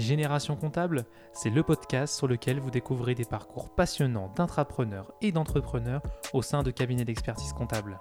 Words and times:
Génération 0.00 0.56
Comptable, 0.56 1.06
c'est 1.32 1.50
le 1.50 1.62
podcast 1.62 2.16
sur 2.16 2.26
lequel 2.26 2.60
vous 2.60 2.70
découvrez 2.70 3.14
des 3.14 3.24
parcours 3.24 3.74
passionnants 3.74 4.32
d'intrapreneurs 4.36 5.12
et 5.22 5.32
d'entrepreneurs 5.32 6.02
au 6.32 6.42
sein 6.42 6.62
de 6.62 6.70
cabinets 6.70 7.04
d'expertise 7.04 7.52
comptable. 7.52 8.00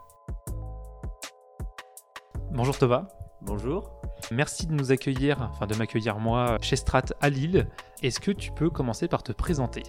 Bonjour 2.52 2.78
Thomas. 2.78 3.08
Bonjour. 3.42 4.02
Merci 4.32 4.66
de 4.68 4.74
nous 4.74 4.92
accueillir, 4.92 5.42
enfin 5.42 5.68
de 5.68 5.76
m'accueillir 5.76 6.18
moi, 6.20 6.58
chez 6.62 6.76
Strat 6.76 7.06
à 7.22 7.30
Lille. 7.30 7.68
Est-ce 8.02 8.20
que 8.20 8.32
tu 8.32 8.52
peux 8.52 8.70
commencer 8.70 9.08
par 9.08 9.24
te 9.24 9.32
présenter? 9.32 9.84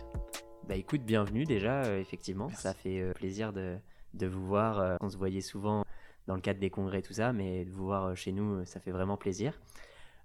Bah 0.69 0.75
écoute, 0.75 1.03
bienvenue 1.03 1.45
déjà, 1.45 1.85
euh, 1.85 2.01
effectivement. 2.01 2.51
Ça 2.51 2.75
fait 2.75 3.01
euh, 3.01 3.13
plaisir 3.13 3.53
de, 3.53 3.79
de, 4.15 4.27
vous 4.27 4.45
voir. 4.45 4.81
Euh, 4.81 4.97
on 5.01 5.09
se 5.09 5.17
voyait 5.17 5.41
souvent 5.41 5.85
dans 6.27 6.35
le 6.35 6.41
cadre 6.41 6.61
des 6.61 6.71
congrès, 6.71 7.03
tout 7.03 7.15
ça, 7.15 7.33
mais 7.33 7.65
de 7.65 7.71
vous 7.71 7.87
voir 7.87 8.17
chez 8.17 8.33
nous, 8.33 8.65
ça 8.65 8.81
fait 8.81 8.91
vraiment 8.91 9.17
plaisir. 9.17 9.59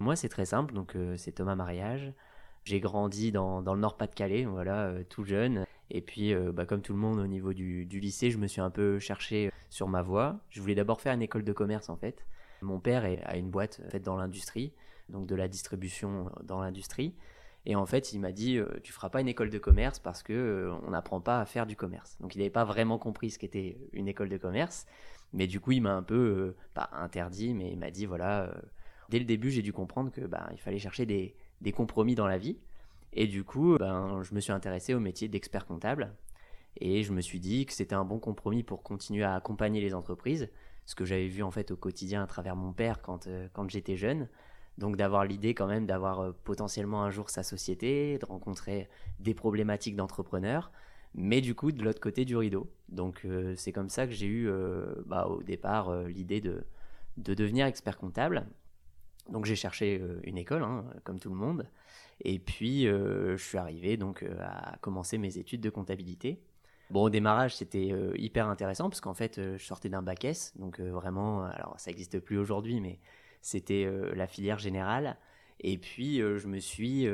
Moi, 0.02 0.16
c'est 0.16 0.28
très 0.28 0.46
simple, 0.46 0.74
donc 0.74 0.96
c'est 1.16 1.30
Thomas 1.30 1.54
Mariage. 1.54 2.12
J'ai 2.64 2.80
grandi 2.80 3.30
dans, 3.30 3.62
dans 3.62 3.72
le 3.72 3.80
Nord-Pas-de-Calais, 3.80 4.46
voilà, 4.46 4.92
tout 5.08 5.22
jeune. 5.22 5.64
Et 5.90 6.00
puis, 6.00 6.34
bah, 6.34 6.66
comme 6.66 6.82
tout 6.82 6.92
le 6.92 6.98
monde 6.98 7.20
au 7.20 7.26
niveau 7.28 7.52
du, 7.52 7.86
du, 7.86 8.00
lycée, 8.00 8.32
je 8.32 8.38
me 8.38 8.48
suis 8.48 8.60
un 8.60 8.70
peu 8.70 8.98
cherché 8.98 9.52
sur 9.70 9.86
ma 9.86 10.02
voie. 10.02 10.40
Je 10.50 10.60
voulais 10.60 10.74
d'abord 10.74 11.00
faire 11.00 11.14
une 11.14 11.22
école 11.22 11.44
de 11.44 11.52
commerce, 11.52 11.88
en 11.88 11.96
fait. 11.96 12.26
Mon 12.62 12.80
père 12.80 13.04
a 13.24 13.36
une 13.36 13.48
boîte 13.48 13.80
faite 13.90 14.02
dans 14.02 14.16
l'industrie, 14.16 14.72
donc 15.08 15.28
de 15.28 15.36
la 15.36 15.46
distribution 15.46 16.32
dans 16.42 16.60
l'industrie. 16.60 17.14
Et 17.64 17.76
en 17.76 17.86
fait, 17.86 18.12
il 18.12 18.18
m'a 18.18 18.32
dit 18.32 18.58
euh, 18.58 18.66
Tu 18.82 18.92
feras 18.92 19.08
pas 19.08 19.20
une 19.20 19.28
école 19.28 19.50
de 19.50 19.58
commerce 19.58 20.00
parce 20.00 20.24
que 20.24 20.32
euh, 20.32 20.74
on 20.84 20.90
n'apprend 20.90 21.20
pas 21.20 21.40
à 21.40 21.46
faire 21.46 21.66
du 21.66 21.76
commerce. 21.76 22.16
Donc, 22.20 22.34
il 22.34 22.38
n'avait 22.38 22.50
pas 22.50 22.64
vraiment 22.64 22.98
compris 22.98 23.30
ce 23.30 23.38
qu'était 23.38 23.76
une 23.92 24.08
école 24.08 24.28
de 24.28 24.36
commerce. 24.36 24.86
Mais 25.32 25.46
du 25.46 25.60
coup, 25.60 25.72
il 25.72 25.80
m'a 25.80 25.94
un 25.94 26.02
peu, 26.02 26.14
euh, 26.14 26.56
pas 26.74 26.90
interdit, 26.92 27.54
mais 27.54 27.70
il 27.70 27.78
m'a 27.78 27.90
dit 27.90 28.06
Voilà, 28.06 28.52
dès 29.12 29.18
le 29.18 29.24
début, 29.24 29.50
j'ai 29.50 29.62
dû 29.62 29.72
comprendre 29.72 30.10
que 30.10 30.22
bah, 30.22 30.48
il 30.52 30.58
fallait 30.58 30.78
chercher 30.78 31.06
des, 31.06 31.36
des, 31.60 31.72
compromis 31.72 32.14
dans 32.14 32.26
la 32.26 32.38
vie. 32.38 32.58
Et 33.12 33.26
du 33.26 33.44
coup, 33.44 33.76
ben, 33.78 34.22
je 34.22 34.34
me 34.34 34.40
suis 34.40 34.52
intéressé 34.52 34.94
au 34.94 35.00
métier 35.00 35.28
d'expert 35.28 35.66
comptable. 35.66 36.14
Et 36.80 37.02
je 37.02 37.12
me 37.12 37.20
suis 37.20 37.38
dit 37.38 37.66
que 37.66 37.74
c'était 37.74 37.94
un 37.94 38.04
bon 38.04 38.18
compromis 38.18 38.62
pour 38.62 38.82
continuer 38.82 39.24
à 39.24 39.34
accompagner 39.34 39.82
les 39.82 39.94
entreprises 39.94 40.48
ce 40.84 40.94
que 40.94 41.04
j'avais 41.04 41.28
vu 41.28 41.42
en 41.42 41.50
fait 41.50 41.70
au 41.70 41.76
quotidien 41.76 42.22
à 42.22 42.26
travers 42.26 42.56
mon 42.56 42.72
père 42.72 43.02
quand, 43.02 43.26
euh, 43.26 43.48
quand 43.52 43.68
j'étais 43.70 43.96
jeune. 43.96 44.28
Donc 44.78 44.96
d'avoir 44.96 45.24
l'idée 45.24 45.54
quand 45.54 45.66
même 45.66 45.86
d'avoir 45.86 46.20
euh, 46.20 46.32
potentiellement 46.44 47.02
un 47.04 47.10
jour 47.10 47.30
sa 47.30 47.42
société, 47.42 48.18
de 48.18 48.26
rencontrer 48.26 48.88
des 49.20 49.34
problématiques 49.34 49.96
d'entrepreneurs, 49.96 50.72
mais 51.14 51.40
du 51.40 51.54
coup 51.54 51.72
de 51.72 51.82
l'autre 51.84 52.00
côté 52.00 52.24
du 52.24 52.36
rideau. 52.36 52.70
Donc 52.88 53.22
euh, 53.24 53.54
c'est 53.56 53.72
comme 53.72 53.90
ça 53.90 54.06
que 54.06 54.12
j'ai 54.12 54.26
eu 54.26 54.50
bah, 55.06 55.26
au 55.28 55.42
départ 55.42 55.94
l'idée 56.04 56.40
de, 56.40 56.64
de 57.18 57.34
devenir 57.34 57.66
expert 57.66 57.98
comptable. 57.98 58.46
Donc 59.30 59.44
j'ai 59.44 59.56
cherché 59.56 60.02
une 60.24 60.36
école, 60.36 60.62
hein, 60.62 60.84
comme 61.04 61.18
tout 61.18 61.30
le 61.30 61.36
monde, 61.36 61.68
et 62.20 62.38
puis 62.38 62.84
je 62.84 63.36
suis 63.36 63.58
arrivé 63.58 63.96
donc 63.96 64.24
à 64.40 64.76
commencer 64.80 65.16
mes 65.18 65.38
études 65.38 65.60
de 65.60 65.70
comptabilité. 65.70 66.40
Bon, 66.92 67.04
au 67.04 67.10
démarrage, 67.10 67.56
c'était 67.56 67.90
euh, 67.90 68.12
hyper 68.18 68.48
intéressant 68.48 68.90
parce 68.90 69.00
qu'en 69.00 69.14
fait, 69.14 69.38
euh, 69.38 69.56
je 69.56 69.64
sortais 69.64 69.88
d'un 69.88 70.02
bac 70.02 70.26
S, 70.26 70.52
donc 70.56 70.78
euh, 70.78 70.90
vraiment, 70.90 71.42
alors 71.44 71.80
ça 71.80 71.90
n'existe 71.90 72.20
plus 72.20 72.36
aujourd'hui, 72.36 72.82
mais 72.82 72.98
c'était 73.40 73.90
la 74.14 74.26
filière 74.28 74.58
générale. 74.58 75.16
Et 75.58 75.76
puis, 75.78 76.18
je 76.18 76.46
me 76.46 76.60
suis 76.60 77.08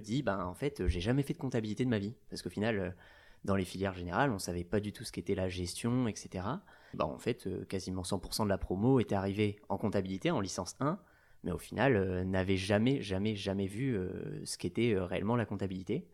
dit, 0.00 0.22
ben 0.22 0.42
en 0.42 0.54
fait, 0.54 0.86
j'ai 0.86 1.00
jamais 1.00 1.22
fait 1.22 1.34
de 1.34 1.38
comptabilité 1.38 1.84
de 1.84 1.90
ma 1.90 1.98
vie 1.98 2.14
parce 2.30 2.40
qu'au 2.40 2.48
final, 2.48 2.96
dans 3.44 3.54
les 3.54 3.66
filières 3.66 3.92
générales, 3.92 4.30
on 4.30 4.38
savait 4.38 4.64
pas 4.64 4.80
du 4.80 4.92
tout 4.92 5.04
ce 5.04 5.12
qu'était 5.12 5.34
la 5.34 5.50
gestion, 5.50 6.08
etc. 6.08 6.46
Ben, 6.94 7.04
en 7.04 7.18
fait, 7.18 7.46
quasiment 7.68 8.00
100% 8.00 8.44
de 8.44 8.48
la 8.48 8.56
promo 8.56 8.98
était 8.98 9.14
arrivée 9.14 9.60
en 9.68 9.76
comptabilité, 9.76 10.30
en 10.30 10.40
licence 10.40 10.74
1, 10.80 10.98
mais 11.44 11.52
au 11.52 11.58
final, 11.58 12.24
n'avait 12.24 12.56
jamais, 12.56 13.00
jamais, 13.00 13.36
jamais 13.36 13.66
vu 13.66 13.96
ce 14.44 14.58
qu'était 14.58 14.96
réellement 14.98 15.36
la 15.36 15.44
comptabilité. 15.44 16.06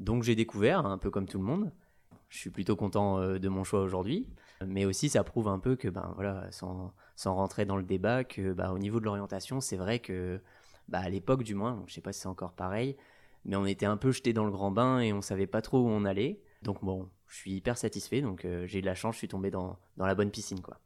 Donc 0.00 0.22
j'ai 0.22 0.34
découvert, 0.34 0.86
un 0.86 0.98
peu 0.98 1.10
comme 1.10 1.26
tout 1.26 1.38
le 1.38 1.44
monde, 1.44 1.72
je 2.28 2.38
suis 2.38 2.50
plutôt 2.50 2.76
content 2.76 3.18
euh, 3.18 3.38
de 3.38 3.48
mon 3.48 3.64
choix 3.64 3.80
aujourd'hui. 3.80 4.26
Mais 4.66 4.84
aussi, 4.84 5.08
ça 5.08 5.22
prouve 5.24 5.48
un 5.48 5.58
peu 5.58 5.76
que, 5.76 5.88
ben, 5.88 6.12
voilà, 6.16 6.50
sans, 6.50 6.92
rentrer 7.24 7.64
dans 7.64 7.76
le 7.76 7.84
débat, 7.84 8.24
que 8.24 8.52
ben, 8.52 8.72
au 8.72 8.78
niveau 8.78 8.98
de 8.98 9.04
l'orientation, 9.04 9.60
c'est 9.60 9.76
vrai 9.76 10.00
que, 10.00 10.40
ben, 10.88 10.98
à 10.98 11.08
l'époque 11.08 11.44
du 11.44 11.54
moins, 11.54 11.84
je 11.86 11.94
sais 11.94 12.00
pas 12.00 12.12
si 12.12 12.20
c'est 12.20 12.28
encore 12.28 12.52
pareil, 12.52 12.96
mais 13.44 13.56
on 13.56 13.66
était 13.66 13.86
un 13.86 13.96
peu 13.96 14.10
jeté 14.10 14.32
dans 14.32 14.44
le 14.44 14.50
grand 14.50 14.70
bain 14.70 14.98
et 15.00 15.12
on 15.12 15.22
savait 15.22 15.46
pas 15.46 15.62
trop 15.62 15.78
où 15.78 15.88
on 15.88 16.04
allait. 16.04 16.40
Donc 16.62 16.84
bon, 16.84 17.08
je 17.28 17.36
suis 17.36 17.52
hyper 17.52 17.78
satisfait, 17.78 18.20
donc 18.20 18.44
euh, 18.44 18.66
j'ai 18.66 18.80
eu 18.80 18.82
de 18.82 18.86
la 18.86 18.96
chance, 18.96 19.14
je 19.14 19.18
suis 19.18 19.28
tombé 19.28 19.50
dans, 19.50 19.78
dans 19.96 20.06
la 20.06 20.16
bonne 20.16 20.30
piscine, 20.30 20.60
quoi. 20.60 20.78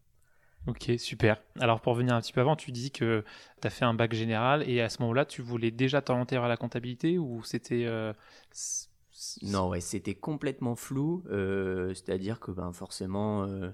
Ok, 0.67 0.93
super. 0.99 1.43
Alors 1.59 1.81
pour 1.81 1.95
venir 1.95 2.15
un 2.15 2.21
petit 2.21 2.33
peu 2.33 2.41
avant, 2.41 2.55
tu 2.55 2.71
dis 2.71 2.91
que 2.91 3.25
tu 3.61 3.67
as 3.67 3.71
fait 3.71 3.85
un 3.85 3.95
bac 3.95 4.13
général 4.13 4.69
et 4.69 4.81
à 4.81 4.89
ce 4.89 5.03
moment-là, 5.03 5.25
tu 5.25 5.43
voulais 5.43 5.71
déjà 5.71 6.01
t'orienter 6.03 6.37
vers 6.37 6.49
la 6.49 6.57
comptabilité 6.57 7.19
ou 7.19 7.43
c'était... 7.43 7.85
Euh, 7.87 8.13
non, 9.43 9.69
ouais, 9.69 9.81
c'était 9.81 10.15
complètement 10.15 10.77
flou. 10.77 11.23
Euh, 11.31 11.95
c'est-à-dire 11.95 12.41
que 12.41 12.51
ben, 12.51 12.73
forcément, 12.73 13.45
euh, 13.45 13.71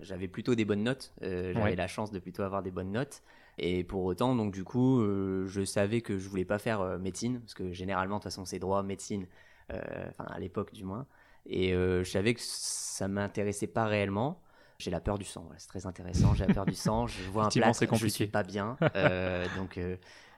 j'avais 0.00 0.28
plutôt 0.28 0.54
des 0.54 0.64
bonnes 0.64 0.82
notes. 0.82 1.12
Euh, 1.22 1.52
j'avais 1.54 1.76
la 1.76 1.86
chance 1.86 2.10
de 2.10 2.18
plutôt 2.18 2.42
avoir 2.42 2.62
des 2.62 2.70
bonnes 2.70 2.92
notes. 2.92 3.22
Et 3.58 3.84
pour 3.84 4.04
autant, 4.04 4.34
donc 4.34 4.52
du 4.52 4.64
coup, 4.64 5.00
je 5.00 5.64
savais 5.64 6.00
que 6.00 6.18
je 6.18 6.28
voulais 6.28 6.44
pas 6.44 6.58
faire 6.58 6.98
médecine, 6.98 7.40
parce 7.40 7.54
que 7.54 7.72
généralement, 7.72 8.16
de 8.16 8.22
toute 8.22 8.30
façon, 8.30 8.44
c'est 8.44 8.58
droit, 8.58 8.82
médecine, 8.82 9.26
enfin 9.70 10.24
à 10.26 10.40
l'époque 10.40 10.72
du 10.72 10.84
moins. 10.84 11.06
Et 11.46 11.70
je 11.72 12.02
savais 12.04 12.34
que 12.34 12.40
ça 12.42 13.06
m'intéressait 13.06 13.68
pas 13.68 13.86
réellement. 13.86 14.40
J'ai 14.78 14.90
la 14.90 15.00
peur 15.00 15.18
du 15.18 15.24
sang, 15.24 15.48
c'est 15.56 15.68
très 15.68 15.86
intéressant. 15.86 16.34
J'ai 16.34 16.46
la 16.46 16.54
peur 16.54 16.66
du 16.66 16.74
sang, 16.74 17.06
je 17.06 17.22
vois 17.30 17.44
un 17.44 17.48
plat, 17.48 17.72
je 17.72 18.06
suis 18.08 18.26
pas 18.26 18.42
bien. 18.42 18.76
donc, 19.56 19.78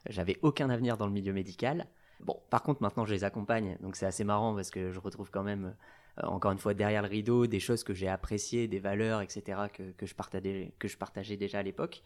j'avais 0.08 0.38
aucun 0.42 0.70
avenir 0.70 0.96
dans 0.96 1.06
le 1.06 1.12
milieu 1.12 1.32
médical. 1.32 1.86
Bon, 2.20 2.38
par 2.50 2.62
contre, 2.62 2.82
maintenant, 2.82 3.04
je 3.04 3.12
les 3.12 3.24
accompagne, 3.24 3.76
donc 3.80 3.96
c'est 3.96 4.06
assez 4.06 4.24
marrant 4.24 4.54
parce 4.54 4.70
que 4.70 4.90
je 4.90 4.98
retrouve 4.98 5.30
quand 5.30 5.42
même, 5.42 5.74
euh, 6.22 6.26
encore 6.26 6.52
une 6.52 6.58
fois, 6.58 6.74
derrière 6.74 7.02
le 7.02 7.08
rideau, 7.08 7.46
des 7.46 7.60
choses 7.60 7.84
que 7.84 7.92
j'ai 7.92 8.08
appréciées, 8.08 8.68
des 8.68 8.78
valeurs, 8.78 9.20
etc., 9.20 9.62
que, 9.72 9.82
que, 9.92 10.06
je, 10.06 10.14
partageais, 10.14 10.72
que 10.78 10.88
je 10.88 10.96
partageais 10.96 11.36
déjà 11.36 11.58
à 11.58 11.62
l'époque. 11.62 12.02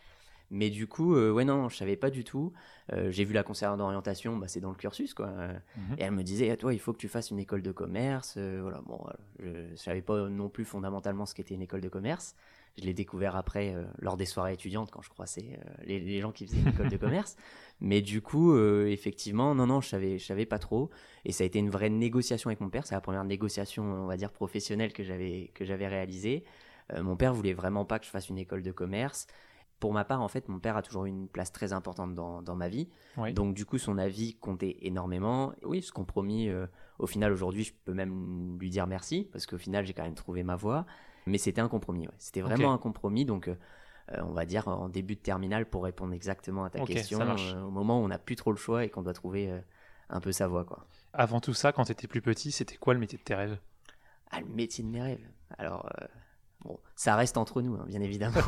Mais 0.50 0.70
du 0.70 0.86
coup, 0.86 1.14
euh, 1.14 1.30
ouais, 1.30 1.44
non, 1.44 1.68
je 1.68 1.76
savais 1.76 1.96
pas 1.96 2.10
du 2.10 2.24
tout. 2.24 2.52
Euh, 2.92 3.10
j'ai 3.10 3.24
vu 3.24 3.32
la 3.32 3.42
conseillère 3.42 3.76
d'orientation, 3.76 4.36
bah, 4.36 4.48
c'est 4.48 4.60
dans 4.60 4.70
le 4.70 4.76
cursus, 4.76 5.14
quoi. 5.14 5.28
Mhm. 5.28 5.96
Et 5.98 6.02
elle 6.02 6.10
me 6.12 6.22
disait, 6.22 6.50
à 6.50 6.56
toi, 6.56 6.74
il 6.74 6.80
faut 6.80 6.92
que 6.92 6.98
tu 6.98 7.08
fasses 7.08 7.30
une 7.30 7.38
école 7.38 7.62
de 7.62 7.72
commerce. 7.72 8.36
voilà, 8.36 8.80
bon, 8.84 9.00
je 9.38 9.74
savais 9.76 10.02
pas 10.02 10.28
non 10.28 10.48
plus 10.48 10.64
fondamentalement 10.64 11.26
ce 11.26 11.34
qu'était 11.34 11.54
une 11.54 11.62
école 11.62 11.80
de 11.80 11.88
commerce. 11.88 12.34
Je 12.78 12.84
l'ai 12.84 12.94
découvert 12.94 13.36
après, 13.36 13.74
lors 13.98 14.16
des 14.16 14.26
soirées 14.26 14.52
étudiantes, 14.52 14.90
quand 14.90 15.02
je 15.02 15.10
croisais 15.10 15.58
les, 15.84 15.98
les, 15.98 16.20
gens 16.20 16.30
qui 16.30 16.46
faisaient 16.46 16.60
une 16.60 16.68
école 16.68 16.88
de 16.88 16.96
commerce. 16.96 17.36
Mais 17.80 18.02
du 18.02 18.20
coup, 18.20 18.52
euh, 18.52 18.86
effectivement, 18.86 19.54
non, 19.54 19.66
non, 19.66 19.80
je 19.80 19.88
savais, 19.88 20.18
je 20.18 20.24
savais 20.24 20.46
pas 20.46 20.58
trop. 20.58 20.90
Et 21.24 21.32
ça 21.32 21.44
a 21.44 21.46
été 21.46 21.58
une 21.58 21.70
vraie 21.70 21.88
négociation 21.88 22.48
avec 22.48 22.60
mon 22.60 22.68
père. 22.68 22.86
C'est 22.86 22.94
la 22.94 23.00
première 23.00 23.24
négociation, 23.24 23.82
on 23.82 24.06
va 24.06 24.16
dire, 24.16 24.32
professionnelle 24.32 24.92
que 24.92 25.02
j'avais, 25.02 25.50
que 25.54 25.64
j'avais 25.64 25.88
réalisée. 25.88 26.44
Euh, 26.92 27.02
mon 27.02 27.16
père 27.16 27.32
voulait 27.32 27.54
vraiment 27.54 27.84
pas 27.86 27.98
que 27.98 28.04
je 28.04 28.10
fasse 28.10 28.28
une 28.28 28.38
école 28.38 28.62
de 28.62 28.72
commerce. 28.72 29.26
Pour 29.80 29.94
ma 29.94 30.04
part, 30.04 30.20
en 30.20 30.28
fait, 30.28 30.48
mon 30.48 30.60
père 30.60 30.76
a 30.76 30.82
toujours 30.82 31.06
eu 31.06 31.08
une 31.08 31.26
place 31.26 31.52
très 31.52 31.72
importante 31.72 32.14
dans, 32.14 32.42
dans 32.42 32.54
ma 32.54 32.68
vie. 32.68 32.88
Donc, 33.34 33.54
du 33.54 33.64
coup, 33.64 33.78
son 33.78 33.96
avis 33.96 34.34
comptait 34.34 34.76
énormément. 34.82 35.54
Et 35.62 35.64
oui, 35.64 35.82
ce 35.82 35.90
compromis, 35.90 36.48
euh, 36.48 36.66
au 36.98 37.06
final, 37.06 37.32
aujourd'hui, 37.32 37.64
je 37.64 37.72
peux 37.86 37.94
même 37.94 38.58
lui 38.60 38.68
dire 38.68 38.86
merci, 38.86 39.28
parce 39.32 39.46
qu'au 39.46 39.56
final, 39.56 39.86
j'ai 39.86 39.94
quand 39.94 40.04
même 40.04 40.14
trouvé 40.14 40.42
ma 40.42 40.54
voie. 40.54 40.84
Mais 41.26 41.38
c'était 41.38 41.62
un 41.62 41.68
compromis, 41.68 42.06
ouais. 42.06 42.14
C'était 42.18 42.42
vraiment 42.42 42.72
un 42.72 42.78
compromis. 42.78 43.24
Donc, 43.24 43.48
euh, 43.48 43.54
on 44.22 44.32
va 44.32 44.44
dire, 44.44 44.68
en 44.68 44.88
début 44.88 45.14
de 45.14 45.20
terminale 45.20 45.64
pour 45.64 45.84
répondre 45.84 46.12
exactement 46.12 46.64
à 46.64 46.70
ta 46.70 46.80
question, 46.80 47.20
euh, 47.20 47.62
au 47.62 47.70
moment 47.70 48.00
où 48.00 48.04
on 48.04 48.08
n'a 48.08 48.18
plus 48.18 48.36
trop 48.36 48.50
le 48.50 48.58
choix 48.58 48.84
et 48.84 48.90
qu'on 48.90 49.02
doit 49.02 49.14
trouver 49.14 49.50
euh, 49.50 49.60
un 50.10 50.20
peu 50.20 50.32
sa 50.32 50.46
voie. 50.46 50.64
Quoi. 50.64 50.86
Avant 51.14 51.40
tout 51.40 51.54
ça, 51.54 51.72
quand 51.72 51.84
tu 51.84 51.92
étais 51.92 52.06
plus 52.06 52.20
petit, 52.20 52.52
c'était 52.52 52.76
quoi 52.76 52.92
le 52.92 53.00
métier 53.00 53.18
de 53.18 53.22
tes 53.22 53.34
rêves? 53.34 53.58
Ah, 54.30 54.40
le 54.40 54.48
métier 54.48 54.84
de 54.84 54.88
mes 54.90 55.00
rêves? 55.00 55.26
Alors, 55.58 55.88
bon, 56.64 56.78
ça 56.96 57.16
reste 57.16 57.36
entre 57.36 57.62
nous, 57.62 57.74
hein, 57.74 57.84
bien 57.86 58.00
évidemment. 58.00 58.40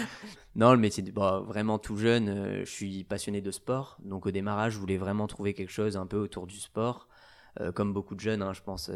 non, 0.56 0.72
le 0.72 0.78
métier, 0.78 1.02
de... 1.02 1.10
Bah, 1.10 1.42
vraiment 1.44 1.78
tout 1.78 1.96
jeune, 1.96 2.60
je 2.64 2.70
suis 2.70 3.04
passionné 3.04 3.40
de 3.40 3.50
sport. 3.50 3.98
Donc 4.04 4.26
au 4.26 4.30
démarrage, 4.30 4.74
je 4.74 4.78
voulais 4.78 4.98
vraiment 4.98 5.26
trouver 5.26 5.54
quelque 5.54 5.72
chose 5.72 5.96
un 5.96 6.06
peu 6.06 6.18
autour 6.18 6.46
du 6.46 6.58
sport. 6.58 7.08
comme 7.74 7.92
beaucoup 7.92 8.14
de 8.14 8.20
jeunes, 8.20 8.42
hein, 8.42 8.52
je 8.52 8.62
pense, 8.62 8.90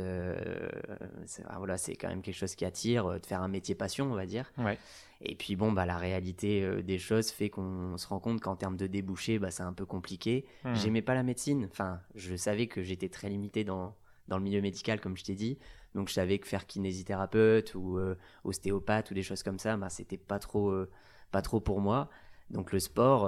c'est, 1.27 1.43
voilà, 1.57 1.79
c'est 1.79 1.97
quand 1.97 2.09
même 2.09 2.23
quelque 2.23 2.37
chose 2.37 2.55
qui 2.55 2.65
attire, 2.65 3.21
de 3.21 3.27
faire 3.27 3.43
un 3.43 3.49
métier 3.49 3.75
passion, 3.75 4.11
on 4.11 4.15
va 4.15 4.27
dire. 4.27 4.53
Ouais. 4.59 4.79
Et 5.23 5.35
puis 5.35 5.55
bon, 5.55 5.71
bah, 5.73 5.85
la 5.85 5.99
réalité 5.99 6.63
euh, 6.63 6.83
des 6.83 6.99
choses 6.99 7.31
fait 7.31 7.51
qu'on 7.51 7.97
se 7.99 8.07
rend 8.07 8.21
compte 8.21 8.41
qu'en 8.41 8.57
termes 8.57 8.77
de 8.77 8.87
débouchés, 8.87 9.39
bah, 9.39 9.51
c'est 9.51 9.63
un 9.63 9.73
peu 9.73 9.85
compliqué. 9.85 10.47
Hmm. 10.65 10.75
J'aimais 10.75 11.03
pas 11.03 11.15
la 11.15 11.23
médecine. 11.23 11.69
Enfin, 11.71 12.01
je 12.15 12.35
savais 12.37 12.67
que 12.67 12.83
j'étais 12.83 13.09
très 13.09 13.29
limité 13.29 13.63
dans, 13.63 13.95
dans 14.29 14.39
le 14.39 14.43
milieu 14.43 14.63
médical, 14.63 15.01
comme 15.01 15.17
je 15.17 15.25
t'ai 15.25 15.35
dit. 15.35 15.59
Donc 15.95 16.09
je 16.09 16.15
savais 16.15 16.39
que 16.39 16.47
faire 16.47 16.67
kinésithérapeute 16.67 17.75
ou 17.75 17.99
euh, 17.99 18.17
ostéopathe 18.45 19.11
ou 19.11 19.15
des 19.15 19.23
choses 19.23 19.43
comme 19.43 19.59
ça, 19.59 19.77
bah, 19.77 19.89
c'était 19.89 20.17
pas 20.17 20.39
trop, 20.39 20.71
euh, 20.71 20.91
pas 21.33 21.43
trop 21.43 21.61
pour 21.61 21.81
moi. 21.81 22.09
Donc 22.51 22.73
le 22.73 22.81
sport, 22.81 23.25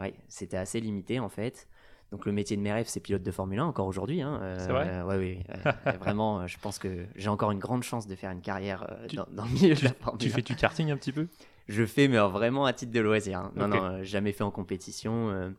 ouais, 0.00 0.14
c'était 0.28 0.56
assez 0.56 0.80
limité 0.80 1.20
en 1.20 1.28
fait. 1.28 1.68
Donc 2.10 2.26
le 2.26 2.32
métier 2.32 2.56
de 2.56 2.62
mes 2.62 2.72
rêves, 2.72 2.88
c'est 2.88 3.00
pilote 3.00 3.22
de 3.22 3.30
Formule 3.30 3.60
1 3.60 3.66
encore 3.66 3.86
aujourd'hui. 3.86 4.20
Hein, 4.20 4.40
euh, 4.42 4.56
c'est 4.58 4.72
vrai? 4.72 5.02
ouais, 5.02 5.16
oui, 5.16 5.38
vraiment, 6.00 6.46
je 6.46 6.58
pense 6.58 6.78
que 6.78 7.06
j'ai 7.14 7.28
encore 7.28 7.52
une 7.52 7.60
grande 7.60 7.84
chance 7.84 8.06
de 8.08 8.14
faire 8.16 8.32
une 8.32 8.40
carrière 8.40 8.86
euh, 8.90 9.24
dans, 9.30 9.44
le 9.44 9.50
milieu 9.50 9.74
de 9.74 9.84
la 9.84 9.92
Formule 9.92 10.20
1. 10.20 10.24
Tu 10.24 10.30
fais 10.30 10.42
du 10.42 10.56
karting 10.56 10.90
un 10.90 10.96
petit 10.96 11.12
peu? 11.12 11.28
Je 11.68 11.86
fais, 11.86 12.08
mais 12.08 12.18
vraiment 12.18 12.64
à 12.64 12.72
titre 12.72 12.90
de 12.90 13.00
loisir. 13.00 13.38
Hein. 13.38 13.52
Non, 13.54 13.68
non, 13.68 14.02
jamais 14.02 14.32
fait 14.32 14.42
en 14.42 14.50
compétition. 14.50 15.52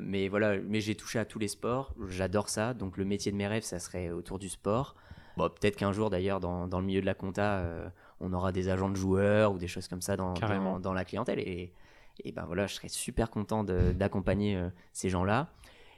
mais 0.00 0.26
voilà, 0.26 0.56
mais 0.58 0.80
j'ai 0.80 0.96
touché 0.96 1.20
à 1.20 1.24
tous 1.24 1.38
les 1.38 1.48
sports. 1.48 1.94
J'adore 2.08 2.48
ça. 2.48 2.74
Donc 2.74 2.96
le 2.96 3.04
métier 3.04 3.30
de 3.30 3.36
mes 3.36 3.46
rêves, 3.46 3.62
ça 3.62 3.78
serait 3.78 4.10
autour 4.10 4.40
du 4.40 4.48
sport. 4.48 4.96
Bon, 5.36 5.48
peut-être 5.48 5.76
qu'un 5.76 5.92
jour 5.92 6.10
d'ailleurs, 6.10 6.40
dans, 6.40 6.66
dans, 6.66 6.80
le 6.80 6.86
milieu 6.86 7.00
de 7.00 7.06
la 7.06 7.14
compta, 7.14 7.62
on 8.20 8.32
aura 8.32 8.52
des 8.52 8.68
agents 8.68 8.88
de 8.88 8.96
joueurs 8.96 9.52
ou 9.52 9.58
des 9.58 9.68
choses 9.68 9.86
comme 9.86 10.00
ça 10.00 10.16
dans, 10.16 10.32
dans, 10.32 10.80
dans 10.80 10.92
la 10.92 11.04
clientèle. 11.04 11.38
Et, 11.40 11.72
et 12.24 12.32
ben 12.32 12.44
voilà, 12.46 12.66
je 12.66 12.74
serais 12.74 12.88
super 12.88 13.30
content 13.30 13.62
d'accompagner 13.62 14.58
ces 14.94 15.10
gens-là. 15.10 15.50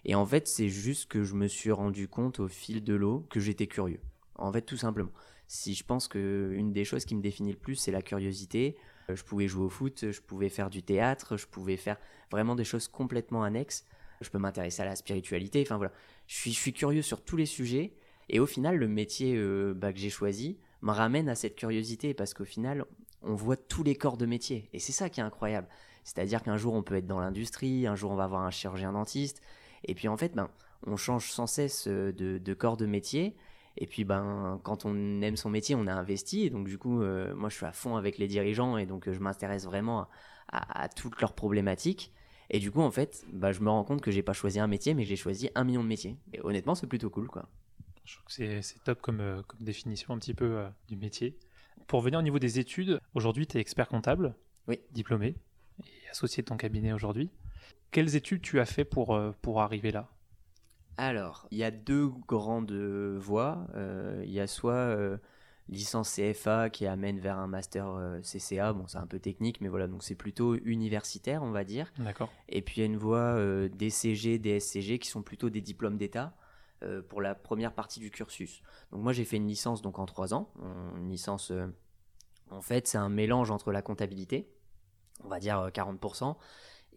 Et 0.05 0.14
en 0.14 0.26
fait, 0.26 0.49
c'est 0.49 0.69
juste 0.69 1.08
que 1.08 1.23
je 1.23 1.35
me 1.35 1.46
suis 1.46 1.70
rendu 1.70 2.08
compte 2.08 2.40
au 2.40 2.49
fil 2.49 2.82
de 2.82 2.94
l'eau 2.94 3.26
que 3.31 3.40
j'étais 3.40 3.67
curieux. 3.67 4.00
En 4.37 4.52
fait, 4.52 4.62
tout 4.62 4.76
simplement. 4.76 5.11
Si 5.46 5.75
je 5.75 5.85
pense 5.85 6.08
que 6.08 6.52
une 6.55 6.73
des 6.73 6.85
choses 6.85 7.05
qui 7.05 7.14
me 7.14 7.23
définit 7.23 7.52
le 7.52 7.58
plus, 7.58 7.75
c'est 7.75 7.90
la 7.90 8.02
curiosité. 8.02 8.76
Euh, 9.11 9.17
je 9.17 9.25
pouvais 9.25 9.49
jouer 9.49 9.64
au 9.64 9.70
foot, 9.70 10.11
je 10.11 10.20
pouvais 10.20 10.49
faire 10.49 10.70
du 10.70 10.82
théâtre, 10.82 11.37
je 11.37 11.46
pouvais 11.46 11.76
faire 11.76 11.96
vraiment 12.31 12.55
des 12.55 12.64
choses 12.64 12.87
complètement 12.87 13.43
annexes. 13.43 13.85
Je 14.20 14.31
peux 14.31 14.38
m'intéresser 14.38 14.82
à 14.82 14.85
la 14.85 14.96
spiritualité. 14.96 15.62
Enfin 15.62 15.76
voilà, 15.76 15.93
je 16.26 16.35
suis, 16.35 16.52
je 16.52 16.58
suis 16.58 16.73
curieux 16.73 17.02
sur 17.02 17.23
tous 17.23 17.37
les 17.37 17.46
sujets. 17.46 17.93
Et 18.28 18.40
au 18.40 18.46
final, 18.46 18.76
le 18.76 18.88
métier 18.88 19.34
euh, 19.36 19.75
bah, 19.75 19.92
que 19.92 19.98
j'ai 19.98 20.10
choisi 20.10 20.58
me 20.82 20.92
ramène 20.92 21.28
à 21.28 21.34
cette 21.34 21.56
curiosité 21.56 22.14
parce 22.14 22.34
qu'au 22.34 22.44
final, 22.44 22.84
on 23.22 23.34
voit 23.34 23.56
tous 23.56 23.82
les 23.82 23.94
corps 23.94 24.16
de 24.16 24.26
métier. 24.26 24.69
Et 24.72 24.78
c'est 24.78 24.92
ça 24.92 25.08
qui 25.08 25.20
est 25.20 25.25
incroyable. 25.25 25.69
C'est-à-dire 26.04 26.42
qu'un 26.42 26.56
jour, 26.56 26.75
on 26.75 26.82
peut 26.82 26.96
être 26.96 27.06
dans 27.06 27.20
l'industrie, 27.20 27.86
un 27.86 27.94
jour, 27.94 28.10
on 28.10 28.16
va 28.16 28.25
avoir 28.25 28.42
un 28.42 28.50
chirurgien 28.50 28.92
dentiste, 28.92 29.42
et 29.84 29.94
puis 29.94 30.08
en 30.08 30.16
fait, 30.16 30.34
ben, 30.34 30.48
on 30.86 30.96
change 30.96 31.30
sans 31.30 31.46
cesse 31.46 31.86
euh, 31.88 32.12
de, 32.12 32.54
corps 32.54 32.76
de 32.76 32.86
métier. 32.86 33.36
Et 33.76 33.86
puis 33.86 34.04
ben, 34.04 34.60
quand 34.64 34.84
on 34.84 35.22
aime 35.22 35.36
son 35.36 35.50
métier, 35.50 35.75
on 35.75 35.86
a 35.86 35.92
investi. 35.92 36.44
Et 36.44 36.50
donc 36.50 36.66
du 36.66 36.78
coup, 36.78 37.02
euh, 37.02 37.34
moi 37.34 37.48
je 37.48 37.56
suis 37.56 37.66
à 37.66 37.72
fond 37.72 37.96
avec 37.96 38.19
les 38.19 38.26
dirigeants 38.26 38.76
et 38.76 38.86
donc 38.86 39.10
je 39.10 39.19
m'intéresse 39.20 39.66
vraiment 39.66 40.08
à, 40.50 40.88
toutes 40.88 41.20
leurs 41.20 41.34
problématiques. 41.34 42.12
Et 42.50 42.58
du 42.58 42.70
coup, 42.70 42.80
en 42.80 42.90
fait, 42.90 43.25
bah, 43.32 43.52
je 43.52 43.60
me 43.60 43.69
rends 43.69 43.84
compte 43.84 44.00
que 44.00 44.10
j'ai 44.10 44.22
pas 44.22 44.32
choisi 44.32 44.58
un 44.58 44.66
métier, 44.66 44.94
mais 44.94 45.04
j'ai 45.04 45.16
choisi 45.16 45.50
un 45.54 45.64
million 45.64 45.82
de 45.82 45.88
métiers. 45.88 46.16
Et 46.32 46.40
honnêtement, 46.42 46.75
c'est 46.75 46.86
plutôt 46.86 47.10
cool, 47.10 47.28
quoi. 47.28 47.48
Je 48.08 48.14
trouve 48.14 48.26
que 48.26 48.62
c'est 48.62 48.84
top 48.84 49.02
comme, 49.02 49.44
comme, 49.46 49.60
définition 49.60 50.14
un 50.14 50.19
petit 50.19 50.32
peu 50.32 50.64
du 50.88 50.96
métier. 50.96 51.37
Pour 51.87 52.00
venir 52.00 52.19
au 52.19 52.22
niveau 52.22 52.38
des 52.38 52.58
études, 52.58 53.00
aujourd'hui, 53.12 53.46
tu 53.46 53.58
es 53.58 53.60
expert 53.60 53.87
comptable, 53.87 54.34
oui. 54.66 54.81
diplômé 54.93 55.37
et 55.84 56.08
associé 56.10 56.43
de 56.43 56.49
ton 56.49 56.56
cabinet 56.56 56.94
aujourd'hui. 56.94 57.31
Quelles 57.90 58.16
études 58.16 58.40
tu 58.40 58.60
as 58.60 58.64
fait 58.64 58.84
pour, 58.84 59.14
euh, 59.14 59.32
pour 59.43 59.60
arriver 59.60 59.90
là? 59.90 60.08
Alors, 60.96 61.46
il 61.50 61.58
y 61.58 61.64
a 61.64 61.70
deux 61.70 62.08
grandes 62.26 62.72
voies. 62.72 63.66
Euh, 63.75 64.22
il 64.25 64.32
y 64.32 64.40
a 64.40 64.46
soit 64.46 64.72
euh, 64.72 65.19
licence 65.69 66.16
CFA 66.16 66.70
qui 66.70 66.87
amène 66.87 67.20
vers 67.20 67.38
un 67.38 67.46
master 67.46 67.87
CCA. 68.22 68.72
Bon, 68.72 68.87
c'est 68.87 68.99
un 68.99 69.06
peu 69.06 69.20
technique, 69.20 69.61
mais 69.61 69.69
voilà, 69.69 69.87
donc 69.87 70.02
c'est 70.02 70.14
plutôt 70.14 70.56
universitaire, 70.56 71.43
on 71.43 71.50
va 71.50 71.64
dire. 71.64 71.93
D'accord. 71.99 72.32
Et 72.49 72.62
puis 72.62 72.76
il 72.76 72.81
y 72.81 72.82
a 72.84 72.87
une 72.87 72.96
voie 72.96 73.38
DCG, 73.69 74.38
DSCG 74.38 74.99
qui 74.99 75.08
sont 75.08 75.22
plutôt 75.22 75.50
des 75.50 75.61
diplômes 75.61 75.99
d'État. 75.99 76.34
Pour 77.08 77.20
la 77.20 77.34
première 77.34 77.72
partie 77.72 78.00
du 78.00 78.10
cursus. 78.10 78.62
Donc 78.92 79.02
moi 79.02 79.12
j'ai 79.12 79.25
fait 79.25 79.36
une 79.36 79.48
licence 79.48 79.82
donc 79.82 79.98
en 79.98 80.06
trois 80.06 80.34
ans. 80.34 80.52
Une 80.96 81.10
licence, 81.10 81.52
en 82.50 82.60
fait 82.60 82.86
c'est 82.86 82.98
un 82.98 83.08
mélange 83.08 83.50
entre 83.50 83.72
la 83.72 83.82
comptabilité, 83.82 84.48
on 85.25 85.28
va 85.28 85.40
dire 85.40 85.70
40%, 85.72 86.36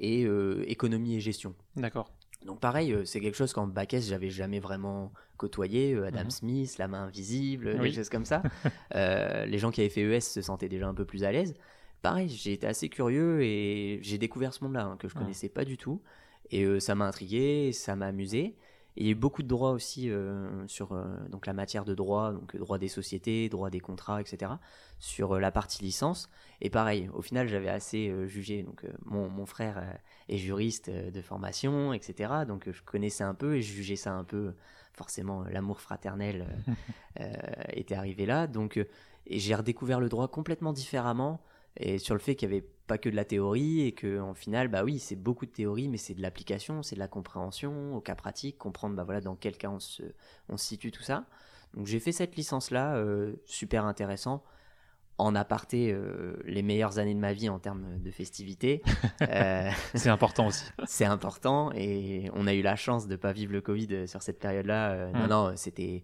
et 0.01 0.25
euh, 0.25 0.63
économie 0.68 1.16
et 1.16 1.19
gestion. 1.19 1.56
D'accord. 1.75 2.12
Donc 2.45 2.60
pareil, 2.60 2.92
euh, 2.92 3.06
c'est 3.06 3.22
quelque 3.22 3.36
chose 3.36 3.54
qu'en 3.54 3.68
bac 3.68 3.94
S, 3.94 4.07
j'avais 4.07 4.30
jamais 4.30 4.60
vraiment 4.60 5.13
côtoyé. 5.38 5.94
Euh, 5.94 6.07
Adam 6.07 6.24
mhm. 6.24 6.31
Smith, 6.31 6.78
la 6.80 6.88
main 6.88 7.04
invisible, 7.04 7.80
des 7.80 7.92
choses 7.92 8.10
comme 8.10 8.25
ça. 8.25 8.42
les 8.94 9.57
gens 9.57 9.72
qui 9.72 9.81
avaient 9.81 9.89
fait 9.89 10.01
ES 10.01 10.22
se 10.22 10.42
sentaient 10.42 10.69
déjà 10.69 10.88
un 10.88 10.94
peu 10.94 11.06
plus 11.06 11.24
à 11.24 11.31
l'aise. 11.31 11.56
Pareil, 12.01 12.30
j'ai 12.30 12.54
été 12.54 12.66
assez 12.66 12.89
curieux 12.89 13.44
et 13.44 14.00
j'ai 14.01 14.18
découvert 14.18 14.54
ce 14.54 14.63
monde-là 14.63 14.86
hein, 14.86 14.98
que 14.98 15.07
je 15.07 15.13
connaissais 15.13 15.50
pas 15.50 15.66
du 15.66 15.78
tout. 15.78 16.01
Et 16.50 16.80
ça 16.80 16.95
m'a 16.95 17.06
intrigué, 17.06 17.72
ça 17.74 17.95
m'a 17.95 18.07
amusé 18.07 18.57
il 18.98 19.06
y 19.06 19.08
a 19.08 19.12
eu 19.12 19.16
beaucoup 19.16 19.42
de 19.42 19.48
droits 19.48 19.72
aussi 19.72 20.10
euh, 20.10 20.68
sur 20.68 20.92
euh, 20.92 21.06
donc 21.30 21.46
la 21.46 21.54
matière 21.54 21.86
de 21.86 21.96
droit, 21.96 22.34
donc 22.34 22.56
droit 22.58 22.78
des 22.78 22.90
sociétés, 22.90 23.48
droit 23.48 23.70
des 23.70 23.80
contrats, 23.80 24.20
etc. 24.20 24.54
sur 25.00 25.34
euh, 25.34 25.40
la 25.40 25.52
partie 25.52 25.82
licence. 25.82 26.30
Et 26.60 26.70
pareil, 26.70 27.10
au 27.14 27.22
final, 27.22 27.48
j'avais 27.48 27.70
assez 27.70 28.14
jugé. 28.28 28.64
Donc 28.64 28.86
mon, 29.06 29.30
mon, 29.30 29.46
frère 29.46 29.82
est 30.28 30.38
juriste 30.38 30.90
de 30.90 31.22
formation, 31.22 31.94
etc. 31.94 32.34
Donc 32.48 32.70
je 32.70 32.82
connaissais 32.84 33.24
un 33.24 33.34
peu 33.34 33.56
et 33.56 33.62
je 33.62 33.74
jugeais 33.74 33.96
ça 33.96 34.14
un 34.14 34.24
peu. 34.24 34.54
Forcément, 34.94 35.44
l'amour 35.46 35.80
fraternel 35.80 36.46
était 37.70 37.96
arrivé 37.96 38.26
là. 38.26 38.46
Donc 38.46 38.86
j'ai 39.26 39.56
redécouvert 39.56 40.00
le 40.00 40.10
droit 40.10 40.28
complètement 40.28 40.74
différemment 40.74 41.42
et 41.78 41.98
sur 41.98 42.14
le 42.14 42.20
fait 42.20 42.36
qu'il 42.36 42.50
n'y 42.50 42.56
avait 42.56 42.68
pas 42.92 42.98
que 42.98 43.08
de 43.08 43.16
la 43.16 43.24
théorie 43.24 43.84
et 43.88 43.94
que 43.94 44.20
en 44.20 44.34
final 44.34 44.68
bah 44.68 44.84
oui 44.84 45.00
c'est 45.00 45.16
beaucoup 45.16 45.46
de 45.46 45.52
théorie 45.52 45.88
mais 45.88 45.96
c'est 45.96 46.14
de 46.14 46.22
l'application 46.22 46.84
c'est 46.84 46.96
de 46.96 47.00
la 47.00 47.08
compréhension 47.08 47.96
au 47.96 48.02
cas 48.02 48.16
pratique 48.16 48.58
comprendre 48.58 48.98
bah 48.98 49.06
voilà 49.06 49.22
dans 49.22 49.38
quel 49.38 49.56
cas 49.56 49.70
on 49.70 49.80
se, 49.80 50.04
on 50.50 50.58
situe 50.58 50.92
tout 50.92 51.02
ça 51.02 51.24
donc 51.74 51.88
j'ai 51.88 52.02
fait 52.02 52.12
cette 52.12 52.36
licence 52.36 52.70
là 52.70 52.98
euh, 52.98 53.32
super 53.46 53.86
intéressant 53.86 54.44
en 55.18 55.36
aparté 55.36 55.94
euh, 55.94 56.36
les 56.44 56.64
meilleures 56.64 57.00
années 57.00 57.14
de 57.14 57.20
ma 57.20 57.32
vie 57.32 57.48
en 57.48 57.60
termes 57.60 57.98
de 58.00 58.12
festivités. 58.12 58.82
Euh, 59.22 59.70
c'est 59.94 60.10
important 60.10 60.48
aussi. 60.48 60.66
c'est 60.86 61.06
important 61.06 61.72
et 61.76 62.32
on 62.34 62.48
a 62.48 62.56
eu 62.56 62.64
la 62.64 62.76
chance 62.76 63.08
de 63.08 63.16
pas 63.16 63.32
vivre 63.34 63.54
le 63.54 63.62
Covid 63.62 64.08
sur 64.08 64.24
cette 64.24 64.40
période-là. 64.40 65.12
Non, 65.12 65.26
mm. 65.26 65.28
non, 65.28 65.54
c'était. 65.56 66.04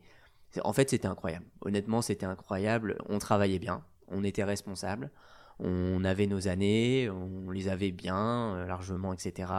En 0.63 0.71
fait, 0.71 0.91
c'était 0.91 1.07
incroyable. 1.07 1.45
Honnêtement, 1.61 2.03
c'était 2.03 2.27
incroyable. 2.27 2.95
On 3.09 3.17
travaillait 3.17 3.57
bien, 3.57 3.83
on 4.07 4.23
était 4.23 4.43
responsable 4.43 5.09
on 5.59 6.03
avait 6.03 6.27
nos 6.27 6.47
années, 6.47 7.09
on 7.09 7.49
les 7.51 7.67
avait 7.67 7.91
bien, 7.91 8.55
euh, 8.55 8.67
largement, 8.67 9.13
etc. 9.13 9.51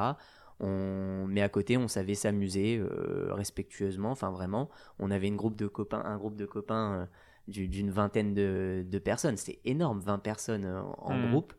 On... 0.60 1.26
Mais 1.28 1.42
à 1.42 1.48
côté, 1.48 1.76
on 1.76 1.88
savait 1.88 2.14
s'amuser 2.14 2.78
euh, 2.78 3.28
respectueusement, 3.32 4.10
enfin 4.10 4.30
vraiment. 4.30 4.68
On 4.98 5.10
avait 5.10 5.28
une 5.28 5.36
groupe 5.36 5.56
de 5.56 5.66
copains, 5.66 6.02
un 6.04 6.16
groupe 6.16 6.36
de 6.36 6.46
copains 6.46 6.92
euh, 6.92 7.06
d'une 7.48 7.90
vingtaine 7.90 8.34
de, 8.34 8.98
personnes. 8.98 9.36
C'était 9.36 9.60
énorme, 9.64 10.00
20 10.00 10.18
personnes 10.18 10.66
en 10.98 11.14
mmh. 11.14 11.30
groupe, 11.30 11.54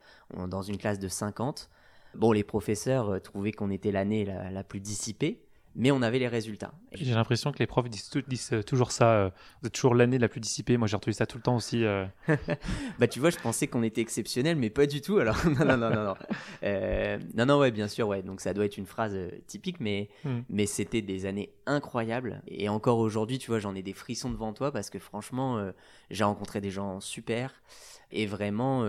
dans 0.48 0.62
une 0.62 0.78
classe 0.78 1.00
de 1.00 1.08
50. 1.08 1.70
Bon, 2.14 2.32
les 2.32 2.44
professeurs 2.44 3.20
trouvaient 3.22 3.52
qu'on 3.52 3.72
était 3.72 3.92
l'année 3.92 4.24
la, 4.24 4.64
plus 4.64 4.80
dissipée 4.80 5.42
mais 5.76 5.92
on 5.92 6.02
avait 6.02 6.20
les 6.20 6.28
résultats. 6.28 6.74
J'ai 6.94 7.14
l'impression 7.14 7.52
que 7.52 7.60
les 7.60 7.68
profs 7.68 7.90
disent, 7.90 8.10
euh, 8.54 8.64
toujours 8.64 8.92
ça. 8.92 9.12
Euh, 9.12 9.30
vous 9.62 9.68
êtes 9.68 9.74
toujours 9.74 9.96
l'année 9.96 10.18
la 10.18 10.28
plus 10.28 10.40
dissipée. 10.40 10.78
Moi, 10.78 10.88
j'ai 10.88 10.96
retrouvé 10.96 11.14
ça 11.14 11.26
tout 11.26 11.38
le 11.38 11.44
temps 11.44 11.56
aussi. 11.56 11.86
Euh. 11.86 12.06
bah, 13.00 13.08
tu 13.08 13.20
vois, 13.20 13.30
je 13.30 13.38
pensais 13.38 13.68
qu'on 13.68 13.84
était 13.84 14.02
exceptionnel, 14.02 14.56
mais 14.58 14.70
pas 14.70 14.88
du 14.88 15.02
tout. 15.02 15.18
Alors, 15.20 15.38
non, 15.46 15.66
non, 15.66 15.78
non, 15.78 15.90
non, 15.90 16.04
non. 16.04 16.16
non, 17.36 17.46
non, 17.46 17.60
ouais, 17.60 17.72
bien 17.72 17.88
sûr, 17.88 18.08
ouais. 18.08 18.24
Donc, 18.24 18.42
ça 18.42 18.54
doit 18.54 18.66
être 18.66 18.78
une 18.78 18.88
phrase 18.88 19.16
typique, 19.48 19.80
mais, 19.80 20.10
hmm. 20.26 20.40
mais 20.50 20.66
c'était 20.66 21.02
des 21.02 21.26
années 21.26 21.54
incroyables. 21.66 22.42
Et 22.48 22.70
encore 22.70 22.98
aujourd'hui, 23.00 23.38
tu 23.38 23.52
vois, 23.52 23.60
j'en 23.60 23.76
ai 23.76 23.84
des 23.84 23.94
frissons 23.94 24.32
devant 24.32 24.54
toi 24.54 24.72
parce 24.72 24.90
que 24.90 25.00
franchement, 25.00 25.72
j'ai 26.10 26.24
rencontré 26.24 26.62
des 26.62 26.72
gens 26.72 27.00
super. 27.00 27.54
Et 28.12 28.26
vraiment, 28.26 28.84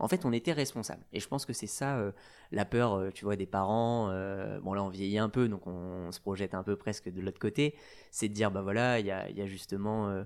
en 0.00 0.08
fait, 0.08 0.24
on 0.24 0.32
était 0.32 0.52
responsable. 0.52 1.02
Et 1.12 1.20
je 1.20 1.28
pense 1.28 1.44
que 1.44 1.52
c'est 1.52 1.66
ça 1.66 1.98
euh, 1.98 2.12
la 2.52 2.64
peur, 2.64 2.94
euh, 2.94 3.10
tu 3.10 3.24
vois, 3.24 3.36
des 3.36 3.46
parents. 3.46 4.08
Euh, 4.10 4.60
bon, 4.60 4.72
là, 4.72 4.82
on 4.82 4.88
vieillit 4.88 5.18
un 5.18 5.28
peu, 5.28 5.48
donc 5.48 5.66
on, 5.66 6.12
se 6.12 6.20
projette 6.20 6.54
un 6.54 6.62
peu 6.62 6.76
presque 6.76 7.10
de 7.10 7.20
l'autre 7.20 7.40
côté. 7.40 7.74
C'est 8.10 8.28
de 8.28 8.34
dire, 8.34 8.50
bah 8.50 8.62
voilà, 8.62 9.00
il 9.00 9.06
y 9.06 9.10
a, 9.10 9.28
y 9.30 9.42
a, 9.42 9.46
justement 9.46 10.24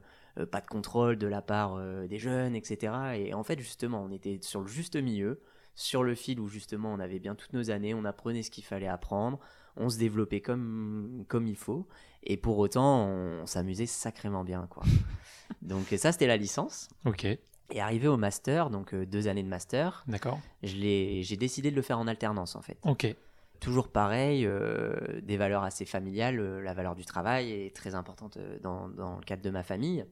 pas 0.50 0.60
de 0.60 0.66
contrôle 0.66 1.16
de 1.16 1.26
la 1.26 1.42
part 1.42 1.78
des 2.06 2.18
jeunes, 2.18 2.54
etc. 2.54 2.92
Et 3.16 3.34
en 3.34 3.42
fait, 3.42 3.58
justement, 3.58 4.02
on 4.02 4.12
était 4.12 4.38
sur 4.42 4.60
le 4.60 4.68
juste 4.68 4.96
milieu, 4.96 5.40
sur 5.74 6.04
le 6.04 6.14
fil 6.14 6.38
où 6.38 6.48
justement 6.48 6.92
on 6.92 7.00
avait 7.00 7.18
bien 7.18 7.34
toutes 7.34 7.52
nos 7.52 7.70
années, 7.70 7.94
on 7.94 8.04
apprenait 8.04 8.42
ce 8.42 8.50
qu'il 8.50 8.64
fallait 8.64 8.88
apprendre, 8.88 9.40
on 9.76 9.88
se 9.88 9.98
développait 9.98 10.40
comme, 10.40 11.24
comme 11.28 11.46
il 11.46 11.56
faut. 11.56 11.88
Et 12.22 12.36
pour 12.36 12.58
autant, 12.58 13.06
on, 13.06 13.42
on 13.42 13.46
s'amusait 13.46 13.86
sacrément 13.86 14.44
bien, 14.44 14.66
quoi. 14.70 14.84
donc 15.62 15.86
ça, 15.96 16.12
c'était 16.12 16.28
la 16.28 16.36
licence. 16.36 16.88
Ok. 17.04 17.26
Et 17.72 17.80
arrivé 17.80 18.06
au 18.06 18.18
master, 18.18 18.68
donc 18.70 18.92
euh, 18.92 19.06
deux 19.06 19.28
années 19.28 19.42
de 19.42 19.48
master, 19.48 20.04
D'accord. 20.06 20.38
j'ai 20.62 21.36
décidé 21.38 21.70
de 21.70 21.76
le 21.76 21.82
faire 21.82 21.98
en 21.98 22.06
alternance 22.06 22.54
en 22.54 22.62
fait. 22.62 22.78
Ok. 22.84 23.14
Toujours 23.60 23.88
pareil, 23.88 24.44
euh, 24.44 25.20
des 25.22 25.36
valeurs 25.36 25.62
assez 25.62 25.86
familiales, 25.86 26.38
euh, 26.38 26.60
la 26.60 26.74
valeur 26.74 26.94
du 26.94 27.04
travail 27.04 27.50
est 27.50 27.74
très 27.74 27.94
importante 27.94 28.38
dans, 28.62 28.88
dans, 28.88 29.16
le 29.16 29.24
cadre 29.24 29.42
de 29.42 29.50
ma 29.50 29.62
famille. 29.62 30.04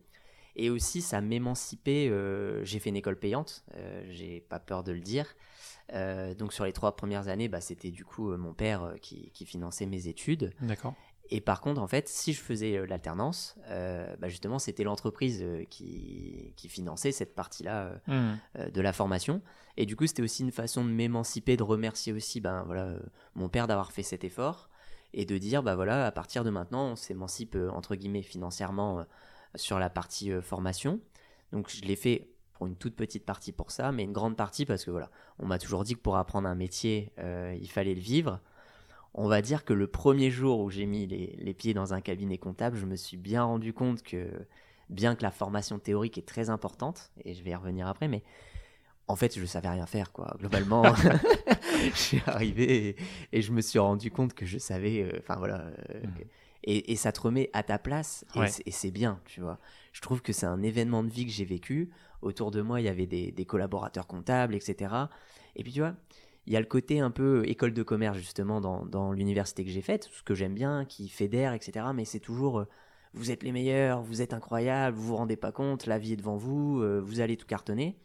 Et 0.56 0.70
aussi, 0.70 1.00
ça 1.00 1.20
m'émancipait. 1.20 2.12
j'ai 2.64 2.78
fait 2.80 2.90
une 2.90 2.96
école 2.96 3.16
payante, 3.16 3.64
j'ai 4.08 4.40
pas 4.40 4.58
peur 4.58 4.82
de 4.82 4.90
le 4.90 5.00
dire. 5.00 5.36
donc 6.38 6.52
sur 6.52 6.64
les 6.64 6.72
trois 6.72 6.96
premières 6.96 7.28
années, 7.28 7.48
bah, 7.48 7.60
c'était 7.60 7.92
du 7.92 8.04
coup 8.04 8.36
mon 8.36 8.52
père 8.52 8.94
qui, 9.00 9.30
qui, 9.30 9.46
finançait 9.46 9.86
mes 9.86 10.08
études. 10.08 10.52
D'accord. 10.60 10.94
Et 11.32 11.40
par 11.40 11.60
contre, 11.60 11.80
en 11.80 11.86
fait, 11.86 12.08
si 12.08 12.32
je 12.32 12.40
faisais 12.40 12.76
euh, 12.76 12.86
l'alternance, 12.86 13.54
euh, 13.68 14.14
bah, 14.18 14.28
justement, 14.28 14.58
c'était 14.58 14.82
l'entreprise 14.82 15.40
euh, 15.42 15.64
qui, 15.70 16.52
qui, 16.56 16.68
finançait 16.68 17.12
cette 17.12 17.34
partie-là 17.34 18.00
mmh. 18.08 18.70
de 18.72 18.80
la 18.80 18.92
formation. 18.92 19.40
Et 19.76 19.86
du 19.86 19.94
coup, 19.96 20.06
c'était 20.06 20.22
aussi 20.22 20.42
une 20.42 20.50
façon 20.50 20.84
de 20.84 20.90
m'émanciper, 20.90 21.56
de 21.56 21.62
remercier 21.62 22.12
aussi 22.12 22.40
ben, 22.40 22.64
voilà, 22.64 22.94
mon 23.34 23.48
père 23.48 23.66
d'avoir 23.66 23.92
fait 23.92 24.02
cet 24.02 24.24
effort 24.24 24.68
et 25.12 25.24
de 25.24 25.38
dire, 25.38 25.62
bah 25.62 25.74
voilà, 25.74 26.06
à 26.06 26.12
partir 26.12 26.44
de 26.44 26.50
maintenant, 26.50 26.92
on 26.92 26.96
s'émancipe, 26.96 27.56
entre 27.72 27.94
guillemets, 27.94 28.22
financièrement 28.22 29.04
sur 29.56 29.78
la 29.78 29.90
partie 29.90 30.30
formation. 30.40 31.00
Donc, 31.52 31.68
je 31.70 31.82
l'ai 31.82 31.96
fait 31.96 32.28
pour 32.52 32.66
une 32.66 32.76
toute 32.76 32.94
petite 32.94 33.24
partie 33.24 33.52
pour 33.52 33.70
ça, 33.70 33.90
mais 33.90 34.04
une 34.04 34.12
grande 34.12 34.36
partie 34.36 34.66
parce 34.66 34.84
que 34.84 34.90
voilà, 34.90 35.10
on 35.38 35.46
m'a 35.46 35.58
toujours 35.58 35.82
dit 35.82 35.94
que 35.94 36.00
pour 36.00 36.16
apprendre 36.16 36.48
un 36.48 36.54
métier, 36.54 37.12
il 37.18 37.68
fallait 37.68 37.94
le 37.94 38.00
vivre 38.00 38.40
on 39.14 39.28
va 39.28 39.42
dire 39.42 39.64
que 39.64 39.72
le 39.72 39.86
premier 39.86 40.30
jour 40.30 40.60
où 40.60 40.70
j'ai 40.70 40.86
mis 40.86 41.06
les, 41.06 41.54
pieds 41.54 41.74
dans 41.74 41.94
un 41.94 42.00
cabinet 42.00 42.38
comptable, 42.38 42.76
je 42.76 42.86
me 42.86 42.96
suis 42.96 43.16
bien 43.16 43.42
rendu 43.42 43.72
compte 43.72 44.02
que, 44.02 44.28
bien 44.88 45.14
que 45.14 45.22
la 45.22 45.30
formation 45.30 45.78
théorique 45.78 46.18
est 46.18 46.26
très 46.26 46.50
importante, 46.50 47.10
et 47.24 47.34
je 47.34 47.42
vais 47.42 47.50
y 47.50 47.54
revenir 47.54 47.88
après, 47.88 48.08
mais 48.08 48.22
en 49.08 49.16
fait, 49.16 49.34
je 49.34 49.40
ne 49.40 49.46
savais 49.46 49.68
rien 49.68 49.86
faire, 49.86 50.12
quoi. 50.12 50.36
Globalement, 50.38 50.84
je 51.92 51.98
suis 51.98 52.22
arrivé 52.26 52.96
et, 53.32 53.42
je 53.42 53.52
me 53.52 53.60
suis 53.60 53.80
rendu 53.80 54.10
compte 54.10 54.34
que 54.34 54.46
je 54.46 54.58
savais, 54.58 55.02
euh, 55.02 55.18
enfin 55.18 55.36
voilà, 55.36 55.62
euh, 55.92 56.02
mmh. 56.02 56.10
et, 56.64 56.96
ça 56.96 57.10
te 57.10 57.20
remet 57.20 57.50
à 57.52 57.64
ta 57.64 57.78
place, 57.78 58.24
et 58.64 58.70
c'est 58.70 58.92
bien, 58.92 59.20
tu 59.24 59.40
vois. 59.40 59.58
Je 59.92 60.00
trouve 60.00 60.22
que 60.22 60.32
c'est 60.32 60.46
un 60.46 60.62
événement 60.62 61.02
de 61.02 61.10
vie 61.10 61.26
que 61.26 61.32
j'ai 61.32 61.44
vécu. 61.44 61.90
Autour 62.22 62.52
de 62.52 62.62
moi, 62.62 62.80
il 62.80 62.84
y 62.84 62.88
avait 62.88 63.06
des, 63.06 63.32
des 63.32 63.44
collaborateurs 63.46 64.06
comptables, 64.06 64.54
etc. 64.54 64.94
Et 65.56 65.64
puis, 65.64 65.72
tu 65.72 65.80
vois, 65.80 65.94
il 66.46 66.52
y 66.52 66.56
a 66.56 66.60
le 66.60 66.66
côté 66.66 67.00
un 67.00 67.10
peu 67.10 67.42
école 67.46 67.72
de 67.72 67.82
commerce 67.82 68.18
justement 68.18 68.60
dans, 68.60 69.12
l'université 69.12 69.64
que 69.64 69.70
j'ai 69.70 69.82
faite, 69.82 70.08
ce 70.12 70.22
que 70.22 70.34
j'aime 70.34 70.54
bien, 70.54 70.84
qui 70.84 71.08
fédère, 71.08 71.52
etc. 71.52 71.86
Mais 71.94 72.04
c'est 72.04 72.20
toujours 72.20 72.60
euh, 72.60 72.68
vous 73.14 73.30
êtes 73.30 73.42
les 73.42 73.52
meilleurs, 73.52 74.02
vous 74.02 74.22
êtes 74.22 74.32
incroyables, 74.32 74.96
vous 74.96 75.08
vous 75.08 75.16
rendez 75.16 75.36
pas 75.36 75.52
compte, 75.52 75.86
la 75.86 75.98
vie 75.98 76.12
est 76.12 76.16
devant 76.16 76.36
vous, 76.36 76.80
euh, 76.80 77.00
vous 77.00 77.20
allez 77.20 77.36
tout 77.36 77.46
cartonner. 77.46 77.96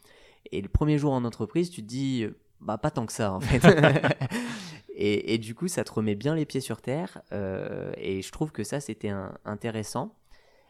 Et 0.52 0.62
le 0.62 0.70
premier 0.70 0.98
jour 0.98 1.14
en 1.14 1.24
entreprise, 1.26 1.70
tu 1.70 1.82
te 1.82 1.88
dis 1.88 2.24
euh, 2.24 2.38
bah 2.62 2.78
pas 2.78 2.92
tant 2.92 3.06
que 3.06 3.14
ça 3.14 3.32
en 3.34 3.40
fait. 3.40 3.64
et, 4.96 5.34
et, 5.34 5.38
du 5.38 5.56
coup, 5.56 5.68
ça 5.68 5.84
te 5.84 5.92
remet 5.92 6.16
bien 6.16 6.36
les 6.36 6.46
pieds 6.46 6.62
sur 6.62 6.82
terre. 6.82 7.22
et 7.32 8.22
je 8.22 8.32
trouve 8.32 8.52
que 8.52 8.64
ça 8.64 8.80
c'était 8.80 9.12
intéressant. 9.46 10.16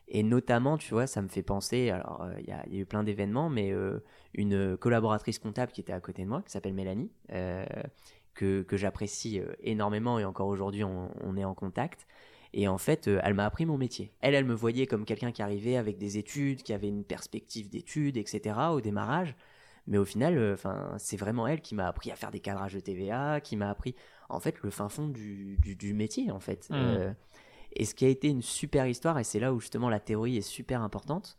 Et 0.08 0.24
notamment, 0.24 0.78
tu 0.78 0.94
vois, 0.94 1.08
ça 1.08 1.22
me 1.22 1.28
fait 1.28 1.42
penser, 1.42 1.90
alors 1.90 2.22
euh, 2.24 2.36
il 2.40 2.48
y, 2.48 2.52
a 2.52 2.64
eu 2.68 2.86
plein 2.86 3.04
d'événements, 3.04 3.50
mais 3.50 3.72
euh, 3.72 4.04
une 4.34 4.78
collaboratrice 4.78 5.40
comptable 5.40 5.72
qui 5.72 5.82
était 5.82 5.94
à 5.94 6.00
côté 6.00 6.24
de 6.24 6.30
moi, 6.30 6.44
qui 6.44 6.52
s'appelle 6.52 6.74
Mélanie, 6.74 7.12
euh, 7.32 7.66
que, 8.36 8.62
que 8.62 8.78
j'apprécie 8.78 9.42
énormément 9.62 10.20
et 10.20 10.26
encore 10.26 10.48
aujourd'hui 10.48 10.84
on, 10.84 11.38
est 11.38 11.46
en 11.46 11.56
contact. 11.56 12.06
Et 12.54 12.68
en 12.68 12.78
fait, 12.78 13.08
elle 13.08 13.34
m'a 13.34 13.46
appris 13.46 13.66
mon 13.66 13.78
métier. 13.78 14.14
Elle, 14.22 14.34
elle 14.34 14.46
me 14.46 14.54
voyait 14.54 14.88
comme 14.88 15.04
quelqu'un 15.04 15.32
qui 15.32 15.42
arrivait 15.42 15.76
avec 15.76 15.98
des 15.98 16.18
études, 16.18 16.64
qui 16.64 16.72
avait 16.72 16.88
une 16.88 17.04
perspective 17.04 17.70
d'études, 17.70 18.16
etc. 18.16 18.56
au 18.72 18.80
démarrage. 18.80 19.36
Mais 19.88 19.98
au 19.98 20.06
final, 20.06 20.54
enfin, 20.54 20.94
c'est 20.98 21.18
vraiment 21.18 21.48
elle 21.48 21.62
qui 21.62 21.76
m'a 21.76 21.88
appris 21.88 22.12
à 22.12 22.16
faire 22.16 22.32
des 22.32 22.40
cadrages 22.40 22.74
de 22.74 22.80
TVA, 22.80 23.42
qui 23.42 23.58
m'a 23.58 23.70
appris, 23.70 23.96
en 24.30 24.40
fait, 24.40 24.62
le 24.62 24.70
fin 24.70 24.88
fond 24.88 25.08
du, 25.08 25.58
du, 25.58 25.94
métier, 25.94 26.32
en 26.32 26.40
fait. 26.40 26.70
Mmh. 26.70 27.14
Et 27.76 27.86
ce 27.86 27.94
qui 27.94 28.06
a 28.06 28.08
été 28.10 28.30
une 28.30 28.42
super 28.42 28.88
histoire, 28.88 29.20
et 29.20 29.24
c'est 29.24 29.40
là 29.40 29.54
où 29.54 29.60
justement 29.60 29.90
la 29.90 30.00
théorie 30.00 30.38
est 30.38 30.42
super 30.42 30.82
importante. 30.82 31.38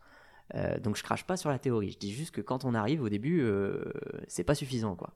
Euh, 0.54 0.78
donc 0.78 0.96
je 0.96 1.02
crache 1.02 1.24
pas 1.24 1.36
sur 1.36 1.50
la 1.50 1.58
théorie, 1.58 1.90
je 1.90 1.98
dis 1.98 2.12
juste 2.12 2.32
que 2.32 2.40
quand 2.40 2.64
on 2.64 2.74
arrive 2.74 3.02
au 3.02 3.08
début, 3.08 3.40
euh, 3.40 3.82
c'est 4.28 4.44
pas 4.44 4.54
suffisant 4.54 4.94
quoi. 4.94 5.12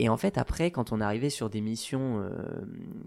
Et 0.00 0.08
en 0.08 0.16
fait 0.16 0.38
après, 0.38 0.70
quand 0.70 0.92
on 0.92 1.00
arrivait 1.00 1.30
sur 1.30 1.50
des 1.50 1.60
missions, 1.60 2.20
euh, 2.20 2.30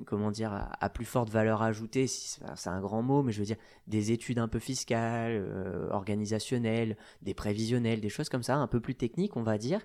comment 0.05 0.31
dire, 0.31 0.51
à, 0.79 0.89
plus 0.89 1.05
forte 1.05 1.29
valeur 1.29 1.61
ajoutée, 1.61 2.07
c'est 2.07 2.67
un 2.67 2.81
grand 2.81 3.01
mot, 3.01 3.23
mais 3.23 3.31
je 3.31 3.39
veux 3.39 3.45
dire 3.45 3.57
des 3.87 4.11
études 4.11 4.39
un 4.39 4.49
peu 4.49 4.59
fiscales, 4.59 5.45
organisationnelles, 5.91 6.97
des 7.21 7.33
prévisionnelles, 7.33 8.01
des 8.01 8.09
choses 8.09 8.29
comme 8.29 8.43
ça, 8.43 8.57
un 8.57 8.67
peu 8.67 8.79
plus 8.79 8.95
techniques 8.95 9.37
on 9.37 9.43
va 9.43 9.57
dire, 9.57 9.81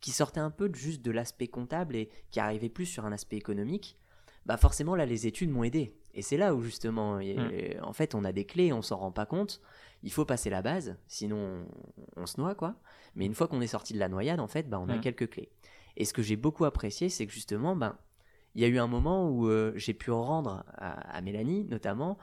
qui 0.00 0.10
sortaient 0.10 0.40
un 0.40 0.50
peu 0.50 0.70
juste 0.74 1.02
de 1.02 1.10
l'aspect 1.10 1.48
comptable 1.48 1.96
et 1.96 2.10
qui 2.30 2.40
arrivaient 2.40 2.68
plus 2.68 2.86
sur 2.86 3.06
un 3.06 3.12
aspect 3.12 3.36
économique. 3.36 3.96
Bah 4.46 4.56
forcément 4.56 4.96
là 4.96 5.06
les 5.06 5.26
études 5.26 5.50
m'ont 5.50 5.62
aidé 5.62 5.94
et 6.14 6.22
c'est 6.22 6.36
là 6.36 6.54
où 6.54 6.62
justement, 6.62 7.18
mm. 7.18 7.82
en 7.82 7.92
fait, 7.92 8.14
on 8.14 8.24
a 8.24 8.32
des 8.32 8.44
clés, 8.44 8.72
on 8.72 8.82
s'en 8.82 8.96
rend 8.96 9.12
pas 9.12 9.26
compte. 9.26 9.60
Il 10.02 10.12
faut 10.12 10.24
passer 10.24 10.50
la 10.50 10.62
base, 10.62 10.96
sinon 11.06 11.64
on, 12.16 12.26
se 12.26 12.40
noie, 12.40 12.54
quoi. 12.54 12.74
Mais 13.14 13.24
une 13.24 13.34
fois 13.34 13.46
qu'on 13.46 13.60
est 13.60 13.68
sorti 13.68 13.92
de 13.94 13.98
la 13.98 14.08
noyade, 14.08 14.40
en 14.40 14.48
fait, 14.48 14.68
bah, 14.68 14.80
on 14.80 14.88
a 14.88 14.96
mm. 14.96 15.00
quelques 15.00 15.30
clés. 15.30 15.50
Et 15.96 16.04
ce 16.04 16.12
que 16.12 16.22
j'ai 16.22 16.36
beaucoup 16.36 16.64
apprécié, 16.64 17.08
c'est 17.08 17.26
que 17.26 17.32
justement, 17.32 17.76
ben, 17.76 17.96
il 18.54 18.62
y 18.62 18.64
a 18.64 18.68
eu 18.68 18.78
un 18.78 18.86
moment 18.86 19.28
où 19.28 19.48
euh, 19.48 19.72
j'ai 19.76 19.94
pu 19.94 20.10
rendre 20.10 20.64
à, 20.76 21.20
Mélanie, 21.22 21.64
notamment, 21.64 22.18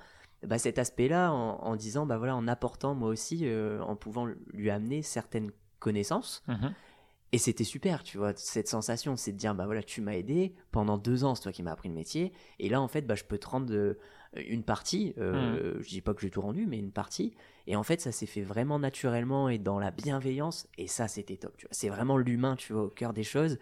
bah, 0.46 0.60
cet 0.60 0.78
aspect-là 0.78 1.32
en, 1.32 1.76
disant, 1.76 2.06
bah 2.06 2.18
voilà, 2.18 2.36
en 2.36 2.48
apportant 2.48 2.94
moi 2.96 3.10
aussi, 3.10 3.42
euh, 3.44 3.82
en 3.82 3.96
pouvant 3.96 4.28
lui 4.54 4.70
amener 4.70 5.02
certaines 5.02 5.52
connaissances. 5.80 6.44
Mm-hmm. 6.48 6.74
Et 7.32 7.38
c'était 7.38 7.64
super, 7.64 8.02
tu 8.02 8.18
vois, 8.18 8.34
cette 8.36 8.68
sensation, 8.68 9.16
c'est 9.16 9.32
de 9.32 9.38
dire, 9.38 9.54
bah 9.54 9.66
voilà, 9.66 9.84
tu 9.84 10.02
m'as 10.02 10.14
aidé 10.14 10.56
pendant 10.72 10.98
deux 10.98 11.24
ans, 11.24 11.36
c'est 11.36 11.44
toi 11.44 11.52
qui 11.52 11.62
m'as 11.62 11.72
appris 11.72 11.88
le 11.88 11.94
métier, 11.94 12.34
et 12.58 12.70
là, 12.70 12.82
en 12.82 12.88
fait, 12.88 13.04
bah, 13.04 13.14
je 13.14 13.24
peux 13.24 13.38
te 13.38 13.48
rendre 13.48 13.72
euh, 13.72 14.00
une 14.36 14.64
partie, 14.64 15.14
euh, 15.20 15.78
mmh. 15.78 15.82
je 15.84 15.90
dis 15.90 16.02
pas 16.02 16.16
que 16.16 16.22
j'ai 16.22 16.32
tout 16.32 16.42
rendu, 16.42 16.66
mais 16.66 16.80
une 16.80 16.92
partie, 16.92 17.36
et 17.68 17.76
en 17.76 17.84
fait, 17.84 18.02
ça 18.02 18.12
s'est 18.12 18.26
fait 18.26 18.42
vraiment 18.42 18.80
naturellement 18.80 19.48
et 19.48 19.60
dans 19.60 19.78
la 19.78 19.92
bienveillance, 19.92 20.68
et 20.80 20.88
ça, 20.88 21.08
c'était 21.08 21.38
top, 21.38 21.56
tu 21.56 21.68
vois, 21.68 21.74
c'est 21.74 21.90
vraiment 21.90 22.18
l'humain, 22.18 22.56
tu 22.56 22.74
vois, 22.74 22.84
au 22.86 22.90
cœur 22.90 23.14
des 23.14 23.24
choses. 23.24 23.60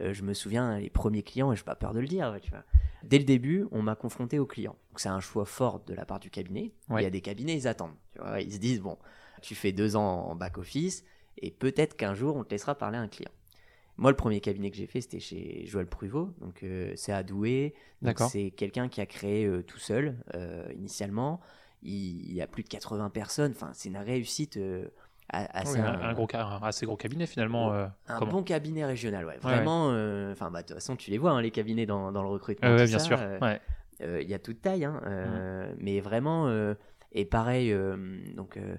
Euh, 0.00 0.14
je 0.14 0.22
me 0.22 0.32
souviens, 0.32 0.78
les 0.78 0.88
premiers 0.88 1.22
clients, 1.22 1.52
et 1.52 1.56
je 1.56 1.60
n'ai 1.60 1.66
pas 1.66 1.74
peur 1.74 1.92
de 1.92 2.00
le 2.00 2.06
dire, 2.06 2.38
tu 2.40 2.50
vois, 2.50 2.64
dès 3.02 3.18
le 3.18 3.24
début, 3.24 3.66
on 3.70 3.82
m'a 3.82 3.96
confronté 3.96 4.38
aux 4.38 4.46
clients. 4.46 4.76
Donc, 4.88 5.00
c'est 5.00 5.10
un 5.10 5.20
choix 5.20 5.44
fort 5.44 5.80
de 5.84 5.92
la 5.92 6.06
part 6.06 6.20
du 6.20 6.30
cabinet. 6.30 6.72
Il 6.88 7.02
y 7.02 7.04
a 7.04 7.10
des 7.10 7.20
cabinets, 7.20 7.54
ils 7.54 7.68
attendent, 7.68 7.96
tu 8.14 8.22
vois, 8.22 8.40
ils 8.40 8.54
se 8.54 8.58
disent, 8.58 8.80
bon, 8.80 8.96
tu 9.42 9.54
fais 9.54 9.72
deux 9.72 9.96
ans 9.96 10.26
en 10.30 10.34
back-office, 10.34 11.04
et 11.38 11.50
peut-être 11.50 11.96
qu'un 11.96 12.14
jour 12.14 12.36
on 12.36 12.44
te 12.44 12.50
laissera 12.50 12.74
parler 12.74 12.98
à 12.98 13.00
un 13.00 13.08
client. 13.08 13.30
Moi, 14.00 14.10
le 14.10 14.16
premier 14.16 14.40
cabinet 14.40 14.70
que 14.70 14.78
j'ai 14.78 14.86
fait, 14.86 15.02
c'était 15.02 15.20
chez 15.20 15.66
Joël 15.66 15.86
Pruvot, 15.86 16.32
donc 16.40 16.62
euh, 16.62 16.92
c'est 16.96 17.12
à 17.12 17.22
Douai. 17.22 17.74
C'est 18.30 18.50
quelqu'un 18.50 18.88
qui 18.88 19.02
a 19.02 19.06
créé 19.06 19.44
euh, 19.44 19.62
tout 19.62 19.78
seul 19.78 20.16
euh, 20.34 20.66
initialement. 20.74 21.38
Il, 21.82 22.32
y 22.32 22.40
a 22.40 22.46
plus 22.46 22.62
de 22.62 22.68
80 22.68 23.10
personnes. 23.10 23.52
Enfin, 23.54 23.70
c'est 23.74 23.90
une 23.90 23.98
réussite. 23.98 24.58
Assez, 25.28 25.78
un, 25.78 26.12
gros, 26.14 26.26
assez 26.34 26.86
gros 26.86 26.96
cabinet 26.96 27.26
finalement. 27.26 27.72
un 28.08 28.20
bon 28.20 28.42
cabinet 28.42 28.86
régional, 28.86 29.26
ouais. 29.26 29.36
Vraiment, 29.38 29.88
enfin, 30.32 30.50
bah, 30.50 30.62
de 30.62 30.68
toute 30.68 30.76
façon, 30.76 30.96
tu 30.96 31.10
les 31.10 31.18
vois, 31.18 31.32
hein, 31.32 31.42
les 31.42 31.50
cabinets 31.50 31.86
dans, 31.86 32.10
dans 32.10 32.22
le 32.22 32.28
recrutement. 32.30 32.74
bien 32.74 32.98
sûr. 32.98 33.18
Il 34.00 34.28
y 34.28 34.34
a 34.34 34.38
toute 34.38 34.62
taille, 34.62 34.86
hein, 34.86 34.98
mmh. 35.04 35.76
mais 35.78 36.00
vraiment, 36.00 36.74
et 37.12 37.24
pareil, 37.24 37.74
donc 38.34 38.56
euh, 38.56 38.76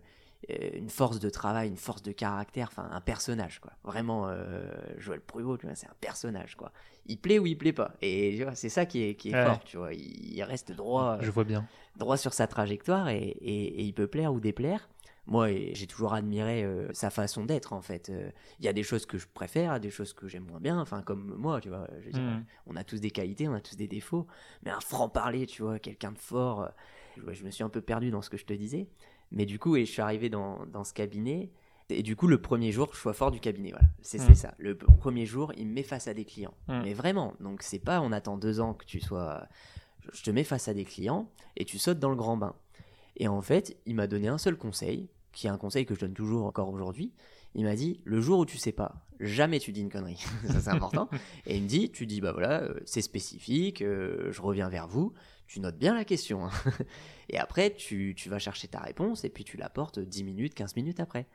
une 0.49 0.89
force 0.89 1.19
de 1.19 1.29
travail, 1.29 1.67
une 1.69 1.77
force 1.77 2.01
de 2.01 2.11
caractère, 2.11 2.69
enfin 2.71 2.89
un 2.91 3.01
personnage 3.01 3.59
quoi. 3.59 3.73
Vraiment, 3.83 4.27
euh, 4.27 4.69
Joël 4.97 5.21
Pruvot, 5.21 5.57
c'est 5.75 5.87
un 5.87 5.95
personnage 5.99 6.55
quoi. 6.55 6.71
Il 7.05 7.17
plaît 7.17 7.39
ou 7.39 7.45
il 7.45 7.57
plaît 7.57 7.73
pas. 7.73 7.93
Et 8.01 8.43
c'est 8.55 8.69
ça 8.69 8.85
qui 8.85 9.03
est, 9.03 9.15
qui 9.15 9.29
est 9.29 9.45
fort, 9.45 9.63
tu 9.63 9.77
vois. 9.77 9.93
Il, 9.93 10.41
reste 10.43 10.71
droit. 10.71 11.17
Je 11.21 11.31
vois 11.31 11.43
bien. 11.43 11.67
Droit 11.97 12.17
sur 12.17 12.33
sa 12.33 12.47
trajectoire 12.47 13.09
et, 13.09 13.21
et, 13.41 13.83
il 13.83 13.93
peut 13.93 14.07
plaire 14.07 14.33
ou 14.33 14.39
déplaire. 14.39 14.89
Moi, 15.27 15.49
j'ai 15.73 15.87
toujours 15.87 16.13
admiré 16.13 16.63
euh, 16.63 16.91
sa 16.93 17.11
façon 17.11 17.45
d'être 17.45 17.73
en 17.73 17.81
fait. 17.81 18.11
Il 18.59 18.65
y 18.65 18.67
a 18.67 18.73
des 18.73 18.83
choses 18.83 19.05
que 19.05 19.17
je 19.17 19.27
préfère, 19.31 19.79
des 19.79 19.91
choses 19.91 20.13
que 20.13 20.27
j'aime 20.27 20.45
moins 20.45 20.59
bien. 20.59 20.79
Enfin, 20.79 21.01
comme 21.03 21.35
moi, 21.37 21.61
tu 21.61 21.69
vois. 21.69 21.87
Mmh. 22.13 22.43
On 22.67 22.75
a 22.75 22.83
tous 22.83 22.99
des 22.99 23.11
qualités, 23.11 23.47
on 23.47 23.53
a 23.53 23.61
tous 23.61 23.75
des 23.75 23.87
défauts. 23.87 24.25
Mais 24.63 24.71
un 24.71 24.79
franc 24.79 25.09
parler, 25.09 25.45
tu 25.45 25.61
vois, 25.61 25.79
quelqu'un 25.79 26.11
de 26.11 26.17
fort. 26.17 26.69
je 27.17 27.43
me 27.43 27.51
suis 27.51 27.63
un 27.63 27.69
peu 27.69 27.81
perdu 27.81 28.09
dans 28.09 28.21
ce 28.21 28.29
que 28.29 28.37
je 28.37 28.45
te 28.45 28.53
disais. 28.53 28.87
Mais 29.31 29.45
du 29.45 29.59
coup, 29.59 29.75
et 29.75 29.85
je 29.85 29.91
suis 29.91 30.01
arrivé 30.01 30.29
dans, 30.29 30.65
dans, 30.65 30.83
ce 30.83 30.93
cabinet. 30.93 31.51
Et 31.89 32.03
du 32.03 32.15
coup, 32.15 32.27
le 32.27 32.41
premier 32.41 32.71
jour, 32.71 32.89
je 32.93 32.99
suis 32.99 33.13
fort 33.13 33.31
du 33.31 33.39
cabinet. 33.39 33.71
Voilà, 33.71 33.87
c'est 34.01 34.19
mm. 34.19 34.35
ça. 34.35 34.53
Le 34.57 34.75
premier 34.75 35.25
jour, 35.25 35.51
il 35.57 35.67
me 35.67 35.73
met 35.73 35.83
face 35.83 36.07
à 36.07 36.13
des 36.13 36.25
clients. 36.25 36.53
Mm. 36.67 36.81
Mais 36.83 36.93
vraiment, 36.93 37.33
donc 37.39 37.63
c'est 37.63 37.79
pas 37.79 38.01
on 38.01 38.11
attend 38.11 38.37
deux 38.37 38.59
ans 38.59 38.73
que 38.73 38.85
tu 38.85 38.99
sois. 38.99 39.47
Je 40.13 40.23
te 40.23 40.31
mets 40.31 40.43
face 40.43 40.67
à 40.67 40.73
des 40.73 40.85
clients 40.85 41.29
et 41.57 41.65
tu 41.65 41.77
sautes 41.77 41.99
dans 41.99 42.09
le 42.09 42.15
grand 42.15 42.37
bain. 42.37 42.55
Et 43.17 43.27
en 43.27 43.41
fait, 43.41 43.77
il 43.85 43.95
m'a 43.95 44.07
donné 44.07 44.27
un 44.29 44.37
seul 44.37 44.57
conseil, 44.57 45.09
qui 45.31 45.47
est 45.47 45.49
un 45.49 45.57
conseil 45.57 45.85
que 45.85 45.95
je 45.95 45.99
donne 45.99 46.13
toujours 46.13 46.45
encore 46.45 46.69
aujourd'hui. 46.69 47.13
Il 47.53 47.65
m'a 47.65 47.75
dit 47.75 47.99
le 48.05 48.21
jour 48.21 48.39
où 48.39 48.45
tu 48.45 48.57
sais 48.57 48.71
pas, 48.71 49.05
jamais 49.19 49.59
tu 49.59 49.71
dis 49.71 49.81
une 49.81 49.91
connerie. 49.91 50.23
ça 50.47 50.61
c'est 50.61 50.69
important. 50.69 51.09
et 51.45 51.57
il 51.57 51.63
me 51.63 51.67
dit 51.67 51.91
tu 51.91 52.05
dis 52.05 52.21
bah 52.21 52.31
voilà, 52.31 52.63
euh, 52.63 52.79
c'est 52.85 53.01
spécifique, 53.01 53.81
euh, 53.81 54.31
je 54.31 54.41
reviens 54.41 54.69
vers 54.69 54.87
vous 54.87 55.13
tu 55.51 55.59
notes 55.59 55.77
bien 55.77 55.93
la 55.93 56.05
question. 56.05 56.45
Hein. 56.45 56.51
et 57.29 57.37
après, 57.37 57.73
tu, 57.73 58.15
vas 58.27 58.39
chercher 58.39 58.69
ta 58.69 58.79
réponse 58.79 59.25
et 59.25 59.29
puis 59.29 59.43
tu 59.43 59.57
l'apportes 59.57 59.99
10 59.99 60.23
minutes, 60.23 60.53
15 60.53 60.77
minutes 60.77 61.01
après. 61.01 61.27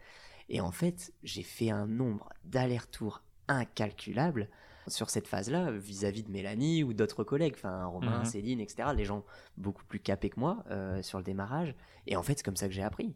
Et 0.49 0.63
en 0.63 0.71
fait, 0.71 1.13
j'ai 1.23 1.43
fait 1.43 1.69
un 1.69 1.87
nombre 1.87 2.31
d'allers-retours 2.45 3.23
incalculables 3.47 4.49
sur 4.89 5.11
cette 5.11 5.27
phase-là 5.29 5.71
vis-à-vis 5.71 6.23
de 6.23 6.31
Mélanie 6.31 6.83
ou 6.83 6.95
d'autres 6.95 7.25
collègues, 7.25 7.55
enfin 7.57 7.85
Romain, 7.85 8.21
mhm. 8.21 8.25
Céline, 8.25 8.61
etc. 8.61 8.89
Les 8.97 9.05
gens 9.05 9.23
beaucoup 9.59 9.85
plus 9.85 10.01
capés 10.01 10.31
que 10.31 10.41
moi 10.41 10.65
euh, 10.71 11.03
sur 11.03 11.19
le 11.19 11.25
démarrage. 11.25 11.75
Et 12.07 12.17
en 12.17 12.23
fait, 12.23 12.39
c'est 12.39 12.45
comme 12.45 12.57
ça 12.57 12.69
que 12.69 12.75
j'ai 12.75 12.85
appris. 12.85 13.15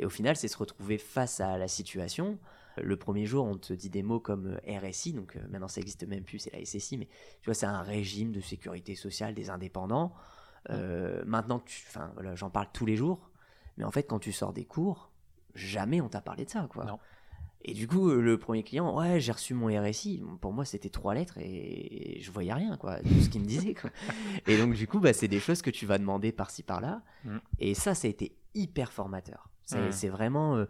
Et 0.00 0.04
au 0.04 0.10
final, 0.10 0.34
c'est 0.34 0.48
se 0.48 0.58
retrouver 0.58 0.98
face 0.98 1.38
à 1.38 1.58
la 1.58 1.68
situation. 1.68 2.38
Le 2.76 2.96
premier 2.96 3.26
jour, 3.26 3.44
on 3.44 3.56
te 3.56 3.72
dit 3.72 3.90
des 3.90 4.02
mots 4.02 4.18
comme 4.18 4.58
euh, 4.66 4.78
RSI, 4.80 5.12
donc 5.12 5.36
euh, 5.36 5.40
maintenant 5.50 5.68
ça 5.68 5.80
existe 5.80 6.06
même 6.06 6.24
plus, 6.24 6.38
c'est 6.38 6.52
la 6.52 6.64
SSI, 6.64 6.96
mais 6.98 7.06
tu 7.40 7.46
vois, 7.46 7.54
c'est 7.54 7.66
un 7.66 7.82
régime 7.82 8.32
de 8.32 8.40
sécurité 8.40 8.94
sociale 8.94 9.34
des 9.34 9.50
indépendants. 9.50 10.12
Euh, 10.68 11.22
maintenant, 11.26 11.62
enfin, 11.88 12.12
j'en 12.34 12.50
parle 12.50 12.68
tous 12.72 12.86
les 12.86 12.96
jours, 12.96 13.30
mais 13.76 13.84
en 13.84 13.90
fait, 13.90 14.02
quand 14.02 14.18
tu 14.18 14.32
sors 14.32 14.52
des 14.52 14.64
cours, 14.64 15.10
jamais 15.54 16.00
on 16.00 16.08
t'a 16.08 16.20
parlé 16.20 16.44
de 16.44 16.50
ça, 16.50 16.68
quoi. 16.70 16.98
Et 17.62 17.74
du 17.74 17.86
coup, 17.86 18.10
le 18.10 18.38
premier 18.38 18.62
client, 18.62 18.96
ouais, 18.96 19.20
j'ai 19.20 19.32
reçu 19.32 19.52
mon 19.52 19.66
RSI. 19.68 20.22
Pour 20.40 20.52
moi, 20.52 20.64
c'était 20.64 20.88
trois 20.88 21.14
lettres 21.14 21.36
et 21.38 22.18
je 22.22 22.30
voyais 22.30 22.54
rien, 22.54 22.78
quoi, 22.78 23.00
de 23.00 23.20
ce 23.20 23.28
qu'il 23.28 23.42
me 23.42 23.46
disait, 23.46 23.74
quoi. 23.74 23.90
Et 24.46 24.56
donc, 24.56 24.72
du 24.72 24.86
coup, 24.86 24.98
bah, 24.98 25.12
c'est 25.12 25.28
des 25.28 25.40
choses 25.40 25.60
que 25.60 25.68
tu 25.68 25.84
vas 25.84 25.98
demander 25.98 26.32
par-ci, 26.32 26.62
par-là. 26.62 27.02
Mm. 27.24 27.36
Et 27.58 27.74
ça, 27.74 27.94
ça 27.94 28.06
a 28.06 28.10
été 28.10 28.34
hyper 28.54 28.92
formateur. 28.92 29.50
C'est 29.66 30.08
mm. 30.08 30.10
vraiment, 30.10 30.56
euh, 30.56 30.66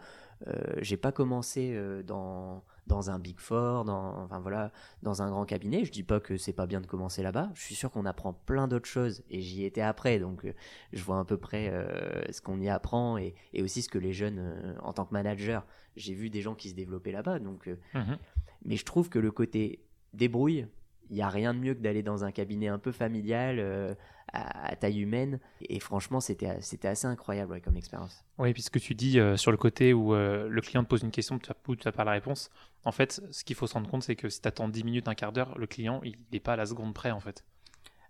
j'ai 0.78 0.96
pas 0.96 1.12
commencé 1.12 1.78
dans 2.04 2.64
dans 2.86 3.10
un 3.10 3.18
Big 3.18 3.38
Four, 3.38 3.84
dans, 3.84 4.22
enfin 4.22 4.40
voilà, 4.40 4.72
dans 5.02 5.22
un 5.22 5.30
grand 5.30 5.44
cabinet. 5.44 5.84
Je 5.84 5.92
dis 5.92 6.02
pas 6.02 6.20
que 6.20 6.36
c'est 6.36 6.52
pas 6.52 6.66
bien 6.66 6.80
de 6.80 6.86
commencer 6.86 7.22
là-bas. 7.22 7.50
Je 7.54 7.62
suis 7.62 7.74
sûr 7.74 7.90
qu'on 7.90 8.06
apprend 8.06 8.32
plein 8.32 8.68
d'autres 8.68 8.88
choses 8.88 9.22
et 9.30 9.40
j'y 9.40 9.64
étais 9.64 9.80
après, 9.80 10.18
donc 10.18 10.44
euh, 10.44 10.52
je 10.92 11.02
vois 11.02 11.20
à 11.20 11.24
peu 11.24 11.36
près 11.36 11.70
euh, 11.70 12.22
ce 12.32 12.40
qu'on 12.40 12.60
y 12.60 12.68
apprend 12.68 13.18
et, 13.18 13.34
aussi 13.60 13.82
ce 13.82 13.88
que 13.88 13.98
les 13.98 14.12
jeunes, 14.12 14.38
euh, 14.38 14.74
en 14.82 14.92
tant 14.92 15.04
que 15.04 15.12
manager, 15.12 15.66
j'ai 15.96 16.14
vu 16.14 16.30
des 16.30 16.42
gens 16.42 16.54
qui 16.54 16.70
se 16.70 16.74
développaient 16.74 17.12
là-bas. 17.12 17.38
Donc, 17.38 17.68
mhm. 17.94 18.18
mais 18.64 18.76
je 18.76 18.84
trouve 18.84 19.08
que 19.08 19.18
le 19.18 19.30
côté 19.30 19.84
débrouille, 20.14 20.66
il 21.10 21.16
n'y 21.16 21.22
a 21.22 21.28
rien 21.28 21.52
de 21.52 21.58
mieux 21.58 21.74
que 21.74 21.80
d'aller 21.80 22.02
dans 22.02 22.24
un 22.24 22.32
cabinet 22.32 22.68
un 22.68 22.78
peu 22.78 22.92
familial 22.92 23.96
à, 24.32 24.76
taille 24.76 25.00
humaine. 25.00 25.40
Et 25.62 25.80
franchement, 25.80 26.20
c'était, 26.20 26.60
c'était 26.60 26.88
assez 26.88 27.06
incroyable 27.06 27.60
comme 27.60 27.76
expérience. 27.76 28.24
Oui, 28.38 28.52
puisque 28.52 28.80
tu 28.80 28.94
dis 28.94 29.18
euh, 29.18 29.36
sur 29.36 29.50
le 29.50 29.56
côté 29.56 29.92
où 29.92 30.14
euh, 30.14 30.48
le 30.48 30.60
client 30.60 30.82
te 30.82 30.88
pose 30.88 31.02
une 31.02 31.10
question, 31.10 31.38
tu 31.38 31.50
n'as 31.84 31.92
pas 31.92 32.04
la 32.04 32.12
réponse. 32.12 32.50
En 32.84 32.92
fait, 32.92 33.22
ce 33.30 33.44
qu'il 33.44 33.56
faut 33.56 33.66
se 33.66 33.74
rendre 33.74 33.90
compte, 33.90 34.02
c'est 34.02 34.16
que 34.16 34.28
si 34.28 34.40
tu 34.40 34.48
attends 34.48 34.68
10 34.68 34.84
minutes, 34.84 35.08
un 35.08 35.14
quart 35.14 35.32
d'heure, 35.32 35.58
le 35.58 35.66
client, 35.66 36.00
il 36.04 36.16
n'est 36.32 36.40
pas 36.40 36.54
à 36.54 36.56
la 36.56 36.66
seconde 36.66 36.94
près, 36.94 37.10
en 37.10 37.20
fait. 37.20 37.44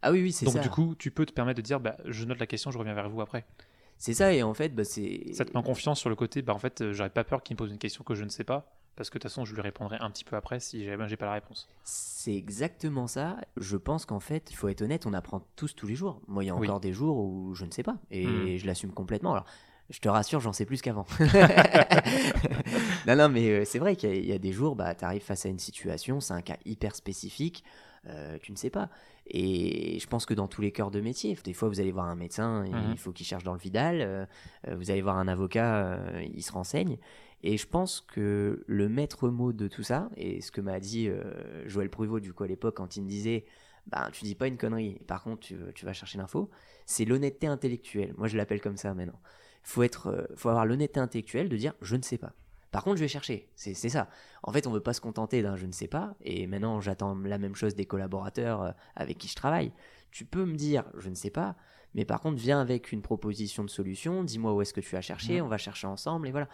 Ah 0.03 0.13
oui, 0.13 0.23
oui, 0.23 0.33
c'est 0.33 0.47
ça. 0.47 0.53
Donc, 0.53 0.63
du 0.63 0.71
coup, 0.71 0.95
tu 0.95 1.11
peux 1.11 1.27
te 1.27 1.33
permettre 1.33 1.59
de 1.59 1.63
dire, 1.63 1.81
bah, 1.81 1.97
je 2.05 2.25
note 2.25 2.39
la 2.39 2.47
question, 2.47 2.71
je 2.71 2.79
reviens 2.79 2.95
vers 2.95 3.09
vous 3.09 3.21
après. 3.21 3.45
C'est 3.99 4.15
ça, 4.15 4.33
et 4.33 4.43
en 4.43 4.55
fait, 4.55 4.75
bah, 4.75 4.85
c'est. 4.85 5.35
Ça 5.35 5.45
te 5.45 5.51
met 5.51 5.59
en 5.59 5.63
confiance 5.63 6.01
sur 6.01 6.09
le 6.09 6.17
côté, 6.17 6.41
bah, 6.41 6.55
en 6.55 6.59
fait, 6.59 6.81
euh, 6.81 6.93
j'aurais 6.93 7.11
pas 7.11 7.25
peur 7.25 7.43
qu'il 7.43 7.55
me 7.55 7.59
pose 7.59 7.71
une 7.71 7.79
question 7.79 8.05
que 8.05 8.15
je 8.15 8.25
ne 8.25 8.31
sais 8.31 8.45
pas 8.45 8.80
parce 8.97 9.11
que 9.11 9.19
de 9.19 9.23
toute 9.23 9.31
façon, 9.31 9.45
je 9.45 9.55
lui 9.55 9.63
répondrai 9.63 9.97
un 10.01 10.11
petit 10.11 10.25
peu 10.25 10.37
après 10.37 10.61
si 10.61 10.85
j'ai 10.85 10.97
j'ai 11.07 11.17
pas 11.17 11.27
la 11.27 11.33
réponse. 11.33 11.69
C'est 11.85 12.35
exactement 12.35 13.07
ça. 13.07 13.37
Je 13.57 13.77
pense 13.77 14.05
qu'en 14.07 14.21
fait, 14.21 14.51
il 14.51 14.57
faut 14.57 14.69
être 14.69 14.83
honnête, 14.83 15.07
on 15.07 15.15
apprend 15.15 15.47
tous 15.57 15.75
tous 15.75 15.87
les 15.87 15.95
jours. 15.95 16.21
Moi, 16.29 16.45
il 16.45 16.49
y 16.49 16.51
a 16.51 16.55
encore 16.55 16.81
des 16.81 16.93
jours 16.93 17.17
où 17.19 17.55
je 17.55 17.65
ne 17.65 17.71
sais 17.71 17.83
pas 17.83 17.97
et 18.11 18.27
hmm. 18.27 18.59
je 18.59 18.67
l'assume 18.67 18.93
complètement. 18.93 19.33
Alors, 19.33 19.47
je 19.91 19.99
te 19.99 20.09
rassure, 20.09 20.41
j'en 20.41 20.53
sais 20.53 20.65
plus 20.65 20.81
qu'avant. 20.81 21.05
non, 23.07 23.17
non, 23.17 23.29
mais 23.29 23.49
euh, 23.51 23.65
c'est 23.65 23.79
vrai 23.79 23.97
qu'il 23.97 24.25
y, 24.25 24.33
a 24.33 24.39
des 24.39 24.53
jours, 24.53 24.77
bah, 24.77 24.95
tu 24.95 25.05
arrives 25.05 25.23
face 25.23 25.45
à 25.47 25.49
une 25.49 25.59
situation, 25.59 26.21
c'est 26.21 26.33
un 26.33 26.43
cas 26.43 26.57
hyper 26.65 26.95
spécifique, 26.95 27.65
euh, 28.07 28.39
tu 28.41 28.53
ne 28.53 28.57
sais 28.57 28.71
pas. 28.71 28.89
Et 29.27 29.99
je 30.01 30.07
pense 30.07 30.27
que 30.27 30.35
dans 30.35 30.49
tous 30.49 30.63
les 30.63 30.73
cœurs 30.73 30.91
de 30.91 31.01
métier, 31.01 31.37
des 31.45 31.53
fois 31.53 31.69
vous 31.69 31.81
allez 31.81 31.93
voir 31.93 32.07
un 32.07 32.17
médecin, 32.17 32.65
il 32.67 32.75
mhm. 32.75 32.97
faut 32.97 33.13
qu'il 33.13 33.27
cherche 33.27 33.45
dans 33.45 33.53
le 33.53 33.59
Vidal, 33.59 34.01
euh, 34.01 34.27
vous 34.77 34.91
allez 34.91 35.03
voir 35.03 35.19
un 35.19 35.29
avocat, 35.29 35.99
il 36.23 36.43
se 36.43 36.53
renseigne. 36.53 36.97
Et 37.43 37.57
je 37.57 37.67
pense 37.67 38.01
que 38.01 38.65
le 38.67 38.89
maître 38.89 39.29
mot 39.29 39.53
de 39.53 39.69
tout 39.69 39.83
ça, 39.83 40.11
et 40.17 40.41
ce 40.41 40.51
que 40.53 40.61
m'a 40.61 40.79
dit 40.81 41.09
euh, 41.09 41.69
Joël 41.69 41.89
Pruvot 41.89 42.21
du 42.21 42.33
coup 42.33 42.45
à 42.45 42.47
l'époque 42.47 42.77
quand 42.77 42.97
il 42.97 43.03
me 43.03 43.09
disait 43.09 43.47
bah, 43.87 44.11
tu 44.13 44.25
dis 44.25 44.35
pas 44.35 44.47
une 44.47 44.59
connerie, 44.59 45.01
par 45.07 45.23
contre 45.23 45.41
tu, 45.41 45.57
tu 45.75 45.85
vas 45.85 45.93
chercher 45.93 46.19
l'info, 46.19 46.51
c'est 46.87 47.05
l'honnêteté 47.05 47.47
intellectuelle. 47.47 48.15
Moi 48.19 48.29
je 48.29 48.37
l'appelle 48.37 48.61
comme 48.61 48.77
ça 48.77 48.93
maintenant. 48.95 49.21
Il 49.65 49.69
faut, 49.69 49.83
être, 49.83 50.09
euh, 50.09 50.27
faut 50.37 50.49
avoir 50.51 50.67
l'honnêteté 50.67 51.01
intellectuelle 51.01 51.49
de 51.49 51.57
dire 51.57 51.75
je 51.81 51.97
ne 51.97 52.03
sais 52.03 52.19
pas. 52.19 52.33
Par 52.71 52.85
contre, 52.85 52.99
je 52.99 53.03
vais 53.03 53.09
chercher. 53.09 53.49
C'est 53.57 53.75
ça. 53.75 54.09
En 54.43 54.53
fait, 54.53 54.67
on 54.67 54.71
ne 54.71 54.77
veut 54.77 54.83
pas 54.83 54.93
se 54.93 55.01
contenter 55.01 55.43
d'un 55.43 55.57
je 55.57 55.67
ne 55.67 55.73
sais 55.73 55.89
pas. 55.89 56.15
Et 56.21 56.47
maintenant, 56.47 56.81
j'attends 56.81 57.17
la 57.17 57.39
même 57.39 57.57
chose 57.57 57.75
des 57.75 57.85
collaborateurs 57.85 58.63
euh, 58.63 58.71
avec 58.95 59.19
qui 59.19 59.29
je 59.29 59.35
travaille. 59.35 59.73
Tu 60.13 60.25
peux 60.25 60.45
me 60.45 60.55
dire 60.55 60.85
je 60.97 61.09
ne 61.09 61.15
sais 61.15 61.31
pas, 61.31 61.57
mais 61.95 62.05
par 62.05 62.21
contre, 62.21 62.37
viens 62.37 62.61
avec 62.61 62.93
une 62.93 63.03
proposition 63.03 63.65
de 63.65 63.71
solution. 63.71 64.23
Dis-moi 64.23 64.55
où 64.55 64.63
est-ce 64.63 64.73
que 64.73 64.81
tu 64.81 64.97
as 64.97 65.01
cherché. 65.01 65.41
On 65.41 65.49
va 65.49 65.59
chercher 65.59 65.87
ensemble. 65.87 66.29
Et 66.29 66.31
voilà. 66.31 66.49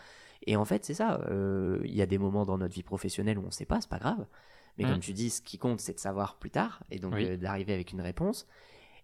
Et 0.47 0.57
en 0.57 0.65
fait, 0.65 0.85
c'est 0.85 0.95
ça. 0.95 1.21
Euh, 1.29 1.81
il 1.85 1.95
y 1.95 2.03
a 2.03 2.07
des 2.07 2.19
moments 2.19 2.45
dans 2.45 2.59
notre 2.59 2.75
vie 2.75 2.83
professionnelle 2.83 3.39
où 3.39 3.43
on 3.43 3.47
ne 3.47 3.51
sait 3.51 3.67
pas, 3.67 3.81
c'est 3.81 3.91
pas 3.91 3.99
grave. 3.99 4.27
Mais 4.79 4.85
mmh. 4.85 4.91
comme 4.91 5.01
tu 5.01 5.13
dis, 5.13 5.31
ce 5.31 5.43
qui 5.43 5.59
compte, 5.59 5.81
c'est 5.81 5.95
de 5.95 5.99
savoir 5.99 6.37
plus 6.37 6.51
tard 6.51 6.83
et 6.91 6.99
donc 6.99 7.15
euh, 7.15 7.37
d'arriver 7.37 7.73
avec 7.73 7.93
une 7.93 8.01
réponse 8.01 8.47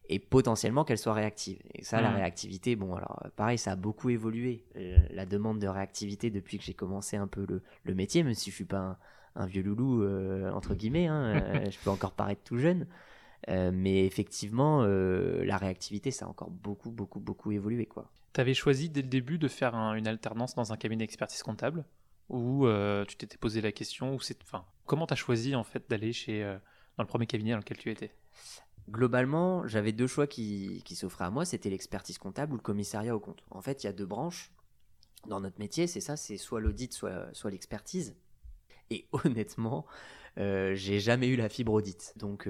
et 0.08 0.18
potentiellement 0.18 0.84
qu'elle 0.84 0.98
soit 0.98 1.14
réactive. 1.14 1.58
Et 1.74 1.82
ça, 1.82 2.00
la 2.00 2.10
mmh. 2.10 2.16
réactivité, 2.16 2.76
bon, 2.76 2.94
alors 2.94 3.26
pareil, 3.36 3.58
ça 3.58 3.72
a 3.72 3.76
beaucoup 3.76 4.10
évolué. 4.10 4.64
Euh, 4.76 4.98
la 5.10 5.26
demande 5.26 5.58
de 5.58 5.66
réactivité 5.66 6.30
depuis 6.30 6.58
que 6.58 6.64
j'ai 6.64 6.74
commencé 6.74 7.16
un 7.16 7.26
peu 7.26 7.44
le, 7.48 7.62
le, 7.84 7.94
métier, 7.94 8.22
même 8.22 8.34
si 8.34 8.50
je 8.50 8.54
suis 8.54 8.64
pas 8.64 8.98
un, 9.34 9.46
vieux 9.46 9.62
loulou, 9.62 10.06
entre 10.52 10.74
guillemets, 10.74 11.06
hein, 11.06 11.64
je 11.70 11.78
peux 11.82 11.90
encore 11.90 12.12
paraître 12.12 12.42
tout 12.44 12.58
jeune. 12.58 12.86
mais 13.48 14.04
effectivement, 14.04 14.84
la 14.84 15.56
réactivité, 15.56 16.10
ça 16.10 16.26
a 16.26 16.28
encore 16.28 16.50
beaucoup, 16.50 16.90
beaucoup, 16.90 17.20
beaucoup 17.20 17.50
évolué. 17.50 17.86
quoi. 17.86 18.10
Tu 18.32 18.40
avais 18.40 18.54
choisi 18.54 18.88
dès 18.88 19.02
le 19.02 19.08
début 19.08 19.38
de 19.38 19.48
faire 19.48 19.74
une 19.74 20.06
alternance 20.06 20.54
dans 20.54 20.72
un 20.72 20.76
cabinet 20.76 21.04
d'expertise 21.04 21.42
comptable 21.42 21.84
ou 22.28 22.66
euh, 22.66 23.04
tu 23.04 23.16
t'étais 23.16 23.36
posé 23.36 23.60
la 23.60 23.72
question 23.72 24.14
ou 24.14 24.18
comment 24.86 25.06
tu 25.06 25.12
as 25.12 25.16
choisi 25.16 25.54
en 25.54 25.64
fait 25.64 25.88
d'aller 25.88 26.12
chez 26.12 26.42
euh, 26.42 26.56
dans 26.96 27.04
le 27.04 27.08
premier 27.08 27.26
cabinet 27.26 27.52
dans 27.52 27.58
lequel 27.58 27.76
tu 27.76 27.90
étais? 27.90 28.14
Globalement, 28.90 29.66
j'avais 29.68 29.92
deux 29.92 30.06
choix 30.06 30.26
qui, 30.26 30.82
s'offraient 30.94 31.26
à 31.26 31.30
moi, 31.30 31.44
c'était 31.44 31.70
l'expertise 31.70 32.18
comptable 32.18 32.54
ou 32.54 32.56
le 32.56 32.62
commissariat 32.62 33.14
au 33.14 33.20
compte. 33.20 33.44
En 33.50 33.60
fait, 33.60 33.84
il 33.84 33.86
y 33.86 33.88
a 33.88 33.92
deux 33.92 34.06
branches 34.06 34.50
dans 35.28 35.40
notre 35.40 35.60
métier, 35.60 35.86
c'est 35.86 36.00
ça, 36.00 36.16
c'est 36.16 36.36
soit 36.36 36.60
l'audit, 36.60 36.92
soit, 36.92 37.50
l'expertise. 37.50 38.16
Et 38.90 39.06
honnêtement, 39.24 39.86
euh, 40.38 40.74
j'ai 40.74 40.98
jamais 40.98 41.28
eu 41.28 41.36
la 41.36 41.48
fibre 41.48 41.72
audit. 41.72 42.14
Donc 42.16 42.48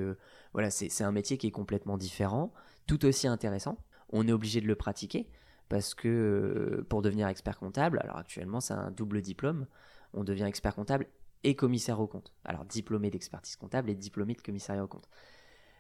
voilà, 0.52 0.70
c'est 0.70 1.04
un 1.04 1.12
métier 1.12 1.36
qui 1.38 1.48
est 1.48 1.52
complètement 1.52 1.98
différent, 1.98 2.52
tout 2.86 3.04
aussi 3.04 3.26
intéressant. 3.26 3.76
On 4.10 4.26
est 4.26 4.32
obligé 4.32 4.60
de 4.60 4.66
le 4.66 4.76
pratiquer 4.76 5.28
parce 5.72 5.94
que 5.94 6.06
euh, 6.06 6.86
pour 6.86 7.00
devenir 7.00 7.28
expert 7.28 7.58
comptable, 7.58 7.98
alors 8.02 8.18
actuellement 8.18 8.60
c'est 8.60 8.74
un 8.74 8.90
double 8.90 9.22
diplôme, 9.22 9.66
on 10.12 10.22
devient 10.22 10.44
expert 10.44 10.74
comptable 10.74 11.06
et 11.44 11.56
commissaire 11.56 11.98
au 11.98 12.06
compte. 12.06 12.34
Alors 12.44 12.66
diplômé 12.66 13.08
d'expertise 13.08 13.56
comptable 13.56 13.88
et 13.88 13.94
diplômé 13.94 14.34
de 14.34 14.42
commissariat 14.42 14.84
au 14.84 14.86
compte. 14.86 15.08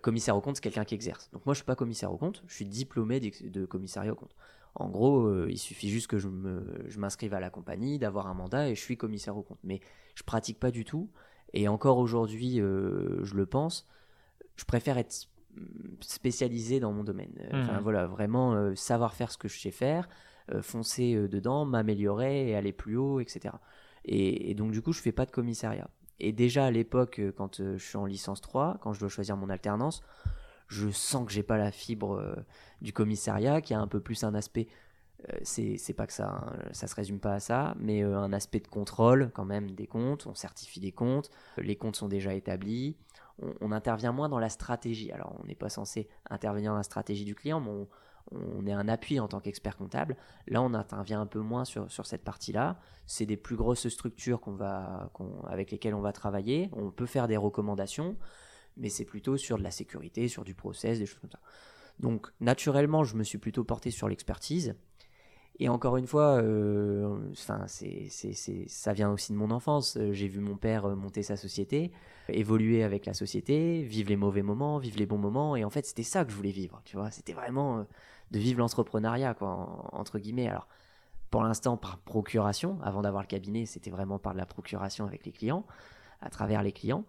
Commissaire 0.00 0.34
au 0.34 0.40
compte, 0.40 0.56
c'est 0.56 0.62
quelqu'un 0.62 0.86
qui 0.86 0.94
exerce. 0.94 1.30
Donc 1.32 1.44
moi 1.44 1.52
je 1.52 1.58
suis 1.58 1.66
pas 1.66 1.76
commissaire 1.76 2.10
au 2.10 2.16
compte, 2.16 2.42
je 2.46 2.54
suis 2.54 2.64
diplômé 2.64 3.20
de 3.20 3.66
commissariat 3.66 4.12
au 4.12 4.16
compte. 4.16 4.34
En 4.76 4.88
gros, 4.88 5.26
euh, 5.26 5.48
il 5.50 5.58
suffit 5.58 5.90
juste 5.90 6.06
que 6.06 6.16
je 6.16 6.98
m'inscrive 6.98 7.34
à 7.34 7.40
la 7.40 7.50
compagnie, 7.50 7.98
d'avoir 7.98 8.28
un 8.28 8.34
mandat 8.34 8.70
et 8.70 8.74
je 8.74 8.80
suis 8.80 8.96
commissaire 8.96 9.36
au 9.36 9.42
compte. 9.42 9.60
Mais 9.62 9.82
je 10.14 10.22
pratique 10.22 10.58
pas 10.58 10.70
du 10.70 10.86
tout. 10.86 11.10
Et 11.52 11.68
encore 11.68 11.98
aujourd'hui, 11.98 12.62
euh, 12.62 13.22
je 13.24 13.34
le 13.34 13.44
pense, 13.44 13.86
je 14.56 14.64
préfère 14.64 14.96
être 14.96 15.28
spécialisé 16.00 16.80
dans 16.80 16.92
mon 16.92 17.04
domaine. 17.04 17.32
Euh, 17.40 17.62
enfin 17.62 17.74
mhm. 17.74 17.82
voilà, 17.82 18.06
vraiment 18.06 18.54
euh, 18.54 18.74
savoir 18.74 19.14
faire 19.14 19.30
ce 19.30 19.38
que 19.38 19.48
je 19.48 19.58
sais 19.58 19.70
faire, 19.70 20.08
euh, 20.52 20.62
foncer 20.62 21.28
dedans, 21.28 21.64
m'améliorer 21.64 22.48
et 22.48 22.56
aller 22.56 22.72
plus 22.72 22.96
haut, 22.96 23.20
etc. 23.20 23.54
Et, 24.04 24.54
donc 24.54 24.72
du 24.72 24.82
coup, 24.82 24.92
je 24.92 25.00
fais 25.00 25.12
pas 25.12 25.26
de 25.26 25.30
commissariat. 25.30 25.88
Et 26.18 26.32
déjà 26.32 26.66
à 26.66 26.70
l'époque, 26.70 27.20
quand 27.36 27.62
je 27.62 27.78
suis 27.78 27.96
en 27.96 28.06
licence 28.06 28.40
3, 28.40 28.78
quand 28.80 28.92
je 28.92 29.00
dois 29.00 29.08
choisir 29.08 29.36
mon 29.36 29.48
alternance, 29.48 30.02
je 30.68 30.88
sens 30.90 31.26
que 31.26 31.32
j'ai 31.32 31.42
pas 31.42 31.58
la 31.58 31.70
fibre 31.70 32.36
du 32.80 32.92
commissariat, 32.92 33.60
qui 33.60 33.74
a 33.74 33.80
un 33.80 33.86
peu 33.86 34.00
plus 34.00 34.24
un 34.24 34.34
aspect 34.34 34.68
c'est 35.44 35.94
pas 35.96 36.08
que 36.08 36.12
ça, 36.12 36.30
hein, 36.30 36.52
ça 36.72 36.88
se 36.88 36.96
résume 36.96 37.20
pas 37.20 37.34
à 37.34 37.40
ça, 37.40 37.76
mais 37.78 38.02
un 38.02 38.32
aspect 38.32 38.58
de 38.58 38.66
contrôle 38.66 39.30
quand 39.32 39.44
même 39.44 39.70
des 39.70 39.86
comptes, 39.86 40.26
on 40.26 40.34
certifie 40.34 40.80
des 40.80 40.90
comptes, 40.90 41.30
les 41.58 41.76
comptes 41.76 41.94
sont 41.94 42.08
déjà 42.08 42.34
établis, 42.34 42.96
on, 43.60 43.72
intervient 43.72 44.12
moins 44.12 44.28
dans 44.28 44.38
la 44.38 44.48
stratégie. 44.48 45.12
Alors, 45.12 45.36
on 45.42 45.46
n'est 45.46 45.54
pas 45.54 45.68
censé 45.68 46.08
intervenir 46.30 46.72
dans 46.72 46.76
la 46.76 46.82
stratégie 46.82 47.24
du 47.24 47.34
client, 47.34 47.60
mais 47.60 47.70
on, 48.30 48.66
est 48.66 48.72
un 48.72 48.88
appui 48.88 49.20
en 49.20 49.28
tant 49.28 49.40
qu'expert 49.40 49.76
comptable. 49.76 50.16
Là, 50.46 50.62
on 50.62 50.74
intervient 50.74 51.20
un 51.20 51.26
peu 51.26 51.40
moins 51.40 51.64
sur, 51.64 52.06
cette 52.06 52.24
partie-là. 52.24 52.78
C'est 53.06 53.26
des 53.26 53.36
plus 53.36 53.56
grosses 53.56 53.88
structures 53.88 54.40
qu'on 54.40 54.54
va, 54.54 55.10
avec 55.48 55.70
lesquelles 55.70 55.94
on 55.94 56.00
va 56.00 56.12
travailler. 56.12 56.70
On 56.72 56.90
peut 56.90 57.06
faire 57.06 57.28
des 57.28 57.36
recommandations, 57.36 58.16
mais 58.76 58.88
c'est 58.88 59.04
plutôt 59.04 59.36
sur 59.36 59.58
de 59.58 59.62
la 59.62 59.70
sécurité, 59.70 60.28
sur 60.28 60.44
du 60.44 60.54
process, 60.54 60.98
des 60.98 61.06
choses 61.06 61.20
comme 61.20 61.30
ça. 61.30 61.40
Donc, 61.98 62.28
naturellement, 62.40 63.04
je 63.04 63.16
me 63.16 63.22
suis 63.22 63.38
plutôt 63.38 63.64
porté 63.64 63.90
sur 63.90 64.08
l'expertise. 64.08 64.74
Et 65.58 65.68
encore 65.68 65.96
une 65.96 66.06
fois, 66.06 66.42
euh, 66.42 67.18
c'est, 67.66 68.08
ça 68.68 68.92
vient 68.92 69.10
aussi 69.10 69.32
de 69.32 69.36
mon 69.36 69.50
enfance. 69.50 69.96
Euh, 69.96 70.12
j'ai 70.12 70.26
vu 70.26 70.40
mon 70.40 70.56
père 70.56 70.86
euh, 70.86 70.94
monter 70.94 71.22
sa 71.22 71.36
société, 71.36 71.92
évoluer 72.28 72.82
avec 72.82 73.04
la 73.04 73.12
société, 73.12 73.82
vivre 73.82 74.08
les 74.08 74.16
mauvais 74.16 74.42
moments, 74.42 74.78
vivre 74.78 74.98
les 74.98 75.06
bons 75.06 75.18
moments. 75.18 75.54
Et 75.54 75.64
en 75.64 75.70
fait, 75.70 75.84
c'était 75.84 76.02
ça 76.02 76.24
que 76.24 76.30
je 76.30 76.36
voulais 76.36 76.50
vivre. 76.50 76.80
Tu 76.84 76.96
vois, 76.96 77.10
c'était 77.10 77.34
vraiment 77.34 77.86
de 78.30 78.38
vivre 78.38 78.60
l'entrepreneuriat, 78.60 79.34
quoi, 79.34 79.88
entre 79.92 80.18
guillemets. 80.18 80.48
Alors, 80.48 80.68
pour 81.30 81.42
l'instant, 81.42 81.76
par 81.76 81.98
procuration. 81.98 82.78
Avant 82.82 83.02
d'avoir 83.02 83.22
le 83.22 83.28
cabinet, 83.28 83.66
c'était 83.66 83.90
vraiment 83.90 84.18
par 84.18 84.32
de 84.32 84.38
la 84.38 84.46
procuration 84.46 85.06
avec 85.06 85.26
les 85.26 85.32
clients, 85.32 85.66
à 86.22 86.30
travers 86.30 86.62
les 86.62 86.72
clients. 86.72 87.04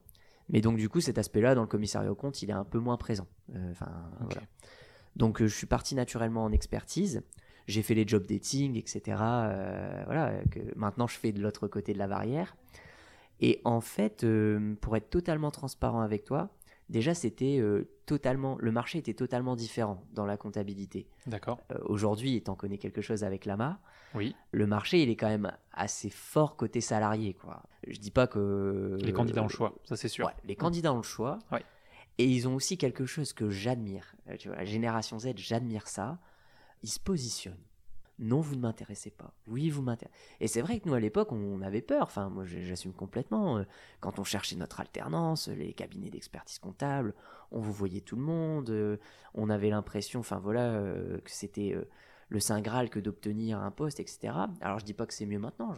Mais 0.50 0.60
donc, 0.60 0.76
du 0.76 0.90
coup, 0.90 1.00
cet 1.00 1.18
aspect-là, 1.18 1.56
dans 1.56 1.62
le 1.62 1.68
commissariat 1.68 2.12
au 2.12 2.16
compte, 2.16 2.42
il 2.42 2.50
est 2.50 2.54
un 2.54 2.66
peu 2.66 2.80
moins 2.80 2.98
présent. 2.98 3.28
Enfin, 3.72 3.90
Donc, 5.16 5.42
je 5.42 5.48
suis 5.48 5.68
parti 5.68 5.96
naturellement 5.96 6.44
en 6.44 6.52
expertise 6.52 7.24
j'ai 7.68 7.82
fait 7.82 7.94
les 7.94 8.08
job 8.08 8.26
dating, 8.26 8.78
etc. 8.78 9.18
Euh, 9.22 10.04
voilà, 10.06 10.34
que 10.52 10.60
maintenant 10.76 11.08
je 11.08 11.18
fais 11.18 11.32
de 11.32 11.42
l'autre 11.42 11.68
côté 11.68 11.94
de 11.94 11.98
la 11.98 12.08
barrière. 12.08 12.56
Et 13.40 13.62
en 13.64 13.82
fait, 13.82 14.24
euh, 14.24 14.76
pour 14.82 14.96
être 14.96 15.10
totalement 15.10 15.52
transparent 15.52 16.02
avec 16.02 16.24
toi, 16.24 16.50
déjà 16.90 17.14
c'était 17.14 17.58
euh, 17.60 17.90
totalement, 18.06 18.58
le 18.60 18.72
marché 18.72 19.00
était 19.00 19.14
totalement 19.14 19.56
différent 19.56 20.04
dans 20.14 20.26
la 20.26 20.38
comptabilité. 20.38 21.08
D'accord. 21.26 21.60
Aujourd'hui, 21.86 22.36
étant 22.36 22.56
connaît 22.56 22.78
quelque 22.78 23.02
chose 23.02 23.24
avec 23.24 23.46
l'AMA, 23.46 23.80
oui. 24.16 24.36
le 24.52 24.68
marché 24.68 25.02
il 25.02 25.10
est 25.10 25.16
quand 25.16 25.30
même 25.30 25.52
assez 25.74 26.10
fort 26.10 26.56
côté 26.56 26.82
salarié, 26.82 27.34
quoi. 27.34 27.64
Je 27.88 28.00
dis 28.00 28.12
pas 28.12 28.28
que 28.28 28.98
les 29.02 29.14
candidats 29.14 29.42
ont 29.42 29.48
le 29.48 29.52
choix, 29.52 29.74
ça 29.84 29.96
c'est 29.98 30.08
sûr. 30.08 30.32
les 30.46 30.56
candidats 30.56 30.94
ont 30.94 30.98
le 30.98 31.04
choix. 31.04 31.40
Et 32.20 32.28
ils 32.28 32.48
ont 32.48 32.54
aussi 32.54 32.78
quelque 32.78 33.08
chose 33.08 33.34
que 33.34 33.50
j'admire. 33.50 34.16
Tu 34.38 34.48
vois, 34.48 34.58
la 34.58 34.66
génération 34.66 35.18
Z, 35.18 35.32
j'admire 35.36 35.88
ça 35.88 36.20
ils 36.84 36.90
se 36.90 37.00
positionnent. 37.00 37.58
non, 38.20 38.42
vous 38.42 38.56
ne 38.56 38.62
m'intéressez 38.62 39.10
pas. 39.10 39.34
Oui, 39.48 39.70
vous 39.70 39.82
m'intéressez. 39.82 40.16
Et 40.40 40.48
c'est 40.48 40.62
vrai 40.62 40.80
que 40.80 40.88
nous, 40.88 40.94
à 40.94 41.00
l'époque, 41.00 41.32
on 41.32 41.62
avait 41.62 41.82
peur. 41.82 42.04
Enfin, 42.04 42.30
moi, 42.30 42.46
j'assume 42.46 42.94
complètement. 42.94 43.58
Euh, 43.58 43.64
quand 44.02 44.20
on 44.20 44.24
cherchait 44.24 44.56
notre 44.56 44.80
alternance, 44.80 45.48
les 45.48 45.74
cabinets 45.74 46.12
d'expertise 46.12 46.60
comptable, 46.60 47.16
on 47.52 47.60
vous 47.60 47.74
voyait 47.74 48.02
tout 48.02 48.16
le 48.16 48.22
monde. 48.22 48.70
Euh, 48.70 48.98
on 49.34 49.50
avait 49.50 49.70
l'impression, 49.70 50.20
enfin 50.20 50.38
voilà, 50.38 50.74
euh, 50.74 51.20
que 51.22 51.32
c'était 51.32 51.76
le 52.30 52.40
Saint 52.40 52.62
Graal 52.62 52.90
que 52.90 53.00
d'obtenir 53.00 53.60
un 53.60 53.72
poste, 53.72 54.00
etc. 54.00 54.34
Alors, 54.62 54.80
je 54.80 54.86
dis 54.86 54.94
pas 54.94 55.08
que 55.08 55.14
c'est 55.14 55.26
mieux 55.26 55.40
maintenant. 55.40 55.74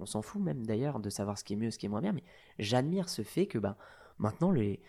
on, 0.00 0.06
s'en 0.06 0.22
fout 0.22 0.40
même 0.40 0.64
d'ailleurs 0.64 1.00
de 1.00 1.10
savoir 1.10 1.38
ce 1.38 1.44
qui 1.44 1.54
est 1.54 1.56
mieux, 1.56 1.70
ce 1.70 1.78
qui 1.78 1.86
est 1.86 1.90
moins 1.90 2.02
bien. 2.02 2.12
Mais 2.12 2.22
j'admire 2.58 3.08
ce 3.08 3.22
fait 3.22 3.46
que 3.46 3.58
ben, 3.58 3.76
maintenant, 4.18 4.52
les, 4.52 4.80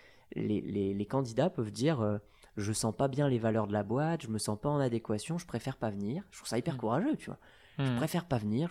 candidats 1.10 1.50
peuvent 1.50 1.72
dire 1.72 2.20
je 2.58 2.72
sens 2.72 2.96
pas 2.96 3.08
bien 3.08 3.28
les 3.28 3.40
valeurs 3.40 3.68
de 3.68 3.74
la 3.74 3.84
boîte, 3.84 4.24
je 4.24 4.28
me 4.30 4.38
sens 4.38 4.60
pas 4.60 4.70
en 4.70 4.80
adéquation, 4.80 5.38
je 5.38 5.46
préfère 5.46 5.78
pas 5.78 5.90
venir. 5.90 6.24
Je 6.32 6.38
trouve 6.38 6.48
ça 6.48 6.58
hyper 6.58 6.76
mm. 6.76 6.78
courageux, 6.78 7.16
tu 7.18 7.26
vois. 7.28 7.40
Je 7.78 7.92
mm. 7.92 7.98
préfère 7.98 8.26
pas 8.26 8.38
venir, 8.38 8.70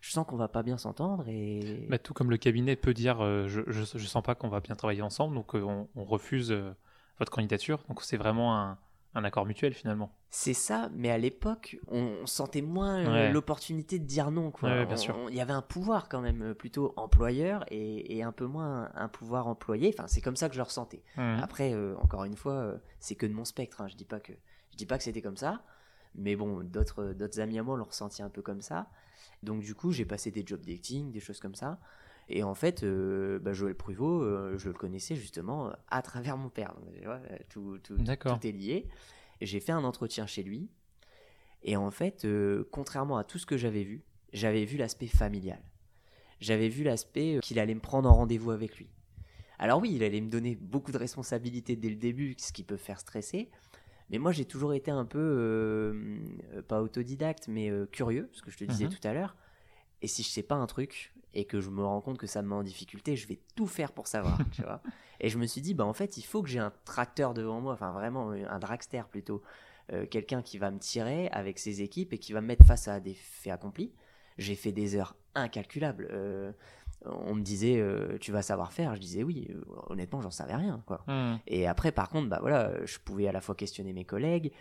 je, 0.00 0.10
sens 0.10 0.26
qu'on 0.26 0.36
va 0.36 0.48
pas 0.48 0.62
bien 0.62 0.76
s'entendre 0.76 1.28
et. 1.28 1.86
Bah, 1.88 1.98
tout 1.98 2.14
comme 2.14 2.30
le 2.30 2.36
cabinet 2.36 2.76
peut 2.76 2.94
dire 2.94 3.20
euh, 3.20 3.48
je, 3.48 3.62
je, 3.66 4.06
sens 4.06 4.22
pas 4.22 4.34
qu'on 4.34 4.48
va 4.48 4.60
bien 4.60 4.76
travailler 4.76 5.02
ensemble, 5.02 5.34
donc 5.34 5.54
euh, 5.54 5.86
on, 5.94 6.04
refuse 6.04 6.52
euh, 6.52 6.72
votre 7.18 7.32
candidature. 7.32 7.82
Donc 7.88 8.02
c'est 8.02 8.16
vraiment 8.16 8.56
un, 8.56 8.78
un 9.14 9.24
accord 9.24 9.46
mutuel 9.46 9.74
finalement. 9.74 10.12
C'est 10.30 10.54
ça, 10.54 10.90
mais 10.92 11.10
à 11.10 11.18
l'époque, 11.18 11.78
on, 11.88 12.26
sentait 12.26 12.62
moins 12.62 12.98
euh, 12.98 13.30
l'opportunité 13.30 13.98
de 13.98 14.04
dire 14.04 14.30
non. 14.30 14.50
Quoi. 14.50 14.84
bien 14.84 14.96
sûr. 14.96 15.16
Il 15.28 15.36
y 15.36 15.40
avait 15.40 15.52
un 15.52 15.62
pouvoir 15.62 16.08
quand 16.08 16.20
même 16.20 16.42
euh, 16.42 16.54
plutôt 16.54 16.92
employeur 16.96 17.64
et, 17.70 18.22
un 18.22 18.32
peu 18.32 18.46
moins 18.46 18.90
un, 18.94 19.08
pouvoir 19.08 19.46
employé. 19.46 19.94
Enfin, 19.96 20.08
c'est 20.08 20.20
comme 20.20 20.36
ça 20.36 20.48
que 20.48 20.54
je 20.54 20.58
le 20.58 20.64
ressentais. 20.64 21.02
Mmh. 21.16 21.38
Après, 21.42 21.72
euh, 21.72 21.94
encore 22.02 22.24
une 22.24 22.36
fois, 22.36 22.74
c'est 22.98 23.14
que 23.14 23.26
de 23.26 23.32
mon 23.32 23.44
spectre. 23.44 23.80
Hein. 23.80 23.88
Je 23.88 23.96
dis 23.96 24.04
pas 24.04 24.20
que 24.20 24.32
je 24.72 24.76
dis 24.76 24.86
pas 24.86 24.98
que 24.98 25.04
c'était 25.04 25.22
comme 25.22 25.36
ça, 25.36 25.62
mais 26.16 26.34
bon, 26.34 26.64
d'autres 26.64 27.12
d'autres 27.12 27.38
amis 27.38 27.58
à 27.58 27.62
moi 27.62 27.76
l'ont 27.76 27.84
ressenti 27.84 28.22
un 28.22 28.30
peu 28.30 28.42
comme 28.42 28.60
ça. 28.60 28.88
Donc 29.44 29.60
du 29.60 29.74
coup, 29.74 29.92
j'ai 29.92 30.04
passé 30.04 30.32
des 30.32 30.44
job 30.44 30.60
dating, 30.66 31.12
des 31.12 31.20
choses 31.20 31.38
comme 31.38 31.54
ça. 31.54 31.78
Et 32.28 32.42
en 32.42 32.54
fait, 32.54 32.84
bah, 32.84 33.52
Joël 33.52 33.74
Pruvot, 33.74 34.56
je 34.56 34.68
le 34.68 34.74
connaissais 34.74 35.14
justement 35.14 35.72
à 35.88 36.02
travers 36.02 36.36
mon 36.36 36.48
père. 36.48 36.74
tout, 37.50 37.78
tout, 37.82 37.96
tout, 37.96 38.46
est 38.46 38.52
lié 38.52 38.88
j'ai 39.40 39.60
fait 39.60 39.72
un 39.72 39.84
entretien 39.84 40.26
chez 40.26 40.42
lui. 40.42 40.68
Et 41.62 41.76
en 41.76 41.90
fait, 41.90 42.24
euh, 42.24 42.68
contrairement 42.70 43.16
à 43.16 43.24
tout 43.24 43.38
ce 43.38 43.46
que 43.46 43.56
j'avais 43.56 43.84
vu, 43.84 44.02
j'avais 44.32 44.64
vu 44.64 44.76
l'aspect 44.76 45.06
familial. 45.06 45.60
J'avais 46.40 46.68
vu 46.68 46.84
l'aspect 46.84 47.36
euh, 47.36 47.40
qu'il 47.40 47.58
allait 47.58 47.74
me 47.74 47.80
prendre 47.80 48.10
en 48.10 48.14
rendez-vous 48.14 48.50
avec 48.50 48.76
lui. 48.76 48.90
Alors 49.58 49.80
oui, 49.80 49.92
il 49.94 50.02
allait 50.02 50.20
me 50.20 50.28
donner 50.28 50.56
beaucoup 50.56 50.92
de 50.92 50.98
responsabilités 50.98 51.76
dès 51.76 51.88
le 51.88 51.96
début, 51.96 52.34
ce 52.38 52.52
qui 52.52 52.64
peut 52.64 52.76
faire 52.76 53.00
stresser. 53.00 53.50
Mais 54.10 54.18
moi, 54.18 54.32
j'ai 54.32 54.44
toujours 54.44 54.74
été 54.74 54.90
un 54.90 55.06
peu, 55.06 55.18
euh, 55.18 56.62
pas 56.68 56.82
autodidacte, 56.82 57.48
mais 57.48 57.70
curieux, 57.90 58.28
ce 58.32 58.42
que 58.42 58.50
je 58.50 58.58
te 58.58 58.64
disais 58.64 58.84
mhm. 58.84 58.90
tout 58.90 59.08
à 59.08 59.14
l'heure. 59.14 59.36
Et 60.02 60.06
si 60.06 60.22
je 60.22 60.28
sais 60.28 60.42
pas 60.42 60.56
un 60.56 60.66
truc 60.66 61.13
et 61.34 61.44
que 61.44 61.60
je 61.60 61.70
me 61.70 61.84
rends 61.84 62.00
compte 62.00 62.18
que 62.18 62.26
ça 62.26 62.42
me 62.42 62.48
met 62.48 62.54
en 62.54 62.62
difficulté, 62.62 63.16
je 63.16 63.26
vais 63.26 63.38
tout 63.54 63.66
faire 63.66 63.92
pour 63.92 64.06
savoir, 64.06 64.38
tu 64.52 64.62
vois. 64.62 64.80
Et 65.20 65.28
je 65.28 65.38
me 65.38 65.46
suis 65.46 65.60
dit, 65.60 65.74
bah 65.74 65.84
en 65.84 65.92
fait, 65.92 66.16
il 66.16 66.22
faut 66.22 66.42
que 66.42 66.48
j'ai 66.48 66.58
un 66.58 66.72
tracteur 66.84 67.34
devant 67.34 67.60
moi, 67.60 67.72
enfin 67.72 67.92
vraiment 67.92 68.30
un 68.30 68.58
dragster 68.58 69.02
plutôt, 69.08 69.42
euh, 69.92 70.06
quelqu'un 70.06 70.42
qui 70.42 70.58
va 70.58 70.70
me 70.70 70.78
tirer 70.78 71.28
avec 71.28 71.58
ses 71.58 71.82
équipes 71.82 72.12
et 72.12 72.18
qui 72.18 72.32
va 72.32 72.40
me 72.40 72.46
mettre 72.46 72.64
face 72.64 72.88
à 72.88 73.00
des 73.00 73.14
faits 73.14 73.52
accomplis. 73.52 73.92
J'ai 74.38 74.54
fait 74.54 74.72
des 74.72 74.96
heures 74.96 75.14
incalculables. 75.34 76.08
Euh, 76.10 76.52
on 77.04 77.34
me 77.34 77.42
disait, 77.42 77.78
euh, 77.78 78.16
tu 78.18 78.32
vas 78.32 78.42
savoir 78.42 78.72
faire. 78.72 78.94
Je 78.94 79.00
disais 79.00 79.22
oui. 79.22 79.48
honnêtement, 79.88 80.20
j'en 80.22 80.30
savais 80.30 80.56
rien, 80.56 80.82
quoi. 80.86 81.04
Mmh. 81.06 81.36
Et 81.46 81.66
après, 81.66 81.92
par 81.92 82.08
contre, 82.08 82.28
bah 82.28 82.38
voilà, 82.40 82.84
je 82.84 82.98
pouvais 82.98 83.28
à 83.28 83.32
la 83.32 83.40
fois 83.40 83.54
questionner 83.54 83.92
mes 83.92 84.04
collègues. 84.04 84.52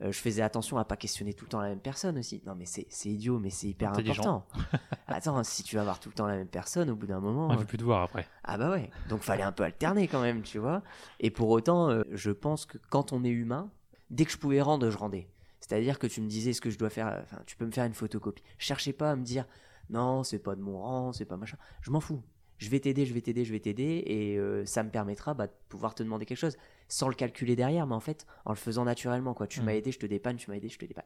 Euh, 0.00 0.12
je 0.12 0.18
faisais 0.18 0.42
attention 0.42 0.78
à 0.78 0.84
pas 0.84 0.96
questionner 0.96 1.34
tout 1.34 1.44
le 1.44 1.48
temps 1.50 1.60
la 1.60 1.70
même 1.70 1.80
personne 1.80 2.18
aussi. 2.18 2.40
Non, 2.46 2.54
mais 2.54 2.66
c'est 2.66 3.08
idiot, 3.08 3.38
mais 3.38 3.50
c'est 3.50 3.68
hyper 3.68 3.92
important. 3.92 4.46
Attends, 5.08 5.42
si 5.42 5.62
tu 5.64 5.76
vas 5.76 5.82
voir 5.82 5.98
tout 5.98 6.08
le 6.08 6.14
temps 6.14 6.26
la 6.26 6.36
même 6.36 6.48
personne, 6.48 6.88
au 6.90 6.96
bout 6.96 7.06
d'un 7.06 7.20
moment. 7.20 7.48
On 7.48 7.54
ne 7.54 7.58
veut 7.58 7.64
plus 7.64 7.78
te 7.78 7.84
voir 7.84 8.02
après. 8.02 8.26
Ah 8.44 8.58
bah 8.58 8.70
ouais. 8.70 8.90
Donc 9.08 9.22
fallait 9.22 9.42
un 9.42 9.52
peu 9.52 9.64
alterner 9.64 10.06
quand 10.06 10.20
même, 10.20 10.42
tu 10.42 10.58
vois. 10.58 10.82
Et 11.18 11.30
pour 11.30 11.48
autant, 11.50 11.90
euh, 11.90 12.02
je 12.12 12.30
pense 12.30 12.64
que 12.64 12.78
quand 12.90 13.12
on 13.12 13.24
est 13.24 13.30
humain, 13.30 13.70
dès 14.10 14.24
que 14.24 14.30
je 14.30 14.38
pouvais 14.38 14.60
rendre, 14.60 14.88
je 14.88 14.96
rendais. 14.96 15.28
C'est-à-dire 15.60 15.98
que 15.98 16.06
tu 16.06 16.20
me 16.20 16.28
disais 16.28 16.52
ce 16.52 16.60
que 16.60 16.70
je 16.70 16.78
dois 16.78 16.90
faire. 16.90 17.20
Enfin, 17.22 17.42
tu 17.46 17.56
peux 17.56 17.66
me 17.66 17.72
faire 17.72 17.84
une 17.84 17.94
photocopie. 17.94 18.44
Cherchez 18.58 18.92
pas 18.92 19.10
à 19.10 19.16
me 19.16 19.24
dire 19.24 19.46
non, 19.90 20.22
c'est 20.22 20.38
pas 20.38 20.54
de 20.54 20.60
mon 20.60 20.78
rang, 20.78 21.12
c'est 21.12 21.24
pas 21.24 21.36
machin. 21.36 21.56
Je 21.80 21.90
m'en 21.90 22.00
fous 22.00 22.22
je 22.58 22.68
vais 22.70 22.80
t'aider, 22.80 23.06
je 23.06 23.14
vais 23.14 23.20
t'aider, 23.20 23.44
je 23.44 23.52
vais 23.52 23.60
t'aider, 23.60 24.02
et 24.06 24.36
euh, 24.36 24.64
ça 24.66 24.82
me 24.82 24.90
permettra 24.90 25.32
bah, 25.32 25.46
de 25.46 25.52
pouvoir 25.68 25.94
te 25.94 26.02
demander 26.02 26.26
quelque 26.26 26.38
chose 26.38 26.56
sans 26.88 27.08
le 27.08 27.14
calculer 27.14 27.54
derrière, 27.54 27.86
mais 27.86 27.94
en 27.94 28.00
fait 28.00 28.26
en 28.44 28.50
le 28.50 28.56
faisant 28.56 28.84
naturellement. 28.84 29.32
Quoi. 29.32 29.46
Tu 29.46 29.60
m'as 29.62 29.72
mm. 29.72 29.76
aidé, 29.76 29.92
je 29.92 29.98
te 29.98 30.06
dépanne, 30.06 30.36
tu 30.36 30.50
m'as 30.50 30.56
aidé, 30.56 30.68
je 30.68 30.78
te 30.78 30.84
dépanne. 30.84 31.04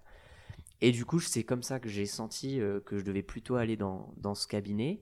Et 0.80 0.90
du 0.90 1.04
coup, 1.04 1.20
c'est 1.20 1.44
comme 1.44 1.62
ça 1.62 1.78
que 1.78 1.88
j'ai 1.88 2.06
senti 2.06 2.60
euh, 2.60 2.80
que 2.80 2.98
je 2.98 3.04
devais 3.04 3.22
plutôt 3.22 3.56
aller 3.56 3.76
dans, 3.76 4.12
dans 4.16 4.34
ce 4.34 4.46
cabinet. 4.46 5.00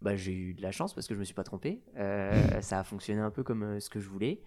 Bah, 0.00 0.16
j'ai 0.16 0.32
eu 0.32 0.54
de 0.54 0.62
la 0.62 0.72
chance 0.72 0.94
parce 0.94 1.08
que 1.08 1.14
je 1.14 1.18
me 1.18 1.24
suis 1.24 1.34
pas 1.34 1.44
trompé. 1.44 1.82
Euh, 1.96 2.32
ça 2.62 2.78
a 2.78 2.84
fonctionné 2.84 3.20
un 3.20 3.30
peu 3.30 3.42
comme 3.42 3.80
ce 3.80 3.90
que 3.90 4.00
je 4.00 4.08
voulais. 4.08 4.40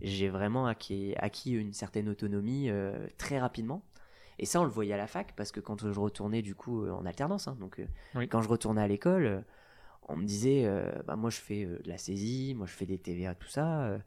J'ai 0.00 0.28
vraiment 0.28 0.66
acquis, 0.66 1.14
acquis, 1.18 1.52
une 1.52 1.72
certaine 1.72 2.08
autonomie 2.08 2.68
très 3.16 3.38
rapidement. 3.38 3.82
Et 4.38 4.44
ça, 4.44 4.60
on 4.60 4.64
le 4.64 4.70
voyait 4.70 4.92
à 4.92 4.98
la 4.98 5.06
fac 5.06 5.32
parce 5.36 5.52
que 5.52 5.60
quand 5.60 5.80
je 5.80 5.98
retournais 5.98 6.42
du 6.42 6.54
coup 6.54 6.86
en 6.86 7.06
alternance, 7.06 7.48
hein, 7.48 7.56
donc 7.58 7.80
quand 8.28 8.42
je 8.42 8.48
retournais 8.48 8.82
à 8.82 8.88
l'école, 8.88 9.42
on 10.08 10.16
me 10.16 10.24
disait, 10.24 10.64
euh, 10.64 10.90
bah, 11.06 11.16
moi 11.16 11.30
je 11.30 11.38
fais 11.38 11.64
euh, 11.64 11.78
de 11.82 11.88
la 11.88 11.98
saisie, 11.98 12.54
moi 12.56 12.66
je 12.66 12.72
fais 12.72 12.86
des 12.86 12.98
TVA, 12.98 13.34
tout 13.34 13.48
ça. 13.48 13.84
Euh. 13.84 13.98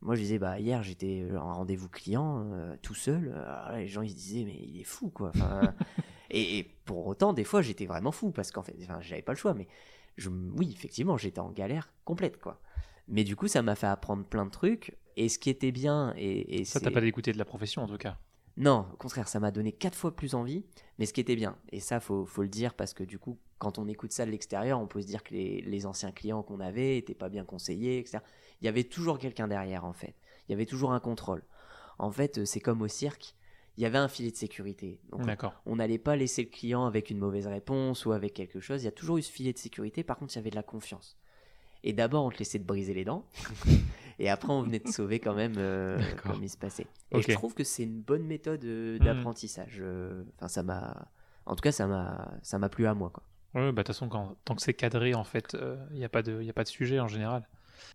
moi 0.00 0.14
je 0.14 0.20
disais, 0.20 0.38
bah 0.38 0.58
hier 0.58 0.82
j'étais 0.82 1.28
en 1.36 1.54
rendez-vous 1.54 1.88
client 1.88 2.46
tout 2.82 2.94
seul. 2.94 3.34
les 3.74 3.88
gens 3.88 4.02
ils 4.02 4.10
se 4.10 4.16
disaient, 4.16 4.44
mais 4.44 4.58
il 4.60 4.80
est 4.80 4.84
fou 4.84 5.10
quoi. 5.10 5.32
et, 6.30 6.64
pour 6.84 7.06
autant, 7.06 7.32
des 7.32 7.44
fois 7.44 7.62
j'étais 7.62 7.86
vraiment 7.86 8.12
fou 8.12 8.30
parce 8.30 8.50
qu'en 8.50 8.62
fait, 8.62 8.74
enfin, 8.82 9.00
j'avais 9.00 9.22
pas 9.22 9.32
le 9.32 9.38
choix. 9.38 9.54
Mais 9.54 9.68
je, 10.16 10.28
oui, 10.28 10.70
effectivement, 10.72 11.16
j'étais 11.16 11.40
en 11.40 11.50
galère 11.50 11.92
complète 12.04 12.38
quoi. 12.38 12.60
Mais 13.08 13.24
du 13.24 13.36
coup, 13.36 13.48
ça 13.48 13.62
m'a 13.62 13.74
fait 13.74 13.86
apprendre 13.86 14.24
plein 14.24 14.46
de 14.46 14.50
trucs. 14.50 14.96
Et 15.16 15.28
ce 15.28 15.38
qui 15.38 15.50
était 15.50 15.72
bien. 15.72 16.14
Et, 16.16 16.60
et 16.60 16.64
ça, 16.64 16.80
t'as 16.80 16.90
pas 16.90 17.02
dégoûté 17.02 17.32
de 17.32 17.38
la 17.38 17.44
profession 17.44 17.82
en 17.82 17.86
tout 17.86 17.98
cas? 17.98 18.16
Non, 18.56 18.86
au 18.92 18.96
contraire, 18.96 19.28
ça 19.28 19.40
m'a 19.40 19.50
donné 19.50 19.72
quatre 19.72 19.96
fois 19.96 20.14
plus 20.14 20.34
envie, 20.34 20.64
mais 20.98 21.06
ce 21.06 21.12
qui 21.12 21.20
était 21.20 21.36
bien, 21.36 21.56
et 21.70 21.80
ça, 21.80 22.00
faut, 22.00 22.26
faut 22.26 22.42
le 22.42 22.48
dire, 22.48 22.74
parce 22.74 22.92
que 22.92 23.02
du 23.02 23.18
coup, 23.18 23.38
quand 23.62 23.78
on 23.78 23.86
écoute 23.86 24.10
ça 24.10 24.26
de 24.26 24.32
l'extérieur, 24.32 24.80
on 24.80 24.88
peut 24.88 25.00
se 25.00 25.06
dire 25.06 25.22
que 25.22 25.32
les, 25.32 25.86
anciens 25.86 26.10
clients 26.10 26.42
qu'on 26.42 26.58
avait 26.58 26.96
n'étaient 26.96 27.14
pas 27.14 27.28
bien 27.28 27.44
conseillés, 27.44 28.00
etc. 28.00 28.18
Il 28.60 28.64
y 28.64 28.68
avait 28.68 28.82
toujours 28.82 29.20
quelqu'un 29.20 29.46
derrière, 29.46 29.84
en 29.84 29.92
fait. 29.92 30.16
Il 30.48 30.50
y 30.50 30.54
avait 30.54 30.66
toujours 30.66 30.92
un 30.92 30.98
contrôle. 30.98 31.44
En 32.00 32.10
fait, 32.10 32.44
c'est 32.44 32.58
comme 32.58 32.82
au 32.82 32.88
cirque, 32.88 33.36
il 33.76 33.84
y 33.84 33.86
avait 33.86 33.98
un 33.98 34.08
filet 34.08 34.32
de 34.32 34.36
sécurité. 34.36 34.98
Donc, 35.12 35.22
on 35.64 35.76
n'allait 35.76 35.98
pas 35.98 36.16
laisser 36.16 36.42
le 36.42 36.48
client 36.48 36.86
avec 36.86 37.08
une 37.08 37.18
mauvaise 37.18 37.46
réponse 37.46 38.04
ou 38.04 38.10
avec 38.10 38.34
quelque 38.34 38.58
chose. 38.58 38.82
Il 38.82 38.86
y 38.86 38.88
a 38.88 38.92
toujours 38.92 39.18
eu 39.18 39.22
ce 39.22 39.30
filet 39.30 39.52
de 39.52 39.58
sécurité. 39.58 40.02
Par 40.02 40.16
contre, 40.18 40.34
il 40.34 40.38
y 40.38 40.40
avait 40.40 40.50
de 40.50 40.56
la 40.56 40.64
confiance. 40.64 41.16
Et 41.84 41.92
d'abord, 41.92 42.24
on 42.24 42.30
te 42.30 42.38
laissait 42.38 42.58
de 42.58 42.64
briser 42.64 42.94
les 42.94 43.04
dents. 43.04 43.28
Et 44.18 44.28
après, 44.28 44.52
on 44.52 44.62
venait 44.62 44.80
de 44.80 44.88
sauver 44.88 45.20
quand 45.20 45.34
même 45.34 45.54
euh, 45.56 46.00
comme 46.24 46.42
il 46.42 46.50
se 46.50 46.58
passait. 46.58 46.88
Et 47.12 47.22
je 47.22 47.32
trouve 47.32 47.54
que 47.54 47.62
c'est 47.62 47.84
une 47.84 48.00
bonne 48.00 48.24
méthode 48.24 48.64
euh, 48.64 48.98
hmm. 48.98 49.04
d'apprentissage. 49.04 49.78
Euh, 49.80 50.24
enfin, 50.36 50.48
ça 50.48 50.64
m'a. 50.64 51.12
En 51.46 51.54
tout 51.54 51.62
cas, 51.62 51.72
ça 51.72 51.86
m'a, 51.86 52.32
ça 52.42 52.58
m'a 52.58 52.68
plu 52.68 52.86
à 52.86 52.94
moi, 52.94 53.10
quoi. 53.10 53.22
Ouais, 53.54 53.70
bah 53.70 53.70
de 53.70 53.76
toute 53.76 53.88
façon, 53.88 54.08
quand, 54.08 54.36
tant 54.44 54.54
que 54.54 54.62
c'est 54.62 54.74
cadré, 54.74 55.14
en 55.14 55.24
fait, 55.24 55.56
il 55.90 55.98
n'y 55.98 56.04
a 56.04 56.08
pas 56.08 56.22
de, 56.22 56.40
il 56.42 56.48
a 56.48 56.54
pas 56.54 56.64
de 56.64 56.68
sujet 56.68 57.00
en 57.00 57.08
général. 57.08 57.46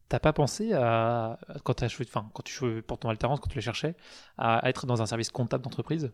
T'as 0.09 0.19
pas 0.19 0.33
pensé 0.33 0.73
à 0.73 1.39
quand 1.63 1.81
as 1.81 1.85
enfin, 1.85 2.29
quand 2.33 2.43
tu 2.43 2.81
pour 2.81 2.99
ton 2.99 3.09
alternance, 3.09 3.39
quand 3.39 3.49
tu 3.49 3.55
les 3.55 3.61
cherchais, 3.61 3.95
à 4.37 4.67
être 4.69 4.85
dans 4.85 5.01
un 5.01 5.05
service 5.05 5.31
comptable 5.31 5.63
d'entreprise? 5.63 6.11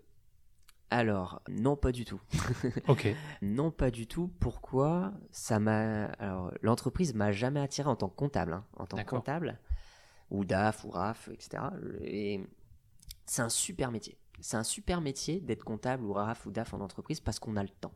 Alors, 0.90 1.42
non, 1.50 1.76
pas 1.76 1.92
du 1.92 2.06
tout. 2.06 2.22
ok. 2.88 3.16
Non, 3.42 3.72
pas 3.72 3.90
du 3.90 4.06
tout. 4.06 4.32
Pourquoi? 4.40 5.12
Ça 5.32 5.60
m'a. 5.60 6.06
Alors, 6.20 6.52
l'entreprise 6.62 7.16
m'a 7.16 7.32
jamais 7.32 7.60
attiré 7.60 7.90
en 7.90 7.96
tant 7.96 8.10
que 8.10 8.16
comptable. 8.16 8.54
Hein. 8.54 8.66
En 8.78 8.86
tant 8.86 8.98
que 8.98 9.10
comptable, 9.10 9.60
ou 10.30 10.46
DAF, 10.46 10.84
ou 10.84 10.92
RAF, 10.92 11.30
etc. 11.30 11.64
Et 12.02 12.42
c'est 13.26 13.42
un 13.42 13.50
super 13.50 13.92
métier. 13.92 14.18
C'est 14.40 14.58
un 14.58 14.64
super 14.64 15.02
métier 15.02 15.40
d'être 15.40 15.64
comptable, 15.64 16.04
ou 16.04 16.14
RAF, 16.14 16.46
ou 16.46 16.52
DAF 16.52 16.76
en 16.76 16.82
entreprise 16.82 17.20
parce 17.20 17.40
qu'on 17.40 17.56
a 17.56 17.64
le 17.64 17.70
temps. 17.70 17.94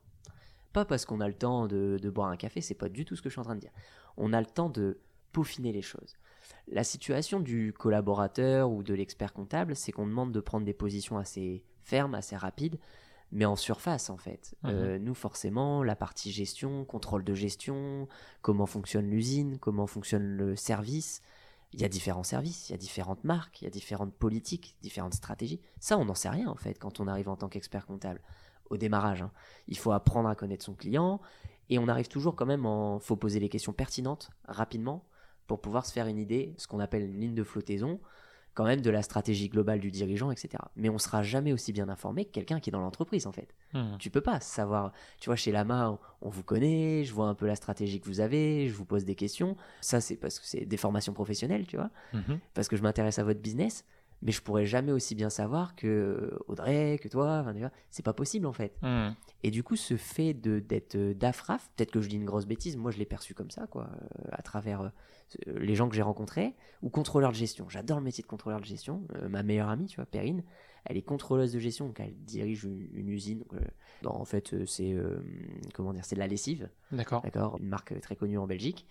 Pas 0.72 0.84
parce 0.84 1.04
qu'on 1.04 1.20
a 1.20 1.28
le 1.28 1.34
temps 1.34 1.66
de, 1.66 1.98
de 2.00 2.10
boire 2.10 2.28
un 2.28 2.36
café, 2.36 2.60
c'est 2.60 2.74
pas 2.74 2.88
du 2.88 3.04
tout 3.04 3.16
ce 3.16 3.22
que 3.22 3.28
je 3.28 3.34
suis 3.34 3.40
en 3.40 3.44
train 3.44 3.54
de 3.54 3.60
dire. 3.60 3.72
On 4.16 4.32
a 4.32 4.40
le 4.40 4.46
temps 4.46 4.68
de 4.68 4.98
peaufiner 5.32 5.72
les 5.72 5.82
choses. 5.82 6.14
La 6.66 6.84
situation 6.84 7.40
du 7.40 7.72
collaborateur 7.72 8.70
ou 8.70 8.82
de 8.82 8.94
l'expert 8.94 9.32
comptable, 9.32 9.74
c'est 9.74 9.92
qu'on 9.92 10.06
demande 10.06 10.32
de 10.32 10.40
prendre 10.40 10.66
des 10.66 10.74
positions 10.74 11.18
assez 11.18 11.64
fermes, 11.80 12.14
assez 12.14 12.36
rapides, 12.36 12.78
mais 13.32 13.44
en 13.44 13.56
surface 13.56 14.10
en 14.10 14.16
fait. 14.16 14.54
Mhm. 14.62 14.70
Euh, 14.70 14.98
nous 14.98 15.14
forcément, 15.14 15.82
la 15.82 15.96
partie 15.96 16.30
gestion, 16.30 16.84
contrôle 16.84 17.24
de 17.24 17.34
gestion, 17.34 18.08
comment 18.42 18.66
fonctionne 18.66 19.08
l'usine, 19.08 19.58
comment 19.58 19.86
fonctionne 19.86 20.24
le 20.24 20.56
service, 20.56 21.22
il 21.72 21.80
y 21.80 21.84
a 21.84 21.88
différents 21.88 22.22
services, 22.22 22.68
il 22.68 22.72
y 22.72 22.74
a 22.74 22.78
différentes 22.78 23.24
marques, 23.24 23.60
il 23.60 23.64
y 23.64 23.66
a 23.66 23.70
différentes 23.70 24.14
politiques, 24.14 24.76
différentes 24.80 25.14
stratégies. 25.14 25.60
Ça, 25.80 25.98
on 25.98 26.06
n'en 26.06 26.14
sait 26.14 26.30
rien 26.30 26.48
en 26.48 26.56
fait 26.56 26.74
quand 26.78 27.00
on 27.00 27.06
arrive 27.08 27.28
en 27.28 27.36
tant 27.36 27.48
qu'expert 27.48 27.86
comptable. 27.86 28.22
Au 28.70 28.76
démarrage, 28.76 29.22
hein. 29.22 29.30
il 29.66 29.78
faut 29.78 29.92
apprendre 29.92 30.28
à 30.28 30.34
connaître 30.34 30.64
son 30.64 30.74
client 30.74 31.20
et 31.70 31.78
on 31.78 31.88
arrive 31.88 32.08
toujours 32.08 32.34
quand 32.36 32.46
même 32.46 32.66
en. 32.66 32.98
faut 32.98 33.16
poser 33.16 33.40
les 33.40 33.48
questions 33.48 33.72
pertinentes 33.72 34.30
rapidement 34.46 35.04
pour 35.46 35.60
pouvoir 35.60 35.86
se 35.86 35.92
faire 35.92 36.06
une 36.06 36.18
idée, 36.18 36.54
ce 36.58 36.66
qu'on 36.66 36.80
appelle 36.80 37.02
une 37.04 37.18
ligne 37.20 37.34
de 37.34 37.44
flottaison. 37.44 38.00
quand 38.54 38.64
même 38.64 38.80
de 38.80 38.90
la 38.90 39.02
stratégie 39.02 39.48
globale 39.48 39.78
du 39.78 39.92
dirigeant, 39.92 40.32
etc. 40.32 40.48
Mais 40.74 40.88
on 40.88 40.98
sera 40.98 41.22
jamais 41.22 41.52
aussi 41.52 41.72
bien 41.72 41.88
informé 41.88 42.24
que 42.24 42.32
quelqu'un 42.32 42.58
qui 42.58 42.70
est 42.70 42.72
dans 42.72 42.80
l'entreprise, 42.80 43.28
en 43.28 43.32
fait. 43.32 43.54
Hmm. 43.72 43.96
Tu 44.00 44.10
peux 44.10 44.20
pas 44.20 44.40
savoir. 44.40 44.90
Tu 45.20 45.28
vois, 45.28 45.36
chez 45.36 45.52
Lama, 45.52 45.96
on, 46.20 46.28
vous 46.28 46.42
connaît, 46.42 47.04
je 47.04 47.12
vois 47.14 47.28
un 47.28 47.36
peu 47.36 47.46
la 47.46 47.54
stratégie 47.54 48.00
que 48.00 48.06
vous 48.06 48.18
avez, 48.18 48.66
je 48.68 48.74
vous 48.74 48.84
pose 48.84 49.04
des 49.04 49.14
questions. 49.14 49.56
Ça, 49.80 50.00
c'est 50.00 50.16
parce 50.16 50.40
que 50.40 50.44
c'est 50.46 50.64
des 50.66 50.76
formations 50.76 51.12
professionnelles, 51.12 51.66
tu 51.68 51.76
vois, 51.76 51.90
Mhm. 52.12 52.40
parce 52.54 52.66
que 52.66 52.76
je 52.76 52.82
m'intéresse 52.82 53.20
à 53.20 53.24
votre 53.24 53.40
business. 53.40 53.84
Mais 54.22 54.32
je 54.32 54.42
pourrais 54.42 54.66
jamais 54.66 54.92
aussi 54.92 55.14
bien 55.14 55.30
savoir 55.30 55.76
que 55.76 56.36
Audrey, 56.48 56.98
que 57.00 57.08
toi. 57.08 57.38
Enfin, 57.40 57.54
c'est 57.90 58.04
pas 58.04 58.12
possible, 58.12 58.46
en 58.46 58.52
fait. 58.52 58.76
Hmm. 58.82 59.10
Et 59.44 59.50
du 59.50 59.62
coup, 59.62 59.76
ce 59.76 59.96
fait 59.96 60.34
de 60.34 60.58
d'être 60.58 60.96
euh, 60.96 61.14
DAFRAF, 61.14 61.70
peut-être 61.76 61.92
que 61.92 62.00
je 62.00 62.08
dis 62.08 62.16
une 62.16 62.24
grosse 62.24 62.46
bêtise, 62.46 62.76
moi 62.76 62.90
je 62.90 62.98
l'ai 62.98 63.06
perçu 63.06 63.34
comme 63.34 63.50
ça, 63.50 63.66
quoi, 63.68 63.88
euh, 63.92 64.28
à 64.32 64.42
travers 64.42 64.80
euh, 64.80 64.88
euh, 65.46 65.58
les 65.60 65.76
gens 65.76 65.88
que 65.88 65.94
j'ai 65.94 66.02
rencontrés, 66.02 66.54
ou 66.82 66.90
contrôleur 66.90 67.30
de 67.30 67.36
gestion. 67.36 67.68
J'adore 67.68 67.98
le 67.98 68.04
métier 68.04 68.22
de 68.22 68.28
contrôleur 68.28 68.60
de 68.60 68.64
gestion. 68.66 69.06
Euh, 69.14 69.28
ma 69.28 69.42
meilleure 69.44 69.68
amie, 69.68 69.86
tu 69.86 69.96
vois, 69.96 70.06
Perrine, 70.06 70.42
elle 70.84 70.96
est 70.96 71.02
contrôleuse 71.02 71.52
de 71.52 71.58
gestion, 71.60 71.86
donc 71.86 72.00
elle 72.00 72.14
dirige 72.24 72.64
une, 72.64 72.88
une 72.94 73.08
usine. 73.08 73.38
donc, 73.40 73.54
euh, 73.54 74.08
en 74.08 74.24
fait, 74.24 74.54
euh, 74.54 74.66
c'est 74.66 74.92
euh, 74.92 75.20
comment 75.74 75.92
dire, 75.92 76.04
c'est 76.04 76.16
de 76.16 76.20
la 76.20 76.26
lessive, 76.26 76.68
D'accord. 76.90 77.22
d'accord, 77.22 77.58
une 77.60 77.68
marque 77.68 77.92
euh, 77.92 78.00
très 78.00 78.16
connue 78.16 78.38
en 78.38 78.46
Belgique. 78.46 78.86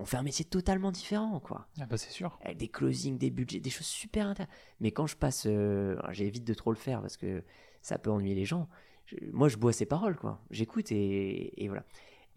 On 0.00 0.06
fait 0.06 0.16
un 0.16 0.22
métier 0.22 0.46
totalement 0.46 0.90
différent, 0.90 1.40
quoi. 1.40 1.68
Ah 1.78 1.84
bah 1.86 1.98
c'est 1.98 2.10
sûr. 2.10 2.38
Avec 2.42 2.56
des 2.56 2.68
closings, 2.68 3.18
des 3.18 3.30
budgets, 3.30 3.60
des 3.60 3.68
choses 3.70 3.86
super 3.86 4.26
intéressantes. 4.26 4.54
Mais 4.80 4.92
quand 4.92 5.06
je 5.06 5.14
passe, 5.16 5.44
euh, 5.46 5.96
j'évite 6.10 6.44
de 6.44 6.54
trop 6.54 6.70
le 6.70 6.76
faire 6.78 7.02
parce 7.02 7.18
que 7.18 7.42
ça 7.82 7.98
peut 7.98 8.10
ennuyer 8.10 8.34
les 8.34 8.46
gens. 8.46 8.68
Je- 9.04 9.16
moi, 9.32 9.48
je 9.48 9.58
bois 9.58 9.72
ses 9.74 9.84
paroles, 9.86 10.16
quoi. 10.16 10.40
J'écoute 10.50 10.90
et, 10.90 11.62
et 11.62 11.68
voilà. 11.68 11.84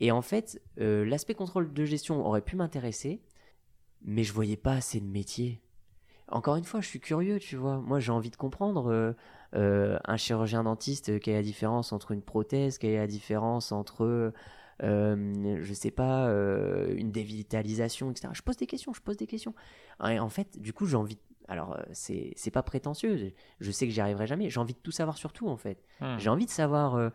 Et 0.02 0.12
en 0.12 0.22
fait, 0.22 0.62
euh, 0.82 1.06
l'aspect 1.06 1.36
contrôle 1.36 1.72
de 1.72 1.86
gestion 1.86 2.26
aurait 2.26 2.42
pu 2.42 2.58
m'intéresser, 2.58 3.22
mais 4.02 4.24
je 4.26 4.34
voyais 4.34 4.58
pas 4.58 4.74
assez 4.74 5.00
de 5.00 5.06
métier. 5.06 5.62
Encore 6.28 6.58
une 6.58 6.64
fois, 6.66 6.82
je 6.82 6.88
suis 6.88 7.00
curieux, 7.00 7.40
tu 7.40 7.56
vois. 7.56 7.78
Moi, 7.78 8.00
j'ai 8.02 8.12
envie 8.12 8.32
de 8.32 8.36
comprendre 8.36 8.88
euh, 8.92 9.14
euh, 9.56 9.98
un 10.04 10.18
chirurgien 10.18 10.64
dentiste, 10.64 11.20
quelle 11.22 11.36
est 11.36 11.38
la 11.38 11.44
différence 11.44 11.94
entre 11.94 12.12
une 12.12 12.22
prothèse, 12.24 12.78
quelle 12.78 12.92
est 12.92 12.98
la 12.98 13.08
différence 13.08 13.72
entre, 13.72 14.34
euh, 14.84 15.58
je 15.62 15.74
sais 15.74 15.92
pas, 15.92 16.28
euh, 16.28 16.94
une 16.96 17.12
dévitalisation, 17.12 18.12
etc. 18.12 18.30
Je 18.34 18.42
pose 18.42 18.58
des 18.58 18.68
questions, 18.68 18.94
je 18.94 19.02
pose 19.02 19.18
des 19.18 19.28
questions. 19.28 19.54
Et 20.08 20.20
en 20.20 20.30
fait, 20.30 20.60
du 20.60 20.74
coup, 20.74 20.86
j'ai 20.86 20.98
envie. 20.98 21.18
Alors, 21.48 21.74
euh, 21.74 21.84
c'est 21.92 22.32
c'est 22.36 22.52
pas 22.52 22.64
prétentieux. 22.64 23.34
Je, 23.60 23.72
sais 23.72 23.86
que 23.86 23.94
j'y 23.94 24.02
arriverai 24.02 24.28
jamais. 24.28 24.50
J'ai 24.50 24.60
envie 24.60 24.74
de 24.74 24.80
tout 24.80 24.92
savoir 24.92 25.18
sur 25.18 25.34
tout, 25.34 25.48
en 25.48 25.58
fait. 25.58 25.84
Hmm. 26.00 26.18
J'ai 26.18 26.30
envie 26.30 26.46
de 26.46 26.52
savoir, 26.52 26.96
euh, 26.96 27.10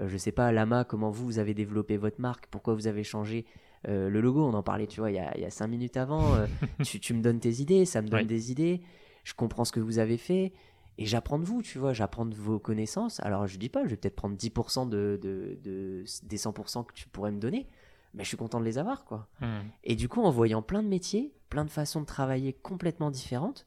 euh, 0.00 0.08
je 0.08 0.16
sais 0.16 0.32
pas, 0.32 0.52
Lama, 0.52 0.84
comment 0.84 1.10
vous, 1.10 1.24
vous 1.24 1.38
avez 1.38 1.54
développé 1.54 1.96
votre 1.96 2.20
marque, 2.20 2.46
pourquoi 2.50 2.74
vous 2.74 2.86
avez 2.86 3.04
changé 3.04 3.46
euh, 3.88 4.08
le 4.08 4.20
logo. 4.20 4.44
On 4.44 4.54
en 4.54 4.62
parlait, 4.62 4.86
tu 4.86 5.00
vois, 5.00 5.10
il 5.10 5.16
y 5.16 5.18
a, 5.18 5.36
y 5.38 5.44
a 5.44 5.50
cinq 5.50 5.66
minutes 5.68 5.96
avant. 5.96 6.34
euh, 6.34 6.46
tu, 6.84 7.00
tu 7.00 7.14
me 7.14 7.22
donnes 7.22 7.40
tes 7.40 7.60
idées, 7.60 7.84
ça 7.84 8.02
me 8.02 8.08
donne 8.08 8.26
des 8.26 8.50
idées. 8.50 8.80
Je 9.24 9.34
comprends 9.34 9.64
ce 9.64 9.72
que 9.72 9.80
vous 9.80 9.98
avez 9.98 10.18
fait. 10.18 10.52
Et 10.98 11.06
j'apprends 11.06 11.38
de 11.38 11.44
vous, 11.44 11.62
tu 11.62 11.78
vois, 11.78 11.92
j'apprends 11.92 12.26
de 12.26 12.34
vos 12.34 12.58
connaissances. 12.58 13.20
Alors, 13.20 13.46
je 13.46 13.58
dis 13.58 13.68
pas, 13.68 13.84
je 13.84 13.90
vais 13.90 13.96
peut-être 13.96 14.14
prendre 14.16 14.36
10% 14.36 14.88
de, 14.88 15.18
de, 15.20 15.58
de- 15.62 16.04
des 16.22 16.36
100% 16.36 16.84
que 16.84 16.92
tu 16.94 17.08
pourrais 17.08 17.32
me 17.32 17.40
donner, 17.40 17.66
mais 18.14 18.22
je 18.22 18.28
suis 18.28 18.36
content 18.36 18.60
de 18.60 18.64
les 18.64 18.78
avoir, 18.78 19.04
quoi. 19.04 19.28
Hmm. 19.40 19.62
Et 19.82 19.96
du 19.96 20.08
coup, 20.08 20.22
en 20.22 20.30
voyant 20.30 20.62
plein 20.62 20.82
de 20.82 20.88
métiers, 20.88 21.34
plein 21.50 21.64
de 21.64 21.70
façons 21.70 22.00
de 22.00 22.06
travailler 22.06 22.52
complètement 22.52 23.10
différentes, 23.10 23.66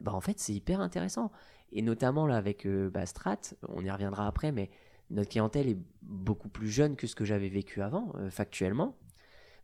bah 0.00 0.12
en 0.12 0.20
fait, 0.20 0.38
c'est 0.40 0.52
hyper 0.52 0.80
intéressant. 0.80 1.30
Et 1.72 1.82
notamment 1.82 2.26
là 2.26 2.36
avec 2.36 2.66
euh, 2.66 2.90
bah, 2.90 3.06
Strat, 3.06 3.38
on 3.68 3.84
y 3.84 3.90
reviendra 3.90 4.26
après, 4.26 4.52
mais 4.52 4.70
notre 5.10 5.30
clientèle 5.30 5.68
est 5.68 5.78
beaucoup 6.02 6.48
plus 6.48 6.68
jeune 6.68 6.96
que 6.96 7.06
ce 7.06 7.14
que 7.14 7.24
j'avais 7.24 7.48
vécu 7.48 7.82
avant, 7.82 8.12
euh, 8.16 8.30
factuellement. 8.30 8.96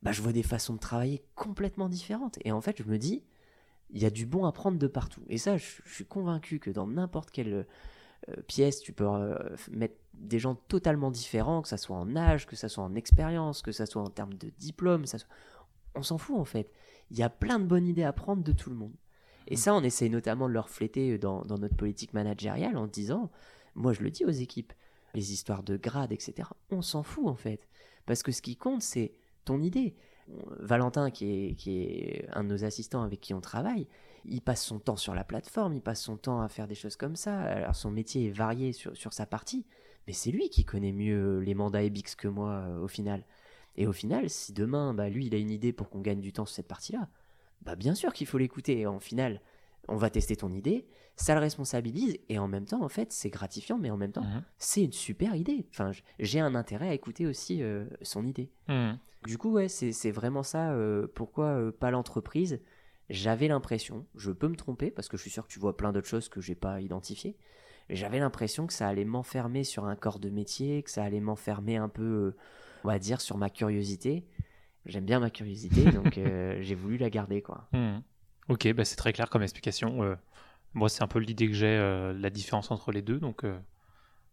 Bah, 0.03 0.13
je 0.13 0.23
vois 0.23 0.33
des 0.33 0.43
façons 0.43 0.75
de 0.75 0.79
travailler 0.79 1.23
complètement 1.35 1.89
différentes. 1.89 2.39
Et 2.45 2.53
en 2.53 2.61
fait, 2.61 2.79
je 2.83 2.85
me 2.85 2.99
dis, 2.99 3.23
il 3.93 4.01
y 4.03 4.07
a 4.07 4.11
du 4.11 4.27
bon 4.27 4.45
à 4.45 4.53
prendre 4.53 4.79
de 4.79 4.87
partout. 4.87 5.23
Et 5.29 5.39
ça, 5.39 5.57
je, 5.57 5.67
je 5.85 5.95
suis 5.95 6.05
convaincu 6.07 6.59
que 6.59 6.71
dans 6.71 6.87
n'importe 6.87 7.31
quelle 7.31 7.67
euh, 8.29 8.43
pièce, 8.47 8.81
tu 8.81 8.93
peux 8.93 9.07
euh, 9.09 9.37
mettre 9.71 9.97
des 10.15 10.39
gens 10.39 10.55
totalement 10.55 11.11
différents, 11.11 11.63
que 11.63 11.69
ça 11.69 11.77
soit 11.77 11.97
en 11.97 12.15
âge, 12.17 12.47
que 12.47 12.57
ça 12.57 12.69
soit 12.69 12.85
en 12.85 12.95
expérience, 12.95 13.63
que 13.63 13.73
ça 13.73 13.87
soit 13.87 14.03
en 14.03 14.11
termes 14.11 14.35
de 14.35 14.51
diplôme, 14.59 15.07
ça 15.07 15.19
soit- 15.19 15.29
on 15.95 16.03
s'en 16.03 16.19
fout 16.19 16.39
en 16.39 16.45
fait. 16.45 16.71
Il 17.11 17.19
y 17.19 17.23
a 17.23 17.31
plein 17.31 17.59
de 17.59 17.65
bonnes 17.65 17.87
idées 17.89 18.05
à 18.05 18.13
prendre 18.13 18.45
de 18.45 18.53
tout 18.53 18.71
le 18.71 18.77
monde. 18.77 18.95
Et 19.49 19.57
ça, 19.57 19.75
on 19.75 19.83
essaye 19.83 20.11
notamment 20.11 20.47
de 20.49 20.53
le 20.53 20.61
refléter 20.61 21.19
dans, 21.19 21.43
dans 21.45 21.59
notre 21.59 21.75
politique 21.75 22.13
managériale 22.15 22.77
en 22.77 22.87
disant, 22.87 23.31
moi 23.75 23.93
je 23.93 24.03
le 24.03 24.11
dis 24.11 24.25
aux 24.25 24.31
équipes, 24.31 24.73
les 25.15 25.33
histoires 25.33 25.65
de 25.65 25.77
grades, 25.77 26.13
etc., 26.13 26.49
on 26.71 26.83
s'en 26.83 27.03
fout 27.03 27.27
en 27.27 27.35
fait. 27.35 27.67
Parce 28.07 28.23
que 28.23 28.31
ce 28.31 28.43
qui 28.43 28.57
compte, 28.57 28.83
c'est 28.83 29.15
ton 29.45 29.61
idée. 29.63 29.97
Valentin, 30.59 31.11
qui 31.11 31.27
est, 31.49 31.55
qui 31.55 31.79
est 31.83 32.27
un 32.33 32.45
de 32.45 32.49
nos 32.49 32.65
assistants 32.65 33.03
avec 33.03 33.21
qui 33.21 33.35
on 33.35 33.41
travaille, 33.41 33.87
il 34.25 34.43
passe 34.43 34.65
son 34.65 34.79
temps 34.79 34.97
sur 34.97 35.15
la 35.15 35.25
plateforme, 35.25 35.75
il 35.75 35.81
passe 35.81 36.03
son 36.03 36.17
temps 36.17 36.41
à 36.43 36.49
faire 36.49 36.67
des 36.69 36.75
choses 36.75 36.97
comme 36.97 37.17
ça. 37.17 37.41
Alors 37.41 37.75
son 37.75 37.91
métier 37.91 38.27
est 38.27 38.31
varié 38.31 38.73
sur, 38.73 38.97
sur 38.97 39.13
sa 39.13 39.27
partie, 39.27 39.65
mais 40.07 40.13
c'est 40.13 40.31
lui 40.31 40.51
qui 40.51 40.65
connaît 40.65 40.93
mieux 40.93 41.39
les 41.41 41.55
mandats 41.55 41.83
EBIX 41.83 42.15
que 42.17 42.29
moi 42.29 42.51
euh, 42.51 42.81
au 42.81 42.89
final. 42.89 43.25
Et 43.77 43.87
au 43.87 43.93
final, 43.93 44.29
si 44.29 44.53
demain, 44.53 44.93
bah, 44.95 45.09
lui, 45.09 45.27
il 45.27 45.35
a 45.35 45.39
une 45.39 45.51
idée 45.51 45.73
pour 45.73 45.89
qu'on 45.89 46.01
gagne 46.01 46.21
du 46.21 46.33
temps 46.33 46.45
sur 46.45 46.57
cette 46.57 46.69
partie-là, 46.69 47.09
bah 47.63 47.77
bien 47.77 47.95
sûr 47.95 48.13
qu'il 48.13 48.27
faut 48.27 48.37
l'écouter. 48.39 48.81
Et 48.81 48.87
en 48.87 48.99
final, 49.01 49.41
on 49.89 49.97
va 49.97 50.11
tester 50.11 50.37
ton 50.37 50.53
idée, 50.53 50.87
ça 51.17 51.35
le 51.35 51.41
responsabilise, 51.41 52.19
et 52.29 52.39
en 52.39 52.49
même 52.49 52.65
temps, 52.67 52.83
en 52.83 52.89
fait, 52.89 53.13
c'est 53.13 53.31
gratifiant, 53.31 53.79
mais 53.79 53.91
en 53.91 53.97
même 53.97 54.13
temps, 54.13 54.23
Mhm. 54.25 54.43
c'est 54.59 54.85
une 54.85 54.93
super 54.93 55.35
idée. 55.35 55.67
Enfin, 55.71 55.93
j'ai 56.19 56.41
un 56.41 56.55
intérêt 56.55 56.89
à 56.89 56.95
écouter 56.95 57.27
aussi 57.27 57.63
euh, 57.63 57.87
son 58.03 58.27
idée. 58.27 58.51
Hmm. 58.69 58.93
Du 59.27 59.37
coup, 59.37 59.51
ouais, 59.53 59.69
c'est 59.69 60.11
vraiment 60.11 60.43
ça. 60.43 60.73
euh, 60.73 61.07
pourquoi 61.15 61.47
euh, 61.47 61.73
pas 61.73 61.91
l'entreprise 61.91 62.61
J'avais 63.11 63.49
l'impression, 63.49 64.07
je 64.17 64.31
peux 64.33 64.49
me 64.49 64.57
tromper 64.57 64.91
parce 64.91 65.09
que 65.09 65.17
je 65.17 65.23
suis 65.23 65.31
sûr 65.31 65.47
que 65.47 65.53
tu 65.53 65.59
vois 65.59 65.77
plein 65.77 65.93
d'autres 65.93 66.09
choses 66.09 66.29
que 66.29 66.41
j'ai 66.41 66.55
pas 66.55 66.81
identifiées. 66.81 67.37
J'avais 67.91 68.19
l'impression 68.21 68.67
que 68.67 68.73
ça 68.73 68.89
allait 68.89 69.05
m'enfermer 69.05 69.65
sur 69.65 69.85
un 69.85 69.97
corps 69.97 70.21
de 70.21 70.31
métier, 70.31 70.83
que 70.83 70.91
ça 70.91 71.03
allait 71.05 71.21
m'enfermer 71.21 71.77
un 71.77 71.89
peu, 71.89 72.03
euh, 72.03 72.37
on 72.85 72.89
va 72.89 72.99
dire, 72.99 73.21
sur 73.21 73.37
ma 73.37 73.51
curiosité. 73.51 74.25
J'aime 74.87 75.05
bien 75.05 75.21
ma 75.21 75.29
curiosité, 75.31 75.85
donc 75.93 76.15
j'ai 76.15 76.75
voulu 76.75 76.97
la 76.97 77.11
garder, 77.11 77.43
quoi. 77.43 77.69
Hmm. 77.73 77.99
Ok, 78.49 78.73
bah 78.73 78.85
c'est 78.85 78.97
très 78.97 79.13
clair 79.13 79.29
comme 79.29 79.43
explication. 79.43 80.17
Moi, 80.73 80.89
c'est 80.89 81.03
un 81.03 81.09
peu 81.09 81.19
l'idée 81.19 81.49
que 81.49 81.53
j'ai, 81.55 81.77
la 82.17 82.31
différence 82.31 82.71
entre 82.71 82.91
les 82.93 83.03
deux, 83.03 83.19
donc 83.19 83.45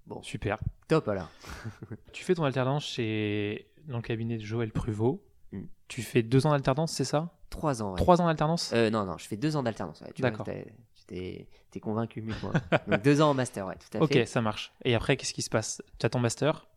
Bon. 0.08 0.22
super. 0.24 0.58
Top 0.88 1.08
alors. 1.10 1.30
Tu 2.14 2.24
fais 2.24 2.34
ton 2.34 2.46
alternance 2.46 2.86
chez 2.86 3.68
dans 3.88 3.98
le 3.98 4.04
cabinet 4.04 4.38
de 4.38 4.44
Joël 4.44 4.72
Pruvot. 4.72 5.24
Hmm. 5.52 5.64
Tu 5.88 6.02
fais 6.02 6.24
deux 6.24 6.46
ans 6.46 6.52
d'alternance, 6.52 6.92
c'est 6.94 7.06
ça? 7.06 7.34
Trois 7.50 7.82
ans. 7.82 7.92
ouais. 7.92 7.98
Trois 7.98 8.22
ans 8.22 8.26
d'alternance? 8.26 8.72
Euh, 8.74 8.90
non, 8.90 9.06
non, 9.06 9.18
je 9.18 9.26
fais 9.28 9.38
deux 9.38 9.56
ans 9.56 9.64
d'alternance. 9.64 10.02
ouais, 10.02 10.12
D'accord. 10.20 10.46
t'es- 10.46 11.48
convaincu 11.80 12.22
mieux 12.22 12.34
que 12.34 12.42
moi. 12.42 12.54
Donc 12.88 13.04
deux 13.04 13.22
ans 13.22 13.30
en 13.30 13.34
master, 13.36 13.66
ouais, 13.68 13.76
tout 13.76 13.98
à 13.98 14.02
Ok, 14.02 14.12
fait. 14.14 14.26
ça 14.26 14.42
marche. 14.42 14.74
Et 14.84 14.96
après, 14.96 15.16
qu'est-ce 15.16 15.34
qui 15.34 15.44
se 15.44 15.50
passe? 15.50 15.82
Tu 16.00 16.06
as 16.06 16.10
ton 16.10 16.20
master? 16.20 16.68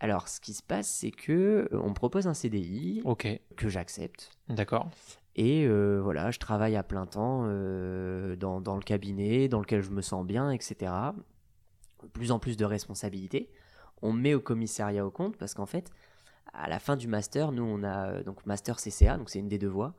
Alors, 0.00 0.28
ce 0.28 0.40
qui 0.40 0.54
se 0.54 0.62
passe, 0.62 0.88
c'est 0.88 1.10
que 1.10 1.68
euh, 1.72 1.80
on 1.82 1.88
me 1.90 1.94
propose 1.94 2.26
un 2.28 2.34
CDI 2.34 3.02
Ok, 3.04 3.26
que 3.56 3.68
j'accepte. 3.68 4.30
d'accord. 4.48 4.88
Et 5.36 5.66
euh, 5.66 6.00
voilà, 6.00 6.30
je 6.30 6.38
travaille 6.38 6.76
à 6.76 6.84
plein 6.84 7.04
temps 7.06 7.42
euh, 7.46 8.36
dans, 8.36 8.60
dans 8.60 8.76
le 8.76 8.82
cabinet, 8.82 9.48
dans 9.48 9.58
lequel 9.60 9.82
je 9.82 9.90
me 9.90 10.00
sens 10.02 10.24
bien, 10.24 10.50
etc. 10.50 10.92
Plus 12.12 12.30
en 12.30 12.38
plus 12.38 12.56
de 12.56 12.64
responsabilités. 12.64 13.50
On 14.02 14.12
me 14.12 14.20
met 14.20 14.34
au 14.34 14.40
commissariat 14.40 15.04
au 15.04 15.10
compte 15.10 15.36
parce 15.36 15.54
qu'en 15.54 15.66
fait, 15.66 15.90
à 16.54 16.68
la 16.68 16.78
fin 16.78 16.96
du 16.96 17.08
master, 17.08 17.52
nous 17.52 17.64
on 17.64 17.82
a 17.82 18.08
euh, 18.08 18.22
donc 18.22 18.44
master 18.46 18.76
CCA, 18.76 19.16
donc 19.18 19.30
c'est 19.30 19.38
une 19.40 19.48
des 19.48 19.58
deux 19.58 19.68
voies. 19.68 19.94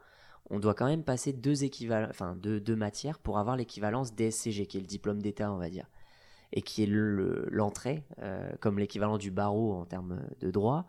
On 0.49 0.59
doit 0.59 0.73
quand 0.75 0.85
même 0.85 1.03
passer 1.03 1.33
deux 1.33 1.63
équivalents, 1.63 2.07
enfin 2.09 2.35
deux, 2.35 2.59
deux 2.59 2.75
matières 2.75 3.17
pour 3.19 3.39
avoir 3.39 3.55
l'équivalence 3.55 4.13
DSCG, 4.13 4.67
qui 4.67 4.77
est 4.77 4.81
le 4.81 4.85
diplôme 4.87 5.21
d'État, 5.21 5.51
on 5.51 5.57
va 5.57 5.69
dire, 5.69 5.89
et 6.53 6.61
qui 6.61 6.83
est 6.83 6.87
le- 6.87 7.47
l'entrée, 7.51 8.03
euh, 8.21 8.49
comme 8.59 8.77
l'équivalent 8.79 9.17
du 9.17 9.31
barreau 9.31 9.73
en 9.73 9.85
termes 9.85 10.21
de 10.41 10.51
droit, 10.51 10.85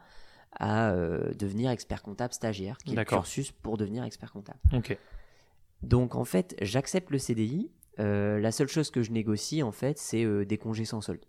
à 0.59 0.90
euh, 0.90 1.33
devenir 1.35 1.70
expert 1.70 2.02
comptable 2.02 2.35
stagiaire, 2.35 2.76
qui 2.79 2.92
est 2.92 2.96
le 2.96 3.05
cursus 3.18 3.50
pour 3.52 3.76
devenir 3.79 4.05
expert 4.05 4.31
comptable. 4.33 4.59
Donc 5.83 6.14
en 6.14 6.24
fait, 6.24 6.55
j'accepte 6.61 7.11
le 7.11 7.18
CDI. 7.18 7.70
Euh, 7.98 8.38
la 8.38 8.52
seule 8.52 8.68
chose 8.68 8.90
que 8.90 9.02
je 9.02 9.11
négocie, 9.11 9.62
en 9.62 9.72
fait, 9.72 9.98
c'est 9.98 10.44
des 10.44 10.59
congés 10.59 10.85
sans 10.85 11.00
solde. 11.00 11.24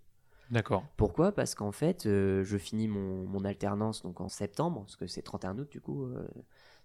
D'accord. 0.51 0.86
Pourquoi? 0.95 1.31
Parce 1.31 1.55
qu'en 1.55 1.71
fait, 1.71 2.05
euh, 2.05 2.43
je 2.43 2.57
finis 2.57 2.88
mon, 2.88 3.25
mon 3.25 3.43
alternance 3.43 4.03
donc 4.03 4.21
en 4.21 4.29
septembre, 4.29 4.81
parce 4.81 4.95
que 4.95 5.07
c'est 5.07 5.21
31 5.21 5.57
août, 5.60 5.69
du 5.69 5.81
coup, 5.81 6.05
euh, 6.05 6.27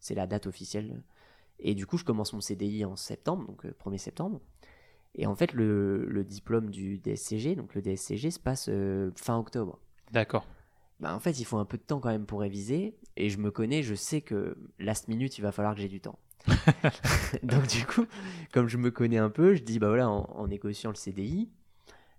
c'est 0.00 0.14
la 0.14 0.26
date 0.26 0.46
officielle. 0.46 1.02
Et 1.60 1.74
du 1.74 1.86
coup, 1.86 1.96
je 1.96 2.04
commence 2.04 2.32
mon 2.32 2.40
CDI 2.40 2.84
en 2.84 2.96
septembre, 2.96 3.46
donc 3.46 3.64
euh, 3.64 3.74
1er 3.84 3.98
septembre. 3.98 4.40
Et 5.14 5.26
en 5.26 5.34
fait, 5.34 5.52
le, 5.52 6.04
le 6.06 6.24
diplôme 6.24 6.70
du 6.70 6.98
DSCG, 6.98 7.54
donc 7.54 7.74
le 7.74 7.82
DSCG, 7.82 8.30
se 8.30 8.40
passe 8.40 8.66
euh, 8.68 9.10
fin 9.16 9.38
octobre. 9.38 9.78
D'accord. 10.10 10.46
Bah, 11.00 11.14
en 11.14 11.20
fait, 11.20 11.38
il 11.38 11.44
faut 11.44 11.58
un 11.58 11.64
peu 11.64 11.76
de 11.76 11.82
temps 11.82 12.00
quand 12.00 12.08
même 12.08 12.26
pour 12.26 12.40
réviser. 12.40 12.96
Et 13.16 13.28
je 13.28 13.38
me 13.38 13.50
connais, 13.50 13.82
je 13.82 13.94
sais 13.94 14.22
que 14.22 14.56
last 14.78 15.08
minute, 15.08 15.38
il 15.38 15.42
va 15.42 15.52
falloir 15.52 15.74
que 15.74 15.80
j'ai 15.80 15.88
du 15.88 16.00
temps. 16.00 16.18
Donc 17.42 17.66
du 17.68 17.84
coup, 17.84 18.06
comme 18.52 18.68
je 18.68 18.78
me 18.78 18.90
connais 18.90 19.18
un 19.18 19.30
peu, 19.30 19.54
je 19.54 19.62
dis 19.62 19.78
bah 19.78 19.88
voilà, 19.88 20.08
en, 20.08 20.24
en 20.30 20.46
négociant 20.48 20.90
le 20.90 20.96
CDI, 20.96 21.48
euh, 21.48 21.61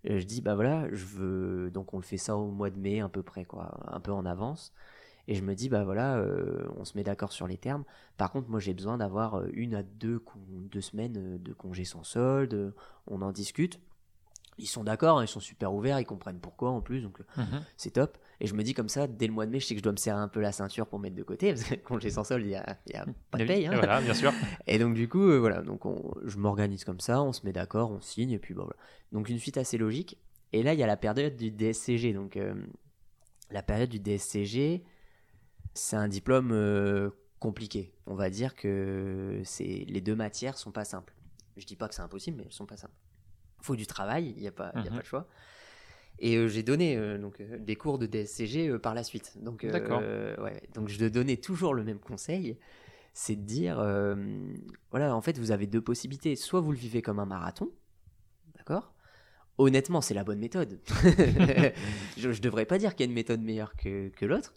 je 0.03 0.23
dis 0.25 0.41
bah 0.41 0.55
voilà, 0.55 0.87
je 0.91 1.05
veux 1.05 1.71
donc 1.71 1.93
on 1.93 1.97
le 1.97 2.03
fait 2.03 2.17
ça 2.17 2.35
au 2.35 2.47
mois 2.51 2.69
de 2.69 2.77
mai 2.79 3.01
à 3.01 3.09
peu 3.09 3.23
près 3.23 3.45
quoi, 3.45 3.77
un 3.87 3.99
peu 3.99 4.11
en 4.11 4.25
avance. 4.25 4.73
Et 5.29 5.35
je 5.35 5.41
me 5.41 5.55
dis, 5.55 5.69
bah 5.69 5.85
voilà, 5.85 6.17
euh, 6.17 6.67
on 6.75 6.83
se 6.83 6.97
met 6.97 7.03
d'accord 7.05 7.31
sur 7.31 7.47
les 7.47 7.55
termes. 7.55 7.85
Par 8.17 8.29
contre, 8.29 8.49
moi, 8.49 8.59
j'ai 8.59 8.73
besoin 8.73 8.97
d'avoir 8.97 9.35
euh, 9.35 9.47
une 9.53 9.73
à 9.73 9.81
deux, 9.81 10.21
deux 10.69 10.81
semaines 10.81 11.15
euh, 11.17 11.37
de 11.37 11.53
congé 11.53 11.85
sans 11.85 12.03
solde. 12.03 12.73
On 13.07 13.21
en 13.21 13.31
discute. 13.31 13.79
Ils 14.57 14.67
sont 14.67 14.83
d'accord, 14.83 15.19
hein, 15.19 15.23
ils 15.23 15.29
sont 15.29 15.39
super 15.39 15.73
ouverts, 15.73 15.97
ils 16.01 16.05
comprennent 16.05 16.41
pourquoi 16.41 16.71
en 16.71 16.81
plus, 16.81 16.99
donc 17.01 17.19
Mhm. 17.37 17.61
c'est 17.77 17.91
top. 17.91 18.17
Et 18.43 18.47
je 18.47 18.53
me 18.55 18.61
dis 18.61 18.73
comme 18.73 18.89
ça, 18.89 19.07
dès 19.07 19.25
le 19.25 19.33
mois 19.33 19.45
de 19.45 19.51
mai, 19.51 19.59
je 19.61 19.65
sais 19.65 19.73
que 19.73 19.79
je 19.79 19.83
dois 19.83 19.93
me 19.93 19.97
serrer 19.97 20.19
un 20.19 20.27
peu 20.27 20.41
la 20.41 20.51
ceinture 20.51 20.85
pour 20.85 20.99
mettre 20.99 21.15
de 21.15 21.23
côté, 21.23 21.53
parce 21.53 21.63
que 21.63 21.75
congé 21.75 22.09
sans 22.09 22.23
solde, 22.25 22.43
il 22.45 22.49
n'y 22.49 22.55
a, 22.55 22.77
il 22.87 22.91
y 22.93 22.95
a 22.97 23.05
pas 23.31 23.37
de 23.37 23.45
paye. 23.45 23.65
hein. 23.67 23.71
Voilà, 23.73 24.01
bien 24.01 24.13
sûr. 24.13 24.31
Et 24.67 24.77
donc 24.79 24.93
du 24.95 25.07
coup, 25.07 25.21
euh, 25.29 25.39
voilà, 25.39 25.61
donc 25.61 25.85
on- 25.85 26.13
je 26.25 26.37
m'organise 26.37 26.83
comme 26.83 26.99
ça, 26.99 27.23
on 27.23 27.31
se 27.31 27.45
met 27.45 27.53
d'accord, 27.53 27.89
on 27.91 28.01
signe, 28.01 28.31
et 28.31 28.39
puis 28.39 28.53
bon, 28.53 28.63
voilà. 28.63 28.75
Donc 29.13 29.29
une 29.29 29.39
suite 29.39 29.57
assez 29.57 29.77
logique. 29.77 30.17
Et 30.51 30.61
là, 30.61 30.73
il 30.73 30.79
y 30.79 30.83
a 30.83 30.87
la 30.87 30.97
période 30.97 31.35
du 31.37 31.51
DSCG. 31.51 32.11
Donc 32.13 32.35
euh, 32.37 32.53
la 33.49 33.63
période 33.63 33.89
du 33.89 33.99
DSCG, 33.99 34.83
c'est 35.73 35.95
un 35.95 36.07
diplôme 36.09 36.51
euh, 36.51 37.09
compliqué. 37.39 37.93
On 38.07 38.15
va 38.15 38.29
dire 38.29 38.55
que 38.55 39.41
c'est 39.45 39.85
les 39.87 40.01
deux 40.01 40.15
matières 40.15 40.57
sont 40.57 40.71
pas 40.71 40.85
simples. 40.85 41.13
Je 41.55 41.65
dis 41.65 41.75
pas 41.77 41.87
que 41.87 41.95
c'est 41.95 42.01
impossible, 42.01 42.37
mais 42.37 42.43
elles 42.45 42.51
sont 42.53 42.65
pas 42.65 42.77
simples. 42.77 42.93
Faut 43.61 43.75
du 43.77 43.87
travail, 43.87 44.33
il 44.35 44.41
n'y 44.41 44.47
a, 44.47 44.51
pas- 44.51 44.73
il 44.75 44.83
y 44.83 44.87
a 44.87 44.91
Mhm. 44.91 44.97
pas 44.97 45.01
de 45.01 45.07
choix. 45.07 45.27
Et 46.23 46.37
euh, 46.37 46.47
j'ai 46.47 46.63
donné 46.63 46.95
euh, 46.95 47.17
donc, 47.17 47.41
euh, 47.41 47.57
des 47.59 47.75
cours 47.75 47.99
de 47.99 48.05
DSCG 48.05 48.79
par 48.79 48.93
la 48.93 49.03
suite. 49.03 49.33
Donc, 49.43 49.65
D'accord. 49.65 50.01
ouais, 50.41 50.63
donc 50.73 50.87
je 50.87 51.05
donnais 51.05 51.35
toujours 51.35 51.73
le 51.73 51.83
même 51.83 51.99
conseil, 51.99 52.57
c'est 53.11 53.35
de 53.35 53.41
dire, 53.41 53.77
euh, 53.81 54.15
voilà, 54.91 55.13
en 55.17 55.21
fait, 55.21 55.37
vous 55.37 55.51
avez 55.51 55.67
deux 55.67 55.81
possibilités. 55.81 56.37
Soit 56.37 56.61
vous 56.61 56.71
le 56.71 56.77
vivez 56.77 57.01
comme 57.01 57.19
un 57.19 57.25
marathon, 57.25 57.69
d'accord? 58.55 58.93
Honnêtement, 59.57 59.99
c'est 59.99 60.13
la 60.13 60.23
bonne 60.23 60.39
méthode. 60.39 60.79
je 62.17 62.29
ne 62.29 62.39
devrais 62.39 62.65
pas 62.65 62.77
dire 62.77 62.95
qu'il 62.95 63.05
y 63.05 63.07
a 63.07 63.09
une 63.09 63.15
méthode 63.15 63.41
meilleure 63.41 63.75
que, 63.75 64.07
que 64.07 64.25
l'autre. 64.25 64.55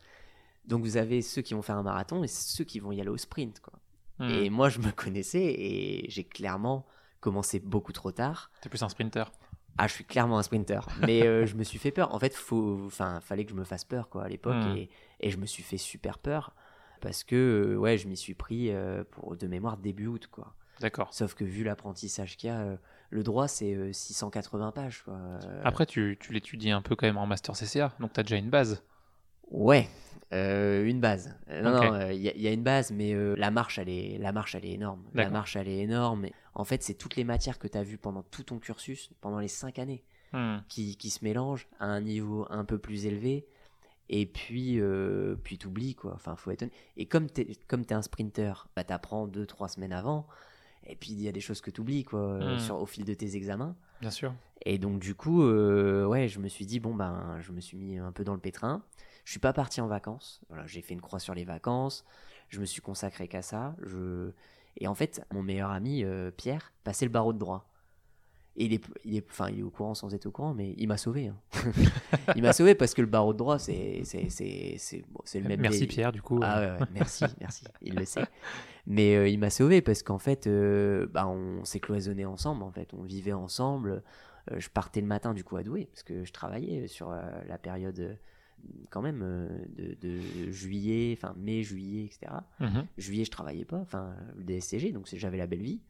Donc 0.66 0.82
vous 0.82 0.96
avez 0.96 1.20
ceux 1.20 1.42
qui 1.42 1.54
vont 1.54 1.62
faire 1.62 1.76
un 1.76 1.82
marathon 1.82 2.22
et 2.22 2.28
ceux 2.28 2.64
qui 2.64 2.78
vont 2.78 2.92
y 2.92 3.00
aller 3.00 3.10
au 3.10 3.16
sprint. 3.16 3.58
Quoi. 3.58 3.74
Hmm. 4.20 4.30
Et 4.30 4.50
moi, 4.50 4.68
je 4.68 4.78
me 4.78 4.92
connaissais 4.92 5.44
et 5.44 6.06
j'ai 6.10 6.24
clairement 6.24 6.86
commencé 7.18 7.58
beaucoup 7.58 7.92
trop 7.92 8.12
tard. 8.12 8.52
T'es 8.62 8.68
plus 8.68 8.84
un 8.84 8.88
sprinter. 8.88 9.32
Ah, 9.78 9.86
je 9.86 9.92
suis 9.94 10.04
clairement 10.04 10.38
un 10.38 10.42
sprinter. 10.42 10.86
Mais 11.06 11.26
euh, 11.26 11.46
je 11.46 11.54
me 11.54 11.64
suis 11.64 11.78
fait 11.78 11.90
peur. 11.90 12.14
En 12.14 12.18
fait, 12.18 12.34
faut, 12.34 12.88
fallait 13.20 13.44
que 13.44 13.50
je 13.50 13.56
me 13.56 13.64
fasse 13.64 13.84
peur 13.84 14.08
quoi 14.08 14.24
à 14.24 14.28
l'époque 14.28 14.54
Hmm. 14.64 14.76
et, 14.76 14.88
et 15.20 15.30
je 15.30 15.36
me 15.36 15.46
suis 15.46 15.62
fait 15.62 15.76
super 15.78 16.18
peur 16.18 16.54
parce 17.00 17.24
que 17.24 17.36
euh, 17.74 17.76
ouais, 17.76 17.98
je 17.98 18.08
m'y 18.08 18.16
suis 18.16 18.34
pris 18.34 18.70
euh, 18.70 19.04
pour 19.10 19.36
de 19.36 19.46
mémoire 19.46 19.76
début 19.76 20.06
août 20.06 20.28
quoi. 20.30 20.54
D'accord. 20.80 21.12
Sauf 21.12 21.34
que 21.34 21.44
vu 21.44 21.64
l'apprentissage 21.64 22.36
qu'il 22.36 22.48
y 22.48 22.52
a, 22.52 22.78
le 23.10 23.22
droit 23.22 23.48
c'est 23.48 23.74
euh, 23.74 23.92
680 23.92 24.72
pages 24.72 25.02
quoi. 25.04 25.18
Après, 25.64 25.86
tu, 25.86 26.16
tu 26.20 26.32
l'étudies 26.32 26.70
un 26.70 26.82
peu 26.82 26.96
quand 26.96 27.06
même 27.06 27.18
en 27.18 27.26
master 27.26 27.54
CCA, 27.54 27.92
donc 28.00 28.12
t'as 28.12 28.22
déjà 28.22 28.36
une 28.36 28.50
base. 28.50 28.82
Ouais, 29.50 29.88
euh, 30.32 30.84
une 30.86 31.00
base. 31.00 31.34
Euh, 31.50 31.62
non, 31.62 31.70
non, 31.70 31.92
euh, 31.94 32.12
il 32.12 32.20
y, 32.20 32.28
a- 32.28 32.34
il 32.34 32.40
y 32.42 32.48
a 32.48 32.52
une 32.52 32.62
base, 32.62 32.90
mais 32.90 33.14
euh, 33.14 33.34
la 33.36 33.50
marche, 33.50 33.78
elle 33.78 33.88
est, 33.88 34.18
la 34.18 34.32
marche, 34.32 34.54
elle 34.54 34.64
est 34.64 34.72
énorme. 34.72 35.02
La 35.14 35.30
marche, 35.30 35.56
elle 35.56 35.68
est 35.68 35.78
énorme. 35.78 36.26
En 36.54 36.64
fait, 36.64 36.82
c'est 36.82 36.94
toutes 36.94 37.16
les 37.16 37.24
matières 37.24 37.58
que 37.58 37.68
tu 37.68 37.78
as 37.78 37.82
vues 37.82 37.98
pendant 37.98 38.22
tout 38.22 38.42
ton 38.42 38.58
cursus, 38.58 39.10
pendant 39.20 39.38
les 39.38 39.48
cinq 39.48 39.78
années, 39.78 40.02
Hmm. 40.32 40.58
qui, 40.68 40.96
qui 40.96 41.10
se 41.10 41.24
mélangent 41.24 41.68
à 41.78 41.86
un 41.86 42.00
niveau 42.00 42.46
un 42.50 42.64
peu 42.64 42.78
plus 42.78 43.06
élevé. 43.06 43.46
Et 44.08 44.26
puis, 44.26 44.80
euh, 44.80 45.36
puis 45.42 45.56
t'oublies, 45.56 45.94
quoi. 45.94 46.12
Enfin, 46.14 46.34
faut 46.36 46.50
être. 46.50 46.64
Et 46.96 47.06
comme 47.06 47.28
t'es, 47.30 47.46
comme 47.68 47.84
t'es 47.84 47.94
un 47.94 48.02
sprinter, 48.02 48.66
bah, 48.74 48.82
t'apprends 48.84 49.28
deux, 49.28 49.46
trois 49.46 49.68
semaines 49.68 49.92
avant. 49.92 50.26
Et 50.88 50.96
puis, 50.96 51.10
il 51.12 51.20
y 51.22 51.28
a 51.28 51.32
des 51.32 51.40
choses 51.40 51.60
que 51.60 51.70
t'oublies, 51.70 52.04
quoi, 52.04 52.20
euh, 52.20 52.56
Mm. 52.56 52.58
sur, 52.58 52.76
au 52.80 52.86
fil 52.86 53.04
de 53.04 53.14
tes 53.14 53.36
examens. 53.36 53.76
Bien 54.00 54.10
sûr. 54.10 54.34
Et 54.64 54.78
donc 54.78 54.98
du 54.98 55.14
coup, 55.14 55.42
euh, 55.42 56.04
ouais, 56.06 56.26
je 56.28 56.40
me 56.40 56.48
suis 56.48 56.66
dit 56.66 56.80
bon 56.80 56.94
ben, 56.94 57.38
je 57.40 57.52
me 57.52 57.60
suis 57.60 57.76
mis 57.76 57.98
un 57.98 58.10
peu 58.10 58.24
dans 58.24 58.34
le 58.34 58.40
pétrin. 58.40 58.82
Je 59.26 59.32
suis 59.32 59.40
pas 59.40 59.52
parti 59.52 59.80
en 59.80 59.88
vacances. 59.88 60.40
Voilà, 60.48 60.64
j'ai 60.68 60.80
fait 60.82 60.94
une 60.94 61.00
croix 61.00 61.18
sur 61.18 61.34
les 61.34 61.44
vacances. 61.44 62.04
Je 62.48 62.60
me 62.60 62.64
suis 62.64 62.80
consacré 62.80 63.26
qu'à 63.26 63.42
ça. 63.42 63.74
Je 63.82 64.30
et 64.76 64.86
en 64.86 64.94
fait, 64.94 65.20
mon 65.32 65.42
meilleur 65.42 65.70
ami 65.70 66.04
euh, 66.04 66.30
Pierre 66.30 66.72
passait 66.84 67.06
le 67.06 67.10
barreau 67.10 67.32
de 67.32 67.38
droit. 67.38 67.68
Et 68.54 68.66
il 68.66 68.72
est, 68.72 68.84
il 69.04 69.16
est, 69.16 69.26
enfin, 69.28 69.48
il 69.50 69.58
est 69.58 69.62
au 69.64 69.68
courant 69.70 69.94
sans 69.94 70.14
être 70.14 70.26
au 70.26 70.30
courant, 70.30 70.54
mais 70.54 70.74
il 70.78 70.86
m'a 70.86 70.96
sauvé. 70.96 71.26
hein. 71.26 71.36
il 72.36 72.42
m'a 72.42 72.52
sauvé 72.52 72.76
parce 72.76 72.94
que 72.94 73.00
le 73.00 73.08
barreau 73.08 73.32
de 73.32 73.38
droit, 73.38 73.58
c'est, 73.58 74.02
c'est, 74.04 74.28
c'est, 74.30 74.76
c'est, 74.78 75.02
bon, 75.08 75.20
c'est 75.24 75.40
le 75.40 75.48
même. 75.48 75.60
Merci 75.60 75.80
des- 75.80 75.86
Pierre, 75.88 76.12
du 76.12 76.22
coup. 76.22 76.38
ah 76.40 76.60
ouais, 76.60 76.70
ouais, 76.80 76.86
merci, 76.94 77.24
merci, 77.40 77.64
il 77.82 77.96
le 77.96 78.04
sait. 78.04 78.24
Mais 78.86 79.16
euh, 79.16 79.28
il 79.28 79.38
m'a 79.40 79.50
sauvé 79.50 79.82
parce 79.82 80.04
qu'en 80.04 80.18
fait, 80.18 80.46
euh, 80.46 81.08
bah, 81.10 81.26
on 81.26 81.64
s'est 81.64 81.80
cloisonné 81.80 82.24
ensemble, 82.24 82.62
en 82.62 82.70
fait, 82.70 82.94
on 82.94 83.02
vivait 83.02 83.32
ensemble. 83.32 84.02
Euh, 84.52 84.60
je 84.60 84.68
partais 84.70 85.00
le 85.00 85.08
matin 85.08 85.34
du 85.34 85.42
coup 85.42 85.56
à 85.56 85.64
Douai 85.64 85.86
parce 85.86 86.04
que 86.04 86.24
je 86.24 86.32
travaillais 86.32 86.86
sur 86.86 87.10
la 87.10 87.58
période 87.58 88.16
quand 88.90 89.02
même 89.02 89.22
euh, 89.22 89.48
de, 89.76 89.94
de 90.00 90.50
juillet, 90.50 91.16
enfin 91.16 91.34
mai, 91.36 91.62
juillet, 91.62 92.04
etc. 92.04 92.32
Mhm. 92.60 92.86
Juillet, 92.98 93.24
je 93.24 93.30
travaillais 93.30 93.64
pas, 93.64 93.78
enfin 93.78 94.14
le 94.36 94.44
DSCG, 94.44 94.92
donc 94.92 95.08
j'avais 95.12 95.38
la 95.38 95.46
belle 95.46 95.62
vie. 95.62 95.80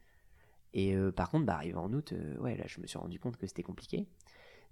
Et 0.73 0.95
euh, 0.95 1.11
par 1.11 1.29
contre, 1.29 1.45
bah, 1.45 1.55
arrivé 1.55 1.77
en 1.77 1.91
août, 1.93 2.13
euh, 2.13 2.37
ouais, 2.37 2.55
là, 2.55 2.65
je 2.67 2.81
me 2.81 2.87
suis 2.87 2.97
rendu 2.97 3.19
compte 3.19 3.37
que 3.37 3.47
c'était 3.47 3.63
compliqué. 3.63 4.07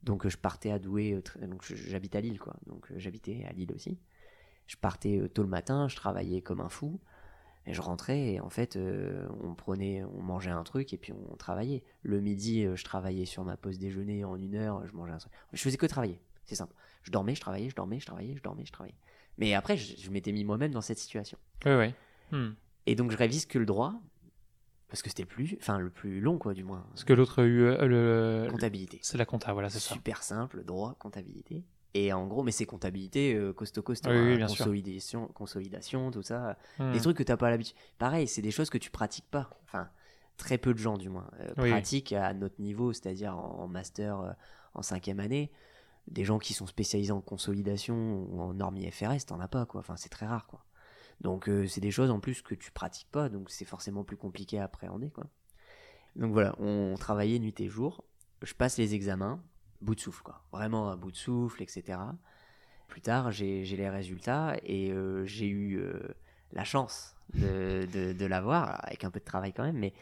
Donc 0.03 0.27
je 0.27 0.37
partais 0.37 0.71
à 0.71 0.77
Douai, 0.77 1.19
donc 1.41 1.63
j'habite 1.63 2.15
à 2.15 2.21
Lille, 2.21 2.39
quoi. 2.39 2.55
Donc 2.67 2.91
j'habitais 2.97 3.45
à 3.49 3.53
Lille 3.53 3.71
aussi. 3.73 3.97
Je 4.67 4.75
partais 4.77 5.29
tôt 5.33 5.41
le 5.41 5.49
matin, 5.49 5.87
je 5.87 5.95
travaillais 5.95 6.41
comme 6.41 6.61
un 6.61 6.69
fou. 6.69 6.99
Et 7.67 7.73
je 7.73 7.81
rentrais 7.81 8.33
et 8.33 8.39
en 8.39 8.51
fait, 8.51 8.75
euh, 8.75 9.27
on 9.41 9.55
prenait, 9.55 10.03
on 10.03 10.21
mangeait 10.21 10.51
un 10.51 10.63
truc 10.63 10.93
et 10.93 10.97
puis 10.97 11.13
on 11.13 11.35
travaillait. 11.35 11.83
Le 12.03 12.21
midi, 12.21 12.67
je 12.75 12.83
travaillais 12.83 13.25
sur 13.25 13.43
ma 13.43 13.57
pause 13.57 13.79
déjeuner 13.79 14.23
en 14.23 14.35
une 14.35 14.53
heure, 14.53 14.85
je 14.85 14.93
mangeais 14.93 15.13
un 15.13 15.17
truc. 15.17 15.33
Je 15.53 15.61
faisais 15.63 15.77
que 15.77 15.87
travailler, 15.87 16.19
c'est 16.45 16.53
simple. 16.53 16.75
Je 17.05 17.11
dormais, 17.11 17.35
je 17.35 17.41
travaillais, 17.41 17.69
je 17.69 17.75
dormais, 17.75 17.99
je 17.99 18.05
travaillais, 18.05 18.35
je 18.35 18.41
dormais, 18.41 18.65
je 18.65 18.71
travaillais. 18.71 18.97
Mais 19.37 19.53
après, 19.53 19.77
je, 19.77 19.95
je 19.97 20.09
m'étais 20.09 20.31
mis 20.31 20.43
moi-même 20.43 20.71
dans 20.71 20.81
cette 20.81 20.97
situation. 20.97 21.37
Oui, 21.65 21.73
oui. 21.73 21.93
Hmm. 22.31 22.53
Et 22.87 22.95
donc 22.95 23.11
je 23.11 23.17
révise 23.17 23.45
que 23.45 23.59
le 23.59 23.65
droit, 23.65 23.93
parce 24.89 25.01
que 25.01 25.09
c'était 25.09 25.23
le 25.23 25.27
plus, 25.27 25.55
enfin 25.59 25.77
le 25.79 25.89
plus 25.89 26.19
long 26.19 26.37
quoi, 26.37 26.53
du 26.53 26.63
moins. 26.63 26.83
Parce 26.89 27.03
que 27.03 27.13
l'autre 27.13 27.41
a 27.41 27.45
eu 27.45 27.61
euh, 27.63 27.85
le. 27.85 28.51
comptabilité. 28.51 28.99
C'est 29.03 29.17
la 29.17 29.25
compta, 29.25 29.53
voilà, 29.53 29.69
c'est 29.69 29.79
ça. 29.79 29.93
Super 29.93 30.23
simple, 30.23 30.63
droit, 30.63 30.95
comptabilité. 30.99 31.63
Et 31.93 32.11
en 32.11 32.27
gros, 32.27 32.43
mais 32.43 32.51
c'est 32.51 32.65
comptabilité 32.65 33.35
euh, 33.35 33.53
costaud 33.53 33.81
costaud, 33.81 34.09
Oui, 34.09 34.17
oui, 34.17 34.33
hein, 34.33 34.37
bien 34.37 34.47
sûr. 34.49 34.65
consolidation, 34.65 35.27
consolidation, 35.27 36.11
tout 36.11 36.23
ça. 36.23 36.57
Hmm. 36.79 36.91
Des 36.91 36.99
trucs 36.99 37.17
que 37.17 37.23
t'as 37.23 37.37
pas 37.37 37.49
l'habitude. 37.49 37.77
Pareil, 37.97 38.27
c'est 38.27 38.41
des 38.41 38.51
choses 38.51 38.69
que 38.69 38.77
tu 38.77 38.89
pratiques 38.91 39.29
pas. 39.31 39.49
Enfin, 39.63 39.89
très 40.37 40.57
peu 40.57 40.73
de 40.73 40.79
gens 40.79 40.97
du 40.97 41.07
moins 41.09 41.29
euh, 41.39 41.53
Oui, 41.57 41.69
pratiquent 41.69 42.11
à 42.13 42.33
notre 42.33 42.59
niveau, 42.59 42.91
c'est-à-dire 42.91 43.37
en, 43.37 43.61
en 43.61 43.67
master, 43.67 44.19
euh, 44.19 44.31
en 44.73 44.81
cinquième 44.81 45.19
année. 45.21 45.51
Des 46.07 46.23
gens 46.23 46.37
qui 46.37 46.53
sont 46.53 46.67
spécialisés 46.67 47.11
en 47.11 47.21
consolidation 47.21 48.27
ou 48.29 48.39
en 48.41 48.53
normes 48.53 48.77
IFRS, 48.77 49.25
t'en 49.27 49.39
as 49.39 49.47
pas 49.47 49.65
quoi. 49.65 49.79
Enfin, 49.79 49.95
c'est 49.97 50.09
très 50.09 50.25
rare 50.25 50.47
quoi. 50.47 50.63
Donc 51.21 51.47
euh, 51.49 51.65
c'est 51.67 51.81
des 51.81 51.91
choses 51.91 52.11
en 52.11 52.19
plus 52.19 52.41
que 52.41 52.55
tu 52.55 52.71
pratiques 52.71 53.09
pas, 53.11 53.29
donc 53.29 53.49
c'est 53.49 53.65
forcément 53.65 54.03
plus 54.03 54.17
compliqué 54.17 54.59
à 54.59 54.65
appréhender 54.65 55.09
quoi. 55.09 55.25
Donc 56.15 56.31
voilà, 56.31 56.55
on 56.59 56.95
travaillait 56.95 57.39
nuit 57.39 57.55
et 57.59 57.67
jour. 57.67 58.03
Je 58.41 58.53
passe 58.53 58.77
les 58.77 58.93
examens, 58.93 59.41
bout 59.81 59.95
de 59.95 59.99
souffle 59.99 60.23
quoi. 60.23 60.43
Vraiment 60.51 60.89
à 60.89 60.95
bout 60.95 61.11
de 61.11 61.17
souffle, 61.17 61.61
etc. 61.63 61.99
Plus 62.87 63.01
tard, 63.01 63.31
j'ai 63.31 63.63
les 63.63 63.89
résultats 63.89 64.55
et 64.63 64.91
euh, 64.91 65.25
j'ai 65.25 65.47
eu 65.47 65.79
euh, 65.79 65.99
la 66.51 66.63
chance 66.63 67.15
de, 67.33 67.87
de, 67.91 68.13
de 68.13 68.25
l'avoir, 68.25 68.85
avec 68.85 69.03
un 69.03 69.09
peu 69.09 69.19
de 69.19 69.25
travail 69.25 69.53
quand 69.53 69.63
même, 69.63 69.77
mais 69.77 69.93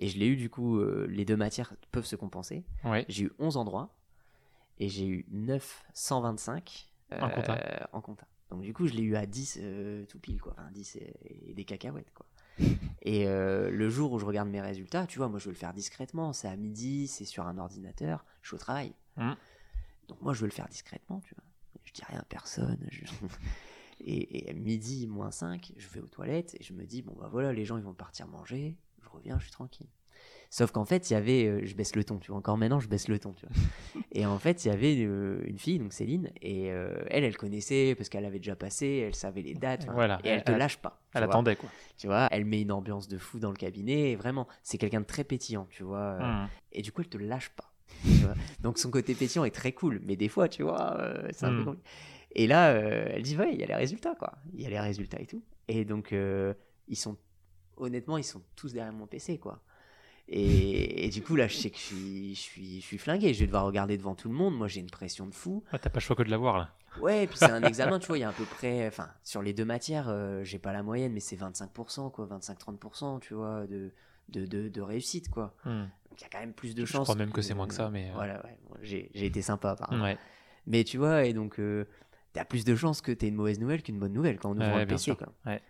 et 0.00 0.06
je 0.06 0.18
l'ai 0.18 0.28
eu 0.28 0.36
du 0.36 0.48
coup, 0.48 0.80
les 1.08 1.24
deux 1.24 1.36
matières 1.36 1.74
peuvent 1.90 2.06
se 2.06 2.14
compenser. 2.14 2.64
Ouais. 2.84 3.04
J'ai 3.08 3.24
eu 3.24 3.32
11 3.40 3.56
endroits 3.56 3.97
et 4.78 4.88
j'ai 4.88 5.06
eu 5.06 5.26
925 5.30 6.92
En 7.20 7.30
compta. 7.30 7.88
en 7.92 8.00
compta. 8.00 8.26
Donc 8.50 8.62
du 8.62 8.72
coup, 8.72 8.86
je 8.86 8.94
l'ai 8.94 9.02
eu 9.02 9.16
à 9.16 9.26
10 9.26 9.58
euh, 9.60 10.04
tout 10.06 10.18
pile, 10.18 10.40
quoi. 10.40 10.52
Enfin, 10.58 10.70
10 10.72 10.96
et, 10.96 11.50
et 11.50 11.54
des 11.54 11.64
cacahuètes, 11.64 12.12
quoi. 12.14 12.26
Et 13.02 13.28
euh, 13.28 13.70
le 13.70 13.88
jour 13.88 14.12
où 14.12 14.18
je 14.18 14.24
regarde 14.24 14.48
mes 14.48 14.60
résultats, 14.60 15.06
tu 15.06 15.18
vois, 15.18 15.28
moi 15.28 15.38
je 15.38 15.44
veux 15.44 15.52
le 15.52 15.56
faire 15.56 15.72
discrètement. 15.72 16.32
C'est 16.32 16.48
à 16.48 16.56
midi, 16.56 17.06
c'est 17.06 17.24
sur 17.24 17.46
un 17.46 17.56
ordinateur, 17.58 18.24
je 18.42 18.48
suis 18.48 18.54
au 18.56 18.58
travail. 18.58 18.92
Mhm. 19.16 19.36
Donc 20.08 20.20
moi 20.22 20.34
je 20.34 20.40
veux 20.40 20.46
le 20.48 20.52
faire 20.52 20.68
discrètement, 20.68 21.20
tu 21.20 21.34
vois. 21.34 21.44
Je 21.84 21.92
dis 21.92 22.02
rien 22.04 22.18
à 22.18 22.24
personne. 22.24 22.78
je- 22.90 23.04
et, 24.00 24.46
et 24.46 24.50
à 24.50 24.52
midi, 24.54 25.06
moins 25.06 25.30
5, 25.30 25.72
je 25.76 25.88
vais 25.88 26.00
aux 26.00 26.08
toilettes 26.08 26.56
et 26.58 26.62
je 26.64 26.72
me 26.72 26.84
dis, 26.84 27.02
bon 27.02 27.14
bah 27.14 27.28
voilà, 27.30 27.52
les 27.52 27.64
gens 27.64 27.76
ils 27.76 27.84
vont 27.84 27.94
partir 27.94 28.26
manger, 28.26 28.76
je 29.02 29.08
reviens, 29.08 29.38
je 29.38 29.44
suis 29.44 29.52
tranquille. 29.52 29.88
Sauf 30.50 30.70
qu'en 30.72 30.86
fait, 30.86 31.10
il 31.10 31.12
y 31.12 31.16
avait, 31.16 31.44
euh, 31.46 31.60
je 31.64 31.74
baisse 31.74 31.94
le 31.94 32.04
ton, 32.04 32.16
tu 32.18 32.28
vois, 32.30 32.38
encore 32.38 32.56
maintenant, 32.56 32.80
je 32.80 32.88
baisse 32.88 33.08
le 33.08 33.18
ton, 33.18 33.32
tu 33.34 33.44
vois. 33.46 33.54
et 34.12 34.24
en 34.24 34.38
fait, 34.38 34.64
il 34.64 34.68
y 34.68 34.70
avait 34.70 34.96
euh, 35.04 35.42
une 35.46 35.58
fille, 35.58 35.78
donc 35.78 35.92
Céline, 35.92 36.30
et 36.40 36.70
euh, 36.72 37.02
elle, 37.10 37.24
elle 37.24 37.36
connaissait 37.36 37.94
parce 37.96 38.08
qu'elle 38.08 38.24
avait 38.24 38.38
déjà 38.38 38.56
passé, 38.56 39.04
elle 39.06 39.14
savait 39.14 39.42
les 39.42 39.52
dates, 39.54 39.86
Voilà, 39.92 40.18
et 40.24 40.28
elle 40.28 40.44
te 40.44 40.52
elle- 40.52 40.58
lâche 40.58 40.78
pas. 40.78 41.02
Elle 41.12 41.24
vois. 41.24 41.34
attendait, 41.34 41.56
quoi. 41.56 41.68
Tu 41.98 42.06
vois, 42.06 42.28
elle 42.30 42.46
met 42.46 42.62
une 42.62 42.72
ambiance 42.72 43.08
de 43.08 43.18
fou 43.18 43.38
dans 43.38 43.50
le 43.50 43.56
cabinet, 43.56 44.12
et 44.12 44.16
vraiment, 44.16 44.48
c'est 44.62 44.78
quelqu'un 44.78 45.02
de 45.02 45.06
très 45.06 45.24
pétillant, 45.24 45.66
tu 45.70 45.82
vois. 45.82 46.18
Hmm. 46.18 46.48
et 46.72 46.80
du 46.80 46.92
coup, 46.92 47.02
elle 47.02 47.08
te 47.08 47.18
lâche 47.18 47.50
pas. 47.50 47.70
tu 48.04 48.08
vois. 48.24 48.34
Donc 48.60 48.78
son 48.78 48.90
côté 48.90 49.14
pétillant 49.14 49.44
est 49.44 49.50
très 49.54 49.72
cool, 49.72 50.00
mais 50.04 50.16
des 50.16 50.28
fois, 50.28 50.48
tu 50.48 50.62
vois, 50.62 51.12
c'est 51.32 51.44
un 51.44 51.50
peu 51.50 51.60
Mm. 51.62 51.64
compliqué. 51.64 51.88
Et 52.32 52.46
là, 52.46 52.70
elle 52.70 53.22
dit, 53.22 53.36
ouais, 53.36 53.52
il 53.54 53.60
y 53.60 53.64
a 53.64 53.66
les 53.66 53.74
résultats, 53.74 54.14
quoi. 54.14 54.34
Il 54.54 54.60
y 54.62 54.66
a 54.66 54.70
les 54.70 54.78
résultats 54.80 55.20
et 55.20 55.26
tout. 55.26 55.42
Et 55.66 55.84
donc, 55.84 56.14
ils 56.88 56.96
sont, 56.96 57.16
honnêtement, 57.76 58.16
ils 58.18 58.24
sont 58.24 58.42
tous 58.56 58.72
derrière 58.72 58.92
mon 58.92 59.06
PC, 59.06 59.38
quoi. 59.38 59.62
Et, 60.30 61.06
et 61.06 61.08
du 61.08 61.22
coup, 61.22 61.36
là, 61.36 61.46
je 61.48 61.56
sais 61.56 61.70
que 61.70 61.76
je 61.78 61.82
suis, 61.82 62.34
je, 62.34 62.40
suis, 62.40 62.80
je 62.80 62.86
suis 62.86 62.98
flingué. 62.98 63.32
Je 63.32 63.40
vais 63.40 63.46
devoir 63.46 63.64
regarder 63.64 63.96
devant 63.96 64.14
tout 64.14 64.28
le 64.28 64.34
monde. 64.34 64.56
Moi, 64.56 64.68
j'ai 64.68 64.80
une 64.80 64.90
pression 64.90 65.26
de 65.26 65.34
fou. 65.34 65.64
Ah, 65.72 65.78
T'as 65.78 65.88
pas 65.90 66.00
le 66.00 66.02
choix 66.04 66.16
que 66.16 66.22
de 66.22 66.30
l'avoir 66.30 66.58
là. 66.58 66.74
Ouais, 67.00 67.24
et 67.24 67.26
puis 67.26 67.36
c'est 67.38 67.50
un 67.50 67.62
examen, 67.62 67.98
tu 67.98 68.08
vois, 68.08 68.18
il 68.18 68.22
y 68.22 68.24
a 68.24 68.30
à 68.30 68.32
peu 68.32 68.44
près, 68.44 68.86
enfin, 68.88 69.08
sur 69.22 69.40
les 69.40 69.52
deux 69.52 69.64
matières, 69.64 70.06
euh, 70.08 70.42
j'ai 70.42 70.58
pas 70.58 70.72
la 70.72 70.82
moyenne, 70.82 71.12
mais 71.12 71.20
c'est 71.20 71.36
25%, 71.36 72.10
quoi, 72.10 72.26
25-30%, 72.26 73.20
tu 73.20 73.34
vois, 73.34 73.66
de, 73.68 73.92
de, 74.30 74.46
de, 74.46 74.68
de 74.68 74.80
réussite, 74.80 75.28
quoi. 75.30 75.54
Hmm. 75.64 75.82
Donc 76.10 76.18
il 76.18 76.22
y 76.22 76.24
a 76.24 76.28
quand 76.32 76.40
même 76.40 76.54
plus 76.54 76.74
de 76.74 76.84
Je 76.84 76.90
chances. 76.90 77.04
crois 77.04 77.14
même 77.14 77.30
que 77.30 77.40
c'est 77.42 77.54
moins 77.54 77.68
que 77.68 77.74
ça, 77.74 77.88
mais, 77.90 78.08
euh. 78.08 78.14
Voilà, 78.14 78.42
ouais, 78.44 78.58
bon, 78.68 78.76
j'ai 78.82 79.10
j'ai 79.14 79.26
été 79.26 79.42
sympa, 79.42 79.70
apparemment. 79.72 80.02
Ouais. 80.02 80.18
Mais 80.66 80.82
tu 80.82 80.98
vois, 80.98 81.24
et 81.24 81.34
donc, 81.34 81.60
euh, 81.60 81.86
t'as 82.32 82.44
plus 82.44 82.64
de 82.64 82.74
chances 82.74 83.00
que 83.00 83.12
t'aies 83.12 83.28
une 83.28 83.36
mauvaise 83.36 83.60
nouvelle 83.60 83.82
qu'une 83.82 83.98
bonne 84.00 84.12
nouvelle 84.14 84.38
quand 84.38 84.50
on 84.50 84.56
ouvre 84.56 84.76
bien 84.76 84.86
PC, 84.86 85.14
quoi. 85.14 85.28
Ouais. 85.46 85.62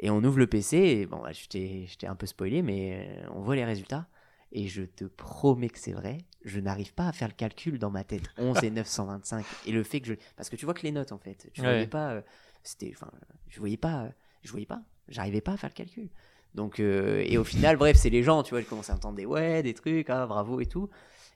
Et 0.00 0.10
on 0.10 0.22
ouvre 0.22 0.38
le 0.38 0.46
PC, 0.46 0.76
et 0.76 1.06
bon, 1.06 1.18
bah, 1.22 1.32
je 1.32 1.46
t'ai 1.48 1.86
je 1.86 2.06
un 2.06 2.14
peu 2.14 2.26
spoilé, 2.26 2.62
mais 2.62 3.06
euh, 3.08 3.28
on 3.34 3.40
voit 3.40 3.56
les 3.56 3.64
résultats. 3.64 4.06
Et 4.52 4.66
je 4.68 4.82
te 4.82 5.04
promets 5.04 5.68
que 5.68 5.78
c'est 5.78 5.92
vrai, 5.92 6.18
je 6.44 6.58
n'arrive 6.58 6.94
pas 6.94 7.08
à 7.08 7.12
faire 7.12 7.28
le 7.28 7.34
calcul 7.34 7.78
dans 7.78 7.90
ma 7.90 8.04
tête. 8.04 8.22
11 8.38 8.62
et 8.64 8.70
925. 8.70 9.44
Et 9.66 9.72
le 9.72 9.82
fait 9.82 10.00
que 10.00 10.06
je. 10.08 10.14
Parce 10.36 10.48
que 10.48 10.56
tu 10.56 10.64
vois 10.64 10.72
que 10.74 10.82
les 10.82 10.92
notes, 10.92 11.12
en 11.12 11.18
fait. 11.18 11.50
Tu 11.52 11.60
Ouais. 11.60 11.66
voyais 11.68 11.86
pas. 11.86 12.12
euh, 12.12 12.22
C'était. 12.62 12.92
Enfin, 12.94 13.10
je 13.48 13.58
voyais 13.58 13.76
pas. 13.76 14.04
euh, 14.04 14.08
Je 14.42 14.50
voyais 14.50 14.66
pas. 14.66 14.80
J'arrivais 15.08 15.40
pas 15.42 15.52
à 15.52 15.56
faire 15.56 15.70
le 15.70 15.74
calcul. 15.74 16.08
Donc, 16.54 16.80
euh, 16.80 17.22
et 17.26 17.36
au 17.36 17.44
final, 17.44 17.76
bref, 17.76 17.96
c'est 17.98 18.08
les 18.10 18.22
gens, 18.22 18.42
tu 18.42 18.50
vois, 18.50 18.62
je 18.62 18.66
commence 18.66 18.88
à 18.88 18.94
entendre 18.94 19.16
des 19.16 19.26
ouais, 19.26 19.62
des 19.62 19.74
trucs, 19.74 20.08
ah, 20.08 20.26
bravo 20.26 20.60
et 20.60 20.66
tout. 20.66 20.88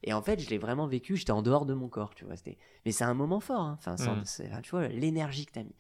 Et 0.05 0.13
en 0.15 0.23
fait, 0.23 0.41
je 0.41 0.49
l'ai 0.51 0.59
vraiment 0.59 0.87
vécu, 0.87 1.17
j'étais 1.17 1.31
en 1.33 1.43
dehors 1.43 1.65
de 1.67 1.75
mon 1.75 1.89
corps, 1.89 2.15
tu 2.15 2.25
vois. 2.25 2.35
Mais 2.87 2.93
c'est 2.93 3.05
un 3.05 3.15
moment 3.15 3.39
fort, 3.41 3.61
hein. 3.61 3.77
enfin, 3.79 3.97
sans- 3.99 4.17
Mm. 4.17 4.25
enfin, 4.51 4.61
tu 4.63 4.71
vois, 4.71 4.89
l'énergie 4.89 5.45
que 5.47 5.53
t'as 5.53 5.63
mis. 5.63 5.75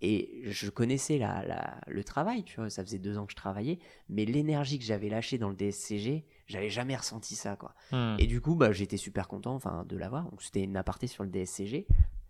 Et 0.00 0.42
je 0.44 0.68
connaissais 0.70 1.18
la, 1.18 1.44
la- 1.46 1.80
le 1.86 2.04
travail, 2.04 2.44
tu 2.44 2.56
vois, 2.56 2.68
ça 2.68 2.84
faisait 2.84 2.98
deux 2.98 3.16
ans 3.16 3.24
que 3.26 3.32
je 3.32 3.36
travaillais, 3.36 3.78
mais 4.08 4.24
l'énergie 4.24 4.78
que 4.78 4.84
j'avais 4.84 5.08
lâchée 5.08 5.38
dans 5.38 5.48
le 5.48 5.54
DSCG, 5.54 6.24
j'avais 6.46 6.68
jamais 6.70 6.94
ressenti 6.96 7.34
ça, 7.36 7.56
quoi. 7.56 7.74
Hmm. 7.92 8.16
Et 8.18 8.26
du 8.26 8.40
coup, 8.40 8.54
bah, 8.54 8.72
j'étais 8.72 8.96
super 8.98 9.28
content 9.28 9.54
enfin, 9.54 9.84
de 9.88 9.96
l'avoir. 9.96 10.24
Donc, 10.30 10.42
c'était 10.42 10.62
une 10.62 10.76
aparté 10.76 11.06
sur 11.06 11.24
le 11.24 11.30
DSCG, 11.30 11.86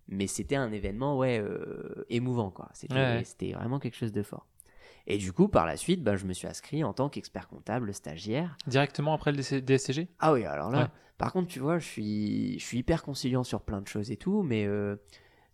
mais 0.09 0.27
c'était 0.27 0.57
un 0.57 0.71
événement 0.71 1.19
ouais, 1.19 1.41
euh, 1.41 2.05
émouvant, 2.11 2.51
quoi. 2.51 2.69
C'était 2.75 2.95
Ouais, 2.95 3.25
vraiment 3.55 3.79
quelque 3.81 3.97
chose 3.97 4.12
de 4.12 4.23
fort. 4.23 4.47
Et 5.07 5.19
du 5.19 5.33
coup, 5.33 5.49
par 5.49 5.67
la 5.67 5.77
suite, 5.77 6.03
bah, 6.03 6.17
je 6.17 6.25
me 6.27 6.33
suis 6.33 6.47
inscrit 6.47 6.85
en 6.85 6.93
tant 6.95 7.09
qu'expert 7.09 7.49
comptable 7.49 7.93
stagiaire. 7.93 8.57
Directement 8.67 9.12
après 9.15 9.33
le 9.33 9.61
DSCG 9.61 10.09
Ah 10.19 10.33
oui, 10.33 10.45
alors 10.45 10.71
là, 10.71 10.83
Ouais. 10.83 10.89
par 11.19 11.33
contre, 11.33 11.49
tu 11.49 11.59
vois, 11.61 11.79
je 11.79 11.87
suis, 11.87 12.59
je 12.59 12.65
suis 12.65 12.79
hyper 12.79 13.03
conciliant 13.03 13.45
sur 13.45 13.61
plein 13.62 13.83
de 13.83 13.89
choses 13.89 14.11
et 14.11 14.17
tout, 14.17 14.43
mais 14.43 14.65
euh, 14.65 14.97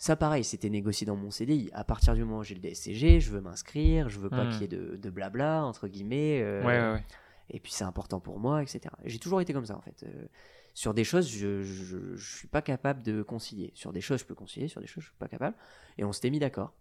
ça, 0.03 0.16
pareil, 0.16 0.44
c'était 0.44 0.70
négocié 0.70 1.07
dans 1.07 1.14
mon 1.14 1.30
CDI. 1.30 1.68
À 1.74 1.84
partir 1.84 2.14
du 2.14 2.24
moment 2.24 2.38
où 2.38 2.42
j'ai 2.42 2.55
le 2.55 2.61
DSCG, 2.62 3.20
je 3.20 3.30
veux 3.30 3.42
m'inscrire, 3.42 4.09
je 4.09 4.18
veux 4.18 4.30
pas 4.30 4.46
Hmm. 4.46 4.51
qu'il 4.51 4.61
y 4.62 4.64
ait 4.64 4.68
de, 4.68 4.96
de 4.96 5.11
blabla, 5.11 5.62
entre 5.64 5.88
guillemets. 5.88 6.40
euh, 6.42 6.62
Ouais, 6.64 6.80
ouais, 6.80 6.92
ouais. 6.94 7.05
et 7.51 7.61
puis 7.61 7.70
c'est 7.70 7.84
important 7.84 8.18
pour 8.18 8.38
moi, 8.40 8.62
etc. 8.62 8.80
J'ai 9.05 9.18
toujours 9.18 9.42
été 9.42 9.53
comme 9.53 9.66
ça 9.66 9.76
en 9.76 9.82
fait. 9.82 10.03
Euh, 10.05 10.24
sur 10.72 10.94
des 10.94 11.05
choses, 11.05 11.28
je, 11.28 11.62
je, 11.62 12.14
je 12.16 12.36
suis 12.38 12.48
pas 12.48 12.62
capable 12.62 13.03
de 13.03 13.22
concilier. 13.22 13.72
Sur 13.74 13.92
des 13.92 14.01
choses, 14.01 14.20
je 14.20 14.24
peux 14.24 14.34
concilier, 14.34 14.68
sur 14.68 14.80
des 14.80 14.86
choses, 14.86 15.03
je 15.05 15.09
suis 15.11 15.18
pas 15.18 15.28
capable. 15.28 15.55
Et 15.98 16.05
on 16.05 16.12
s'était 16.12 16.30
mis 16.30 16.38
d'accord. 16.38 16.72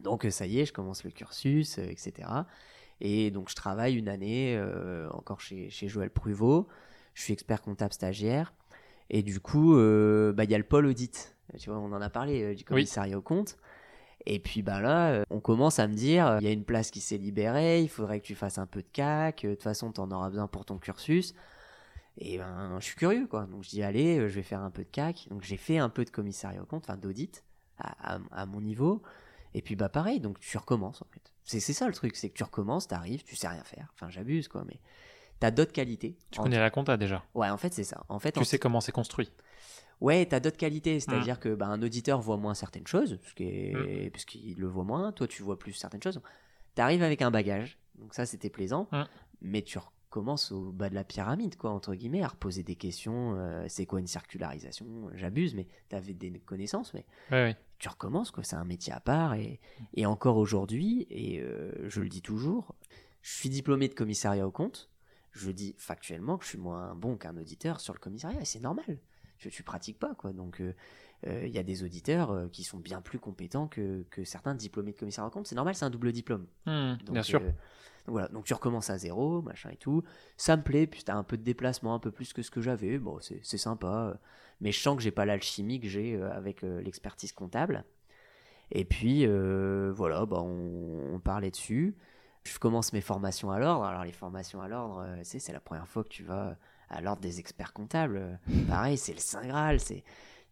Donc 0.00 0.26
euh, 0.26 0.30
ça 0.30 0.46
y 0.46 0.60
est, 0.60 0.66
je 0.66 0.74
commence 0.74 1.04
le 1.04 1.10
cursus, 1.12 1.78
euh, 1.78 1.84
etc. 1.88 2.28
Et 3.00 3.30
donc 3.30 3.48
je 3.48 3.54
travaille 3.54 3.94
une 3.96 4.08
année 4.08 4.60
encore 5.10 5.40
chez, 5.40 5.70
chez 5.70 5.88
Joël 5.88 6.10
Pruvot. 6.10 6.68
Je 7.14 7.22
suis 7.22 7.32
expert 7.32 7.62
comptable 7.62 7.94
stagiaire. 7.94 8.52
Et 9.08 9.22
du 9.22 9.38
coup, 9.40 9.74
bah, 9.74 10.44
il 10.44 10.50
y 10.50 10.54
a 10.54 10.58
le 10.58 10.64
pôle 10.64 10.84
audit. 10.86 11.35
Tu 11.58 11.70
vois, 11.70 11.78
on 11.78 11.92
en 11.92 12.00
a 12.00 12.10
parlé 12.10 12.42
euh, 12.42 12.54
du 12.54 12.64
commissariat 12.64 13.16
au 13.18 13.22
compte. 13.22 13.56
Et 14.26 14.38
puis 14.40 14.62
bah 14.62 14.80
là, 14.80 15.10
euh, 15.10 15.22
on 15.30 15.38
commence 15.40 15.78
à 15.78 15.86
me 15.86 15.94
dire, 15.94 16.26
euh, 16.26 16.38
il 16.40 16.44
y 16.44 16.48
a 16.48 16.52
une 16.52 16.64
place 16.64 16.90
qui 16.90 17.00
s'est 17.00 17.16
libérée, 17.18 17.82
il 17.82 17.88
faudrait 17.88 18.20
que 18.20 18.26
tu 18.26 18.34
fasses 18.34 18.58
un 18.58 18.66
peu 18.66 18.82
de 18.82 18.88
CAC, 18.92 19.44
euh, 19.44 19.50
de 19.50 19.54
toute 19.54 19.62
façon 19.62 19.92
tu 19.92 20.00
en 20.00 20.10
auras 20.10 20.28
besoin 20.30 20.48
pour 20.48 20.64
ton 20.64 20.78
cursus. 20.78 21.34
Et 22.18 22.38
ben, 22.38 22.76
je 22.80 22.84
suis 22.84 22.96
curieux 22.96 23.26
quoi. 23.26 23.44
Donc 23.46 23.62
je 23.62 23.68
dis, 23.70 23.82
allez, 23.82 24.18
euh, 24.18 24.28
je 24.28 24.34
vais 24.34 24.42
faire 24.42 24.60
un 24.62 24.70
peu 24.70 24.82
de 24.82 24.88
CAC. 24.88 25.28
Donc 25.30 25.42
j'ai 25.42 25.56
fait 25.56 25.78
un 25.78 25.88
peu 25.88 26.04
de 26.04 26.10
commissariat 26.10 26.60
au 26.62 26.66
compte, 26.66 26.84
enfin 26.88 26.96
d'audit, 26.96 27.44
à, 27.78 28.14
à- 28.16 28.20
à 28.32 28.46
mon 28.46 28.60
niveau. 28.60 29.02
Et 29.54 29.62
puis 29.62 29.76
bah 29.76 29.88
pareil, 29.88 30.18
donc 30.20 30.40
tu 30.40 30.56
recommences 30.58 31.02
en 31.02 31.06
fait. 31.12 31.32
C'est 31.44 31.60
ça 31.60 31.86
le 31.86 31.94
truc, 31.94 32.16
c'est 32.16 32.28
que 32.30 32.34
tu 32.36 32.42
recommences, 32.42 32.88
t'arrives, 32.88 33.22
tu 33.22 33.36
sais 33.36 33.48
rien 33.48 33.62
faire. 33.64 33.92
Enfin 33.94 34.10
j'abuse 34.10 34.48
quoi, 34.48 34.64
mais 34.66 34.80
t'as 35.38 35.50
d'autres 35.52 35.72
qualités. 35.72 36.16
Tu 36.30 36.40
connais 36.40 36.58
la 36.58 36.70
compta 36.70 36.96
déjà. 36.96 37.22
Ouais, 37.34 37.48
en 37.48 37.56
fait 37.56 37.72
c'est 37.72 37.84
ça. 37.84 38.02
En 38.08 38.18
fait, 38.18 38.32
Tu 38.32 38.40
en- 38.40 38.44
sais 38.44 38.58
comment 38.58 38.80
c'est 38.80 38.92
construit. 38.92 39.30
Ouais, 40.00 40.26
t'as 40.26 40.40
d'autres 40.40 40.56
qualités, 40.58 40.96
Mm. 40.96 41.00
c'est-à-dire 41.00 41.40
que 41.40 41.54
bah, 41.54 41.66
un 41.68 41.82
auditeur 41.82 42.20
voit 42.20 42.36
moins 42.36 42.54
certaines 42.54 42.86
choses, 42.86 43.18
parce 43.22 43.32
qu'il 43.34 44.10
parce 44.12 44.24
qu'il 44.24 44.56
le 44.58 44.66
voit 44.66 44.84
moins, 44.84 45.12
toi 45.12 45.26
tu 45.26 45.42
vois 45.42 45.58
plus 45.58 45.72
certaines 45.72 46.02
choses. 46.02 46.20
T'arrives 46.74 47.02
avec 47.02 47.22
un 47.22 47.30
bagage, 47.30 47.78
donc 47.98 48.12
ça 48.14 48.26
c'était 48.26 48.50
plaisant, 48.50 48.88
Mm. 48.92 49.02
mais 49.40 49.62
tu 49.62 49.78
recommences 49.78 50.52
au 50.52 50.70
bas 50.72 50.88
de 50.90 50.94
la 50.94 51.04
pyramide, 51.04 51.56
quoi, 51.56 51.70
entre 51.70 51.94
guillemets, 51.94 52.22
à 52.22 52.28
reposer 52.28 52.62
des 52.62 52.76
questions, 52.76 53.36
euh, 53.38 53.64
c'est 53.68 53.86
quoi 53.86 54.00
une 54.00 54.06
circularisation? 54.06 54.86
J'abuse, 55.14 55.54
mais 55.54 55.66
t'avais 55.88 56.14
des 56.14 56.30
connaissances, 56.40 56.92
mais 56.94 57.04
tu 57.78 57.88
recommences, 57.88 58.30
quoi, 58.30 58.42
c'est 58.44 58.56
un 58.56 58.64
métier 58.64 58.92
à 58.92 59.00
part, 59.00 59.34
et, 59.34 59.60
et 59.94 60.04
encore 60.06 60.36
aujourd'hui, 60.36 61.06
et 61.10 61.40
euh, 61.40 61.88
je 61.88 62.00
le 62.00 62.08
dis 62.08 62.22
toujours, 62.22 62.74
je 63.22 63.32
suis 63.34 63.48
diplômé 63.50 63.88
de 63.88 63.94
commissariat 63.94 64.46
au 64.46 64.50
compte, 64.50 64.90
je 65.32 65.50
dis 65.50 65.74
factuellement 65.78 66.38
que 66.38 66.44
je 66.44 66.50
suis 66.50 66.58
moins 66.58 66.94
bon 66.94 67.16
qu'un 67.16 67.36
auditeur 67.36 67.80
sur 67.80 67.92
le 67.92 67.98
commissariat, 67.98 68.40
et 68.40 68.44
c'est 68.46 68.60
normal. 68.60 68.98
Tu, 69.38 69.50
tu 69.50 69.62
pratiques 69.62 69.98
pas, 69.98 70.14
quoi. 70.14 70.32
Donc, 70.32 70.60
euh, 70.60 70.74
euh, 71.26 71.46
il 71.46 71.52
y 71.52 71.58
a 71.58 71.62
des 71.62 71.82
auditeurs 71.84 72.30
euh, 72.30 72.48
qui 72.48 72.64
sont 72.64 72.78
bien 72.78 73.00
plus 73.00 73.18
compétents 73.18 73.66
que, 73.68 74.04
que 74.10 74.24
certains 74.24 74.54
diplômés 74.54 74.92
de 74.92 74.98
commissariat 74.98 75.28
au 75.28 75.30
compte. 75.30 75.46
C'est 75.46 75.54
normal, 75.54 75.74
c'est 75.74 75.84
un 75.84 75.90
double 75.90 76.12
diplôme. 76.12 76.46
Hmm, 76.66 76.94
Donc, 77.04 77.12
bien 77.12 77.22
sûr. 77.22 77.40
euh, 77.40 77.46
donc 77.46 78.12
voilà, 78.12 78.28
donc 78.28 78.44
tu 78.44 78.54
recommences 78.54 78.88
à 78.90 78.98
zéro, 78.98 79.42
machin 79.42 79.70
et 79.70 79.76
tout. 79.76 80.02
Ça 80.36 80.56
me 80.56 80.62
plaît, 80.62 80.86
puis 80.86 81.02
t'as 81.02 81.16
un 81.16 81.24
peu 81.24 81.36
de 81.36 81.42
déplacement, 81.42 81.92
un 81.94 81.98
peu 81.98 82.10
plus 82.12 82.32
que 82.32 82.40
ce 82.42 82.50
que 82.50 82.60
j'avais. 82.60 82.98
Bon, 82.98 83.18
c'est 83.20 83.40
c'est 83.42 83.58
sympa. 83.58 84.10
euh, 84.12 84.14
Mais 84.60 84.70
je 84.72 84.80
sens 84.80 84.96
que 84.96 85.02
j'ai 85.02 85.10
pas 85.10 85.24
l'alchimie 85.24 85.80
que 85.80 85.88
j'ai 85.88 86.14
euh, 86.14 86.30
avec 86.32 86.62
euh, 86.62 86.80
l'expertise 86.82 87.32
comptable. 87.32 87.84
Et 88.70 88.84
puis, 88.84 89.26
euh, 89.26 89.92
voilà, 89.94 90.24
bah, 90.26 90.40
on, 90.40 91.14
on 91.14 91.18
parlait 91.20 91.50
dessus. 91.50 91.96
Je 92.44 92.56
commence 92.60 92.92
mes 92.92 93.00
formations 93.00 93.50
à 93.50 93.58
l'ordre. 93.58 93.84
Alors, 93.84 94.04
les 94.04 94.12
formations 94.12 94.60
à 94.60 94.68
l'ordre, 94.68 95.00
euh, 95.06 95.16
sais, 95.24 95.38
c'est 95.40 95.52
la 95.52 95.60
première 95.60 95.88
fois 95.88 96.04
que 96.04 96.08
tu 96.08 96.22
vas 96.22 96.56
à 96.88 97.00
l'ordre 97.00 97.20
des 97.22 97.38
experts 97.40 97.72
comptables. 97.72 98.16
Euh, 98.18 98.34
Pareil, 98.68 98.96
c'est 98.96 99.12
le 99.12 99.18
Saint 99.20 99.46
Graal. 99.46 99.80
c'est- 99.80 100.04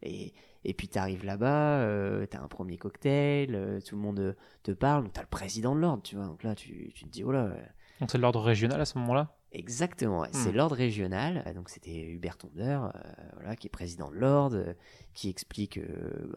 Et, 0.03 0.33
et 0.65 0.75
puis, 0.75 0.89
tu 0.89 0.99
arrives 0.99 1.25
là-bas, 1.25 1.79
euh, 1.81 2.27
tu 2.31 2.37
as 2.37 2.43
un 2.43 2.49
premier 2.49 2.77
cocktail, 2.77 3.55
euh, 3.55 3.81
tout 3.81 3.95
le 3.97 4.03
monde 4.03 4.19
euh, 4.21 4.35
te 4.63 4.73
parle. 4.73 5.11
Tu 5.13 5.19
as 5.19 5.23
le 5.23 5.29
président 5.29 5.75
de 5.75 5.81
l'ordre, 5.81 6.03
tu 6.03 6.17
vois. 6.17 6.27
Donc 6.27 6.43
là, 6.43 6.55
tu, 6.55 6.91
tu 6.95 7.05
te 7.05 7.11
dis, 7.11 7.25
oh 7.25 7.33
là, 7.33 7.45
euh, 7.45 7.65
Donc 8.01 8.11
c'est 8.11 8.19
l'ordre 8.19 8.41
régional 8.43 8.81
à 8.81 8.85
ce 8.85 8.99
moment-là? 8.99 9.37
Exactement, 9.53 10.23
ouais. 10.23 10.29
c'est 10.33 10.51
Hmm. 10.51 10.57
l'ordre 10.57 10.75
régional. 10.75 11.45
Donc 11.55 11.71
c'était 11.71 12.01
Hubert 12.03 12.37
Tondeur, 12.37 12.93
voilà, 13.35 13.55
qui 13.55 13.69
est 13.69 13.71
président 13.71 14.11
de 14.11 14.17
l'ordre, 14.17 14.75
qui 15.13 15.29
explique 15.31 15.79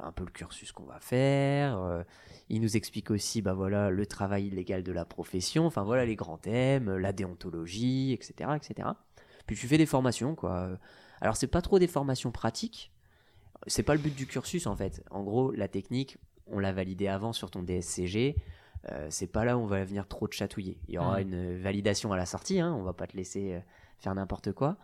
un 0.02 0.12
peu 0.12 0.24
le 0.24 0.30
cursus 0.30 0.72
qu'on 0.72 0.84
va 0.86 1.00
faire. 1.00 2.04
il 2.50 2.62
nous 2.62 2.78
explique 2.78 3.10
aussi, 3.10 3.42
bah 3.42 3.54
voilà, 3.54 3.90
le 3.90 4.06
travail 4.06 4.46
illégal 4.48 4.84
de 4.84 4.92
la 4.92 5.04
profession. 5.04 5.66
Enfin 5.66 5.82
voilà 5.82 6.06
les 6.06 6.16
grands 6.16 6.38
thèmes, 6.38 6.96
la 6.96 7.12
déontologie, 7.12 8.14
etc., 8.14 8.52
etc. 8.56 8.90
Puis 9.48 9.56
tu 9.56 9.68
fais 9.68 9.78
des 9.78 9.86
formations, 9.86 10.36
quoi. 10.36 10.70
Alors 11.22 11.36
c'est 11.36 11.48
pas 11.48 11.62
trop 11.62 11.80
des 11.80 11.88
formations 11.88 12.32
pratiques. 12.32 12.92
C'est 13.66 13.84
pas 13.84 13.96
le 13.96 14.00
but 14.00 14.16
du 14.16 14.28
cursus 14.28 14.68
en 14.68 14.76
fait. 14.76 15.04
En 15.10 15.24
gros, 15.24 15.52
la 15.52 15.68
technique, 15.68 16.18
on 16.46 16.60
l'a 16.60 16.72
validée 16.72 17.08
avant 17.08 17.34
sur 17.34 17.50
ton 17.50 17.64
DSCG. 17.64 18.36
Euh, 18.92 19.08
c'est 19.10 19.28
pas 19.28 19.44
là 19.44 19.58
où 19.58 19.62
on 19.62 19.66
va 19.66 19.84
venir 19.84 20.08
trop 20.08 20.28
te 20.28 20.36
chatouiller. 20.36 20.78
Il 20.88 20.96
y 20.96 20.98
aura 20.98 21.22
une 21.22 21.58
validation 21.58 22.14
à 22.14 22.18
la 22.18 22.26
sortie, 22.26 22.60
hein, 22.60 22.74
on 22.78 22.84
va 22.84 22.94
pas 22.94 23.08
te 23.08 23.18
laisser 23.18 23.54
euh, 23.54 23.60
faire 23.98 24.14
n'importe 24.14 24.52
quoi. 24.52 24.78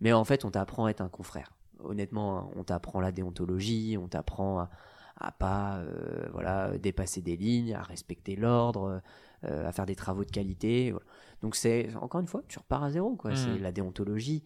Mais 0.00 0.12
en 0.12 0.24
fait, 0.24 0.44
on 0.44 0.50
t'apprend 0.50 0.86
à 0.86 0.90
être 0.90 1.00
un 1.00 1.08
confrère. 1.08 1.52
Honnêtement, 1.80 2.50
on 2.56 2.64
t'apprend 2.64 3.00
la 3.00 3.12
déontologie, 3.12 3.98
on 4.00 4.08
t'apprend 4.08 4.60
à, 4.60 4.70
à 5.16 5.32
pas 5.32 5.76
euh, 5.78 6.28
voilà, 6.32 6.76
dépasser 6.78 7.20
des 7.20 7.36
lignes, 7.36 7.74
à 7.74 7.82
respecter 7.82 8.36
l'ordre, 8.36 9.00
euh, 9.44 9.68
à 9.68 9.72
faire 9.72 9.86
des 9.86 9.96
travaux 9.96 10.24
de 10.24 10.30
qualité. 10.30 10.90
voilà. 10.90 11.06
Donc 11.42 11.56
c'est 11.56 11.94
encore 11.96 12.20
une 12.20 12.26
fois, 12.28 12.42
tu 12.48 12.58
repars 12.58 12.84
à 12.84 12.90
zéro. 12.90 13.16
Quoi. 13.16 13.30
Mhm. 13.32 13.36
C'est 13.36 13.58
la 13.58 13.72
déontologie. 13.72 14.42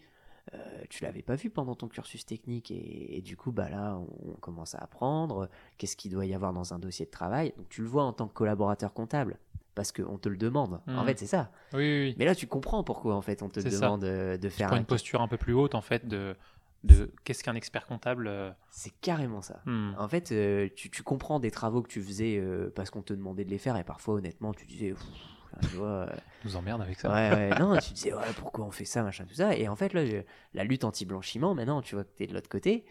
euh, 0.54 0.58
tu 0.90 1.02
l'avais 1.02 1.22
pas 1.22 1.34
vu 1.34 1.50
pendant 1.50 1.74
ton 1.74 1.88
cursus 1.88 2.24
technique 2.24 2.70
et, 2.70 3.16
et 3.16 3.20
du 3.20 3.36
coup 3.36 3.50
bah 3.50 3.68
là 3.68 3.96
on, 3.98 4.30
on 4.30 4.34
commence 4.34 4.76
à 4.76 4.78
apprendre 4.78 5.48
qu'est-ce 5.76 5.96
qu'il 5.96 6.12
doit 6.12 6.24
y 6.24 6.34
avoir 6.34 6.52
dans 6.52 6.72
un 6.72 6.78
dossier 6.78 7.04
de 7.04 7.10
travail? 7.10 7.52
Donc 7.56 7.68
tu 7.68 7.80
le 7.82 7.88
vois 7.88 8.04
en 8.04 8.12
tant 8.12 8.28
que 8.28 8.32
collaborateur 8.34 8.92
comptable 8.92 9.38
parce 9.74 9.90
qu'on 9.90 10.18
te 10.18 10.28
le 10.28 10.36
demande 10.36 10.80
en 10.86 11.00
Mhm. 11.00 11.04
fait 11.06 11.18
c'est 11.18 11.26
ça 11.26 11.50
Oui, 11.72 11.78
oui, 11.80 12.00
oui. 12.10 12.14
mais 12.16 12.24
là 12.26 12.36
tu 12.36 12.46
comprends 12.46 12.84
pourquoi 12.84 13.16
en 13.16 13.22
fait 13.22 13.42
on 13.42 13.48
te 13.48 13.58
ça. 13.58 13.68
demande 13.68 14.04
euh, 14.04 14.36
de 14.38 14.48
Tu 14.48 14.54
faire 14.54 14.68
prends 14.68 14.76
un... 14.76 14.80
une 14.80 14.86
posture 14.86 15.20
un 15.20 15.26
peu 15.28 15.36
plus 15.36 15.52
haute 15.52 15.74
en 15.74 15.80
fait 15.82 16.06
de, 16.06 16.36
de 16.86 17.12
qu'est-ce 17.24 17.42
qu'un 17.44 17.54
expert 17.54 17.86
comptable. 17.86 18.26
euh, 18.28 18.50
c'est 18.70 18.92
carrément 19.00 19.42
ça 19.42 19.60
hmm. 19.66 19.92
en 19.98 20.08
fait 20.08 20.32
euh, 20.32 20.68
tu, 20.76 20.90
tu 20.90 21.02
comprends 21.02 21.40
des 21.40 21.50
travaux 21.50 21.82
que 21.82 21.88
tu 21.88 22.00
faisais 22.02 22.38
euh, 22.38 22.70
parce 22.74 22.90
qu'on 22.90 23.02
te 23.02 23.12
demandait 23.12 23.44
de 23.44 23.50
les 23.50 23.58
faire 23.58 23.76
et 23.76 23.84
parfois 23.84 24.14
honnêtement 24.14 24.52
tu 24.54 24.64
disais 24.66 24.90
Pff, 24.90 25.04
tu 25.70 25.76
vois 25.76 25.86
euh, 25.88 26.16
nous 26.44 26.56
emmerde 26.56 26.82
avec 26.82 26.98
ça. 27.00 27.08
Ouais, 27.12 27.30
ouais, 27.52 27.58
non, 27.58 27.76
tu 27.78 27.92
disais, 27.94 28.12
ouais, 28.12 28.20
pourquoi 28.36 28.64
on 28.66 28.70
fait 28.70 28.84
ça, 28.84 29.02
machin, 29.02 29.24
tout 29.24 29.34
ça. 29.34 29.56
Et 29.56 29.68
en 29.68 29.76
fait, 29.76 29.94
là, 29.94 30.04
je- 30.04 30.18
la 30.54 30.64
lutte 30.64 30.84
anti-blanchiment, 30.84 31.54
maintenant, 31.54 31.80
tu 31.82 31.94
vois 31.94 32.04
que 32.04 32.10
tu 32.16 32.24
es 32.24 32.26
de 32.26 32.34
l'autre 32.34 32.48
côté. 32.48 32.84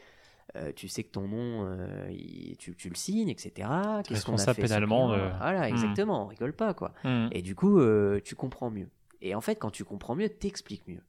euh, 0.55 0.71
tu 0.75 0.87
sais 0.87 1.03
que 1.03 1.11
ton 1.11 1.27
nom, 1.27 1.65
euh, 1.67 2.07
il- 2.11 2.55
tu, 2.57 2.75
tu 2.75 2.87
le 2.89 2.95
signes, 2.95 3.29
etc. 3.29 3.69
Qu'est-ce 4.07 4.25
qu'on 4.25 4.35
a 4.37 4.53
fait 4.53 4.61
pénalement 4.61 5.07
Voilà, 5.09 5.61
Hmm. 5.69 5.73
exactement, 5.73 6.23
on 6.23 6.27
rigole 6.27 6.53
pas, 6.53 6.73
quoi. 6.73 6.93
Hmm. 7.03 7.27
Et 7.31 7.41
du 7.41 7.55
coup, 7.55 7.79
euh, 7.79 8.19
tu 8.23 8.35
comprends 8.35 8.69
mieux. 8.71 8.89
Et 9.21 9.35
en 9.35 9.41
fait, 9.41 9.55
quand 9.55 9.71
tu 9.71 9.83
comprends 9.83 10.15
mieux, 10.15 10.29
t'expliques 10.29 10.87
mieux. 10.87 11.01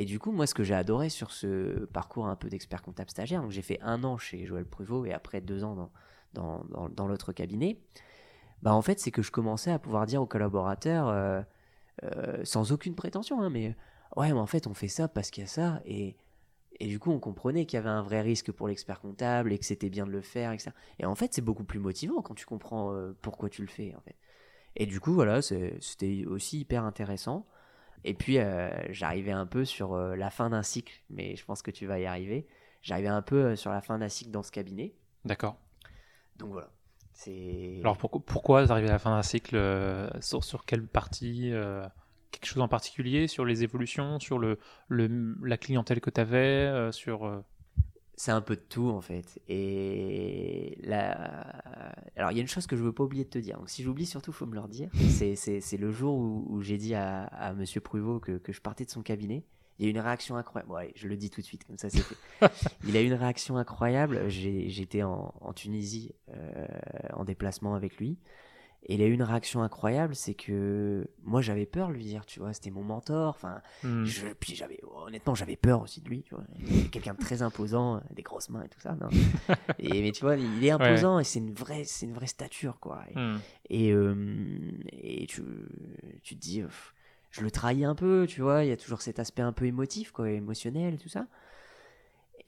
Et 0.00 0.04
du 0.04 0.20
coup, 0.20 0.30
moi, 0.30 0.46
ce 0.46 0.54
que 0.54 0.62
j'ai 0.62 0.76
adoré 0.76 1.08
sur 1.08 1.32
ce 1.32 1.84
parcours 1.86 2.28
un 2.28 2.36
peu 2.36 2.48
d'expert 2.48 2.82
comptable 2.82 3.10
stagiaire, 3.10 3.42
donc 3.42 3.50
j'ai 3.50 3.62
fait 3.62 3.80
un 3.82 4.04
an 4.04 4.16
chez 4.16 4.46
Joël 4.46 4.64
Pruvot 4.64 5.04
et 5.04 5.12
après 5.12 5.40
deux 5.40 5.64
ans 5.64 5.74
dans, 5.74 5.90
dans, 6.34 6.88
dans, 6.88 7.08
l'autre 7.08 7.32
cabinet, 7.32 7.80
bah 8.62 8.72
en 8.72 8.80
fait, 8.80 9.00
c'est 9.00 9.10
que 9.10 9.22
je 9.22 9.32
commençais 9.32 9.72
à 9.72 9.80
pouvoir 9.80 10.06
dire 10.06 10.22
aux 10.22 10.26
collaborateurs, 10.26 11.08
euh, 11.08 11.42
euh, 12.04 12.44
sans 12.44 12.70
aucune 12.70 12.94
prétention, 12.94 13.42
hein, 13.42 13.50
mais 13.50 13.74
ouais, 14.16 14.32
mais 14.32 14.38
en 14.38 14.46
fait, 14.46 14.68
on 14.68 14.74
fait 14.74 14.86
ça 14.86 15.08
parce 15.08 15.32
qu'il 15.32 15.42
y 15.42 15.46
a 15.46 15.48
ça, 15.48 15.82
et, 15.84 16.16
et 16.78 16.86
du 16.86 17.00
coup, 17.00 17.10
on 17.10 17.18
comprenait 17.18 17.66
qu'il 17.66 17.76
y 17.76 17.80
avait 17.80 17.88
un 17.88 18.02
vrai 18.02 18.20
risque 18.20 18.52
pour 18.52 18.68
l'expert 18.68 19.00
comptable 19.00 19.52
et 19.52 19.58
que 19.58 19.64
c'était 19.64 19.90
bien 19.90 20.06
de 20.06 20.12
le 20.12 20.22
faire, 20.22 20.52
etc. 20.52 20.70
Et 21.00 21.06
en 21.06 21.16
fait, 21.16 21.34
c'est 21.34 21.42
beaucoup 21.42 21.64
plus 21.64 21.80
motivant 21.80 22.22
quand 22.22 22.34
tu 22.34 22.46
comprends 22.46 22.94
euh, 22.94 23.16
pourquoi 23.20 23.48
tu 23.48 23.62
le 23.62 23.68
fais. 23.68 23.96
Et 24.76 24.86
du 24.86 25.00
coup, 25.00 25.12
voilà, 25.12 25.42
c'était 25.42 26.24
aussi 26.24 26.60
hyper 26.60 26.84
intéressant. 26.84 27.46
Et 28.04 28.14
puis, 28.14 28.38
euh, 28.38 28.70
j'arrivais 28.90 29.32
un 29.32 29.46
peu 29.46 29.64
sur 29.64 29.94
euh, 29.94 30.16
la 30.16 30.30
fin 30.30 30.50
d'un 30.50 30.62
cycle, 30.62 31.02
mais 31.10 31.36
je 31.36 31.44
pense 31.44 31.62
que 31.62 31.70
tu 31.70 31.86
vas 31.86 31.98
y 31.98 32.06
arriver. 32.06 32.46
J'arrivais 32.82 33.08
un 33.08 33.22
peu 33.22 33.36
euh, 33.36 33.56
sur 33.56 33.70
la 33.70 33.80
fin 33.80 33.98
d'un 33.98 34.08
cycle 34.08 34.30
dans 34.30 34.42
ce 34.42 34.52
cabinet. 34.52 34.94
D'accord. 35.24 35.56
Donc 36.36 36.52
voilà. 36.52 36.70
Alors 37.80 37.98
pourquoi, 37.98 38.64
t'arrives 38.64 38.86
à 38.86 38.92
la 38.92 39.00
fin 39.00 39.10
d'un 39.10 39.24
cycle 39.24 39.56
euh, 39.56 40.08
sur, 40.20 40.44
sur 40.44 40.64
quelle 40.64 40.86
partie 40.86 41.52
euh, 41.52 41.84
Quelque 42.30 42.46
chose 42.46 42.62
en 42.62 42.68
particulier 42.68 43.26
Sur 43.26 43.44
les 43.44 43.64
évolutions 43.64 44.20
Sur 44.20 44.38
le, 44.38 44.60
le, 44.86 45.36
la 45.42 45.56
clientèle 45.56 46.00
que 46.00 46.10
tu 46.10 46.20
avais 46.20 46.92
Sur. 46.92 47.42
C'est 48.18 48.32
un 48.32 48.40
peu 48.40 48.56
de 48.56 48.60
tout 48.60 48.88
en 48.88 49.00
fait. 49.00 49.40
Et 49.46 50.76
là, 50.82 51.12
alors 52.16 52.32
il 52.32 52.34
y 52.34 52.40
a 52.40 52.42
une 52.42 52.48
chose 52.48 52.66
que 52.66 52.74
je 52.74 52.82
veux 52.82 52.92
pas 52.92 53.04
oublier 53.04 53.22
de 53.22 53.30
te 53.30 53.38
dire. 53.38 53.56
Donc 53.58 53.70
si 53.70 53.84
j'oublie, 53.84 54.06
surtout 54.06 54.32
faut 54.32 54.44
me 54.44 54.54
le 54.54 54.60
redire. 54.60 54.90
C'est, 55.08 55.76
le 55.78 55.92
jour 55.92 56.16
où, 56.16 56.44
où 56.48 56.60
j'ai 56.60 56.78
dit 56.78 56.96
à, 56.96 57.26
à 57.26 57.54
Monsieur 57.54 57.80
Pruvot 57.80 58.18
que, 58.18 58.38
que 58.38 58.52
je 58.52 58.60
partais 58.60 58.84
de 58.84 58.90
son 58.90 59.02
cabinet. 59.02 59.44
Il 59.78 59.84
y 59.84 59.86
a 59.86 59.88
eu 59.88 59.92
une 59.92 60.00
réaction 60.00 60.34
incroyable. 60.34 60.72
Ouais, 60.72 60.92
je 60.96 61.06
le 61.06 61.16
dis 61.16 61.30
tout 61.30 61.42
de 61.42 61.46
suite, 61.46 61.62
comme 61.64 61.78
ça 61.78 61.90
c'est 61.90 62.02
fait. 62.02 62.16
il 62.88 62.96
a 62.96 63.02
eu 63.02 63.06
une 63.06 63.14
réaction 63.14 63.56
incroyable. 63.56 64.28
J'étais 64.28 65.04
en, 65.04 65.32
en 65.40 65.52
Tunisie 65.52 66.12
euh, 66.34 66.66
en 67.12 67.24
déplacement 67.24 67.76
avec 67.76 67.98
lui. 67.98 68.18
Et 68.84 68.94
il 68.94 69.02
a 69.02 69.06
eu 69.06 69.12
une 69.12 69.22
réaction 69.22 69.62
incroyable, 69.62 70.14
c'est 70.14 70.34
que 70.34 71.06
moi 71.24 71.42
j'avais 71.42 71.66
peur 71.66 71.88
de 71.88 71.94
lui 71.94 72.04
dire, 72.04 72.24
tu 72.24 72.40
vois, 72.40 72.52
c'était 72.52 72.70
mon 72.70 72.82
mentor. 72.82 73.30
Enfin, 73.30 73.60
hmm, 73.82 74.04
je, 74.04 74.28
puis 74.38 74.54
j'avais, 74.54 74.80
honnêtement, 75.04 75.34
j'avais 75.34 75.56
peur 75.56 75.82
aussi 75.82 76.00
de 76.00 76.08
lui. 76.08 76.22
Tu 76.22 76.34
vois. 76.34 76.44
Quelqu'un 76.90 77.14
de 77.14 77.18
très 77.18 77.42
imposant, 77.42 77.96
euh, 77.96 78.00
des 78.12 78.22
grosses 78.22 78.48
mains 78.50 78.62
et 78.62 78.68
tout 78.68 78.80
ça. 78.80 78.94
Non. 78.94 79.08
Et, 79.78 80.02
mais 80.02 80.12
tu 80.12 80.22
vois, 80.22 80.36
il 80.36 80.64
est 80.64 80.70
imposant 80.70 81.18
et 81.18 81.24
c'est 81.24 81.38
une 81.38 81.52
vraie, 81.52 81.84
c'est 81.84 82.06
une 82.06 82.14
vraie 82.14 82.26
stature, 82.26 82.78
quoi. 82.80 83.04
Et, 83.10 83.18
hmm. 83.18 83.40
et, 83.68 83.92
euh, 83.92 84.72
et 84.92 85.26
tu, 85.26 85.42
tu 86.22 86.34
te 86.36 86.40
dis, 86.40 86.62
je 87.30 87.42
le 87.42 87.50
trahis 87.50 87.84
un 87.84 87.94
peu, 87.94 88.26
tu 88.28 88.40
vois. 88.40 88.64
Il 88.64 88.68
y 88.68 88.72
a 88.72 88.76
toujours 88.76 89.02
cet 89.02 89.18
aspect 89.18 89.42
un 89.42 89.52
peu 89.52 89.66
émotif, 89.66 90.12
quoi, 90.12 90.30
émotionnel 90.30 90.98
tout 90.98 91.08
ça. 91.08 91.26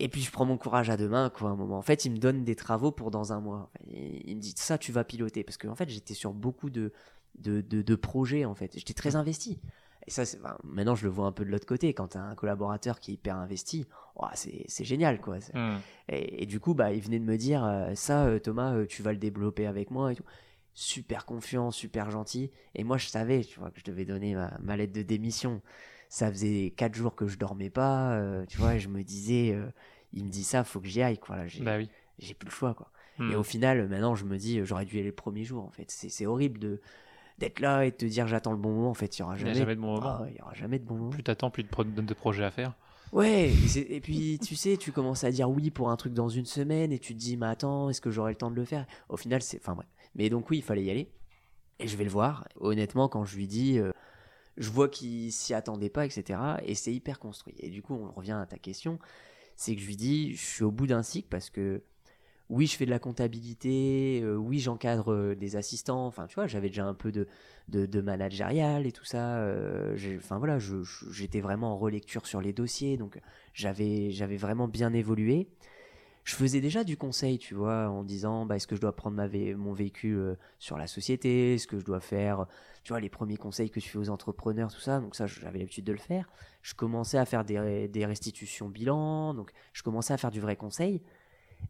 Et 0.00 0.08
puis 0.08 0.22
je 0.22 0.30
prends 0.30 0.46
mon 0.46 0.56
courage 0.56 0.88
à 0.88 0.96
deux 0.96 1.08
mains, 1.08 1.30
quoi, 1.30 1.50
un 1.50 1.56
moment. 1.56 1.78
En 1.78 1.82
fait, 1.82 2.04
il 2.04 2.12
me 2.12 2.16
donne 2.16 2.42
des 2.42 2.56
travaux 2.56 2.90
pour 2.90 3.10
dans 3.10 3.32
un 3.32 3.40
mois. 3.40 3.70
Il 3.86 4.22
il 4.24 4.36
me 4.36 4.40
dit, 4.40 4.54
ça, 4.56 4.78
tu 4.78 4.92
vas 4.92 5.04
piloter. 5.04 5.44
Parce 5.44 5.58
qu'en 5.58 5.74
fait, 5.74 5.88
j'étais 5.88 6.14
sur 6.14 6.32
beaucoup 6.32 6.70
de, 6.70 6.92
de, 7.38 7.60
de, 7.60 7.82
de 7.82 7.94
projets, 7.94 8.44
en 8.44 8.54
fait. 8.54 8.72
J'étais 8.76 8.94
très 8.94 9.14
investi. 9.14 9.60
Et 10.06 10.10
ça, 10.10 10.22
maintenant, 10.64 10.94
je 10.94 11.04
le 11.04 11.10
vois 11.10 11.26
un 11.26 11.32
peu 11.32 11.44
de 11.44 11.50
l'autre 11.50 11.66
côté. 11.66 11.92
Quand 11.92 12.08
tu 12.08 12.18
as 12.18 12.22
un 12.22 12.34
collaborateur 12.34 12.98
qui 12.98 13.10
est 13.10 13.14
hyper 13.14 13.36
investi, 13.36 13.86
ouah, 14.16 14.32
c'est, 14.34 14.84
génial, 14.84 15.20
quoi. 15.20 15.36
Hmm. 15.52 15.76
et, 16.08 16.42
et 16.42 16.46
du 16.46 16.58
coup, 16.60 16.72
bah, 16.74 16.92
il 16.92 17.02
venait 17.02 17.18
de 17.18 17.24
me 17.24 17.36
dire 17.36 17.64
euh, 17.64 17.94
ça, 17.94 18.24
euh, 18.24 18.38
Thomas, 18.38 18.74
euh, 18.74 18.86
tu 18.86 19.02
vas 19.02 19.12
le 19.12 19.18
développer 19.18 19.66
avec 19.66 19.90
moi 19.90 20.12
et 20.12 20.16
tout. 20.16 20.24
Super 20.72 21.26
confiant, 21.26 21.70
super 21.70 22.10
gentil. 22.10 22.50
Et 22.74 22.84
moi, 22.84 22.96
je 22.96 23.08
savais, 23.08 23.44
tu 23.44 23.60
vois, 23.60 23.70
que 23.70 23.80
je 23.80 23.84
devais 23.84 24.06
donner 24.06 24.34
ma, 24.34 24.56
ma 24.62 24.76
lettre 24.76 24.94
de 24.94 25.02
démission. 25.02 25.60
Ça 26.08 26.28
faisait 26.28 26.72
quatre 26.76 26.94
jours 26.94 27.14
que 27.14 27.28
je 27.28 27.38
dormais 27.38 27.70
pas, 27.70 28.14
euh, 28.14 28.44
tu 28.46 28.58
vois, 28.58 28.74
et 28.74 28.80
je 28.80 28.88
me 28.88 29.04
disais, 29.04 29.52
euh, 29.52 29.70
il 30.12 30.24
me 30.24 30.30
dit 30.30 30.44
ça, 30.44 30.64
faut 30.64 30.80
que 30.80 30.88
j'y 30.88 31.02
aille, 31.02 31.18
quoi. 31.18 31.36
Là, 31.36 31.46
j'ai, 31.46 31.62
Bah 31.62 31.76
oui. 31.78 31.88
plus 32.34 32.46
le 32.46 32.50
choix, 32.50 32.74
quoi. 32.74 32.90
Hmm. 33.18 33.30
Et 33.30 33.36
au 33.36 33.42
final, 33.42 33.88
maintenant, 33.88 34.14
je 34.14 34.24
me 34.24 34.36
dis, 34.38 34.60
euh, 34.60 34.64
j'aurais 34.64 34.84
dû 34.84 34.96
y 34.96 34.98
aller 35.00 35.08
le 35.08 35.14
premier 35.14 35.44
jour, 35.44 35.64
en 35.64 35.70
fait. 35.70 35.90
C'est, 35.90 36.08
c'est 36.08 36.26
horrible 36.26 36.58
de 36.58 36.80
d'être 37.38 37.60
là 37.60 37.86
et 37.86 37.90
de 37.90 37.96
te 37.96 38.04
dire, 38.04 38.26
j'attends 38.26 38.52
le 38.52 38.58
bon 38.58 38.70
moment. 38.70 38.90
En 38.90 38.94
fait, 38.94 39.16
il 39.18 39.20
y 39.20 39.22
aura 39.22 39.34
Il 39.36 39.40
y 39.40 39.42
a 39.44 39.46
jamais, 39.54 39.58
jamais 39.60 39.76
de 39.76 39.80
bon 39.80 39.94
moment. 39.94 40.18
Ah 40.20 40.26
il 40.28 40.36
y 40.36 40.42
aura 40.42 40.52
jamais 40.54 40.78
de 40.78 40.84
bon 40.84 40.94
moment. 40.96 41.10
Plus 41.10 41.22
t'attends, 41.22 41.50
plus 41.50 41.62
de, 41.62 41.68
pro- 41.68 41.84
de 41.84 42.14
projets 42.14 42.44
à 42.44 42.50
faire. 42.50 42.74
Ouais, 43.12 43.50
et 43.76 44.00
puis 44.00 44.38
tu 44.38 44.54
sais, 44.54 44.76
tu 44.76 44.92
commences 44.92 45.24
à 45.24 45.30
dire 45.32 45.50
oui 45.50 45.70
pour 45.70 45.90
un 45.90 45.96
truc 45.96 46.12
dans 46.12 46.28
une 46.28 46.44
semaine 46.46 46.92
et 46.92 46.98
tu 46.98 47.14
te 47.14 47.18
dis, 47.18 47.36
mais 47.36 47.46
attends, 47.46 47.88
est-ce 47.90 48.00
que 48.00 48.10
j'aurai 48.10 48.32
le 48.32 48.36
temps 48.36 48.50
de 48.50 48.56
le 48.56 48.64
faire? 48.64 48.86
Au 49.08 49.16
final, 49.16 49.42
c'est. 49.42 49.58
Enfin 49.58 49.74
bref. 49.74 49.88
Mais 50.14 50.28
donc 50.28 50.50
oui, 50.50 50.58
il 50.58 50.62
fallait 50.62 50.84
y 50.84 50.90
aller. 50.90 51.10
Et 51.78 51.88
je 51.88 51.96
vais 51.96 52.04
le 52.04 52.10
voir. 52.10 52.46
Honnêtement, 52.56 53.08
quand 53.08 53.24
je 53.24 53.36
lui 53.36 53.46
dis, 53.48 53.78
euh, 53.78 53.90
je 54.58 54.70
vois 54.70 54.88
qu'il 54.88 55.32
s'y 55.32 55.54
attendait 55.54 55.88
pas, 55.90 56.04
etc. 56.04 56.38
Et 56.64 56.74
c'est 56.74 56.92
hyper 56.92 57.18
construit. 57.18 57.54
Et 57.58 57.70
du 57.70 57.82
coup, 57.82 57.94
on 57.94 58.12
revient 58.12 58.38
à 58.40 58.46
ta 58.46 58.58
question. 58.58 58.98
C'est 59.60 59.74
que 59.76 59.82
je 59.82 59.86
lui 59.88 59.96
dis, 59.96 60.34
je 60.36 60.40
suis 60.40 60.64
au 60.64 60.70
bout 60.70 60.86
d'un 60.86 61.02
cycle 61.02 61.28
parce 61.28 61.50
que 61.50 61.82
oui, 62.48 62.66
je 62.66 62.76
fais 62.76 62.86
de 62.86 62.90
la 62.90 62.98
comptabilité, 62.98 64.22
euh, 64.22 64.34
oui, 64.36 64.58
j'encadre 64.58 65.12
euh, 65.12 65.34
des 65.34 65.54
assistants. 65.54 66.06
Enfin, 66.06 66.26
tu 66.28 66.36
vois, 66.36 66.46
j'avais 66.46 66.68
déjà 66.68 66.86
un 66.86 66.94
peu 66.94 67.12
de, 67.12 67.26
de, 67.68 68.00
managérial 68.00 68.86
et 68.86 68.92
tout 68.92 69.04
ça. 69.04 69.36
euh, 69.40 70.16
Enfin 70.16 70.38
voilà, 70.38 70.58
j'étais 71.10 71.42
vraiment 71.42 71.74
en 71.74 71.76
relecture 71.76 72.26
sur 72.26 72.40
les 72.40 72.54
dossiers, 72.54 72.96
donc 72.96 73.20
j'avais 73.52 74.10
vraiment 74.38 74.66
bien 74.66 74.94
évolué. 74.94 75.50
Je 76.30 76.36
faisais 76.36 76.60
déjà 76.60 76.84
du 76.84 76.96
conseil, 76.96 77.38
tu 77.38 77.56
vois, 77.56 77.88
en 77.88 78.04
disant 78.04 78.46
bah, 78.46 78.54
est-ce 78.54 78.68
que 78.68 78.76
je 78.76 78.80
dois 78.80 78.94
prendre 78.94 79.20
mon 79.56 79.72
véhicule 79.72 80.16
euh, 80.16 80.34
sur 80.60 80.78
la 80.78 80.86
société, 80.86 81.54
est-ce 81.54 81.66
que 81.66 81.80
je 81.80 81.84
dois 81.84 81.98
faire, 81.98 82.46
tu 82.84 82.92
vois, 82.92 83.00
les 83.00 83.08
premiers 83.08 83.36
conseils 83.36 83.68
que 83.68 83.80
tu 83.80 83.88
fais 83.88 83.98
aux 83.98 84.10
entrepreneurs, 84.10 84.72
tout 84.72 84.78
ça? 84.78 85.00
Donc 85.00 85.16
ça, 85.16 85.26
j'avais 85.26 85.58
l'habitude 85.58 85.84
de 85.84 85.90
le 85.90 85.98
faire. 85.98 86.30
Je 86.62 86.74
commençais 86.74 87.18
à 87.18 87.24
faire 87.24 87.44
des, 87.44 88.06
restitutions 88.06 88.68
bilan, 88.68 89.34
donc 89.34 89.50
je 89.72 89.82
commençais 89.82 90.14
à 90.14 90.18
faire 90.18 90.30
du 90.30 90.38
vrai 90.40 90.54
conseil. 90.54 91.02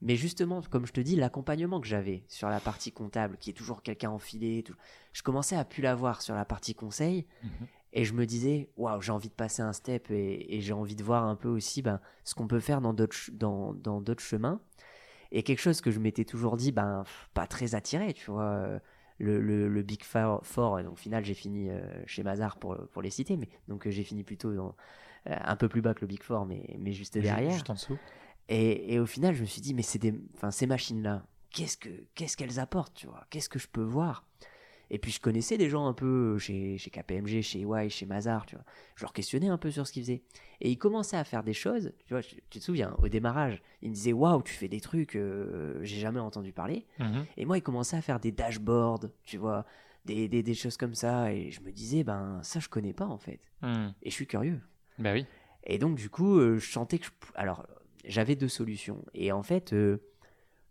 Mais 0.03 0.17
justement, 0.17 0.61
comme 0.61 0.85
je 0.85 0.93
te 0.93 1.01
dis, 1.01 1.17
l'accompagnement 1.17 1.81
que 1.81 1.87
j'avais 1.87 2.23
sur 2.29 2.51
la 2.51 2.61
partie 2.61 2.93
comptable, 2.93 3.39
qui 3.39 3.49
est 3.49 3.55
toujours 3.55 3.81
quelqu'un 3.81 4.11
enfilé, 4.11 4.63
tout, 4.63 4.77
je 5.15 5.23
commençais 5.23 5.57
à 5.57 5.65
plus 5.65 5.83
l'avoir 5.83 6.21
sur 6.21 6.35
la 6.35 6.45
partie 6.45 6.75
conseil. 6.75 7.27
Mhm. 7.43 7.67
Et 7.93 8.05
je 8.05 8.13
me 8.15 8.25
disais, 8.27 8.71
waouh, 8.77 9.01
j'ai 9.01 9.13
envie 9.13 9.29
de 9.29 9.35
passer 9.35 9.63
un 9.63 9.73
step 9.73 10.11
et, 10.11 10.57
et 10.57 10.61
j'ai 10.61 10.73
envie 10.73 10.97
de 10.97 11.03
voir 11.03 11.25
un 11.25 11.37
peu 11.37 11.49
aussi 11.49 11.83
ben, 11.83 12.01
ce 12.25 12.35
qu'on 12.35 12.47
peut 12.47 12.61
faire 12.61 12.81
dans 12.81 12.95
d'autres 12.95 13.31
dans, 13.33 13.75
dans 13.75 14.01
d'autres 14.01 14.23
chemins. 14.23 14.61
Et 15.33 15.43
quelque 15.43 15.61
chose 15.61 15.81
que 15.81 15.91
je 15.91 15.99
m'étais 16.01 16.25
toujours 16.25 16.57
dit, 16.57 16.73
ben, 16.73 17.05
pas 17.35 17.47
très 17.47 17.75
attiré, 17.75 18.13
tu 18.15 18.31
vois. 18.31 18.45
euh, 18.45 18.79
Le, 19.23 19.39
le, 19.39 19.69
le 19.69 19.83
Big 19.83 20.03
Four, 20.03 20.41
Four, 20.47 20.79
et 20.81 20.83
donc 20.83 20.95
au 20.95 20.97
final, 20.97 21.23
j'ai 21.27 21.35
fini 21.35 21.69
euh, 21.69 21.83
chez 22.07 22.23
Mazar 22.23 22.57
pour, 22.59 22.75
pour 22.89 23.03
les 23.03 23.11
citer, 23.11 23.37
mais 23.37 23.51
donc 23.69 23.87
euh, 23.87 23.91
j'ai 23.91 24.03
fini 24.03 24.25
plutôt 24.25 24.55
dans, 24.55 24.75
un 25.27 25.57
peu 25.57 25.69
plus 25.69 25.83
bas 25.83 25.93
que 25.93 26.01
le 26.01 26.07
Big 26.07 26.23
Four, 26.23 26.47
mais, 26.47 26.75
mais 26.79 26.93
juste 26.93 27.19
derrière. 27.19 27.53
Juste 27.53 27.69
en 27.69 27.75
dessous. 27.75 27.99
Et, 28.49 28.95
et 28.95 28.99
au 28.99 29.05
final, 29.05 29.35
je 29.35 29.43
me 29.43 29.47
suis 29.47 29.61
dit, 29.61 29.75
mais 29.75 29.83
c'est 29.83 29.99
des, 29.99 30.15
enfin, 30.37 30.51
ces 30.51 30.67
machines-là, 30.67 31.27
qu'est-ce 31.51 31.77
que, 31.77 31.91
qu'est-ce 32.15 32.35
qu'elles 32.37 32.59
apportent, 32.59 32.95
tu 32.95 33.09
vois 33.09 33.27
Qu'est-ce 33.29 33.51
que 33.51 33.59
je 33.59 33.69
peux 33.69 33.83
voir? 33.85 34.25
Et 34.91 34.99
puis, 34.99 35.13
je 35.13 35.21
connaissais 35.21 35.57
des 35.57 35.71
gens 35.71 35.87
un 35.87 35.93
peu 35.93 36.39
chez, 36.39 36.79
chez 36.79 36.91
KPMG, 36.91 37.43
chez 37.43 37.61
EY, 37.61 37.89
chez 37.89 38.07
Mazar, 38.07 38.47
tu 38.47 38.57
vois. 38.57 38.65
Je 38.97 39.05
leur 39.05 39.13
questionnais 39.13 39.49
un 39.49 39.59
peu 39.59 39.71
sur 39.71 39.87
ce 39.87 39.93
qu'ils 39.93 40.03
faisaient. 40.03 40.23
Et 40.61 40.71
ils 40.71 40.79
commençaient 40.79 41.17
à 41.17 41.25
faire 41.25 41.43
des 41.43 41.53
choses, 41.53 41.93
tu 42.07 42.15
vois, 42.15 42.23
tu 42.23 42.41
te 42.49 42.59
souviens, 42.59 42.95
au 43.03 43.09
démarrage, 43.09 43.63
ils 43.83 43.91
me 43.91 43.95
disaient, 43.95 44.13
waouh, 44.13 44.43
tu 44.43 44.53
fais 44.53 44.69
des 44.69 44.81
trucs, 44.81 45.17
euh, 45.17 45.79
j'ai 45.83 46.01
jamais 46.01 46.21
entendu 46.21 46.53
parler. 46.53 46.87
Mhm. 46.99 47.27
Et 47.37 47.45
moi, 47.45 47.57
ils 47.57 47.63
commençaient 47.63 47.97
à 47.97 48.03
faire 48.03 48.21
des 48.21 48.33
dashboards, 48.33 49.07
tu 49.25 49.39
vois, 49.39 49.65
des, 50.05 50.29
des, 50.29 50.43
des 50.43 50.55
choses 50.55 50.77
comme 50.77 50.95
ça. 50.95 51.33
Et 51.33 51.51
je 51.51 51.61
me 51.61 51.71
disais, 51.71 52.05
ben, 52.05 52.41
ça, 52.43 52.61
je 52.61 52.69
connais 52.69 52.93
pas, 52.93 53.07
en 53.07 53.19
fait. 53.19 53.41
Hmm. 53.63 53.91
Et 54.03 54.11
je 54.11 54.15
suis 54.15 54.27
curieux. 54.27 54.61
Bah 54.99 55.13
oui. 55.13 55.27
Et 55.65 55.79
donc, 55.79 55.97
du 55.97 56.11
coup, 56.11 56.39
euh, 56.39 56.59
je 56.59 56.71
sentais 56.71 56.99
que 56.99 57.07
je... 57.07 57.11
Alors, 57.35 57.67
j'avais 58.05 58.37
deux 58.37 58.49
solutions. 58.49 59.05
Et 59.15 59.33
en 59.33 59.43
fait, 59.43 59.73
euh, 59.73 59.99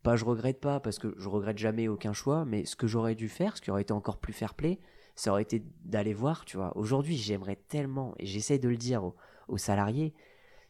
pas 0.03 0.15
je 0.15 0.25
regrette 0.25 0.59
pas, 0.59 0.79
parce 0.79 0.99
que 0.99 1.13
je 1.17 1.27
regrette 1.27 1.57
jamais 1.57 1.87
aucun 1.87 2.13
choix, 2.13 2.45
mais 2.45 2.65
ce 2.65 2.75
que 2.75 2.87
j'aurais 2.87 3.15
dû 3.15 3.29
faire, 3.29 3.57
ce 3.57 3.61
qui 3.61 3.71
aurait 3.71 3.81
été 3.81 3.93
encore 3.93 4.17
plus 4.17 4.33
fair 4.33 4.53
play, 4.53 4.79
ça 5.15 5.31
aurait 5.31 5.41
été 5.41 5.63
d'aller 5.83 6.13
voir, 6.13 6.45
tu 6.45 6.57
vois. 6.57 6.75
Aujourd'hui, 6.77 7.17
j'aimerais 7.17 7.57
tellement, 7.67 8.13
et 8.19 8.25
j'essaie 8.25 8.59
de 8.59 8.69
le 8.69 8.77
dire 8.77 9.03
aux, 9.03 9.15
aux 9.47 9.57
salariés, 9.57 10.13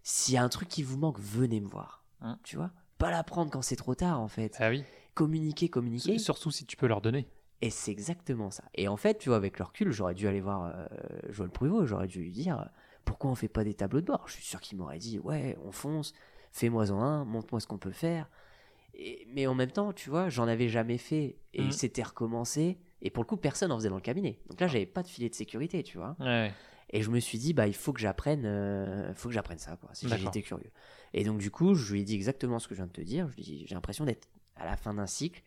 s'il 0.01 0.33
y 0.33 0.37
a 0.37 0.43
un 0.43 0.49
truc 0.49 0.67
qui 0.67 0.81
vous 0.81 0.97
manque, 0.97 1.19
venez 1.19 1.61
me 1.61 1.67
voir. 1.67 2.03
Hein. 2.21 2.39
Tu 2.43 2.55
vois? 2.55 2.71
Pas 2.97 3.11
l'apprendre 3.11 3.51
quand 3.51 3.61
c'est 3.61 3.75
trop 3.75 3.95
tard, 3.95 4.19
en 4.19 4.27
fait. 4.27 4.57
Ah 4.59 4.69
oui. 4.69 4.83
Communiquer, 5.13 5.69
communiquer. 5.69 6.17
Surtout 6.17 6.51
si 6.51 6.65
tu 6.65 6.77
peux 6.77 6.87
leur 6.87 7.01
donner. 7.01 7.27
Et 7.61 7.69
c'est 7.69 7.91
exactement 7.91 8.51
ça. 8.51 8.63
Et 8.73 8.87
en 8.87 8.97
fait, 8.97 9.17
tu 9.17 9.29
vois, 9.29 9.37
avec 9.37 9.59
le 9.59 9.65
recul, 9.65 9.91
j'aurais 9.91 10.13
dû 10.13 10.27
aller 10.27 10.39
voir 10.39 10.71
euh, 10.73 10.87
Joël 11.29 11.49
Pruvot, 11.49 11.85
j'aurais 11.85 12.07
dû 12.07 12.21
lui 12.21 12.31
dire 12.31 12.59
euh, 12.59 12.65
pourquoi 13.03 13.29
on 13.29 13.35
fait 13.35 13.49
pas 13.49 13.63
des 13.63 13.73
tableaux 13.73 14.01
de 14.01 14.05
bord? 14.05 14.23
Je 14.27 14.33
suis 14.33 14.45
sûr 14.45 14.61
qu'il 14.61 14.77
m'aurait 14.77 14.97
dit 14.97 15.19
ouais, 15.19 15.57
on 15.65 15.71
fonce, 15.71 16.13
fais-moi 16.51 16.89
en 16.91 17.01
un, 17.01 17.25
montre-moi 17.25 17.59
ce 17.59 17.67
qu'on 17.67 17.77
peut 17.77 17.91
faire. 17.91 18.29
Et- 19.01 19.25
mais 19.33 19.47
en 19.47 19.55
même 19.55 19.71
temps, 19.71 19.93
tu 19.93 20.09
vois, 20.09 20.27
j'en 20.29 20.47
avais 20.47 20.67
jamais 20.67 20.97
fait 20.97 21.37
et 21.53 21.61
Mhm. 21.63 21.71
c'était 21.71 22.03
recommencé. 22.03 22.77
Et 23.01 23.09
pour 23.09 23.23
le 23.23 23.27
coup, 23.27 23.37
personne 23.37 23.71
en 23.71 23.77
faisait 23.77 23.87
dans 23.89 23.95
le 23.95 24.01
cabinet. 24.01 24.39
Donc 24.49 24.59
là, 24.59 24.67
j'avais 24.67 24.85
pas 24.85 25.03
de 25.03 25.07
filet 25.07 25.29
de 25.29 25.35
sécurité, 25.35 25.83
tu 25.83 25.97
vois. 25.97 26.17
Ouais. 26.19 26.51
Et 26.91 27.01
je 27.01 27.09
me 27.09 27.19
suis 27.19 27.37
dit, 27.37 27.53
bah, 27.53 27.67
il 27.67 27.75
faut 27.75 27.93
que 27.93 28.01
j'apprenne, 28.01 28.43
euh, 28.45 29.13
faut 29.13 29.29
que 29.29 29.33
j'apprenne 29.33 29.57
ça, 29.59 29.77
quoi. 29.77 29.91
J'étais 29.93 30.41
curieux. 30.41 30.71
Et 31.13 31.23
donc, 31.23 31.37
du 31.37 31.49
coup, 31.49 31.75
je 31.75 31.93
lui 31.93 32.01
ai 32.01 32.03
dit 32.03 32.15
exactement 32.15 32.59
ce 32.59 32.67
que 32.67 32.73
je 32.75 32.79
viens 32.79 32.87
de 32.87 32.91
te 32.91 32.99
dire. 33.01 33.29
Je 33.29 33.35
lui 33.35 33.41
ai 33.41 33.45
dit, 33.45 33.65
j'ai 33.67 33.75
l'impression 33.75 34.03
d'être 34.03 34.27
à 34.57 34.65
la 34.65 34.75
fin 34.75 34.93
d'un 34.93 35.07
cycle. 35.07 35.41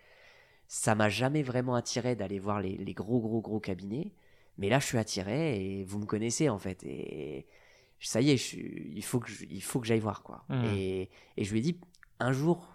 Ça 0.66 0.94
m'a 0.94 1.10
jamais 1.10 1.42
vraiment 1.42 1.74
attiré 1.74 2.16
d'aller 2.16 2.38
voir 2.38 2.60
les, 2.60 2.76
les 2.78 2.94
gros, 2.94 3.20
gros, 3.20 3.42
gros 3.42 3.60
cabinets. 3.60 4.12
Mais 4.56 4.68
là, 4.70 4.78
je 4.78 4.86
suis 4.86 4.98
attiré 4.98 5.62
et 5.80 5.84
vous 5.84 5.98
me 5.98 6.06
connaissez 6.06 6.48
en 6.48 6.58
fait. 6.58 6.82
Et 6.84 7.46
ça 8.00 8.20
y 8.22 8.30
est, 8.30 8.36
je 8.36 8.42
suis- 8.42 8.92
il 8.94 9.02
faut 9.04 9.18
que 9.20 9.28
je- 9.30 9.44
il 9.50 9.62
faut 9.62 9.80
que 9.80 9.86
j'aille 9.86 10.00
voir 10.00 10.22
quoi. 10.22 10.44
Mhm. 10.48 10.64
Et, 10.74 11.10
et 11.36 11.44
je 11.44 11.52
lui 11.52 11.58
ai 11.58 11.62
dit 11.62 11.78
un 12.20 12.32
jour, 12.32 12.71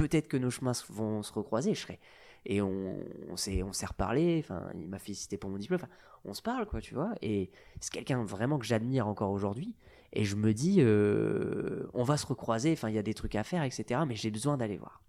peut-être 0.00 0.28
que 0.28 0.38
nos 0.38 0.50
chemins 0.50 0.72
vont 0.88 1.22
se 1.22 1.32
recroiser. 1.32 1.74
Je 1.74 1.80
serai. 1.80 2.00
Et 2.46 2.62
on, 2.62 2.96
on 3.28 3.36
s'est 3.36 3.62
reparlé. 3.86 4.38
Enfin, 4.42 4.70
il 4.74 4.88
m'a 4.88 4.98
félicité 4.98 5.36
pour 5.36 5.50
mon 5.50 5.58
diplôme. 5.58 5.80
On 6.24 6.32
se 6.32 6.40
parle 6.40 6.66
quoi, 6.66 6.80
tu 6.80 6.94
vois. 6.94 7.14
Et 7.20 7.50
c'est 7.80 7.92
quelqu'un 7.92 8.24
vraiment 8.24 8.58
que 8.58 8.64
j'admire 8.64 9.06
encore 9.06 9.30
aujourd'hui. 9.30 9.76
Et 10.12 10.24
je 10.24 10.36
me 10.36 10.54
dis, 10.54 10.76
euh, 10.78 11.86
on 11.92 12.02
va 12.02 12.16
se 12.16 12.26
recroiser. 12.26 12.72
Enfin, 12.72 12.88
il 12.88 12.94
y 12.94 12.98
a 12.98 13.02
des 13.02 13.14
trucs 13.14 13.34
à 13.34 13.44
faire, 13.44 13.62
etc. 13.62 14.00
Mais 14.06 14.16
j'ai 14.16 14.30
besoin 14.30 14.56
d'aller 14.56 14.78
voir. 14.78 15.02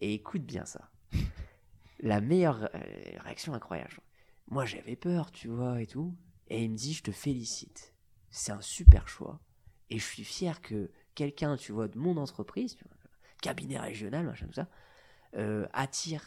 Et 0.00 0.14
écoute 0.14 0.42
bien 0.42 0.64
ça. 0.64 0.90
La 2.00 2.20
meilleure 2.20 2.68
euh, 2.74 2.78
réaction 3.24 3.54
incroyable. 3.54 3.98
Moi, 4.48 4.64
j'avais 4.66 4.96
peur, 4.96 5.32
tu 5.32 5.48
vois, 5.48 5.82
et 5.82 5.86
tout. 5.86 6.14
Et 6.48 6.62
il 6.62 6.70
me 6.70 6.76
dit, 6.76 6.94
je 6.94 7.02
te 7.02 7.10
félicite. 7.10 7.92
C'est 8.30 8.52
un 8.52 8.60
super 8.60 9.08
choix. 9.08 9.40
Et 9.90 9.98
je 9.98 10.04
suis 10.04 10.24
fier 10.24 10.60
que 10.60 10.90
quelqu'un, 11.14 11.56
tu 11.56 11.72
vois, 11.72 11.88
de 11.88 11.98
mon 11.98 12.16
entreprise, 12.16 12.76
tu 12.76 12.84
vois, 12.84 12.95
cabinet 13.42 13.78
régional, 13.78 14.24
machin, 14.26 14.46
tout 14.46 14.52
ça, 14.54 14.68
euh, 15.36 15.66
attire 15.72 16.22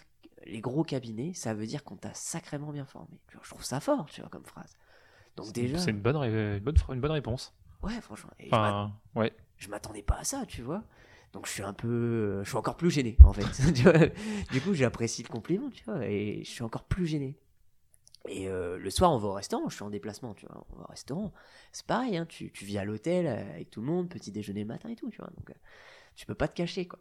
les 0.45 0.62
gros 0.62 0.84
cabinets. 0.84 1.34
Ça 1.34 1.53
veut 1.53 1.66
dire 1.66 1.84
qu'on 1.84 1.95
t'a 1.97 2.14
sacrément 2.14 2.72
bien 2.72 2.86
formé. 2.86 3.20
Je 3.43 3.49
trouve 3.49 3.64
ça 3.64 3.80
fort, 3.80 4.05
tu 4.12 4.22
vois, 4.22 4.30
comme 4.30 4.45
phrase. 4.45 4.76
Donc 5.36 5.51
déjà, 5.53 5.78
C'est 5.78 5.91
une 5.91 6.01
bonne, 6.01 6.18
ré- 6.18 6.57
une 6.57 6.64
bonne, 6.64 6.76
une 6.89 7.01
bonne 7.01 7.12
réponse. 7.12 7.53
ouais, 7.84 7.99
franchement. 8.01 8.32
Et 8.39 8.47
Enfin, 8.47 8.93
ouais. 9.16 9.34
je 9.57 9.70
m'attendais 9.70 10.03
pas 10.03 10.16
à 10.18 10.24
ça, 10.24 10.45
tu 10.45 10.62
vois. 10.62 10.84
Donc 11.34 11.45
je 11.45 11.51
suis 11.51 11.62
un 11.64 11.74
peu, 11.74 11.88
euh, 11.88 12.43
je 12.43 12.49
suis 12.49 12.57
encore 12.57 12.76
plus 12.76 12.89
gêné 12.89 13.16
en 13.24 13.32
fait. 13.34 13.43
Du 14.51 14.62
coup, 14.62 14.74
j'apprécie 14.74 15.22
le 15.24 15.28
compliment, 15.30 15.70
tu 15.70 15.84
vois, 15.84 16.03
et 16.07 16.43
je 16.43 16.49
suis 16.49 16.64
encore 16.64 16.84
plus 16.86 17.05
gêné. 17.05 17.38
Et 18.28 18.49
euh, 18.49 18.78
le 18.78 18.89
soir, 18.89 19.12
on 19.12 19.18
va 19.18 19.28
au 19.30 19.34
restaurant. 19.34 19.70
Je 19.70 19.76
suis 19.76 19.84
en 19.84 19.89
déplacement, 19.89 20.34
tu 20.34 20.45
vois. 20.47 20.66
On 20.72 20.76
va 20.78 20.84
au 20.84 20.88
restaurant. 20.88 21.32
C'est 21.72 21.86
pareil, 21.86 22.18
hein, 22.18 22.26
tu, 22.26 22.51
tu 22.51 22.66
vis 22.66 22.78
à 22.80 22.84
l'hôtel 22.84 23.28
avec 23.28 23.70
tout 23.70 23.80
le 23.80 23.88
monde, 23.88 24.10
petit 24.10 24.32
déjeuner 24.32 24.62
le 24.62 24.68
matin 24.68 24.89
et 24.89 24.95
tout, 24.95 25.10
tu 25.10 25.18
vois. 25.20 25.30
Donc 25.38 25.53
tu 26.20 26.26
peux 26.26 26.36
pas 26.36 26.49
te 26.49 26.53
cacher, 26.55 26.86
quoi. 26.86 26.99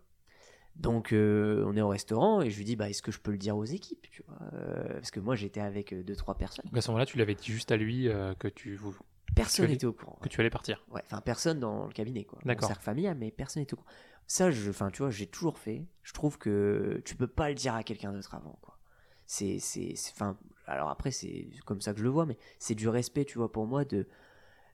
Donc 0.77 1.12
euh, 1.12 1.64
on 1.66 1.77
est 1.77 1.81
au 1.81 1.89
restaurant 1.89 2.41
et 2.41 2.51
je 2.51 2.57
lui 2.57 2.64
dis, 2.64 2.77
bah 2.77 2.89
est-ce 2.89 3.03
que 3.03 3.11
je 3.11 3.19
peux 3.19 3.33
le 3.33 3.37
dire 3.37 3.57
aux 3.57 3.64
équipes, 3.64 4.07
tu 4.12 4.23
vois 4.29 4.39
euh, 4.53 4.93
Parce 4.95 5.11
que 5.11 5.19
moi 5.19 5.35
j'étais 5.35 5.61
avec 5.61 5.93
euh, 5.93 6.05
deux 6.05 6.14
trois 6.14 6.37
personnes. 6.37 6.64
Donc 6.66 6.77
à 6.77 6.81
ce 6.81 6.89
moment-là, 6.93 7.05
tu 7.05 7.19
l'avais 7.19 7.35
dit 7.35 7.51
juste 7.51 7.73
à 7.73 7.77
lui 7.77 8.09
euh, 8.09 8.35
que 8.35 8.47
tu 8.47 8.77
vous- 8.77 8.95
Personne 9.35 9.66
n'était 9.71 9.87
au 9.87 9.93
courant. 9.93 10.19
que 10.23 10.29
tu 10.29 10.41
allais 10.41 10.51
partir. 10.51 10.85
Ouais, 10.93 11.03
enfin 11.05 11.21
personne 11.21 11.59
dans 11.59 11.87
le 11.87 11.93
cabinet 11.93 12.23
quoi. 12.25 12.39
D'accord. 12.45 12.69
cercle 12.69 12.85
familial, 12.85 13.16
mais 13.19 13.33
personne 13.33 13.61
n'est 13.62 13.73
au 13.75 13.77
courant. 13.77 13.89
Ça, 14.29 14.53
je, 14.53 14.71
enfin 14.71 14.91
tu 14.91 15.03
vois, 15.03 15.11
j'ai 15.11 15.27
toujours 15.27 15.59
fait. 15.59 15.85
Je 16.05 16.12
trouve 16.12 16.39
que 16.39 17.03
tu 17.05 17.16
peux 17.16 17.27
pas 17.27 17.49
le 17.49 17.57
dire 17.57 17.75
à 17.75 17.83
quelqu'un 17.83 18.12
d'autre 18.12 18.37
avant 18.37 18.57
quoi. 18.62 18.79
C'est, 19.27 19.59
c'est- 19.59 19.95
enfin, 20.12 20.39
alors 20.66 20.91
après 20.91 21.11
c'est 21.11 21.49
comme 21.66 21.81
ça 21.81 21.93
que 21.93 21.99
je 21.99 22.05
le 22.05 22.11
vois, 22.11 22.25
mais 22.25 22.39
c'est 22.61 22.77
du 22.77 22.89
respect, 22.89 23.25
tu 23.25 23.39
vois, 23.39 23.51
pour 23.51 23.66
moi 23.66 23.85
de 23.85 24.07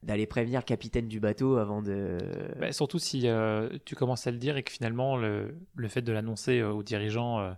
d'aller 0.04 0.26
prévenir 0.26 0.60
le 0.60 0.64
capitaine 0.64 1.08
du 1.08 1.18
bateau 1.18 1.56
avant 1.56 1.82
de. 1.82 2.18
Bah, 2.60 2.70
surtout 2.72 2.98
si 2.98 3.26
euh, 3.26 3.68
tu 3.84 3.96
commences 3.96 4.26
à 4.26 4.30
le 4.30 4.38
dire 4.38 4.56
et 4.56 4.62
que 4.62 4.70
finalement 4.70 5.16
le, 5.16 5.54
le 5.74 5.88
fait 5.88 6.02
de 6.02 6.12
l'annoncer 6.12 6.60
euh, 6.60 6.70
aux 6.72 6.82
dirigeants 6.82 7.40
euh, 7.40 7.52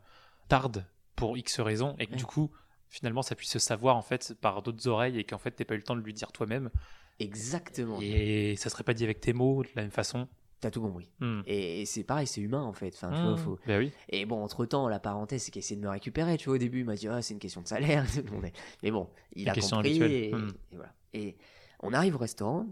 tarde 0.48 0.86
pour 1.16 1.36
X 1.36 1.60
raisons 1.60 1.94
et 1.98 2.06
que 2.06 2.12
Ouais. 2.12 2.16
du 2.16 2.24
coup 2.24 2.50
finalement 2.88 3.22
ça 3.22 3.34
puisse 3.34 3.50
se 3.50 3.58
savoir 3.58 3.96
en 3.96 4.02
fait 4.02 4.34
par 4.40 4.62
d'autres 4.62 4.86
oreilles 4.88 5.18
et 5.18 5.24
qu'en 5.24 5.38
fait 5.38 5.50
t'aies 5.50 5.64
pas 5.64 5.74
eu 5.74 5.78
le 5.78 5.82
temps 5.82 5.96
de 5.96 6.00
lui 6.02 6.14
dire 6.14 6.30
toi-même 6.32 6.70
Exactement. 7.18 7.98
et 8.00 8.54
ça 8.56 8.70
serait 8.70 8.84
pas 8.84 8.94
dit 8.94 9.04
avec 9.04 9.20
tes 9.20 9.32
mots 9.32 9.62
de 9.62 9.68
la 9.74 9.82
même 9.82 9.90
façon. 9.90 10.28
T'as 10.60 10.70
tout 10.70 10.80
compris. 10.80 11.08
Hmm. 11.20 11.40
Et, 11.46 11.84
c'est 11.84 12.02
pareil, 12.04 12.26
c'est 12.26 12.40
humain 12.40 12.62
en 12.62 12.72
fait. 12.72 12.94
Enfin, 12.94 13.10
tu 13.12 13.20
vois, 13.20 13.32
Hmm. 13.32 13.36
faut. 13.36 13.58
Bah 13.66 13.76
oui. 13.78 13.92
Et 14.08 14.24
bon, 14.24 14.42
entre 14.42 14.64
temps, 14.64 14.88
la 14.88 14.98
parenthèse, 14.98 15.42
c'est 15.42 15.50
qu'il 15.50 15.60
essaie 15.60 15.76
de 15.76 15.82
me 15.82 15.88
récupérer. 15.90 16.38
Tu 16.38 16.46
vois, 16.46 16.54
au 16.54 16.58
début, 16.58 16.78
il 16.80 16.86
m'a 16.86 16.94
dit, 16.94 17.08
ah, 17.08 17.20
c'est 17.20 17.34
une 17.34 17.40
question 17.40 17.60
de 17.60 17.68
salaire. 17.68 18.06
Mais 18.82 18.90
bon, 18.90 19.06
il 19.34 19.42
Une 19.42 19.48
a 19.50 19.54
compris. 19.54 20.02
Et, 20.02 20.32
Hmm. 20.34 20.48
et 20.72 20.76
voilà. 20.76 20.94
Et 21.12 21.36
on 21.80 21.92
arrive 21.92 22.14
au 22.14 22.18
restaurant. 22.18 22.66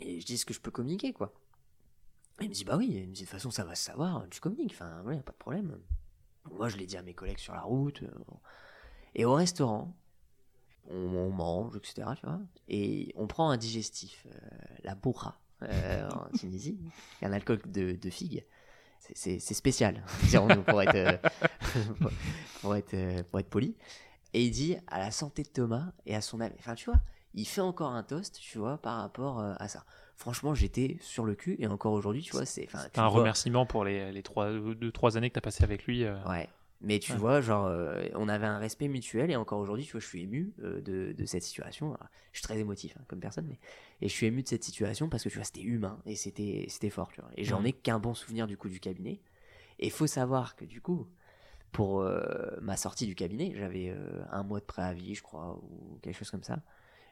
Et 0.00 0.20
je 0.20 0.26
dis, 0.26 0.34
est-ce 0.34 0.46
que 0.46 0.54
je 0.54 0.60
peux 0.60 0.70
communiquer, 0.70 1.12
quoi? 1.12 1.32
Et 2.40 2.44
Il 2.44 2.48
me 2.50 2.54
dit, 2.54 2.64
bah 2.64 2.76
oui. 2.76 2.88
Il 2.90 3.08
me 3.08 3.14
dit, 3.14 3.22
de 3.22 3.26
toute 3.26 3.32
façon, 3.32 3.50
ça 3.50 3.64
va 3.64 3.74
se 3.74 3.82
savoir. 3.84 4.24
Tu 4.30 4.40
communiques. 4.40 4.72
Enfin, 4.72 5.00
voilà, 5.02 5.20
pas 5.22 5.32
de 5.32 5.38
problème. 5.38 5.78
Moi, 6.52 6.68
je 6.68 6.76
l'ai 6.76 6.86
dit 6.86 6.96
à 6.96 7.02
mes 7.02 7.14
collègues 7.14 7.38
sur 7.38 7.54
la 7.54 7.62
route. 7.62 8.02
euh, 8.02 8.10
bon. 8.26 8.38
Et 9.14 9.24
au 9.24 9.34
restaurant, 9.34 9.96
on, 10.88 10.94
on 10.96 11.30
mange, 11.30 11.76
etc. 11.76 12.08
Tu 12.18 12.24
vois, 12.26 12.40
et 12.68 13.12
on 13.16 13.26
prend 13.26 13.50
un 13.50 13.56
digestif, 13.56 14.26
euh, 14.26 14.38
la 14.84 14.94
bourra, 14.94 15.40
euh, 15.62 16.08
en 16.10 16.28
Tunisie, 16.38 16.78
un 17.22 17.32
alcool 17.32 17.60
de, 17.66 17.92
de 17.92 18.10
figue. 18.10 18.44
C'est- 19.14 19.38
spécial, 19.54 20.04
pour 20.66 20.82
être, 20.82 21.20
pour, 22.60 22.76
être, 22.76 23.22
pour 23.30 23.40
être 23.40 23.48
poli. 23.48 23.76
Et 24.34 24.44
il 24.44 24.50
dit 24.50 24.76
à 24.86 24.98
la 24.98 25.10
santé 25.10 25.42
de 25.42 25.48
Thomas 25.48 25.92
et 26.04 26.14
à 26.14 26.20
son 26.20 26.40
ami. 26.40 26.54
Enfin, 26.58 26.74
tu 26.74 26.90
vois, 26.90 27.00
il 27.40 27.44
fait 27.44 27.60
encore 27.60 27.92
un 27.92 28.02
toast, 28.02 28.38
tu 28.40 28.58
vois, 28.58 28.78
par 28.78 28.98
rapport 29.00 29.40
euh, 29.40 29.54
à 29.58 29.68
ça. 29.68 29.84
Franchement, 30.16 30.54
j'étais 30.54 30.96
sur 31.00 31.24
le 31.24 31.34
cul 31.34 31.56
et 31.58 31.66
encore 31.66 31.92
aujourd'hui, 31.92 32.22
tu 32.22 32.32
vois, 32.32 32.44
c'est. 32.44 32.68
un 32.74 33.06
vois- 33.06 33.20
remerciement 33.20 33.66
pour 33.66 33.84
les, 33.84 34.10
les 34.10 34.22
trois, 34.22 34.50
deux, 34.50 34.90
trois 34.90 35.16
années 35.16 35.28
que 35.30 35.34
tu 35.34 35.38
as 35.38 35.42
passé 35.42 35.62
avec 35.62 35.84
lui. 35.84 36.04
euh. 36.04 36.16
Ouais. 36.28 36.48
Mais 36.80 36.98
tu 37.00 37.12
Ouais. 37.12 37.18
vois, 37.18 37.40
genre, 37.40 37.66
euh, 37.66 38.04
on 38.14 38.28
avait 38.28 38.46
un 38.46 38.58
respect 38.58 38.86
mutuel 38.88 39.30
et 39.30 39.36
encore 39.36 39.58
aujourd'hui, 39.58 39.84
tu 39.84 39.92
vois, 39.92 40.00
je 40.00 40.06
suis 40.06 40.22
ému 40.22 40.52
euh, 40.62 40.80
de, 40.80 41.12
de 41.12 41.24
cette 41.26 41.42
situation. 41.42 41.88
Alors, 41.94 42.06
je 42.32 42.38
suis 42.38 42.44
très 42.44 42.58
émotif 42.58 42.96
hein, 42.98 43.04
comme 43.08 43.18
personne, 43.20 43.46
mais 43.48 43.58
et 44.00 44.08
je 44.08 44.12
suis 44.14 44.26
ému 44.26 44.42
de 44.44 44.48
cette 44.48 44.62
situation 44.62 45.08
parce 45.08 45.24
que 45.24 45.28
tu 45.28 45.36
vois, 45.36 45.44
c'était 45.44 45.62
humain 45.62 46.00
et 46.06 46.14
c'était 46.14 46.66
c'était 46.68 46.90
fort, 46.90 47.10
tu 47.12 47.20
vois. 47.20 47.30
Et 47.36 47.44
j'en 47.44 47.60
Mhm. 47.60 47.66
ai 47.66 47.72
qu'un 47.72 47.98
bon 47.98 48.14
souvenir 48.14 48.46
du 48.46 48.56
coup 48.56 48.68
du 48.68 48.78
cabinet. 48.80 49.20
Et 49.80 49.86
il 49.86 49.92
faut 49.92 50.06
savoir 50.08 50.56
que 50.56 50.64
du 50.64 50.80
coup, 50.80 51.08
pour 51.72 52.00
euh, 52.02 52.22
ma 52.62 52.76
sortie 52.76 53.06
du 53.06 53.14
cabinet, 53.14 53.52
j'avais 53.56 53.90
euh, 53.90 54.22
un 54.30 54.42
mois 54.42 54.60
de 54.60 54.64
préavis, 54.64 55.14
je 55.16 55.22
crois, 55.22 55.58
ou 55.62 55.98
quelque 56.02 56.16
chose 56.16 56.30
comme 56.30 56.42
ça. 56.44 56.60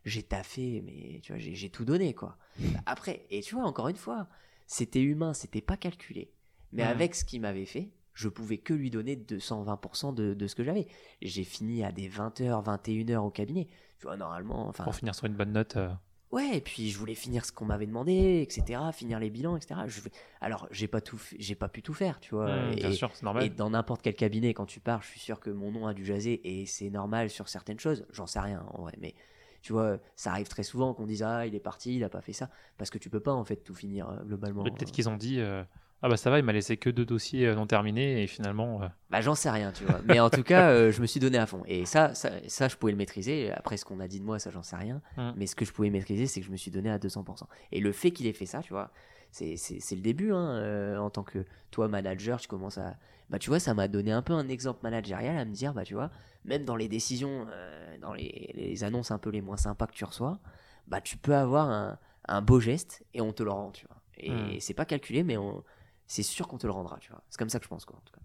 J'ai 0.07 0.23
taffé, 0.23 0.83
mais 0.87 1.21
tu 1.21 1.33
vois, 1.33 1.41
j'ai 1.41 1.69
tout 1.69 1.85
donné, 1.85 2.15
quoi. 2.15 2.39
Après, 2.87 3.27
et 3.29 3.43
tu 3.43 3.55
vois, 3.57 3.65
encore 3.65 3.89
une 3.89 3.97
fois, 3.97 4.29
c'était 4.67 5.03
humain, 5.03 5.35
c'était 5.35 5.61
pas 5.61 5.77
calculé. 5.77 6.31
Mais 6.73 6.83
avec 6.85 7.15
ce 7.15 7.25
qu'il 7.25 7.41
m'avait 7.41 7.67
fait, 7.67 7.91
je 8.15 8.29
pouvais 8.29 8.59
que 8.59 8.73
lui 8.73 8.91
donner 8.91 9.17
220% 9.17 10.15
de, 10.15 10.33
de 10.33 10.47
ce 10.47 10.55
que 10.55 10.65
j'avais. 10.65 10.87
J'ai 11.21 11.45
fini 11.45 11.85
à 11.85 11.93
des 11.93 12.09
20h, 12.09 12.65
21h 12.65 13.17
au 13.19 13.31
cabinet. 13.31 13.69
Tu 13.99 14.07
vois, 14.07 14.17
normalement, 14.17 14.69
enfin, 14.69 14.85
Pour 14.85 14.95
finir 14.95 15.15
sur 15.15 15.27
une 15.27 15.35
bonne 15.35 15.53
note. 15.53 15.77
euh. 15.77 15.91
Ouais, 16.33 16.57
et 16.57 16.61
puis 16.61 16.91
je 16.91 16.99
voulais 16.99 17.15
finir 17.15 17.45
ce 17.45 17.53
qu'on 17.53 17.67
m'avait 17.67 17.87
demandé, 17.87 18.41
etc., 18.43 18.81
finir 18.93 19.21
les 19.21 19.31
bilans, 19.31 19.57
etc. 19.57 19.81
Je... 19.87 20.01
Alors, 20.41 20.67
j'ai 20.71 20.89
pas 20.89 21.01
tout, 21.01 21.21
j'ai 21.39 21.55
pas 21.55 21.69
pu 21.69 21.83
tout 21.83 21.95
faire, 21.95 22.19
tu 22.21 22.35
vois. 22.35 22.73
Et, 22.73 22.77
bien 22.77 22.93
sûr, 22.93 23.11
c'est 23.15 23.23
normal. 23.23 23.45
et 23.45 23.49
dans 23.49 23.71
n'importe 23.71 24.03
quel 24.03 24.15
cabinet, 24.15 24.53
quand 24.53 24.67
tu 24.67 24.81
pars, 24.81 25.03
je 25.03 25.09
suis 25.09 25.21
sûr 25.21 25.39
que 25.41 25.51
mon 25.51 25.71
nom 25.71 25.87
a 25.87 25.95
dû 25.95 26.05
jaser 26.05 26.41
et 26.61 26.67
c'est 26.67 26.91
normal 26.91 27.31
sur 27.31 27.49
certaines 27.49 27.79
choses. 27.79 28.07
J'en 28.11 28.27
sais 28.27 28.41
rien 28.41 28.65
en 28.73 28.83
vrai, 28.83 28.95
mais 29.01 29.15
tu 29.63 29.73
vois, 29.73 29.99
ça 30.15 30.31
arrive 30.31 30.49
très 30.49 30.63
souvent 30.63 30.95
qu'on 30.95 31.07
dise 31.07 31.23
ah 31.23 31.47
il 31.47 31.55
est 31.55 31.61
parti, 31.61 31.97
il 31.97 32.05
a 32.05 32.09
pas 32.09 32.21
fait 32.21 32.33
ça, 32.33 32.51
parce 32.79 32.91
que 32.91 32.99
tu 32.99 33.11
peux 33.11 33.21
pas 33.21 33.33
en 33.33 33.45
fait 33.45 33.57
tout 33.57 33.75
finir 33.75 34.09
euh, 34.09 34.23
globalement. 34.25 34.65
Peut-être 34.65 34.93
qu'ils 34.93 35.09
ont 35.09 35.17
dit 35.17 35.41
euh, 35.41 35.63
Ah 36.03 36.09
bah 36.09 36.17
ça 36.17 36.31
va, 36.31 36.39
il 36.39 36.45
m'a 36.45 36.53
laissé 36.53 36.77
que 36.77 36.91
deux 36.91 37.05
dossiers 37.07 37.47
euh, 37.47 37.55
non 37.55 37.67
terminés 37.67 38.23
et 38.23 38.27
finalement. 38.27 38.83
euh, 38.83 38.89
Bah 39.11 39.21
j'en 39.21 39.35
sais 39.35 39.51
rien, 39.51 39.73
tu 39.73 39.85
vois. 39.85 40.01
Mais 40.05 40.21
en 40.21 40.31
tout 40.31 40.43
cas, 40.43 40.71
euh, 40.71 40.93
je 40.93 41.01
me 41.01 41.07
suis 41.07 41.21
donné 41.21 41.39
à 41.39 41.47
fond. 41.47 41.63
Et 41.67 41.85
ça, 41.87 42.15
ça, 42.15 42.31
ça, 42.49 42.69
je 42.69 42.77
pouvais 42.77 42.93
le 42.93 42.99
maîtriser. 42.99 43.51
Après 43.53 43.77
ce 43.77 43.85
qu'on 43.85 44.01
a 44.01 44.09
dit 44.09 44.21
de 44.21 44.25
moi, 44.25 44.39
ça, 44.39 44.51
j'en 44.51 44.63
sais 44.63 44.77
rien. 44.77 45.01
Mm. 45.17 45.31
Mais 45.37 45.47
ce 45.47 45.57
que 45.57 45.65
je 45.65 45.73
pouvais 45.73 45.91
maîtriser, 45.91 46.27
c'est 46.27 46.41
que 46.41 46.47
je 46.47 46.53
me 46.53 46.57
suis 46.57 46.71
donné 46.71 46.91
à 46.91 46.99
200%. 46.99 47.45
Et 47.73 47.81
le 47.81 47.93
fait 47.93 48.11
qu'il 48.11 48.27
ait 48.27 48.33
fait 48.33 48.47
ça, 48.47 48.61
tu 48.61 48.73
vois, 48.73 48.91
c'est, 49.31 49.57
le 49.93 50.01
début. 50.01 50.33
Hein, 50.33 50.51
euh, 50.57 50.99
en 50.99 51.11
tant 51.11 51.23
que 51.23 51.45
toi, 51.71 51.89
manager, 51.89 52.41
tu 52.41 52.49
commences 52.49 52.79
à... 52.79 52.97
Bah 53.29 53.39
tu 53.39 53.51
vois, 53.51 53.59
ça 53.59 53.75
m'a 53.75 53.89
donné 53.89 54.13
un 54.13 54.23
peu 54.23 54.33
un 54.35 54.49
exemple 54.49 54.81
managérial 54.83 55.37
à 55.37 55.45
me 55.45 55.53
dire, 55.53 55.75
bah 55.75 55.85
tu 55.85 55.95
vois, 55.95 56.11
même 56.45 56.65
dans 56.65 56.77
les 56.77 56.89
décisions, 56.89 57.47
euh, 57.51 57.99
dans 57.99 58.13
les, 58.15 58.53
les 58.55 58.85
annonces 58.85 59.11
un 59.11 59.19
peu 59.19 59.31
les 59.31 59.41
moins 59.41 59.57
sympas 59.57 59.87
que 59.87 59.95
tu 59.95 60.05
reçois, 60.05 60.39
bah 60.87 61.01
tu 61.01 61.17
peux 61.17 61.35
avoir 61.35 61.69
un, 61.69 61.99
un 62.29 62.41
beau 62.43 62.61
geste 62.61 63.05
et 63.15 63.21
on 63.21 63.33
te 63.33 63.43
le 63.43 63.51
rend, 63.51 63.73
tu 63.73 63.87
vois. 63.87 64.01
Et 64.19 64.57
Mm. 64.57 64.61
c'est 64.61 64.75
pas 64.75 64.85
calculé, 64.85 65.25
mais 65.25 65.37
on... 65.37 65.65
c'est 66.07 66.23
sûr 66.23 66.47
qu'on 66.47 66.59
te 66.59 66.67
le 66.67 66.73
rendra, 66.73 66.99
tu 66.99 67.11
vois. 67.11 67.23
C'est 67.29 67.39
comme 67.39 67.49
ça 67.51 67.59
que 67.59 67.65
je 67.65 67.69
pense, 67.69 67.85
quoi, 67.85 67.97
en 67.97 68.01
tout 68.01 68.13
cas. 68.15 68.21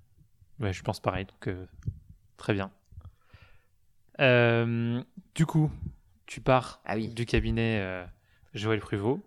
Ouais, 0.64 0.72
je 0.74 0.84
pense 0.84 1.00
pareil, 1.00 1.26
donc 1.26 1.48
euh, 1.48 1.66
très 2.38 2.54
bien. 2.54 2.72
Euh, 4.20 5.02
du 5.34 5.46
coup, 5.46 5.72
tu 6.28 6.42
pars 6.42 6.82
Ah 6.86 6.96
oui. 6.96 7.08
du 7.10 7.26
cabinet 7.26 8.06
Joël 8.54 8.80
Pruvot 8.80 9.20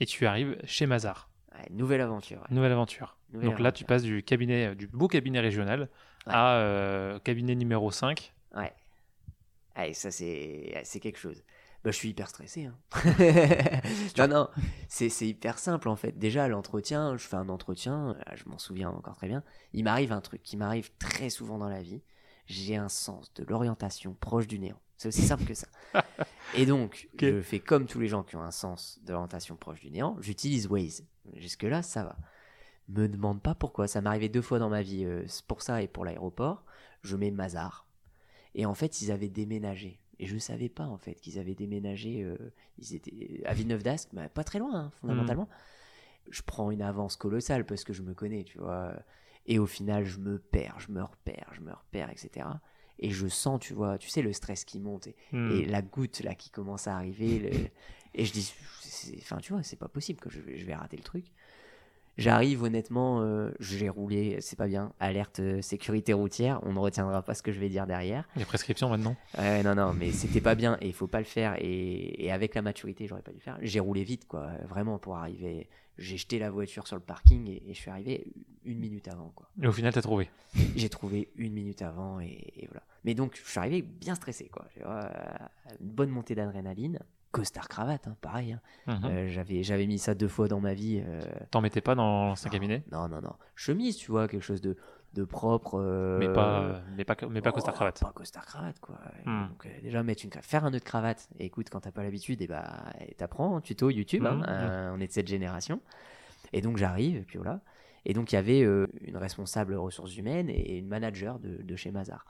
et 0.00 0.06
tu 0.06 0.26
arrives 0.26 0.58
chez 0.64 0.86
Mazar. 0.86 1.30
Ouais, 1.54 1.66
nouvelle 1.70 2.00
aventure. 2.00 2.40
ouais. 2.40 2.54
Nouvelle 2.54 2.72
aventure. 2.72 3.16
Donc 3.32 3.58
là, 3.60 3.72
tu 3.72 3.82
aventure. 3.84 3.86
passes 3.86 4.02
du 4.02 4.22
cabinet, 4.22 4.68
euh, 4.68 4.74
du 4.74 4.86
beau 4.86 5.08
cabinet 5.08 5.40
régional 5.40 5.88
Ouais. 6.26 6.32
à 6.34 6.56
euh, 6.56 7.18
cabinet 7.20 7.54
numéro 7.54 7.90
5. 7.90 8.34
Ouais. 8.54 8.72
Allez, 9.74 9.94
ça 9.94 10.10
c'est 10.10 10.80
c'est 10.84 11.00
quelque 11.00 11.18
chose. 11.18 11.42
Bah, 11.82 11.90
je 11.92 11.96
suis 11.96 12.10
hyper 12.10 12.28
stressé. 12.28 12.66
hein. 12.66 12.76
non, 14.18 14.28
non, 14.28 14.48
c'est 14.88 15.08
c'est 15.08 15.26
hyper 15.26 15.58
simple 15.58 15.88
en 15.88 15.96
fait. 15.96 16.18
Déjà, 16.18 16.46
l'entretien, 16.48 17.16
je 17.16 17.26
fais 17.26 17.36
un 17.36 17.48
entretien, 17.48 18.10
euh, 18.28 18.32
je 18.34 18.44
m'en 18.48 18.58
souviens 18.58 18.90
encore 18.90 19.16
très 19.16 19.28
bien. 19.28 19.42
Il 19.72 19.84
m'arrive 19.84 20.12
un 20.12 20.20
truc 20.20 20.42
qui 20.42 20.56
m'arrive 20.58 20.90
très 20.98 21.30
souvent 21.30 21.56
dans 21.56 21.68
la 21.70 21.80
vie. 21.80 22.02
J'ai 22.46 22.76
un 22.76 22.88
sens 22.90 23.32
de 23.34 23.44
l'orientation 23.44 24.12
proche 24.14 24.46
du 24.46 24.58
néant. 24.58 24.80
C'est 24.98 25.08
aussi 25.08 25.22
simple 25.22 25.44
que 25.44 25.54
ça. 25.54 25.68
Et 26.54 26.66
donc, 26.66 27.08
je 27.18 27.40
fais 27.40 27.60
comme 27.60 27.86
tous 27.86 28.00
les 28.00 28.08
gens 28.08 28.22
qui 28.24 28.36
ont 28.36 28.42
un 28.42 28.50
sens 28.50 28.98
de 29.04 29.12
l'orientation 29.12 29.56
proche 29.56 29.80
du 29.80 29.90
néant. 29.90 30.16
J'utilise 30.20 30.66
Waze. 30.66 31.06
Jusque-là, 31.36 31.80
ça 31.82 32.02
va. 32.04 32.16
Me 32.94 33.06
demande 33.08 33.40
pas 33.42 33.54
pourquoi. 33.54 33.86
Ça 33.88 34.00
m'est 34.00 34.08
arrivé 34.08 34.28
deux 34.28 34.42
fois 34.42 34.58
dans 34.58 34.68
ma 34.70 34.82
vie. 34.82 35.04
euh, 35.04 35.24
pour 35.46 35.62
ça 35.62 35.82
et 35.82 35.88
pour 35.88 36.04
l'aéroport. 36.04 36.64
Je 37.02 37.16
mets 37.16 37.30
Mazar. 37.30 37.86
Et 38.54 38.66
en 38.66 38.74
fait, 38.74 39.00
ils 39.02 39.12
avaient 39.12 39.28
déménagé. 39.28 39.98
Et 40.18 40.26
je 40.26 40.36
savais 40.36 40.68
pas 40.68 40.84
en 40.86 40.98
fait 40.98 41.14
qu'ils 41.14 41.38
avaient 41.38 41.54
déménagé. 41.54 42.22
euh, 42.22 42.36
ils 42.78 42.94
étaient 42.94 43.42
à 43.46 43.54
Villeneuve 43.54 43.82
d'Ascq, 43.82 44.10
bah, 44.12 44.28
pas 44.28 44.44
très 44.44 44.58
loin 44.58 44.74
hein, 44.74 44.90
fondamentalement. 45.00 45.48
Je 46.28 46.42
prends 46.42 46.70
une 46.70 46.82
avance 46.82 47.16
colossale 47.16 47.64
parce 47.64 47.84
que 47.84 47.92
je 47.92 48.02
me 48.02 48.12
connais, 48.14 48.44
tu 48.44 48.58
vois. 48.58 48.92
Et 49.46 49.58
au 49.58 49.66
final, 49.66 50.04
je 50.04 50.18
me 50.18 50.38
perds, 50.38 50.78
je 50.78 50.92
me 50.92 51.02
repère, 51.02 51.48
je 51.52 51.60
me 51.60 51.72
repère, 51.72 52.10
etc. 52.10 52.60
Et 52.98 53.10
je 53.10 53.26
sens, 53.28 53.58
tu 53.60 53.72
vois, 53.72 53.96
tu 53.98 54.10
sais, 54.10 54.20
le 54.20 54.32
stress 54.34 54.64
qui 54.64 54.78
monte 54.78 55.06
et, 55.06 55.16
et 55.48 55.64
la 55.64 55.80
goutte 55.80 56.20
là 56.20 56.34
qui 56.34 56.50
commence 56.50 56.86
à 56.86 56.94
arriver. 56.96 57.38
le- 57.38 57.68
Et 58.14 58.24
je 58.26 58.32
dis, 58.32 58.52
enfin, 59.20 59.38
tu 59.38 59.52
vois, 59.54 59.62
c'est 59.62 59.76
pas 59.78 59.88
possible 59.88 60.20
que 60.20 60.28
je, 60.28 60.40
je 60.54 60.66
vais 60.66 60.74
rater 60.74 60.96
le 60.98 61.02
truc. 61.02 61.32
J'arrive 62.18 62.62
honnêtement, 62.62 63.22
euh, 63.22 63.50
j'ai 63.60 63.88
roulé, 63.88 64.38
c'est 64.40 64.56
pas 64.56 64.66
bien. 64.66 64.92
Alerte 65.00 65.40
euh, 65.40 65.62
sécurité 65.62 66.12
routière, 66.12 66.60
on 66.64 66.72
ne 66.72 66.78
retiendra 66.78 67.22
pas 67.22 67.34
ce 67.34 67.42
que 67.42 67.52
je 67.52 67.60
vais 67.60 67.68
dire 67.68 67.86
derrière. 67.86 68.28
Les 68.36 68.44
prescriptions 68.44 68.90
maintenant 68.90 69.16
non, 69.38 69.74
non, 69.74 69.94
mais 69.94 70.10
c'était 70.10 70.40
pas 70.40 70.54
bien 70.54 70.76
et 70.80 70.88
il 70.88 70.92
faut 70.92 71.06
pas 71.06 71.18
le 71.20 71.24
faire. 71.24 71.54
Et, 71.58 72.24
et 72.24 72.30
avec 72.32 72.54
la 72.54 72.62
maturité, 72.62 73.06
j'aurais 73.06 73.22
pas 73.22 73.30
dû 73.30 73.38
le 73.38 73.42
faire. 73.42 73.58
J'ai 73.62 73.80
roulé 73.80 74.04
vite, 74.04 74.26
quoi, 74.26 74.48
vraiment 74.68 74.98
pour 74.98 75.16
arriver. 75.16 75.68
J'ai 75.98 76.16
jeté 76.16 76.38
la 76.38 76.50
voiture 76.50 76.86
sur 76.86 76.96
le 76.96 77.02
parking 77.02 77.46
et, 77.48 77.62
et 77.68 77.74
je 77.74 77.80
suis 77.80 77.90
arrivé 77.90 78.32
une 78.64 78.78
minute 78.78 79.08
avant, 79.08 79.32
quoi. 79.34 79.50
Et 79.62 79.66
au 79.66 79.72
final, 79.72 79.92
t'as 79.92 80.02
trouvé. 80.02 80.30
J'ai 80.76 80.88
trouvé 80.88 81.30
une 81.36 81.52
minute 81.52 81.82
avant 81.82 82.20
et, 82.20 82.52
et 82.56 82.66
voilà. 82.66 82.82
Mais 83.04 83.14
donc, 83.14 83.38
je 83.42 83.48
suis 83.50 83.58
arrivé 83.58 83.82
bien 83.82 84.14
stressé, 84.14 84.48
quoi. 84.48 84.66
Euh, 84.84 85.08
une 85.80 85.88
bonne 85.88 86.10
montée 86.10 86.34
d'adrénaline. 86.34 86.98
Costard 87.32 87.68
cravate, 87.68 88.08
hein, 88.08 88.16
pareil. 88.20 88.52
hein. 88.52 88.60
Mhm. 88.98 89.04
Euh, 89.04 89.28
j'avais, 89.28 89.62
j'avais 89.62 89.86
mis 89.86 89.98
ça 89.98 90.14
deux 90.14 90.26
fois 90.28 90.48
dans 90.48 90.60
ma 90.60 90.74
vie. 90.74 91.00
euh, 91.06 91.20
T'en 91.50 91.60
mettais 91.60 91.80
pas 91.80 91.94
dans 91.94 92.26
l'ancien 92.26 92.50
cabinet? 92.50 92.82
non, 92.90 93.08
non, 93.08 93.20
non. 93.20 93.34
Chemise, 93.54 93.96
tu 93.96 94.10
vois, 94.10 94.26
quelque 94.26 94.42
chose 94.42 94.60
de, 94.60 94.76
de 95.14 95.24
propre. 95.24 95.78
euh, 95.80 96.18
mais 96.18 96.28
pas, 96.32 96.82
mais 96.96 97.04
pas, 97.04 97.16
mais 97.30 97.40
pas 97.40 97.50
oh, 97.50 97.52
costard 97.52 97.74
cravate. 97.74 98.00
Pas 98.00 98.12
costard 98.12 98.44
cravate, 98.46 98.80
quoi. 98.80 98.98
Hmm. 99.26 99.46
Donc, 99.48 99.68
déjà, 99.82 100.02
mettre 100.02 100.24
une 100.24 100.32
faire 100.42 100.64
un 100.64 100.70
nœud 100.70 100.80
de 100.80 100.84
cravate. 100.84 101.28
Et 101.38 101.44
écoute, 101.46 101.68
quand 101.70 101.80
t'as 101.80 101.92
pas 101.92 102.02
l'habitude, 102.02 102.42
et 102.42 102.48
bah, 102.48 102.84
et 103.00 103.14
t'apprends, 103.14 103.60
tuto 103.60 103.90
YouTube. 103.90 104.26
hein, 104.26 104.36
Mhm, 104.38 104.44
euh, 104.48 104.92
on 104.96 105.00
est 105.00 105.06
de 105.06 105.12
cette 105.12 105.28
génération. 105.28 105.80
Et 106.52 106.62
donc, 106.62 106.78
j'arrive, 106.78 107.16
et 107.16 107.22
puis 107.22 107.38
voilà. 107.38 107.60
Et 108.06 108.12
donc, 108.14 108.32
il 108.32 108.34
y 108.34 108.38
avait 108.38 108.60
une 108.60 109.16
responsable 109.16 109.74
ressources 109.76 110.16
humaines 110.16 110.48
et 110.50 110.78
une 110.78 110.88
manager 110.88 111.38
de, 111.38 111.62
de 111.62 111.76
chez 111.76 111.90
Mazar. 111.92 112.24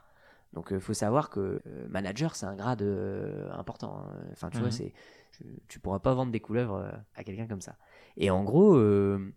Donc, 0.53 0.67
il 0.71 0.79
faut 0.81 0.93
savoir 0.93 1.29
que 1.29 1.61
euh, 1.65 1.87
manager, 1.89 2.35
c'est 2.35 2.45
un 2.45 2.55
grade 2.55 2.81
euh, 2.81 3.49
important. 3.53 4.05
hein. 4.05 4.15
Enfin, 4.33 4.49
tu 4.49 4.57
vois, 4.57 4.67
Mhm. 4.67 4.71
c'est, 4.73 4.93
tu, 5.31 5.45
tu 5.67 5.79
pourras 5.79 5.99
pas 5.99 6.13
vendre 6.13 6.31
des 6.31 6.41
couleuvres 6.41 6.75
euh, 6.75 6.91
à 7.15 7.23
quelqu'un 7.23 7.47
comme 7.47 7.61
ça. 7.61 7.77
Et 8.17 8.29
en 8.29 8.43
gros, 8.43 8.75
euh, 8.75 9.33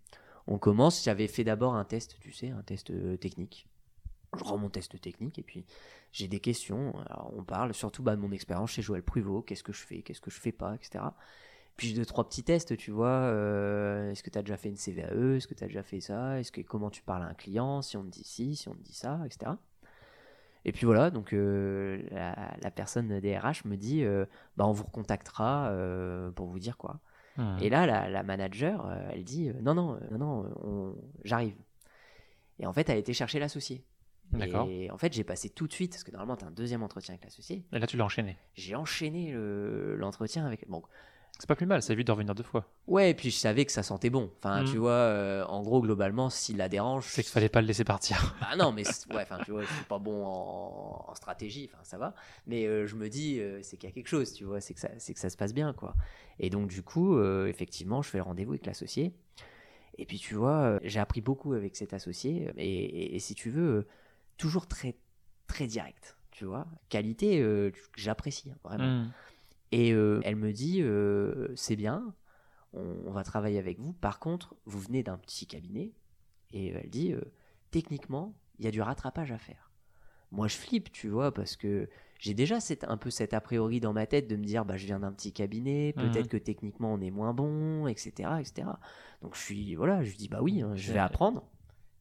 on 0.48 0.58
commence. 0.58 1.04
J'avais 1.04 1.28
fait 1.28 1.44
d'abord 1.44 1.74
un 1.76 1.84
test, 1.84 2.16
tu 2.20 2.32
sais, 2.32 2.50
un 2.50 2.62
test 2.62 2.90
euh, 2.90 3.16
technique. 3.16 3.68
Je 4.36 4.42
rends 4.42 4.58
mon 4.58 4.68
test 4.70 5.00
technique 5.00 5.38
et 5.38 5.44
puis 5.44 5.64
j'ai 6.10 6.26
des 6.26 6.40
questions. 6.40 6.92
Alors, 7.08 7.32
on 7.36 7.44
parle 7.44 7.72
surtout 7.72 8.02
bah, 8.02 8.16
de 8.16 8.20
mon 8.20 8.32
expérience 8.32 8.70
chez 8.72 8.82
Joël 8.82 9.02
Pruvot, 9.04 9.42
qu'est-ce 9.42 9.62
que 9.62 9.72
je 9.72 9.86
fais, 9.86 10.02
qu'est-ce 10.02 10.20
que 10.20 10.32
je 10.32 10.40
fais 10.40 10.50
pas, 10.50 10.74
etc. 10.74 11.04
Puis 11.76 11.88
j'ai 11.88 11.94
deux, 11.94 12.04
trois 12.06 12.28
petits 12.28 12.42
tests, 12.42 12.76
tu 12.76 12.90
vois. 12.90 13.06
euh, 13.08 14.10
est-ce 14.10 14.24
que 14.24 14.30
tu 14.30 14.38
as 14.38 14.42
déjà 14.42 14.56
fait 14.56 14.68
une 14.70 14.76
CVAE 14.76 15.36
Est-ce 15.36 15.46
que 15.46 15.54
tu 15.54 15.62
as 15.62 15.68
déjà 15.68 15.84
fait 15.84 16.00
ça? 16.00 16.40
Est-ce 16.40 16.50
que 16.50 16.60
comment 16.62 16.90
tu 16.90 17.02
parles 17.02 17.22
à 17.22 17.26
un 17.26 17.34
client? 17.34 17.80
Si 17.82 17.96
on 17.96 18.02
te 18.02 18.08
dit 18.10 18.24
ci, 18.24 18.56
si 18.56 18.68
on 18.68 18.74
te 18.74 18.82
dit 18.82 18.94
ça, 18.94 19.20
etc. 19.24 19.52
Et 20.64 20.72
puis 20.72 20.86
voilà, 20.86 21.10
donc 21.10 21.32
euh, 21.32 22.02
la, 22.10 22.54
la 22.62 22.70
personne 22.70 23.20
des 23.20 23.36
RH 23.38 23.66
me 23.66 23.76
dit 23.76 24.02
euh, 24.04 24.24
bah, 24.56 24.66
on 24.66 24.72
vous 24.72 24.84
recontactera 24.84 25.68
euh, 25.68 26.30
pour 26.30 26.46
vous 26.46 26.58
dire 26.58 26.76
quoi. 26.76 27.00
Mhm. 27.36 27.58
Et 27.60 27.68
là, 27.68 27.86
la, 27.86 28.08
la 28.08 28.22
manager, 28.22 28.86
euh, 28.86 29.08
elle 29.12 29.24
dit 29.24 29.50
non, 29.60 29.74
non, 29.74 29.98
non, 30.12 30.18
non, 30.18 30.54
on- 30.62 30.94
j'arrive. 31.24 31.54
Et 32.58 32.66
en 32.66 32.72
fait, 32.72 32.88
elle 32.88 32.96
a 32.96 32.98
été 33.00 33.12
chercher 33.12 33.38
l'associé. 33.40 33.84
D'accord. 34.32 34.68
Et 34.70 34.90
en 34.90 34.96
fait, 34.98 35.12
j'ai 35.12 35.24
passé 35.24 35.50
tout 35.50 35.66
de 35.66 35.72
suite, 35.72 35.92
parce 35.92 36.04
que 36.04 36.10
normalement, 36.10 36.36
tu 36.36 36.44
as 36.44 36.48
un 36.48 36.52
deuxième 36.52 36.82
entretien 36.82 37.12
avec 37.14 37.24
l'associé. 37.24 37.64
Et 37.72 37.78
là, 37.78 37.86
tu 37.86 37.96
l'as 37.96 38.04
enchaîné. 38.04 38.36
J'ai 38.54 38.74
enchaîné 38.74 39.32
le- 39.32 39.96
l'entretien 39.96 40.46
avec. 40.46 40.68
Bon, 40.68 40.82
C'est 41.38 41.48
pas 41.48 41.56
plus 41.56 41.66
mal, 41.66 41.82
ça 41.82 41.92
évite 41.92 42.06
de 42.06 42.12
revenir 42.12 42.34
deux 42.34 42.44
fois. 42.44 42.64
ouais, 42.86 43.10
et 43.10 43.14
puis 43.14 43.30
je 43.30 43.36
savais 43.36 43.64
que 43.64 43.72
ça 43.72 43.82
sentait 43.82 44.08
bon. 44.08 44.30
Enfin, 44.38 44.62
Mm. 44.62 44.66
tu 44.66 44.76
vois, 44.76 44.92
euh, 44.92 45.44
en 45.46 45.62
gros, 45.62 45.80
globalement, 45.82 46.30
s'il 46.30 46.56
la 46.58 46.68
dérange. 46.68 47.06
C'est 47.08 47.22
qu'il 47.24 47.32
fallait 47.32 47.48
pas 47.48 47.60
le 47.60 47.66
laisser 47.66 47.82
partir. 47.84 48.36
Ah 48.48 48.56
non, 48.56 48.70
mais 48.72 48.84
ouais, 49.10 49.22
enfin, 49.22 49.38
tu 49.44 49.50
vois, 49.50 49.62
je 49.62 49.66
suis 49.72 49.84
pas 49.84 49.98
bon 49.98 50.24
en, 50.24 51.04
en 51.08 51.14
stratégie, 51.16 51.68
enfin, 51.72 51.82
ça 51.82 51.98
va. 51.98 52.14
Mais 52.46 52.66
euh, 52.66 52.86
je 52.86 52.94
me 52.94 53.08
dis, 53.08 53.40
euh, 53.40 53.60
c'est 53.62 53.76
qu'il 53.76 53.88
y 53.88 53.92
a 53.92 53.94
quelque 53.94 54.06
chose, 54.08 54.32
tu 54.32 54.44
vois, 54.44 54.60
c'est 54.60 54.74
que 54.74 54.80
ça, 54.80 54.88
que 54.88 55.18
ça 55.18 55.28
se 55.28 55.36
passe 55.36 55.52
bien, 55.52 55.72
quoi. 55.72 55.96
Et 56.38 56.50
donc, 56.50 56.68
du 56.68 56.82
coup, 56.82 57.20
effectivement, 57.46 58.00
je 58.00 58.10
fais 58.10 58.18
le 58.18 58.24
rendez-vous 58.24 58.52
avec 58.52 58.64
l'associé. 58.66 59.12
Et 59.98 60.06
puis, 60.06 60.18
tu 60.18 60.34
vois, 60.36 60.78
j'ai 60.84 61.00
appris 61.00 61.20
beaucoup 61.20 61.52
avec 61.54 61.74
cet 61.76 61.94
associé. 61.94 62.50
Et, 62.56 62.64
et- 62.84 63.14
et 63.16 63.18
si 63.18 63.34
tu 63.34 63.50
veux, 63.50 63.86
toujours 64.36 64.66
très, 64.68 64.96
très 65.48 65.66
direct, 65.66 66.16
tu 66.30 66.44
vois. 66.44 66.66
Qualité, 66.90 67.38
que 67.40 67.72
j'apprécie, 67.96 68.50
hein, 68.52 68.58
vraiment. 68.64 68.84
Mhm. 69.02 69.10
Et 69.74 69.92
euh, 69.92 70.20
elle 70.24 70.36
me 70.36 70.52
dit, 70.52 70.80
euh, 70.82 71.48
c'est 71.56 71.76
bien, 71.76 72.14
on, 72.72 72.96
on 73.06 73.12
va 73.12 73.24
travailler 73.24 73.58
avec 73.58 73.78
vous. 73.80 73.92
Par 73.92 74.18
contre, 74.20 74.54
vous 74.66 74.78
venez 74.80 75.02
d'un 75.02 75.18
petit 75.18 75.46
cabinet. 75.46 75.92
Et 76.52 76.68
elle 76.68 76.90
dit, 76.90 77.12
euh, 77.12 77.20
techniquement, 77.70 78.34
il 78.58 78.64
y 78.64 78.68
a 78.68 78.70
du 78.70 78.80
rattrapage 78.80 79.32
à 79.32 79.38
faire. 79.38 79.70
Moi, 80.30 80.48
je 80.48 80.56
flippe, 80.56 80.90
tu 80.92 81.08
vois, 81.08 81.32
parce 81.32 81.56
que 81.56 81.88
j'ai 82.18 82.34
déjà 82.34 82.60
cette, 82.60 82.84
un 82.84 82.96
peu 82.96 83.10
cet 83.10 83.34
a 83.34 83.40
priori 83.40 83.80
dans 83.80 83.92
ma 83.92 84.06
tête 84.06 84.28
de 84.28 84.36
me 84.36 84.44
dire, 84.44 84.64
bah, 84.64 84.76
je 84.76 84.86
viens 84.86 85.00
d'un 85.00 85.12
petit 85.12 85.32
cabinet, 85.32 85.92
peut-être 85.96 86.26
Mhm. 86.26 86.28
que 86.28 86.36
techniquement 86.36 86.92
on 86.94 87.00
est 87.00 87.10
moins 87.10 87.34
bon, 87.34 87.86
etc., 87.86 88.12
etc. 88.40 88.68
Donc 89.22 89.34
je 89.36 89.40
suis, 89.40 89.74
voilà, 89.74 90.02
je 90.02 90.16
dis, 90.16 90.28
bah 90.28 90.38
oui, 90.42 90.62
hein, 90.62 90.72
je 90.74 90.92
vais 90.92 90.98
apprendre. 90.98 91.44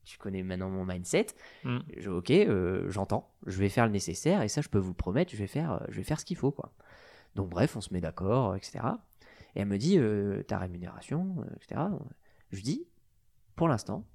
Tu 0.04 0.18
connais 0.18 0.44
maintenant 0.44 0.70
mon 0.70 0.86
mindset. 0.86 1.28
Mhm. 1.64 1.84
Je, 1.98 2.10
ok, 2.10 2.32
euh, 2.32 2.90
j'entends, 2.90 3.32
je 3.46 3.58
vais 3.60 3.70
faire 3.70 3.86
le 3.86 3.92
nécessaire 3.92 4.42
et 4.42 4.48
ça, 4.48 4.62
je 4.62 4.70
peux 4.70 4.80
vous 4.80 4.94
promettre, 4.94 5.32
je 5.32 5.38
vais 5.38 5.48
faire, 5.48 5.74
euh, 5.74 5.86
je 5.90 5.98
vais 5.98 6.04
faire 6.04 6.20
ce 6.20 6.26
qu'il 6.26 6.38
faut, 6.38 6.52
quoi. 6.52 6.74
Donc 7.36 7.50
bref, 7.50 7.76
on 7.76 7.82
se 7.82 7.94
met 7.94 8.02
d'accord, 8.02 8.56
etc. 8.56 8.80
Et 9.56 9.62
elle 9.62 9.68
me 9.68 9.78
dit, 9.78 9.98
euh, 9.98 10.44
ta 10.44 10.58
rémunération, 10.58 11.36
euh, 11.40 11.56
etc. 11.56 11.82
Je 12.52 12.56
lui 12.58 12.64
dis, 12.64 12.88
pour 13.56 13.68
l'instant, 13.68 14.06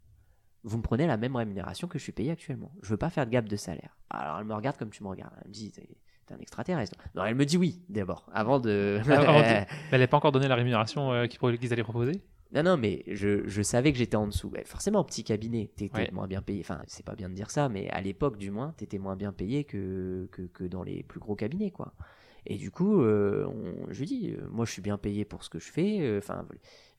vous 0.64 0.76
me 0.76 0.82
prenez 0.82 1.06
la 1.06 1.16
même 1.16 1.36
rémunération 1.36 1.88
que 1.88 1.98
je 1.98 2.02
suis 2.02 2.12
payé 2.12 2.30
actuellement. 2.32 2.72
Je 2.82 2.90
veux 2.90 2.96
pas 2.96 3.10
faire 3.10 3.24
de 3.26 3.30
gap 3.30 3.44
de 3.48 3.56
salaire. 3.56 3.96
Alors 4.10 4.38
elle 4.38 4.44
me 4.44 4.54
regarde 4.54 4.76
comme 4.76 4.90
tu 4.90 5.02
me 5.02 5.08
regardes. 5.08 5.32
Elle 5.42 5.48
me 5.48 5.52
dit, 5.54 5.70
t'es 5.72 6.34
un 6.34 6.38
extraterrestre. 6.38 6.96
Non, 7.14 7.24
elle 7.24 7.34
me 7.36 7.44
dit 7.44 7.56
oui, 7.56 7.80
d'abord, 7.88 8.28
avant 8.32 8.58
de... 8.60 9.00
Avant 9.06 9.38
de- 9.38 9.42
Mais 9.44 9.66
elle 9.86 9.90
n'avait 9.92 10.06
pas 10.08 10.16
encore 10.16 10.32
donné 10.32 10.48
la 10.48 10.56
rémunération 10.56 11.12
euh, 11.12 11.26
qu'ils 11.26 11.72
allaient 11.72 11.82
proposer? 11.84 12.22
Non, 12.52 12.62
non, 12.62 12.76
mais 12.78 13.04
je, 13.08 13.46
je 13.46 13.62
savais 13.62 13.92
que 13.92 13.98
j'étais 13.98 14.16
en 14.16 14.26
dessous. 14.26 14.48
Ouais, 14.48 14.64
forcément, 14.64 15.04
petit 15.04 15.22
cabinet, 15.22 15.70
t'étais 15.76 15.94
Ouais. 15.98 16.10
moins 16.12 16.26
bien 16.26 16.40
payé. 16.40 16.60
Enfin, 16.60 16.80
c'est 16.86 17.04
pas 17.04 17.14
bien 17.14 17.28
de 17.28 17.34
dire 17.34 17.50
ça, 17.50 17.68
mais 17.68 17.90
à 17.90 18.00
l'époque, 18.00 18.38
du 18.38 18.50
moins, 18.50 18.72
t'étais 18.76 18.98
moins 18.98 19.16
bien 19.16 19.32
payé 19.32 19.64
que, 19.64 20.28
que, 20.32 20.42
que 20.42 20.64
dans 20.64 20.82
les 20.82 21.02
plus 21.02 21.20
gros 21.20 21.36
cabinets, 21.36 21.70
quoi. 21.70 21.92
Et 22.46 22.56
du 22.56 22.70
coup, 22.70 23.02
euh, 23.02 23.46
on- 23.46 23.92
je 23.92 23.98
lui 24.00 24.06
dis, 24.06 24.34
euh, 24.38 24.48
moi, 24.50 24.64
je 24.64 24.72
suis 24.72 24.82
bien 24.82 24.96
payé 24.98 25.24
pour 25.24 25.44
ce 25.44 25.50
que 25.50 25.58
je 25.58 25.70
fais. 25.70 26.00
euh, 26.00 26.18
Enfin, 26.18 26.46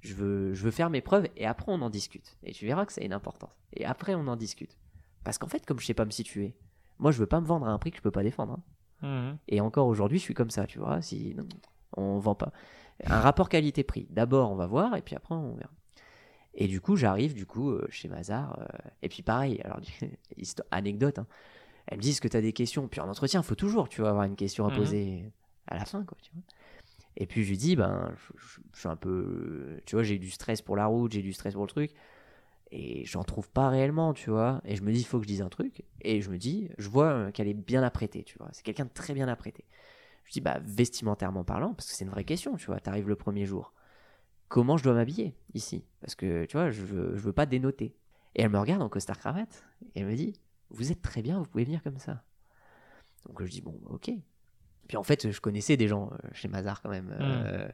je 0.01 0.13
veux, 0.13 0.53
je 0.53 0.63
veux 0.63 0.71
faire 0.71 0.89
mes 0.89 1.01
preuves 1.01 1.27
et 1.35 1.45
après, 1.45 1.71
on 1.71 1.81
en 1.81 1.89
discute. 1.89 2.37
Et 2.43 2.51
tu 2.53 2.65
verras 2.65 2.85
que 2.85 2.93
ça 2.93 3.01
a 3.01 3.03
une 3.05 3.13
importance. 3.13 3.51
Et 3.73 3.85
après, 3.85 4.15
on 4.15 4.27
en 4.27 4.35
discute. 4.35 4.77
Parce 5.23 5.37
qu'en 5.37 5.47
fait, 5.47 5.65
comme 5.65 5.79
je 5.79 5.85
sais 5.85 5.93
pas 5.93 6.05
me 6.05 6.11
situer, 6.11 6.55
moi, 6.99 7.11
je 7.11 7.19
veux 7.19 7.25
pas 7.27 7.41
me 7.41 7.45
vendre 7.45 7.65
à 7.67 7.71
un 7.71 7.77
prix 7.79 7.91
que 7.91 7.97
je 7.97 8.01
peux 8.01 8.11
pas 8.11 8.23
défendre. 8.23 8.53
hein. 8.53 8.63
Mhm. 9.31 9.37
Et 9.47 9.61
encore 9.61 9.87
aujourd'hui, 9.87 10.17
je 10.19 10.23
suis 10.23 10.33
comme 10.33 10.49
ça, 10.49 10.65
tu 10.67 10.79
vois. 10.79 11.01
Si 11.01 11.33
non, 11.35 11.47
on 11.97 12.19
vend 12.19 12.35
pas 12.35 12.51
un 13.05 13.21
rapport 13.21 13.47
qualité-prix. 13.49 14.07
D'abord, 14.09 14.51
on 14.51 14.55
va 14.55 14.67
voir, 14.67 14.95
et 14.97 15.01
puis 15.01 15.15
après, 15.15 15.33
on 15.35 15.55
verra. 15.55 15.71
Et 16.53 16.67
du 16.67 16.81
coup, 16.81 16.95
j'arrive 16.97 17.33
du 17.33 17.45
coup 17.45 17.77
chez 17.89 18.09
Mazar. 18.09 18.59
et 19.01 19.07
puis 19.09 19.23
pareil, 19.23 19.61
alors 19.63 19.79
anecdote. 20.71 21.19
hein. 21.19 21.27
Elle 21.89 21.97
me 21.97 22.01
dit 22.01 22.11
est-ce 22.11 22.21
que 22.21 22.27
tu 22.27 22.37
as 22.37 22.41
des 22.41 22.53
questions 22.53 22.87
Puis 22.87 23.01
en 23.01 23.09
entretien, 23.09 23.41
il 23.41 23.45
faut 23.45 23.55
toujours, 23.55 23.89
tu 23.89 24.05
avoir 24.05 24.23
une 24.23 24.35
question 24.35 24.65
à 24.65 24.69
Mhm. 24.69 24.75
poser 24.75 25.31
à 25.67 25.75
la 25.75 25.85
fin, 25.85 26.03
quoi. 26.05 26.17
Tu 26.21 26.31
vois. 26.33 26.43
Et 27.17 27.25
puis 27.25 27.43
je 27.43 27.49
lui 27.49 27.57
dis 27.57 27.75
ben, 27.75 28.11
je, 28.15 28.37
je- 28.39 28.61
je 28.73 28.79
suis 28.79 28.87
un 28.87 28.95
peu, 28.95 29.81
tu 29.85 29.95
vois, 29.95 30.03
j'ai 30.03 30.17
du 30.19 30.29
stress 30.29 30.61
pour 30.61 30.75
la 30.77 30.85
route, 30.85 31.11
j'ai 31.11 31.21
du 31.21 31.33
stress 31.33 31.53
pour 31.53 31.63
le 31.63 31.67
truc. 31.69 31.91
Et 32.71 33.03
j'en 33.05 33.23
trouve 33.23 33.49
pas 33.49 33.69
réellement, 33.69 34.13
tu 34.13 34.29
vois. 34.29 34.61
Et 34.63 34.75
je 34.75 34.83
me 34.83 34.91
dis, 34.91 34.99
il 34.99 35.03
faut 35.05 35.17
que 35.17 35.23
je 35.23 35.27
dise 35.29 35.41
un 35.41 35.49
truc. 35.49 35.81
Et 36.01 36.21
je 36.21 36.29
me 36.29 36.37
dis, 36.37 36.69
je 36.77 36.87
vois 36.87 37.07
euh, 37.07 37.31
qu'elle 37.31 37.47
est 37.47 37.55
bien 37.55 37.81
apprêtée, 37.81 38.23
tu 38.23 38.37
vois. 38.37 38.47
C'est 38.51 38.61
quelqu'un 38.63 38.85
de 38.85 38.91
très 38.93 39.13
bien 39.15 39.27
apprêté. 39.27 39.65
Je 40.25 40.33
dis, 40.33 40.41
bah, 40.41 40.59
vestimentairement 40.63 41.43
parlant, 41.43 41.73
parce 41.73 41.89
que 41.89 41.95
c'est 41.95 42.05
une 42.05 42.11
vraie 42.11 42.23
question, 42.25 42.55
tu 42.57 42.67
vois. 42.67 42.79
T'arrives 42.79 43.09
le 43.09 43.15
premier 43.15 43.47
jour. 43.47 43.73
Comment 44.49 44.77
je 44.77 44.83
dois 44.83 44.93
m'habiller 44.93 45.33
ici? 45.55 45.83
Parce 46.01 46.13
que, 46.13 46.45
tu 46.45 46.57
vois, 46.57 46.69
je 46.69 46.83
veux, 46.83 47.15
je 47.15 47.21
veux 47.21 47.33
pas 47.33 47.47
dénoter. 47.47 47.95
Et 48.35 48.43
elle 48.43 48.49
me 48.49 48.59
regarde 48.59 48.83
en 48.83 48.89
costard-cravate. 48.89 49.65
Et 49.95 50.01
elle 50.01 50.05
me 50.05 50.15
dit, 50.15 50.33
vous 50.71 50.91
êtes 50.91 51.01
très 51.01 51.21
bien, 51.21 51.39
vous 51.39 51.45
pouvez 51.45 51.63
venir 51.63 51.81
comme 51.83 51.97
ça. 51.99 52.23
Donc 53.27 53.43
je 53.43 53.49
dis, 53.49 53.61
bon, 53.61 53.79
ok. 53.87 54.11
Puis 54.87 54.97
en 54.97 55.03
fait, 55.03 55.31
je 55.31 55.39
connaissais 55.39 55.77
des 55.77 55.87
gens 55.87 56.09
euh, 56.11 56.29
chez 56.33 56.47
Mazar 56.47 56.81
quand 56.81 56.89
même. 56.89 57.15
euh, 57.19 57.69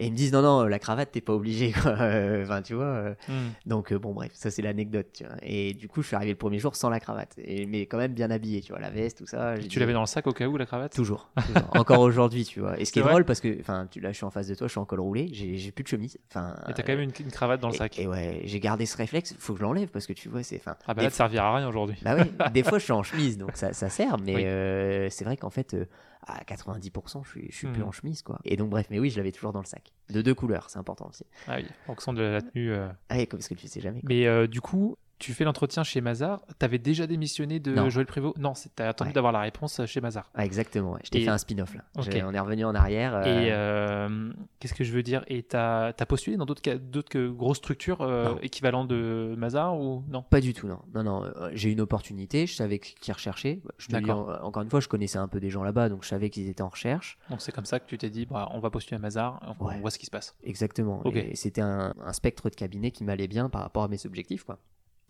Et 0.00 0.06
ils 0.06 0.12
me 0.12 0.16
disent 0.16 0.32
non, 0.32 0.40
non, 0.42 0.64
la 0.64 0.78
cravate, 0.78 1.12
t'es 1.12 1.20
pas 1.20 1.34
obligé. 1.34 1.72
quoi. 1.72 1.92
Euh, 2.00 2.42
Enfin, 2.44 2.62
tu 2.62 2.74
vois. 2.74 2.84
euh, 2.84 3.14
Hmm. 3.28 3.50
Donc, 3.66 3.92
euh, 3.92 3.98
bon, 3.98 4.12
bref, 4.14 4.30
ça, 4.34 4.50
c'est 4.50 4.62
l'anecdote. 4.62 5.08
tu 5.12 5.24
vois. 5.24 5.36
Et 5.42 5.74
du 5.74 5.88
coup, 5.88 6.00
je 6.02 6.06
suis 6.08 6.16
arrivé 6.16 6.32
le 6.32 6.38
premier 6.38 6.58
jour 6.58 6.74
sans 6.74 6.88
la 6.88 6.98
cravate. 7.00 7.34
Et, 7.38 7.66
mais 7.66 7.86
quand 7.86 7.98
même 7.98 8.14
bien 8.14 8.30
habillé, 8.30 8.62
tu 8.62 8.72
vois, 8.72 8.80
la 8.80 8.88
veste, 8.90 9.18
tout 9.18 9.26
ça. 9.26 9.54
Tu 9.68 9.78
l'avais 9.78 9.92
dans 9.92 10.00
le 10.00 10.06
sac 10.06 10.26
au 10.26 10.32
cas 10.32 10.46
où, 10.46 10.56
la 10.56 10.64
cravate? 10.66 10.94
Toujours. 10.94 11.30
toujours. 11.46 11.68
Encore 11.76 12.00
aujourd'hui, 12.00 12.44
tu 12.44 12.60
vois. 12.60 12.80
Et 12.80 12.84
ce 12.86 12.92
qui 12.92 12.98
est 12.98 13.02
drôle, 13.02 13.24
parce 13.26 13.40
que, 13.40 13.60
enfin, 13.60 13.86
là, 14.00 14.10
je 14.10 14.16
suis 14.16 14.24
en 14.24 14.30
face 14.30 14.48
de 14.48 14.54
toi, 14.54 14.66
je 14.66 14.72
suis 14.72 14.80
en 14.80 14.86
col 14.86 15.00
roulé, 15.00 15.28
j'ai 15.32 15.70
plus 15.70 15.82
de 15.84 15.88
chemise. 15.88 16.18
Enfin, 16.30 16.54
Et 16.68 16.72
t'as 16.72 16.82
quand 16.82 16.92
même 16.94 17.00
une, 17.02 17.12
une 17.20 17.30
cravate 17.30 17.60
dans 17.60 17.68
le 17.68 17.74
et- 17.74 17.78
sac. 17.78 17.98
Et, 17.98 18.06
ouais, 18.06 18.40
j'ai 18.44 18.58
gardé 18.60 18.86
ce 18.86 18.96
réflexe, 18.96 19.34
faut 19.38 19.52
que 19.52 19.58
je 19.58 19.64
l'enlève 19.64 19.88
parce 19.88 20.06
que 20.06 20.14
tu 20.14 20.28
vois, 20.30 20.42
c'est. 20.42 20.62
Ah 20.66 20.94
bah 20.94 21.02
là, 21.02 21.10
ça 21.10 21.16
servira 21.16 21.48
à 21.50 21.56
rien 21.56 21.68
aujourd'hui. 21.68 21.96
bah 22.02 22.16
oui, 22.16 22.24
des 22.54 22.62
fois 22.62 22.78
je 22.78 22.84
suis 22.84 22.92
en 22.92 23.02
chemise, 23.02 23.36
donc 23.36 23.50
ça, 23.54 23.74
ça 23.74 23.90
sert, 23.90 24.16
mais 24.18 24.34
Oui. 24.36 24.42
euh, 24.46 25.08
c'est 25.10 25.24
vrai 25.26 25.36
qu'en 25.36 25.50
fait, 25.50 25.74
euh, 25.74 25.84
à 26.26 26.44
90%, 26.44 27.22
je 27.24 27.30
suis, 27.30 27.46
je 27.50 27.56
suis 27.56 27.66
plus 27.68 27.82
Mhm. 27.82 27.88
en 27.88 27.92
chemise, 27.92 28.22
quoi. 28.22 28.38
Et 28.44 28.56
donc, 28.56 28.70
bref, 28.70 28.86
mais 28.90 28.98
oui, 28.98 29.10
je 29.10 29.16
l'avais 29.16 29.32
toujours 29.32 29.52
dans 29.52 29.60
le 29.60 29.66
sac. 29.66 29.92
De 30.10 30.22
deux 30.22 30.34
couleurs, 30.34 30.68
c'est 30.70 30.78
important 30.78 31.08
aussi. 31.08 31.24
Ah 31.46 31.56
oui, 31.58 31.66
en 31.84 31.94
fonction 31.94 32.12
de 32.12 32.22
la 32.22 32.42
tenue. 32.42 32.72
euh. 32.72 32.88
Ah 33.08 33.16
oui, 33.16 33.26
parce 33.26 33.48
que 33.48 33.54
tu 33.54 33.66
sais 33.68 33.80
jamais. 33.80 34.00
quoi. 34.00 34.08
Mais 34.08 34.26
euh, 34.26 34.46
du 34.46 34.60
coup, 34.60 34.96
tu 35.20 35.32
fais 35.34 35.44
l'entretien 35.44 35.84
chez 35.84 36.00
Mazar. 36.00 36.40
T'avais 36.58 36.78
déjà 36.78 37.06
démissionné 37.06 37.60
de 37.60 37.72
Non. 37.72 37.88
Joël 37.90 38.06
Prévost? 38.06 38.36
Non, 38.38 38.54
t'as 38.74 38.88
attendu 38.88 39.10
Ouais. 39.10 39.14
d'avoir 39.14 39.32
la 39.32 39.40
réponse 39.40 39.80
chez 39.86 40.00
Mazar. 40.00 40.30
Ah, 40.34 40.44
exactement, 40.44 40.92
ouais. 40.94 41.00
je 41.04 41.10
t'ai 41.10 41.20
Et- 41.20 41.24
fait 41.24 41.30
un 41.30 41.38
spin-off 41.38 41.74
là. 41.74 41.84
On 41.96 42.32
est 42.34 42.38
revenu 42.40 42.64
en 42.64 42.74
arrière. 42.74 43.14
euh, 43.14 43.22
Et 43.24 43.52
euh, 43.52 44.32
qu'est-ce 44.58 44.74
que 44.74 44.82
je 44.82 44.92
veux 44.92 45.02
dire? 45.04 45.22
Et 45.28 45.42
t'as 45.44 45.88
as 45.96 46.06
postulé 46.06 46.36
dans 46.36 46.46
d'autres 46.46 47.26
grosses 47.28 47.58
structures 47.58 48.00
euh, 48.00 48.34
équivalentes 48.42 48.88
de 48.88 49.34
Mazar 49.36 49.78
ou 49.78 50.02
non? 50.08 50.22
Pas 50.22 50.40
du 50.40 50.54
tout, 50.54 50.66
non. 50.66 50.80
Non, 50.94 51.02
non, 51.04 51.22
euh, 51.24 51.50
j'ai 51.52 51.68
eu 51.68 51.72
une 51.72 51.80
opportunité, 51.82 52.46
je 52.46 52.54
savais 52.54 52.78
qui 52.78 53.12
recherchait. 53.12 53.60
Je 53.78 53.88
dis, 53.88 54.10
encore 54.10 54.62
une 54.62 54.70
fois, 54.70 54.80
je 54.80 54.88
connaissais 54.88 55.18
un 55.18 55.28
peu 55.28 55.38
des 55.38 55.50
gens 55.50 55.62
là-bas, 55.62 55.88
donc 55.90 56.02
je 56.02 56.08
savais 56.08 56.30
qu'ils 56.30 56.48
étaient 56.48 56.62
en 56.62 56.68
recherche. 56.70 57.18
Donc 57.28 57.40
c'est 57.42 57.52
comme 57.52 57.66
ça 57.66 57.78
que 57.78 57.86
tu 57.86 57.98
t'es 57.98 58.10
dit, 58.10 58.26
bah, 58.26 58.48
on 58.52 58.58
va 58.60 58.70
postuler 58.70 58.96
à 58.96 59.00
Mazar, 59.00 59.38
on, 59.60 59.64
Ouais. 59.66 59.74
on 59.76 59.80
voit 59.80 59.90
ce 59.90 59.98
qui 59.98 60.06
se 60.06 60.10
passe. 60.10 60.34
Exactement. 60.42 61.02
Et 61.14 61.36
c'était 61.36 61.60
un, 61.60 61.92
un 62.02 62.12
spectre 62.14 62.48
de 62.48 62.54
cabinet 62.54 62.90
qui 62.90 63.04
m'allait 63.04 63.28
bien 63.28 63.50
par 63.50 63.60
rapport 63.62 63.82
à 63.82 63.88
mes 63.88 64.06
objectifs, 64.06 64.44
quoi. 64.44 64.58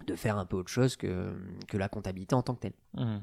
De 0.07 0.15
faire 0.17 0.39
un 0.39 0.47
peu 0.47 0.57
autre 0.57 0.71
chose 0.71 0.97
que, 0.97 1.33
que 1.69 1.77
la 1.77 1.89
comptabilité 1.89 2.35
en 2.35 2.43
tant 2.43 2.55
que 2.55 2.61
telle. 2.61 2.73
Mhm. 2.97 3.23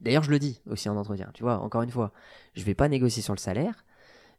D'ailleurs, 0.00 0.22
je 0.22 0.30
le 0.30 0.38
dis 0.38 0.60
aussi 0.66 0.88
en 0.88 0.96
entretien, 0.96 1.30
tu 1.34 1.42
vois, 1.42 1.58
encore 1.58 1.82
une 1.82 1.90
fois, 1.90 2.12
je 2.54 2.62
vais 2.64 2.74
pas 2.74 2.88
négocier 2.88 3.22
sur 3.22 3.34
le 3.34 3.38
salaire, 3.38 3.84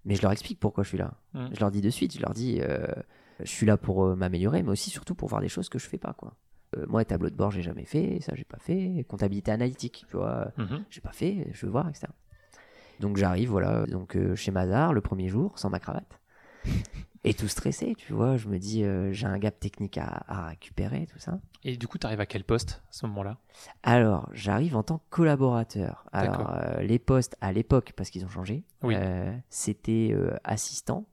mais 0.06 0.16
je 0.16 0.22
leur 0.24 0.32
explique 0.32 0.60
pourquoi 0.60 0.84
je 0.84 0.90
suis 0.90 0.98
là. 0.98 1.14
Mhm. 1.34 1.50
Je 1.54 1.60
leur 1.60 1.72
dis 1.72 1.82
de 1.82 1.90
suite, 1.90 2.16
je 2.16 2.22
leur 2.22 2.34
dis, 2.34 2.60
euh, 2.62 2.88
je 3.40 3.50
suis 3.52 3.66
là 3.66 3.78
pour 3.78 4.06
euh, 4.06 4.16
m'améliorer, 4.16 4.64
mais 4.64 4.70
aussi 4.72 4.90
surtout 4.90 5.14
pour 5.16 5.28
voir 5.30 5.42
des 5.42 5.50
choses 5.50 5.70
que 5.70 5.78
je 5.80 5.88
fais 5.88 5.98
pas, 6.00 6.14
quoi. 6.14 6.34
Euh, 6.78 6.86
moi, 6.88 7.04
tableau 7.06 7.30
de 7.30 7.36
bord, 7.36 7.52
j'ai 7.52 7.62
jamais 7.62 7.86
fait, 7.86 8.20
ça, 8.22 8.34
j'ai 8.36 8.44
pas 8.46 8.58
fait. 8.60 9.06
Comptabilité 9.08 9.52
analytique, 9.52 10.06
tu 10.10 10.18
vois, 10.18 10.52
Mhm. 10.58 10.84
j'ai 10.90 11.02
pas 11.02 11.12
fait, 11.12 11.48
je 11.52 11.66
veux 11.66 11.72
voir, 11.72 11.88
etc. 11.90 12.08
Donc 13.00 13.18
j'arrive, 13.18 13.50
voilà, 13.50 13.86
donc 13.88 14.18
chez 14.36 14.52
Mazar, 14.52 14.94
le 14.94 15.02
premier 15.02 15.28
jour, 15.28 15.58
sans 15.60 15.70
ma 15.70 15.80
cravate. 15.80 16.20
Et 17.24 17.36
tout 17.36 17.48
stressé, 17.48 17.94
tu 17.96 18.14
vois, 18.14 18.36
je 18.38 18.48
me 18.48 18.58
dis, 18.58 18.84
euh, 18.84 19.12
j'ai 19.14 19.28
un 19.28 19.38
gap 19.38 19.60
technique 19.60 20.00
à, 20.00 20.24
à 20.28 20.48
récupérer, 20.48 21.06
tout 21.06 21.20
ça. 21.20 21.40
Et 21.64 21.78
du 21.78 21.88
coup, 21.88 22.00
t'arrives 22.00 22.20
à 22.20 22.26
quel 22.26 22.44
poste 22.44 22.82
à 22.90 22.94
ce 22.94 23.06
moment-là? 23.06 23.38
Alors, 23.84 24.28
j'arrive 24.34 24.76
en 24.76 24.82
tant 24.82 24.98
que 24.98 25.04
collaborateur. 25.12 26.06
Alors, 26.14 26.52
euh, 26.52 26.82
les 26.82 26.98
postes 26.98 27.38
à 27.40 27.52
l'époque, 27.52 27.94
parce 27.96 28.10
qu'ils 28.10 28.26
ont 28.26 28.30
changé, 28.30 28.64
Oui. 28.82 28.96
euh, 28.98 29.32
c'était 29.52 30.16
assistant, 30.44 31.06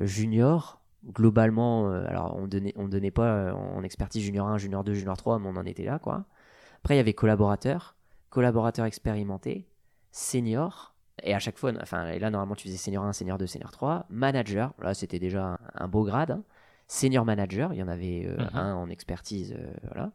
junior. 0.00 0.78
Globalement, 1.04 1.90
alors 1.90 2.36
on 2.36 2.46
donnait, 2.46 2.72
on 2.76 2.86
donnait 2.86 3.10
pas 3.10 3.52
en 3.54 3.82
expertise 3.82 4.22
junior 4.22 4.46
1, 4.46 4.56
junior 4.58 4.84
2, 4.84 4.94
junior 4.94 5.16
3, 5.16 5.40
mais 5.40 5.48
on 5.48 5.56
en 5.56 5.66
était 5.66 5.82
là, 5.84 5.98
quoi. 5.98 6.26
Après, 6.76 6.94
il 6.94 6.96
y 6.98 7.00
avait 7.00 7.12
collaborateur, 7.12 7.96
collaborateur 8.30 8.86
expérimenté, 8.86 9.66
senior, 10.12 10.91
et 11.22 11.34
à 11.34 11.38
chaque 11.38 11.58
fois, 11.58 11.72
enfin, 11.80 12.08
et 12.08 12.18
là, 12.18 12.30
normalement, 12.30 12.54
tu 12.54 12.68
faisais 12.68 12.76
senior 12.78 13.04
1, 13.04 13.12
senior 13.12 13.38
2, 13.38 13.46
senior 13.46 13.70
3, 13.70 14.06
manager, 14.10 14.72
là, 14.80 14.94
c'était 14.94 15.18
déjà 15.18 15.44
un, 15.46 15.58
un 15.74 15.88
beau 15.88 16.04
grade, 16.04 16.30
hein. 16.32 16.42
senior 16.88 17.24
manager, 17.24 17.72
il 17.74 17.78
y 17.78 17.82
en 17.82 17.88
avait 17.88 18.24
euh, 18.26 18.36
Mhm. 18.38 18.50
un 18.56 18.74
en 18.74 18.88
expertise, 18.90 19.54
euh, 19.56 19.72
voilà. 19.92 20.12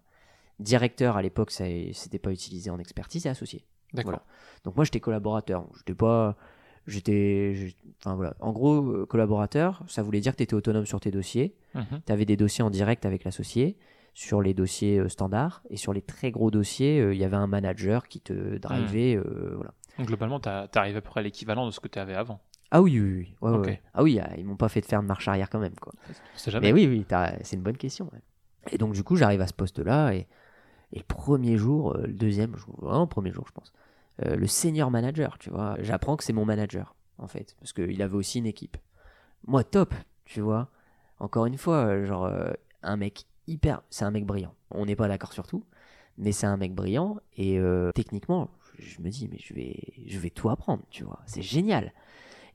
Directeur, 0.60 1.18
à 1.18 1.22
l'époque, 1.22 1.52
ça 1.52 1.66
c'était 1.94 2.18
pas 2.20 2.32
utilisé 2.32 2.70
en 2.72 2.80
expertise, 2.80 3.26
et 3.28 3.30
associé. 3.30 3.64
D'accord. 3.94 4.12
Voilà. 4.12 4.26
Donc 4.64 4.76
moi 4.76 4.86
j'étais 4.86 5.00
collaborateur, 5.00 5.68
j'étais 5.78 5.94
pas 5.94 6.36
j'étais 6.88 7.74
enfin 8.00 8.16
voilà, 8.16 8.34
en 8.40 8.52
gros 8.52 8.82
euh, 8.92 9.06
collaborateur, 9.06 9.84
ça 9.88 10.02
voulait 10.02 10.20
dire 10.20 10.32
que 10.32 10.38
tu 10.38 10.44
étais 10.44 10.56
autonome 10.56 10.86
sur 10.86 11.00
tes 11.00 11.12
dossiers, 11.12 11.56
Mhm. 11.76 12.02
tu 12.06 12.12
avais 12.12 12.26
des 12.26 12.38
dossiers 12.38 12.64
en 12.64 12.70
direct 12.70 13.06
avec 13.06 13.24
l'associé 13.24 13.78
sur 14.14 14.42
les 14.42 14.54
dossiers 14.56 15.08
standards 15.10 15.62
et 15.70 15.78
sur 15.78 15.94
les 15.94 16.02
très 16.02 16.32
gros 16.32 16.50
dossiers, 16.50 17.00
euh, 17.00 17.14
il 17.14 17.20
y 17.20 17.24
avait 17.24 17.36
un 17.36 17.46
manager 17.48 18.08
qui 18.08 18.20
te 18.20 18.58
drivait 18.58 19.16
euh, 19.16 19.52
voilà. 19.56 19.74
Donc 19.98 20.08
globalement, 20.08 20.40
t'as- 20.40 20.68
t'arrives 20.68 20.98
à 20.98 21.02
peu 21.02 21.10
près 21.10 21.20
à 21.22 21.24
l'équivalent 21.24 21.66
de 21.66 21.72
ce 21.72 21.80
que 21.80 21.88
tu 21.88 22.00
avais 22.00 22.16
avant. 22.16 22.40
Ah 22.72 22.82
oui 22.82 23.00
oui 23.00 23.12
oui. 23.18 23.36
Ouais, 23.42 23.58
ouais. 23.58 23.82
Ah 23.94 24.04
oui, 24.04 24.20
ah, 24.20 24.30
ils 24.38 24.46
m'ont 24.46 24.58
pas 24.58 24.68
fait 24.70 24.82
de 24.82 24.86
faire 24.86 25.02
de 25.02 25.08
marche 25.08 25.28
arrière 25.28 25.50
quand 25.50 25.60
même 25.60 25.76
quoi. 25.80 25.94
Jamais. 26.46 26.68
Mais 26.68 26.74
oui 26.74 26.88
oui, 26.88 27.06
c'est 27.44 27.56
une 27.56 27.64
bonne 27.64 27.78
question. 27.78 28.10
ouais. 28.14 28.20
Et 28.72 28.78
donc 28.78 28.94
du 28.94 29.04
coup, 29.04 29.16
j'arrive 29.16 29.42
à 29.42 29.48
ce 29.48 29.54
poste-là 29.54 30.12
et, 30.14 30.28
et 30.92 31.00
le 31.00 31.04
premier 31.04 31.58
jour, 31.58 31.96
euh, 31.96 32.08
le 32.08 32.14
deuxième, 32.14 32.52
vraiment 32.78 33.02
le 33.02 33.08
premier 33.08 33.32
jour, 33.32 33.46
je 33.48 33.54
pense, 33.54 33.72
euh, 34.26 34.36
le 34.36 34.48
senior 34.48 34.92
manager, 34.92 35.38
tu 35.38 35.50
vois, 35.50 35.78
j'apprends 35.80 36.18
que 36.18 36.24
c'est 36.26 36.34
mon 36.34 36.44
manager, 36.46 36.96
en 37.18 37.28
fait, 37.28 37.56
parce 37.60 37.72
qu'il 37.72 38.02
avait 38.02 38.16
aussi 38.16 38.40
une 38.40 38.46
équipe. 38.48 38.78
Moi, 39.48 39.64
top, 39.64 39.94
tu 40.26 40.42
vois. 40.42 40.70
Encore 41.20 41.46
une 41.46 41.58
fois, 41.58 41.86
euh, 41.86 42.06
genre, 42.06 42.26
euh, 42.26 42.52
un 42.84 42.98
mec 42.98 43.26
hyper. 43.48 43.82
C'est 43.90 44.04
un 44.04 44.12
mec 44.12 44.26
brillant. 44.26 44.54
On 44.72 44.86
n'est 44.86 44.96
pas 44.98 45.08
d'accord 45.08 45.32
sur 45.32 45.48
tout, 45.48 45.64
mais 46.18 46.34
c'est 46.34 46.48
un 46.48 46.58
mec 46.58 46.76
brillant, 46.76 47.18
et 47.38 47.60
techniquement, 47.96 48.50
je 48.78 49.02
me 49.02 49.10
dis, 49.10 49.28
mais 49.32 49.38
je 49.40 49.54
vais, 49.54 49.76
je 50.06 50.20
vais 50.20 50.30
tout 50.30 50.50
apprendre, 50.50 50.84
tu 50.90 51.04
vois. 51.04 51.20
C'est 51.26 51.42
génial. 51.42 51.94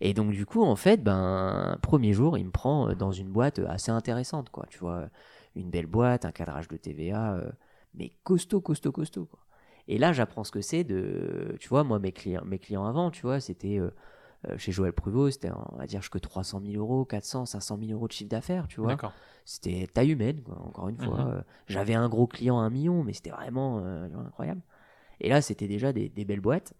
Et 0.00 0.14
donc, 0.14 0.32
du 0.32 0.46
coup, 0.46 0.62
en 0.62 0.76
fait, 0.76 1.02
ben, 1.02 1.78
premier 1.82 2.12
jour, 2.12 2.36
il 2.38 2.46
me 2.46 2.50
prend 2.50 2.88
euh, 2.88 2.94
dans 2.94 3.12
une 3.12 3.28
boîte 3.28 3.60
assez 3.60 3.90
intéressante, 3.90 4.50
quoi, 4.50 4.66
tu 4.68 4.78
vois. 4.78 5.08
Une 5.54 5.70
belle 5.70 5.86
boîte, 5.86 6.24
un 6.24 6.32
cadrage 6.32 6.68
de 6.68 6.76
TVA, 6.76 7.34
euh, 7.34 7.50
mais 7.94 8.10
costaud, 8.24 8.60
costaud, 8.60 8.92
costaud, 8.92 9.26
quoi. 9.26 9.40
Et 9.88 9.98
là, 9.98 10.12
j'apprends 10.12 10.44
ce 10.44 10.52
que 10.52 10.60
c'est 10.60 10.84
de. 10.84 11.56
Tu 11.60 11.68
vois, 11.68 11.84
moi, 11.84 11.98
mes 11.98 12.12
clients, 12.12 12.44
mes 12.44 12.58
clients 12.58 12.86
avant, 12.86 13.10
tu 13.10 13.22
vois, 13.22 13.40
c'était. 13.40 13.78
euh, 13.78 13.90
euh, 14.48 14.58
chez 14.58 14.72
Joël 14.72 14.92
Pruvot, 14.92 15.30
c'était, 15.30 15.50
on 15.52 15.76
va 15.76 15.86
dire, 15.86 16.00
jusque 16.00 16.20
300 16.20 16.60
000 16.66 16.74
euros, 16.82 17.04
400, 17.04 17.46
500 17.46 17.78
000 17.78 17.92
euros 17.92 18.08
de 18.08 18.12
chiffre 18.12 18.28
d'affaires, 18.30 18.66
tu 18.66 18.80
vois. 18.80 18.88
D'accord. 18.90 19.12
C'était 19.44 19.86
taille 19.92 20.10
humaine, 20.10 20.40
quoi, 20.42 20.58
encore 20.66 20.88
une 20.88 20.96
fois. 20.98 21.24
Mhm. 21.24 21.30
Euh, 21.30 21.42
J'avais 21.68 21.94
un 21.94 22.08
gros 22.08 22.26
client 22.26 22.58
à 22.58 22.62
un 22.62 22.70
million, 22.70 23.04
mais 23.04 23.12
c'était 23.12 23.30
vraiment 23.30 23.80
euh, 23.84 24.08
incroyable. 24.26 24.60
Et 25.22 25.28
là, 25.30 25.40
c'était 25.40 25.68
déjà 25.68 25.92
des, 25.92 26.08
des 26.10 26.24
belles 26.26 26.40
boîtes. 26.40 26.74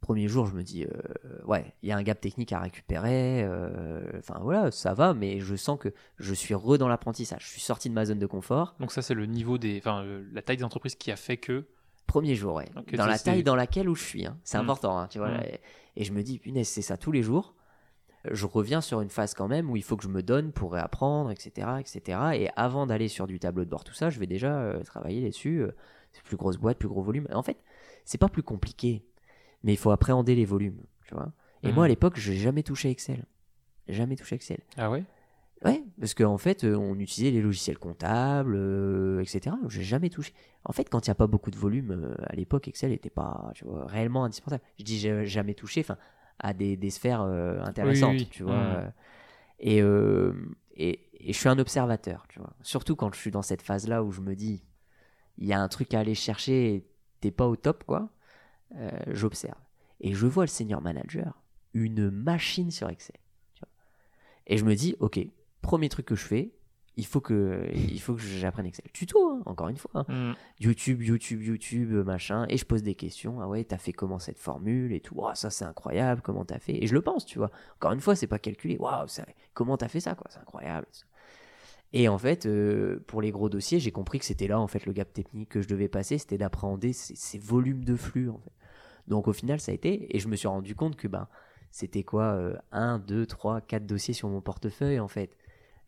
Premier 0.00 0.26
jour, 0.26 0.46
je 0.46 0.54
me 0.56 0.64
dis, 0.64 0.84
euh, 0.84 0.88
ouais, 1.46 1.72
il 1.82 1.88
y 1.88 1.92
a 1.92 1.96
un 1.96 2.02
gap 2.02 2.20
technique 2.20 2.52
à 2.52 2.58
récupérer. 2.58 3.44
euh, 3.44 4.02
Enfin, 4.18 4.40
voilà, 4.42 4.72
ça 4.72 4.94
va, 4.94 5.14
mais 5.14 5.38
je 5.38 5.54
sens 5.54 5.78
que 5.78 5.94
je 6.18 6.34
suis 6.34 6.54
re 6.54 6.76
dans 6.76 6.88
l'apprentissage. 6.88 7.42
Je 7.44 7.48
suis 7.50 7.60
sorti 7.60 7.88
de 7.88 7.94
ma 7.94 8.04
zone 8.04 8.18
de 8.18 8.26
confort. 8.26 8.74
Donc 8.80 8.90
ça, 8.90 9.00
c'est 9.00 9.14
le 9.14 9.26
niveau 9.26 9.58
des, 9.58 9.78
enfin, 9.78 10.04
la 10.32 10.42
taille 10.42 10.56
des 10.56 10.64
entreprises 10.64 10.96
qui 10.96 11.12
a 11.12 11.16
fait 11.16 11.36
que. 11.36 11.66
Premier 12.08 12.34
jour, 12.34 12.54
ouais. 12.56 12.68
Dans 12.94 13.06
la 13.06 13.16
taille 13.18 13.44
dans 13.44 13.54
laquelle 13.54 13.88
où 13.88 13.94
je 13.94 14.02
suis. 14.02 14.26
hein. 14.26 14.36
C'est 14.42 14.58
Mm. 14.58 14.62
important, 14.62 14.98
hein, 14.98 15.06
tu 15.08 15.18
vois. 15.18 15.28
Mm. 15.28 15.34
là, 15.34 15.46
et, 15.48 15.60
et 15.96 16.04
je 16.04 16.12
me 16.12 16.22
dis, 16.24 16.40
punaise, 16.40 16.66
c'est 16.68 16.82
ça 16.82 16.96
tous 16.96 17.12
les 17.12 17.22
jours. 17.22 17.54
Je 18.30 18.46
reviens 18.46 18.80
sur 18.80 19.00
une 19.02 19.08
phase 19.08 19.34
quand 19.34 19.48
même 19.48 19.70
où 19.70 19.76
il 19.76 19.82
faut 19.84 19.96
que 19.96 20.04
je 20.04 20.08
me 20.08 20.22
donne 20.22 20.50
pour 20.52 20.72
réapprendre, 20.72 21.30
etc. 21.30 21.68
etc. 21.80 22.18
Et 22.34 22.50
avant 22.56 22.86
d'aller 22.86 23.08
sur 23.08 23.26
du 23.28 23.38
tableau 23.38 23.64
de 23.64 23.70
bord, 23.70 23.84
tout 23.84 23.94
ça, 23.94 24.10
je 24.10 24.18
vais 24.18 24.26
déjà 24.26 24.58
euh, 24.58 24.82
travailler 24.82 25.24
dessus. 25.28 25.62
euh, 25.62 25.70
plus 26.24 26.36
grosse 26.36 26.56
boîte, 26.56 26.78
plus 26.78 26.88
gros 26.88 27.02
volume. 27.02 27.26
En 27.32 27.42
fait, 27.42 27.58
c'est 28.04 28.18
pas 28.18 28.28
plus 28.28 28.42
compliqué, 28.42 29.04
mais 29.62 29.72
il 29.72 29.76
faut 29.78 29.90
appréhender 29.90 30.34
les 30.34 30.44
volumes, 30.44 30.80
tu 31.06 31.14
vois. 31.14 31.32
Et 31.62 31.68
Mhm. 31.68 31.74
moi, 31.74 31.84
à 31.84 31.88
l'époque, 31.88 32.16
j'ai 32.18 32.36
jamais 32.36 32.62
touché 32.62 32.90
Excel. 32.90 33.24
Jamais 33.88 34.16
touché 34.16 34.36
Excel. 34.36 34.60
Ah 34.76 34.90
ouais? 34.90 35.04
Ouais, 35.64 35.84
parce 36.00 36.14
qu'en 36.14 36.38
fait, 36.38 36.64
euh, 36.64 36.74
on 36.74 36.98
utilisait 36.98 37.30
les 37.30 37.40
logiciels 37.40 37.78
comptables, 37.78 38.54
euh, 38.56 39.20
etc. 39.20 39.54
J'ai 39.68 39.84
jamais 39.84 40.10
touché. 40.10 40.32
En 40.64 40.72
fait, 40.72 40.88
quand 40.88 41.06
il 41.06 41.10
n'y 41.10 41.12
a 41.12 41.14
pas 41.14 41.28
beaucoup 41.28 41.52
de 41.52 41.56
volume, 41.56 41.92
euh, 41.92 42.14
à 42.26 42.34
l'époque, 42.34 42.66
Excel 42.66 42.90
n'était 42.90 43.10
pas 43.10 43.52
tu 43.54 43.64
vois, 43.64 43.86
réellement 43.86 44.24
indispensable. 44.24 44.62
Je 44.80 44.84
dis 44.84 44.98
j'ai 44.98 45.24
jamais 45.26 45.54
touché, 45.54 45.80
enfin, 45.82 45.98
à 46.40 46.52
des, 46.52 46.76
des 46.76 46.90
sphères 46.90 47.22
euh, 47.22 47.60
intéressantes, 47.62 48.10
oui, 48.14 48.22
oui. 48.22 48.28
tu 48.28 48.42
vois. 48.42 48.80
Mhm. 48.80 48.92
et, 49.60 49.78
et, 50.74 51.28
et 51.28 51.32
je 51.32 51.38
suis 51.38 51.48
un 51.48 51.58
observateur, 51.60 52.26
tu 52.28 52.40
vois. 52.40 52.54
Surtout 52.62 52.96
quand 52.96 53.14
je 53.14 53.20
suis 53.20 53.30
dans 53.30 53.42
cette 53.42 53.62
phase-là 53.62 54.02
où 54.02 54.10
je 54.10 54.20
me 54.20 54.34
dis, 54.34 54.64
il 55.38 55.46
y 55.46 55.52
a 55.52 55.60
un 55.60 55.68
truc 55.68 55.94
à 55.94 56.00
aller 56.00 56.14
chercher, 56.14 56.74
et 56.74 56.86
t'es 57.20 57.30
pas 57.30 57.46
au 57.46 57.56
top, 57.56 57.84
quoi. 57.84 58.10
euh, 58.76 58.90
J'observe. 59.08 59.58
Et 60.00 60.14
je 60.14 60.26
vois 60.26 60.44
le 60.44 60.48
senior 60.48 60.80
manager, 60.82 61.40
une 61.74 62.10
machine 62.10 62.70
sur 62.70 62.88
Excel. 62.88 63.16
tu 63.54 63.60
vois. 63.60 63.68
Et 64.46 64.56
je 64.58 64.64
me 64.64 64.74
dis, 64.74 64.96
ok, 65.00 65.20
premier 65.60 65.88
truc 65.88 66.06
que 66.06 66.14
je 66.16 66.24
fais, 66.24 66.52
il 66.96 67.06
faut 67.06 67.20
que, 67.22 67.70
il 67.74 68.00
faut 68.00 68.14
que 68.14 68.20
j'apprenne 68.20 68.66
Excel. 68.66 68.84
Tuto, 68.92 69.30
hein, 69.30 69.42
encore 69.46 69.68
une 69.68 69.76
fois. 69.78 69.90
hein. 69.94 70.04
Mhm. 70.08 70.34
YouTube, 70.60 71.02
YouTube, 71.02 71.42
YouTube, 71.42 71.92
machin. 72.04 72.44
Et 72.50 72.58
je 72.58 72.66
pose 72.66 72.82
des 72.82 72.94
questions. 72.94 73.40
Ah 73.40 73.48
ouais, 73.48 73.64
t'as 73.64 73.78
fait 73.78 73.92
comment 73.94 74.18
cette 74.18 74.38
formule 74.38 74.92
et 74.92 75.00
tout. 75.00 75.24
Ah, 75.26 75.34
ça 75.34 75.48
c'est 75.48 75.64
incroyable, 75.64 76.20
comment 76.20 76.44
t'as 76.44 76.58
fait? 76.58 76.82
Et 76.82 76.86
je 76.86 76.92
le 76.92 77.00
pense, 77.00 77.24
tu 77.24 77.38
vois. 77.38 77.50
Encore 77.76 77.92
une 77.92 78.00
fois, 78.00 78.14
c'est 78.14 78.26
pas 78.26 78.38
calculé. 78.38 78.76
Waouh, 78.78 79.06
comment 79.54 79.78
t'as 79.78 79.88
fait 79.88 80.00
ça, 80.00 80.14
quoi? 80.14 80.26
C'est 80.30 80.40
incroyable. 80.40 80.86
Et 81.92 82.08
en 82.08 82.18
fait, 82.18 82.46
euh, 82.46 83.02
pour 83.06 83.20
les 83.20 83.30
gros 83.30 83.48
dossiers, 83.48 83.78
j'ai 83.78 83.92
compris 83.92 84.18
que 84.18 84.24
c'était 84.24 84.46
là, 84.46 84.58
en 84.58 84.66
fait, 84.66 84.86
le 84.86 84.92
gap 84.92 85.12
technique 85.12 85.50
que 85.50 85.60
je 85.60 85.68
devais 85.68 85.88
passer, 85.88 86.18
c'était 86.18 86.38
d'appréhender 86.38 86.92
ces, 86.92 87.14
ces 87.14 87.38
volumes 87.38 87.84
de 87.84 87.96
flux, 87.96 88.30
en 88.30 88.38
fait. 88.38 88.52
Donc 89.08 89.28
au 89.28 89.32
final, 89.32 89.60
ça 89.60 89.72
a 89.72 89.74
été, 89.74 90.14
et 90.16 90.20
je 90.20 90.28
me 90.28 90.36
suis 90.36 90.48
rendu 90.48 90.74
compte 90.74 90.96
que 90.96 91.08
ben, 91.08 91.28
c'était 91.72 92.04
quoi 92.04 92.52
1, 92.70 93.00
2, 93.00 93.26
3, 93.26 93.60
4 93.62 93.84
dossiers 93.84 94.14
sur 94.14 94.28
mon 94.28 94.40
portefeuille 94.40 95.00
en 95.00 95.08
fait. 95.08 95.36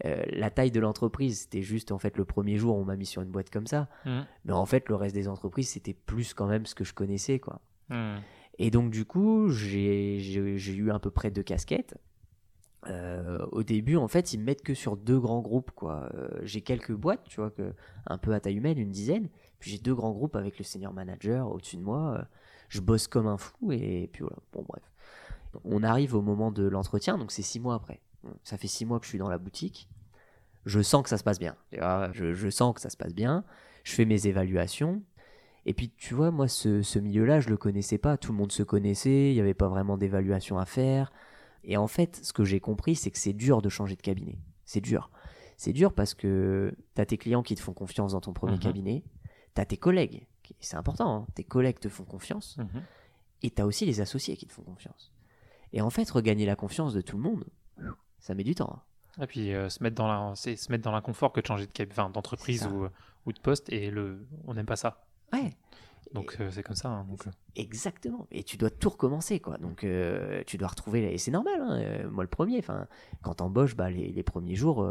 Euh, 0.05 0.25
la 0.31 0.51
taille 0.51 0.73
de 0.73 0.81
l'entreprise, 0.81 1.43
c'était 1.43 1.63
juste 1.63 1.93
en 1.93 1.99
fait 1.99 2.17
le 2.17 2.25
premier 2.25 2.57
jour, 2.57 2.77
on 2.77 2.85
m'a 2.85 2.97
mis 2.97 3.07
sur 3.07 3.23
une 3.23 3.31
boîte 3.31 3.51
comme 3.51 3.67
ça. 3.67 3.89
Mmh. 4.05 4.21
Mais 4.45 4.53
en 4.53 4.67
fait, 4.67 4.89
le 4.89 4.97
reste 4.97 5.15
des 5.15 5.29
entreprises, 5.29 5.69
c'était 5.69 5.95
plus 5.95 6.35
quand 6.35 6.47
même 6.47 6.67
ce 6.67 6.75
que 6.75 6.85
je 6.85 6.95
connaissais, 6.95 7.39
quoi. 7.39 7.61
Mmh. 7.91 8.17
Et 8.59 8.71
donc, 8.71 8.91
du 8.91 9.05
coup, 9.05 9.49
j'ai 9.51 10.19
eu 10.19 10.91
à 10.91 10.99
peu 10.99 11.11
près 11.11 11.31
deux 11.31 11.43
casquettes. 11.43 11.97
Euh, 12.89 13.45
au 13.53 13.63
début, 13.63 13.97
en 13.97 14.09
fait, 14.09 14.33
ils 14.33 14.39
me 14.39 14.45
mettent 14.45 14.63
que 14.63 14.75
sur 14.75 14.97
deux 14.97 15.19
grands 15.19 15.41
groupes, 15.41 15.71
quoi. 15.71 16.09
Euh, 16.15 16.29
j'ai 16.43 16.61
quelques 16.61 16.93
boîtes, 16.93 17.25
tu 17.25 17.41
vois, 17.41 17.51
que, 17.51 17.73
un 18.07 18.19
peu 18.19 18.33
à 18.35 18.41
taille 18.41 18.57
humaine, 18.57 18.79
une 18.79 18.91
dizaine. 18.91 19.29
Puis 19.59 19.71
j'ai 19.71 19.79
deux 19.79 19.95
grands 19.95 20.13
groupes 20.13 20.37
avec 20.37 20.59
le 20.59 20.65
senior 20.65 20.93
manager 20.93 21.51
au-dessus 21.51 21.77
de 21.77 21.83
moi. 21.83 22.17
Euh, 22.19 22.25
Je 22.69 22.81
bosse 22.81 23.07
comme 23.09 23.27
un 23.27 23.37
fou 23.39 23.73
et 23.73 24.09
puis 24.13 24.23
voilà. 24.23 24.37
Bon, 24.53 24.65
bref. 24.69 24.83
On 25.65 25.83
arrive 25.83 26.15
au 26.15 26.23
moment 26.23 26.51
de 26.51 26.65
l'entretien, 26.65 27.17
donc 27.17 27.31
c'est 27.31 27.43
six 27.43 27.61
mois 27.61 27.75
après. 27.75 28.01
Ça 28.43 28.57
fait 28.59 28.67
six 28.69 28.85
mois 28.85 28.99
que 28.99 29.05
je 29.05 29.11
suis 29.11 29.19
dans 29.19 29.29
la 29.29 29.39
boutique. 29.39 29.89
Je 30.67 30.81
sens 30.81 31.03
que 31.03 31.09
ça 31.09 31.19
se 31.19 31.25
passe 31.25 31.39
bien. 31.39 31.57
Je 31.73 32.51
sens 32.51 32.75
que 32.75 32.81
ça 32.81 32.91
se 32.91 32.97
passe 32.97 33.15
bien. 33.15 33.45
Je 33.85 33.93
fais 33.93 34.05
mes 34.05 34.27
évaluations. 34.27 35.03
Et 35.67 35.75
puis, 35.75 35.91
tu 35.97 36.15
vois, 36.15 36.31
moi, 36.31 36.49
ce, 36.49 36.83
ce 36.83 36.99
milieu-là, 36.99 37.41
je 37.41 37.49
le 37.49 37.57
connaissais 37.57 37.99
pas. 37.99 38.17
Tout 38.17 38.33
le 38.33 38.39
monde 38.39 38.53
se 38.53 38.63
connaissait. 38.63 39.31
Il 39.31 39.35
n'y 39.35 39.41
avait 39.41 39.55
pas 39.55 39.69
vraiment 39.69 39.97
d'évaluation 39.97 40.59
à 40.59 40.67
faire. 40.67 41.13
Et 41.67 41.77
en 41.77 41.87
fait, 41.87 42.17
ce 42.25 42.33
que 42.33 42.45
j'ai 42.45 42.61
compris, 42.61 42.95
c'est 42.97 43.11
que 43.11 43.19
c'est 43.19 43.33
dur 43.33 43.63
de 43.63 43.69
changer 43.69 43.97
de 43.97 44.03
cabinet. 44.03 44.39
C'est 44.65 44.81
dur. 44.81 45.11
C'est 45.57 45.73
dur 45.73 45.93
parce 45.93 46.15
que 46.15 46.75
tu 46.95 47.01
as 47.01 47.07
tes 47.07 47.17
clients 47.19 47.43
qui 47.43 47.55
te 47.55 47.61
font 47.61 47.73
confiance 47.73 48.13
dans 48.13 48.21
ton 48.21 48.33
premier 48.33 48.55
Mhm. 48.55 48.61
cabinet. 48.61 49.05
Tu 49.55 49.61
as 49.61 49.65
tes 49.67 49.77
collègues. 49.77 50.27
C'est 50.61 50.77
important. 50.77 51.15
hein. 51.23 51.27
Tes 51.35 51.45
collègues 51.45 51.79
te 51.79 51.89
font 51.89 52.05
confiance. 52.05 52.57
Mhm. 52.59 52.83
Et 53.43 53.51
tu 53.51 53.63
as 53.63 53.67
aussi 53.67 53.87
les 53.87 54.01
associés 54.01 54.37
qui 54.37 54.47
te 54.47 54.53
font 54.53 54.63
confiance. 54.63 55.13
Et 55.73 55.81
en 55.81 55.91
fait, 55.91 56.09
regagner 56.11 56.47
la 56.47 56.57
confiance 56.57 56.93
de 56.95 57.01
tout 57.01 57.17
le 57.17 57.23
monde, 57.23 57.45
ça 58.19 58.35
met 58.35 58.45
du 58.45 58.55
temps. 58.55 58.83
hein. 59.19 59.23
Et 59.23 59.27
puis 59.29 59.55
euh, 59.55 59.69
se 59.69 59.81
mettre 59.83 59.95
dans 59.97 60.09
la, 60.09 60.33
c'est 60.35 60.57
se 60.57 60.73
mettre 60.73 60.83
dans 60.83 60.91
l'inconfort 60.93 61.33
que 61.33 61.41
de 61.41 61.47
changer 61.47 61.67
de 61.67 61.87
enfin, 61.91 62.11
d'entreprise 62.11 62.67
ou, 62.67 62.89
ou 63.27 63.33
de 63.33 63.39
poste 63.39 63.73
et 63.73 63.91
le, 63.91 64.27
on 64.45 64.55
n'aime 64.55 64.67
pas 64.67 64.75
ça. 64.77 65.05
Ouais. 65.33 65.51
Donc 66.13 66.37
euh, 66.41 66.51
c'est 66.51 66.63
comme 66.63 66.77
ça. 66.77 66.89
hein, 66.89 67.07
donc, 67.09 67.27
euh, 67.27 67.31
Exactement. 67.57 68.27
Et 68.31 68.43
tu 68.45 68.57
dois 68.57 68.71
tout 68.71 68.91
recommencer, 68.91 69.41
quoi. 69.41 69.59
Donc, 69.59 69.85
euh, 69.85 70.43
tu 70.47 70.57
dois 70.59 70.69
retrouver. 70.69 71.13
Et 71.13 71.19
c'est 71.19 71.31
normal, 71.31 71.61
hein, 71.61 72.09
moi 72.11 72.25
le 72.25 72.31
premier. 72.31 72.59
Enfin, 72.59 72.87
quand 73.23 73.35
t'embauches, 73.35 73.77
bah, 73.77 73.91
les, 73.91 74.13
les 74.13 74.23
premiers 74.23 74.55
jours, 74.55 74.89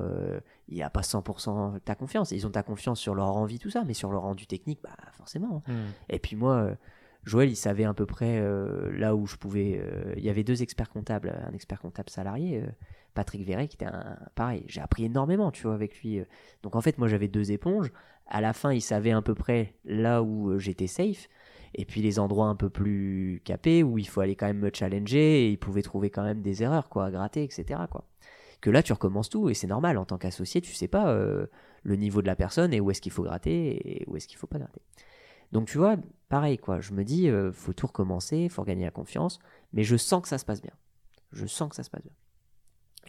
il 0.68 0.76
n'y 0.76 0.84
a 0.84 0.90
pas 0.90 1.02
100% 1.02 1.80
ta 1.82 1.96
confiance. 1.96 2.32
Ils 2.32 2.48
ont 2.48 2.52
ta 2.52 2.64
confiance 2.64 3.00
sur 3.00 3.16
leur 3.16 3.36
envie, 3.36 3.60
tout 3.60 3.70
ça, 3.70 3.84
mais 3.86 3.94
sur 3.94 4.12
leur 4.12 4.22
rendu 4.24 4.48
technique, 4.48 4.80
bah, 4.84 4.96
forcément. 5.14 5.62
hmm. 5.68 5.74
Et 6.10 6.20
puis 6.20 6.36
moi, 6.36 6.72
Joël, 7.26 7.50
il 7.50 7.56
savait 7.56 7.86
à 7.86 7.94
peu 7.94 8.06
près 8.06 8.40
euh, 8.40 8.92
là 8.98 9.16
où 9.16 9.26
je 9.28 9.38
pouvais. 9.38 9.80
euh, 9.82 10.14
il 10.18 10.24
y 10.24 10.30
avait 10.30 10.44
deux 10.44 10.62
experts 10.62 10.90
comptables, 10.90 11.34
un 11.48 11.54
expert 11.54 11.80
comptable 11.80 12.10
salarié, 12.10 12.62
euh, 12.62 12.68
Patrick 13.14 13.46
Véret, 13.46 13.68
qui 13.68 13.76
était 13.78 13.86
un. 13.86 14.18
Pareil, 14.36 14.64
j'ai 14.68 14.82
appris 14.82 15.06
énormément, 15.06 15.52
tu 15.52 15.64
vois, 15.64 15.74
avec 15.76 16.02
lui. 16.02 16.22
Donc 16.64 16.76
en 16.76 16.82
fait, 16.82 16.98
moi, 16.98 17.08
j'avais 17.08 17.28
deux 17.28 17.52
éponges. 17.52 17.92
À 18.28 18.42
la 18.42 18.54
fin, 18.54 18.74
il 18.74 18.82
savait 18.82 19.12
à 19.12 19.22
peu 19.22 19.36
près 19.36 19.76
là 19.86 20.24
où 20.24 20.50
euh, 20.50 20.60
j'étais 20.60 20.88
safe. 20.88 21.28
Et 21.76 21.86
puis 21.86 22.02
les 22.02 22.20
endroits 22.20 22.48
un 22.48 22.56
peu 22.56 22.70
plus 22.70 23.42
capés 23.44 23.84
où 23.84 23.98
il 23.98 24.08
faut 24.08 24.22
aller 24.22 24.36
quand 24.36 24.46
même 24.46 24.60
me 24.60 24.70
challenger 24.72 25.46
et 25.46 25.50
il 25.50 25.58
pouvait 25.58 25.82
trouver 25.82 26.10
quand 26.10 26.24
même 26.24 26.42
des 26.42 26.62
erreurs, 26.62 26.88
quoi, 26.88 27.06
à 27.06 27.12
gratter, 27.12 27.44
etc. 27.44 27.82
Quoi. 27.90 28.06
Que 28.62 28.70
là, 28.70 28.84
tu 28.84 28.94
recommences 28.94 29.30
tout 29.30 29.50
et 29.50 29.54
c'est 29.54 29.68
normal. 29.68 29.98
En 29.98 30.06
tant 30.06 30.18
qu'associé, 30.18 30.62
tu 30.62 30.74
sais 30.74 30.88
pas 30.88 31.10
euh, 31.10 31.48
le 31.82 31.96
niveau 31.96 32.22
de 32.22 32.28
la 32.28 32.36
personne 32.36 32.74
et 32.74 32.80
où 32.80 32.92
est-ce 32.92 33.02
qu'il 33.02 33.12
faut 33.12 33.24
gratter 33.24 34.02
et 34.02 34.06
où 34.08 34.16
est-ce 34.16 34.28
qu'il 34.28 34.38
faut 34.38 34.48
pas 34.48 34.60
gratter. 34.60 34.82
Donc 35.52 35.68
tu 35.68 35.78
vois, 35.78 35.98
pareil 36.30 36.58
quoi, 36.58 36.80
je 36.80 36.94
me 36.94 37.04
dis, 37.04 37.30
euh, 37.30 37.52
faut 37.52 37.74
tout 37.74 37.88
recommencer, 37.88 38.50
faut 38.50 38.62
regagner 38.62 38.86
la 38.86 38.92
confiance, 38.92 39.40
mais 39.72 39.84
je 39.84 39.96
sens 39.96 40.22
que 40.22 40.28
ça 40.28 40.38
se 40.38 40.46
passe 40.46 40.62
bien. 40.62 40.74
Je 41.32 41.46
sens 41.46 41.70
que 41.70 41.76
ça 41.76 41.84
se 41.84 41.90
passe 41.90 42.04
bien. 42.04 42.14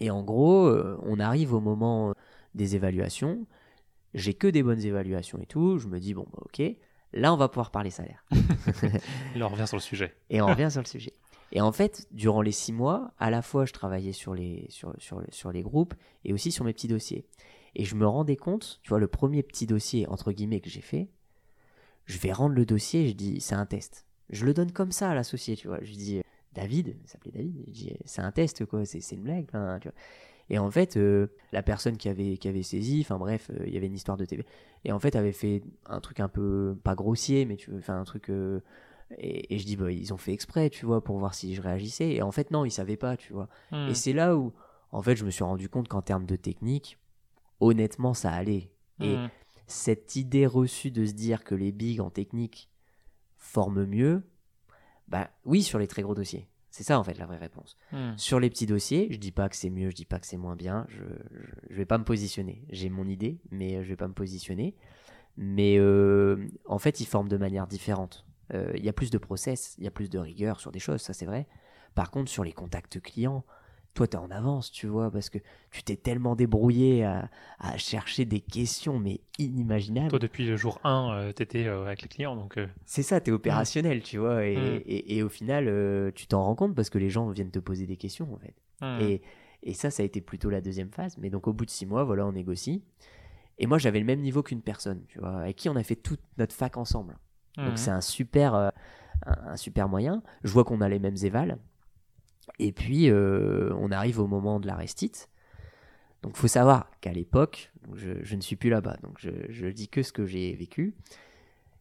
Et 0.00 0.10
en 0.10 0.22
gros, 0.22 0.68
on 1.02 1.20
arrive 1.20 1.54
au 1.54 1.60
moment 1.60 2.14
des 2.54 2.74
évaluations, 2.74 3.46
j'ai 4.14 4.34
que 4.34 4.46
des 4.46 4.62
bonnes 4.62 4.80
évaluations 4.84 5.38
et 5.40 5.46
tout, 5.46 5.78
je 5.78 5.88
me 5.88 5.98
dis, 5.98 6.14
bon, 6.14 6.26
bah, 6.32 6.42
ok, 6.42 6.62
là 7.12 7.32
on 7.32 7.36
va 7.36 7.48
pouvoir 7.48 7.70
parler 7.70 7.90
salaire. 7.90 8.24
Là, 9.36 9.46
on 9.46 9.48
revient 9.48 9.66
sur 9.66 9.76
le 9.76 9.82
sujet. 9.82 10.14
Et 10.30 10.40
on 10.40 10.46
revient 10.46 10.68
sur 10.72 10.80
le 10.80 10.86
sujet. 10.86 11.12
Et 11.52 11.60
en 11.60 11.72
fait, 11.72 12.06
durant 12.10 12.42
les 12.42 12.52
six 12.52 12.72
mois, 12.72 13.12
à 13.18 13.30
la 13.30 13.42
fois 13.42 13.64
je 13.66 13.72
travaillais 13.72 14.12
sur 14.12 14.34
les, 14.34 14.66
sur, 14.70 14.94
sur, 14.98 15.22
sur 15.30 15.52
les 15.52 15.62
groupes 15.62 15.94
et 16.24 16.32
aussi 16.32 16.50
sur 16.50 16.64
mes 16.64 16.72
petits 16.72 16.88
dossiers. 16.88 17.26
Et 17.76 17.84
je 17.84 17.94
me 17.96 18.06
rendais 18.06 18.36
compte, 18.36 18.80
tu 18.82 18.90
vois, 18.90 18.98
le 18.98 19.08
premier 19.08 19.42
petit 19.42 19.66
dossier, 19.66 20.06
entre 20.08 20.32
guillemets, 20.32 20.60
que 20.60 20.70
j'ai 20.70 20.80
fait, 20.80 21.08
je 22.06 22.18
vais 22.18 22.32
rendre 22.32 22.54
le 22.54 22.64
dossier, 22.66 23.08
je 23.08 23.14
dis, 23.14 23.40
c'est 23.40 23.54
un 23.54 23.66
test. 23.66 24.06
Je 24.30 24.44
le 24.44 24.54
donne 24.54 24.72
comme 24.72 24.92
ça 24.92 25.10
à 25.10 25.14
l'associé, 25.14 25.56
tu 25.56 25.68
vois. 25.68 25.78
Je 25.82 25.92
dis, 25.92 26.22
David, 26.52 26.96
il 27.02 27.08
s'appelait 27.08 27.32
David, 27.32 27.64
je 27.66 27.72
dis, 27.72 27.96
c'est 28.04 28.22
un 28.22 28.30
test, 28.30 28.64
quoi, 28.64 28.84
c'est 28.84 29.00
une 29.12 29.22
blague. 29.22 29.46
tu 29.80 29.88
vois. 29.88 29.94
Et 30.50 30.58
en 30.58 30.70
fait, 30.70 30.96
euh, 30.96 31.28
la 31.52 31.62
personne 31.62 31.96
qui 31.96 32.08
avait, 32.08 32.36
qui 32.36 32.48
avait 32.48 32.62
saisi, 32.62 33.00
enfin 33.00 33.18
bref, 33.18 33.50
euh, 33.50 33.64
il 33.66 33.72
y 33.72 33.76
avait 33.76 33.86
une 33.86 33.94
histoire 33.94 34.16
de 34.16 34.24
TV. 34.24 34.44
Et 34.84 34.92
en 34.92 34.98
fait, 34.98 35.16
avait 35.16 35.32
fait 35.32 35.62
un 35.86 36.00
truc 36.00 36.20
un 36.20 36.28
peu, 36.28 36.76
pas 36.84 36.94
grossier, 36.94 37.44
mais 37.46 37.56
tu 37.56 37.70
veux, 37.70 37.78
enfin 37.78 37.98
un 37.98 38.04
truc. 38.04 38.28
euh, 38.30 38.60
et, 39.18 39.54
et 39.54 39.58
je 39.58 39.64
dis, 39.66 39.76
bah, 39.76 39.90
ils 39.92 40.12
ont 40.12 40.16
fait 40.18 40.32
exprès, 40.32 40.70
tu 40.70 40.86
vois, 40.86 41.02
pour 41.02 41.18
voir 41.18 41.34
si 41.34 41.54
je 41.54 41.62
réagissais. 41.62 42.10
Et 42.10 42.22
en 42.22 42.30
fait, 42.32 42.50
non, 42.50 42.64
ils 42.64 42.70
savaient 42.70 42.96
pas, 42.96 43.16
tu 43.16 43.32
vois. 43.32 43.48
Hmm. 43.70 43.88
Et 43.88 43.94
c'est 43.94 44.12
là 44.12 44.36
où, 44.36 44.52
en 44.92 45.02
fait, 45.02 45.16
je 45.16 45.24
me 45.24 45.30
suis 45.30 45.44
rendu 45.44 45.68
compte 45.68 45.88
qu'en 45.88 46.02
termes 46.02 46.26
de 46.26 46.36
technique, 46.36 46.98
honnêtement, 47.60 48.14
ça 48.14 48.30
allait. 48.32 48.70
Et 49.00 49.14
Hmm. 49.16 49.28
cette 49.66 50.16
idée 50.16 50.46
reçue 50.46 50.90
de 50.90 51.06
se 51.06 51.12
dire 51.12 51.42
que 51.44 51.54
les 51.54 51.72
bigs 51.72 52.00
en 52.00 52.10
technique 52.10 52.68
forment 53.36 53.84
mieux, 53.86 54.22
bah 55.08 55.30
oui, 55.44 55.62
sur 55.62 55.78
les 55.78 55.86
très 55.86 56.02
gros 56.02 56.14
dossiers. 56.14 56.48
C'est 56.74 56.82
ça, 56.82 56.98
en 56.98 57.04
fait, 57.04 57.18
la 57.18 57.26
vraie 57.26 57.36
réponse. 57.36 57.76
Hmm. 57.92 58.16
Sur 58.16 58.40
les 58.40 58.50
petits 58.50 58.66
dossiers, 58.66 59.06
je 59.12 59.16
dis 59.16 59.30
pas 59.30 59.48
que 59.48 59.54
c'est 59.54 59.70
mieux, 59.70 59.90
je 59.90 59.94
dis 59.94 60.04
pas 60.04 60.18
que 60.18 60.26
c'est 60.26 60.36
moins 60.36 60.56
bien, 60.56 60.86
je, 60.88 61.04
je, 61.30 61.46
je 61.70 61.76
vais 61.76 61.84
pas 61.84 61.98
me 61.98 62.04
positionner. 62.04 62.64
J'ai 62.68 62.90
mon 62.90 63.06
idée, 63.06 63.38
mais 63.52 63.76
euh, 63.76 63.84
je 63.84 63.90
vais 63.90 63.96
pas 63.96 64.08
me 64.08 64.12
positionner. 64.12 64.74
Mais 65.36 65.76
euh, 65.78 66.48
en 66.64 66.80
fait, 66.80 66.98
ils 66.98 67.06
forment 67.06 67.28
de 67.28 67.36
manière 67.36 67.68
différente. 67.68 68.26
Euh, 68.54 68.72
Il 68.74 68.84
y 68.84 68.88
a 68.88 68.92
plus 68.92 69.10
de 69.10 69.18
process, 69.18 69.76
il 69.78 69.84
y 69.84 69.86
a 69.86 69.92
plus 69.92 70.10
de 70.10 70.18
rigueur 70.18 70.58
sur 70.58 70.72
des 70.72 70.80
choses, 70.80 71.00
ça 71.00 71.12
c'est 71.12 71.26
vrai. 71.26 71.46
Par 71.94 72.10
contre, 72.10 72.28
sur 72.28 72.42
les 72.42 72.52
contacts 72.52 73.00
clients, 73.00 73.44
toi, 73.94 74.06
tu 74.08 74.16
es 74.16 74.20
en 74.20 74.30
avance, 74.30 74.70
tu 74.72 74.86
vois, 74.88 75.10
parce 75.10 75.30
que 75.30 75.38
tu 75.70 75.82
t'es 75.84 75.96
tellement 75.96 76.34
débrouillé 76.36 77.04
à, 77.04 77.30
à 77.60 77.76
chercher 77.78 78.24
des 78.24 78.40
questions, 78.40 78.98
mais 78.98 79.20
inimaginables. 79.38 80.08
Toi, 80.10 80.18
depuis 80.18 80.44
le 80.46 80.56
jour 80.56 80.80
1, 80.84 81.30
tu 81.36 81.42
étais 81.42 81.66
avec 81.68 82.02
les 82.02 82.08
clients. 82.08 82.34
Donc, 82.36 82.58
euh, 82.58 82.66
C'est 82.84 83.02
ça, 83.04 83.20
tu 83.20 83.30
es 83.30 83.32
opérationnel, 83.32 84.02
tu 84.02 84.18
vois, 84.18 84.44
et, 84.46 84.56
Mm. 84.56 84.82
et- 84.86 85.16
et 85.16 85.22
au 85.22 85.28
final, 85.28 85.68
euh, 85.68 86.10
tu 86.14 86.26
t'en 86.26 86.42
rends 86.44 86.54
compte 86.56 86.74
parce 86.74 86.90
que 86.90 86.98
les 86.98 87.08
gens 87.10 87.28
viennent 87.30 87.50
te 87.52 87.58
poser 87.60 87.86
des 87.86 87.96
questions, 87.96 88.32
en 88.34 88.38
fait. 88.38 88.54
hmm. 88.80 89.00
Et, 89.00 89.72
ça, 89.74 89.90
ça 89.90 90.02
a 90.02 90.06
été 90.06 90.20
plutôt 90.20 90.50
la 90.50 90.60
deuxième 90.60 90.90
phase. 90.90 91.16
Mais 91.16 91.30
donc, 91.30 91.46
au 91.48 91.52
bout 91.54 91.64
de 91.64 91.70
six 91.70 91.86
mois, 91.86 92.04
voilà, 92.04 92.26
on 92.26 92.32
négocie. 92.32 92.82
Et 93.58 93.66
moi, 93.66 93.78
j'avais 93.78 93.98
le 94.00 94.04
même 94.04 94.20
niveau 94.20 94.42
qu'une 94.42 94.60
personne, 94.60 95.02
tu 95.08 95.20
vois, 95.20 95.38
avec 95.40 95.56
qui 95.56 95.68
on 95.70 95.76
a 95.76 95.82
fait 95.82 95.96
toute 95.96 96.20
notre 96.36 96.54
fac 96.54 96.76
ensemble. 96.76 97.16
Donc, 97.56 97.78
c'est 97.78 97.90
un 97.92 98.00
super, 98.02 98.54
euh, 98.54 98.68
un, 99.24 99.52
un 99.52 99.56
super 99.56 99.88
moyen. 99.88 100.22
Je 100.42 100.50
vois 100.52 100.64
qu'on 100.64 100.80
a 100.82 100.88
les 100.88 100.98
mêmes 100.98 101.16
évals. 101.22 101.56
Et 102.58 102.72
puis, 102.72 103.10
euh, 103.10 103.72
on 103.78 103.90
arrive 103.90 104.20
au 104.20 104.26
moment 104.26 104.60
de 104.60 104.66
la 104.66 104.74
restite. 104.74 105.28
Donc, 106.22 106.36
faut 106.36 106.48
savoir 106.48 106.90
qu'à 107.00 107.12
l'époque, 107.12 107.72
je, 107.94 108.34
ne 108.34 108.40
suis 108.40 108.56
plus 108.56 108.70
là-bas, 108.70 108.96
donc 109.02 109.18
je, 109.18 109.66
dis 109.68 109.88
que 109.88 110.02
ce 110.02 110.12
que 110.12 110.24
j'ai 110.24 110.54
vécu. 110.54 110.94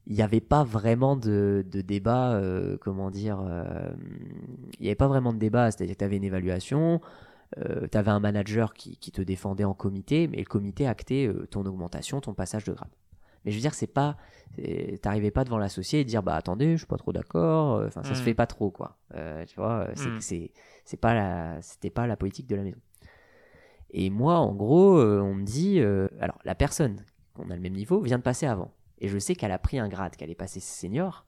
Il 0.05 0.15
n'y 0.15 0.21
avait 0.21 0.41
pas 0.41 0.65
vraiment 0.65 1.15
de, 1.15 1.63
débat, 1.65 2.33
euh, 2.33 2.77
comment 2.81 3.09
dire, 3.09 3.39
euh, 3.39 3.93
il 4.79 4.81
n'y 4.81 4.87
avait 4.87 4.95
pas 4.95 5.07
vraiment 5.07 5.31
de 5.31 5.39
débat, 5.39 5.71
c'est-à-dire 5.71 5.95
que 5.95 5.99
tu 5.99 6.05
avais 6.05 6.17
une 6.17 6.25
évaluation, 6.25 6.99
tu 7.55 7.97
avais 7.97 8.11
un 8.11 8.19
manager 8.19 8.73
qui, 8.73 8.97
qui 8.97 9.11
te 9.11 9.21
défendait 9.21 9.63
en 9.63 9.75
comité, 9.75 10.27
mais 10.27 10.39
le 10.39 10.45
comité 10.45 10.87
actait 10.87 11.31
ton 11.51 11.65
augmentation, 11.65 12.19
ton 12.19 12.33
passage 12.33 12.65
de 12.65 12.73
grade. 12.73 12.89
Mais 13.45 13.51
je 13.51 13.57
veux 13.57 13.61
dire, 13.61 13.73
c'est 13.73 13.87
pas, 13.87 14.17
t'arrivais 15.01 15.31
pas 15.31 15.43
devant 15.43 15.57
l'associé 15.57 15.99
et 16.01 16.03
dire 16.05 16.23
bah 16.23 16.35
attendez, 16.35 16.73
je 16.73 16.77
suis 16.77 16.87
pas 16.87 16.97
trop 16.97 17.11
d'accord. 17.13 17.75
euh, 17.77 17.87
Enfin, 17.87 18.03
ça 18.03 18.15
se 18.15 18.21
Mm. 18.21 18.23
fait 18.23 18.33
pas 18.33 18.47
trop 18.47 18.71
quoi. 18.71 18.97
Euh, 19.15 19.45
tu 19.45 19.55
vois, 19.55 19.87
c'est 19.95 20.09
Mm. 20.09 20.21
c'est 20.21 20.51
c'est 20.85 20.97
pas 20.97 21.13
la, 21.13 21.61
c'était 21.61 21.89
pas 21.89 22.07
la 22.07 22.15
politique 22.17 22.47
de 22.47 22.55
la 22.55 22.63
maison. 22.63 22.79
Et 23.91 24.09
moi, 24.09 24.35
en 24.37 24.53
gros, 24.53 24.97
euh, 24.97 25.19
on 25.21 25.35
me 25.35 25.43
dit, 25.43 25.79
euh, 25.79 26.07
alors 26.19 26.39
la 26.45 26.55
personne 26.55 27.03
qu'on 27.35 27.49
a 27.51 27.55
le 27.55 27.61
même 27.61 27.73
niveau 27.73 27.99
vient 28.01 28.17
de 28.17 28.23
passer 28.23 28.45
avant. 28.47 28.71
Et 28.99 29.07
je 29.07 29.17
sais 29.19 29.35
qu'elle 29.35 29.51
a 29.51 29.59
pris 29.59 29.79
un 29.79 29.87
grade, 29.87 30.15
qu'elle 30.15 30.29
est 30.31 30.35
passée 30.35 30.59
senior. 30.59 31.25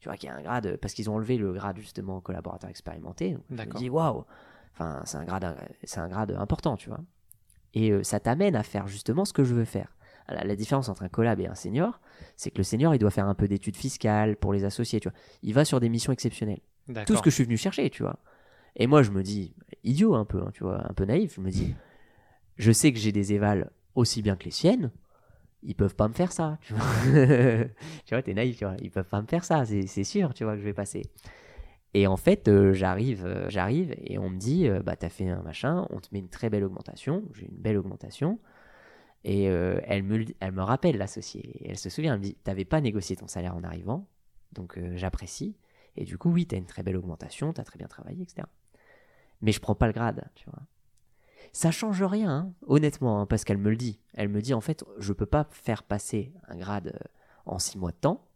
Tu 0.00 0.08
vois, 0.08 0.16
qu'il 0.16 0.28
y 0.28 0.32
a 0.32 0.36
un 0.36 0.42
grade 0.42 0.76
parce 0.80 0.94
qu'ils 0.94 1.10
ont 1.10 1.14
enlevé 1.16 1.36
le 1.38 1.52
grade 1.52 1.78
justement 1.78 2.20
collaborateur 2.20 2.70
expérimenté. 2.70 3.32
Donc, 3.32 3.42
je 3.50 3.54
me 3.54 3.72
dis 3.78 3.90
waouh, 3.90 4.24
enfin 4.72 5.02
c'est 5.04 5.16
un 5.16 5.24
grade, 5.24 5.56
c'est 5.82 5.98
un 6.00 6.08
grade 6.08 6.30
important, 6.38 6.76
tu 6.76 6.88
vois. 6.88 7.00
Et 7.74 7.90
euh, 7.90 8.02
ça 8.04 8.20
t'amène 8.20 8.54
à 8.54 8.62
faire 8.62 8.86
justement 8.86 9.24
ce 9.24 9.32
que 9.32 9.42
je 9.44 9.54
veux 9.54 9.64
faire. 9.64 9.96
La, 10.28 10.44
la 10.44 10.56
différence 10.56 10.88
entre 10.88 11.02
un 11.02 11.08
collab 11.08 11.40
et 11.40 11.46
un 11.46 11.54
senior, 11.54 12.00
c'est 12.36 12.50
que 12.50 12.58
le 12.58 12.64
senior, 12.64 12.94
il 12.94 12.98
doit 12.98 13.10
faire 13.10 13.26
un 13.26 13.34
peu 13.34 13.48
d'études 13.48 13.76
fiscales 13.76 14.36
pour 14.36 14.52
les 14.52 14.64
associés, 14.64 15.00
tu 15.00 15.08
vois. 15.08 15.18
Il 15.42 15.54
va 15.54 15.64
sur 15.64 15.80
des 15.80 15.88
missions 15.88 16.12
exceptionnelles. 16.12 16.60
Tout 17.06 17.16
ce 17.16 17.22
que 17.22 17.30
je 17.30 17.34
suis 17.34 17.44
venu 17.44 17.56
chercher, 17.56 17.90
tu 17.90 18.02
vois. 18.02 18.18
Et 18.76 18.86
moi, 18.86 19.02
je 19.02 19.10
me 19.10 19.22
dis, 19.22 19.54
idiot 19.84 20.14
un 20.14 20.24
peu, 20.24 20.40
hein, 20.40 20.50
tu 20.54 20.64
vois, 20.64 20.88
un 20.88 20.94
peu 20.94 21.04
naïf, 21.04 21.34
je 21.36 21.40
me 21.40 21.50
dis, 21.50 21.74
je 22.56 22.72
sais 22.72 22.92
que 22.92 22.98
j'ai 22.98 23.12
des 23.12 23.32
évals 23.32 23.70
aussi 23.94 24.22
bien 24.22 24.36
que 24.36 24.44
les 24.44 24.50
siennes, 24.50 24.90
ils 25.62 25.74
peuvent 25.74 25.96
pas 25.96 26.08
me 26.08 26.14
faire 26.14 26.32
ça, 26.32 26.58
tu 26.60 26.74
vois. 26.74 26.84
tu 28.04 28.14
vois, 28.14 28.22
t'es 28.22 28.34
naïf, 28.34 28.58
tu 28.58 28.64
vois, 28.64 28.76
ils 28.80 28.90
peuvent 28.90 29.08
pas 29.08 29.20
me 29.20 29.26
faire 29.26 29.44
ça, 29.44 29.64
c'est 29.64 29.86
c'est 29.86 30.04
sûr, 30.04 30.32
tu 30.34 30.44
vois, 30.44 30.54
que 30.54 30.60
je 30.60 30.64
vais 30.64 30.72
passer. 30.72 31.02
Et 31.94 32.06
en 32.06 32.16
fait, 32.16 32.48
euh, 32.48 32.72
j'arrive, 32.74 33.24
euh, 33.24 33.48
j'arrive 33.48 33.94
et 33.98 34.18
on 34.18 34.30
me 34.30 34.38
dit, 34.38 34.68
euh, 34.68 34.80
bah 34.82 34.94
t'as 34.94 35.08
fait 35.08 35.28
un 35.28 35.42
machin, 35.42 35.86
on 35.90 36.00
te 36.00 36.08
met 36.12 36.18
une 36.18 36.28
très 36.28 36.50
belle 36.50 36.64
augmentation, 36.64 37.24
j'ai 37.34 37.46
une 37.46 37.56
belle 37.56 37.78
augmentation. 37.78 38.38
Et 39.24 39.44
elle, 39.44 40.04
me, 40.04 40.24
elle 40.40 40.52
me 40.52 40.62
rappelle 40.62 40.96
l'associé. 40.96 41.60
Elle 41.68 41.78
se 41.78 41.90
souvient, 41.90 42.14
elle 42.14 42.20
me 42.20 42.24
dit, 42.24 42.34
t'avais 42.36 42.64
pas 42.64 42.80
négocié 42.80 43.16
ton 43.16 43.26
salaire 43.26 43.54
en 43.56 43.64
arrivant, 43.64 44.08
donc 44.52 44.78
j'apprécie. 44.94 45.56
Et 45.96 46.04
du 46.04 46.16
coup, 46.16 46.30
oui, 46.30 46.46
t'as 46.46 46.56
une 46.56 46.66
très 46.66 46.82
belle 46.82 46.96
augmentation, 46.96 47.52
t'as 47.52 47.64
très 47.64 47.78
bien 47.78 47.88
travaillé, 47.88 48.22
etc. 48.22 48.46
Mais 49.42 49.52
je 49.52 49.60
prends 49.60 49.74
pas 49.74 49.86
le 49.86 49.92
grade, 49.92 50.24
tu 50.34 50.48
vois. 50.48 50.62
Ça 51.52 51.70
change 51.70 52.02
rien, 52.02 52.30
hein, 52.30 52.52
honnêtement, 52.66 53.20
hein, 53.20 53.26
parce 53.26 53.44
qu'elle 53.44 53.58
me 53.58 53.70
le 53.70 53.76
dit. 53.76 54.00
Elle 54.14 54.28
me 54.28 54.40
dit, 54.40 54.54
en 54.54 54.60
fait, 54.60 54.84
je 54.98 55.12
peux 55.12 55.26
pas 55.26 55.48
faire 55.50 55.82
passer 55.82 56.32
un 56.46 56.56
grade 56.56 56.98
en 57.44 57.58
six 57.58 57.76
mois 57.76 57.90
de 57.90 57.96
temps 57.96 58.28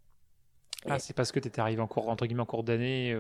ah, 0.89 0.99
c'est 0.99 1.15
parce 1.15 1.33
que 1.33 1.39
tu 1.39 1.49
étais 1.49 1.61
arrivé 1.61 1.81
en 1.81 1.87
cours, 1.87 2.09
entre 2.09 2.27
guillemets, 2.27 2.43
en 2.43 2.47
cours 2.47 2.65
d'année 2.65 3.17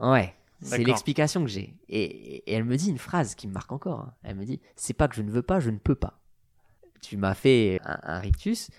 Ouais, 0.00 0.34
c'est 0.60 0.84
l'explication 0.84 1.42
que 1.42 1.50
j'ai. 1.50 1.76
Et, 1.88 2.52
elle 2.52 2.64
me 2.64 2.76
dit 2.76 2.90
une 2.90 2.98
phrase 2.98 3.34
qui 3.34 3.48
me 3.48 3.52
marque 3.52 3.72
encore. 3.72 4.00
Hein. 4.00 4.14
Elle 4.22 4.36
me 4.36 4.44
dit 4.44 4.60
C'est 4.76 4.94
pas 4.94 5.08
que 5.08 5.14
je 5.14 5.22
ne 5.22 5.30
veux 5.30 5.42
pas, 5.42 5.60
je 5.60 5.70
ne 5.70 5.78
peux 5.78 5.94
pas. 5.94 6.20
Tu 7.04 7.16
m'as 7.16 7.34
fait 7.34 7.80
un, 7.84 8.18
rictus. 8.18 8.70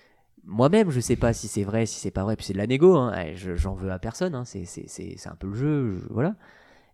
Moi-même, 0.44 0.92
je 0.92 1.00
sais 1.00 1.16
pas 1.16 1.34
si 1.34 1.48
c'est 1.48 1.64
vrai, 1.64 1.86
si 1.86 2.00
c'est 2.00 2.12
pas 2.12 2.24
vrai. 2.24 2.36
Puis 2.36 2.46
c'est 2.46 2.54
de 2.54 2.58
la 2.58 2.68
négo. 2.68 2.96
Hein. 2.96 3.14
J'en 3.34 3.74
veux 3.74 3.92
à 3.92 4.00
personne. 4.00 4.36
Hein. 4.36 4.44
C'est 4.46 5.28
un 5.28 5.36
peu 5.36 5.48
le 5.48 5.56
jeu. 5.56 6.08
voilà. 6.10 6.36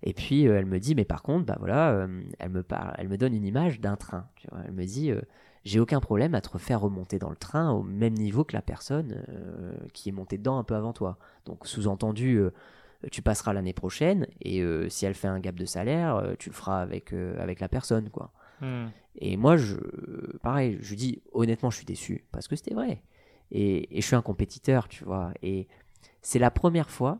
Et 0.03 0.13
puis 0.13 0.47
euh, 0.47 0.57
elle 0.57 0.65
me 0.65 0.79
dit 0.79 0.95
Mais 0.95 1.05
par 1.05 1.21
contre, 1.21 1.45
bah 1.45 1.57
voilà, 1.59 1.91
euh, 1.91 2.21
elle, 2.39 2.49
me 2.49 2.63
parle, 2.63 2.93
elle 2.97 3.07
me 3.07 3.17
donne 3.17 3.33
une 3.33 3.45
image 3.45 3.79
d'un 3.79 3.95
train. 3.95 4.27
Elle 4.65 4.73
me 4.73 4.85
dit 4.85 5.11
euh, 5.11 5.21
j'ai 5.63 5.79
aucun 5.79 5.99
problème 5.99 6.33
à 6.33 6.41
te 6.41 6.49
refaire 6.49 6.81
remonter 6.81 7.19
dans 7.19 7.29
le 7.29 7.35
train 7.35 7.71
au 7.71 7.83
même 7.83 8.13
niveau 8.13 8.43
que 8.43 8.53
la 8.53 8.63
personne 8.63 9.23
qui 9.93 10.09
est 10.09 10.11
montée 10.11 10.39
dedans 10.39 10.57
un 10.57 10.63
peu 10.63 10.73
avant 10.73 10.91
toi. 10.91 11.19
Donc 11.45 11.67
sous-entendu, 11.67 12.41
tu 13.11 13.21
passeras 13.21 13.53
l'année 13.53 13.73
prochaine 13.73 14.25
et 14.41 14.63
si 14.89 15.05
elle 15.05 15.13
fait 15.13 15.27
un 15.27 15.39
gap 15.39 15.53
de 15.53 15.65
salaire, 15.65 16.33
tu 16.39 16.49
le 16.49 16.55
feras 16.55 16.81
avec, 16.81 17.13
avec 17.13 17.59
la 17.59 17.69
personne. 17.69 18.09
quoi. 18.09 18.31
Hmm. 18.61 18.87
Et 19.15 19.37
moi, 19.37 19.57
je, 19.57 19.75
pareil, 20.43 20.77
je 20.81 20.95
dis 20.95 21.21
honnêtement, 21.33 21.69
je 21.69 21.77
suis 21.77 21.85
déçu 21.85 22.25
parce 22.31 22.47
que 22.47 22.55
c'était 22.55 22.73
vrai. 22.73 23.01
Et, 23.51 23.97
et, 23.97 24.01
je 24.01 24.05
suis 24.05 24.15
un 24.15 24.21
compétiteur, 24.21 24.87
tu 24.87 25.03
vois. 25.03 25.33
Et 25.41 25.67
c'est 26.21 26.39
la 26.39 26.51
première 26.51 26.89
fois 26.89 27.19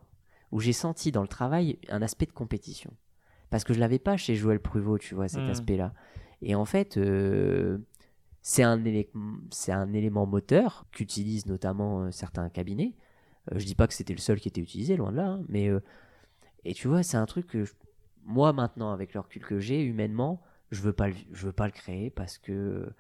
où 0.52 0.60
j'ai 0.60 0.74
senti 0.74 1.12
dans 1.12 1.22
le 1.22 1.28
travail 1.28 1.78
un 1.90 2.02
aspect 2.02 2.26
de 2.26 2.32
compétition. 2.32 2.94
Parce 3.50 3.66
que 3.66 3.74
je 3.74 3.80
l'avais 3.80 4.00
pas 4.00 4.16
chez 4.16 4.36
Joël 4.36 4.60
Pruvot, 4.60 4.98
tu 4.98 5.16
vois, 5.16 5.28
cet 5.28 5.42
hmm. 5.42 5.50
aspect-là. 5.50 5.94
Et 6.42 6.56
en 6.56 6.66
fait, 6.66 6.98
c'est 8.42 8.64
un, 8.64 8.84
un, 8.84 9.94
élément 9.94 10.26
moteur 10.26 10.86
qu'utilisent 10.92 11.46
notamment 11.46 12.04
euh, 12.04 12.12
certains 12.12 12.50
cabinets. 12.50 12.96
Euh, 13.52 13.60
je 13.60 13.66
dis 13.66 13.76
pas 13.76 13.88
que 13.88 13.94
c'était 13.94 14.14
le 14.14 14.20
seul 14.20 14.40
qui 14.40 14.48
était 14.48 14.62
utilisé, 14.62 14.96
loin 14.98 15.12
de 15.12 15.18
là, 15.18 15.28
hein, 15.28 15.44
mais 15.48 15.70
euh, 15.70 15.80
et 16.64 16.74
tu 16.74 16.88
vois, 16.88 17.04
c'est 17.04 17.18
un 17.18 17.26
truc 17.26 17.48
que 17.48 17.66
moi 18.24 18.54
maintenant, 18.54 18.92
avec 18.92 19.14
le 19.14 19.20
recul 19.20 19.44
que 19.44 19.60
j'ai, 19.60 19.84
humainement, 19.84 20.42
je 20.72 20.82
veux 20.82 20.94
pas 20.94 21.10
je 21.12 21.46
veux 21.46 21.52
pas 21.52 21.66
le 21.66 21.72
créer 21.72 22.10
parce 22.10 22.38
que 22.38 22.92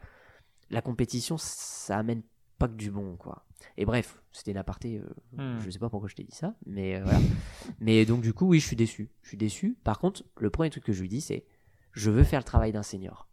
la 0.69 0.81
compétition, 0.81 1.37
ça 1.37 1.97
amène 1.97 2.21
pas 2.57 2.67
que 2.67 2.73
du 2.75 2.91
bon, 2.91 3.17
quoi. 3.17 3.45
Et 3.77 3.85
bref, 3.85 4.21
c'était 4.31 4.51
une 4.51 4.57
aparté. 4.57 5.01
Hmm. 5.33 5.59
Je 5.59 5.69
sais 5.69 5.79
pas 5.79 5.89
pourquoi 5.89 6.07
je 6.07 6.15
t'ai 6.15 6.23
dit 6.23 6.35
ça, 6.35 6.55
mais 6.65 6.99
voilà. 7.01 7.19
mais 7.79 8.05
donc 8.05 8.21
du 8.21 8.33
coup, 8.33 8.47
oui, 8.47 8.59
je 8.59 8.67
suis 8.67 8.75
déçu. 8.75 9.09
Je 9.23 9.29
suis 9.29 9.37
déçu. 9.37 9.77
Par 9.83 9.99
contre, 9.99 10.23
le 10.37 10.49
premier 10.49 10.69
truc 10.69 10.83
que 10.83 10.93
je 10.93 11.01
lui 11.01 11.09
dis, 11.09 11.21
c'est, 11.21 11.45
je 11.91 12.09
veux 12.09 12.23
faire 12.23 12.39
le 12.39 12.45
travail 12.45 12.71
d'un 12.71 12.83
senior. 12.83 13.27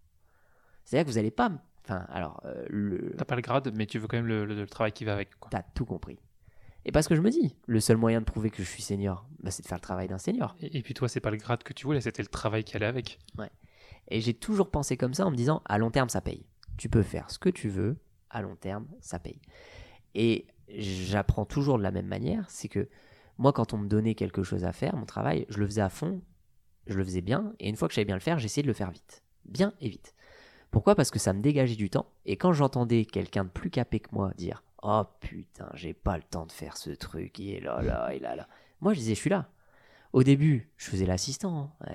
C'est-à-dire 0.85 1.07
que 1.07 1.11
vous 1.11 1.17
n'allez 1.17 1.31
pas 1.31 1.53
Enfin, 1.89 2.05
alors. 2.11 2.41
Euh, 2.45 2.65
le... 2.69 3.15
T'as 3.17 3.25
pas 3.25 3.37
le 3.37 3.41
grade, 3.41 3.73
mais 3.75 3.87
tu 3.87 3.99
veux 3.99 4.07
quand 4.07 4.19
même 4.19 4.27
le, 4.27 4.67
travail 4.67 4.93
qui 4.93 5.05
va 5.05 5.15
avec. 5.15 5.31
T'as 5.51 5.63
tout 5.63 5.87
compris. 5.87 6.19
Et 6.85 6.93
parce 6.93 7.09
que 7.09 7.15
je 7.15 7.21
me 7.21 7.31
dis, 7.31 7.57
le 7.67 7.81
seul 7.81 7.97
moyen 7.97 8.21
de 8.21 8.25
prouver 8.25 8.51
que 8.51 8.63
je 8.63 8.69
suis 8.69 8.83
senior, 8.83 9.27
bah, 9.41 9.51
c'est 9.51 9.63
de 9.63 9.69
faire 9.69 9.79
le 9.79 9.83
travail 9.83 10.09
d'un 10.09 10.19
senior. 10.19 10.57
Et, 10.61 10.83
puis 10.83 10.95
toi, 10.95 11.09
c'est 11.09 11.21
pas 11.21 11.31
le 11.31 11.37
grade 11.37 11.63
que 11.63 11.73
tu 11.73 11.87
voulais, 11.87 12.01
c'était 12.01 12.23
le 12.23 12.29
travail 12.29 12.65
qui 12.65 12.77
allait 12.77 12.87
avec. 12.87 13.19
Ouais. 13.37 13.51
Et 14.09 14.21
j'ai 14.21 14.35
toujours 14.35 14.71
pensé 14.71 14.97
comme 14.97 15.15
ça 15.15 15.27
en 15.27 15.31
me 15.31 15.37
disant, 15.37 15.63
à 15.65 15.79
long 15.79 15.91
terme, 15.91 16.09
ça 16.09 16.21
paye. 16.21 16.47
Tu 16.77 16.89
peux 16.89 17.03
faire 17.03 17.31
ce 17.31 17.39
que 17.39 17.49
tu 17.49 17.69
veux, 17.69 17.97
à 18.31 18.43
long 18.43 18.57
terme, 18.57 18.87
ça 19.01 19.19
paye. 19.19 19.41
Et 20.15 20.47
j'apprends 20.69 21.45
toujours 21.45 21.79
de 21.79 21.83
la 21.83 21.91
même 21.91 22.07
manière, 22.07 22.49
c'est 22.49 22.69
que 22.69 22.89
moi, 23.39 23.53
quand 23.53 23.73
on 23.73 23.79
me 23.79 23.89
donnait 23.89 24.15
quelque 24.15 24.43
chose 24.43 24.65
à 24.65 24.73
faire, 24.73 24.97
mon 24.97 25.07
travail, 25.07 25.47
je 25.49 25.59
le 25.59 25.67
faisais 25.67 25.81
à 25.81 25.89
fond, 25.89 26.21
je 26.87 26.97
le 26.97 27.05
faisais 27.05 27.21
bien, 27.21 27.53
et 27.61 27.69
une 27.69 27.77
fois 27.77 27.89
que 27.89 27.95
j'avais 27.95 28.05
bien 28.05 28.17
le 28.17 28.21
faire, 28.21 28.39
j'essayais 28.39 28.63
de 28.63 28.69
le 28.69 28.75
faire 28.75 28.91
vite. 28.91 29.23
Bien 29.45 29.73
et 29.81 29.89
vite. 29.89 30.15
Pourquoi? 30.71 30.95
Parce 30.95 31.11
que 31.11 31.19
ça 31.19 31.33
me 31.33 31.41
dégageait 31.41 31.77
du 31.77 31.89
temps. 31.89 32.07
Et 32.27 32.37
quand 32.37 32.53
j'entendais 32.53 33.05
quelqu'un 33.05 33.45
de 33.45 33.51
plus 33.51 33.71
capé 33.71 34.01
que 34.01 34.09
moi 34.13 34.33
dire 34.37 34.63
Oh 34.83 35.03
putain, 35.21 35.71
j'ai 35.75 35.95
pas 35.95 36.17
le 36.17 36.23
temps 36.23 36.47
de 36.47 36.53
faire 36.53 36.77
ce 36.77 36.91
truc, 36.91 37.41
est 37.41 37.61
là, 37.61 37.81
là, 37.83 38.15
est 38.15 38.19
là, 38.19 38.37
là. 38.37 38.49
Moi, 38.81 38.93
je 38.93 38.99
disais 38.99 39.15
Je 39.15 39.21
suis 39.21 39.31
là. 39.31 39.49
Au 40.13 40.23
début, 40.23 40.71
je 40.77 40.89
faisais 40.89 41.07
l'assistant. 41.07 41.71
Hein. 41.83 41.93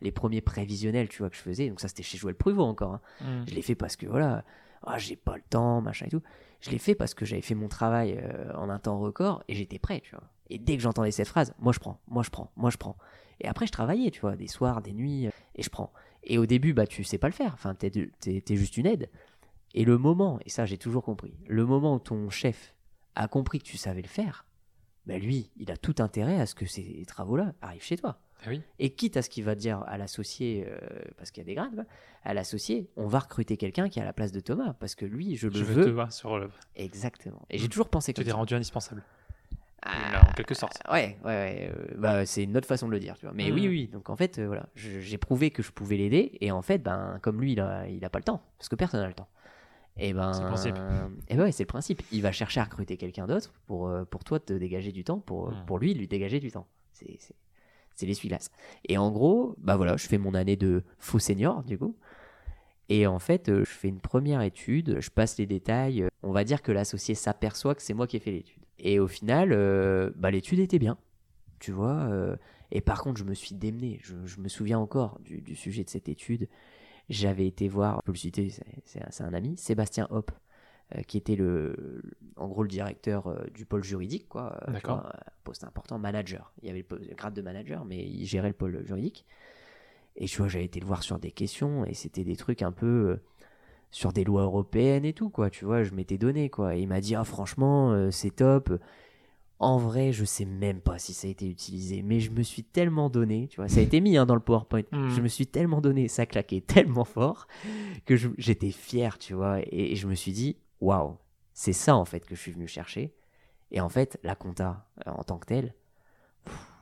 les 0.00 0.12
premiers 0.12 0.40
prévisionnels, 0.40 1.08
tu 1.08 1.18
vois, 1.18 1.30
que 1.30 1.36
je 1.36 1.42
faisais. 1.42 1.68
Donc, 1.68 1.80
ça, 1.80 1.88
c'était 1.88 2.02
chez 2.02 2.18
Joël 2.18 2.34
Pruvot 2.34 2.62
encore. 2.62 2.94
Hein. 2.94 3.00
Mm. 3.20 3.48
Je 3.48 3.54
l'ai 3.54 3.62
fait 3.62 3.74
parce 3.74 3.96
que, 3.96 4.06
voilà, 4.06 4.44
ah, 4.86 4.98
j'ai 4.98 5.16
pas 5.16 5.36
le 5.36 5.42
temps, 5.48 5.80
machin 5.80 6.06
et 6.06 6.10
tout. 6.10 6.22
Je 6.60 6.70
l'ai 6.70 6.78
fait 6.78 6.94
parce 6.94 7.14
que 7.14 7.24
j'avais 7.24 7.42
fait 7.42 7.54
mon 7.54 7.68
travail 7.68 8.18
euh, 8.20 8.52
en 8.54 8.70
un 8.70 8.78
temps 8.78 8.98
record 8.98 9.42
et 9.48 9.54
j'étais 9.54 9.78
prêt, 9.78 10.00
tu 10.00 10.12
vois. 10.12 10.24
Et 10.48 10.58
dès 10.58 10.76
que 10.76 10.82
j'entendais 10.82 11.10
cette 11.10 11.28
phrase, 11.28 11.52
moi 11.58 11.72
je 11.72 11.80
prends, 11.80 12.00
moi 12.06 12.22
je 12.22 12.30
prends, 12.30 12.50
moi 12.56 12.70
je 12.70 12.76
prends. 12.76 12.96
Et 13.40 13.48
après, 13.48 13.66
je 13.66 13.72
travaillais, 13.72 14.10
tu 14.10 14.20
vois, 14.20 14.36
des 14.36 14.46
soirs, 14.46 14.80
des 14.80 14.92
nuits, 14.92 15.26
euh, 15.26 15.30
et 15.56 15.62
je 15.62 15.68
prends. 15.68 15.92
Et 16.24 16.38
au 16.38 16.46
début, 16.46 16.72
bah, 16.72 16.86
tu 16.86 17.04
sais 17.04 17.18
pas 17.18 17.26
le 17.26 17.34
faire. 17.34 17.52
Enfin, 17.54 17.74
t'es, 17.74 17.90
es, 18.26 18.56
juste 18.56 18.76
une 18.76 18.86
aide. 18.86 19.10
Et 19.74 19.84
le 19.84 19.98
moment, 19.98 20.38
et 20.44 20.48
ça 20.48 20.64
j'ai 20.64 20.78
toujours 20.78 21.02
compris, 21.02 21.34
le 21.46 21.66
moment 21.66 21.96
où 21.96 21.98
ton 21.98 22.30
chef 22.30 22.74
a 23.14 23.28
compris 23.28 23.58
que 23.58 23.64
tu 23.64 23.76
savais 23.76 24.00
le 24.00 24.08
faire, 24.08 24.45
bah 25.06 25.18
lui, 25.18 25.50
il 25.56 25.70
a 25.70 25.76
tout 25.76 25.94
intérêt 25.98 26.40
à 26.40 26.46
ce 26.46 26.54
que 26.54 26.66
ces 26.66 27.04
travaux-là 27.06 27.52
arrivent 27.62 27.84
chez 27.84 27.96
toi. 27.96 28.18
Ah 28.44 28.48
oui. 28.48 28.60
Et 28.78 28.90
quitte 28.90 29.16
à 29.16 29.22
ce 29.22 29.30
qu'il 29.30 29.44
va 29.44 29.54
dire 29.54 29.82
à 29.86 29.96
l'associé, 29.96 30.66
euh, 30.68 30.78
parce 31.16 31.30
qu'il 31.30 31.42
y 31.42 31.46
a 31.46 31.46
des 31.46 31.54
grades, 31.54 31.86
à 32.24 32.34
l'associé, 32.34 32.90
on 32.96 33.06
va 33.06 33.20
recruter 33.20 33.56
quelqu'un 33.56 33.88
qui 33.88 33.98
est 33.98 34.02
à 34.02 34.04
la 34.04 34.12
place 34.12 34.32
de 34.32 34.40
Thomas, 34.40 34.74
parce 34.74 34.94
que 34.94 35.04
lui, 35.04 35.36
je 35.36 35.48
le 35.48 35.60
veux. 35.60 35.84
Te 35.84 35.90
voir 35.90 36.12
sur 36.12 36.38
le... 36.38 36.50
Exactement. 36.74 37.46
Et 37.50 37.58
j'ai 37.58 37.68
toujours 37.68 37.88
pensé 37.88 38.12
que. 38.12 38.20
Tu 38.20 38.26
t'es 38.26 38.32
rendu 38.32 38.54
indispensable. 38.54 39.02
Ah, 39.82 40.28
en 40.28 40.32
quelque 40.32 40.54
sorte. 40.54 40.82
Ouais, 40.90 41.16
ouais, 41.24 41.30
ouais. 41.30 41.72
Euh, 41.72 41.94
bah, 41.96 42.26
c'est 42.26 42.42
une 42.42 42.56
autre 42.56 42.66
façon 42.66 42.88
de 42.88 42.92
le 42.92 42.98
dire, 42.98 43.14
tu 43.16 43.26
vois. 43.26 43.34
Mais 43.34 43.52
oui, 43.52 43.68
mm. 43.68 43.70
oui. 43.70 43.88
Donc 43.92 44.10
en 44.10 44.16
fait, 44.16 44.38
euh, 44.38 44.46
voilà, 44.46 44.66
j'ai 44.74 45.18
prouvé 45.18 45.50
que 45.50 45.62
je 45.62 45.70
pouvais 45.70 45.96
l'aider, 45.96 46.36
et 46.40 46.50
en 46.50 46.62
fait, 46.62 46.78
ben, 46.78 47.18
comme 47.22 47.40
lui, 47.40 47.52
il 47.52 47.60
a, 47.60 47.86
il 47.86 48.04
a 48.04 48.10
pas 48.10 48.18
le 48.18 48.24
temps, 48.24 48.42
parce 48.58 48.68
que 48.68 48.74
personne 48.74 49.00
n'a 49.00 49.06
le 49.06 49.14
temps. 49.14 49.28
Et 49.98 50.12
ben, 50.12 50.32
c'est 50.32 50.42
le 50.42 50.48
principe. 50.48 50.76
et 51.28 51.38
ouais, 51.38 51.52
c'est 51.52 51.62
le 51.62 51.68
principe. 51.68 52.02
Il 52.12 52.22
va 52.22 52.32
chercher 52.32 52.60
à 52.60 52.64
recruter 52.64 52.96
quelqu'un 52.96 53.26
d'autre 53.26 53.52
pour, 53.66 53.88
euh, 53.88 54.04
pour 54.04 54.24
toi 54.24 54.38
te 54.38 54.52
dégager 54.52 54.92
du 54.92 55.04
temps, 55.04 55.20
pour, 55.20 55.50
mm. 55.50 55.64
pour 55.66 55.78
lui 55.78 55.94
lui 55.94 56.06
dégager 56.06 56.38
du 56.38 56.50
temps. 56.50 56.66
C'est, 56.92 57.18
c'est, 57.94 58.06
l'essuie-glace. 58.06 58.50
Et 58.88 58.98
en 58.98 59.10
gros, 59.10 59.54
bah 59.58 59.76
voilà, 59.76 59.96
je 59.96 60.06
fais 60.06 60.18
mon 60.18 60.34
année 60.34 60.56
de 60.56 60.82
faux 60.98 61.18
senior, 61.18 61.62
du 61.64 61.78
coup. 61.78 61.96
Et 62.88 63.06
en 63.06 63.18
fait, 63.18 63.46
je 63.48 63.64
fais 63.64 63.88
une 63.88 64.00
première 64.00 64.42
étude, 64.42 65.00
je 65.00 65.10
passe 65.10 65.38
les 65.38 65.46
détails. 65.46 66.06
On 66.22 66.30
va 66.30 66.44
dire 66.44 66.62
que 66.62 66.72
l'associé 66.72 67.14
s'aperçoit 67.14 67.74
que 67.74 67.82
c'est 67.82 67.94
moi 67.94 68.06
qui 68.06 68.16
ai 68.16 68.20
fait 68.20 68.32
l'étude. 68.32 68.62
Et 68.78 69.00
au 69.00 69.08
final, 69.08 69.52
euh, 69.52 70.10
bah, 70.16 70.30
l'étude 70.30 70.58
était 70.58 70.78
bien, 70.78 70.98
tu 71.58 71.72
vois. 71.72 71.94
Euh, 72.10 72.36
et 72.70 72.80
par 72.80 73.02
contre, 73.02 73.18
je 73.18 73.24
me 73.24 73.34
suis 73.34 73.54
démené. 73.54 74.00
Je, 74.02 74.40
me 74.40 74.48
souviens 74.48 74.78
encore 74.78 75.18
du, 75.20 75.54
sujet 75.54 75.84
de 75.84 75.90
cette 75.90 76.08
étude. 76.08 76.48
J'avais 77.08 77.46
été 77.46 77.68
voir, 77.68 77.96
je 77.96 78.06
peux 78.06 78.12
le 78.12 78.18
citer, 78.18 78.52
c'est 78.84 79.22
un 79.22 79.34
ami, 79.34 79.56
Sébastien 79.56 80.08
Hopp, 80.10 80.32
euh, 80.94 81.02
qui 81.02 81.16
était 81.18 81.36
le, 81.36 82.02
en 82.36 82.48
gros 82.48 82.62
le 82.62 82.68
directeur 82.68 83.46
du 83.54 83.64
pôle 83.64 83.84
juridique, 83.84 84.28
quoi. 84.28 84.60
D'accord. 84.68 85.12
poste 85.44 85.64
important, 85.64 85.98
manager. 85.98 86.52
Il 86.62 86.68
y 86.68 86.70
avait 86.70 86.84
le, 86.88 87.14
grade 87.14 87.34
de 87.34 87.42
manager, 87.42 87.84
mais 87.84 88.04
il 88.04 88.26
gérait 88.26 88.48
le 88.48 88.54
pôle 88.54 88.84
juridique. 88.84 89.24
Et 90.16 90.26
tu 90.26 90.38
vois, 90.38 90.48
j'avais 90.48 90.64
été 90.64 90.80
le 90.80 90.86
voir 90.86 91.02
sur 91.02 91.18
des 91.18 91.30
questions, 91.30 91.84
et 91.84 91.94
c'était 91.94 92.24
des 92.24 92.36
trucs 92.36 92.62
un 92.62 92.72
peu 92.72 93.18
sur 93.90 94.12
des 94.12 94.24
lois 94.24 94.42
européennes 94.42 95.04
et 95.04 95.12
tout, 95.12 95.30
quoi. 95.30 95.50
Tu 95.50 95.64
vois, 95.64 95.82
je 95.82 95.94
m'étais 95.94 96.18
donné, 96.18 96.50
quoi. 96.50 96.76
Et 96.76 96.80
il 96.80 96.88
m'a 96.88 97.00
dit, 97.00 97.14
ah, 97.14 97.24
franchement, 97.24 97.92
euh, 97.92 98.10
c'est 98.10 98.30
top. 98.30 98.70
En 99.58 99.78
vrai, 99.78 100.12
je 100.12 100.24
sais 100.24 100.44
même 100.44 100.80
pas 100.80 100.98
si 100.98 101.14
ça 101.14 101.28
a 101.28 101.30
été 101.30 101.48
utilisé, 101.48 102.02
mais 102.02 102.20
je 102.20 102.30
me 102.30 102.42
suis 102.42 102.62
tellement 102.62 103.08
donné, 103.08 103.48
tu 103.48 103.56
vois, 103.56 103.68
ça 103.68 103.80
a 103.80 103.82
été 103.82 104.00
mis 104.00 104.18
hein, 104.18 104.26
dans 104.26 104.34
le 104.34 104.40
PowerPoint. 104.40 104.82
Hmm. 104.92 105.08
Je 105.08 105.20
me 105.22 105.28
suis 105.28 105.46
tellement 105.46 105.80
donné, 105.80 106.08
ça 106.08 106.26
claquait 106.26 106.60
tellement 106.66 107.04
fort 107.04 107.46
que 108.04 108.16
j'étais 108.36 108.70
fier, 108.70 109.18
tu 109.18 109.32
vois, 109.32 109.60
et, 109.62 109.96
je 109.96 110.06
me 110.06 110.14
suis 110.14 110.32
dit, 110.32 110.56
waouh, 110.80 111.16
c'est 111.54 111.72
ça 111.72 111.96
en 111.96 112.04
fait 112.04 112.20
que 112.20 112.34
je 112.34 112.40
suis 112.40 112.52
venu 112.52 112.68
chercher. 112.68 113.14
Et 113.70 113.80
en 113.80 113.88
fait, 113.88 114.18
la 114.22 114.34
compta 114.34 114.86
euh, 115.06 115.10
en 115.10 115.24
tant 115.24 115.38
que 115.38 115.46
telle, 115.46 115.74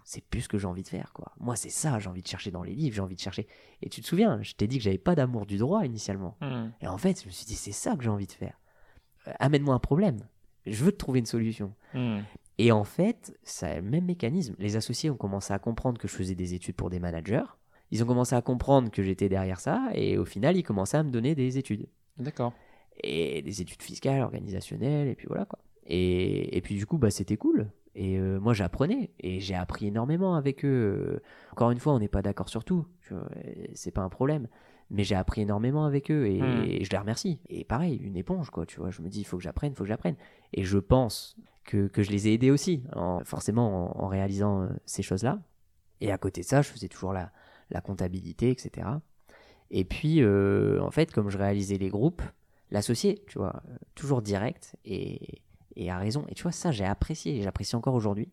c'est 0.05 0.23
plus 0.23 0.43
ce 0.43 0.49
que 0.49 0.59
j'ai 0.59 0.67
envie 0.67 0.83
de 0.83 0.89
faire, 0.89 1.13
quoi. 1.15 1.33
Moi, 1.41 1.57
c'est 1.57 1.71
ça, 1.71 1.99
j'ai 1.99 2.09
envie 2.09 2.23
de 2.23 2.27
chercher 2.27 2.51
dans 2.51 2.63
les 2.63 2.75
livres, 2.75 2.95
j'ai 2.97 3.01
envie 3.01 3.15
de 3.15 3.21
chercher. 3.21 3.47
Et 3.81 3.89
tu 3.89 4.03
te 4.03 4.07
souviens, 4.07 4.43
je 4.43 4.53
t'ai 4.53 4.67
dit 4.67 4.77
que 4.79 4.85
j'avais 4.85 4.99
pas 4.99 5.15
d'amour 5.15 5.47
du 5.47 5.57
droit 5.57 5.87
initialement. 5.87 6.37
Hmm. 6.41 6.71
Et 6.83 6.89
en 6.89 6.99
fait, 6.99 7.23
je 7.23 7.27
me 7.27 7.31
suis 7.31 7.47
dit, 7.47 7.55
c'est 7.55 7.73
ça 7.73 7.97
que 7.97 8.03
j'ai 8.03 8.11
envie 8.11 8.27
de 8.27 8.33
faire. 8.33 8.61
Euh, 9.29 9.33
amène-moi 9.39 9.75
un 9.75 9.79
problème. 9.79 10.19
Je 10.67 10.85
veux 10.85 10.93
te 10.93 10.99
trouver 10.99 11.21
une 11.21 11.27
solution. 11.27 11.75
Hmm. 11.95 12.21
Et 12.59 12.73
en 12.73 12.85
fait, 12.85 13.37
c'est 13.43 13.77
le 13.77 13.83
même 13.83 14.05
mécanisme. 14.05 14.55
Les 14.59 14.77
associés 14.77 15.11
ont 15.11 15.17
commencé 15.17 15.53
à 15.53 15.59
comprendre 15.59 15.99
que 15.99 16.09
je 16.09 16.15
faisais 16.15 16.35
des 16.35 16.55
études 16.55 16.77
pour 16.77 16.91
des 16.91 17.01
managers. 17.01 17.45
Ils 17.91 18.03
ont 18.03 18.07
commencé 18.07 18.35
à 18.35 18.43
comprendre 18.43 18.91
que 18.91 19.03
j'étais 19.03 19.29
derrière 19.29 19.61
ça. 19.61 19.91
Et 19.95 20.19
au 20.19 20.25
final, 20.25 20.57
ils 20.57 20.63
commençaient 20.63 20.99
à 20.99 21.03
me 21.03 21.11
donner 21.11 21.35
des 21.35 21.59
études. 21.59 21.89
D'accord. 22.17 22.53
Et 23.03 23.43
des 23.43 23.61
études 23.61 23.83
fiscales, 23.83 24.23
organisationnelles, 24.23 25.09
et 25.09 25.15
puis 25.17 25.27
voilà 25.27 25.45
quoi. 25.47 25.59
Et, 25.87 26.57
et 26.57 26.61
puis 26.61 26.77
du 26.77 26.87
coup, 26.87 26.97
bah, 26.97 27.11
c'était 27.11 27.37
cool. 27.37 27.69
Et 27.95 28.19
euh, 28.19 28.41
moi, 28.41 28.55
j'apprenais 28.55 29.11
et 29.21 29.41
j'ai 29.41 29.55
appris 29.55 29.87
énormément 29.87 30.35
avec 30.35 30.65
eux. 30.65 31.21
Encore 31.53 31.71
une 31.71 31.79
fois, 31.79 31.93
on 31.93 31.99
n'est 31.99 32.09
pas 32.09 32.23
d'accord 32.23 32.49
sur 32.49 32.65
tout, 32.65 32.87
c'est 33.75 33.93
pas 33.93 34.03
un 34.03 34.09
problème. 34.09 34.49
Mais 34.91 35.03
j'ai 35.05 35.15
appris 35.15 35.43
énormément 35.43 35.87
avec 35.87 36.11
eux 36.11 36.27
et, 36.27 36.41
hmm. 36.41 36.85
je 36.85 36.91
les 36.91 36.99
remercie. 36.99 37.41
Et 37.49 37.65
pareil, 37.65 37.97
une 37.97 38.17
éponge, 38.17 38.51
quoi, 38.51 38.67
tu 38.67 38.81
vois. 38.81 38.91
Je 38.91 39.03
me 39.03 39.09
dis, 39.09 39.21
il 39.21 39.25
faut 39.25 39.37
que 39.37 39.43
j'apprenne, 39.43 39.73
il 39.73 39.77
faut 39.77 39.85
que 39.85 39.89
j'apprenne. 39.89 40.17
Et 40.53 40.65
je 40.65 40.79
pense 40.79 41.37
que, 41.65 41.89
que, 41.89 42.03
je 42.03 42.11
les 42.11 42.29
ai 42.29 42.35
aidés 42.35 42.51
aussi, 42.51 42.83
en, 42.95 43.25
forcément 43.25 44.03
en, 44.03 44.07
réalisant 44.07 44.63
euh, 44.63 44.69
ces 44.85 45.03
choses-là. 45.03 45.41
Et 46.01 46.13
à 46.13 46.19
côté 46.19 46.43
de 46.43 46.47
ça, 46.47 46.63
je 46.63 46.69
faisais 46.69 46.89
toujours 46.89 47.13
la, 47.13 47.33
la 47.71 47.81
comptabilité, 47.81 48.51
etc. 48.51 48.87
Et 49.71 49.85
puis, 49.85 50.23
euh, 50.23 50.81
en 50.83 50.91
fait, 50.91 51.13
comme 51.13 51.31
je 51.31 51.39
réalisais 51.39 51.79
les 51.79 51.89
groupes, 51.89 52.23
l'associé, 52.71 53.25
tu 53.27 53.39
vois, 53.39 53.63
toujours 53.95 54.23
direct 54.23 54.77
et, 54.85 55.43
et 55.77 55.91
a 55.91 55.99
raison. 55.99 56.25
Et 56.29 56.35
tu 56.35 56.43
vois, 56.43 56.53
ça, 56.53 56.71
j'ai 56.71 56.85
apprécié, 56.85 57.43
j'apprécie 57.43 57.77
encore 57.77 57.95
aujourd'hui. 57.95 58.29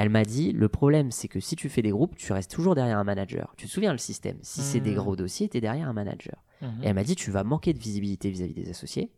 Elle 0.00 0.10
m'a 0.10 0.22
dit, 0.22 0.52
le 0.52 0.68
problème, 0.68 1.10
c'est 1.10 1.26
que 1.26 1.40
si 1.40 1.56
tu 1.56 1.68
fais 1.68 1.82
des 1.82 1.90
groupes, 1.90 2.14
tu 2.14 2.32
restes 2.32 2.52
toujours 2.52 2.76
derrière 2.76 2.98
un 2.98 3.04
manager. 3.04 3.52
Tu 3.56 3.66
te 3.66 3.70
souviens 3.72 3.90
le 3.90 3.98
système 3.98 4.38
Si 4.42 4.60
c'est 4.60 4.78
des 4.78 4.92
mmh. 4.92 4.98
gros 4.98 5.16
dossiers, 5.16 5.48
tu 5.48 5.58
es 5.58 5.60
derrière 5.60 5.88
un 5.88 5.92
manager. 5.92 6.44
Mmh. 6.62 6.66
Et 6.84 6.86
elle 6.86 6.94
m'a 6.94 7.02
dit, 7.02 7.16
tu 7.16 7.32
vas 7.32 7.42
manquer 7.42 7.72
de 7.72 7.80
visibilité 7.80 8.30
vis-à-vis 8.30 8.54
des 8.54 8.70
associés. 8.70 9.10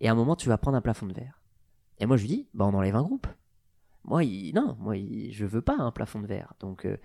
Et 0.00 0.08
à 0.08 0.12
un 0.12 0.14
moment, 0.14 0.34
tu 0.34 0.48
vas 0.48 0.56
prendre 0.56 0.78
un 0.78 0.80
plafond 0.80 1.04
de 1.04 1.12
verre. 1.12 1.42
Et 1.98 2.06
moi, 2.06 2.16
je 2.16 2.22
lui 2.22 2.28
dis, 2.28 2.48
bah, 2.54 2.64
on 2.64 2.72
enlève 2.72 2.96
un 2.96 3.02
groupe. 3.02 3.26
Moi, 4.04 4.22
non, 4.54 4.74
moi, 4.80 4.94
je 4.96 5.44
veux 5.44 5.60
pas 5.60 5.76
un 5.78 5.90
plafond 5.90 6.20
de 6.20 6.26
verre. 6.26 6.54
Donc, 6.60 6.86
euh, 6.86 6.96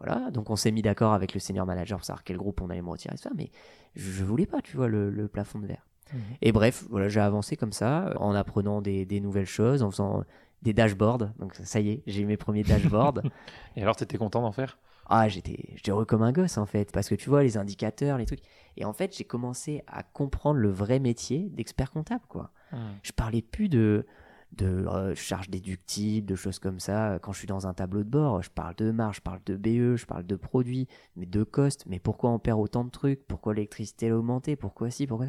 voilà. 0.00 0.32
Donc, 0.32 0.50
on 0.50 0.56
s'est 0.56 0.72
mis 0.72 0.82
d'accord 0.82 1.12
avec 1.12 1.34
le 1.34 1.38
senior 1.38 1.66
manager 1.66 1.98
pour 1.98 2.04
savoir 2.04 2.24
quel 2.24 2.36
groupe 2.36 2.60
on 2.62 2.70
allait 2.70 2.82
me 2.82 2.90
retirer, 2.90 3.16
ça. 3.16 3.30
Mais 3.36 3.52
je, 3.94 4.24
voulais 4.24 4.46
pas, 4.46 4.60
tu 4.60 4.76
vois, 4.76 4.88
le 4.88 5.28
plafond 5.28 5.60
de 5.60 5.68
verre. 5.68 5.86
Mhm. 6.12 6.20
Et 6.42 6.52
bref, 6.52 6.84
voilà, 6.90 7.08
j'ai 7.08 7.20
avancé 7.20 7.56
comme 7.56 7.72
ça, 7.72 8.14
en 8.18 8.34
apprenant 8.34 8.80
des, 8.80 9.20
nouvelles 9.20 9.46
choses, 9.46 9.82
en 9.82 9.90
faisant 9.90 10.24
des 10.62 10.72
dashboards. 10.72 11.30
Donc 11.38 11.54
ça 11.54 11.80
y 11.80 11.90
est, 11.90 12.02
j'ai 12.06 12.22
eu 12.22 12.26
mes 12.26 12.36
premiers 12.36 12.62
dashboards. 12.62 13.22
Et 13.76 13.82
alors, 13.82 13.96
t'étais 13.96 14.18
content 14.18 14.42
d'en 14.42 14.52
faire? 14.52 14.78
Ah, 15.08 15.28
j'étais, 15.28 15.76
heureux 15.88 16.04
comme 16.04 16.22
un 16.22 16.32
gosse 16.32 16.58
en 16.58 16.66
fait, 16.66 16.90
parce 16.90 17.08
que 17.08 17.14
tu 17.14 17.30
vois 17.30 17.44
les 17.44 17.56
indicateurs, 17.56 18.18
les 18.18 18.26
trucs. 18.26 18.42
Et 18.76 18.84
en 18.84 18.92
fait, 18.92 19.16
j'ai 19.16 19.24
commencé 19.24 19.84
à 19.86 20.02
comprendre 20.02 20.58
le 20.58 20.68
vrai 20.68 20.98
métier 20.98 21.48
d'expert 21.50 21.92
comptable, 21.92 22.24
quoi. 22.28 22.50
Hmm. 22.72 22.94
Je 23.02 23.12
parlais 23.12 23.42
plus 23.42 23.68
de 23.68 24.06
de 24.52 24.86
euh, 24.86 25.14
charges 25.14 25.50
déductibles, 25.50 26.26
de 26.26 26.34
choses 26.34 26.58
comme 26.58 26.80
ça. 26.80 27.18
Quand 27.20 27.32
je 27.32 27.38
suis 27.38 27.48
dans 27.48 27.66
un 27.66 27.74
tableau 27.74 28.04
de 28.04 28.08
bord, 28.08 28.42
je 28.42 28.50
parle 28.50 28.74
de 28.76 28.90
marge, 28.90 29.16
je 29.16 29.20
parle 29.20 29.40
de 29.44 29.56
BE, 29.56 29.96
je 29.96 30.06
parle 30.06 30.24
de 30.24 30.36
produits, 30.36 30.88
mais 31.16 31.26
de 31.26 31.42
cost. 31.42 31.84
Mais 31.86 31.98
pourquoi 31.98 32.30
on 32.30 32.38
perd 32.38 32.58
autant 32.58 32.84
de 32.84 32.90
trucs? 32.90 33.26
Pourquoi 33.26 33.54
l'électricité 33.54 34.10
a 34.10 34.16
augmenté? 34.16 34.56
Pourquoi 34.56 34.90
si 34.90 35.06
Pourquoi 35.06 35.26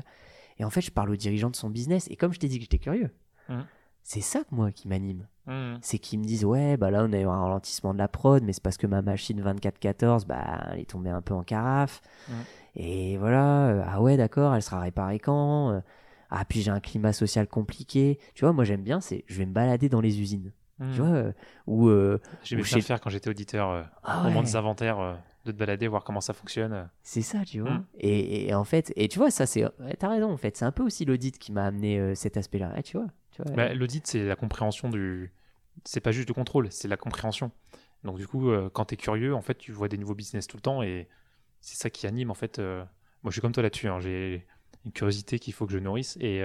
et 0.59 0.63
en 0.63 0.69
fait, 0.69 0.81
je 0.81 0.91
parle 0.91 1.11
au 1.11 1.15
dirigeant 1.15 1.49
de 1.49 1.55
son 1.55 1.69
business. 1.69 2.07
Et 2.09 2.15
comme 2.15 2.33
je 2.33 2.39
t'ai 2.39 2.47
dit 2.47 2.57
que 2.57 2.63
j'étais 2.63 2.79
curieux, 2.79 3.11
mmh. 3.49 3.59
C'est 4.07 4.21
ça 4.21 4.39
moi 4.51 4.71
qui 4.71 4.87
m'anime. 4.87 5.27
Mmh. 5.47 5.79
C'est 5.81 5.99
qu'ils 5.99 6.19
me 6.19 6.23
disent 6.23 6.45
Ouais, 6.45 6.77
bah 6.77 6.91
là, 6.91 7.03
on 7.03 7.11
a 7.11 7.19
eu 7.19 7.25
un 7.25 7.41
ralentissement 7.41 7.93
de 7.93 7.99
la 7.99 8.07
prod, 8.07 8.41
mais 8.41 8.53
c'est 8.53 8.63
parce 8.63 8.77
que 8.77 8.87
ma 8.87 9.01
machine 9.01 9.35
2414, 9.35 10.23
bah, 10.23 10.63
elle 10.71 10.79
est 10.79 10.89
tombée 10.89 11.09
un 11.09 11.21
peu 11.21 11.33
en 11.33 11.43
carafe. 11.43 12.01
Mmh. 12.29 12.33
Et 12.77 13.17
voilà, 13.17 13.67
euh, 13.67 13.83
ah 13.85 14.01
ouais, 14.01 14.15
d'accord, 14.15 14.55
elle 14.55 14.61
sera 14.61 14.79
réparée 14.79 15.19
quand 15.19 15.71
euh, 15.71 15.81
Ah, 16.29 16.45
puis 16.45 16.61
j'ai 16.61 16.71
un 16.71 16.79
climat 16.79 17.11
social 17.11 17.49
compliqué. 17.49 18.17
Tu 18.33 18.45
vois, 18.45 18.53
moi, 18.53 18.63
j'aime 18.63 18.81
bien, 18.81 19.01
c'est 19.01 19.25
je 19.27 19.39
vais 19.39 19.45
me 19.45 19.53
balader 19.53 19.89
dans 19.89 19.99
les 19.99 20.21
usines. 20.21 20.53
Tu 20.79 21.01
vois, 21.01 21.07
euh, 21.07 21.31
ou. 21.65 21.89
J'ai 22.43 22.63
ça 22.63 22.77
le 22.77 22.81
faire 22.81 23.01
quand 23.01 23.09
j'étais 23.09 23.29
auditeur 23.29 23.89
ah 24.03 24.21
au 24.21 24.23
moment 24.25 24.41
des 24.41 24.55
inventaires 24.55 25.17
de 25.47 25.51
te 25.51 25.57
balader, 25.57 25.87
voir 25.87 26.03
comment 26.03 26.21
ça 26.21 26.33
fonctionne. 26.33 26.89
C'est 27.01 27.21
ça, 27.21 27.39
tu 27.45 27.61
vois. 27.61 27.71
Hmm. 27.71 27.85
Et, 27.99 28.53
en 28.53 28.63
fait, 28.63 28.93
et 28.95 29.07
tu 29.07 29.17
vois, 29.17 29.31
ça, 29.31 29.45
c'est. 29.45 29.65
T'as 29.97 30.09
raison, 30.09 30.31
en 30.31 30.37
fait. 30.37 30.55
C'est 30.55 30.65
un 30.65 30.71
peu 30.71 30.83
aussi 30.83 31.05
l'audit 31.05 31.37
qui 31.39 31.51
m'a 31.51 31.65
amené 31.65 31.99
euh, 31.99 32.15
cet 32.15 32.37
aspect-là. 32.37 32.81
Tu 32.83 32.97
vois. 32.97 33.07
Bah, 33.55 33.73
l'audit, 33.73 34.05
c'est 34.05 34.23
la 34.23 34.35
compréhension 34.35 34.89
du. 34.89 35.31
C'est 35.85 35.99
pas 35.99 36.11
juste 36.11 36.27
le 36.27 36.33
contrôle, 36.33 36.71
c'est 36.71 36.87
la 36.87 36.97
compréhension. 36.97 37.51
Donc, 38.03 38.17
du 38.17 38.27
coup, 38.27 38.49
euh, 38.49 38.69
quand 38.71 38.85
tu 38.85 38.93
es 38.95 38.97
curieux, 38.97 39.35
en 39.35 39.41
fait, 39.41 39.57
tu 39.57 39.71
vois 39.71 39.87
des 39.87 39.97
nouveaux 39.97 40.15
business 40.15 40.47
tout 40.47 40.57
le 40.57 40.61
temps 40.61 40.81
et 40.81 41.07
c'est 41.61 41.77
ça 41.77 41.89
qui 41.89 42.07
anime, 42.07 42.31
en 42.31 42.35
fait. 42.35 42.59
Euh, 42.59 42.83
moi, 43.23 43.31
je 43.31 43.33
suis 43.33 43.41
comme 43.41 43.51
toi 43.51 43.63
là-dessus. 43.63 43.87
Hein. 43.87 43.99
J'ai 43.99 44.45
une 44.85 44.91
curiosité 44.91 45.39
qu'il 45.39 45.53
faut 45.53 45.65
que 45.65 45.73
je 45.73 45.79
nourrisse 45.79 46.17
et. 46.19 46.43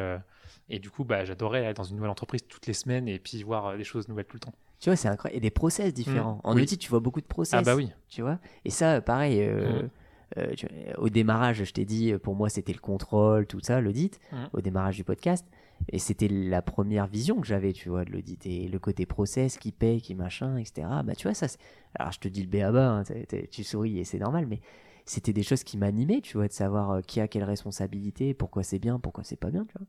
Et 0.69 0.79
du 0.79 0.91
coup, 0.91 1.05
bah, 1.05 1.25
j'adorais 1.25 1.67
aller 1.67 1.75
dans 1.75 1.83
une 1.83 1.97
nouvelle 1.97 2.11
entreprise 2.11 2.47
toutes 2.49 2.67
les 2.67 2.73
semaines 2.73 3.09
et 3.09 3.19
puis 3.19 3.43
voir 3.43 3.77
des 3.77 3.85
choses 3.85 4.09
nouvelles 4.09 4.25
tout 4.25 4.37
le 4.37 4.41
temps. 4.41 4.55
Tu 4.83 4.89
vois, 4.89 4.97
c'est 4.97 5.09
incroyable. 5.09 5.37
Et 5.37 5.41
des 5.41 5.51
process 5.51 5.95
différents. 5.95 6.37
Mmh. 6.37 6.49
En 6.49 6.57
audit, 6.57 6.79
tu 6.79 6.91
vois 6.91 7.01
beaucoup 7.01 7.21
de 7.21 7.27
process. 7.27 7.55
Ah 7.55 7.63
bah 7.63 7.77
oui. 7.77 7.91
Tu 8.09 8.23
vois 8.23 8.39
Et 8.65 8.71
ça, 8.71 9.01
pareil, 9.01 9.41
euh, 9.41 9.83
mmh. 9.83 9.91
Euh, 10.39 10.55
au 10.99 11.09
démarrage, 11.09 11.65
je 11.65 11.73
t'ai 11.73 11.85
dit, 11.85 12.15
pour 12.23 12.35
moi, 12.35 12.49
c'était 12.49 12.73
le 12.73 12.81
contrôle, 12.81 13.47
tout 13.47 13.61
ça, 13.61 13.81
l'audit, 13.81 14.19
mmh. 14.31 14.37
au 14.53 14.61
démarrage 14.61 14.97
du 14.97 15.05
podcast. 15.05 15.47
Et 15.89 15.99
c'était 15.99 16.29
la 16.29 16.63
première 16.63 17.07
vision 17.07 17.41
que 17.41 17.47
j'avais, 17.47 17.73
tu 17.73 17.89
vois, 17.89 18.05
de 18.05 18.13
l'audit. 18.13 18.47
Et 18.47 18.69
le 18.69 18.79
côté 18.79 19.07
process, 19.07 19.59
qui 19.59 19.73
paye, 19.73 20.01
qui 20.01 20.15
machin, 20.15 20.57
etc. 20.57 20.87
Bah, 21.05 21.15
tu 21.17 21.27
vois, 21.27 21.35
ça. 21.35 21.47
Alors, 21.95 22.13
je 22.13 22.21
te 22.21 22.29
dis 22.29 22.43
le 22.43 22.49
B 22.49 22.63
à 22.63 22.71
bas, 22.71 23.03
tu 23.51 23.65
souris 23.65 23.99
et 23.99 24.05
c'est 24.05 24.19
normal, 24.19 24.47
mais 24.47 24.61
c'était 25.05 25.33
des 25.33 25.43
choses 25.43 25.65
qui 25.65 25.77
m'animaient, 25.77 26.21
tu 26.21 26.37
vois, 26.37 26.49
de 26.49 26.53
savoir 26.53 26.91
euh, 26.91 27.01
qui 27.01 27.21
a 27.21 27.29
quelle 27.29 27.45
responsabilité, 27.45 28.35
pourquoi 28.35 28.63
c'est 28.63 28.79
bien, 28.79 28.99
pourquoi 28.99 29.25
c'est 29.25 29.37
pas 29.37 29.51
bien, 29.51 29.65
tu 29.65 29.75
vois. 29.77 29.87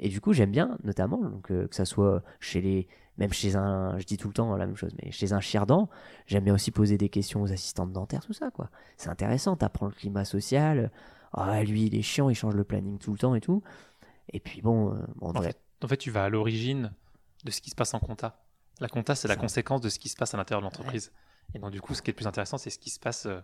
Et 0.00 0.08
du 0.08 0.20
coup, 0.20 0.32
j'aime 0.32 0.50
bien, 0.50 0.78
notamment, 0.82 1.18
donc, 1.18 1.48
que 1.48 1.68
ça 1.70 1.84
soit 1.84 2.22
chez 2.40 2.60
les, 2.60 2.88
même 3.18 3.32
chez 3.32 3.54
un, 3.54 3.98
je 3.98 4.06
dis 4.06 4.16
tout 4.16 4.28
le 4.28 4.34
temps 4.34 4.56
la 4.56 4.66
même 4.66 4.76
chose, 4.76 4.94
mais 5.02 5.12
chez 5.12 5.34
un 5.34 5.40
chierdent, 5.40 5.88
j'aime 6.26 6.44
bien 6.44 6.54
aussi 6.54 6.70
poser 6.70 6.96
des 6.96 7.10
questions 7.10 7.42
aux 7.42 7.52
assistantes 7.52 7.92
dentaires, 7.92 8.24
tout 8.24 8.32
ça, 8.32 8.50
quoi. 8.50 8.70
C'est 8.96 9.10
intéressant, 9.10 9.56
t'apprends 9.56 9.86
le 9.86 9.92
climat 9.92 10.24
social, 10.24 10.90
ah, 11.32 11.62
lui, 11.62 11.86
il 11.86 11.94
est 11.94 12.02
chiant, 12.02 12.30
il 12.30 12.34
change 12.34 12.54
le 12.54 12.64
planning 12.64 12.98
tout 12.98 13.12
le 13.12 13.18
temps 13.18 13.34
et 13.34 13.40
tout. 13.40 13.62
Et 14.32 14.40
puis 14.40 14.62
bon, 14.62 14.94
euh, 14.94 15.06
en, 15.20 15.42
fait, 15.42 15.96
tu 15.98 16.10
vas 16.10 16.24
à 16.24 16.28
l'origine 16.28 16.92
de 17.44 17.50
ce 17.50 17.60
qui 17.60 17.70
se 17.70 17.74
passe 17.74 17.94
en 17.94 18.00
compta. 18.00 18.42
La 18.80 18.88
compta, 18.88 19.14
c'est 19.14 19.28
la 19.28 19.36
conséquence 19.36 19.82
de 19.82 19.90
ce 19.90 19.98
qui 19.98 20.08
se 20.08 20.16
passe 20.16 20.32
à 20.32 20.38
l'intérieur 20.38 20.62
de 20.62 20.64
l'entreprise. 20.64 21.12
Et 21.54 21.58
donc, 21.58 21.72
du 21.72 21.80
coup, 21.80 21.94
ce 21.94 22.00
qui 22.00 22.10
est 22.10 22.12
le 22.12 22.16
plus 22.16 22.26
intéressant, 22.26 22.56
c'est 22.56 22.70
ce 22.70 22.78
qui 22.78 22.90
se 22.90 22.98
passe 22.98 23.26
euh, 23.26 23.40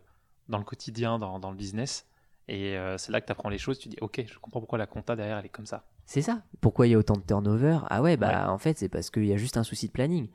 dans 0.48 0.58
le 0.58 0.64
quotidien, 0.64 1.18
dans, 1.18 1.38
dans 1.38 1.50
le 1.50 1.56
business. 1.56 2.06
Et 2.48 2.76
euh, 2.76 2.96
c'est 2.96 3.10
là 3.10 3.20
que 3.20 3.26
tu 3.26 3.32
apprends 3.32 3.48
les 3.48 3.58
choses, 3.58 3.78
tu 3.78 3.88
dis, 3.88 3.96
ok, 4.00 4.24
je 4.26 4.38
comprends 4.38 4.60
pourquoi 4.60 4.78
la 4.78 4.86
compta 4.86 5.16
derrière, 5.16 5.38
elle 5.38 5.46
est 5.46 5.50
comme 5.50 5.66
ça. 5.66 5.84
C'est 6.04 6.22
ça. 6.22 6.42
Pourquoi 6.60 6.86
il 6.86 6.90
y 6.90 6.94
a 6.94 6.98
autant 6.98 7.16
de 7.16 7.22
turnover? 7.22 7.78
Ah 7.88 8.02
ouais, 8.02 8.16
bah 8.16 8.52
en 8.52 8.58
fait, 8.58 8.78
c'est 8.78 8.88
parce 8.88 9.10
qu'il 9.10 9.26
y 9.26 9.32
a 9.32 9.36
juste 9.36 9.56
un 9.56 9.64
souci 9.64 9.88
de 9.88 9.92
planning. 9.92 10.28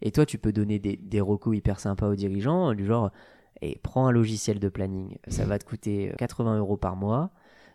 Et 0.00 0.12
toi, 0.12 0.24
tu 0.26 0.38
peux 0.38 0.52
donner 0.52 0.78
des, 0.78 0.96
des 0.96 1.20
recos 1.20 1.56
hyper 1.56 1.80
sympas 1.80 2.06
aux 2.06 2.14
dirigeants, 2.14 2.74
du 2.74 2.86
genre, 2.86 3.10
et 3.62 3.78
prends 3.82 4.06
un 4.06 4.12
logiciel 4.12 4.60
de 4.60 4.68
planning, 4.68 5.16
ça 5.28 5.44
va 5.44 5.58
te 5.58 5.64
coûter 5.64 6.12
80 6.18 6.58
euros 6.58 6.76
par 6.76 6.96
mois. 6.96 7.30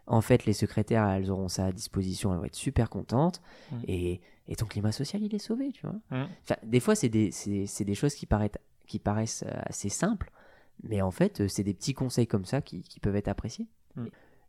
En 0.07 0.22
fait, 0.22 0.45
les 0.45 0.53
secrétaires, 0.53 1.07
elles 1.07 1.31
auront 1.31 1.47
ça 1.47 1.65
à 1.65 1.72
disposition, 1.72 2.34
elles 2.34 2.39
vont 2.39 2.45
être 2.45 2.55
super 2.55 2.89
contentes. 2.89 3.41
Mmh. 3.72 3.76
Et, 3.88 4.22
et, 4.47 4.55
ton 4.55 4.65
climat 4.65 4.91
social, 4.91 5.22
il 5.22 5.34
est 5.34 5.39
sauvé, 5.39 5.72
tu 5.72 5.85
vois. 5.85 5.95
Mmh. 6.09 6.27
Enfin, 6.43 6.55
des 6.63 6.80
fois, 6.80 6.95
c'est 6.95 7.09
des, 7.09 7.31
des, 7.45 7.95
choses 7.95 8.15
qui 8.15 8.26
paraissent, 8.26 8.51
qui 8.88 8.99
paraissent 8.99 9.45
assez 9.65 9.89
simples, 9.89 10.31
mais 10.84 11.01
en 11.01 11.11
fait, 11.11 11.47
c'est 11.47 11.63
des 11.63 11.73
petits 11.73 11.93
conseils 11.93 12.27
comme 12.27 12.45
ça 12.45 12.61
qui, 12.61 12.81
qui 12.84 12.99
peuvent 12.99 13.15
être 13.15 13.27
appréciés. 13.27 13.68
Mmh. 13.95 14.05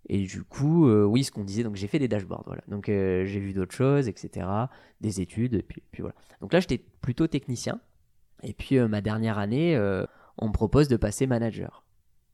Et 0.08 0.26
du 0.26 0.42
coup, 0.42 0.88
euh, 0.88 1.04
oui, 1.04 1.24
ce 1.24 1.30
qu'on 1.30 1.44
disait, 1.44 1.62
donc 1.62 1.76
j'ai 1.76 1.86
fait 1.86 1.98
des 1.98 2.08
dashboards, 2.08 2.42
voilà. 2.46 2.62
Donc 2.68 2.88
euh, 2.88 3.24
j'ai 3.24 3.38
vu 3.38 3.52
d'autres 3.52 3.74
choses, 3.74 4.08
etc., 4.08 4.46
des 5.00 5.20
études, 5.20 5.54
et 5.54 5.62
puis, 5.62 5.82
puis 5.92 6.02
voilà. 6.02 6.16
Donc 6.40 6.52
là, 6.52 6.60
j'étais 6.60 6.78
plutôt 6.78 7.26
technicien. 7.26 7.80
Et 8.42 8.52
puis 8.52 8.78
euh, 8.78 8.88
ma 8.88 9.00
dernière 9.00 9.38
année, 9.38 9.78
on 10.38 10.48
me 10.48 10.52
propose 10.52 10.88
de 10.88 10.96
passer 10.96 11.26
manager. 11.26 11.84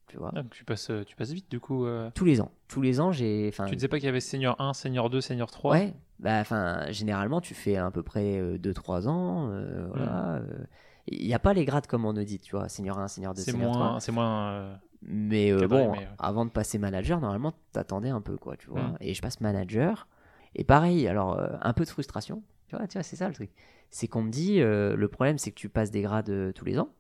Tu 0.06 0.16
vois. 0.16 0.32
Ah, 0.35 0.43
tu 0.51 0.64
passes, 0.64 0.90
tu 1.06 1.14
passes 1.16 1.32
vite 1.32 1.51
du 1.51 1.60
coup. 1.60 1.86
Tous 2.14 2.24
les 2.24 2.40
ans. 2.40 2.51
Tous 2.68 2.80
les 2.80 3.01
ans, 3.01 3.12
j'ai. 3.12 3.52
Tu 3.68 3.76
disais 3.76 3.89
pas 3.89 3.98
qu'il 3.98 4.06
y 4.06 4.09
avait 4.09 4.20
senior 4.20 4.59
1, 4.59 4.72
senior 4.72 5.10
2, 5.10 5.20
senior 5.20 5.51
3 5.51 5.72
Ouais. 5.72 5.94
Bah, 6.18 6.40
enfin, 6.40 6.90
généralement, 6.90 7.43
tu 7.43 7.55
fais 7.55 7.76
à 7.76 7.90
peu 7.90 8.02
près 8.02 8.40
2-3 8.59 9.06
ans. 9.09 9.48
voilà. 9.89 10.40
Hmm. 10.40 10.66
Il 11.10 11.26
n'y 11.26 11.32
a 11.32 11.39
pas 11.39 11.55
les 11.55 11.64
grades 11.64 11.86
comme 11.86 12.05
on 12.05 12.12
dit, 12.12 12.39
tu 12.39 12.56
vois. 12.56 12.68
Senior 12.68 12.98
1, 12.98 13.09
senior 13.09 13.35
2, 13.35 13.43
senior 13.43 13.72
3. 13.72 14.01
C'est 14.01 14.12
moins 14.12 14.78
mais 15.02 15.52
euh, 15.52 15.68
bon, 15.68 15.94
avant 16.18 16.44
de 16.44 16.50
passer 16.50 16.78
manager, 16.78 17.20
normalement, 17.20 17.54
t'attendais 17.72 18.10
un 18.10 18.20
peu, 18.20 18.36
quoi, 18.36 18.56
tu 18.56 18.68
vois. 18.68 18.82
Mm. 18.82 18.96
Et 19.00 19.14
je 19.14 19.22
passe 19.22 19.40
manager. 19.40 20.08
Et 20.54 20.64
pareil, 20.64 21.06
alors, 21.06 21.38
euh, 21.38 21.56
un 21.60 21.72
peu 21.72 21.84
de 21.84 21.90
frustration. 21.90 22.42
Tu 22.66 22.76
vois, 22.76 22.86
tu 22.86 22.94
vois 22.94 23.02
c'est 23.02 23.16
ça 23.16 23.28
le 23.28 23.34
truc. 23.34 23.50
C'est 23.90 24.08
qu'on 24.08 24.22
me 24.22 24.30
dit, 24.30 24.60
euh, 24.60 24.96
le 24.96 25.08
problème, 25.08 25.38
c'est 25.38 25.50
que 25.50 25.58
tu 25.58 25.68
passes 25.68 25.90
des 25.90 26.02
grades 26.02 26.52
tous 26.54 26.64
les 26.64 26.78
ans. 26.78 26.90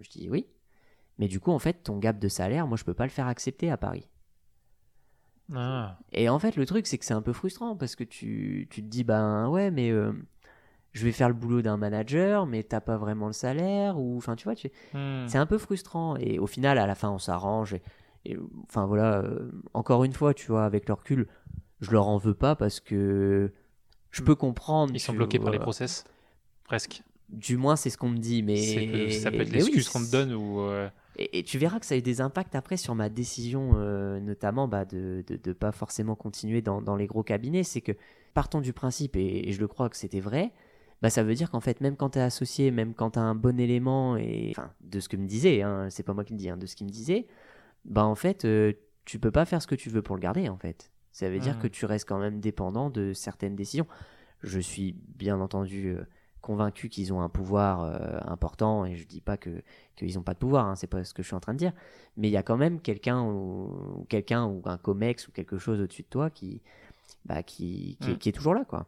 Je 0.00 0.08
dis 0.08 0.28
oui. 0.30 0.46
Mais 1.18 1.28
du 1.28 1.40
coup, 1.40 1.52
en 1.52 1.58
fait, 1.58 1.82
ton 1.84 1.98
gap 1.98 2.18
de 2.18 2.28
salaire, 2.28 2.66
moi, 2.66 2.76
je 2.76 2.84
peux 2.84 2.94
pas 2.94 3.04
le 3.04 3.10
faire 3.10 3.26
accepter 3.26 3.70
à 3.70 3.76
Paris. 3.76 4.08
Ah. 5.54 5.98
Et 6.12 6.28
en 6.28 6.38
fait, 6.38 6.56
le 6.56 6.66
truc, 6.66 6.86
c'est 6.86 6.98
que 6.98 7.04
c'est 7.04 7.14
un 7.14 7.22
peu 7.22 7.32
frustrant 7.32 7.76
parce 7.76 7.94
que 7.96 8.04
tu, 8.04 8.66
tu 8.70 8.82
te 8.82 8.88
dis, 8.88 9.04
ben 9.04 9.48
ouais, 9.48 9.70
mais 9.70 9.92
je 10.94 11.04
vais 11.04 11.12
faire 11.12 11.28
le 11.28 11.34
boulot 11.34 11.60
d'un 11.60 11.76
manager, 11.76 12.46
mais 12.46 12.62
t'as 12.62 12.80
pas 12.80 12.96
vraiment 12.96 13.26
le 13.26 13.32
salaire, 13.32 13.98
ou 13.98 14.16
enfin 14.16 14.36
tu 14.36 14.44
vois, 14.44 14.54
tu... 14.54 14.70
Hmm. 14.94 15.26
c'est 15.26 15.38
un 15.38 15.46
peu 15.46 15.58
frustrant. 15.58 16.16
Et 16.16 16.38
au 16.38 16.46
final, 16.46 16.78
à 16.78 16.86
la 16.86 16.94
fin, 16.94 17.10
on 17.10 17.18
s'arrange. 17.18 17.76
Et, 18.24 18.38
enfin 18.68 18.86
voilà, 18.86 19.18
euh, 19.18 19.50
encore 19.74 20.04
une 20.04 20.12
fois, 20.12 20.32
tu 20.32 20.46
vois, 20.46 20.64
avec 20.64 20.88
le 20.88 20.94
recul, 20.94 21.26
je 21.80 21.90
leur 21.90 22.08
en 22.08 22.16
veux 22.16 22.34
pas 22.34 22.54
parce 22.54 22.80
que 22.80 23.52
je 24.10 24.22
peux 24.22 24.36
comprendre. 24.36 24.92
Ils 24.94 25.00
sont 25.00 25.12
bloqués 25.12 25.38
par 25.38 25.50
les 25.50 25.58
process, 25.58 26.04
presque. 26.64 27.02
Du 27.28 27.56
moins, 27.56 27.74
c'est 27.74 27.90
ce 27.90 27.98
qu'on 27.98 28.10
me 28.10 28.18
dit, 28.18 28.42
mais 28.42 29.10
ça 29.10 29.30
peut 29.30 29.40
être 29.40 29.50
l'excuse 29.50 29.88
qu'on 29.88 30.04
te 30.04 30.10
donne 30.10 30.32
ou. 30.32 30.60
Euh, 30.60 30.88
et, 31.16 31.42
tu 31.42 31.58
verras 31.58 31.78
que 31.80 31.86
ça 31.86 31.94
a 31.94 31.98
eu 31.98 32.02
des 32.02 32.20
impacts 32.20 32.54
après 32.54 32.76
sur 32.76 32.94
ma 32.94 33.08
décision, 33.08 33.72
euh, 33.76 34.20
notamment 34.20 34.68
bah, 34.68 34.84
de 34.84 35.24
ne 35.28 35.52
pas 35.52 35.72
forcément 35.72 36.16
continuer 36.16 36.60
dans, 36.60 36.82
dans 36.82 36.96
les 36.96 37.06
gros 37.06 37.22
cabinets. 37.22 37.62
C'est 37.62 37.80
que, 37.80 37.92
partant 38.34 38.60
du 38.60 38.72
principe, 38.72 39.16
et, 39.16 39.52
je 39.52 39.60
le 39.60 39.68
crois 39.68 39.88
que 39.88 39.96
c'était 39.96 40.20
vrai, 40.20 40.52
bah 41.04 41.10
ça 41.10 41.22
veut 41.22 41.34
dire 41.34 41.50
qu'en 41.50 41.60
fait, 41.60 41.82
même 41.82 41.96
quand 41.96 42.08
tu 42.10 42.18
es 42.18 42.22
associé, 42.22 42.70
même 42.70 42.94
quand 42.94 43.10
tu 43.10 43.18
as 43.18 43.22
un 43.22 43.34
bon 43.34 43.60
élément, 43.60 44.16
et 44.16 44.48
enfin, 44.56 44.70
de 44.80 45.00
ce 45.00 45.10
que 45.10 45.18
me 45.18 45.26
disait, 45.26 45.60
hein, 45.60 45.88
c'est 45.90 46.02
pas 46.02 46.14
moi 46.14 46.24
qui 46.24 46.32
le 46.32 46.38
dis, 46.38 46.48
hein, 46.48 46.56
de 46.56 46.64
ce 46.64 46.76
qu'il 46.76 46.86
me 46.86 46.90
disait, 46.90 47.26
bah 47.84 48.06
en 48.06 48.14
fait, 48.14 48.46
euh, 48.46 48.72
tu 49.04 49.18
peux 49.18 49.30
pas 49.30 49.44
faire 49.44 49.60
ce 49.60 49.66
que 49.66 49.74
tu 49.74 49.90
veux 49.90 50.00
pour 50.00 50.16
le 50.16 50.22
garder, 50.22 50.48
en 50.48 50.56
fait. 50.56 50.90
Ça 51.12 51.28
veut 51.28 51.40
dire 51.40 51.56
Mhm. 51.56 51.60
que 51.60 51.66
tu 51.68 51.84
restes 51.84 52.08
quand 52.08 52.18
même 52.18 52.40
dépendant 52.40 52.88
de 52.88 53.12
certaines 53.12 53.54
décisions. 53.54 53.86
Je 54.42 54.58
suis 54.58 54.96
bien 55.18 55.40
entendu 55.40 55.88
euh, 55.88 56.06
convaincu 56.40 56.88
qu'ils 56.88 57.12
ont 57.12 57.20
un 57.20 57.28
pouvoir 57.28 57.82
euh, 57.82 58.18
important, 58.26 58.86
et 58.86 58.96
je 58.96 59.06
dis 59.06 59.20
pas 59.20 59.36
que 59.36 59.62
qu'ils 59.96 60.18
ont 60.18 60.22
pas 60.22 60.32
de 60.32 60.38
pouvoir, 60.38 60.64
hein, 60.66 60.74
c'est 60.74 60.86
pas 60.86 61.04
ce 61.04 61.12
que 61.12 61.22
je 61.22 61.26
suis 61.26 61.36
en 61.36 61.40
train 61.40 61.52
de 61.52 61.58
dire, 61.58 61.72
mais 62.16 62.28
il 62.28 62.32
y 62.32 62.38
a 62.38 62.42
quand 62.42 62.56
même 62.56 62.80
quelqu'un 62.80 63.22
ou, 63.22 64.06
quelqu'un 64.08 64.46
ou 64.46 64.62
un 64.64 64.78
comex 64.78 65.28
ou 65.28 65.32
quelque 65.32 65.58
chose 65.58 65.80
au-dessus 65.82 66.02
de 66.04 66.08
toi 66.08 66.30
qui, 66.30 66.62
bah, 67.26 67.42
qui, 67.42 67.98
qui, 68.00 68.10
est- 68.10 68.14
Mm. 68.14 68.18
qui 68.18 68.28
est 68.30 68.32
toujours 68.32 68.54
là, 68.54 68.64
quoi. 68.64 68.86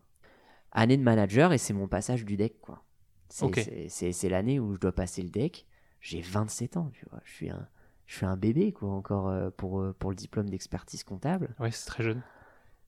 Année 0.76 0.96
de 0.96 1.02
manager 1.02 1.52
et 1.52 1.58
c'est 1.58 1.72
mon 1.72 1.88
passage 1.88 2.24
du 2.24 2.36
deck, 2.36 2.60
quoi. 2.60 2.84
C'est 3.28 3.44
Ok. 3.46 3.56
c'est- 3.56 3.88
c'est- 3.88 4.12
c'est 4.12 4.28
l'année 4.28 4.60
où 4.60 4.74
je 4.74 4.78
dois 4.78 4.92
passer 4.92 5.22
le 5.22 5.30
deck. 5.30 5.66
J'ai 6.00 6.20
27 6.20 6.76
ans, 6.76 6.90
tu 6.92 7.04
vois. 7.10 7.20
Je 7.24 7.32
suis 7.32 7.50
un, 7.50 7.66
je 8.06 8.16
suis 8.16 8.26
un 8.26 8.36
bébé, 8.36 8.72
quoi, 8.72 8.90
encore 8.90 9.28
euh, 9.28 9.50
pour, 9.56 9.80
euh, 9.80 9.94
pour 9.98 10.10
le 10.10 10.16
diplôme 10.16 10.48
d'expertise 10.48 11.02
comptable. 11.02 11.54
Ouais, 11.58 11.70
c'est 11.72 11.86
très 11.86 12.02
jeune. 12.04 12.22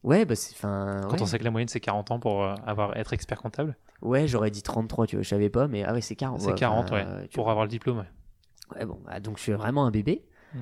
Ouais, 0.04 0.24
bah 0.24 0.36
c'est. 0.36 0.54
Enfin. 0.54 1.00
Quand 1.04 1.14
ouais. 1.16 1.22
on 1.22 1.26
sait 1.26 1.38
que 1.40 1.44
la 1.44 1.50
moyenne 1.50 1.66
c'est 1.66 1.80
40 1.80 2.12
ans 2.12 2.20
pour 2.20 2.44
euh, 2.44 2.54
avoir 2.64 2.96
être 2.96 3.12
expert 3.12 3.40
comptable, 3.42 3.76
Ouais, 4.00 4.28
j'aurais 4.28 4.52
dit 4.52 4.62
33, 4.62 5.08
tu 5.08 5.16
vois, 5.16 5.24
je 5.24 5.28
savais 5.28 5.50
pas, 5.50 5.66
mais 5.66 5.82
ah 5.82 5.92
ouais, 5.92 6.00
c'est 6.00 6.14
40. 6.14 6.40
c'est 6.40 6.54
40, 6.54 6.92
ouais. 6.92 7.04
Pour 7.34 7.50
avoir 7.50 7.64
le 7.64 7.70
diplôme, 7.70 7.98
ouais. 7.98 8.76
Ouais, 8.76 8.84
bon, 8.86 9.00
bah, 9.04 9.18
donc 9.18 9.38
je 9.38 9.42
suis 9.42 9.52
vraiment 9.52 9.86
un 9.86 9.90
bébé. 9.90 10.24
Mm. 10.54 10.58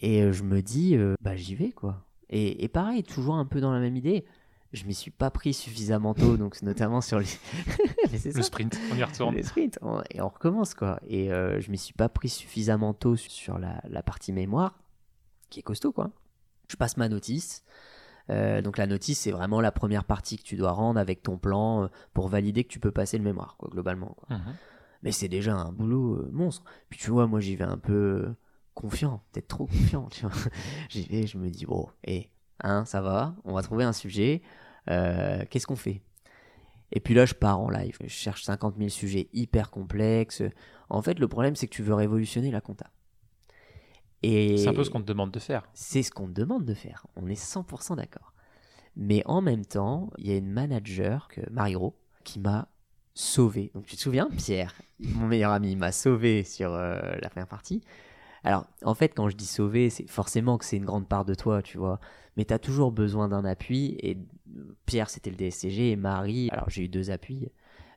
Et 0.00 0.32
je 0.32 0.42
me 0.44 0.60
dis, 0.62 0.96
bah 1.20 1.34
j'y 1.34 1.56
vais, 1.56 1.72
quoi. 1.72 2.04
Et, 2.28 2.62
et 2.64 2.68
pareil, 2.68 3.02
toujours 3.02 3.34
un 3.36 3.44
peu 3.46 3.60
dans 3.60 3.72
la 3.72 3.80
même 3.80 3.96
idée. 3.96 4.24
Je 4.76 4.84
m'y 4.84 4.94
suis 4.94 5.10
pas 5.10 5.30
pris 5.30 5.54
suffisamment 5.54 6.12
tôt, 6.14 6.36
donc 6.36 6.60
notamment 6.62 7.00
sur 7.00 7.18
les. 7.18 7.26
Le 8.34 8.42
sprint, 8.42 8.78
on 8.92 8.96
y 8.96 9.02
retourne. 9.04 9.34
On- 9.82 10.02
et 10.10 10.20
on 10.20 10.28
recommence, 10.28 10.74
quoi. 10.74 11.00
Et 11.08 11.32
euh, 11.32 11.60
je 11.60 11.70
m'y 11.70 11.78
suis 11.78 11.94
pas 11.94 12.08
pris 12.08 12.28
suffisamment 12.28 12.92
tôt 12.94 13.16
sur 13.16 13.58
la, 13.58 13.80
la 13.88 14.02
partie 14.02 14.32
mémoire, 14.32 14.78
qui 15.50 15.60
est 15.60 15.62
costaud, 15.62 15.92
quoi. 15.92 16.10
Je 16.68 16.76
passe 16.76 16.96
ma 16.96 17.08
notice. 17.08 17.64
Euh, 18.28 18.60
donc 18.60 18.76
la 18.76 18.86
notice, 18.86 19.20
c'est 19.20 19.30
vraiment 19.30 19.60
la 19.60 19.70
première 19.72 20.04
partie 20.04 20.36
que 20.36 20.42
tu 20.42 20.56
dois 20.56 20.72
rendre 20.72 20.98
avec 21.00 21.22
ton 21.22 21.38
plan 21.38 21.84
euh, 21.84 21.88
pour 22.12 22.28
valider 22.28 22.64
que 22.64 22.68
tu 22.68 22.80
peux 22.80 22.90
passer 22.90 23.16
le 23.18 23.24
mémoire, 23.24 23.56
quoi, 23.56 23.68
globalement. 23.70 24.14
Quoi. 24.18 24.36
Mhm. 24.36 24.54
Mais 25.02 25.12
c'est 25.12 25.28
déjà 25.28 25.54
un 25.54 25.70
boulot 25.72 26.16
euh, 26.16 26.28
monstre. 26.32 26.64
Puis 26.90 26.98
tu 26.98 27.10
vois, 27.10 27.26
moi 27.28 27.38
j'y 27.40 27.54
vais 27.56 27.64
un 27.64 27.78
peu 27.78 28.34
confiant, 28.74 29.22
peut-être 29.32 29.48
trop 29.48 29.66
confiant, 29.66 30.08
tu 30.10 30.26
vois. 30.26 30.32
j'y 30.90 31.06
vais, 31.06 31.26
je 31.26 31.38
me 31.38 31.48
dis, 31.50 31.66
bon, 31.66 31.86
et 32.04 32.28
hein, 32.64 32.84
ça 32.84 33.00
va, 33.00 33.34
on 33.44 33.54
va 33.54 33.62
trouver 33.62 33.84
un 33.84 33.92
sujet, 33.92 34.42
qu'est-ce 34.86 35.66
qu'on 35.66 35.76
fait? 35.76 36.02
Et 36.92 37.00
puis 37.00 37.14
là, 37.14 37.26
je 37.26 37.34
pars 37.34 37.58
en 37.58 37.68
live, 37.68 37.96
je 38.00 38.08
cherche 38.08 38.44
50 38.44 38.76
000 38.78 38.88
sujets 38.90 39.28
hyper 39.32 39.70
complexes. 39.70 40.42
En 40.88 41.02
fait, 41.02 41.18
le 41.18 41.26
problème, 41.28 41.56
c'est 41.56 41.66
que 41.66 41.74
tu 41.74 41.82
veux 41.82 41.94
révolutionner 41.94 42.50
la 42.50 42.60
compta. 42.60 42.90
Et 44.22 44.56
C'est 44.56 44.68
un 44.68 44.74
peu 44.74 44.84
ce 44.84 44.90
qu'on 44.90 45.00
te 45.00 45.06
demande 45.06 45.30
de 45.30 45.38
faire. 45.38 45.68
c'est 45.74 46.02
ce 46.02 46.10
qu'on 46.10 46.26
te 46.26 46.32
demande 46.32 46.64
de 46.64 46.74
faire. 46.74 47.06
On 47.16 47.28
est 47.28 47.40
100% 47.40 47.96
d'accord. 47.96 48.32
Mais 48.96 49.22
en 49.26 49.42
même 49.42 49.64
temps, 49.64 50.10
il 50.18 50.28
y 50.28 50.32
a 50.32 50.36
une 50.36 50.50
manager, 50.50 51.28
Gros, 51.50 51.94
qui 52.24 52.40
m'a 52.40 52.68
sauvé. 53.14 53.70
Donc 53.74 53.86
tu 53.86 53.96
te 53.96 54.00
souviens, 54.00 54.28
Pierre, 54.36 54.74
mon 55.00 55.26
meilleur 55.26 55.52
ami, 55.52 55.76
m'a 55.76 55.92
sauvé 55.92 56.44
sur 56.44 56.72
euh, 56.72 57.00
la 57.20 57.28
première 57.28 57.48
partie. 57.48 57.82
Alors, 58.42 58.66
en 58.84 58.94
fait, 58.94 59.08
quand 59.08 59.28
je 59.28 59.36
dis 59.36 59.46
sauver, 59.46 59.90
c'est 59.90 60.08
forcément 60.08 60.56
que 60.56 60.64
c'est 60.64 60.76
une 60.76 60.84
grande 60.84 61.08
part 61.08 61.24
de 61.24 61.34
toi, 61.34 61.62
tu 61.62 61.78
vois. 61.78 62.00
Mais 62.36 62.44
tu 62.44 62.54
as 62.54 62.58
toujours 62.58 62.92
besoin 62.92 63.28
d'un 63.28 63.44
appui. 63.44 63.96
Et 64.00 64.16
Pierre, 64.86 65.10
c'était 65.10 65.30
le 65.30 65.36
DSCG. 65.36 65.92
Et 65.92 65.96
Marie, 65.96 66.48
alors 66.50 66.70
j'ai 66.70 66.84
eu 66.84 66.88
deux 66.88 67.10
appuis. 67.10 67.48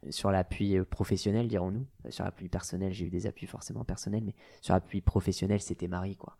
Sur 0.09 0.31
l'appui 0.31 0.77
euh, 0.77 0.85
professionnel, 0.85 1.47
dirons-nous. 1.47 1.85
Sur 2.09 2.23
l'appui 2.23 2.47
personnel, 2.47 2.93
j'ai 2.93 3.05
eu 3.05 3.09
des 3.09 3.27
appuis 3.27 3.47
forcément 3.47 3.83
personnels. 3.83 4.23
Mais 4.23 4.35
sur 4.61 4.73
l'appui 4.73 5.01
professionnel, 5.01 5.61
c'était 5.61 5.87
Marie, 5.87 6.15
quoi. 6.15 6.37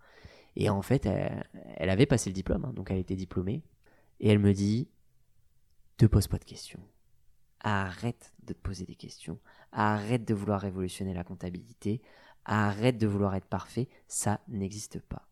Et 0.56 0.70
en 0.70 0.82
fait, 0.82 1.06
elle, 1.06 1.90
avait 1.90 2.06
passé 2.06 2.30
le 2.30 2.34
diplôme, 2.34 2.66
hein, 2.66 2.74
donc 2.74 2.92
elle 2.92 2.98
était 2.98 3.16
diplômée. 3.16 3.62
Et 4.20 4.30
elle 4.30 4.40
me 4.40 4.54
dit 4.54 4.88
Te 5.98 6.06
pose 6.06 6.28
pas 6.28 6.38
de 6.38 6.46
questions. 6.46 6.82
Arrête 7.62 8.34
de 8.44 8.54
te 8.54 8.60
poser 8.60 8.86
des 8.86 8.96
questions. 8.96 9.40
Arrête 9.72 10.26
de 10.26 10.34
vouloir 10.34 10.62
révolutionner 10.62 11.14
la 11.14 11.24
comptabilité. 11.24 12.02
Arrête 12.46 12.98
de 12.98 13.08
vouloir 13.08 13.36
être 13.36 13.46
parfait. 13.46 13.88
Ça 14.08 14.40
n'existe 14.48 15.00
pas. 15.00 15.28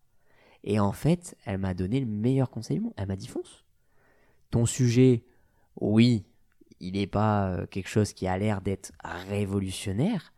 Et 0.64 0.80
en 0.80 0.91
fait, 0.91 1.35
elle 1.45 1.57
m'a 1.57 1.73
donné 1.73 1.99
le 1.99 2.05
meilleur 2.05 2.49
conseil. 2.49 2.81
Elle 2.97 3.07
m'a 3.07 3.15
dit 3.15 3.27
Fonce. 3.27 3.64
Ton 4.51 4.65
sujet, 4.65 5.23
oui, 5.79 6.25
il 6.79 6.93
n'est 6.93 7.07
pas 7.07 7.49
euh, 7.49 7.65
quelque 7.65 7.89
chose 7.89 8.13
qui 8.13 8.27
a 8.27 8.37
l'air 8.37 8.61
d'être 8.61 8.91
révolutionnaire, 9.03 10.33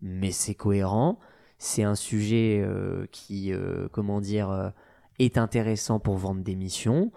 mais 0.00 0.32
c'est 0.32 0.54
cohérent. 0.54 1.18
C'est 1.58 1.82
un 1.82 1.94
sujet 1.94 2.62
euh, 2.62 3.06
qui, 3.12 3.52
euh, 3.52 3.88
comment 3.90 4.20
dire, 4.20 4.72
est 5.18 5.38
intéressant 5.38 6.00
pour 6.00 6.16
vendre 6.16 6.42
des 6.42 6.56
missions. 6.56 7.12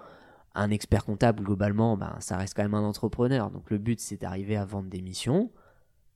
Un 0.56 0.72
expert 0.72 1.06
comptable, 1.06 1.44
globalement, 1.44 1.98
ben, 1.98 2.16
ça 2.20 2.38
reste 2.38 2.56
quand 2.56 2.64
même 2.64 2.74
un 2.74 2.84
entrepreneur. 2.84 3.52
Donc 3.52 3.70
le 3.70 3.78
but, 3.78 4.00
c'est 4.00 4.22
d'arriver 4.22 4.56
à 4.56 4.66
vendre 4.66 4.90
des 4.90 5.02
missions. 5.02 5.52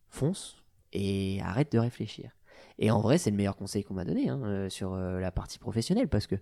Fonce 0.10 0.64
et 0.92 1.42
arrête 1.42 1.72
de 1.72 1.80
réfléchir. 1.80 2.32
Et 2.78 2.92
en 2.92 3.02
vrai, 3.02 3.18
c'est 3.18 3.32
le 3.32 3.38
meilleur 3.38 3.56
conseil 3.56 3.84
qu'on 3.84 3.94
m'a 3.96 4.06
donné 4.06 4.30
hein, 4.30 4.68
sur 4.70 4.96
la 4.96 5.32
partie 5.32 5.60
professionnelle 5.60 6.08
parce 6.08 6.28
que 6.28 6.36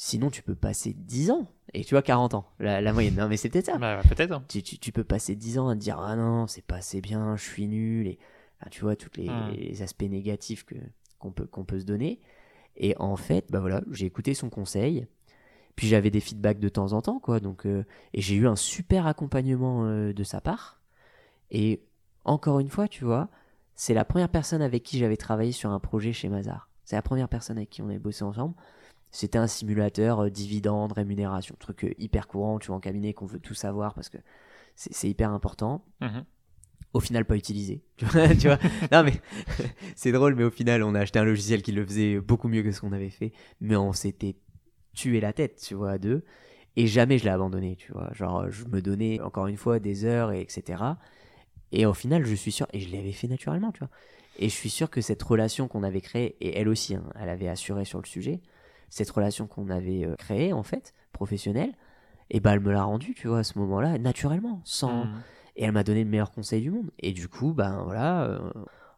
sinon, 0.00 0.30
tu 0.30 0.42
peux 0.44 0.54
passer 0.54 0.94
10 0.94 1.32
ans. 1.32 1.48
Et 1.74 1.82
tu 1.84 1.94
vois, 1.94 2.02
40 2.02 2.34
ans, 2.34 2.46
la, 2.60 2.80
la 2.80 2.92
moyenne. 2.92 3.16
Non, 3.16 3.28
mais 3.28 3.36
c'est 3.36 3.48
peut-être 3.50 3.66
ça 3.66 3.78
Bah, 3.78 4.00
peut-être. 4.08 4.30
hein. 4.32 4.44
tu, 4.48 4.62
tu- 4.62 4.78
tu 4.78 4.92
peux 4.92 5.02
passer 5.02 5.34
10 5.34 5.58
ans 5.58 5.68
à 5.68 5.74
te 5.74 5.80
dire 5.80 5.98
ah 5.98 6.14
non 6.16 6.46
c'est 6.46 6.62
pas 6.64 6.76
assez 6.76 7.00
bien 7.00 7.36
je 7.36 7.42
suis 7.42 7.66
nul 7.66 8.06
et 8.06 8.18
ah, 8.60 8.70
tu 8.70 8.80
vois 8.82 8.94
tous 8.96 9.10
les, 9.16 9.28
Hmm. 9.28 9.50
les 9.56 9.82
aspects 9.82 10.04
négatifs 10.04 10.64
que 10.64 10.76
qu'on 11.18 11.32
peut 11.32 11.46
qu'on 11.46 11.64
peut 11.64 11.80
se 11.80 11.84
donner 11.84 12.20
et 12.76 12.94
en 12.98 13.16
fait 13.16 13.44
bah 13.50 13.58
voilà 13.60 13.82
j'ai 13.90 14.06
écouté 14.06 14.34
son 14.34 14.48
conseil 14.50 15.06
puis 15.76 15.88
j'avais 15.88 16.10
des 16.10 16.20
feedbacks 16.20 16.60
de 16.60 16.68
temps 16.68 16.92
en 16.92 17.02
temps 17.02 17.18
quoi 17.18 17.40
donc 17.40 17.66
euh, 17.66 17.84
et 18.14 18.20
j'ai 18.22 18.36
eu 18.36 18.46
un 18.46 18.56
super 18.56 19.06
accompagnement 19.06 19.84
euh, 19.84 20.12
de 20.14 20.22
sa 20.24 20.40
part 20.40 20.80
et 21.50 21.82
encore 22.24 22.60
une 22.60 22.68
fois 22.70 22.88
tu 22.88 23.04
vois 23.04 23.28
c'est 23.74 23.94
la 23.94 24.04
première 24.04 24.28
personne 24.30 24.62
avec 24.62 24.82
qui 24.84 24.98
j'avais 24.98 25.16
travaillé 25.18 25.52
sur 25.52 25.70
un 25.70 25.80
projet 25.80 26.12
chez 26.12 26.28
Mazar 26.28 26.70
c'est 26.84 26.96
la 26.96 27.02
première 27.02 27.28
personne 27.28 27.58
avec 27.58 27.68
qui 27.70 27.82
on 27.82 27.88
avait 27.90 27.98
bossé 27.98 28.22
ensemble 28.24 28.54
c'était 29.10 29.38
un 29.38 29.46
simulateur 29.46 30.20
euh, 30.20 30.30
dividende, 30.30 30.92
rémunération, 30.92 31.54
truc 31.58 31.84
euh, 31.84 31.94
hyper 31.98 32.28
courant, 32.28 32.58
tu 32.58 32.68
vois, 32.68 32.76
en 32.76 32.80
cabinet 32.80 33.12
qu'on 33.12 33.26
veut 33.26 33.40
tout 33.40 33.54
savoir 33.54 33.94
parce 33.94 34.08
que 34.08 34.18
c'est 34.76 35.08
hyper 35.08 35.30
important. 35.30 35.84
Mhm. 36.00 36.24
Au 36.94 37.00
final, 37.00 37.24
pas 37.24 37.36
utilisé. 37.36 37.82
Tu 37.96 38.04
vois, 38.06 38.28
tu 38.28 38.46
vois 38.46 38.58
Non, 38.92 39.02
mais 39.04 39.20
c'est 39.96 40.12
drôle, 40.12 40.34
mais 40.34 40.44
au 40.44 40.50
final, 40.50 40.82
on 40.82 40.94
a 40.94 41.00
acheté 41.00 41.18
un 41.18 41.24
logiciel 41.24 41.62
qui 41.62 41.72
le 41.72 41.84
faisait 41.84 42.20
beaucoup 42.20 42.48
mieux 42.48 42.62
que 42.62 42.72
ce 42.72 42.80
qu'on 42.80 42.92
avait 42.92 43.10
fait, 43.10 43.32
mais 43.60 43.76
on 43.76 43.92
s'était 43.92 44.36
tué 44.94 45.20
la 45.20 45.32
tête, 45.32 45.60
tu 45.62 45.74
vois, 45.74 45.92
à 45.92 45.98
deux. 45.98 46.24
Et 46.76 46.86
jamais 46.86 47.18
je 47.18 47.24
l'ai 47.24 47.30
abandonné, 47.30 47.76
tu 47.76 47.92
vois. 47.92 48.10
Genre, 48.14 48.50
je 48.50 48.64
me 48.66 48.80
donnais 48.80 49.20
encore 49.20 49.48
une 49.48 49.56
fois 49.56 49.80
des 49.80 50.04
heures, 50.04 50.32
et 50.32 50.40
etc. 50.40 50.82
Et 51.72 51.86
au 51.86 51.94
final, 51.94 52.24
je 52.24 52.34
suis 52.34 52.52
sûr, 52.52 52.66
et 52.72 52.80
je 52.80 52.94
l'avais 52.94 53.12
fait 53.12 53.28
naturellement, 53.28 53.72
tu 53.72 53.80
vois. 53.80 53.90
Et 54.38 54.48
je 54.48 54.54
suis 54.54 54.70
sûr 54.70 54.88
que 54.88 55.00
cette 55.00 55.22
relation 55.22 55.66
qu'on 55.68 55.82
avait 55.82 56.00
créée, 56.00 56.36
et 56.40 56.56
elle 56.58 56.68
aussi, 56.68 56.94
hein, 56.94 57.04
elle 57.20 57.28
avait 57.28 57.48
assuré 57.48 57.84
sur 57.84 58.00
le 58.00 58.06
sujet, 58.06 58.40
cette 58.90 59.10
relation 59.10 59.46
qu'on 59.46 59.68
avait 59.70 60.04
euh, 60.04 60.14
créée, 60.16 60.52
en 60.52 60.62
fait, 60.62 60.94
professionnelle, 61.12 61.72
et 62.30 62.40
bah 62.40 62.52
elle 62.52 62.60
me 62.60 62.72
l'a 62.72 62.82
rendue, 62.84 63.14
tu 63.14 63.28
vois, 63.28 63.38
à 63.38 63.44
ce 63.44 63.58
moment-là, 63.58 63.98
naturellement, 63.98 64.60
sans... 64.64 65.04
Mhm. 65.06 65.20
Et 65.56 65.64
elle 65.64 65.72
m'a 65.72 65.82
donné 65.82 66.04
le 66.04 66.10
meilleur 66.10 66.30
conseil 66.30 66.62
du 66.62 66.70
monde. 66.70 66.90
Et 67.00 67.12
du 67.12 67.26
coup, 67.28 67.52
ben 67.52 67.82
voilà, 67.82 68.22
euh, 68.22 68.38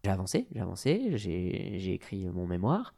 j'ai 0.04 0.10
avancé, 0.10 0.46
j'ai 0.52 0.60
avancé, 0.60 1.16
j'ai 1.16 1.92
écrit 1.94 2.26
mon 2.26 2.46
mémoire. 2.46 2.94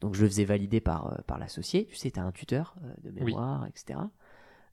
Donc 0.00 0.14
je 0.14 0.22
le 0.22 0.28
faisais 0.28 0.44
valider 0.46 0.80
par, 0.80 1.12
euh, 1.12 1.16
par 1.26 1.38
l'associé. 1.38 1.84
Tu 1.86 1.96
sais, 1.96 2.10
tu 2.10 2.18
as 2.18 2.22
un 2.24 2.32
tuteur 2.32 2.74
de 3.02 3.10
Oui. 3.20 3.32
mémoire, 3.32 3.66
etc. 3.66 3.98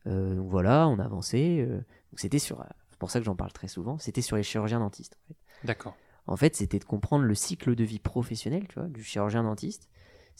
Euh, 0.08 0.36
donc 0.36 0.48
voilà, 0.50 0.88
on 0.88 0.98
avançait. 1.00 1.60
euh, 1.60 1.76
donc 1.78 2.20
c'était 2.20 2.40
sur. 2.40 2.64
c'est 2.90 2.98
pour 3.00 3.12
ça 3.12 3.20
que 3.20 3.26
j'en 3.26 3.36
parle 3.36 3.52
très 3.52 3.68
souvent. 3.68 3.98
C'était 3.98 4.22
sur 4.22 4.38
les 4.38 4.44
chirurgiens 4.44 4.80
dentistes. 4.80 5.18
En 5.26 5.28
fait, 5.28 5.68
D'accord. 5.68 5.96
En 6.28 6.38
fait, 6.38 6.56
c'était 6.56 6.80
de 6.80 6.86
comprendre 6.86 7.26
le 7.26 7.36
cycle 7.36 7.76
de 7.76 7.84
vie 7.84 8.00
professionnel, 8.00 8.66
tu 8.70 8.76
vois, 8.80 8.88
du 8.88 9.04
chirurgien 9.04 9.44
dentiste. 9.44 9.90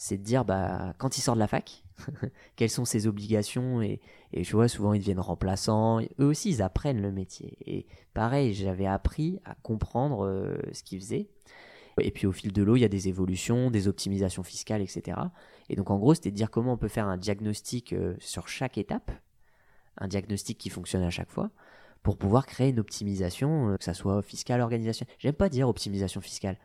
C'est 0.02 0.18
de 0.18 0.24
dire, 0.24 0.44
bah, 0.44 0.94
quand 0.98 1.16
il 1.16 1.20
sort 1.20 1.36
de 1.36 1.38
la 1.38 1.46
fac, 1.46 1.84
quelles 2.56 2.70
sont 2.70 2.84
ses 2.84 3.06
obligations 3.06 3.82
et, 3.82 4.00
et 4.32 4.42
tu 4.42 4.54
vois, 4.54 4.66
souvent 4.66 4.94
ils 4.94 4.98
deviennent 4.98 5.20
remplaçants. 5.20 6.00
Eux 6.18 6.24
aussi, 6.24 6.50
ils 6.50 6.60
apprennent 6.60 7.00
le 7.00 7.12
métier. 7.12 7.56
Et 7.66 7.86
pareil, 8.12 8.52
j'avais 8.52 8.86
appris 8.86 9.38
à 9.44 9.54
comprendre 9.62 10.26
euh, 10.26 10.56
ce 10.72 10.82
qu'ils 10.82 10.98
faisaient. 10.98 11.28
Et 12.00 12.10
puis 12.10 12.26
au 12.26 12.32
fil 12.32 12.52
de 12.52 12.64
l'eau, 12.64 12.74
il 12.74 12.80
y 12.80 12.84
a 12.84 12.88
des 12.88 13.06
évolutions, 13.06 13.70
des 13.70 13.86
optimisations 13.86 14.42
fiscales, 14.42 14.82
etc. 14.82 15.20
Et 15.68 15.76
donc 15.76 15.88
en 15.88 15.98
gros, 15.98 16.14
c'était 16.14 16.32
de 16.32 16.36
dire 16.36 16.50
comment 16.50 16.72
on 16.72 16.78
peut 16.78 16.88
faire 16.88 17.06
un 17.06 17.16
diagnostic 17.16 17.92
euh, 17.92 18.16
sur 18.18 18.48
chaque 18.48 18.78
étape, 18.78 19.12
un 19.98 20.08
diagnostic 20.08 20.58
qui 20.58 20.68
fonctionne 20.68 21.04
à 21.04 21.10
chaque 21.10 21.30
fois, 21.30 21.52
pour 22.02 22.18
pouvoir 22.18 22.46
créer 22.46 22.70
une 22.70 22.80
optimisation, 22.80 23.68
euh, 23.68 23.76
que 23.76 23.84
ça 23.84 23.94
soit 23.94 24.20
fiscale, 24.22 24.62
organisationnelle. 24.62 25.14
J'aime 25.20 25.34
pas 25.34 25.48
dire 25.48 25.68
optimisation 25.68 26.20
fiscale. 26.20 26.58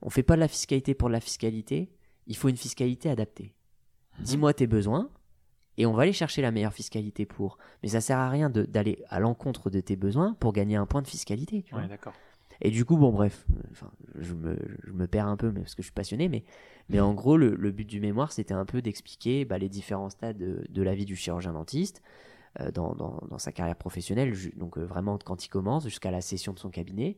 On 0.00 0.08
fait 0.08 0.22
pas 0.22 0.36
de 0.36 0.40
la 0.40 0.48
fiscalité 0.48 0.94
pour 0.94 1.08
de 1.08 1.12
la 1.12 1.20
fiscalité, 1.20 1.90
il 2.30 2.36
faut 2.36 2.48
une 2.48 2.56
fiscalité 2.56 3.10
adaptée. 3.10 3.52
Dis-moi 4.20 4.54
tes 4.54 4.68
besoins, 4.68 5.10
et 5.76 5.84
on 5.84 5.92
va 5.92 6.02
aller 6.02 6.12
chercher 6.12 6.42
la 6.42 6.52
meilleure 6.52 6.72
fiscalité 6.72 7.26
pour. 7.26 7.58
Mais 7.82 7.88
ça 7.88 8.00
sert 8.00 8.18
à 8.18 8.30
rien 8.30 8.50
d'aller 8.50 9.02
à 9.08 9.18
l'encontre 9.18 9.68
de 9.68 9.80
tes 9.80 9.96
besoins 9.96 10.34
pour 10.34 10.52
gagner 10.52 10.76
un 10.76 10.86
point 10.86 11.02
de 11.02 11.08
fiscalité. 11.08 11.62
Tu 11.62 11.74
vois. 11.74 11.82
Ouais, 11.82 11.88
d'accord. 11.88 12.12
Et 12.60 12.70
du 12.70 12.84
coup, 12.84 12.96
bon, 12.96 13.10
bref, 13.10 13.46
enfin, 13.72 13.90
je, 14.14 14.34
me, 14.34 14.56
je 14.84 14.92
me 14.92 15.06
perds 15.06 15.26
un 15.26 15.36
peu 15.36 15.50
mais 15.50 15.60
parce 15.60 15.74
que 15.74 15.82
je 15.82 15.86
suis 15.86 15.94
passionné, 15.94 16.28
mais, 16.28 16.44
mais 16.88 17.00
en 17.00 17.14
gros, 17.14 17.36
le, 17.36 17.54
le 17.56 17.72
but 17.72 17.86
du 17.86 18.00
mémoire, 18.00 18.30
c'était 18.30 18.54
un 18.54 18.64
peu 18.64 18.80
d'expliquer 18.80 19.44
bah, 19.44 19.58
les 19.58 19.68
différents 19.68 20.10
stades 20.10 20.38
de, 20.38 20.64
de 20.68 20.82
la 20.82 20.94
vie 20.94 21.06
du 21.06 21.16
chirurgien-dentiste 21.16 22.02
euh, 22.60 22.70
dans, 22.70 22.94
dans, 22.94 23.18
dans 23.28 23.38
sa 23.38 23.50
carrière 23.50 23.76
professionnelle, 23.76 24.36
donc 24.56 24.76
euh, 24.76 24.84
vraiment 24.84 25.18
quand 25.18 25.44
il 25.44 25.48
commence 25.48 25.84
jusqu'à 25.84 26.10
la 26.10 26.20
session 26.20 26.52
de 26.52 26.58
son 26.58 26.70
cabinet, 26.70 27.16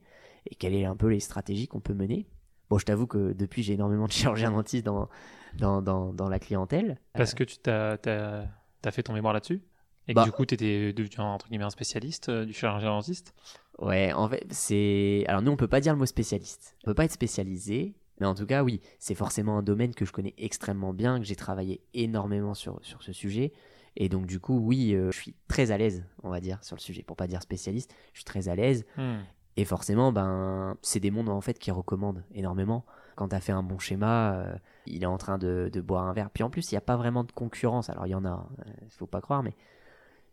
et 0.49 0.55
quelles 0.55 0.75
est 0.75 0.85
un 0.85 0.97
peu 0.97 1.09
les 1.09 1.21
stratégies 1.21 1.67
qu'on 1.69 1.81
peut 1.81 1.95
mener. 1.95 2.27
Bon, 2.73 2.79
je 2.79 2.87
t'avoue 2.87 3.07
que 3.07 3.35
depuis, 3.35 3.63
j'ai 3.63 3.75
énormément 3.75 4.07
de 4.07 4.13
chirurgiens-dentistes 4.13 4.87
dans, 4.87 5.11
dans, 5.59 5.83
dans, 5.83 6.15
dans 6.15 6.31
la 6.31 6.39
clientèle. 6.39 6.99
Parce 7.13 7.35
que 7.35 7.45
tu 7.45 7.59
t'as 7.59 7.99
t'as- 7.99 8.47
t'as 8.81 8.91
fait 8.91 9.03
ton 9.03 9.13
mémoire 9.13 9.35
là-dessus 9.35 9.61
et 10.09 10.15
que 10.15 10.17
Bah- 10.17 10.25
du 10.25 10.33
coup, 10.33 10.47
tu 10.47 10.55
étais 10.55 10.95
devenu 10.95 11.15
entre 11.19 11.49
guillemets 11.51 11.65
un 11.65 11.69
spécialiste 11.71 12.31
euh, 12.31 12.47
du 12.47 12.55
chirurgien 12.55 12.89
dentiste? 12.89 13.35
Ouais, 13.79 14.11
en 14.15 14.27
fait, 14.27 14.47
c'est. 14.49 15.23
Alors, 15.29 15.43
nous, 15.43 15.53
on 15.53 15.57
peut 15.59 15.69
pas 15.69 15.81
dire 15.83 15.93
le 15.93 15.99
mot 15.99 16.07
spécialiste. 16.07 16.75
On 16.85 16.87
peut 16.87 16.95
pas 16.95 17.05
être 17.05 17.13
spécialisé, 17.13 17.95
mais 18.21 18.27
en 18.27 18.35
tout 18.35 18.47
cas, 18.47 18.63
oui, 18.65 18.81
c'est 18.99 19.15
forcément 19.15 19.59
un 19.59 19.63
domaine 19.63 19.95
que 19.95 20.07
je 20.07 20.13
connais 20.13 20.33
extrêmement 20.39 20.95
bien, 20.95 21.19
que 21.19 21.27
j'ai 21.27 21.37
travaillé 21.37 21.83
énormément 21.93 22.55
sur, 22.55 22.79
sur 22.83 23.03
ce 23.03 23.13
sujet. 23.13 23.53
Et 23.97 24.09
donc, 24.09 24.25
du 24.25 24.41
coup, 24.41 24.57
oui, 24.57 24.95
euh, 24.95 25.11
je 25.13 25.19
suis 25.21 25.35
très 25.47 25.73
à 25.73 25.77
l'aise, 25.77 26.07
on 26.23 26.31
va 26.31 26.41
dire, 26.41 26.65
sur 26.65 26.75
le 26.75 26.81
sujet. 26.81 27.03
Pour 27.03 27.17
pas 27.17 27.27
dire 27.27 27.43
spécialiste, 27.43 27.95
je 28.15 28.21
suis 28.21 28.25
très 28.25 28.49
à 28.49 28.55
l'aise. 28.55 28.87
Hmm. 28.97 29.19
Et 29.57 29.65
forcément, 29.65 30.13
ben, 30.13 30.77
c'est 30.83 31.01
des 31.01 31.11
mondes 31.11 31.29
en 31.29 31.41
fait 31.41 31.59
qui 31.59 31.71
recommandent 31.71 32.25
énormément. 32.35 32.85
Quand 33.17 33.29
tu 33.29 33.37
as 33.37 33.41
fait 33.41 33.53
un 33.53 33.63
bon 33.63 33.79
schéma, 33.79 34.33
euh, 34.35 34.55
il 34.87 35.03
est 35.03 35.07
en 35.07 35.19
train 35.19 35.37
de, 35.37 35.69
de 35.71 35.81
boire 35.83 36.05
un 36.05 36.13
verre. 36.15 36.31
Puis 36.31 36.43
en 36.43 36.49
plus, 36.51 36.71
il 36.71 36.75
n'y 36.75 36.79
a 36.79 36.83
pas 36.83 36.97
vraiment 36.97 37.25
de 37.25 37.33
concurrence. 37.33 37.91
Alors, 37.91 38.07
il 38.07 38.11
y 38.11 38.15
en 38.15 38.25
a, 38.25 38.49
il 38.83 38.91
faut 38.91 39.07
pas 39.07 39.21
croire, 39.21 39.43
mais 39.43 39.55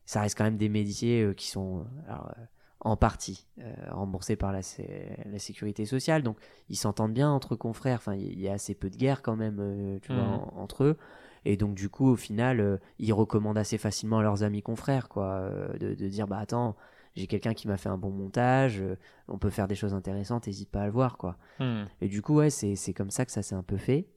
ça 0.06 0.22
reste 0.22 0.38
quand 0.38 0.46
même 0.46 0.58
des 0.58 0.70
métiers 0.70 1.22
euh, 1.24 1.34
qui 1.34 1.48
sont 1.48 1.80
euh, 1.80 1.84
alors, 2.14 2.32
euh, 2.38 2.44
en 2.82 2.96
partie 2.96 3.46
euh, 3.60 3.74
remboursés 3.92 4.38
par 4.38 4.54
la, 4.54 4.62
sé- 4.62 5.18
la 5.26 5.38
sécurité 5.40 5.86
sociale. 5.86 6.24
Donc, 6.24 6.38
ils 6.70 6.78
s'entendent 6.78 7.14
bien 7.14 7.30
entre 7.30 7.58
confrères. 7.58 7.98
Enfin, 7.98 8.16
il 8.16 8.40
y 8.40 8.48
a 8.48 8.54
assez 8.54 8.74
peu 8.74 8.90
de 8.90 8.96
guerre 8.96 9.22
quand 9.22 9.36
même, 9.36 9.58
euh, 9.60 10.00
vois, 10.08 10.24
en- 10.24 10.54
entre 10.56 10.86
eux. 10.86 10.98
Et 11.46 11.58
donc, 11.58 11.76
du 11.76 11.90
coup, 11.90 12.08
au 12.08 12.16
final, 12.16 12.62
euh, 12.62 12.78
ils 13.00 13.12
recommandent 13.14 13.58
assez 13.58 13.78
facilement 13.78 14.20
à 14.20 14.24
leurs 14.24 14.44
amis 14.44 14.62
confrères, 14.62 15.10
quoi, 15.10 15.26
euh, 15.26 15.78
de, 15.78 15.94
de 15.94 16.08
dire, 16.08 16.28
bah 16.28 16.38
attends, 16.40 16.76
j'ai 17.20 17.28
quelqu'un 17.28 17.54
qui 17.54 17.68
m'a 17.68 17.78
fait 17.78 17.90
un 17.90 17.98
bon 17.98 18.12
montage, 18.12 18.80
euh, 18.80 18.98
on 19.28 19.38
peut 19.38 19.50
faire 19.50 19.68
des 19.68 19.76
choses 19.76 19.94
intéressantes, 19.94 20.48
n'hésite 20.48 20.70
pas 20.70 20.82
à 20.84 20.86
le 20.86 20.92
voir, 20.92 21.18
quoi. 21.18 21.38
Hmm. 21.60 21.84
Et 22.02 22.08
du 22.08 22.22
coup, 22.22 22.36
ouais, 22.36 22.50
c'est 22.50 22.94
comme 22.94 23.12
ça 23.12 23.26
que 23.26 23.32
ça 23.32 23.42
s'est 23.42 23.56
un 23.56 23.64
peu 23.64 23.78
fait. 23.78 24.08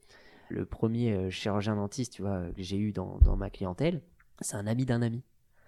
Le 0.49 0.65
premier 0.65 1.11
euh, 1.13 1.29
chirurgien 1.29 1.75
dentiste, 1.75 2.13
tu 2.13 2.21
vois, 2.21 2.43
que 2.55 2.61
j'ai 2.63 2.77
eu 2.77 2.91
dans, 2.91 3.17
dans 3.19 3.35
ma 3.35 3.49
clientèle, 3.49 4.01
c'est 4.39 4.55
un 4.55 4.67
ami 4.67 4.85
d'un 4.85 5.01
ami 5.01 5.23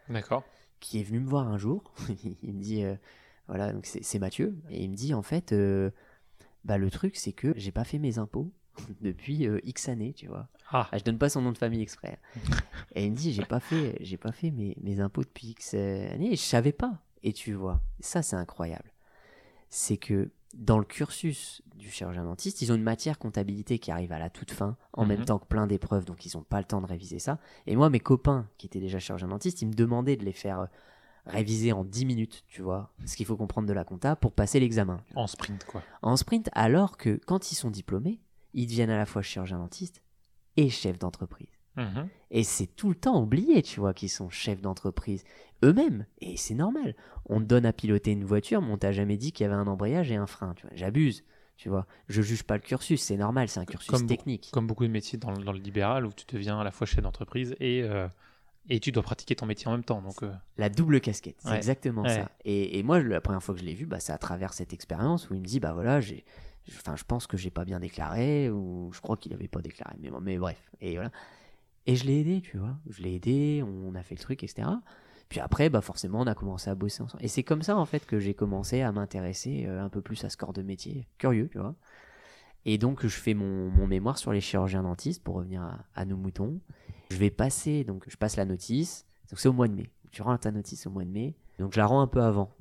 D'accord. 0.10 0.44
qui 0.80 1.00
est 1.00 1.04
venu 1.04 1.20
me 1.20 1.28
voir 1.28 1.48
un 1.48 1.58
jour. 1.58 1.94
il 2.44 2.54
me 2.54 2.62
dit, 2.62 2.84
euh, 2.84 2.96
voilà, 3.48 3.74
donc 3.74 3.86
c'est 3.86 4.20
Mathieu, 4.20 4.58
et 4.70 4.84
il 4.84 4.90
me 4.90 4.96
dit 4.96 5.14
en 5.14 5.22
fait, 5.22 5.54
bah 6.64 6.80
le 6.80 6.90
truc 6.90 7.16
c'est 7.16 7.32
que 7.32 7.54
j'ai 7.56 7.72
pas 7.72 7.84
fait 7.84 8.00
mes 8.00 8.18
impôts 8.18 8.52
depuis 9.02 9.48
euh, 9.48 9.60
X 9.64 9.90
années, 9.90 10.14
tu 10.14 10.28
vois. 10.28 10.48
Ah, 10.72 10.90
Ah, 10.92 10.98
je 10.98 11.04
donne 11.04 11.18
pas 11.18 11.30
son 11.30 11.42
nom 11.42 11.52
de 11.52 11.58
famille 11.58 11.82
exprès. 11.82 12.20
et 12.96 13.06
il 13.06 13.12
me 13.12 13.16
dit, 13.16 13.34
j'ai 13.34 13.46
pas 13.46 13.60
fait, 13.60 13.98
j'ai 14.02 14.18
pas 14.18 14.32
fait 14.32 14.52
mes, 14.52 14.76
mes 14.82 15.00
impôts 15.00 15.24
depuis 15.24 15.50
X 15.50 15.74
années, 15.74 16.34
et 16.34 16.36
je 16.36 16.42
savais 16.42 16.72
pas. 16.72 17.02
Et 17.26 17.34
tu 17.34 17.52
vois, 17.54 17.82
ça 18.00 18.22
c'est 18.22 18.36
incroyable. 18.38 18.94
C'est 19.70 19.98
que 19.98 20.32
dans 20.54 20.78
le 20.78 20.86
cursus 20.86 21.62
du 21.76 21.90
chirurgien 21.92 22.24
dentiste, 22.24 22.62
ils 22.62 22.72
ont 22.72 22.76
une 22.76 22.84
matière 22.84 23.20
comptabilité 23.20 23.78
qui 23.80 23.92
arrive 23.92 24.14
à 24.14 24.20
la 24.20 24.30
toute 24.30 24.52
fin, 24.52 24.78
en 24.94 25.02
Mhm. 25.04 25.08
même 25.10 25.26
temps 25.26 25.40
que 25.40 25.46
plein 25.48 25.68
d'épreuves, 25.68 26.06
donc 26.06 26.26
ils 26.26 26.38
n'ont 26.38 26.44
pas 26.44 26.60
le 26.60 26.64
temps 26.66 26.80
de 26.80 26.86
réviser 26.86 27.20
ça. 27.20 27.40
Et 27.68 27.76
moi, 27.76 27.90
mes 27.90 28.00
copains 28.00 28.48
qui 28.58 28.68
étaient 28.68 28.80
déjà 28.80 29.00
chirurgiens 29.00 29.28
dentistes, 29.28 29.62
ils 29.62 29.68
me 29.68 29.74
demandaient 29.74 30.16
de 30.16 30.24
les 30.24 30.32
faire 30.32 30.60
euh, 30.62 30.66
réviser 31.26 31.74
en 31.74 31.84
10 31.84 32.06
minutes, 32.06 32.44
tu 32.48 32.62
vois, 32.62 32.94
ce 33.06 33.18
qu'il 33.18 33.26
faut 33.26 33.36
comprendre 33.36 33.68
de 33.68 33.74
la 33.74 33.84
compta 33.84 34.16
pour 34.16 34.32
passer 34.32 34.60
l'examen. 34.62 35.02
en 35.16 35.28
sprint 35.28 35.66
quoi. 35.66 35.82
En 36.04 36.16
sprint, 36.16 36.50
alors 36.54 36.96
que 36.96 37.20
quand 37.26 37.52
ils 37.52 37.56
sont 37.56 37.72
diplômés, 37.72 38.22
ils 38.54 38.68
deviennent 38.68 38.92
à 38.92 38.98
la 38.98 39.06
fois 39.08 39.24
chirurgien 39.24 39.58
dentiste 39.58 40.02
et 40.56 40.70
chef 40.70 41.00
d'entreprise. 41.00 41.50
Mhm. 41.78 42.08
Et 42.32 42.44
c'est 42.44 42.68
tout 42.68 42.90
le 42.90 42.96
temps 42.96 43.22
oublié, 43.22 43.62
tu 43.62 43.80
vois, 43.80 43.94
qu'ils 43.94 44.10
sont 44.10 44.30
chefs 44.30 44.62
d'entreprise 44.62 45.24
eux-mêmes. 45.64 46.06
Et 46.22 46.38
c'est 46.38 46.54
normal. 46.56 46.96
On 47.28 47.40
te 47.40 47.46
donne 47.46 47.66
à 47.66 47.74
piloter 47.74 48.12
une 48.12 48.24
voiture, 48.26 48.62
mais 48.62 48.72
on 48.72 48.78
t'a 48.78 48.92
jamais 48.92 49.18
dit 49.18 49.32
qu'il 49.32 49.44
y 49.44 49.48
avait 49.48 49.56
un 49.60 49.68
embrayage 49.68 50.12
et 50.12 50.16
un 50.16 50.28
frein. 50.28 50.54
Tu 50.56 50.66
vois, 50.68 50.76
j'abuse. 50.76 51.24
Tu 51.58 51.70
vois, 51.70 51.86
je 52.10 52.22
juge 52.22 52.44
pas 52.44 52.56
le 52.56 52.62
cursus, 52.62 53.02
c'est 53.02 53.16
normal, 53.16 53.48
c'est 53.48 53.62
un 53.62 53.66
cursus 53.66 53.90
Comme 53.90 54.08
technique. 54.08 54.50
Comme 54.52 54.68
beaucoup 54.68 54.84
de 54.86 54.92
métiers 54.92 55.18
dans, 55.18 55.32
le- 55.32 55.42
dans 55.44 55.54
le 55.54 55.60
libéral 55.60 56.06
où 56.06 56.12
tu 56.12 56.26
deviens 56.28 56.60
à 56.60 56.66
la 56.66 56.72
fois 56.72 56.86
chef 56.86 57.02
d'entreprise 57.02 57.56
et, 57.62 57.82
euh, 57.84 58.10
et 58.68 58.82
tu 58.82 58.92
dois 58.92 59.04
pratiquer 59.04 59.36
ton 59.38 59.46
métier 59.46 59.68
en 59.70 59.72
même 59.72 59.86
temps. 59.86 60.02
Donc, 60.02 60.22
euh, 60.24 60.34
La 60.58 60.68
double 60.68 61.00
casquette, 61.00 61.38
c'est 61.40 61.52
Ouais. 61.52 61.56
exactement 61.56 62.02
Ouais. 62.04 62.10
ça. 62.10 62.30
Et, 62.44 62.78
et 62.78 62.84
moi, 62.84 63.02
la 63.02 63.22
première 63.22 63.42
fois 63.42 63.56
que 63.56 63.62
je 63.62 63.66
l'ai 63.66 63.74
vu, 63.74 63.86
bah, 63.86 64.02
c'est 64.02 64.12
à 64.12 64.18
travers 64.18 64.52
cette 64.52 64.74
expérience 64.74 65.30
où 65.30 65.34
il 65.34 65.40
me 65.40 65.46
dit, 65.46 65.62
bah 65.62 65.72
voilà, 65.72 66.02
j'ai, 66.02 66.26
enfin, 66.68 66.98
je 66.98 67.06
pense 67.06 67.26
que 67.26 67.38
j'ai 67.38 67.52
pas 67.52 67.64
bien 67.64 67.80
déclaré, 67.80 68.50
ou 68.50 68.92
je 68.94 69.00
crois 69.00 69.16
qu'il 69.16 69.34
avait 69.34 69.48
pas 69.48 69.62
déclaré, 69.62 69.96
mais, 70.02 70.10
mais 70.22 70.38
bref. 70.38 70.62
Et 70.82 70.96
voilà. 70.96 71.12
Et 71.88 71.96
je 71.96 72.06
l'ai 72.06 72.20
aidé, 72.22 72.42
tu 72.42 72.58
vois. 72.58 72.78
Je 72.90 73.02
l'ai 73.04 73.16
aidé, 73.16 73.64
on 73.64 73.94
a 73.96 74.04
fait 74.04 74.16
le 74.16 74.22
truc, 74.22 74.44
etc. 74.44 74.68
Puis 75.30 75.40
après, 75.40 75.70
bah 75.70 75.82
forcément, 75.82 76.22
on 76.22 76.28
a 76.28 76.36
commencé 76.36 76.70
à 76.70 76.76
bosser 76.76 77.04
ensemble. 77.04 77.24
Et 77.24 77.28
c'est 77.28 77.44
comme 77.44 77.62
ça, 77.62 77.78
en 77.78 77.86
fait, 77.86 78.06
que 78.06 78.20
j'ai 78.20 78.34
commencé 78.34 78.82
à 78.82 78.92
m'intéresser 78.92 79.66
euh, 79.68 79.84
un 79.84 79.90
peu 79.90 80.02
plus 80.02 80.24
à 80.24 80.30
ce 80.30 80.38
corps 80.38 80.54
de 80.54 80.62
métier. 80.62 81.08
Curieux, 81.18 81.50
tu 81.52 81.60
vois. 81.60 81.76
Et 82.66 82.78
donc, 82.78 83.06
je 83.06 83.16
fais 83.16 83.34
mon, 83.34 83.70
mon 83.70 83.88
mémoire 83.88 84.18
sur 84.18 84.32
les 84.32 84.42
chirurgiens 84.42 84.84
dentistes 84.84 85.24
pour 85.24 85.36
revenir 85.36 85.62
à, 85.62 85.86
à 85.96 86.06
nos 86.06 86.18
moutons. 86.18 86.60
Je 87.12 87.18
vais 87.18 87.30
passer, 87.30 87.84
donc 87.84 88.06
je 88.08 88.18
passe 88.18 88.36
la 88.36 88.46
notice. 88.46 89.06
Donc 89.30 89.40
c'est 89.40 89.48
au 89.48 89.54
mois 89.54 89.68
de 89.68 89.74
mai. 89.74 89.92
Tu 90.12 90.22
rends 90.22 90.38
ta 90.38 90.52
notice 90.52 90.88
au 90.88 90.90
mois 90.90 91.04
de 91.04 91.10
mai. 91.10 91.36
Donc 91.60 91.74
je 91.74 91.80
la 91.80 91.86
rends 91.86 92.02
un 92.02 92.08
peu 92.08 92.22
avant. 92.22 92.55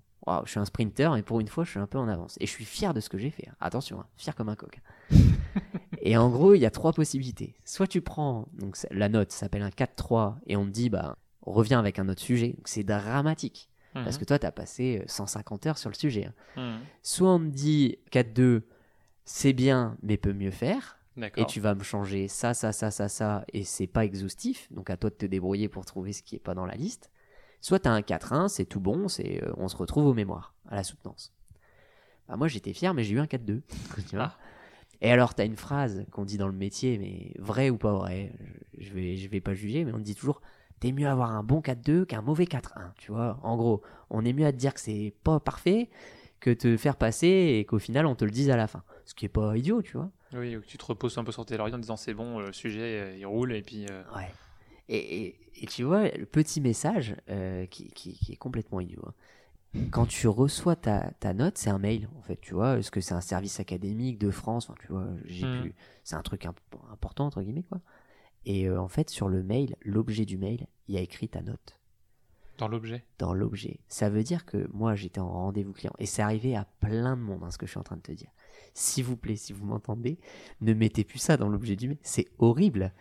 Je 0.45 0.51
suis 0.51 0.61
un 0.61 0.65
sprinter 0.65 1.17
et 1.17 1.23
pour 1.23 1.41
une 1.41 1.49
fois, 1.49 1.65
je 1.65 1.71
suis 1.71 1.81
un 1.81 1.87
peu 1.87 1.99
en 1.99 2.09
avance. 2.09 2.37
Et 2.41 2.47
je 2.47 2.51
suis 2.51 2.65
fier 2.65 2.95
de 2.95 3.01
ce 3.01 3.09
que 3.09 3.19
j'ai 3.19 3.31
fait. 3.31 3.49
Attention, 3.61 4.01
hein, 4.01 4.07
fier 4.17 4.35
comme 4.35 4.49
un 4.49 4.57
coq. 4.57 4.81
et 6.01 6.17
en 6.17 6.31
gros, 6.31 6.55
il 6.55 6.61
y 6.61 6.67
a 6.67 6.71
trois 6.71 6.93
possibilités. 6.93 7.55
Soit 7.65 7.87
tu 7.87 8.01
prends, 8.01 8.49
donc 8.55 8.77
la 8.91 9.09
note 9.09 9.33
s'appelle 9.33 9.63
un 9.63 9.69
4-3 9.69 10.37
et 10.47 10.57
on 10.57 10.65
te 10.65 10.71
dit, 10.71 10.89
bah, 10.89 11.19
reviens 11.43 11.79
avec 11.79 11.99
un 11.99 12.09
autre 12.09 12.23
sujet. 12.23 12.57
C'est 12.65 12.85
dramatique. 12.85 13.69
Parce 13.93 14.17
mhm. 14.17 14.21
que 14.21 14.25
toi, 14.25 14.39
tu 14.39 14.47
as 14.47 14.53
passé 14.53 15.01
euh, 15.03 15.05
150 15.07 15.67
heures 15.67 15.79
sur 15.79 15.89
le 15.89 15.95
sujet. 15.95 16.27
hein. 16.57 16.79
Mhm. 16.79 16.81
Soit 17.03 17.31
on 17.31 17.39
te 17.39 17.45
dit 17.45 17.99
4-2, 18.11 18.63
c'est 19.25 19.53
bien, 19.53 19.97
mais 20.03 20.17
peut 20.17 20.33
mieux 20.33 20.51
faire. 20.51 20.99
Et 21.37 21.47
tu 21.47 21.61
vas 21.61 21.77
me 21.77 21.85
changer 21.85 22.27
ça, 22.27 22.55
ça, 22.55 22.73
ça, 22.73 22.91
ça, 22.91 23.09
ça, 23.09 23.45
et 23.53 23.63
c'est 23.63 23.87
pas 23.87 24.05
exhaustif, 24.05 24.67
donc 24.73 24.91
à 24.91 24.97
toi 24.97 25.11
de 25.11 25.15
te 25.15 25.27
débrouiller 25.27 25.69
pour 25.69 25.85
trouver 25.85 26.13
ce 26.13 26.25
qui 26.25 26.35
est 26.35 26.41
pas 26.41 26.55
dans 26.55 26.67
la 26.67 26.75
liste. 26.75 27.09
Soit 27.65 27.79
tu 27.79 27.89
as 27.89 27.93
un 27.93 28.01
4-1, 28.03 28.49
c'est 28.49 28.67
tout 28.67 28.79
bon, 28.79 29.09
c'est 29.09 29.43
euh, 29.43 29.51
on 29.57 29.69
se 29.69 29.77
retrouve 29.79 30.05
aux 30.05 30.13
mémoires, 30.13 30.55
à 30.69 30.75
la 30.77 30.85
soutenance. 30.85 31.33
Bah, 32.29 32.37
moi 32.37 32.47
j'étais 32.47 32.75
fier, 32.75 32.93
mais 32.93 33.05
j'ai 33.05 33.15
eu 33.15 33.21
un 33.21 33.25
4-2. 33.25 33.63
tu 34.11 34.17
vois. 34.17 34.33
Ah. 34.35 34.39
Et 35.01 35.11
alors 35.11 35.35
tu 35.35 35.41
as 35.41 35.47
une 35.47 35.57
phrase 35.57 36.05
qu'on 36.13 36.27
dit 36.27 36.37
dans 36.37 36.47
le 36.47 36.53
métier, 36.53 36.99
mais 36.99 37.33
vrai 37.39 37.71
ou 37.71 37.79
pas 37.79 37.95
vrai, 37.95 38.35
je, 38.77 38.93
vais, 38.93 39.17
je 39.17 39.31
vais 39.31 39.41
pas 39.41 39.55
juger, 39.55 39.87
mais 39.87 39.95
on 39.95 39.99
dit 39.99 40.15
toujours 40.15 40.43
t'es 40.79 40.93
mieux 40.93 41.09
avoir 41.09 41.31
un 41.31 41.43
bon 41.43 41.61
4-2 41.63 42.05
qu'un 42.05 42.21
mauvais 42.21 42.45
4-1. 42.45 42.93
Tu 42.99 43.13
vois, 43.13 43.39
en 43.43 43.57
gros, 43.57 43.81
on 44.11 44.27
est 44.27 44.35
mieux 44.35 44.45
à 44.45 44.53
te 44.53 44.59
dire 44.59 44.75
que 44.75 44.81
c'est 44.81 45.15
pas 45.25 45.41
parfait 45.41 45.89
que 46.41 46.51
te 46.51 46.77
faire 46.77 46.97
passer 46.97 47.57
et 47.59 47.65
qu'au 47.65 47.79
final 47.79 48.05
on 48.05 48.15
te 48.15 48.27
le 48.27 48.31
dise 48.31 48.51
à 48.51 48.59
la 48.59 48.67
fin. 48.67 48.83
Ce 49.07 49.15
qui 49.15 49.25
est 49.25 49.31
pas 49.31 49.57
idiot, 49.57 49.81
tu 49.81 49.97
vois. 49.97 50.11
Oui, 50.35 50.55
ou 50.55 50.61
que 50.61 50.67
tu 50.67 50.77
te 50.77 50.85
reposes 50.85 51.17
un 51.17 51.25
peu 51.25 51.33
sur 51.33 51.47
tes 51.47 51.57
lauriers 51.57 51.73
en 51.75 51.79
disant 51.79 51.97
c'est 51.97 52.13
bon, 52.13 52.41
euh, 52.41 52.47
le 52.49 52.53
sujet 52.53 53.01
euh, 53.01 53.17
il 53.17 53.25
roule 53.25 53.55
et 53.55 53.63
puis. 53.63 53.87
euh, 53.91 54.03
Ouais. 54.15 54.29
Et, 54.89 55.27
et- 55.27 55.41
et 55.63 55.67
tu 55.67 55.85
vois, 55.85 56.09
le 56.09 56.27
petit 56.27 56.61
message 56.61 57.17
euh, 57.31 57.67
qui, 57.67 57.89
qui- 57.91 58.15
qui 58.19 58.33
est 58.33 58.37
complètement 58.37 58.81
idiot. 58.81 59.03
hein. 59.07 59.15
Quand 59.91 60.07
tu 60.07 60.29
reçois 60.29 60.77
ta, 60.77 61.11
ta 61.21 61.35
note, 61.35 61.59
c'est 61.59 61.71
un 61.71 61.79
mail, 61.79 62.09
en 62.17 62.23
fait, 62.23 62.41
tu 62.41 62.55
vois. 62.55 62.79
Est-ce 62.79 62.91
que 62.93 63.01
c'est 63.01 63.15
un 63.15 63.21
service 63.21 63.59
académique 63.59 64.19
de 64.19 64.31
France? 64.31 64.71
Enfin, 64.71 64.79
tu 64.81 64.89
vois, 64.93 65.09
j'ai 65.25 65.47
plus. 65.63 65.75
C'est 66.05 66.15
un 66.15 66.23
truc 66.23 66.47
imp- 66.47 66.61
important, 66.93 67.27
entre 67.27 67.43
guillemets, 67.43 67.65
quoi. 67.65 67.81
Et 68.47 68.69
euh, 68.69 68.81
en 68.81 68.89
fait, 68.89 69.11
sur 69.11 69.29
le 69.29 69.43
mail, 69.43 69.77
l'objet 69.83 70.27
du 70.27 70.39
mail, 70.39 70.67
il 70.89 70.95
y 70.95 70.99
a 70.99 71.01
écrit 71.01 71.29
ta 71.29 71.43
note 71.43 71.81
dans 72.59 72.69
l'objet? 72.69 73.05
dans 73.19 73.35
l'objet. 73.35 73.81
Ça 73.89 74.11
veut 74.11 74.23
dire 74.23 74.45
que 74.47 74.69
moi, 74.73 74.95
j'étais 74.95 75.19
en 75.21 75.29
rendez-vous 75.31 75.73
client. 75.73 75.93
Et 75.99 76.07
c'est 76.07 76.23
arrivé 76.23 76.55
à 76.55 76.67
plein 76.81 77.17
de 77.17 77.23
monde, 77.23 77.43
hein, 77.43 77.51
ce 77.51 77.59
que 77.59 77.67
je 77.67 77.73
suis 77.73 77.81
en 77.81 77.85
train 77.85 77.97
de 77.97 78.03
te 78.03 78.13
dire. 78.13 78.31
S'il 78.75 79.05
vous 79.05 79.17
plaît, 79.17 79.35
si 79.37 79.53
vous 79.53 79.65
m'entendez, 79.67 80.19
ne 80.61 80.73
mettez 80.73 81.03
plus 81.05 81.19
ça 81.19 81.37
dans 81.37 81.49
l'objet 81.49 81.75
du 81.75 81.89
mail. 81.89 81.99
C'est 82.03 82.29
horrible 82.39 82.93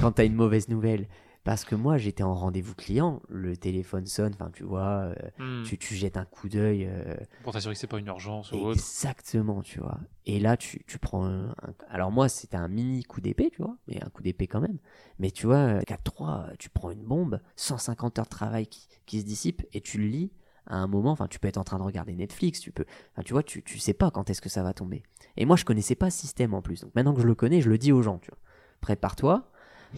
quand 0.00 0.12
tu 0.12 0.20
as 0.22 0.24
une 0.26 0.34
mauvaise 0.34 0.68
nouvelle. 0.68 1.08
Parce 1.42 1.64
que 1.64 1.74
moi, 1.74 1.96
j'étais 1.96 2.22
en 2.22 2.34
rendez-vous 2.34 2.74
client, 2.74 3.22
le 3.30 3.56
téléphone 3.56 4.04
sonne, 4.06 4.34
enfin, 4.34 4.50
tu 4.52 4.62
vois, 4.62 5.04
euh, 5.08 5.14
Mhm. 5.38 5.62
tu, 5.64 5.78
tu 5.78 5.94
jettes 5.94 6.18
un 6.18 6.26
coup 6.26 6.48
d'œil. 6.50 6.86
euh, 6.86 7.16
Pour 7.42 7.52
t'assurer 7.54 7.74
que 7.74 7.80
c'est 7.80 7.86
pas 7.86 7.98
une 7.98 8.06
urgence 8.08 8.52
ou 8.52 8.56
autre. 8.56 8.78
Exactement, 8.78 9.62
tu 9.62 9.80
vois. 9.80 9.98
Et 10.26 10.38
là, 10.38 10.56
tu, 10.58 10.84
tu 10.86 10.98
prends 10.98 11.24
un, 11.24 11.48
un- 11.50 11.74
Alors 11.88 12.10
moi, 12.12 12.28
c'était 12.28 12.58
un 12.58 12.68
mini 12.68 13.04
coup 13.04 13.22
d'épée, 13.22 13.50
tu 13.50 13.62
vois, 13.62 13.76
mais 13.88 14.04
un 14.04 14.10
coup 14.10 14.22
d'épée 14.22 14.46
quand 14.48 14.60
même. 14.60 14.78
Mais 15.18 15.30
tu 15.30 15.46
vois, 15.46 15.82
4-3, 15.84 16.48
tu 16.58 16.68
prends 16.68 16.90
une 16.90 17.02
bombe, 17.04 17.40
150 17.56 18.18
heures 18.18 18.26
de 18.26 18.30
travail 18.30 18.66
qui, 18.66 18.86
qui 19.06 19.20
se 19.20 19.24
dissipent, 19.24 19.66
et 19.72 19.80
tu 19.80 19.96
le 19.98 20.06
lis 20.08 20.32
à 20.66 20.76
un 20.76 20.86
moment, 20.86 21.10
enfin, 21.10 21.26
tu 21.26 21.38
peux 21.40 21.48
être 21.48 21.56
en 21.56 21.64
train 21.64 21.78
de 21.78 21.82
regarder 21.82 22.14
Netflix, 22.14 22.60
tu 22.60 22.70
peux... 22.70 22.84
Enfin, 23.12 23.22
tu 23.24 23.32
vois, 23.32 23.42
tu, 23.42 23.62
tu 23.62 23.78
sais 23.78 23.94
pas 23.94 24.10
quand 24.10 24.28
est-ce 24.30 24.42
que 24.42 24.50
ça 24.50 24.62
va 24.62 24.72
tomber. 24.74 25.02
Et 25.38 25.46
moi, 25.46 25.56
je 25.56 25.64
connaissais 25.64 25.94
pas 25.96 26.10
ce 26.10 26.18
système 26.20 26.52
en 26.54 26.60
plus. 26.62 26.82
Donc 26.82 26.94
maintenant 26.94 27.14
que 27.14 27.22
je 27.22 27.26
le 27.26 27.34
connais, 27.34 27.60
je 27.62 27.70
le 27.70 27.78
dis 27.78 27.92
aux 27.92 28.02
gens, 28.02 28.18
tu 28.18 28.30
vois. 28.30 28.38
Prépare-toi, 28.80 29.50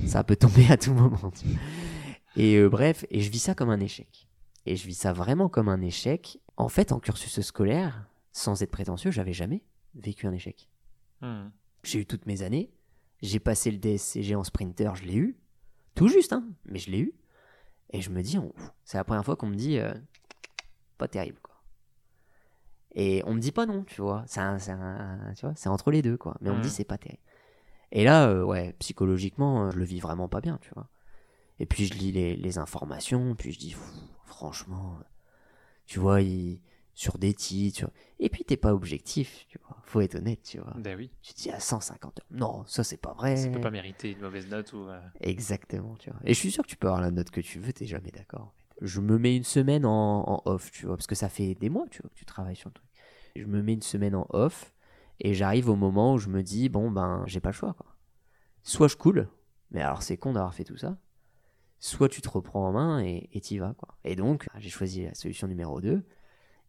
ça 0.06 0.24
peut 0.24 0.36
tomber 0.36 0.66
à 0.70 0.76
tout 0.76 0.92
moment. 0.94 1.32
Et 2.36 2.56
euh, 2.56 2.68
bref, 2.68 3.04
et 3.10 3.20
je 3.20 3.30
vis 3.30 3.38
ça 3.40 3.54
comme 3.54 3.70
un 3.70 3.80
échec. 3.80 4.28
Et 4.66 4.76
je 4.76 4.86
vis 4.86 4.94
ça 4.94 5.12
vraiment 5.12 5.48
comme 5.48 5.68
un 5.68 5.80
échec. 5.80 6.38
En 6.56 6.68
fait, 6.68 6.92
en 6.92 7.00
cursus 7.00 7.40
scolaire, 7.40 8.06
sans 8.32 8.62
être 8.62 8.70
prétentieux, 8.70 9.10
j'avais 9.10 9.32
jamais 9.32 9.62
vécu 9.94 10.26
un 10.26 10.32
échec. 10.32 10.68
Hmm. 11.20 11.48
J'ai 11.82 12.00
eu 12.00 12.06
toutes 12.06 12.26
mes 12.26 12.42
années. 12.42 12.70
J'ai 13.22 13.38
passé 13.40 13.70
le 13.70 13.78
DSCG 13.78 14.34
en 14.34 14.44
sprinter, 14.44 14.94
je 14.96 15.04
l'ai 15.04 15.16
eu. 15.16 15.36
Tout 15.94 16.08
juste, 16.08 16.32
hein, 16.32 16.44
mais 16.64 16.78
je 16.78 16.90
l'ai 16.90 16.98
eu. 17.00 17.12
Et 17.90 18.00
je 18.00 18.10
me 18.10 18.22
dis, 18.22 18.38
on- 18.38 18.52
c'est 18.84 18.96
la 18.96 19.04
première 19.04 19.24
fois 19.24 19.36
qu'on 19.36 19.46
me 19.48 19.54
dit, 19.54 19.78
euh, 19.78 19.92
pas 20.98 21.08
terrible, 21.08 21.38
quoi. 21.42 21.54
Et 22.94 23.22
on 23.26 23.34
me 23.34 23.40
dit 23.40 23.52
pas 23.52 23.66
non, 23.66 23.84
tu 23.84 24.00
vois. 24.02 24.24
C'est 24.26 25.68
entre 25.68 25.90
les 25.90 26.02
deux, 26.02 26.16
quoi. 26.16 26.36
Mais 26.40 26.50
on 26.50 26.54
me 26.56 26.62
dit, 26.62 26.70
c'est 26.70 26.84
pas 26.84 26.98
terrible. 26.98 27.22
Et 27.92 28.04
là, 28.04 28.28
euh, 28.28 28.42
ouais, 28.42 28.74
psychologiquement, 28.78 29.66
euh, 29.66 29.70
je 29.70 29.76
le 29.78 29.84
vis 29.84 30.00
vraiment 30.00 30.28
pas 30.28 30.40
bien, 30.40 30.58
tu 30.62 30.70
vois. 30.74 30.88
Et 31.58 31.66
puis 31.66 31.86
je 31.86 31.94
lis 31.94 32.10
les, 32.12 32.34
les 32.36 32.58
informations, 32.58 33.34
puis 33.36 33.52
je 33.52 33.58
dis, 33.58 33.70
Pff, 33.70 33.92
franchement, 34.24 34.96
euh, 35.00 35.04
tu 35.86 35.98
vois, 36.00 36.22
il- 36.22 36.60
sur 36.94 37.16
des 37.16 37.32
titres. 37.32 37.90
Et 38.18 38.28
puis 38.28 38.44
t'es 38.44 38.56
pas 38.58 38.74
objectif, 38.74 39.46
tu 39.48 39.58
vois. 39.66 39.78
Faut 39.84 40.00
être 40.02 40.14
honnête, 40.16 40.42
tu 40.42 40.58
vois. 40.58 40.74
Ben 40.76 40.94
oui, 40.96 41.10
Tu 41.22 41.32
te 41.32 41.40
dis 41.40 41.50
à 41.50 41.58
150 41.58 42.20
heures. 42.20 42.26
Non, 42.30 42.64
ça 42.66 42.84
c'est 42.84 42.98
pas 42.98 43.14
vrai. 43.14 43.36
ça 43.36 43.48
peut 43.48 43.60
pas 43.62 43.70
mériter 43.70 44.10
une 44.12 44.20
mauvaise 44.20 44.46
note 44.48 44.72
ou. 44.74 44.88
euh, 44.88 45.00
Exactement, 45.20 45.96
tu 45.96 46.10
vois. 46.10 46.20
Et 46.24 46.34
je 46.34 46.38
suis 46.38 46.50
sûr 46.50 46.62
que 46.64 46.68
tu 46.68 46.76
peux 46.76 46.88
avoir 46.88 47.00
la 47.02 47.10
note 47.10 47.30
que 47.30 47.40
tu 47.40 47.58
veux, 47.60 47.72
t'es 47.72 47.86
jamais 47.86 48.10
d'accord. 48.10 48.42
en 48.42 48.50
fait. 48.50 48.86
Je 48.86 49.00
me 49.00 49.18
mets 49.18 49.34
une 49.36 49.42
semaine 49.44 49.86
en, 49.86 50.22
en 50.28 50.42
off, 50.44 50.70
tu 50.70 50.86
vois, 50.86 50.96
parce 50.96 51.06
que 51.06 51.14
ça 51.14 51.28
fait 51.30 51.54
des 51.54 51.70
mois, 51.70 51.86
tu 51.90 52.02
vois, 52.02 52.10
que 52.10 52.14
tu 52.14 52.24
travailles 52.26 52.56
sur 52.56 52.68
le 52.68 52.74
truc. 52.74 52.88
Je 53.36 53.44
me 53.46 53.62
mets 53.62 53.72
une 53.72 53.82
semaine 53.82 54.14
en 54.14 54.26
off, 54.30 54.74
et 55.22 55.32
j'arrive 55.32 55.70
au 55.70 55.76
moment 55.76 56.12
où 56.12 56.18
je 56.18 56.28
me 56.28 56.42
dis, 56.42 56.68
bon, 56.68 56.90
ben, 56.90 57.24
j'ai 57.26 57.40
pas 57.40 57.48
le 57.48 57.54
choix, 57.54 57.72
quoi. 57.72 57.96
Soit 58.62 58.88
je 58.88 58.96
coule, 58.96 59.28
mais 59.70 59.80
alors 59.80 60.02
c'est 60.02 60.18
con 60.18 60.34
d'avoir 60.34 60.54
fait 60.54 60.64
tout 60.64 60.76
ça, 60.76 60.98
soit 61.80 62.10
tu 62.10 62.20
te 62.20 62.28
reprends 62.28 62.68
en 62.68 62.72
main 62.72 63.00
et 63.00 63.40
t'y 63.40 63.56
vas, 63.58 63.74
quoi. 63.74 63.96
Et 64.04 64.14
donc, 64.14 64.46
j'ai 64.58 64.68
choisi 64.68 65.04
la 65.04 65.14
solution 65.14 65.48
numéro 65.48 65.80
2, 65.80 66.04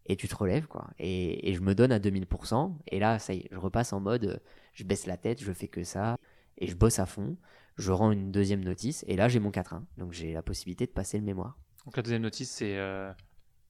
et 0.06 0.16
tu 0.16 0.30
te 0.30 0.36
relèves, 0.36 0.68
quoi. 0.68 0.90
Et, 1.00 1.50
et 1.50 1.54
je 1.54 1.62
me 1.62 1.76
donne 1.76 1.92
à 1.92 2.00
2000%, 2.00 2.78
et 2.88 3.00
là, 3.00 3.20
ça 3.20 3.34
y 3.34 3.40
est, 3.40 3.50
je 3.52 3.58
repasse 3.58 3.92
en 3.92 4.00
mode, 4.00 4.42
je 4.74 4.86
baisse 4.86 5.06
la 5.06 5.18
tête, 5.18 5.42
je 5.42 5.52
fais 5.52 5.68
que 5.68 5.84
ça, 5.84 6.18
et 6.58 6.68
je 6.68 6.76
bosse 6.76 7.00
à 7.00 7.06
fond 7.06 7.36
je 7.78 7.92
rends 7.92 8.12
une 8.12 8.32
deuxième 8.32 8.64
notice 8.64 9.04
et 9.08 9.16
là 9.16 9.28
j'ai 9.28 9.40
mon 9.40 9.50
4-1. 9.50 9.82
Donc 9.98 10.14
j'ai 10.14 10.34
la 10.34 10.44
possibilité 10.44 10.86
de 10.86 10.92
passer 10.92 11.18
le 11.18 11.24
mémoire. 11.24 11.58
Donc 11.86 11.98
la 11.98 12.04
deuxième 12.04 12.22
notice, 12.22 12.52
c'est 12.52 12.78
euh, 12.78 13.12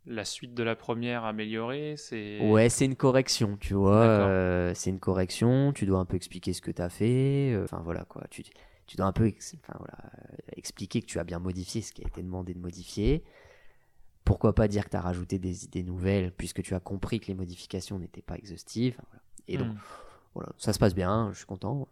la 0.05 0.25
suite 0.25 0.53
de 0.53 0.63
la 0.63 0.75
première 0.75 1.23
améliorée. 1.23 1.95
C'est. 1.97 2.39
Ouais, 2.49 2.69
c'est 2.69 2.85
une 2.85 2.95
correction, 2.95 3.57
tu 3.57 3.73
vois. 3.73 4.01
Euh, 4.03 4.73
c'est 4.75 4.89
une 4.89 4.99
correction, 4.99 5.71
tu 5.73 5.85
dois 5.85 5.99
un 5.99 6.05
peu 6.05 6.15
expliquer 6.17 6.53
ce 6.53 6.61
que 6.61 6.71
tu 6.71 6.81
as 6.81 6.89
fait. 6.89 7.51
euh, 7.53 7.63
Enfin 7.63 7.81
voilà 7.83 8.03
quoi. 8.05 8.23
Tu, 8.29 8.43
tu 8.85 8.97
dois 8.97 9.05
un 9.05 9.13
peu 9.13 9.25
ex- 9.27 9.55
enfin, 9.63 9.77
voilà, 9.79 9.97
euh, 10.03 10.35
expliquer 10.57 11.01
que 11.01 11.05
tu 11.07 11.19
as 11.19 11.23
bien 11.23 11.39
modifié 11.39 11.81
ce 11.81 11.93
qui 11.93 12.03
a 12.03 12.07
été 12.07 12.21
demandé 12.21 12.53
de 12.53 12.59
modifier. 12.59 13.23
Pourquoi 14.25 14.55
pas 14.55 14.67
dire 14.67 14.85
que 14.85 14.89
tu 14.91 14.97
as 14.97 15.01
rajouté 15.01 15.39
des 15.39 15.65
idées 15.65 15.83
nouvelles 15.83 16.31
puisque 16.31 16.61
tu 16.63 16.73
as 16.75 16.79
compris 16.79 17.19
que 17.19 17.27
les 17.27 17.33
modifications 17.33 17.99
n'étaient 17.99 18.21
pas 18.21 18.35
exhaustives. 18.37 18.95
enfin, 18.97 19.07
voilà. 19.09 19.23
Et 19.47 19.57
donc 19.57 19.73
Hmm. 19.75 19.79
voilà, 20.35 20.49
ça 20.57 20.71
se 20.73 20.79
passe 20.79 20.95
bien, 20.95 21.29
je 21.33 21.37
suis 21.37 21.45
content. 21.45 21.87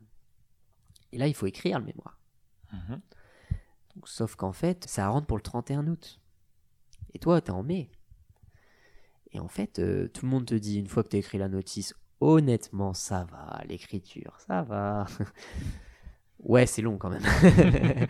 Et 1.12 1.18
là 1.18 1.28
il 1.28 1.34
faut 1.34 1.46
écrire 1.48 1.80
le 1.80 1.86
mémoire. 1.86 2.18
Mhm. 2.74 3.02
Donc, 3.96 4.08
sauf 4.08 4.36
qu'en 4.36 4.54
fait, 4.54 4.86
ça 4.88 5.10
rentre 5.10 5.28
pour 5.28 5.36
le 5.36 5.44
31 5.44 5.86
août. 5.88 6.22
Et 7.14 7.20
toi, 7.20 7.42
t'es 7.42 7.52
en 7.52 7.62
mai. 7.64 7.90
Et 9.34 9.40
en 9.40 9.48
fait, 9.48 9.80
euh, 9.80 10.08
tout 10.10 10.26
le 10.26 10.32
monde 10.32 10.46
te 10.46 10.56
dit, 10.56 10.80
une 10.80 10.88
fois 10.88 11.04
que 11.04 11.10
t'as 11.10 11.18
écrit 11.18 11.38
la 11.38 11.48
notice, 11.50 11.94
honnêtement, 12.20 12.94
ça 12.94 13.26
va, 13.32 13.62
l'écriture, 13.68 14.36
ça 14.40 14.62
va. 14.64 15.06
ouais, 16.40 16.66
c'est 16.66 16.82
long 16.82 16.98
quand 16.98 17.10
même. 17.10 17.24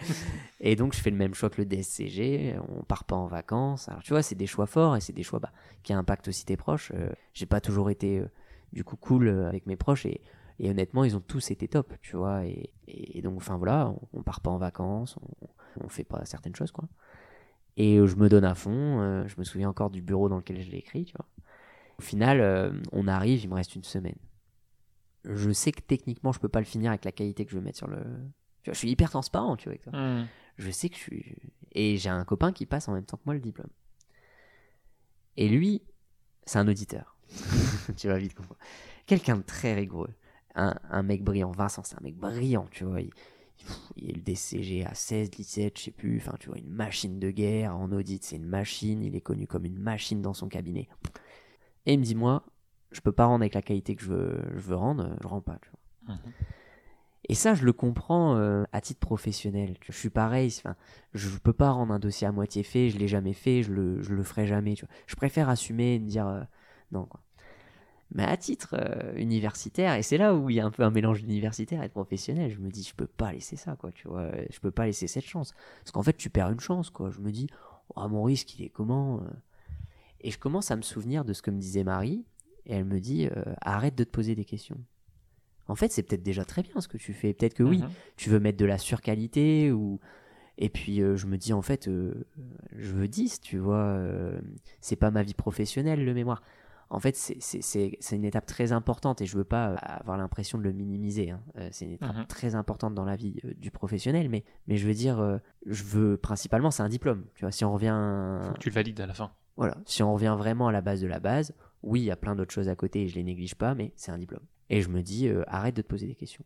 et 0.60 0.76
donc, 0.76 0.94
je 0.94 1.00
fais 1.00 1.10
le 1.12 1.18
même 1.18 1.34
choix 1.34 1.50
que 1.50 1.62
le 1.62 1.66
DSCG, 1.66 2.56
on 2.70 2.84
part 2.84 3.04
pas 3.04 3.16
en 3.16 3.28
vacances. 3.28 3.90
Alors, 3.90 4.04
tu 4.04 4.14
vois, 4.14 4.24
c'est 4.24 4.36
des 4.36 4.48
choix 4.48 4.66
forts 4.66 4.96
et 4.96 5.02
c'est 5.02 5.14
des 5.14 5.24
choix 5.24 5.40
bah, 5.40 5.52
qui 5.84 5.94
impactent 5.94 6.28
aussi 6.28 6.46
tes 6.46 6.58
proches. 6.58 6.92
Euh, 6.96 7.10
J'ai 7.34 7.46
pas 7.46 7.62
toujours 7.62 7.90
été, 7.90 8.20
euh, 8.20 8.32
du 8.74 8.84
coup, 8.84 8.96
cool 8.96 9.30
avec 9.30 9.66
mes 9.66 9.76
proches 9.76 10.06
et 10.06 10.22
et 10.60 10.70
honnêtement, 10.70 11.04
ils 11.04 11.16
ont 11.16 11.22
tous 11.22 11.50
été 11.50 11.68
top, 11.68 11.92
tu 12.04 12.16
vois. 12.18 12.46
Et, 12.46 12.72
et 12.88 13.24
donc, 13.24 13.38
enfin 13.38 13.58
voilà, 13.58 13.90
on, 13.90 14.20
on 14.20 14.22
part 14.22 14.42
pas 14.42 14.52
en 14.52 14.60
vacances, 14.60 15.18
on, 15.18 15.48
on 15.84 15.90
fait 15.90 16.04
pas 16.04 16.24
certaines 16.26 16.56
choses, 16.56 16.72
quoi. 16.72 16.88
Et 17.78 17.98
euh, 17.98 18.08
je 18.08 18.16
me 18.16 18.30
donne 18.30 18.44
à 18.46 18.56
fond. 18.56 19.02
euh, 19.02 19.28
je 19.28 19.36
me 19.38 19.44
souviens 19.44 19.70
encore 19.70 19.90
du 19.90 20.02
bureau 20.02 20.30
dans 20.30 20.38
lequel 20.38 20.62
je 20.62 20.70
l'ai 20.70 20.78
écrit, 20.78 21.06
tu 21.06 21.14
vois. 21.18 21.28
Au 22.00 22.02
final, 22.02 22.42
euh, 22.42 22.72
on 22.92 23.08
arrive, 23.08 23.44
il 23.44 23.50
me 23.50 23.56
reste 23.56 23.76
une 23.76 23.84
semaine. 23.84 24.18
Je 25.24 25.52
sais 25.52 25.72
que 25.72 25.82
techniquement, 25.82 26.32
je 26.32 26.40
peux 26.40 26.50
pas 26.50 26.60
le 26.60 26.66
finir 26.66 26.90
avec 26.90 27.06
la 27.06 27.12
qualité 27.12 27.46
que 27.46 27.52
je 27.52 27.58
veux 27.58 27.62
mettre 27.62 27.78
sur 27.78 27.88
le. 27.88 28.00
Tu 28.64 28.70
vois, 28.70 28.74
je 28.74 28.80
suis 28.80 28.90
hyper 28.90 29.10
transparent, 29.10 29.56
tu 29.56 29.66
vois. 29.66 29.74
Avec 29.74 29.84
toi. 29.84 29.94
Hmm. 29.94 30.28
Je 30.58 30.72
sais 30.72 30.90
que 30.90 30.96
je 30.96 31.02
suis. 31.02 31.36
Et 31.74 31.98
j'ai 31.98 32.10
un 32.10 32.26
copain 32.26 32.52
qui 32.52 32.66
passe 32.66 32.88
en 32.88 32.94
même 32.94 33.06
temps 33.06 33.18
que 33.18 33.24
moi 33.26 33.34
le 33.36 33.40
diplôme. 33.40 33.70
Et 35.38 35.48
lui, 35.48 35.82
c'est 36.46 36.60
un 36.60 36.68
auditeur. 36.68 37.16
tu 37.98 38.08
vas 38.08 38.18
vite 38.18 38.34
comprendre. 38.34 38.60
Quelqu'un 39.06 39.38
de 39.38 39.44
très 39.44 39.74
rigoureux. 39.74 40.14
Un, 40.56 40.76
un 40.90 41.04
mec 41.04 41.24
brillant. 41.24 41.52
Vincent, 41.52 41.84
c'est 41.84 41.96
un 41.96 42.04
mec 42.04 42.16
brillant, 42.18 42.68
tu 42.72 42.84
vois. 42.84 43.02
Il, 43.02 43.12
il 43.96 44.10
est 44.10 44.14
le 44.14 44.22
DCG 44.22 44.86
à 44.86 44.94
16, 44.94 45.30
17, 45.32 45.78
je 45.78 45.84
sais 45.84 45.92
plus. 45.92 46.18
Enfin, 46.18 46.36
tu 46.40 46.50
vois, 46.50 46.58
une 46.58 46.70
machine 46.70 47.20
de 47.20 47.32
guerre. 47.32 47.76
En 47.76 47.92
audit, 47.92 48.24
c'est 48.24 48.36
une 48.36 48.46
machine. 48.46 49.04
Il 49.04 49.16
est 49.16 49.22
connu 49.22 49.48
comme 49.48 49.66
une 49.66 49.80
machine 49.80 50.22
dans 50.22 50.34
son 50.34 50.48
cabinet. 50.48 50.88
Et 51.86 51.94
il 51.94 52.00
me 52.00 52.04
dit, 52.04 52.16
moi, 52.16 52.46
je 52.92 53.02
peux 53.02 53.12
pas 53.12 53.26
rendre 53.26 53.44
avec 53.44 53.54
la 53.54 53.62
qualité 53.62 53.96
que 53.96 54.04
je 54.04 54.10
veux, 54.10 54.42
je 54.56 54.60
veux 54.60 54.76
rendre. 54.76 55.16
Je 55.22 55.28
rends 55.28 55.42
pas, 55.42 55.60
tu 55.62 55.70
vois. 55.70 56.16
Mhm. 56.16 56.34
Et 57.30 57.36
ça, 57.36 57.54
je 57.54 57.64
le 57.66 57.72
comprends 57.72 58.36
euh, 58.36 58.64
à 58.74 58.82
titre 58.82 59.00
professionnel. 59.00 59.78
Je 59.84 59.92
suis 59.92 60.10
pareil. 60.10 60.54
Enfin, 60.58 60.76
je 61.14 61.30
peux 61.38 61.54
pas 61.54 61.72
rendre 61.72 61.94
un 61.94 62.00
dossier 62.00 62.28
à 62.28 62.32
moitié 62.32 62.64
fait. 62.64 62.90
Je 62.90 62.98
l'ai 62.98 63.08
jamais 63.08 63.34
fait. 63.34 63.64
Je 63.64 63.72
le, 63.72 64.02
je 64.02 64.14
le 64.14 64.24
ferai 64.24 64.48
jamais. 64.48 64.74
Tu 64.74 64.86
vois. 64.86 64.94
Je 65.08 65.16
préfère 65.16 65.48
assumer 65.48 65.96
et 65.96 66.00
me 66.00 66.08
dire 66.08 66.28
euh, 66.28 66.42
non. 66.92 67.06
Quoi. 67.06 67.22
Mais 68.14 68.24
à 68.24 68.36
titre 68.36 68.76
euh, 68.78 69.14
universitaire, 69.16 69.96
et 69.96 70.04
c'est 70.04 70.18
là 70.18 70.36
où 70.36 70.50
il 70.50 70.58
y 70.58 70.60
a 70.60 70.66
un 70.66 70.72
peu 70.72 70.84
un 70.84 70.90
mélange 70.92 71.22
universitaire 71.22 71.82
et 71.82 71.88
de 71.88 71.94
professionnel, 71.94 72.52
je 72.52 72.60
me 72.60 72.70
dis, 72.70 72.84
je 72.84 72.94
peux 72.94 73.08
pas 73.08 73.32
laisser 73.32 73.56
ça, 73.56 73.76
quoi, 73.78 73.92
tu 73.94 74.08
vois, 74.10 74.30
je 74.50 74.60
peux 74.60 74.72
pas 74.72 74.86
laisser 74.86 75.08
cette 75.08 75.24
chance. 75.26 75.54
Parce 75.80 75.92
qu'en 75.92 76.04
fait, 76.04 76.18
tu 76.18 76.30
perds 76.30 76.50
une 76.52 76.60
chance, 76.60 76.90
quoi. 76.90 77.10
Je 77.10 77.20
me 77.22 77.32
dis, 77.32 77.48
oh, 77.96 78.08
mon 78.10 78.24
risque, 78.24 78.60
il 78.60 78.66
est 78.66 78.70
comment 78.70 79.20
euh 79.22 79.30
Et 80.20 80.30
je 80.32 80.38
commence 80.38 80.72
à 80.72 80.76
me 80.76 80.82
souvenir 80.82 81.24
de 81.24 81.32
ce 81.34 81.42
que 81.42 81.52
me 81.52 81.60
disait 81.60 81.84
Marie, 81.86 82.26
et 82.66 82.74
elle 82.74 82.86
me 82.86 83.00
dit, 83.00 83.28
euh, 83.28 83.44
arrête 83.62 83.96
de 83.96 84.04
te 84.04 84.10
poser 84.10 84.36
des 84.36 84.46
questions. 84.46 84.78
En 85.70 85.76
fait, 85.76 85.90
c'est 85.92 86.04
peut-être 86.04 86.24
déjà 86.24 86.44
très 86.44 86.64
bien 86.64 86.82
ce 86.82 86.90
que 86.90 86.98
tu 86.98 87.14
fais. 87.14 87.34
Peut-être 87.34 87.54
que 87.54 87.64
oui, 87.64 87.78
Mhm. 87.80 87.90
tu 88.18 88.30
veux 88.30 88.40
mettre 88.42 88.58
de 88.58 88.66
la 88.66 88.78
surqualité 88.78 89.72
ou 89.72 90.00
et 90.58 90.68
puis 90.68 91.02
euh, 91.02 91.16
je 91.16 91.28
me 91.28 91.38
dis 91.38 91.54
en 91.54 91.62
fait 91.62 91.90
je 91.90 92.92
veux 92.94 93.08
10 93.08 93.40
tu 93.40 93.58
vois 93.58 93.98
c'est 94.82 94.98
pas 94.98 95.10
ma 95.10 95.24
vie 95.24 95.34
professionnelle 95.34 96.04
le 96.04 96.14
mémoire 96.14 96.44
en 96.94 97.00
fait 97.00 97.16
c'est- 97.16 98.16
une 98.16 98.26
étape 98.26 98.46
très 98.46 98.72
importante 98.74 99.22
et 99.22 99.26
je 99.26 99.36
veux 99.38 99.44
pas 99.46 99.70
euh, 99.72 99.76
avoir 99.82 100.18
l'impression 100.18 100.58
de 100.58 100.64
le 100.64 100.72
minimiser 100.74 101.32
hein. 101.32 101.42
Euh, 101.58 101.70
c'est 101.72 101.86
une 101.86 101.94
étape 101.94 102.16
Mhm. 102.16 102.26
très 102.28 102.54
importante 102.56 102.94
dans 102.94 103.06
la 103.06 103.16
vie 103.16 103.40
euh, 103.46 103.54
du 103.56 103.72
professionnel 103.72 104.30
mais 104.30 104.44
mais 104.68 104.78
je 104.78 104.86
veux 104.88 104.94
dire 104.94 105.40
je 105.66 105.84
veux 105.84 106.18
principalement 106.18 106.70
c'est 106.70 106.84
un 106.84 106.90
diplôme 106.90 107.26
tu 107.36 107.46
vois 107.46 107.52
si 107.52 107.64
on 107.66 107.74
revient 107.74 108.40
Faut 108.44 108.54
que 108.54 108.60
tu 108.60 108.70
le 108.70 108.76
valides 108.76 109.00
à 109.02 109.08
la 109.08 109.14
fin. 109.14 109.32
voilà, 109.58 109.78
si 109.86 110.04
on 110.04 110.14
revient 110.14 110.36
vraiment 110.38 110.68
à 110.68 110.72
la 110.72 110.82
base 110.82 111.02
de 111.02 111.08
la 111.08 111.20
base, 111.20 111.54
oui, 111.84 112.02
il 112.02 112.06
y 112.06 112.12
a 112.12 112.16
plein 112.16 112.36
d'autres 112.36 112.54
choses 112.54 112.70
à 112.70 112.76
côté 112.76 113.04
et 113.04 113.08
je 113.08 113.16
les 113.16 113.24
néglige 113.24 113.56
pas, 113.56 113.74
mais 113.76 113.92
c'est 113.96 114.12
un 114.12 114.18
diplôme. 114.18 114.44
Et 114.70 114.82
je 114.82 114.90
me 114.90 115.02
dis, 115.02 115.28
euh, 115.28 115.44
arrête 115.48 115.76
de 115.76 115.82
te 115.82 115.88
poser 115.88 116.08
des 116.08 116.16
questions. 116.16 116.44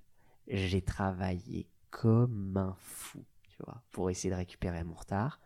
J'ai 0.47 0.81
travaillé 0.81 1.67
comme 1.91 2.55
un 2.57 2.75
fou, 2.79 3.23
tu 3.49 3.57
vois, 3.65 3.81
pour 3.91 4.09
essayer 4.09 4.29
de 4.31 4.35
récupérer 4.35 4.83
mon 4.83 4.95
retard. 4.95 5.39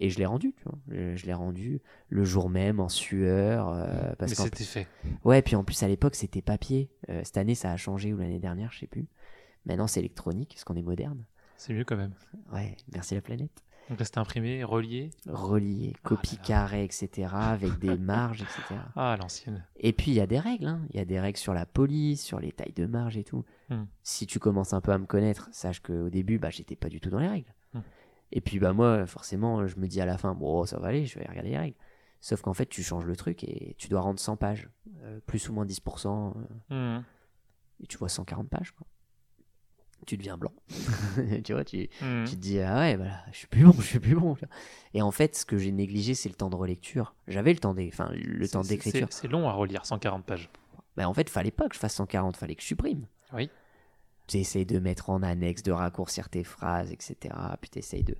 Et 0.00 0.10
je 0.10 0.18
l'ai 0.18 0.26
rendu, 0.26 0.54
tu 0.56 0.64
vois. 0.64 0.78
Je, 0.88 1.16
je 1.16 1.26
l'ai 1.26 1.32
rendu 1.34 1.80
le 2.08 2.24
jour 2.24 2.48
même 2.48 2.80
en 2.80 2.88
sueur. 2.88 3.68
euh, 3.68 4.14
parce 4.18 4.30
Mais 4.38 4.44
c'était 4.44 4.64
fait. 4.64 4.86
Ouais, 5.24 5.42
puis 5.42 5.56
en 5.56 5.64
plus 5.64 5.82
à 5.82 5.88
l'époque 5.88 6.14
c'était 6.14 6.42
papier. 6.42 6.90
Euh, 7.08 7.20
cette 7.24 7.36
année 7.36 7.54
ça 7.54 7.72
a 7.72 7.76
changé 7.76 8.12
ou 8.12 8.18
l'année 8.18 8.38
dernière, 8.38 8.72
je 8.72 8.80
sais 8.80 8.86
plus. 8.86 9.06
Maintenant 9.66 9.86
c'est 9.86 10.00
électronique, 10.00 10.50
parce 10.50 10.64
qu'on 10.64 10.76
est 10.76 10.82
moderne. 10.82 11.24
C'est 11.56 11.74
mieux 11.74 11.84
quand 11.84 11.96
même. 11.96 12.14
Ouais, 12.52 12.76
merci 12.92 13.14
la 13.14 13.20
planète. 13.20 13.64
Donc 13.88 13.98
là, 13.98 14.04
c'était 14.04 14.18
imprimé, 14.18 14.62
relié. 14.64 15.10
Relié, 15.26 15.94
copie 16.02 16.36
là 16.36 16.42
là. 16.42 16.46
carrée, 16.46 16.84
etc. 16.84 17.28
avec 17.32 17.78
des 17.78 17.96
marges, 17.98 18.42
etc. 18.42 18.80
Ah, 18.94 19.16
l'ancienne. 19.18 19.64
Et 19.78 19.94
puis 19.94 20.10
il 20.10 20.14
y 20.14 20.20
a 20.20 20.26
des 20.26 20.38
règles, 20.38 20.66
hein. 20.66 20.82
il 20.90 20.96
y 20.96 21.00
a 21.00 21.06
des 21.06 21.18
règles 21.18 21.38
sur 21.38 21.54
la 21.54 21.64
police, 21.64 22.22
sur 22.22 22.38
les 22.38 22.52
tailles 22.52 22.74
de 22.74 22.84
marge 22.84 23.16
et 23.16 23.24
tout. 23.24 23.44
Hmm. 23.70 23.84
Si 24.02 24.26
tu 24.26 24.38
commences 24.38 24.74
un 24.74 24.82
peu 24.82 24.92
à 24.92 24.98
me 24.98 25.06
connaître, 25.06 25.48
sache 25.52 25.80
qu'au 25.80 26.10
début, 26.10 26.38
bah, 26.38 26.50
j'étais 26.50 26.76
pas 26.76 26.90
du 26.90 27.00
tout 27.00 27.08
dans 27.08 27.18
les 27.18 27.28
règles. 27.28 27.52
Hmm. 28.30 28.38
Et 28.38 28.40
puis 28.40 28.58
bah 28.58 28.72
moi, 28.72 29.06
forcément, 29.06 29.66
je 29.66 29.76
me 29.78 29.86
dis 29.86 30.00
à 30.00 30.06
la 30.06 30.18
fin, 30.18 30.34
bon, 30.34 30.64
ça 30.64 30.78
va 30.78 30.88
aller, 30.88 31.06
je 31.06 31.18
vais 31.18 31.26
regarder 31.26 31.50
les 31.50 31.58
règles. 31.58 31.76
Sauf 32.20 32.42
qu'en 32.42 32.52
fait, 32.54 32.66
tu 32.66 32.82
changes 32.82 33.04
le 33.06 33.14
truc 33.16 33.44
et 33.44 33.74
tu 33.78 33.88
dois 33.88 34.00
rendre 34.00 34.18
100 34.18 34.36
pages, 34.36 34.68
euh, 35.02 35.20
plus 35.26 35.48
ou 35.48 35.52
moins 35.52 35.64
10%, 35.64 36.34
euh, 36.72 36.96
Mhm. 36.98 37.04
et 37.82 37.86
tu 37.86 37.96
vois 37.96 38.08
140 38.08 38.48
pages. 38.48 38.72
Quoi. 38.72 38.86
Tu 40.06 40.16
deviens 40.16 40.36
blanc. 40.38 40.52
tu 41.44 41.52
vois, 41.52 41.64
tu, 41.64 41.88
Mhm. 42.02 42.24
tu 42.24 42.34
te 42.36 42.40
dis 42.40 42.60
ah 42.60 42.78
ouais 42.78 42.96
bah, 42.96 43.10
je 43.32 43.36
suis 43.38 43.46
plus 43.46 43.64
bon 43.64 43.72
je 43.78 43.82
suis 43.86 43.98
plus 44.00 44.14
bon 44.14 44.36
et 44.94 45.02
en 45.02 45.10
fait 45.10 45.34
ce 45.36 45.44
que 45.44 45.58
j'ai 45.58 45.72
négligé 45.72 46.14
c'est 46.14 46.28
le 46.28 46.34
temps 46.36 46.48
de 46.50 46.54
relecture 46.56 47.14
j'avais 47.26 47.52
le 47.52 47.58
temps 47.58 47.74
des 47.74 47.88
enfin 47.92 48.10
le 48.14 48.48
temps 48.48 48.62
d'écriture 48.62 49.08
C'est 49.10 49.22
c'est 49.22 49.28
long 49.28 49.48
à 49.48 49.52
relire 49.52 49.84
140 49.84 50.24
pages. 50.24 50.50
bah 50.96 51.08
en 51.08 51.14
fait 51.14 51.28
fallait 51.28 51.50
pas 51.50 51.68
que 51.68 51.74
je 51.74 51.80
fasse 51.80 51.94
140 51.94 52.36
fallait 52.36 52.54
que 52.54 52.62
je 52.62 52.68
supprime 52.68 53.06
Oui. 53.32 53.50
Tu 54.28 54.38
essayes 54.38 54.66
de 54.66 54.78
mettre 54.78 55.10
en 55.10 55.22
annexe 55.22 55.64
de 55.64 55.72
raccourcir 55.72 56.28
tes 56.28 56.44
phrases 56.44 56.92
etc 56.92 57.34
puis 57.60 57.70
tu 57.70 57.78
essayes 57.80 58.04
de 58.04 58.14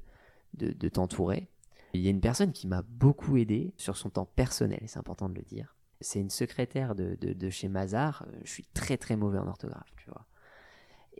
de, 0.55 0.73
de 0.73 0.89
t'entourer. 0.89 1.49
Il 1.95 2.01
y 2.01 2.09
a 2.09 2.11
une 2.11 2.21
personne 2.21 2.53
qui 2.53 2.67
m'a 2.67 2.83
beaucoup 2.83 3.37
aidé 3.37 3.73
sur 3.77 3.97
son 3.97 4.11
temps 4.11 4.27
personnel, 4.27 4.81
c'est 4.87 4.99
important 4.99 5.29
de 5.29 5.35
le 5.35 5.43
dire. 5.43 5.75
C'est 6.01 6.21
une 6.21 6.31
secrétaire 6.31 6.95
de, 6.95 7.17
de, 7.21 7.33
de 7.33 7.51
chez 7.51 7.69
Mazar. 7.69 8.27
Je 8.45 8.51
suis 8.51 8.67
très 8.75 8.97
très 8.97 9.17
mauvais 9.17 9.39
en 9.39 9.49
orthographe, 9.49 9.93
tu 9.97 10.09
vois. 10.11 10.27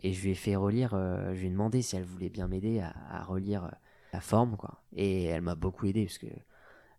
Et 0.01 0.13
je 0.13 0.23
lui 0.23 0.31
ai 0.31 0.35
fait 0.35 0.55
relire, 0.55 0.93
euh, 0.93 1.33
je 1.33 1.41
lui 1.41 1.47
ai 1.47 1.49
demandé 1.49 1.81
si 1.81 1.97
elle 1.97 2.05
voulait 2.05 2.29
bien 2.29 2.47
m'aider 2.47 2.79
à, 2.79 2.93
à 3.09 3.23
relire 3.23 3.65
euh, 3.65 3.71
la 4.13 4.21
forme, 4.21 4.55
quoi. 4.55 4.81
Et 4.95 5.25
elle 5.25 5.41
m'a 5.41 5.55
beaucoup 5.55 5.87
aidé, 5.87 6.05
parce 6.05 6.19
que 6.19 6.27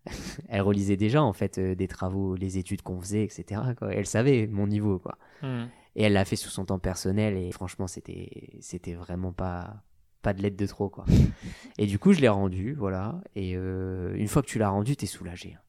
elle 0.48 0.60
relisait 0.60 0.98
déjà, 0.98 1.22
en 1.22 1.32
fait, 1.32 1.56
euh, 1.56 1.74
des 1.74 1.88
travaux, 1.88 2.34
les 2.34 2.58
études 2.58 2.82
qu'on 2.82 3.00
faisait, 3.00 3.24
etc. 3.24 3.62
Elle 3.92 4.06
savait 4.06 4.46
mon 4.46 4.66
niveau, 4.66 4.98
quoi. 4.98 5.16
Hmm. 5.40 5.66
Et 5.96 6.04
elle 6.04 6.12
l'a 6.12 6.24
fait 6.24 6.36
sous 6.36 6.50
son 6.50 6.64
temps 6.64 6.78
personnel, 6.78 7.36
et 7.36 7.50
franchement, 7.52 7.86
c'était, 7.88 8.50
c'était 8.60 8.94
vraiment 8.94 9.32
pas, 9.32 9.82
pas 10.22 10.32
de 10.32 10.40
l'aide 10.42 10.56
de 10.56 10.66
trop, 10.66 10.88
quoi. 10.88 11.04
et 11.78 11.86
du 11.86 11.98
coup, 11.98 12.12
je 12.12 12.20
l'ai 12.20 12.28
rendu, 12.28 12.74
voilà. 12.74 13.20
Et 13.34 13.56
euh, 13.56 14.14
une 14.16 14.28
fois 14.28 14.42
que 14.42 14.46
tu 14.48 14.58
l'as 14.58 14.68
rendu, 14.70 14.96
t'es 14.96 15.06
soulagé. 15.06 15.54
hein. 15.54 15.62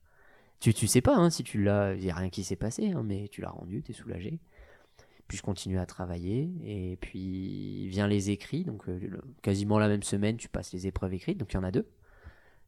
Tu, 0.60 0.76
tu 0.76 0.86
sais 0.86 1.02
pas 1.02 1.16
hein, 1.16 1.32
si 1.32 1.44
tu 1.44 1.64
l'as, 1.64 1.96
il 1.96 2.06
y 2.06 2.12
a 2.12 2.16
rien 2.16 2.30
qui 2.30 2.44
s'est 2.44 2.56
passé, 2.56 2.92
hein, 2.92 3.02
mais 3.04 3.28
tu 3.30 3.42
l'as 3.42 3.50
rendu, 3.50 3.82
t'es 3.82 3.94
soulagé. 3.94 4.40
Puis 5.28 5.38
je 5.38 5.42
continue 5.44 5.80
à 5.80 5.86
travailler, 5.88 6.52
et 6.64 6.98
puis 7.02 7.88
vient 7.88 8.06
les 8.08 8.30
écrits, 8.30 8.64
donc 8.64 8.88
euh, 8.90 9.00
le- 9.02 9.22
quasiment 9.42 9.80
la 9.80 9.88
même 9.88 10.04
semaine, 10.04 10.38
tu 10.38 10.50
passes 10.50 10.72
les 10.74 10.86
épreuves 10.86 11.14
écrites, 11.16 11.40
donc 11.40 11.52
il 11.54 11.56
y 11.56 11.60
en 11.60 11.64
a 11.64 11.72
deux. 11.72 11.88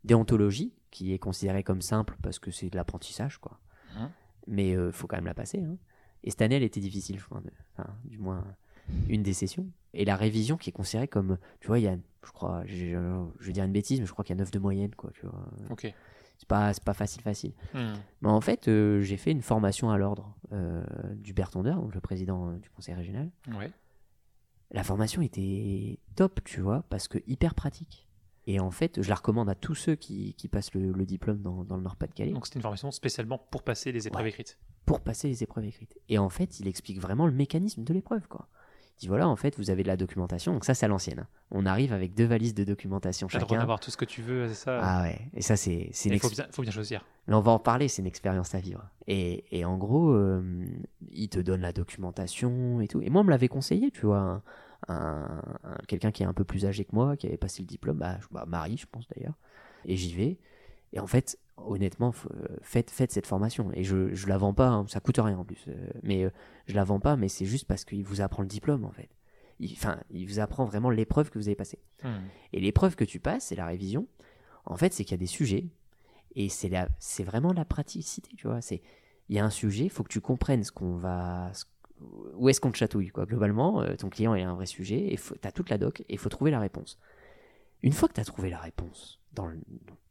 Déontologie, 0.03 0.73
qui 0.91 1.13
est 1.13 1.19
considérée 1.19 1.63
comme 1.63 1.81
simple 1.81 2.15
parce 2.21 2.39
que 2.39 2.51
c'est 2.51 2.69
de 2.69 2.75
l'apprentissage, 2.75 3.37
quoi. 3.37 3.59
Mhm. 3.95 4.09
Mais 4.47 4.69
il 4.71 4.91
faut 4.91 5.07
quand 5.07 5.15
même 5.17 5.25
la 5.25 5.33
passer. 5.33 5.59
hein. 5.59 5.77
Et 6.23 6.29
cette 6.31 6.41
année, 6.41 6.55
elle 6.55 6.63
était 6.63 6.79
difficile, 6.79 7.19
je 7.19 7.25
crois, 7.25 7.41
de- 7.41 7.51
enfin, 7.77 7.89
du 8.05 8.17
moins 8.17 8.43
une 9.09 9.23
des 9.23 9.33
sessions. 9.33 9.67
Et 9.93 10.05
la 10.05 10.15
révision 10.15 10.57
qui 10.57 10.69
est 10.69 10.73
considérée 10.73 11.07
comme, 11.07 11.37
tu 11.59 11.67
vois, 11.67 11.79
il 11.79 11.83
y 11.83 11.87
a, 11.87 11.95
je 12.25 12.31
crois, 12.31 12.63
je, 12.65 12.75
je- 12.75 13.25
je 13.39 13.45
vais 13.47 13.53
dire 13.53 13.63
une 13.63 13.71
bêtise, 13.71 13.99
mais 13.99 14.05
je 14.05 14.11
crois 14.11 14.23
qu'il 14.25 14.35
y 14.35 14.37
a 14.37 14.41
9 14.41 14.51
de 14.51 14.59
moyenne, 14.59 14.93
quoi, 14.95 15.11
tu 15.13 15.25
vois. 15.25 15.45
Ok. 15.69 15.93
C'est 16.37 16.47
pas, 16.47 16.73
c'est 16.73 16.83
pas 16.83 16.93
facile, 16.93 17.21
facile. 17.21 17.53
Hmm. 17.73 17.93
Mais 18.21 18.29
en 18.29 18.41
fait, 18.41 18.67
euh, 18.67 19.01
j'ai 19.01 19.17
fait 19.17 19.31
une 19.31 19.41
formation 19.43 19.91
à 19.91 19.97
l'ordre 19.97 20.35
euh, 20.51 20.83
du 21.15 21.33
Bertondeur, 21.33 21.81
le 21.93 22.01
président 22.01 22.49
euh, 22.49 22.57
du 22.57 22.69
conseil 22.69 22.95
régional. 22.95 23.29
Ouais. 23.55 23.71
La 24.71 24.83
formation 24.83 25.21
était 25.21 25.99
top, 26.15 26.39
tu 26.43 26.59
vois, 26.59 26.83
parce 26.89 27.07
que 27.07 27.19
hyper 27.27 27.53
pratique. 27.53 28.07
Et 28.47 28.59
en 28.59 28.71
fait, 28.71 29.01
je 29.01 29.07
la 29.07 29.15
recommande 29.15 29.47
à 29.49 29.55
tous 29.55 29.75
ceux 29.75 29.95
qui, 29.95 30.33
qui 30.33 30.47
passent 30.49 30.73
le, 30.73 30.91
le 30.91 31.05
diplôme 31.05 31.41
dans, 31.41 31.63
dans 31.63 31.77
le 31.77 31.83
Nord-Pas-de-Calais 31.83 32.31
Donc 32.31 32.45
c'était 32.47 32.57
une 32.59 32.63
formation 32.63 32.91
spécialement 32.91 33.37
pour 33.37 33.63
passer 33.63 33.91
les 33.93 34.07
épreuves 34.07 34.23
Ouais. 34.23 34.29
écrites. 34.29 34.57
Pour 34.85 34.99
passer 35.01 35.27
les 35.27 35.43
épreuves 35.43 35.65
écrites. 35.65 35.97
Et 36.09 36.17
en 36.17 36.29
fait, 36.29 36.59
il 36.59 36.67
explique 36.67 36.99
vraiment 36.99 37.25
le 37.25 37.31
mécanisme 37.33 37.83
de 37.83 37.93
l'épreuve, 37.93 38.27
quoi. 38.27 38.47
Il 38.97 39.01
dit 39.01 39.07
voilà, 39.07 39.27
en 39.27 39.35
fait, 39.35 39.57
vous 39.57 39.69
avez 39.71 39.81
de 39.81 39.87
la 39.87 39.97
documentation, 39.97 40.53
donc 40.53 40.65
ça, 40.65 40.73
c'est 40.75 40.85
à 40.85 40.89
l'ancienne. 40.89 41.19
hein. 41.21 41.27
On 41.51 41.65
arrive 41.65 41.93
avec 41.93 42.13
deux 42.13 42.25
valises 42.25 42.53
de 42.53 42.63
documentation 42.63 43.27
T'as 43.27 43.39
le 43.39 43.41
droit 43.45 43.55
chacun. 43.55 43.61
d'avoir 43.61 43.79
tout 43.79 43.89
ce 43.91 43.97
que 43.97 44.05
tu 44.05 44.21
veux, 44.21 44.47
c'est 44.47 44.53
ça? 44.53 44.79
Ah 44.81 45.01
ouais, 45.03 45.19
et 45.33 45.41
ça, 45.41 45.55
c'est 45.55 45.89
c'est 45.93 46.09
une 46.09 46.15
Il 46.15 46.19
faut 46.19 46.29
bien, 46.29 46.45
faut 46.51 46.61
bien 46.61 46.71
choisir. 46.71 47.03
Mais 47.27 47.33
on 47.33 47.41
va 47.41 47.51
en 47.53 47.59
parler, 47.59 47.87
c'est 47.87 48.01
une 48.01 48.07
expérience 48.07 48.53
à 48.53 48.59
vivre. 48.59 48.87
Et, 49.07 49.45
et 49.57 49.65
en 49.65 49.77
gros, 49.77 50.11
euh, 50.11 50.65
il 51.11 51.27
te 51.29 51.39
donne 51.39 51.61
la 51.61 51.73
documentation 51.73 52.81
et 52.81 52.87
tout. 52.87 53.01
Et 53.01 53.09
moi, 53.09 53.21
on 53.21 53.23
me 53.25 53.29
l'avait 53.31 53.47
conseillé, 53.47 53.89
tu 53.91 54.05
vois. 54.05 54.19
un- 54.19 54.43
un- 54.89 55.41
un- 55.63 55.77
Quelqu'un 55.87 56.11
qui 56.11 56.23
est 56.23 56.25
un 56.25 56.33
peu 56.33 56.43
plus 56.43 56.65
âgé 56.65 56.83
que 56.85 56.93
moi, 56.93 57.15
qui 57.17 57.25
avait 57.27 57.37
passé 57.37 57.61
le 57.61 57.67
diplôme, 57.67 57.97
bah, 57.97 58.17
je- 58.21 58.27
bah, 58.31 58.43
Marie, 58.47 58.77
je 58.77 58.85
pense 58.85 59.07
d'ailleurs. 59.15 59.35
Et 59.85 59.95
j'y 59.95 60.13
vais. 60.13 60.37
Et 60.91 60.99
en 60.99 61.07
fait, 61.07 61.39
honnêtement, 61.57 62.13
euh, 62.31 62.45
faites, 62.61 62.89
faites 62.91 63.11
cette 63.11 63.27
formation. 63.27 63.71
Et 63.73 63.83
je, 63.83 64.13
je 64.13 64.27
la 64.27 64.37
vends 64.37 64.53
pas, 64.53 64.69
hein, 64.69 64.85
ça 64.87 64.99
coûte 64.99 65.17
rien 65.17 65.37
en 65.37 65.45
plus. 65.45 65.63
euh, 65.67 65.87
mais 66.03 66.23
euh, 66.23 66.29
je 66.67 66.75
la 66.75 66.83
vends 66.83 66.99
pas, 66.99 67.15
mais 67.15 67.27
c'est 67.29 67.45
juste 67.45 67.65
parce 67.65 67.85
qu'il 67.85 68.03
vous 68.03 68.21
apprend 68.21 68.41
le 68.41 68.47
diplôme, 68.49 68.85
en 68.85 68.91
fait. 68.91 69.09
Il- 69.59 69.71
Enfin, 69.73 69.99
il 70.11 70.25
vous 70.27 70.39
apprend 70.39 70.65
vraiment 70.65 70.89
l'épreuve 70.89 71.29
que 71.29 71.37
vous 71.39 71.47
avez 71.47 71.55
passée. 71.55 71.79
Hmm. 72.03 72.09
Et 72.53 72.59
l'épreuve 72.59 72.95
que 72.95 73.03
tu 73.05 73.19
passes, 73.19 73.45
c'est 73.45 73.55
la 73.55 73.65
révision. 73.67 74.07
En 74.65 74.75
fait, 74.77 74.93
c'est 74.93 75.03
qu'il 75.03 75.11
y 75.11 75.15
a 75.15 75.17
des 75.17 75.25
sujets 75.27 75.65
et 76.35 76.49
c'est 76.49 76.69
la, 76.69 76.89
c'est 76.99 77.23
vraiment 77.23 77.53
la 77.53 77.65
praticité, 77.65 78.31
tu 78.35 78.47
vois. 78.47 78.61
C'est, 78.61 78.81
il 79.29 79.35
y 79.35 79.39
a 79.39 79.45
un 79.45 79.49
sujet, 79.51 79.85
il 79.85 79.89
faut 79.89 80.03
que 80.03 80.09
tu 80.11 80.21
comprennes 80.21 80.63
ce 80.63 80.71
qu'on 80.71 80.95
va, 80.95 81.51
ce- 81.53 81.65
où 82.35 82.49
est-ce 82.49 82.59
qu'on 82.59 82.71
te 82.71 82.77
chatouille, 82.77 83.09
quoi. 83.09 83.25
Globalement, 83.25 83.81
euh, 83.81 83.95
ton 83.95 84.09
client 84.09 84.33
il 84.35 84.43
a 84.43 84.49
un 84.49 84.55
vrai 84.55 84.65
sujet 84.65 85.13
et 85.13 85.17
tu 85.17 85.47
as 85.47 85.51
toute 85.51 85.69
la 85.69 85.77
doc 85.77 86.01
et 86.01 86.05
il 86.13 86.17
faut 86.17 86.29
trouver 86.29 86.49
la 86.51 86.59
réponse. 86.59 86.97
Une 87.83 87.93
fois 87.93 88.07
que 88.09 88.13
tu 88.13 88.21
as 88.21 88.25
trouvé 88.25 88.49
la 88.49 88.57
réponse, 88.59 89.19
dans 89.33 89.45
le, 89.47 89.59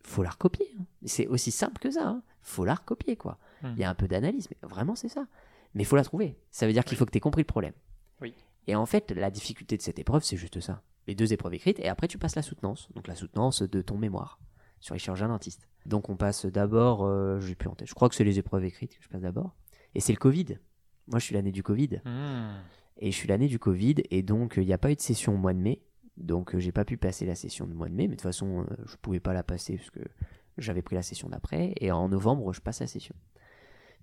faut 0.05 0.23
la 0.23 0.31
recopier. 0.31 0.67
hein. 0.79 0.85
C'est 1.05 1.27
aussi 1.27 1.51
simple 1.51 1.79
que 1.81 1.91
ça. 1.91 2.07
hein. 2.09 2.23
Faut 2.43 2.65
la 2.65 2.75
recopier, 2.75 3.17
quoi. 3.17 3.39
Hmm. 3.63 3.73
Il 3.77 3.79
y 3.79 3.85
a 3.85 3.91
un 3.91 3.95
peu 3.95 4.09
d'analyse, 4.09 4.49
mais 4.51 4.69
vraiment 4.69 4.95
c'est 4.97 5.09
ça. 5.09 5.27
Mais 5.75 5.83
il 5.85 5.87
faut 5.87 5.97
la 5.97 6.05
trouver. 6.05 6.37
Ça 6.51 6.67
veut 6.67 6.73
dire 6.73 6.85
qu'il 6.85 6.97
faut 6.99 7.07
que 7.07 7.11
tu 7.11 7.19
aies 7.19 7.21
compris 7.21 7.43
le 7.43 7.47
problème. 7.47 7.73
Oui. 8.21 8.35
Et 8.67 8.75
en 8.75 8.87
fait, 8.87 9.11
la 9.13 9.31
difficulté 9.31 9.77
de 9.77 9.83
cette 9.83 9.99
épreuve, 9.99 10.23
c'est 10.23 10.37
juste 10.37 10.61
ça. 10.61 10.83
Les 11.07 11.15
deux 11.15 11.33
épreuves 11.33 11.55
écrites, 11.55 11.81
et 11.81 11.89
après 11.89 12.07
tu 12.09 12.19
passes 12.19 12.37
la 12.37 12.43
soutenance. 12.43 12.89
Donc 12.95 13.09
la 13.09 13.15
soutenance 13.17 13.63
de 13.63 13.83
ton 13.83 13.99
mémoire 13.99 14.39
sur 14.81 14.95
les 14.95 14.99
chirurgiens 15.01 15.29
dentistes. 15.29 15.69
Donc 15.87 16.09
on 16.09 16.17
passe 16.17 16.47
d'abord, 16.47 17.05
euh, 17.05 17.41
j'ai 17.41 17.55
plus 17.57 17.69
en 17.69 17.75
tête, 17.75 17.89
je 17.89 17.95
crois 17.95 18.09
que 18.09 18.15
c'est 18.15 18.23
les 18.25 18.39
épreuves 18.39 18.65
écrites 18.65 18.97
que 18.97 19.03
je 19.03 19.09
passe 19.09 19.21
d'abord. 19.23 19.57
Et 19.95 20.01
c'est 20.01 20.13
le 20.13 20.19
Covid. 20.19 20.59
Moi 21.09 21.19
je 21.19 21.25
suis 21.25 21.35
l'année 21.35 21.51
du 21.51 21.63
Covid. 21.65 22.01
Hmm. 22.05 22.53
Et 22.99 23.11
je 23.11 23.17
suis 23.17 23.27
l'année 23.29 23.49
du 23.49 23.59
Covid, 23.59 23.97
et 24.11 24.23
donc 24.23 24.55
il 24.59 24.67
n'y 24.67 24.73
a 24.73 24.79
pas 24.79 24.93
eu 24.93 24.95
de 24.95 25.01
session 25.01 25.35
au 25.35 25.39
mois 25.39 25.53
de 25.55 25.59
mai. 25.59 25.83
Donc 26.17 26.55
euh, 26.55 26.59
j'ai 26.61 26.73
pas 26.73 26.85
pu 26.85 26.97
passer 26.97 27.25
la 27.27 27.35
session 27.35 27.67
du 27.67 27.75
mois 27.75 27.89
de 27.89 27.95
mai, 27.95 28.05
mais 28.05 28.17
de 28.17 28.21
toute 28.21 28.23
façon 28.23 28.61
euh, 28.63 28.77
je 28.87 28.97
pouvais 28.97 29.21
pas 29.21 29.33
la 29.33 29.43
passer 29.43 29.77
parce 29.77 29.91
que 29.91 30.01
j'avais 30.59 30.83
pris 30.83 30.95
la 30.97 31.03
session 31.03 31.29
d'après. 31.29 31.75
Et 31.81 31.91
en 31.91 32.09
novembre 32.09 32.53
je 32.53 32.61
passe 32.61 32.81
la 32.81 32.87
session. 32.87 33.15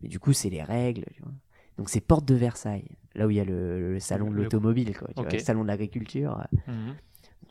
Mais 0.01 0.09
du 0.09 0.19
coup 0.19 0.33
c'est 0.33 0.49
les 0.49 0.63
règles, 0.63 1.05
tu 1.13 1.21
vois. 1.21 1.31
Donc 1.77 1.89
c'est 1.89 2.01
porte 2.01 2.25
de 2.25 2.35
Versailles, 2.35 2.97
là 3.15 3.25
où 3.25 3.29
il 3.29 3.37
y 3.37 3.39
a 3.39 3.45
le, 3.45 3.93
le 3.93 3.99
salon 3.99 4.29
de 4.29 4.35
Le- 4.35 4.43
l'automobile, 4.43 4.97
quoi. 4.97 5.07
tu 5.09 5.13
vois, 5.15 5.25
Ok. 5.25 5.33
le 5.33 5.39
salon 5.39 5.61
de 5.63 5.67
l'agriculture. 5.67 6.45
Hmm. 6.67 6.91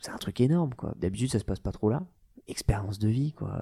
C'est 0.01 0.11
un 0.11 0.17
truc 0.17 0.39
énorme, 0.39 0.73
quoi. 0.75 0.93
D'habitude, 0.97 1.31
ça 1.31 1.39
se 1.39 1.45
passe 1.45 1.59
pas 1.59 1.71
trop 1.71 1.89
là. 1.89 2.05
Expérience 2.49 2.97
de 2.99 3.07
vie, 3.07 3.31
quoi. 3.33 3.61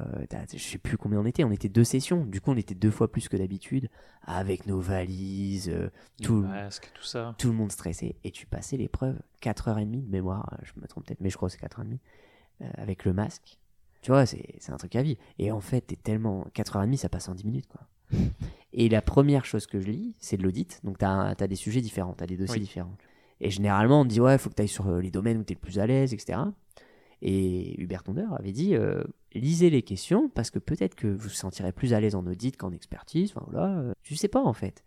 Je 0.53 0.57
sais 0.57 0.77
plus 0.77 0.97
combien 0.97 1.19
on 1.19 1.25
était. 1.25 1.43
On 1.43 1.51
était 1.51 1.67
deux 1.69 1.83
sessions. 1.83 2.25
Du 2.25 2.39
coup, 2.41 2.51
on 2.51 2.55
était 2.57 2.73
deux 2.75 2.89
fois 2.91 3.11
plus 3.11 3.27
que 3.27 3.35
d'habitude. 3.37 3.89
Avec 4.25 4.65
nos 4.65 4.79
valises, 4.79 5.69
euh, 5.69 5.89
tout, 6.23 6.45
tout 6.93 7.03
ça. 7.03 7.35
tout 7.37 7.47
le 7.49 7.53
monde 7.53 7.71
stressé. 7.71 8.15
Et 8.23 8.31
tu 8.31 8.45
passais 8.45 8.77
l'épreuve 8.77 9.19
4h30 9.41 10.05
de 10.05 10.09
mémoire. 10.11 10.49
euh, 10.53 10.63
Je 10.63 10.79
me 10.81 10.87
trompe 10.87 11.05
peut-être, 11.05 11.21
mais 11.21 11.29
je 11.29 11.35
crois 11.37 11.49
que 11.49 11.55
c'est 11.55 11.61
4h30. 11.65 11.97
euh, 12.61 12.65
avec 12.75 13.03
le 13.05 13.13
masque. 13.13 13.59
Tu 14.01 14.11
vois, 14.11 14.25
c'est 14.25 14.69
un 14.69 14.77
truc 14.77 14.95
à 14.95 15.01
vie. 15.03 15.17
Et 15.37 15.51
en 15.51 15.59
fait, 15.59 15.81
t'es 15.81 15.95
tellement. 15.97 16.47
4h30, 16.55 16.95
ça 16.97 17.09
passe 17.09 17.27
en 17.29 17.35
10 17.35 17.45
minutes, 17.45 17.67
quoi. 17.67 17.81
Et 18.73 18.87
la 18.89 19.01
première 19.01 19.43
chose 19.43 19.67
que 19.67 19.79
je 19.81 19.87
lis, 19.87 20.15
c'est 20.19 20.37
de 20.37 20.43
l'audit. 20.43 20.79
Donc, 20.85 20.97
t'as 20.97 21.33
as 21.37 21.47
des 21.47 21.55
sujets 21.55 21.81
différents, 21.81 22.13
t'as 22.13 22.25
des 22.25 22.37
dossiers 22.37 22.55
Oui. 22.55 22.61
différents. 22.61 22.95
Et 23.41 23.49
généralement, 23.49 24.01
on 24.01 24.03
te 24.05 24.09
dit, 24.09 24.21
ouais, 24.21 24.37
faut 24.37 24.49
que 24.49 24.55
tu 24.55 24.61
ailles 24.61 24.67
sur 24.69 24.89
les 24.97 25.11
domaines 25.11 25.37
où 25.39 25.43
tu 25.43 25.51
es 25.53 25.55
le 25.55 25.59
plus 25.59 25.77
à 25.77 25.85
l'aise, 25.87 26.13
etc. 26.13 26.39
Et 27.21 27.79
Hubert 27.81 28.03
Tondeur 28.03 28.33
avait 28.33 28.51
dit, 28.51 28.75
euh, 28.75 29.03
lisez 29.33 29.69
les 29.69 29.81
questions 29.81 30.29
parce 30.29 30.51
que 30.51 30.59
peut-être 30.59 30.95
que 30.95 31.07
vous 31.07 31.17
vous 31.17 31.29
sentirez 31.29 31.71
plus 31.71 31.93
à 31.93 31.99
l'aise 31.99 32.15
en 32.15 32.25
audit 32.27 32.55
qu'en 32.57 32.71
expertise. 32.71 33.33
Enfin, 33.35 33.45
voilà, 33.49 33.79
euh, 33.79 33.93
je 34.03 34.15
sais 34.15 34.27
pas 34.27 34.43
en 34.43 34.53
fait. 34.53 34.83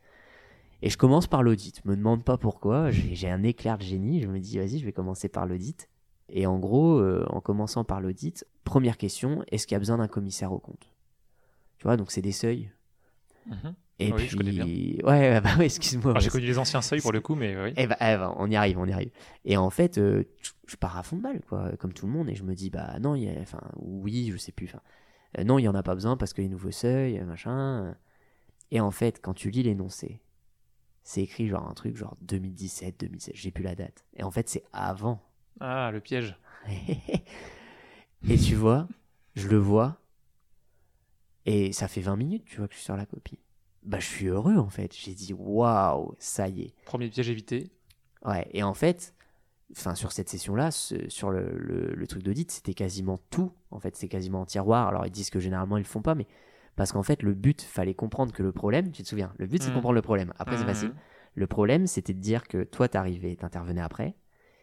Et 0.82 0.90
je 0.90 0.96
commence 0.96 1.26
par 1.26 1.42
l'audit. 1.42 1.84
Me 1.84 1.96
demande 1.96 2.24
pas 2.24 2.38
pourquoi. 2.38 2.90
J'ai 2.90 3.14
j'ai 3.14 3.28
un 3.30 3.42
éclair 3.42 3.78
de 3.78 3.82
génie. 3.82 4.22
Je 4.22 4.28
me 4.28 4.38
dis, 4.38 4.58
vas-y, 4.58 4.78
je 4.78 4.84
vais 4.84 4.92
commencer 4.92 5.28
par 5.28 5.46
l'audit. 5.46 5.88
Et 6.28 6.46
en 6.46 6.58
gros, 6.58 6.98
euh, 6.98 7.26
en 7.28 7.40
commençant 7.40 7.84
par 7.84 8.00
l'audit, 8.00 8.46
première 8.64 8.96
question, 8.96 9.44
est-ce 9.50 9.66
qu'il 9.66 9.74
y 9.74 9.76
a 9.76 9.80
besoin 9.80 9.98
d'un 9.98 10.08
commissaire 10.08 10.52
au 10.52 10.58
compte? 10.58 10.94
Tu 11.78 11.84
vois, 11.84 11.96
donc 11.96 12.10
c'est 12.10 12.22
des 12.22 12.32
seuils. 12.32 12.70
Mhm. 13.46 13.74
Et 14.00 14.12
Oui, 14.12 14.16
puis, 14.16 14.28
je 14.28 14.36
connais 14.36 14.52
bien. 14.52 14.64
ouais, 14.64 15.40
bah 15.42 15.56
ouais, 15.58 15.66
excuse-moi. 15.66 16.18
J'ai 16.18 16.30
connu 16.30 16.46
les 16.46 16.58
anciens 16.58 16.80
seuils 16.82 17.00
pour 17.00 17.12
le 17.12 17.20
coup, 17.20 17.34
mais 17.34 17.56
oui. 17.62 17.72
eh 17.76 17.86
ben, 17.86 17.96
eh 18.00 18.16
on 18.36 18.50
y 18.50 18.56
arrive, 18.56 18.78
on 18.78 18.86
y 18.86 18.92
arrive. 18.92 19.10
Et 19.44 19.56
en 19.56 19.70
fait, 19.70 19.98
euh, 19.98 20.24
je 20.66 20.76
pars 20.76 20.96
à 20.96 21.02
fond 21.02 21.16
de 21.16 21.22
balle, 21.22 21.40
quoi, 21.48 21.76
comme 21.78 21.92
tout 21.92 22.06
le 22.06 22.12
monde, 22.12 22.28
et 22.30 22.34
je 22.34 22.42
me 22.42 22.54
dis, 22.54 22.70
bah 22.70 22.98
non, 23.00 23.14
il 23.14 23.24
y 23.24 23.28
a, 23.28 23.38
enfin, 23.40 23.60
oui, 23.76 24.30
je 24.32 24.38
sais 24.38 24.52
plus, 24.52 24.66
enfin, 24.66 24.80
euh, 25.38 25.44
non, 25.44 25.58
il 25.58 25.64
y 25.64 25.68
en 25.68 25.74
a 25.74 25.82
pas 25.82 25.94
besoin 25.94 26.16
parce 26.16 26.32
que 26.32 26.40
les 26.42 26.48
nouveaux 26.48 26.70
seuils, 26.70 27.18
euh, 27.18 27.24
machin. 27.24 27.94
Et 28.70 28.80
en 28.80 28.90
fait, 28.90 29.20
quand 29.22 29.34
tu 29.34 29.50
lis 29.50 29.62
l'énoncé, 29.62 30.20
c'est 31.02 31.22
écrit 31.22 31.48
genre 31.48 31.68
un 31.68 31.74
truc 31.74 31.96
genre 31.96 32.16
2017, 32.22 33.00
2016, 33.00 33.34
j'ai 33.36 33.50
plus 33.50 33.64
la 33.64 33.74
date. 33.74 34.04
Et 34.16 34.22
en 34.22 34.30
fait, 34.30 34.48
c'est 34.48 34.64
avant. 34.72 35.22
Ah, 35.60 35.90
le 35.92 36.00
piège. 36.00 36.36
et 38.28 38.36
tu 38.38 38.54
vois, 38.54 38.88
je 39.34 39.48
le 39.48 39.58
vois, 39.58 40.00
et 41.46 41.72
ça 41.72 41.88
fait 41.88 42.00
20 42.00 42.16
minutes, 42.16 42.44
tu 42.46 42.58
vois, 42.58 42.68
que 42.68 42.74
je 42.74 42.78
suis 42.78 42.84
sur 42.84 42.96
la 42.96 43.06
copie. 43.06 43.38
Bah, 43.82 43.98
je 43.98 44.06
suis 44.06 44.26
heureux, 44.26 44.56
en 44.56 44.68
fait. 44.68 44.94
J'ai 44.94 45.14
dit, 45.14 45.32
waouh, 45.32 46.14
ça 46.18 46.48
y 46.48 46.62
est. 46.62 46.74
Premier 46.84 47.08
piège 47.08 47.30
évité. 47.30 47.70
Ouais, 48.24 48.46
et 48.52 48.62
en 48.62 48.74
fait, 48.74 49.14
enfin 49.72 49.94
sur 49.94 50.12
cette 50.12 50.28
session-là, 50.28 50.70
ce- 50.70 51.08
sur 51.08 51.30
le, 51.30 51.56
le- 51.56 51.94
le 51.94 52.06
truc 52.06 52.22
d'audit, 52.22 52.50
c'était 52.50 52.74
quasiment 52.74 53.18
tout. 53.30 53.52
En 53.70 53.80
fait, 53.80 53.96
c'est 53.96 54.08
quasiment 54.08 54.42
en 54.42 54.44
tiroir. 54.46 54.88
Alors 54.88 55.06
ils 55.06 55.10
disent 55.10 55.30
que 55.30 55.40
généralement 55.40 55.78
ils 55.78 55.82
le 55.82 55.86
font 55.86 56.02
pas, 56.02 56.14
mais 56.14 56.26
parce 56.76 56.92
qu'en 56.92 57.02
fait 57.02 57.22
le 57.22 57.32
but, 57.32 57.62
fallait 57.62 57.94
comprendre 57.94 58.32
que 58.32 58.42
le 58.42 58.52
problème, 58.52 58.92
tu 58.92 59.02
te 59.02 59.08
souviens, 59.08 59.32
le 59.38 59.46
but 59.46 59.62
c'est 59.62 59.68
de 59.68 59.70
Mhm. 59.70 59.76
comprendre 59.76 59.94
le 59.94 60.02
problème. 60.02 60.34
Après 60.38 60.56
c'est 60.58 60.64
Mhm. 60.64 60.68
facile. 60.68 60.92
Le 61.34 61.46
problème, 61.46 61.86
c'était 61.86 62.12
de 62.12 62.20
dire 62.20 62.46
que 62.46 62.62
toi 62.64 62.88
t'arrivais, 62.88 63.36
t'intervenais 63.36 63.80
après, 63.80 64.14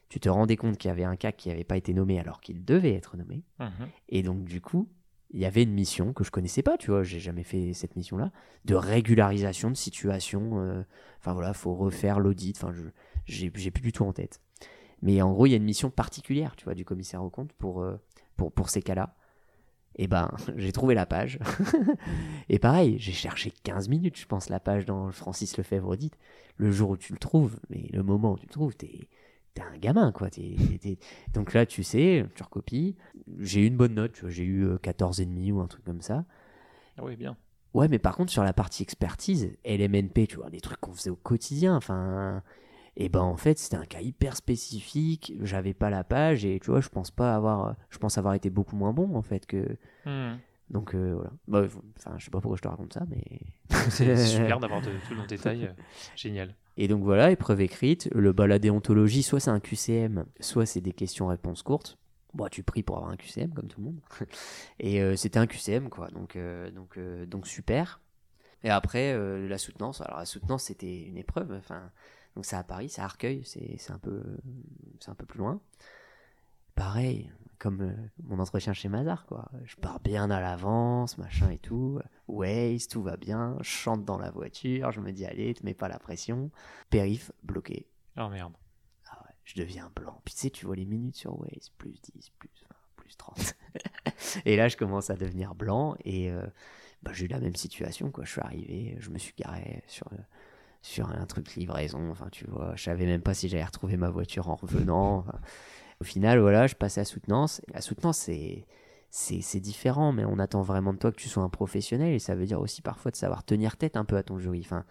tu 0.09 0.19
te 0.19 0.29
rendais 0.29 0.55
compte 0.57 0.77
qu'il 0.77 0.89
y 0.89 0.91
avait 0.91 1.03
un 1.03 1.15
cas 1.15 1.31
qui 1.31 1.49
n'avait 1.49 1.63
pas 1.63 1.77
été 1.77 1.93
nommé 1.95 2.19
alors 2.19 2.39
qu'il 2.39 2.63
devait 2.63 2.93
être 2.93 3.17
nommé, 3.17 3.43
Mhm. 3.59 3.87
et 4.09 4.21
donc 4.21 4.43
du 4.43 4.61
coup. 4.61 4.87
Il 5.31 5.39
y 5.41 5.45
avait 5.45 5.63
une 5.63 5.73
mission 5.73 6.13
que 6.13 6.23
je 6.23 6.31
connaissais 6.31 6.63
pas, 6.63 6.77
tu 6.77 6.91
vois, 6.91 7.03
j'ai 7.03 7.19
jamais 7.19 7.43
fait 7.43 7.73
cette 7.73 7.95
mission-là, 7.97 8.31
de 8.65 8.75
régularisation 8.75 9.69
de 9.69 9.75
situation. 9.75 10.59
euh, 10.61 10.83
Enfin 11.19 11.33
voilà, 11.33 11.53
faut 11.53 11.75
refaire 11.75 12.19
l'audit. 12.19 12.55
Enfin, 12.57 12.71
je 12.73 12.83
j'ai 13.25 13.71
plus 13.71 13.81
du 13.81 13.91
tout 13.91 14.05
en 14.05 14.13
tête. 14.13 14.39
Mais 15.01 15.21
en 15.21 15.31
gros, 15.33 15.45
il 15.45 15.51
y 15.51 15.53
a 15.53 15.57
une 15.57 15.63
mission 15.65 15.89
particulière, 15.91 16.55
tu 16.55 16.65
vois, 16.65 16.75
du 16.75 16.85
commissaire 16.85 17.23
au 17.23 17.29
compte 17.29 17.53
pour 17.53 17.81
euh, 17.81 17.97
pour, 18.37 18.51
pour 18.53 18.69
ces 18.69 18.81
cas-là. 18.81 19.15
Et 19.97 20.07
ben, 20.07 20.31
j'ai 20.57 20.71
trouvé 20.71 20.95
la 20.95 21.05
page. 21.05 21.39
et 22.49 22.59
pareil, 22.59 22.97
j'ai 22.99 23.11
cherché 23.13 23.51
15 23.63 23.89
minutes, 23.89 24.17
je 24.19 24.25
pense, 24.25 24.49
la 24.49 24.59
page 24.59 24.85
dans 24.85 25.11
Francis 25.11 25.57
Lefebvre 25.57 25.95
dit. 25.97 26.11
Le 26.57 26.71
jour 26.71 26.91
où 26.91 26.97
tu 26.97 27.13
le 27.13 27.19
trouves, 27.19 27.59
mais 27.69 27.87
le 27.93 28.03
moment 28.03 28.33
où 28.33 28.39
tu 28.39 28.47
le 28.47 28.51
trouves, 28.51 28.75
t'es 28.75 29.09
t'es 29.57 29.63
un 29.63 29.77
gamin, 29.77 30.11
quoi. 30.11 30.29
Donc 31.33 31.53
là, 31.53 31.65
tu 31.65 31.83
sais, 31.83 32.25
tu 32.35 32.43
recopies. 32.43 32.95
J'ai 33.39 33.61
eu 33.63 33.67
une 33.67 33.77
bonne 33.77 33.93
note, 33.95 34.21
j'ai 34.27 34.43
eu 34.43 34.67
14,5 34.81 35.51
ou 35.53 35.59
un 35.61 35.67
truc 35.67 35.83
comme 35.83 36.01
ça. 36.01 36.25
Ah 36.97 37.03
oui, 37.03 37.15
bien. 37.15 37.35
Ouais, 37.73 37.87
mais 37.87 37.99
par 37.99 38.15
contre, 38.15 38.31
sur 38.31 38.43
la 38.43 38.53
partie 38.53 38.81
expertise, 38.83 39.51
LMNP, 39.65 40.27
tu 40.27 40.37
vois, 40.37 40.49
des 40.49 40.61
trucs 40.61 40.79
qu'on 40.79 40.93
faisait 40.93 41.09
au 41.09 41.15
quotidien, 41.15 41.75
enfin. 41.75 42.41
Et 42.99 43.09
ben 43.09 43.21
en 43.21 43.37
fait, 43.37 43.59
c'était 43.59 43.77
un 43.77 43.85
cas 43.85 44.01
hyper 44.01 44.35
spécifique, 44.35 45.33
j'avais 45.41 45.75
pas 45.75 45.91
la 45.91 46.03
page 46.03 46.45
et 46.45 46.59
tu 46.59 46.71
vois, 46.71 46.81
je 46.81 46.89
pense 46.89 47.11
pas 47.11 47.35
avoir 47.35 47.75
je 47.91 47.99
pense 47.99 48.17
avoir 48.17 48.33
été 48.33 48.49
beaucoup 48.49 48.75
moins 48.75 48.91
bon 48.91 49.15
en 49.15 49.21
fait 49.21 49.45
que 49.45 49.77
Hmm. 50.05 50.37
donc 50.71 50.95
euh, 50.95 51.13
voilà. 51.13 51.31
Bah, 51.47 51.63
enfin, 51.97 52.15
je 52.17 52.25
sais 52.25 52.31
pas 52.31 52.41
pourquoi 52.41 52.57
je 52.57 52.63
te 52.63 52.67
raconte 52.67 52.93
ça 52.93 53.05
mais 53.07 53.23
C'est 53.91 54.15
super 54.25 54.59
d'avoir 54.61 54.81
tout 54.81 54.89
le 54.89 55.27
détail. 55.27 55.65
euh, 55.65 55.73
Génial. 56.15 56.55
Et 56.77 56.87
donc 56.87 57.03
voilà, 57.03 57.31
épreuve 57.31 57.61
écrite, 57.61 58.07
le 58.13 58.31
bah, 58.33 58.45
la 58.45 58.59
soit 58.59 59.39
c'est 59.39 59.49
un 59.49 59.59
QCM, 59.59 60.25
soit 60.39 60.67
c'est 60.67 60.81
des 60.81 60.93
questions-réponses 60.93 61.63
courtes. 61.63 61.97
Bon, 62.35 62.47
tu 62.49 62.61
pries 62.61 62.83
pour 62.83 62.97
avoir 62.97 63.11
un 63.11 63.17
QCM 63.17 63.51
comme 63.51 63.67
tout 63.67 63.79
le 63.79 63.85
monde. 63.85 63.99
Et 64.79 65.01
euh, 65.01 65.15
c'était 65.15 65.39
un 65.39 65.47
QCM 65.47 65.89
quoi, 65.89 66.09
donc 66.09 66.35
euh, 66.35 66.69
donc 66.69 66.97
euh, 66.97 67.25
donc 67.25 67.47
super. 67.47 67.99
Et 68.63 68.69
après 68.69 69.15
la 69.47 69.57
soutenance, 69.57 70.01
alors 70.01 70.17
la 70.17 70.25
soutenance 70.25 70.65
c'était 70.65 71.03
une 71.03 71.17
épreuve, 71.17 71.53
enfin 71.53 71.91
donc 72.35 72.43
c'est 72.45 72.55
à 72.55 72.63
Paris, 72.63 72.89
c'est 72.89 73.01
à 73.01 73.05
Arcueil, 73.05 73.43
c'est 73.45 73.91
un 73.91 73.99
c'est 74.99 75.11
un 75.11 75.15
peu 75.15 75.25
plus 75.25 75.39
loin. 75.39 75.61
Pareil, 76.75 77.31
comme 77.59 77.81
euh, 77.81 78.09
mon 78.23 78.39
entretien 78.39 78.73
chez 78.73 78.89
Mazar 78.89 79.25
quoi. 79.25 79.49
Je 79.65 79.75
pars 79.75 79.99
bien 79.99 80.29
à 80.29 80.39
l'avance, 80.39 81.17
machin 81.17 81.49
et 81.49 81.57
tout. 81.57 81.99
Waze, 82.27 82.87
tout 82.87 83.01
va 83.01 83.17
bien. 83.17 83.57
Je 83.61 83.69
chante 83.69 84.05
dans 84.05 84.17
la 84.17 84.31
voiture, 84.31 84.91
je 84.91 84.99
me 84.99 85.11
dis 85.11 85.25
allez, 85.25 85.53
te 85.53 85.65
mets 85.65 85.73
pas 85.73 85.87
la 85.87 85.99
pression. 85.99 86.51
Périph 86.89 87.31
bloqué. 87.43 87.87
Oh 88.17 88.29
merde. 88.29 88.53
Ah 89.09 89.21
ouais, 89.25 89.35
je 89.43 89.55
deviens 89.55 89.91
blanc. 89.95 90.21
Puis 90.25 90.33
tu 90.33 90.41
sais, 90.41 90.49
tu 90.49 90.65
vois 90.65 90.75
les 90.75 90.85
minutes 90.85 91.15
sur 91.15 91.39
Waze, 91.39 91.69
plus 91.77 91.99
10, 92.13 92.31
plus 92.39 92.49
20, 92.69 92.75
plus 92.95 93.17
30. 93.17 93.55
et 94.45 94.55
là, 94.55 94.67
je 94.67 94.77
commence 94.77 95.09
à 95.09 95.15
devenir 95.15 95.55
blanc 95.55 95.95
et 96.03 96.31
euh, 96.31 96.45
bah, 97.03 97.11
j'ai 97.13 97.25
eu 97.25 97.29
la 97.29 97.39
même 97.39 97.55
situation. 97.55 98.11
Quoi. 98.11 98.25
Je 98.25 98.31
suis 98.31 98.41
arrivé, 98.41 98.97
je 98.99 99.09
me 99.09 99.17
suis 99.17 99.33
garé 99.37 99.83
sur, 99.87 100.07
euh, 100.13 100.17
sur 100.81 101.09
un 101.09 101.25
truc 101.25 101.55
livraison. 101.55 102.09
Enfin, 102.11 102.29
tu 102.31 102.45
vois, 102.47 102.75
je 102.75 102.83
savais 102.83 103.05
même 103.05 103.21
pas 103.21 103.33
si 103.33 103.49
j'allais 103.49 103.63
retrouver 103.63 103.97
ma 103.97 104.09
voiture 104.09 104.49
en 104.49 104.55
revenant. 104.55 105.19
Enfin, 105.19 105.39
au 106.01 106.03
final, 106.03 106.39
voilà, 106.39 106.67
je 106.67 106.75
passais 106.75 107.01
à 107.01 107.05
soutenance. 107.05 107.61
La 107.73 107.81
soutenance, 107.81 108.17
c'est. 108.17 108.65
Différent, 109.59 110.11
mais 110.11 110.25
on 110.25 110.37
attend 110.37 110.61
vraiment 110.61 110.93
de 110.93 110.99
toi 110.99 111.11
que 111.11 111.17
tu 111.17 111.27
sois 111.29 111.41
un 111.43 111.49
professionnel 111.49 112.13
et 112.13 112.19
ça 112.19 112.35
veut 112.35 112.45
dire 112.45 112.59
aussi 112.59 112.81
parfois 112.81 113.09
de 113.09 113.15
savoir 113.15 113.43
tenir 113.43 113.75
tête 113.77 113.97
un 113.97 114.05
peu 114.05 114.15
à 114.17 114.21
ton 114.23 114.37
jury. 114.37 114.61
Enfin, 114.63 114.83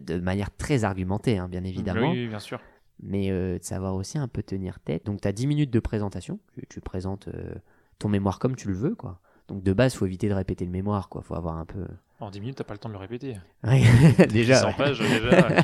de 0.00 0.18
manière 0.20 0.54
très 0.54 0.84
argumentée, 0.84 1.38
hein, 1.38 1.48
bien 1.48 1.64
évidemment 1.64 2.10
Oui, 2.12 2.22
oui, 2.24 2.28
bien 2.28 2.38
sûr. 2.38 2.60
mais 3.02 3.30
euh, 3.30 3.58
de 3.58 3.64
savoir 3.64 3.94
aussi 3.96 4.16
un 4.18 4.28
peu 4.28 4.42
tenir 4.42 4.78
tête. 4.80 5.06
Donc, 5.06 5.22
tu 5.22 5.26
as 5.28 5.32
10 5.32 5.46
minutes 5.48 5.70
de 5.70 5.80
présentation. 5.80 6.38
Tu, 6.54 6.66
tu 6.68 6.80
présentes 6.80 7.28
euh, 7.28 7.54
ton 7.98 8.08
mémoire 8.08 8.38
comme 8.38 8.54
tu 8.54 8.68
le 8.68 8.74
veux, 8.74 8.94
quoi. 8.94 9.18
Donc, 9.48 9.62
de 9.64 9.72
base, 9.72 9.94
faut 9.94 10.04
éviter 10.06 10.28
de 10.28 10.34
répéter 10.34 10.64
le 10.66 10.70
mémoire, 10.70 11.08
quoi. 11.08 11.22
faut 11.22 11.34
avoir 11.34 11.56
un 11.56 11.64
peu. 11.64 11.86
En 12.20 12.30
10 12.30 12.40
minutes, 12.40 12.56
t'as 12.58 12.64
pas 12.64 12.74
le 12.74 12.78
temps 12.78 12.90
de 12.90 12.94
le 12.94 13.00
répéter. 13.00 13.34
Ouais, 13.64 13.82
déjà. 14.28 14.56
100 14.56 14.66
ouais. 14.68 14.74
pages, 14.76 14.98
déjà. 15.00 15.48
ouais. 15.48 15.56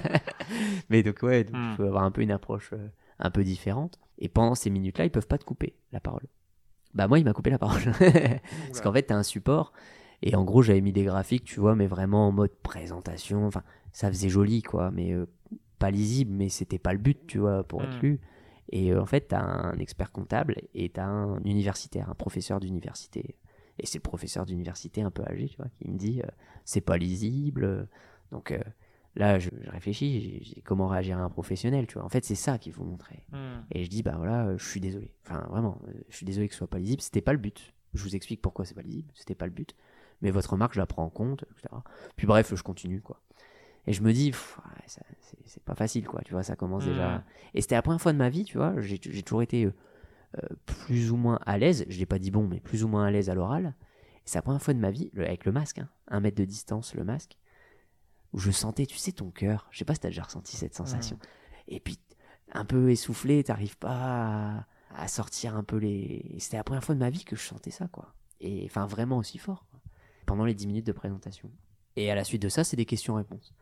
mais 0.88 1.02
donc, 1.02 1.22
ouais, 1.22 1.42
il 1.42 1.54
Hmm. 1.56 1.74
faut 1.76 1.82
avoir 1.84 2.02
un 2.02 2.10
peu 2.10 2.22
une 2.22 2.32
approche 2.32 2.70
euh, 2.72 2.88
un 3.20 3.30
peu 3.30 3.44
différente. 3.44 4.00
Et 4.18 4.28
pendant 4.28 4.54
ces 4.54 4.70
minutes-là, 4.70 5.04
ils 5.04 5.10
peuvent 5.10 5.26
pas 5.26 5.38
te 5.38 5.44
couper 5.44 5.74
la 5.92 6.00
parole. 6.00 6.26
Bah, 6.94 7.08
moi, 7.08 7.18
il 7.18 7.24
m'a 7.24 7.32
coupé 7.32 7.50
la 7.50 7.58
parole. 7.58 7.82
Parce 8.68 8.80
qu'en 8.80 8.92
fait, 8.92 9.06
tu 9.06 9.12
as 9.12 9.16
un 9.16 9.22
support. 9.22 9.72
Et 10.22 10.36
en 10.36 10.44
gros, 10.44 10.62
j'avais 10.62 10.80
mis 10.80 10.92
des 10.92 11.04
graphiques, 11.04 11.44
tu 11.44 11.60
vois, 11.60 11.74
mais 11.74 11.86
vraiment 11.86 12.28
en 12.28 12.32
mode 12.32 12.52
présentation. 12.62 13.46
Enfin, 13.46 13.62
ça 13.92 14.08
faisait 14.08 14.28
joli, 14.28 14.62
quoi. 14.62 14.90
Mais 14.92 15.12
euh, 15.12 15.26
pas 15.78 15.90
lisible, 15.90 16.32
mais 16.32 16.48
c'était 16.48 16.78
pas 16.78 16.92
le 16.92 16.98
but, 16.98 17.26
tu 17.26 17.38
vois, 17.38 17.64
pour 17.64 17.82
être 17.82 17.96
Mm. 17.96 18.00
lu. 18.02 18.20
Et 18.70 18.92
euh, 18.92 19.02
en 19.02 19.06
fait, 19.06 19.28
tu 19.28 19.34
as 19.34 19.42
un 19.42 19.76
expert 19.78 20.12
comptable 20.12 20.56
et 20.74 20.88
tu 20.90 21.00
as 21.00 21.06
un 21.06 21.42
universitaire, 21.44 22.08
un 22.08 22.14
professeur 22.14 22.60
d'université. 22.60 23.36
Et 23.78 23.86
c'est 23.86 23.98
le 23.98 24.02
professeur 24.02 24.46
d'université 24.46 25.02
un 25.02 25.10
peu 25.10 25.24
âgé, 25.26 25.48
tu 25.48 25.56
vois, 25.56 25.68
qui 25.76 25.88
me 25.88 25.98
dit 25.98 26.22
euh, 26.22 26.28
c'est 26.64 26.80
pas 26.80 26.96
lisible. 26.96 27.88
Donc 28.30 28.56
là, 29.16 29.38
je, 29.38 29.50
je 29.62 29.70
réfléchis, 29.70 30.60
comment 30.64 30.88
réagir 30.88 31.18
à 31.18 31.22
un 31.22 31.30
professionnel, 31.30 31.86
tu 31.86 31.94
vois. 31.94 32.04
En 32.04 32.08
fait, 32.08 32.24
c'est 32.24 32.34
ça 32.34 32.58
qu'il 32.58 32.72
faut 32.72 32.84
montrer. 32.84 33.24
Hmm. 33.32 33.60
Et 33.72 33.84
je 33.84 33.90
dis, 33.90 34.02
bah 34.02 34.14
voilà, 34.16 34.46
euh, 34.46 34.58
je 34.58 34.68
suis 34.68 34.80
désolé. 34.80 35.12
Enfin, 35.26 35.46
vraiment, 35.50 35.80
euh, 35.88 35.92
je 36.08 36.16
suis 36.16 36.26
désolé 36.26 36.48
que 36.48 36.54
ce 36.54 36.58
soit 36.58 36.68
pas 36.70 36.78
lisible. 36.78 37.02
C'était 37.02 37.20
pas 37.20 37.32
le 37.32 37.38
but. 37.38 37.72
Je 37.94 38.02
vous 38.02 38.16
explique 38.16 38.42
pourquoi 38.42 38.64
c'est 38.64 38.74
pas 38.74 38.82
lisible. 38.82 39.10
C'était 39.14 39.34
pas 39.36 39.46
le 39.46 39.52
but. 39.52 39.74
Mais 40.22 40.30
votre 40.30 40.50
remarque, 40.52 40.74
je 40.74 40.80
la 40.80 40.86
prends 40.86 41.04
en 41.04 41.10
compte, 41.10 41.44
etc. 41.52 41.68
Puis 42.16 42.26
bref, 42.26 42.54
je 42.54 42.62
continue, 42.62 43.00
quoi. 43.00 43.20
Et 43.86 43.92
je 43.92 44.02
me 44.02 44.12
dis, 44.12 44.32
c'est 45.44 45.62
pas 45.64 45.74
facile, 45.74 46.06
quoi. 46.06 46.20
Tu 46.24 46.32
vois, 46.32 46.42
ça 46.42 46.56
commence 46.56 46.84
déjà. 46.86 47.24
Et 47.54 47.60
c'était 47.60 47.74
la 47.74 47.82
première 47.82 48.00
fois 48.00 48.12
de 48.12 48.18
ma 48.18 48.30
vie, 48.30 48.44
tu 48.44 48.56
vois. 48.56 48.80
J'ai 48.80 48.98
toujours 49.22 49.42
été 49.42 49.66
euh, 49.66 49.70
plus 50.66 51.10
ou 51.12 51.16
moins 51.16 51.38
à 51.46 51.58
l'aise. 51.58 51.84
Je 51.88 51.98
l'ai 51.98 52.06
pas 52.06 52.18
dit 52.18 52.30
bon, 52.30 52.46
mais 52.48 52.60
plus 52.60 52.82
ou 52.84 52.88
moins 52.88 53.04
à 53.04 53.10
l'aise 53.10 53.28
à 53.30 53.34
l'oral. 53.34 53.74
Et 54.16 54.22
c'est 54.24 54.38
la 54.38 54.42
première 54.42 54.62
fois 54.62 54.72
de 54.74 54.78
ma 54.78 54.90
vie, 54.90 55.10
le- 55.12 55.26
avec 55.26 55.44
le 55.44 55.52
masque, 55.52 55.78
hein, 55.80 55.88
un 56.08 56.20
mètre 56.20 56.38
de 56.38 56.44
distance, 56.46 56.94
le 56.94 57.04
masque, 57.04 57.36
où 58.34 58.38
je 58.38 58.50
sentais, 58.50 58.84
tu 58.84 58.98
sais, 58.98 59.12
ton 59.12 59.30
cœur. 59.30 59.68
Je 59.70 59.78
sais 59.78 59.84
pas 59.84 59.94
si 59.94 60.00
t'as 60.00 60.08
déjà 60.08 60.24
ressenti 60.24 60.56
cette 60.56 60.74
sensation. 60.74 61.18
Et 61.68 61.78
puis, 61.78 61.98
un 62.52 62.64
peu 62.64 62.90
essoufflé, 62.90 63.42
t'arrives 63.44 63.78
pas 63.78 63.94
à, 63.94 64.66
à 64.96 65.08
sortir 65.08 65.56
un 65.56 65.62
peu 65.62 65.76
les. 65.76 66.34
C'était 66.40 66.56
la 66.56 66.64
première 66.64 66.82
fois 66.82 66.96
de 66.96 67.00
ma 67.00 67.10
vie 67.10 67.24
que 67.24 67.36
je 67.36 67.42
sentais 67.42 67.70
ça, 67.70 67.86
quoi. 67.86 68.12
Et 68.40 68.64
enfin, 68.66 68.86
vraiment 68.86 69.18
aussi 69.18 69.38
fort, 69.38 69.64
quoi. 69.70 69.80
Pendant 70.26 70.44
les 70.44 70.54
10 70.54 70.66
minutes 70.66 70.86
de 70.86 70.92
présentation. 70.92 71.48
Et 71.96 72.10
à 72.10 72.16
la 72.16 72.24
suite 72.24 72.42
de 72.42 72.48
ça, 72.48 72.64
c'est 72.64 72.76
des 72.76 72.86
questions-réponses. 72.86 73.54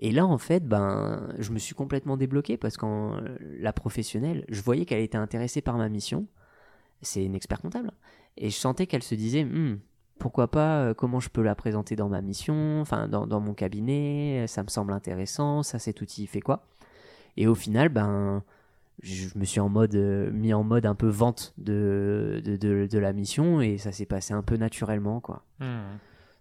Et 0.00 0.10
là, 0.10 0.26
en 0.26 0.38
fait, 0.38 0.66
ben, 0.66 1.32
je 1.38 1.52
me 1.52 1.58
suis 1.58 1.74
complètement 1.74 2.16
débloqué 2.16 2.56
parce 2.56 2.76
qu'en 2.76 3.20
la 3.40 3.72
professionnelle, 3.72 4.44
je 4.48 4.60
voyais 4.62 4.84
qu'elle 4.84 5.00
était 5.00 5.18
intéressée 5.18 5.62
par 5.62 5.76
ma 5.78 5.88
mission. 5.88 6.26
C'est 7.02 7.24
une 7.24 7.36
expert 7.36 7.60
comptable. 7.60 7.92
Et 8.36 8.50
je 8.50 8.56
sentais 8.56 8.88
qu'elle 8.88 9.02
se 9.04 9.14
disait, 9.14 9.44
Hmm, 9.44 9.78
pourquoi 10.18 10.48
pas, 10.50 10.80
euh, 10.82 10.94
comment 10.94 11.20
je 11.20 11.28
peux 11.28 11.42
la 11.42 11.54
présenter 11.54 11.96
dans 11.96 12.08
ma 12.08 12.20
mission, 12.20 12.80
enfin, 12.80 13.08
dans, 13.08 13.26
dans 13.26 13.40
mon 13.40 13.54
cabinet, 13.54 14.44
ça 14.46 14.62
me 14.62 14.68
semble 14.68 14.92
intéressant, 14.92 15.62
ça, 15.62 15.78
cet 15.78 16.00
outil, 16.00 16.24
il 16.24 16.26
fait 16.26 16.40
quoi? 16.40 16.66
Et 17.36 17.46
au 17.46 17.54
final, 17.54 17.88
ben, 17.88 18.42
je 19.02 19.28
me 19.36 19.44
suis 19.44 19.60
en 19.60 19.68
mode, 19.68 19.94
euh, 19.94 20.30
mis 20.32 20.52
en 20.52 20.64
mode 20.64 20.84
un 20.86 20.94
peu 20.96 21.06
vente 21.08 21.54
de, 21.58 22.42
de, 22.44 22.56
de, 22.56 22.86
de 22.90 22.98
la 22.98 23.12
mission 23.12 23.60
et 23.60 23.78
ça 23.78 23.92
s'est 23.92 24.06
passé 24.06 24.34
un 24.34 24.42
peu 24.42 24.56
naturellement, 24.56 25.20
quoi. 25.20 25.44
Hmm. 25.60 25.98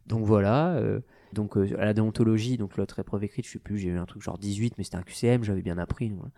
Donc 0.07 0.25
voilà. 0.25 0.73
euh, 0.75 0.99
donc 1.33 1.57
euh, 1.57 1.69
à 1.77 1.85
la 1.85 1.93
déontologie, 1.93 2.57
donc 2.57 2.77
l'autre 2.77 2.97
épreuve 2.99 3.23
écrite, 3.25 3.45
je 3.45 3.51
sais 3.51 3.59
plus, 3.59 3.77
j'ai 3.77 3.89
eu 3.89 3.97
un 3.97 4.05
truc 4.05 4.21
genre 4.23 4.37
18, 4.37 4.75
mais 4.77 4.83
c'était 4.83 4.95
un 4.97 5.03
QCM, 5.03 5.43
j'avais 5.43 5.61
bien 5.61 5.77
appris. 5.77 6.09
voilà. 6.09 6.31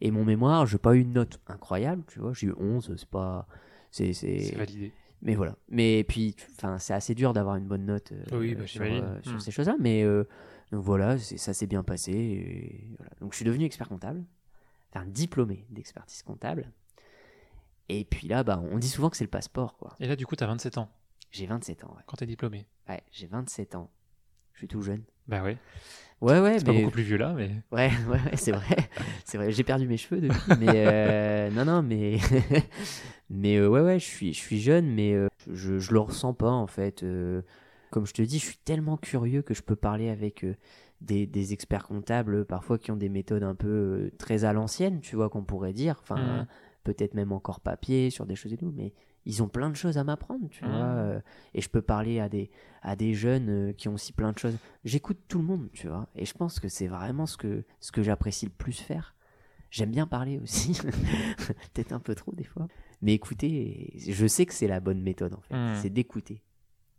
Et 0.00 0.10
mon 0.10 0.24
mémoire, 0.24 0.66
j'ai 0.66 0.76
pas 0.78 0.94
eu 0.96 1.00
une 1.00 1.12
note 1.12 1.40
incroyable, 1.46 2.02
tu 2.08 2.18
vois, 2.18 2.32
j'ai 2.34 2.48
eu 2.48 2.54
11, 2.58 2.94
c'est 2.96 3.08
pas. 3.08 3.46
C'est 3.90 4.54
validé. 4.56 4.92
Mais 5.24 5.34
voilà. 5.34 5.56
Mais 5.68 6.04
puis, 6.04 6.36
enfin, 6.56 6.78
c'est 6.78 6.92
assez 6.94 7.14
dur 7.14 7.32
d'avoir 7.32 7.56
une 7.56 7.64
bonne 7.66 7.86
note 7.86 8.12
euh, 8.12 8.38
Oui, 8.38 8.54
bah, 8.54 8.66
sur, 8.66 8.82
euh, 8.82 9.20
sur 9.22 9.32
Hmm. 9.34 9.40
ces 9.40 9.50
choses-là. 9.50 9.74
Mais 9.80 10.02
euh, 10.04 10.24
donc 10.70 10.82
voilà, 10.84 11.18
c'est- 11.18 11.38
ça 11.38 11.52
s'est 11.54 11.66
bien 11.66 11.82
passé. 11.82 12.12
et 12.12 12.86
voilà. 12.98 13.10
Donc 13.20 13.32
je 13.32 13.36
suis 13.36 13.44
devenu 13.44 13.64
expert 13.64 13.88
comptable, 13.88 14.22
enfin 14.92 15.06
diplômé 15.06 15.64
d'expertise 15.70 16.22
comptable. 16.22 16.70
Et 17.88 18.04
puis 18.04 18.28
là, 18.28 18.44
bah, 18.44 18.62
on 18.70 18.78
dit 18.78 18.88
souvent 18.88 19.10
que 19.10 19.16
c'est 19.16 19.24
le 19.24 19.30
passeport, 19.30 19.76
quoi. 19.76 19.94
Et 20.00 20.06
là, 20.06 20.16
du 20.16 20.26
coup, 20.26 20.36
t'as 20.36 20.46
27 20.46 20.78
ans 20.78 20.90
J'ai 21.30 21.46
27 21.46 21.84
ans, 21.84 21.94
ouais. 21.96 22.02
quand 22.06 22.16
t'es 22.16 22.26
diplômé. 22.26 22.66
Ouais, 22.88 23.02
j'ai 23.10 23.26
27 23.26 23.74
ans. 23.74 23.90
Je 24.52 24.58
suis 24.58 24.68
tout 24.68 24.82
jeune. 24.82 25.02
Bah 25.26 25.42
ouais. 25.42 25.56
Ouais, 26.20 26.38
ouais, 26.40 26.58
C'est 26.58 26.64
pas 26.64 26.72
mais 26.72 26.78
beaucoup 26.80 26.92
plus 26.92 27.02
vieux 27.02 27.16
là, 27.16 27.32
mais. 27.34 27.50
Ouais, 27.72 27.90
ouais, 28.08 28.18
ouais, 28.30 28.36
c'est 28.36 28.52
vrai. 28.52 28.76
c'est 29.24 29.36
vrai. 29.36 29.50
J'ai 29.52 29.64
perdu 29.64 29.86
mes 29.88 29.96
cheveux 29.96 30.20
depuis. 30.20 30.52
Mais 30.60 30.84
euh, 30.86 31.50
non, 31.50 31.64
non, 31.64 31.82
mais 31.82 32.18
mais 33.30 33.56
euh, 33.56 33.68
ouais, 33.68 33.80
ouais, 33.80 33.98
je 33.98 34.04
suis, 34.04 34.32
je 34.32 34.38
suis 34.38 34.60
jeune, 34.60 34.86
mais 34.94 35.12
euh, 35.14 35.28
je, 35.50 35.78
je 35.78 35.92
le 35.92 36.00
ressens 36.00 36.34
pas 36.34 36.50
en 36.50 36.66
fait. 36.66 37.02
Euh, 37.02 37.42
comme 37.90 38.06
je 38.06 38.12
te 38.12 38.22
dis, 38.22 38.38
je 38.38 38.44
suis 38.46 38.58
tellement 38.58 38.96
curieux 38.96 39.42
que 39.42 39.54
je 39.54 39.62
peux 39.62 39.76
parler 39.76 40.08
avec 40.08 40.44
des, 41.00 41.26
des 41.26 41.52
experts 41.52 41.86
comptables 41.86 42.44
parfois 42.44 42.76
qui 42.78 42.90
ont 42.90 42.96
des 42.96 43.08
méthodes 43.08 43.44
un 43.44 43.54
peu 43.54 44.10
très 44.18 44.44
à 44.44 44.52
l'ancienne, 44.52 45.00
tu 45.00 45.14
vois, 45.16 45.28
qu'on 45.28 45.44
pourrait 45.44 45.72
dire. 45.72 45.98
Enfin, 46.02 46.16
Mhm. 46.40 46.46
peut-être 46.82 47.14
même 47.14 47.32
encore 47.32 47.60
papier 47.60 48.10
sur 48.10 48.26
des 48.26 48.34
choses 48.36 48.52
et 48.52 48.56
tout, 48.56 48.72
mais 48.74 48.92
ils 49.26 49.42
ont 49.42 49.48
plein 49.48 49.70
de 49.70 49.76
choses 49.76 49.96
à 49.96 50.04
m'apprendre, 50.04 50.48
tu 50.50 50.64
Mhm. 50.64 50.70
vois. 50.70 51.20
et 51.54 51.60
je 51.62 51.68
peux 51.70 51.80
parler 51.82 52.20
à 52.20 52.28
des, 52.28 52.50
à 52.82 52.94
des 52.96 53.14
jeunes 53.14 53.72
qui 53.74 53.88
ont 53.88 53.94
aussi 53.94 54.12
plein 54.12 54.32
de 54.32 54.38
choses. 54.38 54.58
J'écoute 54.84 55.18
tout 55.28 55.38
le 55.38 55.44
monde, 55.44 55.68
tu 55.72 55.86
vois. 55.88 56.08
Et 56.16 56.26
je 56.26 56.34
pense 56.34 56.58
que 56.60 56.68
c'est 56.68 56.88
vraiment 56.88 57.26
ce 57.26 57.36
que, 57.36 57.64
ce 57.80 57.90
que 57.92 58.02
j'apprécie 58.02 58.44
le 58.46 58.52
plus 58.52 58.78
faire. 58.78 59.14
J'aime 59.74 59.90
bien 59.90 60.06
parler 60.06 60.38
aussi. 60.38 60.72
Peut-être 61.74 61.92
un 61.92 61.98
peu 61.98 62.14
trop 62.14 62.32
des 62.32 62.44
fois. 62.44 62.68
Mais 63.02 63.12
écouter, 63.12 63.92
je 64.08 64.24
sais 64.28 64.46
que 64.46 64.54
c'est 64.54 64.68
la 64.68 64.78
bonne 64.78 65.02
méthode 65.02 65.34
en 65.34 65.40
fait. 65.40 65.52
Mhm. 65.56 65.74
C'est 65.82 65.90
d'écouter. 65.90 66.44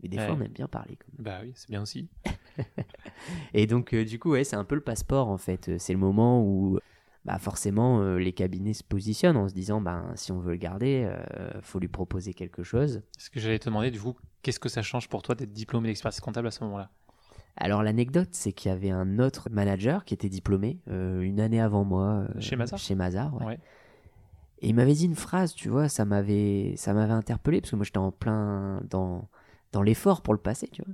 Mais 0.03 0.09
des 0.09 0.17
Ouais. 0.17 0.25
fois, 0.27 0.35
on 0.37 0.41
aime 0.41 0.51
bien 0.51 0.67
parler. 0.67 0.97
Quand 0.97 1.07
même. 1.13 1.23
Bah 1.23 1.39
oui, 1.41 1.53
c'est 1.55 1.69
bien 1.69 1.81
aussi. 1.81 2.09
Et 3.53 3.65
donc, 3.65 3.93
euh, 3.93 4.03
du 4.03 4.19
coup, 4.19 4.31
ouais, 4.31 4.43
c'est 4.43 4.57
un 4.57 4.65
peu 4.65 4.75
le 4.75 4.81
passeport 4.81 5.29
en 5.29 5.37
fait. 5.37 5.77
C'est 5.77 5.93
le 5.93 5.99
moment 5.99 6.43
où 6.43 6.77
bah 7.23 7.39
forcément, 7.39 8.01
euh, 8.01 8.17
les 8.17 8.33
cabinets 8.33 8.73
se 8.73 8.83
positionnent 8.83 9.37
en 9.37 9.47
se 9.47 9.53
disant, 9.53 9.79
ben, 9.81 10.11
si 10.15 10.31
on 10.33 10.39
veut 10.39 10.51
le 10.51 10.57
garder, 10.57 11.09
euh, 11.09 11.59
faut 11.61 11.79
lui 11.79 11.87
proposer 11.87 12.33
quelque 12.33 12.61
chose. 12.61 13.01
Ce 13.17 13.29
que 13.31 13.39
j'allais 13.39 13.57
te 13.57 13.65
demander, 13.65 13.89
du 13.89 13.99
coup, 14.01 14.15
qu'est-ce 14.43 14.59
que 14.59 14.69
ça 14.69 14.81
change 14.83 15.07
pour 15.09 15.23
toi 15.23 15.33
d'être 15.33 15.53
diplômé 15.53 15.87
d'expertise 15.87 16.19
comptable 16.19 16.47
à 16.47 16.51
ce 16.51 16.63
moment-là? 16.65 16.91
Alors 17.57 17.83
l'anecdote, 17.83 18.29
c'est 18.31 18.51
qu'il 18.51 18.69
y 18.69 18.73
avait 18.73 18.89
un 18.91 19.17
autre 19.19 19.47
manager 19.49 20.03
qui 20.03 20.13
était 20.13 20.27
diplômé 20.29 20.79
euh, 20.89 21.21
une 21.21 21.39
année 21.39 21.61
avant 21.61 21.83
moi. 21.85 22.25
euh, 22.35 22.39
Chez 22.41 22.55
Mazars 22.55 22.79
Chez 22.79 22.95
Mazars, 22.95 23.33
ouais. 23.39 23.45
Ouais. 23.45 23.59
Et 24.61 24.69
il 24.69 24.75
m'avait 24.75 24.93
dit 24.93 25.05
une 25.05 25.15
phrase, 25.15 25.53
tu 25.53 25.69
vois, 25.69 25.87
ça 25.89 26.05
m'avait, 26.05 26.73
ça 26.77 26.93
m'avait 26.93 27.13
interpellé 27.13 27.61
parce 27.61 27.71
que 27.71 27.75
moi 27.75 27.85
j'étais 27.85 27.97
en 27.97 28.11
plein 28.11 28.81
dans, 28.89 29.27
dans 29.73 29.81
l'effort 29.81 30.21
pour 30.21 30.33
le 30.33 30.39
passer, 30.39 30.67
tu 30.69 30.81
vois. 30.85 30.93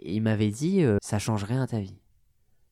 Et 0.00 0.14
il 0.14 0.20
m'avait 0.22 0.50
dit, 0.50 0.82
euh, 0.82 0.98
ça 1.02 1.18
change 1.18 1.44
rien 1.44 1.62
à 1.62 1.66
ta 1.66 1.78
vie. 1.80 1.96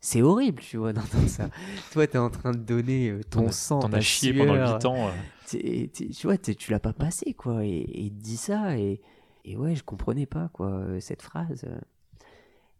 C'est 0.01 0.23
horrible, 0.23 0.61
tu 0.63 0.77
vois, 0.77 0.93
d'entendre 0.95 1.29
ça. 1.29 1.49
Toi, 1.93 2.07
t'es 2.07 2.19
en 2.19 2.31
train 2.31 2.53
de 2.53 2.59
donner 2.59 3.19
ton 3.31 3.51
sang, 3.51 3.81
T'en 3.81 3.93
as 3.93 4.01
chié 4.01 4.33
pendant 4.33 4.55
sueur. 4.55 4.77
8 4.77 4.85
ans. 4.87 5.11
T'es- 5.47 5.91
t'es- 5.93 6.09
tu 6.09 6.27
vois, 6.27 6.37
t'es- 6.39 6.55
tu 6.55 6.71
l'as 6.71 6.79
pas 6.81 6.93
passé, 6.93 7.33
quoi. 7.35 7.65
Et, 7.65 7.85
il 8.01 8.11
te 8.13 8.23
dit 8.23 8.37
ça, 8.37 8.77
et, 8.79 9.01
et 9.45 9.57
ouais, 9.57 9.75
je 9.75 9.83
comprenais 9.83 10.27
pas, 10.27 10.51
quoi, 10.53 10.85
cette 11.01 11.23
phrase. 11.23 11.65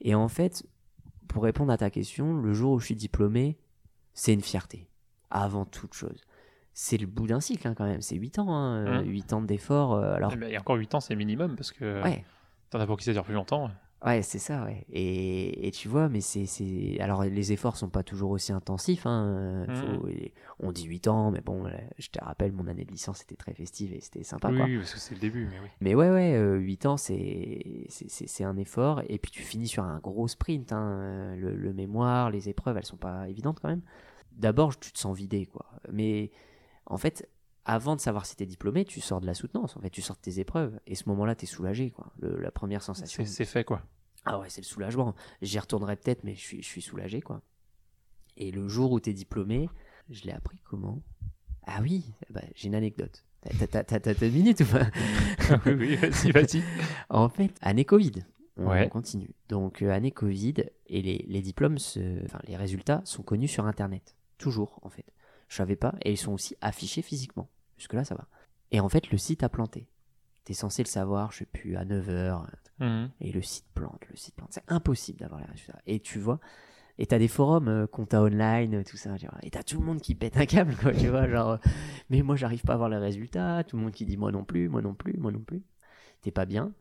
Et 0.01 0.15
en 0.15 0.29
fait, 0.29 0.65
pour 1.29 1.43
répondre 1.43 1.73
à 1.73 1.77
ta 1.79 1.91
question, 1.91 2.35
le 2.35 2.53
jour 2.55 2.73
où 2.73 2.79
je 2.81 2.87
suis 2.87 2.97
diplômé, 2.97 3.59
c'est 4.15 4.33
une 4.33 4.41
fierté, 4.41 4.89
avant 5.31 5.65
toute 5.65 5.95
chose. 5.95 6.25
C'est 6.73 6.97
le 6.97 7.07
bout 7.07 7.27
d'un 7.27 7.41
cycle, 7.41 7.67
hein, 7.67 7.75
quand 7.77 7.85
même. 7.87 8.01
C'est 8.01 8.15
8 8.17 8.39
ans, 8.39 8.55
hein, 8.55 8.77
euh, 8.87 9.01
Hum. 9.01 9.07
8 9.09 9.33
ans 9.33 9.43
d'efforts. 9.43 9.95
euh, 9.95 10.15
alors, 10.15 10.31
Eh 10.33 10.37
ben, 10.37 10.49
Et 10.51 10.59
encore 10.59 10.77
8 10.77 10.95
ans, 10.95 11.01
c'est 11.01 11.17
minimum 11.17 11.57
parce 11.57 11.73
que 11.73 12.03
ouais, 12.05 12.25
t'en 12.71 12.79
as 12.79 12.87
pour 12.87 12.97
qui 12.97 13.05
ça 13.05 13.13
dure 13.13 13.25
plus 13.25 13.35
longtemps. 13.35 13.71
Ouais, 14.07 14.23
c'est 14.23 14.39
ça, 14.39 14.65
ouais. 14.65 14.87
Et, 14.93 15.67
et 15.67 15.71
tu 15.73 15.89
vois, 15.89 16.09
mais 16.09 16.21
c'est, 16.21 16.47
c'est... 16.47 16.99
Alors, 17.01 17.25
les 17.25 17.53
efforts 17.53 17.77
sont 17.77 17.89
pas 17.89 18.05
toujours 18.05 18.31
aussi 18.31 18.53
intensifs. 18.53 19.07
Hein. 19.07 19.67
faut- 19.99 20.07
et- 20.09 20.33
On 20.61 20.71
dit 20.71 20.85
8 20.85 21.09
ans, 21.09 21.33
mais 21.33 21.41
bon, 21.41 21.65
je 21.99 22.09
te 22.09 22.23
rappelle, 22.25 22.53
mon 22.53 22.69
année 22.69 22.85
de 22.85 22.91
licence 22.93 23.23
était 23.23 23.35
très 23.35 23.55
festive 23.55 23.93
et 23.93 24.01
c'était 24.01 24.23
sympa, 24.23 24.51
oui, 24.51 24.57
quoi. 24.57 24.67
oui, 24.67 24.77
parce 24.79 24.95
que 24.95 25.01
c'est 25.01 25.15
le 25.15 25.21
début, 25.21 25.47
mais 25.51 25.59
oui. 25.61 25.69
Mais 25.81 25.95
ouais, 25.97 26.11
ouais, 26.11 26.35
euh, 26.37 26.59
8 26.59 26.87
ans, 26.87 26.97
c'est, 26.97 27.87
c'est, 27.89 28.09
c'est- 28.09 28.29
c'est 28.29 28.45
un 28.45 28.57
effort. 28.57 29.03
Et 29.09 29.19
puis, 29.19 29.33
tu 29.33 29.43
finis 29.43 29.67
sur 29.67 29.83
un 29.83 29.99
gros 29.99 30.29
sprint. 30.29 30.73
Hein. 30.73 31.35
Le, 31.37 31.57
le 31.57 31.73
mémoire, 31.73 32.31
les 32.31 32.49
épreuves, 32.49 32.77
elles 32.77 32.85
sont 32.87 32.97
pas 32.97 33.29
évidentes 33.29 33.59
quand 33.61 33.69
même. 33.69 33.83
D'abord, 34.33 34.79
tu 34.79 34.93
te 34.93 34.99
sens 34.99 35.17
vidé, 35.17 35.47
quoi. 35.47 35.67
Mais 35.93 36.31
en 36.87 36.99
fait, 36.99 37.29
avant 37.69 37.95
de 37.95 38.01
savoir 38.01 38.27
si 38.27 38.35
t'es 38.35 38.47
diplômé, 38.47 38.85
tu 38.85 39.01
sors 39.01 39.21
de 39.21 39.27
la 39.27 39.35
soutenance. 39.35 39.77
En 39.77 39.81
fait, 39.81 39.91
tu 39.91 40.03
sors 40.03 40.17
de 40.17 40.21
tes 40.23 40.41
épreuves. 40.41 40.81
Et 40.87 40.95
ce 40.95 41.09
moment-là, 41.11 41.35
t'es 41.35 41.47
soulagé, 41.47 41.91
quoi. 41.91 42.13
Le- 42.19 42.41
la 42.41 42.51
première 42.51 42.83
sensation. 42.83 43.25
C'est 43.27 43.45
fait, 43.45 43.63
quoi. 43.65 43.83
Ah 44.25 44.39
ouais, 44.41 44.49
c'est 44.51 44.61
le 44.63 44.67
soulagement. 44.67 45.15
J'y 45.43 45.59
retournerai 45.59 45.97
peut-être, 45.97 46.25
mais 46.25 46.35
je 46.35 46.41
suis, 46.41 46.63
je 46.63 46.67
suis 46.67 46.83
soulagé, 46.83 47.21
quoi. 47.21 47.43
Et 48.37 48.51
le 48.51 48.69
jour 48.69 48.93
où 48.93 49.01
t'es 49.01 49.13
diplômé, 49.13 49.69
je 50.11 50.25
l'ai 50.25 50.33
appris 50.33 50.59
comment? 50.65 51.03
Ah 51.67 51.81
oui, 51.83 52.05
bah, 52.31 52.41
j'ai 52.55 52.69
une 52.69 52.75
anecdote. 52.75 53.25
T'as- 53.43 53.67
T'as 53.69 53.85
t'as- 53.85 54.01
t'as 54.15 54.27
une 54.27 54.33
minute 54.35 54.61
ou 54.61 54.65
pas? 54.67 54.87
Oui, 55.67 55.73
oui, 55.75 55.97
vas-y, 55.97 56.31
vas-y. 56.33 56.63
En 57.11 57.29
fait, 57.29 57.55
année 57.61 57.85
Covid. 57.85 58.25
On 58.57 58.69
Ouais. 58.71 58.89
continue. 58.89 59.31
Donc, 59.49 59.83
euh, 59.83 59.91
année 59.93 60.11
Covid, 60.11 60.55
et 60.89 61.01
les, 61.03 61.25
les 61.29 61.43
diplômes, 61.43 61.79
se- 61.79 62.25
enfin, 62.25 62.41
les 62.49 62.57
résultats 62.57 63.03
sont 63.05 63.23
connus 63.23 63.47
sur 63.49 63.67
Internet. 63.67 64.17
Toujours, 64.39 64.81
en 64.83 64.89
fait. 64.91 65.05
Je 65.49 65.57
savais 65.57 65.77
pas, 65.77 65.95
et 66.03 66.11
ils 66.13 66.17
sont 66.19 66.33
aussi 66.33 66.57
affichés 66.61 67.03
physiquement. 67.03 67.49
Jusque-là, 67.79 68.05
ça 68.05 68.15
va. 68.15 68.27
Et 68.71 68.81
en 68.81 68.89
fait, 68.89 69.11
le 69.11 69.17
site 69.19 69.43
a 69.43 69.49
planté. 69.49 69.89
T'es 70.45 70.55
censé 70.55 70.83
le 70.83 70.89
savoir, 70.89 71.33
je 71.33 71.39
sais 71.39 71.47
plus, 71.47 71.77
à 71.77 71.85
9h, 71.85 72.47
Mhm. 72.81 73.11
et 73.21 73.33
le 73.33 73.43
site 73.43 73.67
plante, 73.75 74.03
le 74.11 74.17
site 74.17 74.35
plante. 74.35 74.51
C'est 74.53 74.65
impossible 74.69 75.19
d'avoir 75.21 75.41
les 75.41 75.47
résultats. 75.47 75.79
Et 75.87 76.01
tu 76.01 76.19
vois, 76.19 76.39
et 76.99 77.07
t'as 77.07 77.19
des 77.19 77.29
forums, 77.29 77.69
euh, 77.69 77.87
compta 77.87 78.23
online, 78.23 78.77
euh, 78.77 78.83
tout 78.85 78.97
ça, 78.97 79.17
tu 79.19 79.27
vois, 79.27 79.39
et 79.43 79.51
t'as 79.51 79.63
tout 79.63 79.79
le 79.79 79.85
monde 79.87 80.01
qui 80.01 80.15
pète 80.15 80.37
un 80.37 80.47
câble, 80.47 80.75
quoi, 80.77 80.93
tu 80.93 81.09
vois, 81.09 81.29
genre, 81.29 81.51
euh, 81.51 81.57
mais 82.11 82.23
moi 82.23 82.37
j'arrive 82.37 82.63
pas 82.63 82.73
à 82.73 82.75
avoir 82.75 82.89
les 82.89 82.97
résultats, 82.99 83.63
tout 83.65 83.77
le 83.77 83.83
monde 83.83 83.93
qui 83.93 84.05
dit 84.07 84.17
moi 84.17 84.33
non 84.33 84.45
plus, 84.45 84.69
moi 84.69 84.81
non 84.83 84.95
plus, 84.95 85.17
moi 85.19 85.31
non 85.33 85.41
plus. 85.41 85.63
T'es 86.23 86.31
pas 86.31 86.47
bien. 86.47 86.73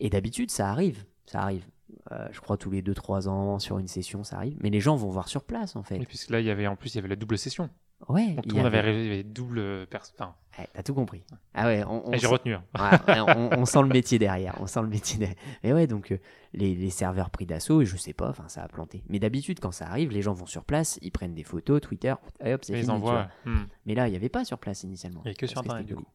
Et 0.00 0.08
d'habitude, 0.10 0.50
ça 0.50 0.70
arrive, 0.70 1.04
ça 1.26 1.40
arrive. 1.42 1.66
Euh, 2.12 2.28
je 2.32 2.40
crois 2.40 2.56
tous 2.56 2.70
les 2.70 2.82
2-3 2.82 3.28
ans, 3.28 3.58
sur 3.58 3.78
une 3.78 3.88
session, 3.88 4.24
ça 4.24 4.36
arrive. 4.36 4.56
Mais 4.60 4.70
les 4.70 4.80
gens 4.80 4.96
vont 4.96 5.08
voir 5.08 5.28
sur 5.28 5.42
place, 5.44 5.74
en 5.76 5.82
fait. 5.82 5.96
Et 6.00 6.06
puisque 6.06 6.30
là, 6.30 6.40
il 6.40 6.46
y 6.46 6.50
avait 6.50 6.66
en 6.66 6.76
plus, 6.76 6.94
il 6.94 6.96
y 6.96 6.98
avait 6.98 7.08
la 7.08 7.16
double 7.16 7.38
session. 7.38 7.70
Ouais, 8.08 8.34
Donc 8.34 8.46
tout 8.46 8.56
le 8.56 8.62
monde 8.62 8.66
avait, 8.74 8.78
avait 9.06 9.22
double 9.24 9.86
pers- 9.88 10.02
enfin, 10.18 10.34
Ouais, 10.58 10.68
t'as 10.72 10.82
tout 10.82 10.94
compris. 10.94 11.24
Ah 11.54 11.66
ouais, 11.66 11.82
on, 11.84 12.08
on 12.08 12.12
et 12.12 12.18
j'ai 12.18 12.26
retenu. 12.26 12.54
hein. 12.54 12.62
Ouais, 13.08 13.20
on, 13.20 13.58
on 13.58 13.64
sent 13.64 13.82
le 13.82 13.88
métier 13.88 14.18
derrière. 14.18 14.54
On 14.60 14.66
sent 14.66 14.82
le 14.82 14.88
métier 14.88 15.18
derrière. 15.18 15.36
Mais 15.64 15.72
ouais, 15.72 15.86
donc 15.86 16.12
euh, 16.12 16.18
les, 16.52 16.74
les 16.74 16.90
serveurs 16.90 17.30
pris 17.30 17.46
d'assaut, 17.46 17.82
et 17.82 17.86
je 17.86 17.96
sais 17.96 18.12
pas, 18.12 18.28
enfin 18.28 18.48
ça 18.48 18.62
a 18.62 18.68
planté. 18.68 19.02
Mais 19.08 19.18
d'habitude, 19.18 19.60
quand 19.60 19.72
ça 19.72 19.86
arrive, 19.88 20.10
les 20.12 20.22
gens 20.22 20.34
vont 20.34 20.46
sur 20.46 20.64
place, 20.64 20.98
ils 21.02 21.10
prennent 21.10 21.34
des 21.34 21.42
photos, 21.42 21.80
Twitter, 21.80 22.14
et 22.44 22.54
hop, 22.54 22.64
c'est 22.64 22.74
fini. 22.74 22.86
ils 22.86 22.90
envoient. 22.90 23.28
hmm. 23.44 23.64
Mais 23.86 23.94
là, 23.94 24.08
il 24.08 24.10
n'y 24.10 24.16
avait 24.16 24.28
pas 24.28 24.44
sur 24.44 24.58
place 24.58 24.82
initialement. 24.82 25.22
Il 25.24 25.26
y 25.26 25.28
avait 25.30 25.36
que 25.36 25.46
sur 25.46 25.58
Internet, 25.60 25.86
du 25.86 25.94
Covid. 25.94 26.06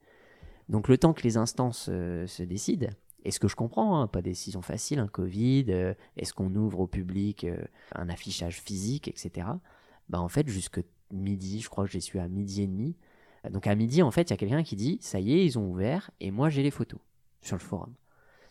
Donc 0.70 0.88
le 0.88 0.98
temps 0.98 1.14
que 1.14 1.24
les 1.24 1.38
instances 1.38 1.90
euh, 1.92 2.26
se 2.28 2.44
décident, 2.44 2.88
et 3.24 3.32
ce 3.32 3.40
que 3.40 3.48
je 3.48 3.56
comprends, 3.56 4.00
hein, 4.02 4.08
pas 4.08 4.22
décision 4.22 4.62
facile, 4.62 5.00
un 5.00 5.08
Covid, 5.08 5.66
euh, 5.70 5.94
est-ce 6.18 6.34
qu'on 6.34 6.54
ouvre 6.56 6.80
au 6.80 6.88
public 6.88 7.44
euh, 7.44 7.58
un 7.96 8.08
affichage 8.10 8.62
physique, 8.62 9.08
etc. 9.08 9.48
Bah 10.10 10.20
en 10.22 10.30
fait, 10.30 10.48
jusque 10.48 10.82
midi, 11.12 11.62
je 11.62 11.70
crois 11.70 11.86
que 11.86 11.92
j'y 11.92 12.02
suis 12.02 12.20
à 12.20 12.28
midi 12.28 12.64
et 12.64 12.68
demi. 12.68 12.96
Donc 13.50 13.68
à 13.68 13.76
midi, 13.76 14.02
en 14.04 14.12
fait, 14.12 14.30
il 14.30 14.30
y 14.32 14.34
a 14.34 14.38
quelqu'un 14.38 14.64
qui 14.64 14.76
dit, 14.76 15.00
ça 15.02 15.20
y 15.20 15.34
est, 15.34 15.46
ils 15.46 15.58
ont 15.58 15.70
ouvert, 15.70 16.12
et 16.20 16.32
moi 16.32 16.50
j'ai 16.50 16.64
les 16.64 16.72
photos 16.72 17.00
sur 17.42 17.56
le 17.56 17.62
forum. 17.62 17.94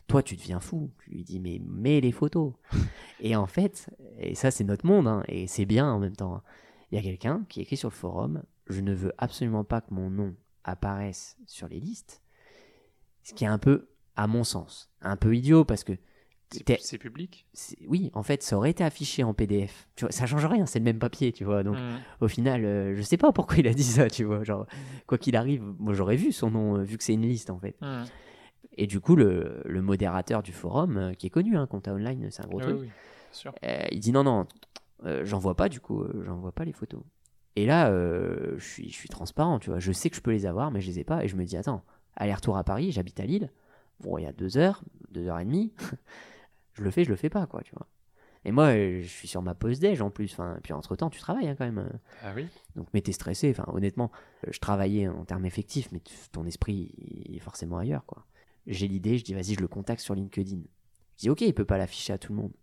Toi, 0.07 0.21
tu 0.23 0.35
deviens 0.35 0.59
fou. 0.59 0.91
Tu 1.03 1.11
lui 1.11 1.23
dis, 1.23 1.39
mais 1.39 1.61
mets 1.63 2.01
les 2.01 2.11
photos. 2.11 2.53
et 3.21 3.35
en 3.35 3.47
fait, 3.47 3.89
et 4.19 4.35
ça 4.35 4.51
c'est 4.51 4.65
notre 4.65 4.85
monde, 4.85 5.07
hein, 5.07 5.23
et 5.27 5.47
c'est 5.47 5.65
bien 5.65 5.89
en 5.89 5.99
même 5.99 6.15
temps. 6.15 6.35
hein. 6.35 6.43
Il 6.91 6.95
y 6.95 6.99
a 6.99 7.03
quelqu'un 7.03 7.45
qui 7.47 7.61
écrit 7.61 7.77
sur 7.77 7.89
le 7.89 7.95
forum, 7.95 8.43
je 8.67 8.81
ne 8.81 8.93
veux 8.93 9.13
absolument 9.17 9.63
pas 9.63 9.79
que 9.79 9.93
mon 9.93 10.09
nom 10.09 10.35
apparaisse 10.65 11.37
sur 11.45 11.69
les 11.69 11.79
listes. 11.79 12.21
Ce 13.23 13.33
qui 13.33 13.45
est 13.45 13.47
un 13.47 13.59
peu, 13.59 13.87
à 14.17 14.27
mon 14.27 14.43
sens, 14.43 14.91
un 14.99 15.15
peu 15.15 15.33
idiot 15.35 15.63
parce 15.63 15.85
que 15.85 15.93
C'est 16.81 16.97
public. 16.97 17.45
oui, 17.87 18.11
en 18.13 18.23
fait, 18.23 18.43
ça 18.43 18.57
aurait 18.57 18.71
été 18.71 18.83
affiché 18.83 19.23
en 19.23 19.33
PDF. 19.33 19.87
Tu 19.95 20.05
vois, 20.05 20.11
ça 20.11 20.25
change 20.25 20.45
rien, 20.45 20.65
c'est 20.65 20.79
le 20.79 20.85
même 20.85 20.99
papier, 20.99 21.31
tu 21.31 21.43
vois. 21.45 21.63
Donc, 21.63 21.77
Hmm. 21.77 21.97
au 22.19 22.27
final, 22.27 22.65
euh, 22.65 22.95
je 22.95 23.01
sais 23.01 23.17
pas 23.17 23.31
pourquoi 23.31 23.57
il 23.57 23.67
a 23.67 23.73
dit 23.73 23.83
ça, 23.83 24.09
tu 24.09 24.23
vois. 24.25 24.43
Genre, 24.43 24.65
quoi 25.07 25.17
qu'il 25.17 25.35
arrive, 25.35 25.63
moi 25.79 25.93
j'aurais 25.93 26.17
vu 26.17 26.31
son 26.31 26.51
nom, 26.51 26.77
euh, 26.77 26.83
vu 26.83 26.97
que 26.97 27.03
c'est 27.03 27.13
une 27.13 27.21
liste 27.21 27.49
en 27.49 27.57
fait. 27.59 27.75
Hmm. 27.81 28.03
Et 28.77 28.87
du 28.87 28.99
coup, 28.99 29.15
le, 29.15 29.61
le 29.65 29.81
modérateur 29.81 30.43
du 30.43 30.51
forum, 30.51 30.97
euh, 30.97 31.13
qui 31.13 31.27
est 31.27 31.29
connu, 31.29 31.55
hein, 31.57 31.67
Compta 31.67 31.93
Online, 31.93 32.27
c'est 32.31 32.43
un 32.43 32.47
gros 32.47 32.57
Oui, 32.57 32.63
truc, 32.63 32.77
oui, 32.81 32.85
bien 32.87 32.93
sûr. 33.31 33.53
euh, 33.63 33.85
il 33.91 33.99
dit 33.99 34.11
non, 34.11 34.23
non, 34.23 34.45
j'en 35.23 35.39
vois 35.39 35.55
pas 35.55 35.67
du 35.69 35.79
coup, 35.79 36.05
j'en 36.25 36.35
vois 36.37 36.51
pas 36.51 36.63
les 36.65 36.73
photos. 36.73 37.01
Et 37.55 37.65
là, 37.65 37.89
je 37.91 38.63
suis, 38.63 38.89
je 38.89 38.95
suis 38.95 39.09
transparent, 39.09 39.59
tu 39.59 39.69
vois. 39.71 39.79
Je 39.79 39.91
sais 39.91 40.09
que 40.09 40.15
je 40.15 40.21
peux 40.21 40.31
les 40.31 40.45
avoir, 40.45 40.71
mais 40.71 40.79
je 40.79 40.87
les 40.87 40.99
ai 40.99 41.03
pas. 41.03 41.23
Et 41.23 41.27
je 41.27 41.35
me 41.35 41.43
dis, 41.43 41.57
attends, 41.57 41.83
aller-retour 42.15 42.55
à 42.57 42.63
Paris, 42.63 42.91
j'habite 42.93 43.19
à 43.19 43.25
Lille. 43.25 43.49
Bon, 43.99 44.17
il 44.17 44.23
y 44.23 44.25
a 44.27 44.31
deux 44.31 44.57
heures, 44.57 44.81
deux 45.11 45.27
heures 45.27 45.39
et 45.39 45.43
demie. 45.45 45.73
je 46.73 46.83
le 46.83 46.91
fais, 46.91 47.03
je 47.03 47.09
le 47.09 47.15
fais 47.15 47.29
pas, 47.29 47.45
quoi, 47.47 47.61
tu 47.63 47.73
vois. 47.75 47.87
Et 48.43 48.51
moi, 48.51 48.73
je 48.73 49.01
suis 49.07 49.27
sur 49.27 49.41
ma 49.43 49.53
pause 49.53 49.79
déj 49.79 50.01
en 50.01 50.09
plus. 50.09 50.31
Enfin, 50.33 50.57
puis 50.63 50.73
entre 50.73 50.95
temps, 50.95 51.11
tu 51.11 51.19
travailles 51.19 51.47
hein, 51.47 51.55
quand 51.55 51.65
même. 51.65 51.77
euh. 51.77 51.89
Ah 52.23 52.33
oui. 52.35 52.47
Donc, 52.75 52.87
mais 52.93 53.01
t'es 53.01 53.11
stressé. 53.11 53.51
Enfin, 53.51 53.65
honnêtement, 53.71 54.11
euh, 54.47 54.51
je 54.51 54.59
travaillais 54.59 55.07
en 55.07 55.25
termes 55.25 55.45
effectifs, 55.45 55.91
mais 55.91 56.01
ton 56.31 56.45
esprit 56.47 56.91
il 56.97 57.35
est 57.35 57.39
forcément 57.39 57.77
ailleurs, 57.77 58.03
quoi. 58.05 58.25
J'ai 58.65 58.87
l'idée, 58.87 59.17
je 59.19 59.23
dis, 59.23 59.33
vas-y, 59.35 59.53
je 59.53 59.59
le 59.59 59.67
contacte 59.67 60.01
sur 60.01 60.15
LinkedIn. 60.15 60.57
Je 61.17 61.19
dis, 61.19 61.29
ok, 61.29 61.41
il 61.41 61.53
peut 61.53 61.65
pas 61.65 61.77
l'afficher 61.77 62.13
à 62.13 62.17
tout 62.17 62.31
le 62.33 62.39
monde, 62.39 62.53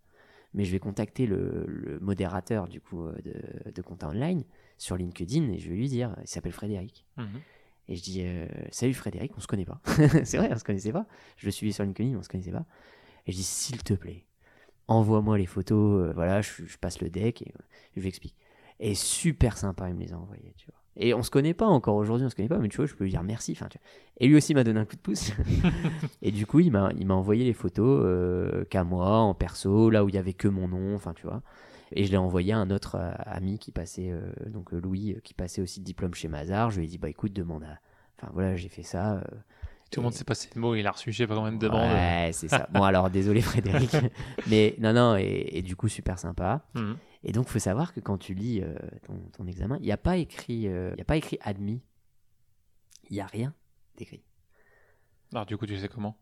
mais 0.52 0.64
je 0.64 0.72
vais 0.72 0.78
contacter 0.80 1.26
le, 1.26 1.64
le 1.68 2.00
modérateur 2.00 2.66
du 2.68 2.80
coup 2.80 3.04
euh, 3.06 3.14
de, 3.24 3.70
de 3.70 3.82
compta 3.82 4.08
online 4.08 4.42
sur 4.78 4.96
LinkedIn 4.96 5.48
et 5.52 5.58
je 5.58 5.68
vais 5.68 5.76
lui 5.76 5.88
dire, 5.88 6.16
il 6.22 6.28
s'appelle 6.28 6.52
Frédéric. 6.52 7.04
Mhm. 7.18 7.40
Et 7.88 7.94
je 7.96 8.02
dis, 8.02 8.22
euh, 8.24 8.46
salut 8.70 8.94
Frédéric, 8.94 9.32
on 9.36 9.40
se 9.40 9.46
connaît 9.46 9.64
pas. 9.64 9.80
c'est 10.24 10.38
vrai, 10.38 10.50
on 10.52 10.58
se 10.58 10.64
connaissait 10.64 10.92
pas. 10.92 11.06
Je 11.36 11.46
le 11.46 11.52
suivais 11.52 11.72
sur 11.72 11.84
LinkedIn, 11.84 12.16
on 12.18 12.22
se 12.22 12.28
connaissait 12.28 12.50
pas. 12.52 12.66
Et 13.28 13.32
je 13.32 13.36
dis, 13.36 13.44
s'il 13.44 13.82
te 13.84 13.92
plaît, 13.92 14.24
envoie-moi 14.88 15.36
les 15.36 15.46
photos. 15.46 16.08
euh, 16.08 16.12
voilà, 16.14 16.40
je, 16.40 16.64
je 16.64 16.78
passe 16.78 17.00
le 17.00 17.10
deck 17.10 17.42
et 17.42 17.52
euh, 17.54 17.62
je 17.94 18.00
lui 18.00 18.08
explique. 18.08 18.34
Et 18.80 18.94
super 18.94 19.58
sympa, 19.58 19.88
il 19.88 19.94
me 19.94 20.00
les 20.00 20.14
a 20.14 20.18
envoyés, 20.18 20.54
tu 20.56 20.66
vois. 20.66 20.74
Et 20.96 21.14
on 21.14 21.22
se 21.22 21.30
connaît 21.30 21.54
pas 21.54 21.66
encore 21.66 21.94
aujourd'hui, 21.94 22.26
on 22.26 22.30
se 22.30 22.34
connaît 22.34 22.48
pas, 22.48 22.58
mais 22.58 22.68
tu 22.68 22.78
vois, 22.78 22.86
je 22.86 22.94
peux 22.94 23.04
lui 23.04 23.10
dire 23.10 23.22
merci. 23.22 23.52
Enfin. 23.52 23.68
Et 24.16 24.26
lui 24.26 24.34
aussi 24.34 24.54
m'a 24.54 24.64
donné 24.64 24.80
un 24.80 24.84
coup 24.86 24.96
de 24.96 25.00
pouce. 25.00 25.32
et 26.22 26.32
du 26.32 26.46
coup, 26.46 26.58
il 26.60 26.72
m'a, 26.72 26.90
il 26.96 27.06
m'a 27.06 27.14
envoyé 27.14 27.44
les 27.44 27.52
photos 27.52 28.02
euh, 28.02 28.64
qu'à 28.64 28.82
moi, 28.82 29.18
en 29.18 29.34
perso, 29.34 29.90
là 29.90 30.04
où 30.04 30.08
il 30.08 30.14
y 30.14 30.18
avait 30.18 30.32
que 30.32 30.48
mon 30.48 30.66
nom, 30.66 30.94
enfin, 30.96 31.12
tu 31.12 31.26
vois. 31.26 31.42
Et 31.92 32.04
je 32.04 32.10
l'ai 32.10 32.16
envoyé 32.16 32.52
à 32.52 32.58
un 32.58 32.70
autre 32.70 32.96
ami 33.24 33.58
qui 33.58 33.72
passait, 33.72 34.12
donc 34.46 34.72
Louis, 34.72 35.16
qui 35.24 35.32
passait 35.32 35.62
aussi 35.62 35.80
le 35.80 35.84
diplôme 35.84 36.14
chez 36.14 36.28
Mazar. 36.28 36.70
Je 36.70 36.78
lui 36.80 36.86
ai 36.86 36.88
dit, 36.88 36.98
bah 36.98 37.08
écoute, 37.08 37.32
demande 37.32 37.64
à. 37.64 37.78
Enfin 38.18 38.30
voilà, 38.34 38.56
j'ai 38.56 38.68
fait 38.68 38.82
ça. 38.82 39.22
Tout 39.90 40.00
le 40.00 40.04
monde 40.04 40.12
s'est 40.12 40.24
passé 40.24 40.50
le 40.54 40.60
mot, 40.60 40.74
il 40.74 40.86
a 40.86 40.90
reçu, 40.90 41.12
je 41.12 41.18
sais 41.18 41.26
pas 41.26 41.34
combien 41.34 41.52
de 41.52 41.58
demandes. 41.58 41.90
Ouais, 41.90 42.30
c'est 42.32 42.48
ça. 42.48 42.68
Bon, 42.72 42.82
alors 42.82 43.08
désolé 43.08 43.40
Frédéric. 43.40 43.90
Mais 44.46 44.74
non, 44.78 44.92
non, 44.92 45.16
et, 45.16 45.48
et 45.52 45.62
du 45.62 45.76
coup, 45.76 45.88
super 45.88 46.18
sympa. 46.18 46.66
Mhm. 46.74 46.96
Et 47.24 47.32
donc, 47.32 47.48
faut 47.48 47.58
savoir 47.58 47.94
que 47.94 48.00
quand 48.00 48.18
tu 48.18 48.34
lis 48.34 48.60
euh, 48.62 48.74
ton, 49.06 49.18
ton 49.36 49.46
examen, 49.46 49.76
il 49.80 49.84
n'y 49.86 49.92
a 49.92 49.96
pas 49.96 50.18
écrit, 50.18 50.68
euh, 50.68 50.90
il 50.94 50.98
y 50.98 51.02
a 51.02 51.04
pas 51.06 51.16
écrit 51.16 51.38
admis. 51.40 51.80
Il 53.10 53.14
n'y 53.14 53.20
a 53.20 53.26
rien 53.26 53.54
d'écrit. 53.96 54.22
Alors 55.32 55.46
du 55.46 55.56
coup, 55.56 55.66
tu 55.66 55.76
sais 55.78 55.88
comment? 55.88 56.16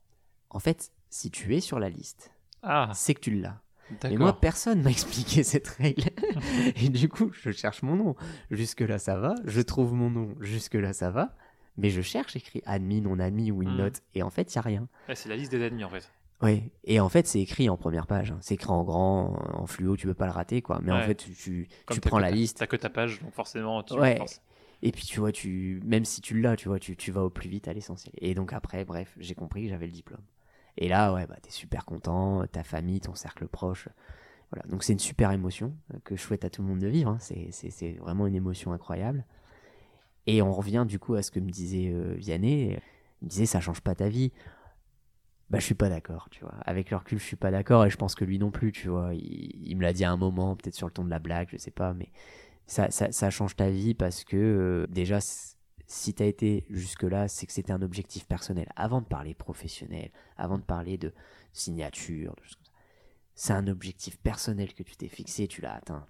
En 0.50 0.58
fait, 0.60 0.92
si 1.10 1.30
tu 1.30 1.54
es 1.56 1.60
sur 1.60 1.78
la 1.78 1.88
liste, 1.88 2.32
Ah, 2.62 2.90
c'est 2.94 3.14
que 3.14 3.20
tu 3.20 3.32
l'as. 3.32 3.60
Et 4.04 4.16
moi, 4.16 4.40
personne 4.40 4.82
m'a 4.82 4.90
expliqué 4.90 5.42
cette 5.44 5.68
règle. 5.68 6.10
et 6.76 6.88
du 6.88 7.08
coup, 7.08 7.30
je 7.32 7.50
cherche 7.52 7.82
mon 7.82 7.94
nom. 7.96 8.16
Jusque-là, 8.50 8.98
ça 8.98 9.16
va. 9.16 9.34
Je 9.44 9.60
trouve 9.60 9.92
mon 9.92 10.10
nom. 10.10 10.34
Jusque-là, 10.40 10.92
ça 10.92 11.10
va. 11.10 11.34
Mais 11.78 11.90
je 11.90 12.00
cherche 12.02 12.36
écrit 12.36 12.62
admin, 12.66 13.00
non 13.02 13.18
admis 13.18 13.50
ou 13.50 13.62
une 13.62 13.74
Hmm. 13.74 13.78
note. 13.78 14.02
Et 14.14 14.22
en 14.22 14.30
fait, 14.30 14.54
il 14.54 14.56
n'y 14.56 14.60
a 14.60 14.62
rien. 14.62 14.88
c'est 15.14 15.28
la 15.28 15.36
liste 15.36 15.50
des 15.50 15.62
admis 15.62 15.84
en 15.84 15.90
fait. 15.90 16.10
Oui, 16.42 16.70
et 16.84 17.00
en 17.00 17.08
fait, 17.08 17.26
c'est 17.26 17.40
écrit 17.40 17.70
en 17.70 17.76
première 17.78 18.06
page. 18.06 18.30
hein. 18.30 18.38
C'est 18.42 18.54
écrit 18.54 18.70
en 18.70 18.84
grand, 18.84 19.38
en 19.54 19.66
fluo, 19.66 19.96
tu 19.96 20.06
peux 20.06 20.12
pas 20.14 20.26
le 20.26 20.32
rater, 20.32 20.60
quoi. 20.60 20.80
Mais 20.82 20.92
en 20.92 21.00
fait, 21.00 21.14
tu, 21.14 21.66
tu, 21.90 22.00
prends 22.00 22.18
la 22.18 22.28
ta- 22.28 22.34
liste. 22.34 22.58
T'as 22.58 22.66
que 22.66 22.76
ta 22.76 22.90
page, 22.90 23.20
donc 23.22 23.32
forcément 23.32 23.82
tu 23.82 23.94
Ouais. 23.94 24.16
penses. 24.16 24.42
Et 24.82 24.92
puis, 24.92 25.04
tu 25.06 25.18
vois, 25.20 25.32
tu, 25.32 25.80
même 25.86 26.04
si 26.04 26.20
tu 26.20 26.38
l'as, 26.38 26.54
tu 26.56 26.68
vois, 26.68 26.78
tu, 26.78 26.94
tu 26.94 27.10
vas 27.10 27.24
au 27.24 27.30
plus 27.30 27.48
vite 27.48 27.68
à 27.68 27.72
l'essentiel. 27.72 28.12
Et 28.18 28.34
donc, 28.34 28.52
après, 28.52 28.84
bref, 28.84 29.14
j'ai 29.18 29.34
compris 29.34 29.62
que 29.64 29.70
j'avais 29.70 29.86
le 29.86 29.92
diplôme. 29.92 30.20
Et 30.76 30.88
là, 30.88 31.14
ouais, 31.14 31.26
bah, 31.26 31.36
t'es 31.40 31.50
super 31.50 31.86
content, 31.86 32.46
ta 32.46 32.62
famille, 32.62 33.00
ton 33.00 33.14
cercle 33.14 33.48
proche. 33.48 33.88
Voilà. 34.52 34.68
Donc, 34.68 34.84
c'est 34.84 34.92
une 34.92 34.98
super 34.98 35.30
émotion 35.32 35.74
euh, 35.94 35.98
que 36.04 36.14
je 36.16 36.20
souhaite 36.20 36.44
à 36.44 36.50
tout 36.50 36.60
le 36.60 36.68
monde 36.68 36.80
de 36.80 36.86
vivre. 36.88 37.10
hein. 37.10 37.18
C'est 37.18 37.92
vraiment 37.92 38.26
une 38.26 38.34
émotion 38.34 38.72
incroyable. 38.74 39.24
Et 40.26 40.42
on 40.42 40.52
revient, 40.52 40.84
du 40.86 40.98
coup, 40.98 41.14
à 41.14 41.22
ce 41.22 41.30
que 41.30 41.40
me 41.40 41.50
disait 41.50 41.90
euh, 41.92 42.14
Vianney. 42.16 42.78
Il 43.22 43.24
me 43.24 43.28
disait, 43.28 43.46
ça 43.46 43.60
change 43.60 43.80
pas 43.80 43.94
ta 43.94 44.08
vie. 44.08 44.32
Bah, 45.48 45.60
je 45.60 45.64
suis 45.64 45.74
pas 45.74 45.88
d'accord, 45.88 46.28
tu 46.30 46.40
vois. 46.40 46.54
Avec 46.64 46.90
le 46.90 46.96
recul, 46.96 47.18
je 47.18 47.24
suis 47.24 47.36
pas 47.36 47.52
d'accord 47.52 47.84
et 47.86 47.90
je 47.90 47.96
pense 47.96 48.14
que 48.16 48.24
lui 48.24 48.38
non 48.38 48.50
plus, 48.50 48.72
tu 48.72 48.88
vois. 48.88 49.14
Il, 49.14 49.76
me 49.76 49.82
l'a 49.82 49.92
dit 49.92 50.04
à 50.04 50.10
un 50.10 50.16
moment, 50.16 50.56
peut-être 50.56 50.74
sur 50.74 50.88
le 50.88 50.92
ton 50.92 51.04
de 51.04 51.10
la 51.10 51.20
blague, 51.20 51.48
je 51.52 51.56
sais 51.56 51.70
pas, 51.70 51.94
mais 51.94 52.10
ça, 52.66 53.30
change 53.30 53.54
ta 53.54 53.70
vie 53.70 53.94
parce 53.94 54.24
que 54.24 54.36
euh, 54.36 54.86
déjà, 54.88 55.20
si 55.86 56.14
t'as 56.14 56.24
été 56.24 56.66
jusque-là, 56.68 57.28
c'est 57.28 57.46
que 57.46 57.52
c'était 57.52 57.72
un 57.72 57.82
objectif 57.82 58.26
personnel. 58.26 58.68
Avant 58.74 59.00
de 59.00 59.06
parler 59.06 59.34
professionnel, 59.34 60.10
avant 60.36 60.58
de 60.58 60.64
parler 60.64 60.98
de 60.98 61.12
signature, 61.52 62.34
c'est 63.36 63.52
un 63.52 63.68
objectif 63.68 64.18
personnel 64.18 64.74
que 64.74 64.82
tu 64.82 64.96
t'es 64.96 65.08
fixé, 65.08 65.46
tu 65.46 65.60
l'as 65.60 65.74
atteint, 65.74 66.04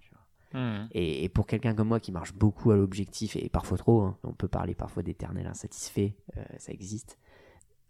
Mhm. 0.53 0.87
Et, 0.91 1.23
et 1.23 1.29
pour 1.29 1.47
quelqu'un 1.47 1.75
comme 1.75 1.89
moi 1.89 1.99
qui 1.99 2.11
marche 2.11 2.33
beaucoup 2.33 2.71
à 2.71 2.75
l'objectif, 2.77 3.35
et 3.35 3.49
parfois 3.49 3.77
trop, 3.77 4.01
hein, 4.01 4.17
on 4.23 4.33
peut 4.33 4.47
parler 4.47 4.75
parfois 4.75 5.03
d'éternel 5.03 5.47
insatisfait, 5.47 6.15
euh, 6.37 6.43
ça 6.57 6.71
existe. 6.71 7.17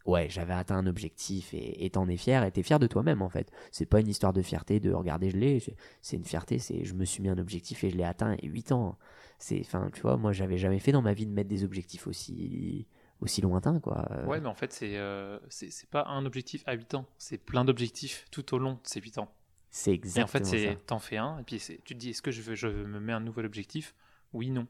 Ouais, 0.06 0.28
j'avais 0.30 0.54
atteint 0.54 0.78
un 0.78 0.88
objectif 0.88 1.54
et 1.54 1.90
t'en 1.90 2.08
es 2.08 2.16
fier, 2.16 2.44
et 2.46 2.52
t'es 2.52 2.64
fier 2.64 2.80
de 2.80 2.88
toi-même 2.88 3.22
en 3.22 3.28
fait. 3.30 3.52
C'est 3.72 3.86
pas 3.86 4.00
une 4.00 4.08
histoire 4.08 4.32
de 4.32 4.42
fierté 4.42 4.80
de 4.80 4.94
regarder, 4.94 5.30
je 5.30 5.38
l'ai, 5.38 5.60
c'est- 5.60 6.16
une 6.16 6.24
fierté, 6.24 6.60
c'est 6.60 6.86
je 6.86 6.94
me 6.94 7.04
suis 7.04 7.22
mis 7.22 7.28
un 7.30 7.38
objectif 7.38 7.84
et 7.84 7.90
je 7.90 7.98
l'ai 7.98 8.06
atteint, 8.06 8.36
et 8.42 8.48
8 8.48 8.72
ans. 8.72 8.98
C'est, 9.38 9.60
enfin, 9.60 9.90
tu 9.94 10.02
vois, 10.02 10.16
moi 10.18 10.32
j'avais 10.32 10.58
jamais 10.58 10.80
fait 10.80 10.94
dans 10.94 11.02
ma 11.02 11.14
vie 11.14 11.26
de 11.26 11.32
mettre 11.32 11.50
des 11.50 11.64
objectifs 11.66 12.08
aussi, 12.08 12.88
aussi 13.20 13.42
lointains, 13.42 13.80
quoi. 13.82 14.08
Ouais, 14.26 14.40
mais 14.40 14.48
en 14.48 14.56
fait, 14.56 14.72
c'est 14.72 14.98
euh, 14.98 15.40
c'est 15.50 15.70
c'est 15.72 15.90
pas 15.90 16.06
un 16.08 16.26
objectif 16.26 16.64
à 16.68 16.74
8 16.74 16.94
ans, 16.96 17.06
c'est 17.18 17.38
plein 17.38 17.66
d'objectifs 17.66 18.26
tout 18.32 18.54
au 18.56 18.60
long 18.60 18.74
de 18.74 18.80
ces 18.84 19.02
8 19.02 19.18
ans. 19.18 19.30
C'est 19.78 19.94
Et 20.16 20.24
exactement 20.24 20.24
en 20.24 20.28
fait, 20.28 20.46
c'est 20.46 20.78
t'en 20.88 21.00
fais 21.00 21.18
un, 21.18 21.40
et 21.40 21.44
puis 21.44 21.60
tu 21.60 21.80
te 21.80 21.94
dis, 21.94 22.10
est-ce 22.10 22.22
que 22.22 22.32
je, 22.32 22.42
veux, 22.42 22.56
je 22.56 22.68
me 22.68 23.00
mets 23.00 23.14
un 23.14 23.20
nouvel 23.20 23.46
objectif? 23.46 23.94
Oui, 24.34 24.50
non. 24.50 24.68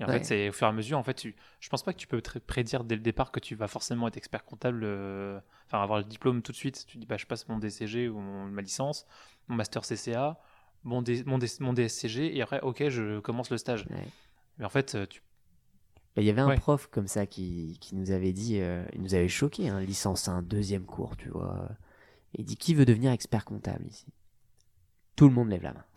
Et 0.00 0.04
en 0.04 0.08
Ouais. 0.08 0.14
fait, 0.14 0.24
c'est 0.24 0.48
au 0.48 0.52
fur 0.52 0.66
et 0.66 0.70
à 0.70 0.72
mesure, 0.72 0.98
en 0.98 1.02
fait, 1.04 1.14
tu, 1.14 1.36
je 1.60 1.68
pense 1.68 1.82
pas 1.84 1.92
que 1.92 1.98
tu 1.98 2.06
peux 2.06 2.20
prédire 2.46 2.84
dès 2.84 2.96
le 2.96 3.00
départ 3.02 3.32
que 3.32 3.40
tu 3.40 3.54
vas 3.54 3.68
forcément 3.68 4.08
être 4.08 4.16
expert 4.16 4.44
comptable, 4.44 4.82
euh, 4.84 5.40
enfin 5.66 5.82
avoir 5.82 5.98
le 5.98 6.04
diplôme 6.04 6.42
tout 6.42 6.52
de 6.52 6.56
suite. 6.56 6.84
Tu 6.86 6.98
dis, 6.98 7.06
bah, 7.06 7.16
je 7.16 7.26
passe 7.26 7.48
mon 7.48 7.58
DCG 7.58 8.08
ou 8.08 8.18
mon- 8.20 8.46
ma 8.46 8.62
licence, 8.62 9.06
mon 9.48 9.56
master 9.56 9.84
CCA, 9.84 10.38
mon, 10.84 11.02
D- 11.02 11.22
mon, 11.26 11.38
D- 11.38 11.46
mon 11.60 11.72
DSCG, 11.72 12.36
et 12.36 12.42
après, 12.42 12.60
ok, 12.60 12.88
je 12.88 13.20
commence 13.20 13.50
le 13.50 13.58
stage. 13.58 13.88
Ouais. 13.90 14.12
Mais 14.58 14.66
en 14.66 14.70
fait, 14.70 14.94
euh, 14.96 15.06
tu, 15.06 15.22
Bah, 16.16 16.22
Il 16.22 16.24
y 16.26 16.30
avait 16.30 16.40
un 16.40 16.50
Ouais. 16.50 16.56
prof 16.56 16.86
comme 16.90 17.06
ça 17.08 17.26
qui, 17.26 17.78
qui 17.80 17.94
nous 17.96 18.10
avait 18.10 18.32
dit, 18.32 18.60
euh, 18.60 18.84
il 18.94 19.02
nous 19.02 19.14
avait 19.14 19.28
choqué, 19.28 19.68
hein, 19.68 19.80
licence 19.80 20.28
1, 20.28 20.42
deuxième 20.42 20.84
cours, 20.86 21.16
tu 21.16 21.28
vois. 21.28 21.68
Il 22.34 22.44
dit 22.46 22.56
qui 22.56 22.74
veut 22.74 22.86
devenir 22.86 23.12
expert 23.12 23.44
comptable 23.44 23.86
ici? 23.88 24.06
Tout 25.16 25.28
le 25.28 25.34
monde 25.34 25.48
lève 25.48 25.62
la 25.62 25.72
main. 25.74 25.84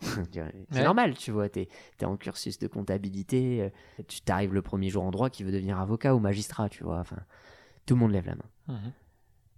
C'est 0.70 0.78
Ouais. 0.78 0.84
normal, 0.84 1.14
tu 1.16 1.30
vois, 1.32 1.48
t'es 1.48 1.68
es 2.00 2.04
en 2.04 2.16
cursus 2.16 2.58
de 2.58 2.66
comptabilité, 2.68 3.62
euh, 3.62 4.02
tu 4.06 4.20
t'arrives 4.20 4.54
le 4.54 4.62
premier 4.62 4.90
jour 4.90 5.02
en 5.04 5.10
droit 5.10 5.28
qui 5.30 5.42
veut 5.42 5.50
devenir 5.52 5.78
avocat 5.80 6.14
ou 6.14 6.20
magistrat, 6.20 6.68
tu 6.68 6.84
vois. 6.84 7.00
Enfin, 7.00 7.18
tout 7.86 7.94
le 7.94 8.00
monde 8.00 8.12
lève 8.12 8.26
la 8.26 8.36
main. 8.36 8.44
Mhm. 8.68 8.92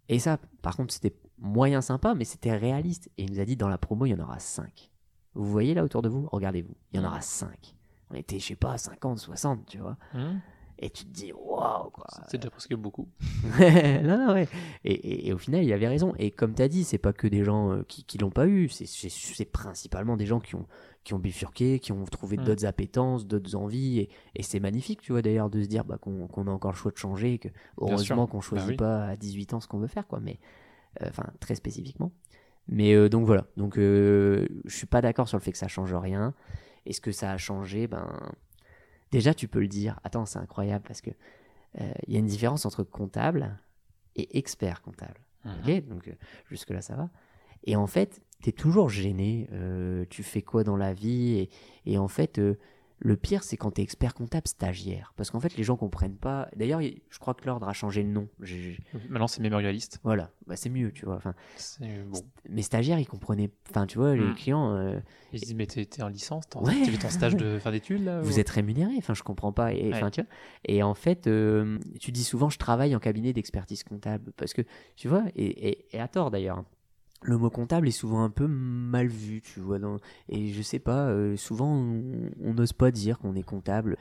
Et 0.08 0.18
ça, 0.18 0.38
par 0.62 0.76
contre, 0.76 0.94
c'était 0.94 1.14
moyen 1.38 1.80
sympa, 1.82 2.14
mais 2.14 2.24
c'était 2.24 2.56
réaliste. 2.56 3.10
Et 3.18 3.24
il 3.24 3.32
nous 3.32 3.40
a 3.40 3.44
dit 3.44 3.56
dans 3.56 3.68
la 3.68 3.78
promo, 3.78 4.06
il 4.06 4.10
y 4.10 4.14
en 4.14 4.20
aura 4.20 4.38
5. 4.38 4.90
Vous 5.34 5.44
voyez 5.44 5.74
là 5.74 5.84
autour 5.84 6.02
de 6.02 6.08
vous? 6.08 6.26
Regardez-vous, 6.32 6.74
il 6.92 6.96
y 6.96 6.98
en 6.98 7.02
Mhm. 7.02 7.08
aura 7.08 7.20
5. 7.20 7.74
On 8.10 8.14
était, 8.14 8.38
je 8.38 8.46
sais 8.46 8.56
pas, 8.56 8.76
50, 8.78 9.18
60, 9.18 9.66
tu 9.66 9.78
vois. 9.78 9.96
Mhm. 10.14 10.40
Et 10.82 10.88
tu 10.88 11.04
te 11.04 11.10
dis, 11.10 11.30
waouh, 11.34 11.90
quoi. 11.90 12.06
c'est 12.28 12.38
déjà 12.38 12.48
presque 12.50 12.74
beaucoup. 12.74 13.06
non, 13.60 14.26
non, 14.26 14.32
ouais. 14.32 14.48
Et, 14.84 14.92
et- 14.94 15.28
et 15.28 15.32
au 15.34 15.38
final, 15.38 15.62
il 15.62 15.70
avait 15.74 15.88
raison. 15.88 16.14
Et 16.18 16.30
comme 16.30 16.54
tu 16.54 16.62
as 16.62 16.68
dit, 16.68 16.84
c'est 16.84 16.96
pas 16.98 17.12
que 17.12 17.26
des 17.26 17.44
gens 17.44 17.70
euh, 17.72 17.82
qui, 17.86 18.02
qui 18.04 18.16
l'ont 18.16 18.30
pas 18.30 18.46
eu, 18.46 18.68
c'est- 18.70 19.44
principalement 19.52 20.16
des 20.16 20.24
gens 20.24 20.40
qui 20.40 20.54
ont, 20.54 20.66
qui 21.04 21.12
ont 21.12 21.18
bifurqué, 21.18 21.80
qui 21.80 21.92
ont 21.92 22.04
trouvé 22.06 22.38
Mm. 22.38 22.44
d'autres 22.44 22.64
appétences, 22.66 23.26
d'autres 23.26 23.56
envies. 23.56 23.98
Et, 24.00 24.08
et 24.36 24.42
c'est 24.42 24.58
magnifique, 24.60 25.02
tu 25.02 25.12
vois, 25.12 25.20
d'ailleurs, 25.20 25.50
de 25.50 25.62
se 25.62 25.68
dire 25.68 25.84
bah, 25.84 25.98
qu'on 25.98 26.26
qu'on 26.28 26.46
a 26.46 26.50
encore 26.50 26.72
le 26.72 26.76
choix 26.78 26.92
de 26.92 26.96
changer, 26.96 27.34
et 27.34 27.38
que 27.38 27.48
heureusement 27.78 28.26
qu'on 28.26 28.40
choisit 28.40 28.70
oui. 28.70 28.76
pas 28.76 29.04
à 29.04 29.16
18 29.16 29.52
ans 29.54 29.60
ce 29.60 29.68
qu'on 29.68 29.78
veut 29.78 29.86
faire, 29.86 30.06
quoi. 30.06 30.20
Mais, 30.20 30.38
euh, 31.02 31.06
enfin, 31.10 31.26
très 31.40 31.56
spécifiquement. 31.56 32.10
Mais 32.68 32.94
euh, 32.94 33.08
donc 33.10 33.26
voilà. 33.26 33.46
Donc, 33.58 33.76
euh, 33.76 34.46
je 34.64 34.74
suis 34.76 34.86
pas 34.86 35.02
d'accord 35.02 35.28
sur 35.28 35.36
le 35.36 35.42
fait 35.42 35.52
que 35.52 35.58
ça 35.58 35.68
change 35.68 35.92
rien. 35.94 36.32
Et 36.86 36.94
ce 36.94 37.02
que 37.02 37.12
ça 37.12 37.32
a 37.32 37.36
changé, 37.36 37.86
ben. 37.86 38.08
Déjà, 39.10 39.34
tu 39.34 39.48
peux 39.48 39.60
le 39.60 39.68
dire. 39.68 39.98
Attends, 40.04 40.26
c'est 40.26 40.38
incroyable 40.38 40.84
parce 40.86 41.00
que 41.00 41.10
euh, 41.80 41.92
il 42.06 42.14
y 42.14 42.16
a 42.16 42.20
une 42.20 42.26
différence 42.26 42.66
entre 42.66 42.82
comptable 42.82 43.58
et 44.16 44.38
expert 44.38 44.82
comptable. 44.82 45.20
Mhm. 45.44 45.80
Donc 45.82 46.08
euh, 46.08 46.12
jusque-là, 46.48 46.80
ça 46.80 46.96
va. 46.96 47.10
Et 47.64 47.76
en 47.76 47.86
fait, 47.86 48.22
tu 48.42 48.50
es 48.50 48.52
toujours 48.52 48.88
gêné. 48.88 49.48
euh, 49.52 50.04
tu 50.10 50.22
fais 50.22 50.42
quoi 50.42 50.64
dans 50.64 50.76
la 50.76 50.94
vie 50.94 51.38
et, 51.38 51.50
et 51.86 51.98
en 51.98 52.08
fait, 52.08 52.40
le 53.02 53.16
pire, 53.16 53.42
c'est 53.42 53.56
quand 53.56 53.70
tu 53.70 53.80
es 53.80 53.84
expert 53.84 54.12
comptable 54.14 54.46
stagiaire. 54.46 55.14
Parce 55.16 55.30
qu'en 55.30 55.40
fait, 55.40 55.56
les 55.56 55.64
gens 55.64 55.76
comprennent 55.76 56.16
pas. 56.18 56.48
D'ailleurs, 56.54 56.82
il- 56.82 57.00
je 57.08 57.18
crois 57.18 57.32
que 57.32 57.46
l'ordre 57.46 57.66
a 57.66 57.72
changé 57.72 58.02
de 58.04 58.08
nom. 58.08 58.28
J'ai- 58.42 58.78
Maintenant, 59.08 59.26
c'est 59.26 59.40
mémorialiste. 59.40 60.00
Voilà, 60.04 60.30
bah, 60.46 60.54
c'est 60.56 60.68
mieux, 60.68 60.92
tu 60.92 61.06
vois. 61.06 61.16
Enfin, 61.16 61.34
bon. 61.80 62.20
mes 62.48 62.60
stagiaires, 62.62 62.98
ils 62.98 63.06
comprenaient. 63.08 63.50
Enfin, 63.70 63.86
tu 63.86 63.96
vois, 63.98 64.14
les 64.14 64.24
Mm. 64.24 64.34
clients, 64.34 64.74
euh, 64.74 65.00
Ils 65.32 65.38
se 65.40 65.44
disent, 65.46 65.54
mais 65.54 65.66
t'es 65.66 65.84
t'es 65.86 66.02
en 66.02 66.08
licence, 66.08 66.46
t'es 66.48 66.56
en- 66.58 66.64
Ouais. 66.64 66.74
ton 67.00 67.08
stage 67.08 67.36
de 67.36 67.58
fin 67.60 67.70
d'études 67.72 68.04
là 68.04 68.20
vous 68.20 68.36
ou- 68.36 68.40
êtes 68.40 68.50
rémunéré. 68.50 68.92
Enfin, 68.98 69.14
je 69.14 69.22
comprends 69.22 69.52
pas. 69.52 69.72
Et, 69.72 69.92
enfin, 69.94 70.06
Ouais. 70.06 70.10
tu 70.10 70.20
vois. 70.20 70.30
Et 70.66 70.82
en 70.82 70.94
fait, 70.94 71.26
euh, 71.26 71.78
tu 72.00 72.12
dis 72.12 72.24
souvent, 72.24 72.50
je 72.50 72.58
travaille 72.58 72.94
en 72.94 72.98
cabinet 73.00 73.32
d'expertise 73.32 73.82
comptable. 73.82 74.32
Parce 74.36 74.52
que, 74.52 74.62
tu 74.96 75.08
vois, 75.08 75.24
et, 75.36 75.68
et- 75.70 75.96
et 75.96 76.00
à 76.00 76.08
tort 76.08 76.30
d'ailleurs. 76.30 76.64
Le 77.22 77.36
mot 77.36 77.50
comptable 77.50 77.86
est 77.88 77.90
souvent 77.92 78.22
un 78.24 78.30
peu 78.30 78.46
mal 78.46 79.06
vu, 79.08 79.42
tu 79.42 79.60
vois. 79.60 79.78
dans- 79.78 79.98
Et 80.28 80.48
je 80.52 80.62
sais 80.62 80.78
pas, 80.78 81.08
euh, 81.08 81.36
souvent 81.36 81.68
on 81.70 82.54
n'ose 82.54 82.72
pas 82.72 82.90
dire 82.90 83.18
qu'on 83.18 83.34
est 83.34 83.42
comptable. 83.42 83.96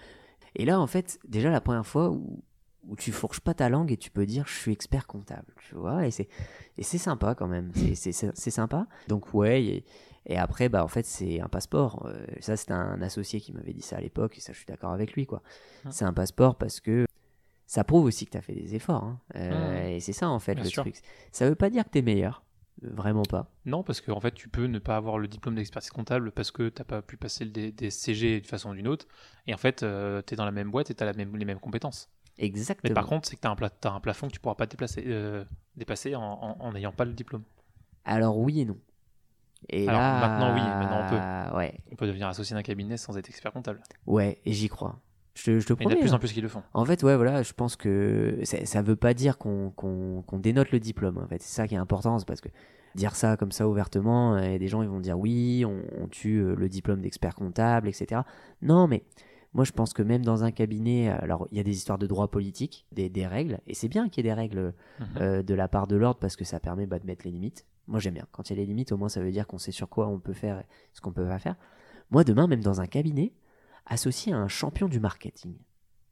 Et 0.56 0.66
là, 0.66 0.80
en 0.80 0.88
fait, 0.88 1.20
déjà 1.28 1.50
la 1.50 1.62
première 1.62 1.86
fois 1.86 2.10
où, 2.12 2.42
où 2.88 2.96
tu 2.96 3.12
fourches 3.12 3.42
pas 3.42 3.54
ta 3.54 3.68
langue 3.70 3.92
et 3.92 3.98
tu 3.98 4.10
peux 4.10 4.26
dire 4.26 4.46
je 4.48 4.54
suis 4.56 4.72
expert 4.72 5.06
comptable, 5.06 5.54
tu 5.68 5.76
vois. 5.76 6.08
Et 6.08 6.12
c'est 6.12 6.28
et 6.78 6.84
c'est 6.84 6.98
sympa 6.98 7.36
quand 7.36 7.48
même. 7.48 7.72
C'est- 7.76 7.96
C'est 7.96 8.12
c'est- 8.14 8.32
c'est 8.36 8.52
sympa. 8.52 8.88
Donc, 9.10 9.34
ouais. 9.34 9.64
Et, 9.64 9.86
et 10.26 10.38
après, 10.38 10.70
bah, 10.70 10.84
en 10.84 10.88
fait, 10.88 11.06
c'est 11.06 11.42
un 11.42 11.50
passeport. 11.50 12.06
Euh, 12.08 12.26
ça, 12.40 12.56
c'était 12.56 12.72
un 12.74 13.02
associé 13.02 13.42
qui 13.42 13.52
m'avait 13.52 13.74
dit 13.74 13.82
ça 13.82 13.98
à 13.98 14.02
l'époque, 14.02 14.38
et 14.38 14.42
ça, 14.42 14.54
je 14.54 14.58
suis 14.58 14.66
d'accord 14.66 14.92
avec 14.92 15.14
lui, 15.14 15.26
quoi. 15.26 15.42
Hum. 15.86 15.92
C'est 15.92 16.06
un 16.06 16.14
passeport 16.14 16.56
parce 16.56 16.80
que 16.80 17.06
ça 17.68 17.84
prouve 17.84 18.06
aussi 18.06 18.26
que 18.26 18.32
tu 18.32 18.38
as 18.38 18.42
fait 18.42 18.54
des 18.56 18.76
efforts. 18.76 19.04
hein. 19.04 19.20
Euh, 19.36 19.82
Hum. 19.88 19.92
Et 19.92 20.00
c'est 20.00 20.14
ça, 20.14 20.30
en 20.30 20.40
fait, 20.40 20.56
Bien 20.56 20.64
le 20.64 20.70
sûr. 20.70 20.84
truc. 20.84 20.96
Ça 21.34 21.48
veut 21.50 21.56
pas 21.56 21.70
dire 21.70 21.84
que 21.84 21.90
tu 21.90 21.98
es 22.00 22.02
meilleur. 22.02 22.44
Euh, 22.84 22.90
Vraiment 22.94 23.24
pas. 23.24 23.52
Non, 23.66 23.84
parce 23.84 24.02
qu'en 24.02 24.20
fait, 24.20 24.32
tu 24.34 24.50
peux 24.50 24.66
ne 24.66 24.80
pas 24.80 24.96
avoir 24.96 25.18
le 25.18 25.28
diplôme 25.28 25.56
d'expertise 25.56 25.92
comptable 25.92 26.32
parce 26.32 26.52
que 26.52 26.70
t'as 26.70 26.84
pas 26.84 27.02
pu 27.02 27.18
passer 27.18 27.46
le 27.46 27.52
D- 27.52 27.72
des 27.72 27.92
CG 27.92 28.40
d'une 28.40 28.46
façon 28.50 28.72
ou 28.72 28.74
d'une 28.76 28.88
autre. 28.88 29.08
Et 29.48 29.54
en 29.54 29.58
fait, 29.58 29.78
tu 29.78 29.86
es 29.86 30.36
dans 30.38 30.46
la 30.46 30.52
même 30.52 30.72
boîte 30.72 30.90
et 30.92 30.96
tu 30.96 31.04
as 31.04 31.14
même, 31.14 31.36
les 31.36 31.46
mêmes 31.46 31.60
compétences. 31.60 32.10
Exactement. 32.38 32.90
Mais 32.90 32.94
par 32.94 33.06
contre, 33.06 33.28
c'est 33.28 33.36
que 33.36 33.42
tu 33.42 33.48
as, 33.48 33.92
un 33.92 34.00
plafond 34.00 34.28
que 34.28 34.34
tu 34.34 34.40
pourras 34.40 34.56
pas 34.56 34.66
déplacer, 34.66 35.04
euh, 35.08 35.44
dépasser 35.76 36.16
en- 36.16 36.22
en 36.24 36.58
en 36.60 36.72
n'ayant 36.72 36.94
pas 36.94 37.04
le 37.06 37.12
diplôme. 37.14 37.44
Alors, 38.06 38.38
oui 38.38 38.62
et 38.62 38.66
non. 38.66 38.78
Et 39.68 39.90
Alors, 39.90 40.00
là, 40.02 40.20
maintenant, 40.22 40.54
oui, 40.54 40.62
maintenant, 40.62 41.02
on 41.06 41.10
peut. 41.10 41.58
Ouais, 41.58 41.78
On 41.92 41.96
peut 41.96 42.08
devenir 42.08 42.28
associé 42.30 42.56
d'un 42.56 42.64
cabinet 42.64 42.96
sans 42.96 43.18
être 43.18 43.28
expert 43.30 43.52
comptable. 43.52 43.82
ouais, 44.08 44.40
et 44.46 44.54
j'y 44.54 44.70
crois. 44.70 45.02
Je 45.40 45.46
te, 45.46 45.60
je 45.60 45.66
te 45.68 45.74
Mais 45.74 45.80
il 45.82 45.84
y 45.84 45.88
en 45.88 45.92
a 45.92 45.96
de 45.96 46.00
plus 46.02 46.12
hein. 46.12 46.16
en 46.16 46.20
plus 46.20 46.34
qui 46.34 46.42
le 46.42 46.48
font. 46.48 46.64
En 46.74 46.84
fait, 46.86 47.02
ouais, 47.04 47.16
voilà, 47.16 47.44
je 47.44 47.54
pense 47.54 47.76
que 47.76 48.40
ça, 48.44 48.66
ça 48.66 48.82
veut 48.82 48.96
pas 48.96 49.14
dire 49.14 49.38
qu'on 49.38 49.74
dénote 50.34 50.72
le 50.72 50.80
diplôme. 50.80 51.18
En 51.18 51.28
fait, 51.28 51.42
c'est 51.42 51.54
ça 51.56 51.68
qui 51.68 51.76
est 51.76 51.78
important, 51.80 52.20
c'est 52.20 52.28
parce 52.28 52.42
que 52.42 52.50
dire 52.96 53.16
ça 53.16 53.38
comme 53.38 53.52
ça 53.52 53.68
ouvertement, 53.70 54.36
euh, 54.36 54.58
des 54.58 54.68
gens 54.68 54.82
ils 54.82 54.90
vont 54.90 55.00
dire 55.00 55.18
oui, 55.18 55.64
on, 55.66 55.82
on 56.02 56.08
tue 56.08 56.40
euh, 56.40 56.56
le 56.56 56.68
diplôme 56.68 57.02
d'expert 57.02 57.36
comptable, 57.36 57.88
etc. 57.88 58.22
Non, 58.64 58.88
mais 58.88 59.04
moi 59.54 59.64
je 59.64 59.72
pense 59.72 59.94
que 59.94 60.02
même 60.02 60.26
dans 60.26 60.44
un 60.44 60.52
cabinet, 60.52 61.10
alors 61.10 61.48
il 61.52 61.58
y 61.58 61.60
a 61.60 61.64
des 61.64 61.72
histoires 61.76 62.00
de 62.00 62.08
droit 62.08 62.30
politique, 62.30 62.86
des, 62.92 63.08
des 63.10 63.28
règles, 63.28 63.60
et 63.68 63.76
c'est 63.76 63.88
bien 63.90 64.10
qu'il 64.10 64.26
y 64.26 64.28
ait 64.28 64.32
des 64.32 64.40
règles 64.40 64.74
Mhm. 65.00 65.08
euh, 65.22 65.44
de 65.44 65.54
la 65.54 65.68
part 65.68 65.86
de 65.88 65.96
l'ordre 65.96 66.20
parce 66.20 66.36
que 66.36 66.44
ça 66.46 66.60
permet 66.60 66.88
bah, 66.88 67.00
de 67.00 67.06
mettre 67.06 67.26
les 67.26 67.32
limites. 67.32 67.66
Moi 67.88 68.00
j'aime 68.00 68.16
bien. 68.16 68.26
Quand 68.32 68.50
il 68.50 68.54
y 68.54 68.60
a 68.60 68.60
les 68.62 68.66
limites, 68.66 68.92
au 68.92 68.98
moins 68.98 69.08
ça 69.10 69.22
veut 69.22 69.32
dire 69.32 69.46
qu'on 69.48 69.58
sait 69.60 69.72
sur 69.72 69.88
quoi 69.88 70.08
on 70.08 70.20
peut 70.20 70.34
faire 70.34 70.60
et 70.60 70.66
ce 70.94 71.00
qu'on 71.02 71.12
peut 71.14 71.26
pas 71.26 71.40
faire. 71.40 71.56
Moi 72.12 72.24
demain, 72.24 72.48
même 72.48 72.62
dans 72.62 72.82
un 72.82 72.88
cabinet, 72.88 73.32
associé 73.90 74.32
à 74.34 74.38
un 74.38 74.48
champion 74.48 74.88
du 74.88 75.00
marketing, 75.00 75.56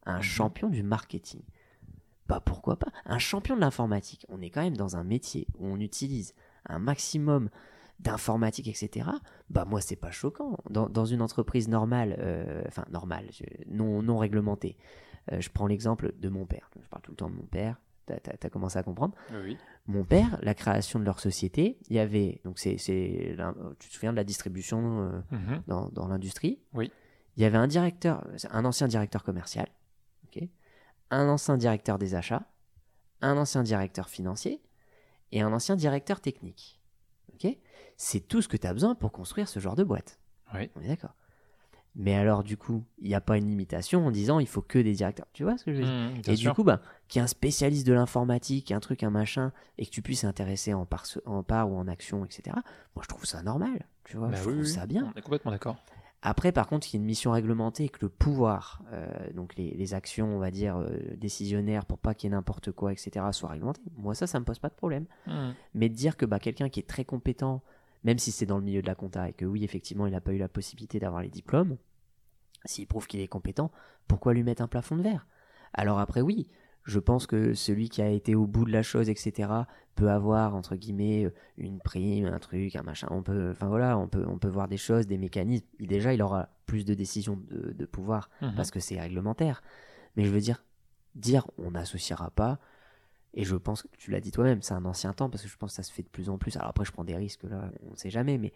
un 0.06 0.18
Mhm. 0.18 0.22
champion 0.24 0.70
du 0.70 0.84
marketing, 0.84 1.42
bah 2.28 2.42
pourquoi 2.44 2.78
pas? 2.78 2.92
Un 3.06 3.20
champion 3.20 3.56
de 3.56 3.62
l'informatique. 3.62 4.26
On 4.30 4.42
est 4.42 4.50
quand 4.50 4.62
même 4.62 4.76
dans 4.76 4.98
un 4.98 5.04
métier 5.06 5.48
où 5.58 5.66
on 5.68 5.80
utilise 5.80 6.34
un 6.66 6.80
maximum 6.80 7.50
d'informatique, 8.00 8.68
etc. 8.68 9.10
Bah 9.50 9.66
moi 9.66 9.82
c'est 9.82 9.96
pas 9.96 10.12
choquant. 10.12 10.58
Dans, 10.70 10.88
dans 10.90 11.06
une 11.06 11.22
entreprise 11.22 11.68
normale, 11.70 12.16
euh, 12.20 12.64
enfin 12.68 12.86
normale, 12.92 13.28
je- 13.32 13.44
non 13.68 14.02
non 14.02 14.18
réglementée. 14.18 14.78
euh, 15.32 15.42
je 15.42 15.50
prends 15.50 15.68
l'exemple 15.68 16.14
de 16.18 16.30
mon 16.30 16.46
père. 16.46 16.70
Je 16.82 16.88
parle 16.88 17.02
tout 17.02 17.12
le 17.12 17.18
temps 17.18 17.30
de 17.30 17.36
mon 17.36 17.46
père. 17.48 17.82
T'as 18.06 18.16
as, 18.42 18.50
commencé 18.50 18.80
à 18.80 18.84
comprendre. 18.84 19.14
Oui. 19.44 19.58
Mon 19.88 20.06
père, 20.06 20.40
la 20.42 20.54
création 20.54 20.98
de 21.00 21.04
leur 21.04 21.20
société, 21.20 21.78
il 21.90 21.96
y 21.98 22.00
avait 22.00 22.40
donc 22.46 22.58
c'est 22.60 22.78
tu 22.78 23.90
te 23.90 23.94
souviens 23.94 24.12
de 24.12 24.16
la 24.18 24.24
distribution 24.24 25.02
euh, 25.02 25.22
Mhm. 25.32 25.64
dans, 25.68 25.90
dans 25.90 26.08
l'industrie? 26.08 26.60
Oui. 26.74 26.90
Il 27.38 27.44
y 27.44 27.46
avait 27.46 27.58
un 27.58 27.68
directeur, 27.68 28.28
un 28.52 28.66
ancien 28.66 28.88
directeur 28.88 29.24
commercial, 29.24 29.68
un 31.10 31.30
ancien 31.30 31.56
directeur 31.56 31.98
des 31.98 32.16
achats, 32.16 32.44
un 33.22 33.38
ancien 33.38 33.64
directeur 33.64 34.10
financier 34.10 34.62
et 35.32 35.42
un 35.42 35.54
ancien 35.54 35.76
directeur 35.78 36.20
technique. 36.20 36.82
C'est 37.96 38.20
tout 38.28 38.42
ce 38.42 38.48
que 38.48 38.58
tu 38.58 38.68
as 38.68 38.74
besoin 38.74 38.94
pour 38.94 39.12
construire 39.12 39.48
ce 39.48 39.60
genre 39.60 39.76
de 39.76 39.84
boîte. 39.84 40.20
Oui. 40.54 40.70
On 40.76 40.82
est 40.82 40.88
d'accord. 40.88 41.16
Mais 41.96 42.14
alors, 42.14 42.44
du 42.44 42.58
coup, 42.58 42.84
il 43.00 43.08
n'y 43.08 43.16
a 43.16 43.22
pas 43.22 43.38
une 43.38 43.48
limitation 43.48 44.06
en 44.06 44.12
disant 44.12 44.40
il 44.40 44.48
faut 44.48 44.62
que 44.62 44.78
des 44.78 44.94
directeurs. 44.94 45.26
Tu 45.34 45.44
vois 45.44 45.58
ce 45.58 45.66
que 45.66 45.74
je 45.74 45.78
veux 45.80 45.84
dire? 45.84 46.22
Bien 46.22 46.34
et 46.34 46.36
sûr. 46.36 46.52
du 46.52 46.56
coup, 46.56 46.64
bah, 46.64 46.80
qu'il 47.08 47.20
y 47.20 47.22
ait 47.22 47.24
un 47.24 47.28
spécialiste 47.28 47.88
de 47.88 47.94
l'informatique, 47.94 48.72
un 48.72 48.80
truc, 48.80 49.02
un 49.02 49.10
machin, 49.10 49.52
et 49.80 49.86
que 49.88 49.92
tu 49.92 50.04
puisses 50.04 50.26
intéresser 50.26 50.76
en 50.76 50.86
part, 50.86 51.06
en 51.26 51.42
part 51.42 51.72
ou 51.72 51.76
en 51.76 51.88
action, 51.88 52.24
etc. 52.24 52.56
Moi, 52.96 53.02
je 53.04 53.08
trouve 53.08 53.26
ça 53.26 53.42
normal. 53.42 53.88
Tu 54.04 54.16
vois, 54.18 54.28
Bah 54.28 54.36
je 54.38 54.48
oui, 54.48 54.54
trouve 54.54 54.66
oui, 54.66 54.70
ça 54.72 54.86
bien. 54.86 55.12
On 55.16 55.18
est 55.18 55.24
complètement 55.24 55.52
d'accord. 55.52 55.78
Après, 56.24 56.52
par 56.52 56.68
contre, 56.68 56.88
il 56.88 56.94
y 56.94 56.98
a 56.98 57.00
une 57.00 57.06
mission 57.06 57.32
réglementée 57.32 57.86
et 57.86 57.90
que 57.90 58.00
le 58.02 58.10
pouvoir, 58.10 58.82
euh, 58.92 59.08
donc 59.34 59.56
les, 59.56 59.72
les 59.72 59.94
actions, 59.94 60.36
on 60.36 60.40
va 60.40 60.50
dire, 60.50 60.78
euh, 60.78 60.90
décisionnaires 61.16 61.86
pour 61.86 62.00
pas 62.00 62.16
qu'il 62.16 62.30
y 62.30 62.34
ait 62.34 62.36
n'importe 62.36 62.72
quoi, 62.72 62.92
etc., 62.92 63.26
soient 63.32 63.50
réglementées. 63.50 63.84
Moi, 63.98 64.16
ça, 64.16 64.26
ça 64.26 64.40
me 64.40 64.46
pose 64.46 64.60
pas 64.60 64.70
de 64.70 64.74
problème. 64.74 65.06
Mhm. 65.28 65.54
Mais 65.76 65.90
de 65.90 65.94
dire 65.94 66.18
que 66.18 66.26
bah, 66.26 66.40
quelqu'un 66.40 66.70
qui 66.70 66.80
est 66.80 66.88
très 66.88 67.06
compétent, 67.06 67.62
même 68.04 68.18
si 68.18 68.32
c'est 68.32 68.48
dans 68.48 68.58
le 68.58 68.64
milieu 68.64 68.82
de 68.82 68.88
la 68.88 68.96
compta 68.96 69.30
et 69.30 69.34
que 69.34 69.46
oui, 69.46 69.64
effectivement, 69.64 70.08
il 70.08 70.12
n'a 70.12 70.22
pas 70.22 70.34
eu 70.34 70.38
la 70.40 70.50
possibilité 70.50 71.00
d'avoir 71.00 71.22
les 71.22 71.30
diplômes, 71.30 71.78
s'il 72.66 72.88
prouve 72.88 73.08
qu'il 73.08 73.20
est 73.20 73.28
compétent, 73.28 73.72
pourquoi 74.08 74.34
lui 74.34 74.44
mettre 74.44 74.64
un 74.64 74.68
plafond 74.68 74.98
de 74.98 75.04
verre? 75.04 75.28
Alors 75.74 76.00
après, 76.00 76.22
oui, 76.22 76.50
je 76.88 77.00
pense 77.00 77.28
que 77.28 77.54
celui 77.54 77.90
qui 77.90 78.02
a 78.02 78.10
été 78.10 78.34
au 78.34 78.48
bout 78.48 78.66
de 78.66 78.72
la 78.72 78.82
chose, 78.82 79.10
etc., 79.10 79.50
peut 79.96 80.10
avoir, 80.10 80.56
entre 80.56 80.76
guillemets, 80.76 81.26
euh, 81.26 81.34
une 81.58 81.80
prime, 81.80 82.26
un 82.26 82.40
truc, 82.40 82.76
un 82.76 82.84
machin. 82.84 83.08
On 83.12 83.22
peut, 83.24 83.50
enfin 83.52 83.68
voilà, 83.68 83.98
on 83.98 84.08
peut, 84.08 84.24
on 84.28 84.38
peut 84.38 84.48
voir 84.48 84.68
des 84.68 84.78
choses, 84.78 85.06
des 85.08 85.18
mécanismes. 85.18 85.66
Et 85.80 85.88
déjà, 85.88 86.14
il 86.14 86.22
aura 86.22 86.50
plus 86.66 86.86
de 86.86 86.94
décisions 86.94 87.36
de, 87.50 87.74
de 87.74 87.86
pouvoir 87.86 88.30
Mhm. 88.42 88.54
parce 88.56 88.72
que 88.72 88.80
c'est 88.80 89.00
réglementaire. 89.00 89.62
Mais 90.16 90.24
je 90.24 90.30
veux 90.32 90.40
dire, 90.40 90.64
dire 91.16 91.46
on 91.58 91.72
n'associera 91.72 92.30
pas, 92.32 92.60
et 93.34 93.44
je 93.44 93.56
pense 93.56 93.84
que 93.84 93.88
tu 93.98 94.10
l'as 94.12 94.22
dit 94.22 94.32
toi-même, 94.32 94.62
c'est 94.62 94.74
un 94.74 94.86
ancien 94.86 95.14
temps 95.14 95.30
parce 95.30 95.44
que 95.44 95.50
je 95.50 95.58
pense 95.58 95.72
que 95.72 95.76
ça 95.76 95.84
se 95.84 95.92
fait 95.92 96.04
de 96.04 96.08
plus 96.10 96.30
en 96.30 96.38
plus. 96.38 96.56
Alors 96.58 96.70
après, 96.70 96.86
je 96.86 96.92
prends 96.92 97.04
des 97.04 97.16
risques 97.16 97.44
là, 97.44 97.70
on 97.88 97.92
ne 97.92 97.96
sait 97.98 98.10
jamais, 98.10 98.38
mais, 98.38 98.54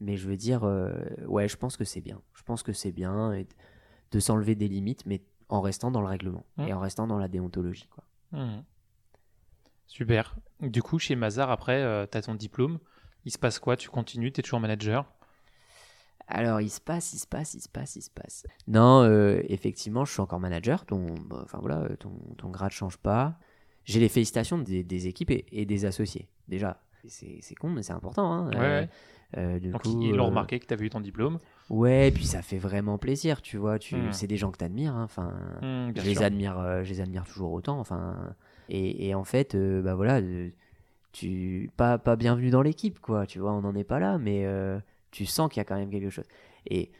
mais 0.00 0.16
je 0.16 0.28
veux 0.28 0.36
dire, 0.36 0.64
euh, 0.64 0.92
ouais, 1.26 1.48
je 1.48 1.56
pense 1.56 1.76
que 1.76 1.84
c'est 1.84 2.00
bien. 2.00 2.20
Je 2.34 2.42
pense 2.44 2.62
que 2.62 2.72
c'est 2.72 2.92
bien 2.92 3.32
de 4.12 4.20
s'enlever 4.20 4.54
des 4.54 4.68
limites, 4.68 5.04
mais 5.06 5.22
en 5.48 5.60
restant 5.60 5.90
dans 5.90 6.00
le 6.00 6.06
règlement 6.08 6.44
Mhm. 6.58 6.68
et 6.68 6.72
en 6.72 6.80
restant 6.80 7.06
dans 7.06 7.18
la 7.18 7.28
déontologie. 7.28 7.88
Quoi. 7.90 8.04
Mhm. 8.32 8.64
Super. 9.86 10.36
Du 10.60 10.82
coup, 10.82 10.98
chez 10.98 11.16
Mazar, 11.16 11.50
après, 11.50 12.06
tu 12.10 12.16
as 12.18 12.22
ton 12.22 12.34
diplôme. 12.34 12.78
Il 13.24 13.30
se 13.32 13.38
passe 13.38 13.58
quoi? 13.58 13.76
Tu 13.76 13.88
continues? 13.88 14.32
Tu 14.32 14.40
es 14.40 14.42
toujours 14.42 14.60
manager? 14.60 15.04
Alors, 16.28 16.60
il 16.60 16.70
se 16.70 16.80
passe, 16.80 17.12
il 17.12 17.18
se 17.18 17.26
passe, 17.26 17.54
il 17.54 17.60
se 17.60 17.68
passe, 17.68 17.96
il 17.96 18.02
se 18.02 18.10
passe. 18.10 18.46
Non, 18.68 19.02
euh, 19.02 19.42
effectivement, 19.48 20.04
je 20.04 20.12
suis 20.12 20.20
encore 20.22 20.40
manager. 20.40 20.86
Ton, 20.86 21.06
enfin 21.32 21.58
voilà, 21.58 21.80
euh, 21.82 21.96
ton, 21.96 22.12
ton 22.38 22.48
grade 22.48 22.70
change 22.70 22.96
pas. 22.96 23.38
J'ai 23.84 24.00
les 24.00 24.08
félicitations 24.08 24.58
des, 24.58 24.82
des 24.84 25.08
équipes 25.08 25.30
et, 25.30 25.44
et 25.50 25.66
des 25.66 25.84
associés. 25.84 26.28
Déjà, 26.48 26.80
c'est 27.08 27.54
con, 27.56 27.68
mais 27.70 27.82
c'est 27.82 27.92
important. 27.92 28.32
hein. 28.32 28.50
Ouais, 28.50 28.56
Euh, 28.56 28.80
ouais. 28.82 28.88
euh, 29.36 29.58
du 29.58 29.70
Donc, 29.70 29.82
coup, 29.82 30.00
ils 30.02 30.14
l'ont 30.14 30.24
euh, 30.24 30.28
remarqué 30.28 30.58
que 30.60 30.66
tu 30.66 30.72
avais 30.72 30.86
eu 30.86 30.90
ton 30.90 31.00
diplôme. 31.00 31.38
Ouais, 31.72 32.10
puis 32.12 32.24
ça 32.26 32.42
fait 32.42 32.58
vraiment 32.58 32.98
plaisir, 32.98 33.40
tu 33.42 33.56
vois. 33.56 33.78
Tu, 33.78 33.96
Hmm. 33.96 34.12
c'est 34.12 34.26
des 34.26 34.36
gens 34.36 34.50
que 34.52 34.58
t'admires. 34.58 34.94
hein, 34.94 35.04
Enfin, 35.04 35.32
bien 35.60 35.92
je 36.02 36.08
les 36.08 36.14
sûr. 36.16 36.24
admire, 36.24 36.58
euh, 36.58 36.84
je 36.84 36.90
les 36.90 37.00
admire 37.00 37.24
toujours 37.24 37.50
autant. 37.52 37.80
Enfin, 37.80 38.34
et, 38.68 39.08
et 39.08 39.14
en 39.14 39.24
fait, 39.24 39.54
euh, 39.54 39.80
bah 39.82 39.94
voilà, 39.94 40.20
euh, 40.20 40.50
tu 41.12 41.70
pas 41.76 41.98
pas 41.98 42.16
bienvenue 42.16 42.50
dans 42.50 42.62
l'équipe, 42.62 43.00
quoi. 43.00 43.26
Tu 43.26 43.38
vois, 43.38 43.52
on 43.52 43.62
n'en 43.62 43.74
est 43.74 43.84
pas 43.84 43.98
là, 43.98 44.18
mais 44.18 44.46
tu 45.10 45.24
sens 45.26 45.48
qu'il 45.50 45.60
y 45.60 45.62
a 45.62 45.64
quand 45.64 45.76
même 45.76 45.90
quelque 45.90 46.10
chose. 46.10 46.26
Et 46.66 46.92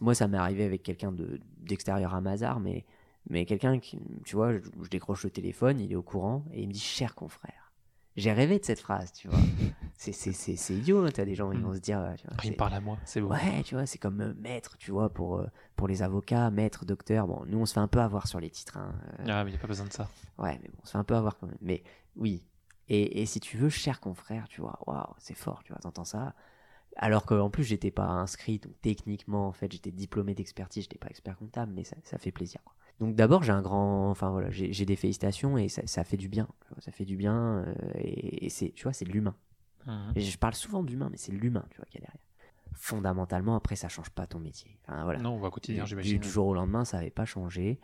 moi, 0.00 0.14
ça 0.14 0.28
m'est 0.28 0.38
arrivé 0.38 0.64
avec 0.64 0.82
quelqu'un 0.84 1.10
de 1.12 1.40
d'extérieur 1.58 2.14
à 2.14 2.20
Mazar, 2.20 2.60
mais 2.60 2.84
mais 3.28 3.44
quelqu'un 3.44 3.78
qui, 3.80 3.98
tu 4.24 4.34
vois, 4.36 4.52
je, 4.52 4.60
je 4.82 4.88
décroche 4.90 5.24
le 5.24 5.30
téléphone, 5.30 5.78
il 5.80 5.92
est 5.92 5.96
au 5.96 6.02
courant 6.02 6.44
et 6.52 6.62
il 6.62 6.68
me 6.68 6.72
dit 6.72 6.78
cher 6.80 7.14
confrère. 7.16 7.72
J'ai 8.16 8.32
rêvé 8.32 8.58
de 8.58 8.64
cette 8.64 8.80
phrase, 8.80 9.12
tu 9.12 9.28
vois. 9.28 9.38
C'est 10.02 10.12
c'est 10.12 10.32
c'est 10.32 10.56
c'est 10.56 10.74
idiot. 10.74 11.04
hein, 11.04 11.10
T'as 11.12 11.24
des 11.26 11.34
gens, 11.34 11.52
ils 11.52 11.60
vont 11.60 11.74
se 11.74 11.78
dire, 11.78 12.00
euh, 12.00 12.14
tu 12.16 12.26
vois, 12.26 12.36
il 12.44 12.50
me 12.52 12.56
parle 12.56 12.72
à 12.74 12.80
moi, 12.80 12.96
c'est 13.04 13.20
beau. 13.20 13.28
Ouais, 13.28 13.62
tu 13.64 13.74
vois, 13.74 13.84
c'est 13.84 13.98
comme 13.98 14.20
euh, 14.22 14.32
maître, 14.38 14.76
tu 14.78 14.90
vois, 14.92 15.10
pour, 15.12 15.38
euh, 15.38 15.46
pour 15.76 15.88
les 15.88 16.02
avocats, 16.02 16.50
maître, 16.50 16.84
docteur. 16.86 17.26
Bon, 17.26 17.44
nous, 17.46 17.58
on 17.58 17.66
se 17.66 17.74
fait 17.74 17.80
un 17.80 17.88
peu 17.88 18.00
avoir 18.00 18.26
sur 18.26 18.40
les 18.40 18.48
titres. 18.50 18.78
hein, 18.78 18.94
euh, 19.20 19.24
Ah, 19.28 19.44
mais 19.44 19.50
il 19.50 19.52
n'y 19.54 19.58
a 19.58 19.60
pas 19.60 19.68
besoin 19.68 19.86
de 19.86 19.92
ça. 19.92 20.08
ouais, 20.38 20.58
mais 20.62 20.68
bon, 20.68 20.78
on 20.82 20.86
se 20.86 20.92
fait 20.92 20.98
un 20.98 21.04
peu 21.04 21.14
avoir 21.14 21.36
quand 21.38 21.46
même. 21.48 21.58
Mais 21.60 21.82
oui. 22.16 22.42
Et, 22.88 23.20
et 23.22 23.26
si 23.26 23.40
tu 23.40 23.56
veux, 23.58 23.68
cher 23.68 24.00
confrère, 24.00 24.48
tu 24.48 24.60
vois, 24.62 24.78
waouh, 24.86 25.14
c'est 25.18 25.36
fort, 25.36 25.62
tu 25.64 25.72
vois, 25.72 25.80
t'entends 25.80 26.04
ça. 26.06 26.34
Alors 26.96 27.24
qu'en 27.26 27.50
plus, 27.50 27.62
j'étais 27.64 27.90
pas 27.92 28.06
inscrit, 28.06 28.58
donc 28.58 28.72
techniquement, 28.82 29.46
en 29.46 29.52
fait, 29.52 29.70
j'étais 29.70 29.92
diplômé 29.92 30.34
d'expertise, 30.34 30.84
j'étais 30.84 30.98
pas 30.98 31.06
expert 31.08 31.36
comptable, 31.36 31.72
mais 31.74 31.84
ça, 31.84 31.96
ça 32.02 32.18
fait 32.18 32.32
plaisir. 32.32 32.60
quoi. 32.64 32.74
Donc 32.98 33.14
d'abord, 33.14 33.42
j'ai 33.44 33.52
un 33.52 33.62
grand. 33.62 34.10
Enfin 34.10 34.30
voilà, 34.30 34.50
j'ai 34.50 34.84
des 34.86 34.96
félicitations 34.96 35.56
et 35.56 35.68
ça, 35.68 35.82
ça 35.86 36.04
fait 36.04 36.16
du 36.16 36.28
bien. 36.28 36.48
ça 36.80 36.90
fait 36.90 37.04
du 37.04 37.16
bien 37.16 37.64
euh, 37.66 37.74
et, 37.94 38.46
et 38.46 38.48
c'est, 38.50 38.70
tu 38.72 38.82
vois, 38.82 38.92
c'est 38.92 39.04
de 39.04 39.12
l'humain. 39.12 39.36
Mhm. 39.86 40.12
Et 40.16 40.20
je 40.20 40.38
parle 40.38 40.54
souvent 40.54 40.82
d'humain, 40.82 41.08
mais 41.10 41.16
c'est 41.16 41.32
l'humain, 41.32 41.64
tu 41.70 41.76
vois, 41.76 41.86
qu'il 41.86 42.00
y 42.00 42.04
a 42.04 42.06
derrière. 42.06 42.20
Fondamentalement, 42.72 43.56
après, 43.56 43.76
ça 43.76 43.88
change 43.88 44.10
pas 44.10 44.26
ton 44.26 44.38
métier. 44.38 44.78
Enfin, 44.86 45.04
voilà. 45.04 45.18
Non, 45.18 45.34
on 45.34 45.38
va 45.38 45.50
quotidien, 45.50 45.84
j'imagine. 45.86 46.20
Du, 46.20 46.28
jour 46.28 46.46
au 46.46 46.54
lendemain, 46.54 46.84
ça 46.84 46.98
n'avait 46.98 47.10
pas 47.10 47.24
changé. 47.24 47.80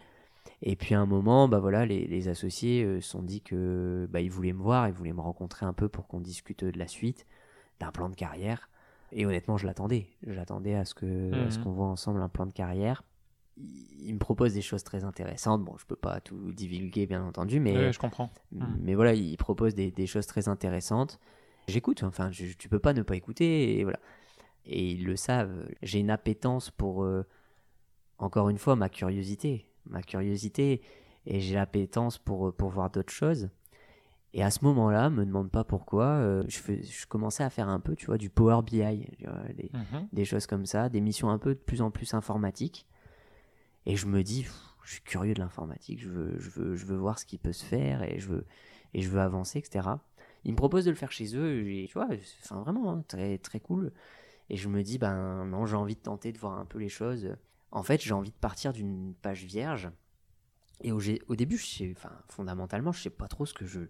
Et 0.62 0.76
puis 0.76 0.94
à 0.94 1.00
un 1.00 1.06
moment, 1.06 1.48
bah 1.48 1.58
voilà, 1.58 1.84
les, 1.84 2.06
les 2.06 2.28
associés 2.28 2.82
euh, 2.84 3.00
se 3.00 3.10
sont 3.10 3.22
dit 3.22 3.42
que 3.42 4.06
bah, 4.10 4.20
ils 4.20 4.30
voulaient 4.30 4.52
me 4.52 4.62
voir, 4.62 4.88
ils 4.88 4.94
voulaient 4.94 5.12
me 5.12 5.20
rencontrer 5.20 5.66
un 5.66 5.72
peu 5.72 5.88
pour 5.88 6.06
qu'on 6.06 6.20
discute 6.20 6.64
de 6.64 6.78
la 6.78 6.88
suite, 6.88 7.26
d'un 7.80 7.90
plan 7.90 8.08
de 8.08 8.14
carrière. 8.14 8.70
Et 9.12 9.26
honnêtement, 9.26 9.56
je 9.56 9.66
l'attendais. 9.66 10.06
J'attendais 10.26 10.74
à 10.74 10.84
ce 10.84 10.94
que, 10.94 11.46
à 11.46 11.50
ce 11.50 11.58
Mhm. 11.58 11.64
qu'on 11.64 11.72
voit 11.72 11.86
ensemble 11.86 12.20
un 12.22 12.28
plan 12.28 12.46
de 12.46 12.52
carrière. 12.52 13.02
Ils 13.58 14.12
me 14.14 14.18
proposent 14.18 14.54
des 14.54 14.62
choses 14.62 14.84
très 14.84 15.04
intéressantes. 15.04 15.64
Bon, 15.64 15.76
je 15.78 15.86
peux 15.86 15.96
pas 15.96 16.20
tout 16.20 16.52
divulguer, 16.52 17.06
bien 17.06 17.22
entendu, 17.24 17.60
mais 17.60 17.76
Ouais, 17.76 17.92
je 17.92 17.98
comprends. 17.98 18.30
Mhm. 18.52 18.78
mais 18.80 18.94
voilà, 18.94 19.14
il 19.14 19.36
propose 19.36 19.74
des, 19.74 19.90
des 19.90 20.06
choses 20.06 20.26
très 20.26 20.48
intéressantes. 20.48 21.18
J'écoute, 21.68 22.02
enfin, 22.02 22.30
je- 22.30 22.52
tu 22.52 22.68
peux 22.68 22.78
pas 22.78 22.92
ne 22.92 23.02
pas 23.02 23.16
écouter, 23.16 23.78
et 23.78 23.82
voilà. 23.84 23.98
Et 24.64 24.90
ils 24.90 25.04
le 25.04 25.16
savent. 25.16 25.66
J'ai 25.82 25.98
une 26.00 26.10
appétence 26.10 26.70
pour, 26.70 27.04
euh, 27.04 27.24
encore 28.18 28.48
une 28.48 28.58
fois, 28.58 28.76
ma 28.76 28.88
curiosité. 28.88 29.68
Ma 29.86 30.02
curiosité, 30.02 30.80
et 31.26 31.40
j'ai 31.40 31.54
l'appétence 31.54 32.18
pour, 32.18 32.52
pour 32.54 32.70
voir 32.70 32.90
d'autres 32.90 33.12
choses. 33.12 33.50
Et 34.34 34.42
à 34.42 34.50
ce 34.50 34.64
moment-là, 34.64 35.08
me 35.10 35.24
demande 35.24 35.50
pas 35.50 35.64
pourquoi, 35.64 36.06
euh, 36.06 36.42
je, 36.48 36.58
fais, 36.58 36.82
je 36.82 37.06
commençais 37.06 37.44
à 37.44 37.50
faire 37.50 37.68
un 37.68 37.80
peu, 37.80 37.94
tu 37.96 38.06
vois, 38.06 38.18
du 38.18 38.28
Power 38.28 38.62
BI, 38.62 39.06
tu 39.18 39.24
vois, 39.24 39.42
des, 39.54 39.70
Mhm. 39.72 40.08
des 40.12 40.24
choses 40.24 40.46
comme 40.46 40.66
ça, 40.66 40.88
des 40.88 41.00
missions 41.00 41.30
un 41.30 41.38
peu 41.38 41.54
de 41.54 41.60
plus 41.60 41.80
en 41.82 41.90
plus 41.90 42.12
informatiques. 42.14 42.86
Et 43.86 43.96
je 43.96 44.06
me 44.06 44.22
dis, 44.22 44.42
pff, 44.42 44.74
je 44.84 44.92
suis 44.94 45.02
curieux 45.02 45.34
de 45.34 45.38
l'informatique, 45.40 46.00
je 46.00 46.08
veux, 46.08 46.38
je, 46.38 46.50
veux, 46.50 46.74
je 46.76 46.84
veux 46.86 46.96
voir 46.96 47.18
ce 47.18 47.24
qui 47.24 47.38
peut 47.38 47.52
se 47.52 47.64
faire 47.64 48.02
et 48.02 48.18
je 48.18 48.28
veux, 48.28 48.44
et 48.94 49.00
je 49.02 49.08
veux 49.08 49.20
avancer, 49.20 49.58
etc. 49.60 50.00
Ils 50.46 50.52
me 50.52 50.56
proposent 50.56 50.84
de 50.84 50.90
le 50.90 50.96
faire 50.96 51.10
chez 51.10 51.36
eux, 51.36 51.68
et, 51.68 51.86
tu 51.88 51.94
vois, 51.94 52.06
enfin, 52.44 52.60
vraiment, 52.60 52.92
hein, 52.92 53.04
très, 53.08 53.36
très 53.38 53.58
cool. 53.58 53.92
Et 54.48 54.56
je 54.56 54.68
me 54.68 54.84
dis, 54.84 54.96
ben 54.96 55.44
non, 55.44 55.66
j'ai 55.66 55.74
envie 55.74 55.96
de 55.96 56.00
tenter 56.00 56.32
de 56.32 56.38
voir 56.38 56.56
un 56.56 56.64
peu 56.64 56.78
les 56.78 56.88
choses. 56.88 57.36
En 57.72 57.82
fait, 57.82 58.00
j'ai 58.00 58.14
envie 58.14 58.30
de 58.30 58.36
partir 58.36 58.72
d'une 58.72 59.12
page 59.20 59.44
vierge. 59.44 59.90
Et 60.82 60.92
au, 60.92 61.00
au 61.26 61.34
début, 61.34 61.58
je 61.58 61.66
sais, 61.66 61.92
enfin, 61.96 62.12
fondamentalement, 62.28 62.92
je 62.92 63.02
sais 63.02 63.10
pas 63.10 63.26
trop 63.26 63.44
ce 63.44 63.54
que 63.54 63.66
je, 63.66 63.80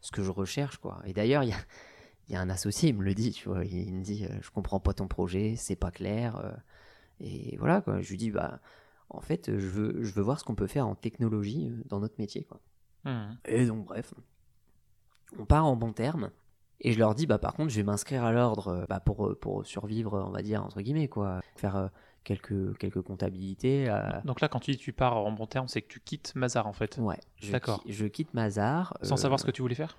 ce 0.00 0.10
que 0.10 0.22
je 0.22 0.30
recherche, 0.30 0.78
quoi. 0.78 1.02
Et 1.04 1.12
d'ailleurs, 1.12 1.42
il 1.42 1.50
y 1.50 1.52
a, 1.52 1.58
il 2.28 2.32
y 2.32 2.36
a 2.36 2.40
un 2.40 2.48
associé, 2.48 2.88
il 2.88 2.96
me 2.96 3.04
le 3.04 3.12
dit, 3.12 3.32
tu 3.32 3.50
vois, 3.50 3.62
il 3.66 3.92
me 3.92 4.02
dit, 4.02 4.24
euh, 4.24 4.38
je 4.40 4.50
comprends 4.50 4.80
pas 4.80 4.94
ton 4.94 5.08
projet, 5.08 5.54
c'est 5.56 5.76
pas 5.76 5.90
clair. 5.90 6.36
euh, 6.36 6.50
et 7.20 7.58
voilà, 7.58 7.82
quoi. 7.82 8.00
Je 8.00 8.08
lui 8.08 8.16
dis, 8.16 8.30
bah, 8.30 8.62
en 9.10 9.20
fait, 9.20 9.50
je 9.58 9.66
veux, 9.66 10.02
je 10.02 10.12
veux 10.14 10.22
voir 10.22 10.40
ce 10.40 10.44
qu'on 10.44 10.54
peut 10.54 10.66
faire 10.66 10.88
en 10.88 10.94
technologie 10.94 11.68
euh, 11.68 11.82
dans 11.84 12.00
notre 12.00 12.18
métier, 12.18 12.44
quoi. 12.44 12.58
Mhm. 13.04 13.38
Et 13.44 13.66
donc, 13.66 13.84
bref, 13.84 14.14
on 15.38 15.44
part 15.44 15.66
en 15.66 15.76
bon 15.76 15.92
terme. 15.92 16.30
Et 16.80 16.92
je 16.92 16.98
leur 16.98 17.14
dis, 17.14 17.26
bah, 17.26 17.38
par 17.38 17.54
contre, 17.54 17.70
je 17.70 17.76
vais 17.76 17.82
m'inscrire 17.82 18.22
à 18.24 18.32
l'ordre 18.32 18.68
euh, 18.68 18.84
bah, 18.88 19.00
pour, 19.00 19.26
euh, 19.26 19.34
pour 19.34 19.64
survivre, 19.66 20.24
on 20.26 20.30
va 20.30 20.42
dire, 20.42 20.62
entre 20.62 20.82
guillemets, 20.82 21.08
quoi. 21.08 21.40
Faire 21.56 21.76
euh, 21.76 21.88
quelques, 22.22 22.76
quelques 22.78 23.00
comptabilités. 23.00 23.88
euh, 23.88 24.02
Donc 24.24 24.40
là, 24.40 24.48
quand 24.48 24.60
tu 24.60 24.72
dis 24.72 24.76
tu 24.76 24.92
pars 24.92 25.16
en 25.16 25.32
bon 25.32 25.46
terme, 25.46 25.68
c'est 25.68 25.80
que 25.80 25.88
tu 25.88 26.00
quittes 26.00 26.34
Mazar 26.34 26.66
en 26.66 26.72
fait. 26.74 26.98
ouais, 26.98 27.18
je, 27.36 27.52
D'accord. 27.52 27.82
qui- 27.82 27.92
je 27.92 28.06
quitte 28.06 28.34
Mazar. 28.34 28.96
Sans 29.02 29.14
euh, 29.14 29.16
savoir 29.16 29.40
ce 29.40 29.46
que 29.46 29.50
tu 29.50 29.62
voulais 29.62 29.74
faire? 29.74 29.96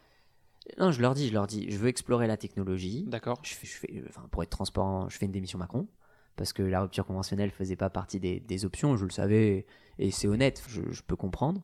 Non, 0.77 0.91
je 0.91 1.01
leur 1.01 1.13
dis, 1.13 1.29
je 1.29 1.33
leur 1.33 1.47
dis, 1.47 1.71
je 1.71 1.77
veux 1.77 1.87
explorer 1.87 2.27
la 2.27 2.37
technologie. 2.37 3.05
D'accord. 3.07 3.39
Je 3.41 3.53
fais, 3.53 3.65
je 3.65 3.73
fais, 3.77 4.03
enfin, 4.09 4.27
pour 4.29 4.43
être 4.43 4.49
transparent, 4.49 5.07
je 5.09 5.17
fais 5.17 5.25
une 5.25 5.31
démission 5.31 5.57
Macron. 5.57 5.87
Parce 6.35 6.53
que 6.53 6.61
la 6.61 6.81
rupture 6.81 7.05
conventionnelle 7.07 7.49
faisait 7.49 7.75
pas 7.75 7.89
partie 7.89 8.19
des, 8.19 8.39
des 8.39 8.65
options, 8.65 8.95
je 8.97 9.05
le 9.05 9.09
savais, 9.09 9.65
et 9.97 10.11
c'est 10.11 10.27
honnête, 10.27 10.63
je, 10.67 10.83
je 10.91 11.01
peux 11.01 11.15
comprendre. 11.15 11.63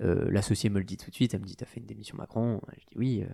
Euh, 0.00 0.30
L'associé 0.30 0.70
me 0.70 0.78
le 0.78 0.84
dit 0.84 0.96
tout 0.96 1.10
de 1.10 1.14
suite, 1.14 1.34
elle 1.34 1.40
me 1.40 1.46
dit 1.46 1.56
T'as 1.56 1.66
fait 1.66 1.80
une 1.80 1.86
démission 1.86 2.16
Macron 2.16 2.60
Je 2.72 2.86
dis 2.86 2.96
Oui. 2.96 3.22
euh. 3.22 3.32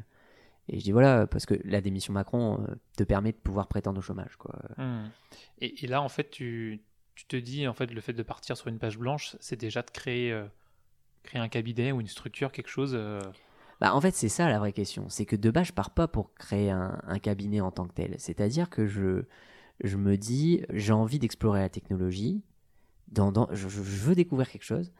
Et 0.68 0.78
je 0.78 0.84
dis 0.84 0.92
voilà, 0.92 1.26
parce 1.26 1.46
que 1.46 1.54
la 1.64 1.80
démission 1.80 2.12
Macron 2.12 2.60
euh, 2.60 2.74
te 2.96 3.04
permet 3.04 3.32
de 3.32 3.36
pouvoir 3.36 3.68
prétendre 3.68 3.98
au 3.98 4.02
chômage. 4.02 4.36
Quoi. 4.36 4.58
Hmm. 4.76 5.08
Et, 5.60 5.84
et, 5.84 5.86
là, 5.86 6.02
en 6.02 6.08
fait, 6.08 6.30
tu, 6.30 6.82
tu, 7.14 7.26
te 7.26 7.36
dis, 7.36 7.68
en 7.68 7.74
fait, 7.74 7.92
le 7.92 8.00
fait 8.00 8.12
de 8.12 8.22
partir 8.22 8.56
sur 8.56 8.66
une 8.68 8.78
page 8.78 8.98
blanche, 8.98 9.36
c'est 9.38 9.58
déjà 9.58 9.82
de 9.82 9.90
créer, 9.90 10.32
euh, 10.32 10.44
créer 11.22 11.40
un 11.40 11.48
cabinet 11.48 11.92
ou 11.92 12.00
une 12.00 12.08
structure, 12.08 12.50
quelque 12.50 12.68
chose. 12.68 12.94
Euh. 12.94 13.20
Bah, 13.80 13.94
en 13.94 14.00
fait, 14.00 14.14
c'est 14.14 14.28
ça 14.28 14.48
la 14.48 14.58
vraie 14.58 14.72
question. 14.72 15.08
C'est 15.08 15.24
que 15.24 15.36
de 15.36 15.50
base, 15.50 15.68
je 15.68 15.72
pars 15.72 15.90
pas 15.90 16.08
pour 16.08 16.34
créer 16.34 16.70
un, 16.70 17.00
un 17.06 17.18
cabinet 17.20 17.60
en 17.60 17.70
tant 17.70 17.86
que 17.86 17.94
tel. 17.94 18.16
C'est-à-dire 18.18 18.68
que 18.68 18.86
je, 18.86 19.22
je 19.84 19.96
me 19.96 20.16
dis, 20.16 20.64
j'ai 20.70 20.92
envie 20.92 21.20
d'explorer 21.20 21.60
la 21.60 21.68
technologie. 21.68 22.42
Dans, 23.08 23.30
dans, 23.30 23.46
je, 23.52 23.68
je, 23.68 23.80
veux 23.80 24.16
découvrir 24.16 24.50
quelque 24.50 24.64
chose. 24.64 24.90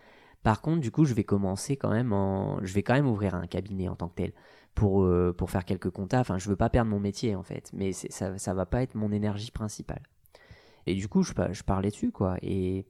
Par 0.47 0.60
contre, 0.60 0.78
du 0.78 0.93
coup, 0.93 1.05
je 1.05 1.12
vais 1.12 1.24
commencer 1.24 1.77
quand 1.77 1.90
même 1.90 2.12
en, 2.12 2.60
je 2.62 2.73
vais 2.73 2.85
quand 2.85 2.94
même 2.94 3.09
ouvrir 3.09 3.35
un 3.35 3.48
cabinet 3.48 3.89
en 3.89 3.97
tant 3.97 4.06
que 4.06 4.14
tel 4.14 4.32
pour, 4.77 5.02
euh, 5.02 5.35
pour 5.36 5.51
faire 5.51 5.64
quelques 5.64 5.90
comptas. 5.90 6.20
Enfin, 6.20 6.39
je 6.39 6.48
veux 6.48 6.55
pas 6.55 6.70
perdre 6.70 6.89
mon 6.89 7.01
métier 7.01 7.35
en 7.35 7.43
fait, 7.43 7.73
mais 7.73 7.93
ça, 7.93 8.39
ça 8.39 8.55
va 8.55 8.64
pas 8.64 8.81
être 8.81 8.94
mon 8.94 9.10
énergie 9.10 9.51
principale. 9.51 10.05
Et 10.86 10.94
du 10.94 11.09
coup, 11.09 11.24
je, 11.24 11.32
je 11.51 11.64
parlais 11.64 11.90
dessus 11.90 12.12
quoi. 12.12 12.36
Et, 12.43 12.86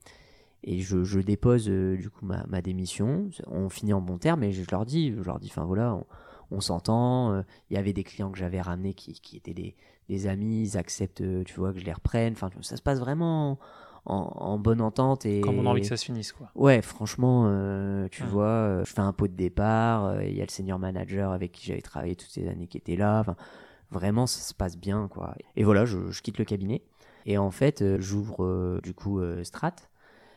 et 0.64 0.80
je, 0.80 1.02
je 1.02 1.18
dépose 1.18 1.70
euh, 1.70 1.96
du 1.96 2.10
coup 2.10 2.26
ma, 2.26 2.60
démission. 2.60 3.30
On 3.46 3.70
finit 3.70 3.94
en 3.94 4.02
bon 4.02 4.18
terme 4.18 4.42
et 4.42 4.52
je 4.52 4.62
leur 4.70 4.84
dis, 4.84 5.14
je 5.16 5.22
leur 5.22 5.40
dis, 5.40 5.48
enfin 5.50 5.64
voilà, 5.64 5.94
on, 5.94 6.04
on 6.50 6.60
s'entend. 6.60 7.32
Euh, 7.32 7.42
il 7.70 7.76
y 7.76 7.78
avait 7.78 7.94
des 7.94 8.04
clients 8.04 8.30
que 8.30 8.38
j'avais 8.38 8.60
ramenés 8.60 8.92
qui, 8.92 9.14
qui 9.14 9.38
étaient 9.38 9.54
des, 9.54 9.76
des, 10.10 10.26
amis, 10.26 10.60
ils 10.60 10.76
acceptent, 10.76 11.24
tu 11.46 11.54
vois, 11.54 11.72
que 11.72 11.78
je 11.78 11.86
les 11.86 11.94
reprenne. 11.94 12.34
Enfin, 12.34 12.50
ça 12.60 12.76
se 12.76 12.82
passe 12.82 12.98
vraiment 12.98 13.58
en, 14.06 14.58
bonne 14.58 14.80
entente. 14.80 15.26
Et... 15.26 15.40
Comme 15.40 15.58
on 15.58 15.66
a 15.66 15.70
envie 15.70 15.80
que 15.80 15.86
ça 15.86 15.96
se 15.96 16.04
finisse, 16.04 16.32
quoi. 16.32 16.50
Ouais, 16.54 16.82
franchement, 16.82 17.44
euh, 17.46 18.08
tu 18.10 18.22
vois, 18.24 18.44
euh, 18.44 18.84
je 18.84 18.92
fais 18.92 19.00
un 19.00 19.12
pot 19.12 19.28
de 19.28 19.34
départ, 19.34 20.06
euh, 20.06 20.24
il 20.24 20.36
y 20.36 20.40
a 20.40 20.44
le 20.44 20.50
senior 20.50 20.78
manager 20.78 21.32
avec 21.32 21.52
qui 21.52 21.66
j'avais 21.66 21.82
travaillé 21.82 22.16
toutes 22.16 22.30
ces 22.30 22.48
années 22.48 22.66
qui 22.66 22.78
était 22.78 22.96
là. 22.96 23.24
Vraiment, 23.90 24.26
ça 24.26 24.40
se 24.40 24.54
passe 24.54 24.76
bien, 24.76 25.08
quoi. 25.08 25.34
Et 25.56 25.64
voilà, 25.64 25.84
je, 25.84 26.20
quitte 26.20 26.38
le 26.38 26.44
cabinet. 26.44 26.82
Et 27.24 27.38
en 27.38 27.50
fait, 27.50 27.84
j'ouvre 27.98 28.80
du 28.82 28.94
coup 28.94 29.20
Strat. 29.42 29.74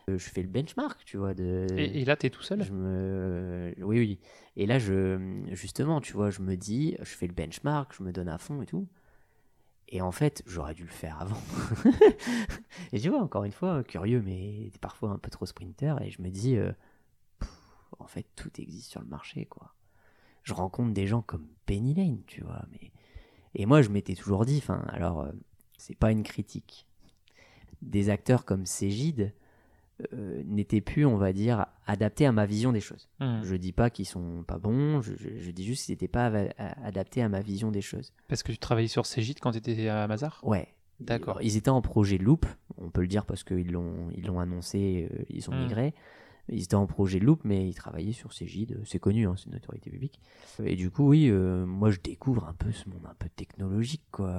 Je 0.07 0.17
fais 0.17 0.41
le 0.41 0.47
benchmark, 0.47 1.05
tu 1.05 1.17
vois. 1.17 1.35
De... 1.35 1.67
Et, 1.77 2.03
là, 2.03 2.15
tu 2.15 2.25
es 2.25 2.29
tout 2.31 2.41
seul? 2.41 2.63
Je 2.63 2.71
me... 2.71 3.73
Oui, 3.81 3.99
oui. 3.99 4.19
Et 4.55 4.65
là, 4.65 4.79
je, 4.79 5.19
justement, 5.51 6.01
tu 6.01 6.13
vois, 6.13 6.31
je 6.31 6.41
me 6.41 6.55
dis, 6.55 6.97
je 6.99 7.15
fais 7.15 7.27
le 7.27 7.33
benchmark, 7.33 7.93
je 7.95 8.01
me 8.01 8.11
donne 8.11 8.27
à 8.27 8.39
fond 8.39 8.61
et 8.63 8.65
tout. 8.65 8.87
Et 9.91 10.01
en 10.01 10.11
fait, 10.11 10.43
j'aurais 10.45 10.75
dû 10.75 10.83
le 10.83 10.91
faire 10.91 11.19
avant. 11.19 11.41
et 12.91 12.99
tu 12.99 13.09
vois, 13.09 13.21
encore 13.21 13.43
une 13.43 13.51
fois, 13.51 13.83
curieux, 13.83 14.21
mais 14.21 14.71
parfois 14.81 15.09
un 15.09 15.17
peu 15.17 15.31
trop 15.31 15.47
sprinter. 15.47 15.99
Et 16.03 16.11
je 16.11 16.21
me 16.21 16.29
dis, 16.29 16.57
euh, 16.57 16.71
en 17.97 18.05
fait, 18.05 18.27
tout 18.35 18.51
existe 18.61 18.91
sur 18.91 19.01
le 19.01 19.07
marché, 19.07 19.45
quoi. 19.45 19.73
Je 20.43 20.53
rencontre 20.53 20.93
des 20.93 21.07
gens 21.07 21.23
comme 21.23 21.47
Penny 21.65 21.95
Lane, 21.95 22.21
tu 22.27 22.43
vois. 22.43 22.65
Mais... 22.71 22.91
Et 23.55 23.65
moi, 23.65 23.81
je 23.81 23.89
m'étais 23.89 24.13
toujours 24.13 24.45
dit, 24.45 24.59
enfin, 24.59 24.85
alors, 24.89 25.21
euh, 25.21 25.31
c'est 25.77 25.97
pas 25.97 26.11
une 26.11 26.23
critique. 26.23 26.87
Des 27.81 28.09
acteurs 28.09 28.45
comme 28.45 28.67
Cégide, 28.67 29.33
euh, 30.13 30.41
n'était 30.45 30.79
plus, 30.79 31.05
on 31.05 31.17
va 31.17 31.33
dire, 31.33 31.65
adapté 31.85 32.25
à 32.25 32.31
ma 32.31 32.45
vision 32.45 32.71
des 32.71 32.79
choses. 32.79 33.09
Hmm. 33.19 33.41
Je 33.43 33.55
dis 33.55 33.73
pas 33.73 33.89
qu'ils 33.89 34.05
sont 34.05 34.43
pas 34.47 34.57
bons, 34.57 35.01
je, 35.01 35.51
dis 35.51 35.65
juste 35.65 35.85
qu'ils 35.85 35.93
n'étaient 35.93 36.07
pas 36.07 36.31
adaptés 36.83 37.21
à 37.21 37.27
ma 37.27 37.41
vision 37.41 37.69
des 37.69 37.81
choses. 37.81 38.13
Parce 38.27 38.41
que 38.41 38.51
tu 38.51 38.57
travaillais 38.57 38.87
sur 38.87 39.05
Cégide 39.05 39.39
quand 39.41 39.51
tu 39.51 39.57
étais 39.57 39.89
à 39.89 40.07
Mazar? 40.07 40.39
Ouais. 40.43 40.69
D'accord. 41.01 41.41
Ils 41.41 41.57
étaient 41.57 41.69
en 41.69 41.81
projet 41.81 42.17
Loop, 42.17 42.45
on 42.77 42.89
peut 42.89 43.01
le 43.01 43.07
dire 43.07 43.25
parce 43.25 43.43
qu'ils 43.43 43.71
l'ont 43.71 44.09
ils 44.15 44.25
l'ont 44.25 44.39
annoncé, 44.39 45.09
euh, 45.11 45.23
ils 45.29 45.49
ont 45.49 45.53
hmm. 45.53 45.63
migré. 45.63 45.93
Ils 46.51 46.63
étaient 46.63 46.75
en 46.75 46.87
projet 46.87 47.19
Loop, 47.19 47.41
mais 47.43 47.67
ils 47.67 47.75
travaillaient 47.75 48.11
sur 48.11 48.33
Cégide, 48.33 48.81
c'est 48.83 48.97
connu, 48.97 49.27
hein, 49.27 49.35
c'est 49.37 49.49
une 49.49 49.55
autorité 49.55 49.91
publique. 49.91 50.19
Et 50.63 50.75
du 50.75 50.89
coup, 50.89 51.07
oui, 51.07 51.29
euh, 51.29 51.65
moi 51.65 51.91
je 51.91 51.99
découvre 51.99 52.47
un 52.47 52.53
peu 52.53 52.71
ce 52.71 52.89
monde 52.89 53.05
un 53.07 53.13
peu 53.13 53.29
technologique, 53.29 54.03
quoi. 54.11 54.33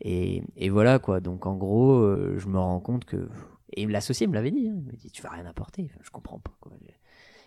Et, 0.00 0.42
et 0.56 0.70
voilà, 0.70 0.98
quoi. 0.98 1.20
Donc 1.20 1.46
en 1.46 1.54
gros, 1.54 2.16
je 2.36 2.48
me 2.48 2.58
rends 2.58 2.80
compte 2.80 3.04
que 3.04 3.28
et 3.76 3.86
l'associé 3.86 4.26
me 4.26 4.34
l'avait 4.34 4.50
dit. 4.50 4.68
Hein. 4.68 4.76
Il 4.76 4.86
m'a 4.86 4.92
dit 4.92 5.10
Tu 5.10 5.22
vas 5.22 5.30
rien 5.30 5.46
apporter. 5.46 5.90
je 6.00 6.10
comprends 6.10 6.38
pas. 6.38 6.52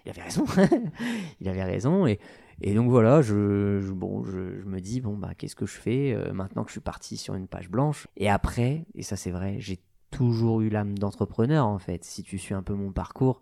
Il 0.05 0.11
avait 0.11 0.21
raison. 0.21 0.45
il 1.41 1.49
avait 1.49 1.63
raison. 1.63 2.07
Et, 2.07 2.19
et 2.61 2.73
donc 2.73 2.89
voilà, 2.89 3.21
je, 3.21 3.91
bon, 3.91 4.23
je, 4.23 4.39
me 4.65 4.79
dis 4.79 5.01
Bon, 5.01 5.17
bah, 5.17 5.33
qu'est-ce 5.37 5.55
que 5.55 5.65
je 5.65 5.77
fais 5.77 6.13
euh, 6.13 6.33
maintenant 6.33 6.63
que 6.63 6.69
je 6.69 6.73
suis 6.73 6.81
parti 6.81 7.17
sur 7.17 7.35
une 7.35 7.47
page 7.47 7.69
blanche 7.69 8.07
Et 8.15 8.29
après, 8.29 8.85
et 8.95 9.03
ça 9.03 9.15
c'est 9.15 9.31
vrai, 9.31 9.57
j'ai 9.59 9.79
toujours 10.11 10.61
eu 10.61 10.69
l'âme 10.69 10.97
d'entrepreneur 10.97 11.67
en 11.67 11.79
fait. 11.79 12.03
Si 12.03 12.23
tu 12.23 12.37
suis 12.37 12.53
un 12.53 12.63
peu 12.63 12.73
mon 12.73 12.91
parcours, 12.91 13.41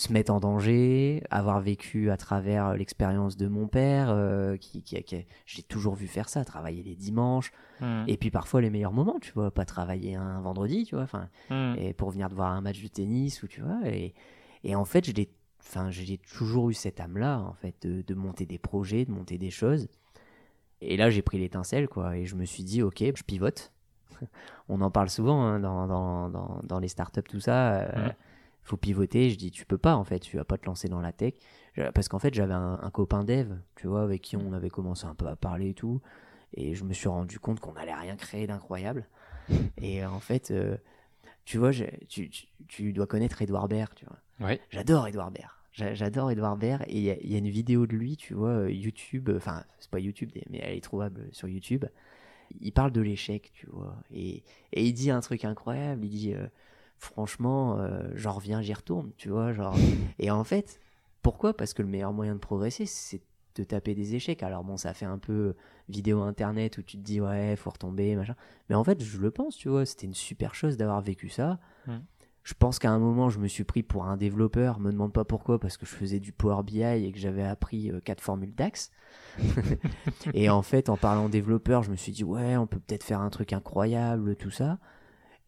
se 0.00 0.12
mettre 0.12 0.32
en 0.32 0.38
danger, 0.38 1.22
avoir 1.30 1.60
vécu 1.60 2.10
à 2.10 2.16
travers 2.16 2.74
l'expérience 2.74 3.36
de 3.36 3.48
mon 3.48 3.66
père, 3.66 4.10
euh, 4.10 4.56
qui, 4.56 4.82
qui, 4.82 4.96
j'ai 5.44 5.62
toujours 5.62 5.94
vu 5.94 6.06
faire 6.06 6.28
ça, 6.28 6.44
travailler 6.44 6.82
les 6.82 6.94
dimanches, 6.94 7.52
mmh. 7.80 8.04
et 8.06 8.16
puis 8.16 8.30
parfois 8.30 8.60
les 8.60 8.70
meilleurs 8.70 8.92
moments, 8.92 9.18
tu 9.20 9.32
vois, 9.32 9.50
pas 9.50 9.64
travailler 9.64 10.14
un 10.14 10.40
vendredi, 10.40 10.84
tu 10.84 10.94
vois, 10.94 11.04
enfin, 11.04 11.28
mmh. 11.50 11.74
et 11.78 11.94
pour 11.94 12.10
venir 12.10 12.28
de 12.28 12.34
voir 12.34 12.52
un 12.52 12.60
match 12.60 12.80
de 12.80 12.88
tennis 12.88 13.42
ou 13.42 13.48
tu 13.48 13.60
vois, 13.60 13.80
et, 13.86 14.14
et 14.62 14.76
en 14.76 14.84
fait, 14.84 15.04
j'ai, 15.04 15.30
enfin, 15.60 15.90
j'ai 15.90 16.18
toujours 16.18 16.70
eu 16.70 16.74
cette 16.74 17.00
âme-là, 17.00 17.40
en 17.40 17.54
fait, 17.54 17.86
de, 17.86 18.14
monter 18.14 18.46
des 18.46 18.58
projets, 18.58 19.04
de 19.04 19.10
monter 19.10 19.36
des 19.36 19.50
choses, 19.50 19.88
et 20.80 20.96
là 20.96 21.10
j'ai 21.10 21.22
pris 21.22 21.38
l'étincelle, 21.38 21.88
quoi, 21.88 22.16
et 22.16 22.24
je 22.24 22.36
me 22.36 22.44
suis 22.44 22.62
dit, 22.62 22.82
ok, 22.82 23.02
je 23.16 23.22
pivote. 23.24 23.72
On 24.68 24.80
en 24.80 24.90
parle 24.90 25.10
souvent 25.10 25.42
hein, 25.42 25.58
dans, 25.58 25.86
dans, 25.86 26.28
dans, 26.28 26.60
dans, 26.62 26.78
les 26.78 26.88
startups, 26.88 27.22
tout 27.22 27.40
ça. 27.40 27.80
Euh, 27.80 28.08
mmh 28.08 28.12
faut 28.68 28.76
pivoter. 28.76 29.30
Je 29.30 29.36
dis, 29.36 29.50
tu 29.50 29.66
peux 29.66 29.78
pas, 29.78 29.96
en 29.96 30.04
fait, 30.04 30.20
tu 30.20 30.36
vas 30.36 30.44
pas 30.44 30.58
te 30.58 30.66
lancer 30.66 30.88
dans 30.88 31.00
la 31.00 31.12
tech. 31.12 31.34
Parce 31.94 32.08
qu'en 32.08 32.18
fait, 32.18 32.34
j'avais 32.34 32.54
un, 32.54 32.90
copain 32.92 33.24
dev, 33.24 33.52
tu 33.76 33.86
vois, 33.86 34.02
avec 34.02 34.22
qui 34.22 34.36
on 34.36 34.52
avait 34.52 34.70
commencé 34.70 35.06
un 35.06 35.14
peu 35.14 35.26
à 35.26 35.36
parler 35.36 35.70
et 35.70 35.74
tout. 35.74 36.00
Et 36.54 36.74
je 36.74 36.84
me 36.84 36.92
suis 36.92 37.08
rendu 37.08 37.38
compte 37.38 37.60
qu'on 37.60 37.74
allait 37.74 37.94
rien 37.94 38.16
créer 38.16 38.46
d'incroyable. 38.46 39.06
Et 39.78 40.04
en 40.04 40.20
fait, 40.20 40.50
euh, 40.50 40.76
tu 41.44 41.58
vois, 41.58 41.70
tu, 42.08 42.30
tu, 42.66 42.92
dois 42.92 43.06
connaître 43.06 43.40
Edouard 43.42 43.68
Baird, 43.68 43.94
tu 43.94 44.06
vois. 44.06 44.48
Ouais. 44.48 44.60
J'adore 44.70 45.06
Edouard 45.06 45.30
Baird. 45.30 45.52
J'adore 45.72 46.30
Edouard 46.30 46.56
Baird. 46.56 46.82
Et 46.88 46.98
il 46.98 47.30
y, 47.30 47.34
a 47.34 47.38
une 47.38 47.48
vidéo 47.48 47.86
de 47.86 47.94
lui, 47.94 48.16
tu 48.16 48.34
vois, 48.34 48.50
euh, 48.50 48.70
YouTube, 48.70 49.30
enfin, 49.36 49.62
c'est 49.78 49.90
pas 49.90 50.00
YouTube, 50.00 50.30
mais 50.50 50.58
elle 50.58 50.76
est 50.76 50.82
trouvable 50.82 51.28
sur 51.32 51.48
YouTube. 51.48 51.84
Il 52.60 52.72
parle 52.72 52.92
de 52.92 53.00
l'échec, 53.00 53.52
tu 53.52 53.66
vois. 53.70 53.94
Et, 54.10 54.42
et, 54.72 54.84
il 54.84 54.92
dit 54.94 55.10
un 55.10 55.20
truc 55.20 55.44
incroyable. 55.44 56.04
Il 56.04 56.10
dit. 56.10 56.34
Euh, 56.34 56.46
franchement, 56.98 57.78
euh, 57.78 58.02
j'en 58.14 58.32
reviens, 58.32 58.60
j'y 58.60 58.74
retourne, 58.74 59.12
tu 59.16 59.28
vois. 59.28 59.52
Genre... 59.52 59.74
Et 60.18 60.30
en 60.30 60.44
fait, 60.44 60.80
pourquoi? 61.22 61.56
Parce 61.56 61.74
que 61.74 61.82
le 61.82 61.88
meilleur 61.88 62.12
moyen 62.12 62.34
de 62.34 62.40
progresser, 62.40 62.86
c'est 62.86 63.22
de 63.56 63.64
taper 63.64 63.94
des 63.94 64.14
échecs. 64.14 64.42
Alors 64.42 64.64
bon, 64.64 64.76
ça 64.76 64.94
fait 64.94 65.06
un 65.06 65.18
peu 65.18 65.54
vidéo 65.88 66.22
internet 66.22 66.78
où 66.78 66.82
tu 66.82 66.96
te 66.96 67.02
dis, 67.02 67.20
ouais, 67.20 67.56
faut 67.56 67.70
retomber, 67.70 68.14
machin. 68.16 68.36
Mais 68.68 68.74
en 68.74 68.84
fait, 68.84 69.02
je 69.02 69.18
le 69.18 69.30
pense, 69.30 69.56
tu 69.56 69.68
vois, 69.68 69.84
c'était 69.86 70.06
une 70.06 70.14
super 70.14 70.54
chose 70.54 70.76
d'avoir 70.76 71.00
vécu 71.00 71.28
ça. 71.28 71.58
Mmh. 71.86 71.96
Je 72.48 72.54
pense 72.54 72.78
qu'à 72.78 72.90
un 72.90 72.98
moment, 72.98 73.28
je 73.28 73.40
me 73.40 73.46
suis 73.46 73.64
pris 73.64 73.82
pour 73.82 74.06
un 74.06 74.16
développeur. 74.16 74.80
Me 74.80 74.90
demande 74.90 75.12
pas 75.12 75.24
pourquoi, 75.24 75.60
parce 75.60 75.76
que 75.76 75.84
je 75.84 75.90
faisais 75.90 76.18
du 76.18 76.32
Power 76.32 76.62
BI 76.62 76.82
et 76.82 77.12
que 77.12 77.18
j'avais 77.18 77.42
appris 77.42 77.90
euh, 77.90 78.00
quatre 78.00 78.22
formules 78.22 78.54
DAX. 78.54 78.90
et 80.32 80.48
en 80.48 80.62
fait, 80.62 80.88
en 80.88 80.96
parlant 80.96 81.28
développeur, 81.28 81.82
je 81.82 81.90
me 81.90 81.96
suis 81.96 82.12
dit, 82.12 82.24
ouais, 82.24 82.56
on 82.56 82.66
peut 82.66 82.78
peut-être 82.78 83.04
faire 83.04 83.20
un 83.20 83.28
truc 83.28 83.52
incroyable, 83.52 84.34
tout 84.34 84.50
ça. 84.50 84.78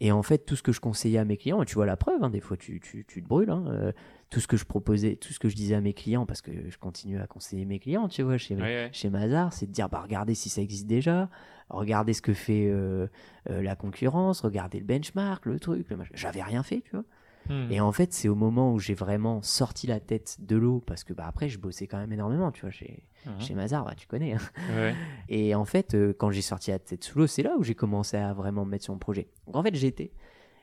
Et 0.01 0.13
en 0.13 0.23
fait, 0.23 0.39
tout 0.47 0.57
ce 0.57 0.63
que 0.63 0.73
je 0.73 0.81
conseillais 0.81 1.19
à 1.19 1.27
mes 1.27 1.37
clients, 1.37 1.63
et 1.63 1.67
tu 1.67 1.75
vois 1.75 1.85
la 1.85 1.97
preuve, 1.97 2.25
hein, 2.25 2.31
des 2.31 2.41
fois 2.41 2.57
tu, 2.57 2.81
tu, 2.81 3.05
tu 3.07 3.23
te 3.23 3.29
brûles, 3.29 3.51
hein, 3.51 3.65
euh, 3.69 3.93
tout 4.31 4.41
ce 4.41 4.49
que 4.49 4.57
je 4.57 4.65
proposais, 4.65 5.17
tout 5.17 5.33
ce 5.35 5.39
que 5.39 5.51
je 5.51 5.57
disais 5.57 5.75
à 5.75 5.83
mes 5.83 5.93
clients, 5.93 6.25
parce 6.25 6.41
que 6.41 6.53
je 6.71 6.79
continue 6.79 7.21
à 7.21 7.27
conseiller 7.27 7.67
mes 7.67 7.79
clients, 7.79 8.09
tu 8.09 8.23
vois, 8.23 8.39
chez, 8.39 8.57
chez 8.93 9.11
Mazar, 9.11 9.53
c'est 9.53 9.67
de 9.67 9.73
dire, 9.73 9.91
bah, 9.91 10.01
regardez 10.03 10.35
si 10.35 10.49
ça 10.49 10.63
existe 10.63 10.87
déjà, 10.87 11.29
regardez 11.69 12.15
ce 12.15 12.23
que 12.23 12.33
fait 12.33 12.69
euh, 12.69 13.09
euh, 13.51 13.63
la 13.63 13.77
concurrence, 13.77 14.41
regardez 14.41 14.79
le 14.79 14.87
benchmark, 14.87 15.45
le 15.45 15.61
truc, 15.61 15.91
le 15.91 15.99
J'avais 16.15 16.43
rien 16.43 16.63
fait, 16.63 16.81
tu 16.81 16.93
vois. 16.93 17.05
Hmm. 17.49 17.71
Et 17.71 17.81
en 17.81 17.91
fait, 17.93 18.13
c'est 18.13 18.29
au 18.29 18.35
moment 18.35 18.73
où 18.73 18.79
j'ai 18.79 18.95
vraiment 18.95 19.43
sorti 19.43 19.87
la 19.87 19.99
tête 19.99 20.37
de 20.41 20.57
l'eau, 20.57 20.83
parce 20.87 21.05
que 21.05 21.13
bah, 21.13 21.25
après, 21.27 21.49
je 21.49 21.59
bossais 21.59 21.87
quand 21.87 21.99
même 21.99 22.13
énormément, 22.13 22.53
tu 22.53 22.61
vois, 22.61 22.71
chez, 22.71 23.03
mhm. 23.27 23.41
chez 23.41 23.55
Mazar, 23.55 23.85
bah, 23.85 23.95
tu 23.97 24.07
connais. 24.07 24.35
Hein. 24.35 24.93
Et 25.29 25.55
en 25.55 25.65
fait, 25.65 25.95
euh, 25.95 26.13
quand 26.17 26.31
j'ai 26.31 26.43
sorti 26.43 26.71
la 26.71 26.79
tête 26.79 27.03
sous 27.03 27.19
l'eau, 27.19 27.27
c'est 27.27 27.43
là 27.43 27.57
où 27.59 27.65
j'ai 27.65 27.75
commencé 27.75 28.17
à 28.17 28.33
vraiment 28.33 28.65
me 28.65 28.71
mettre 28.71 28.85
sur 28.85 28.93
mon 28.93 28.99
projet. 28.99 29.29
Donc 29.47 29.57
en 29.57 29.63
fait, 29.63 29.75
j'étais. 29.75 30.13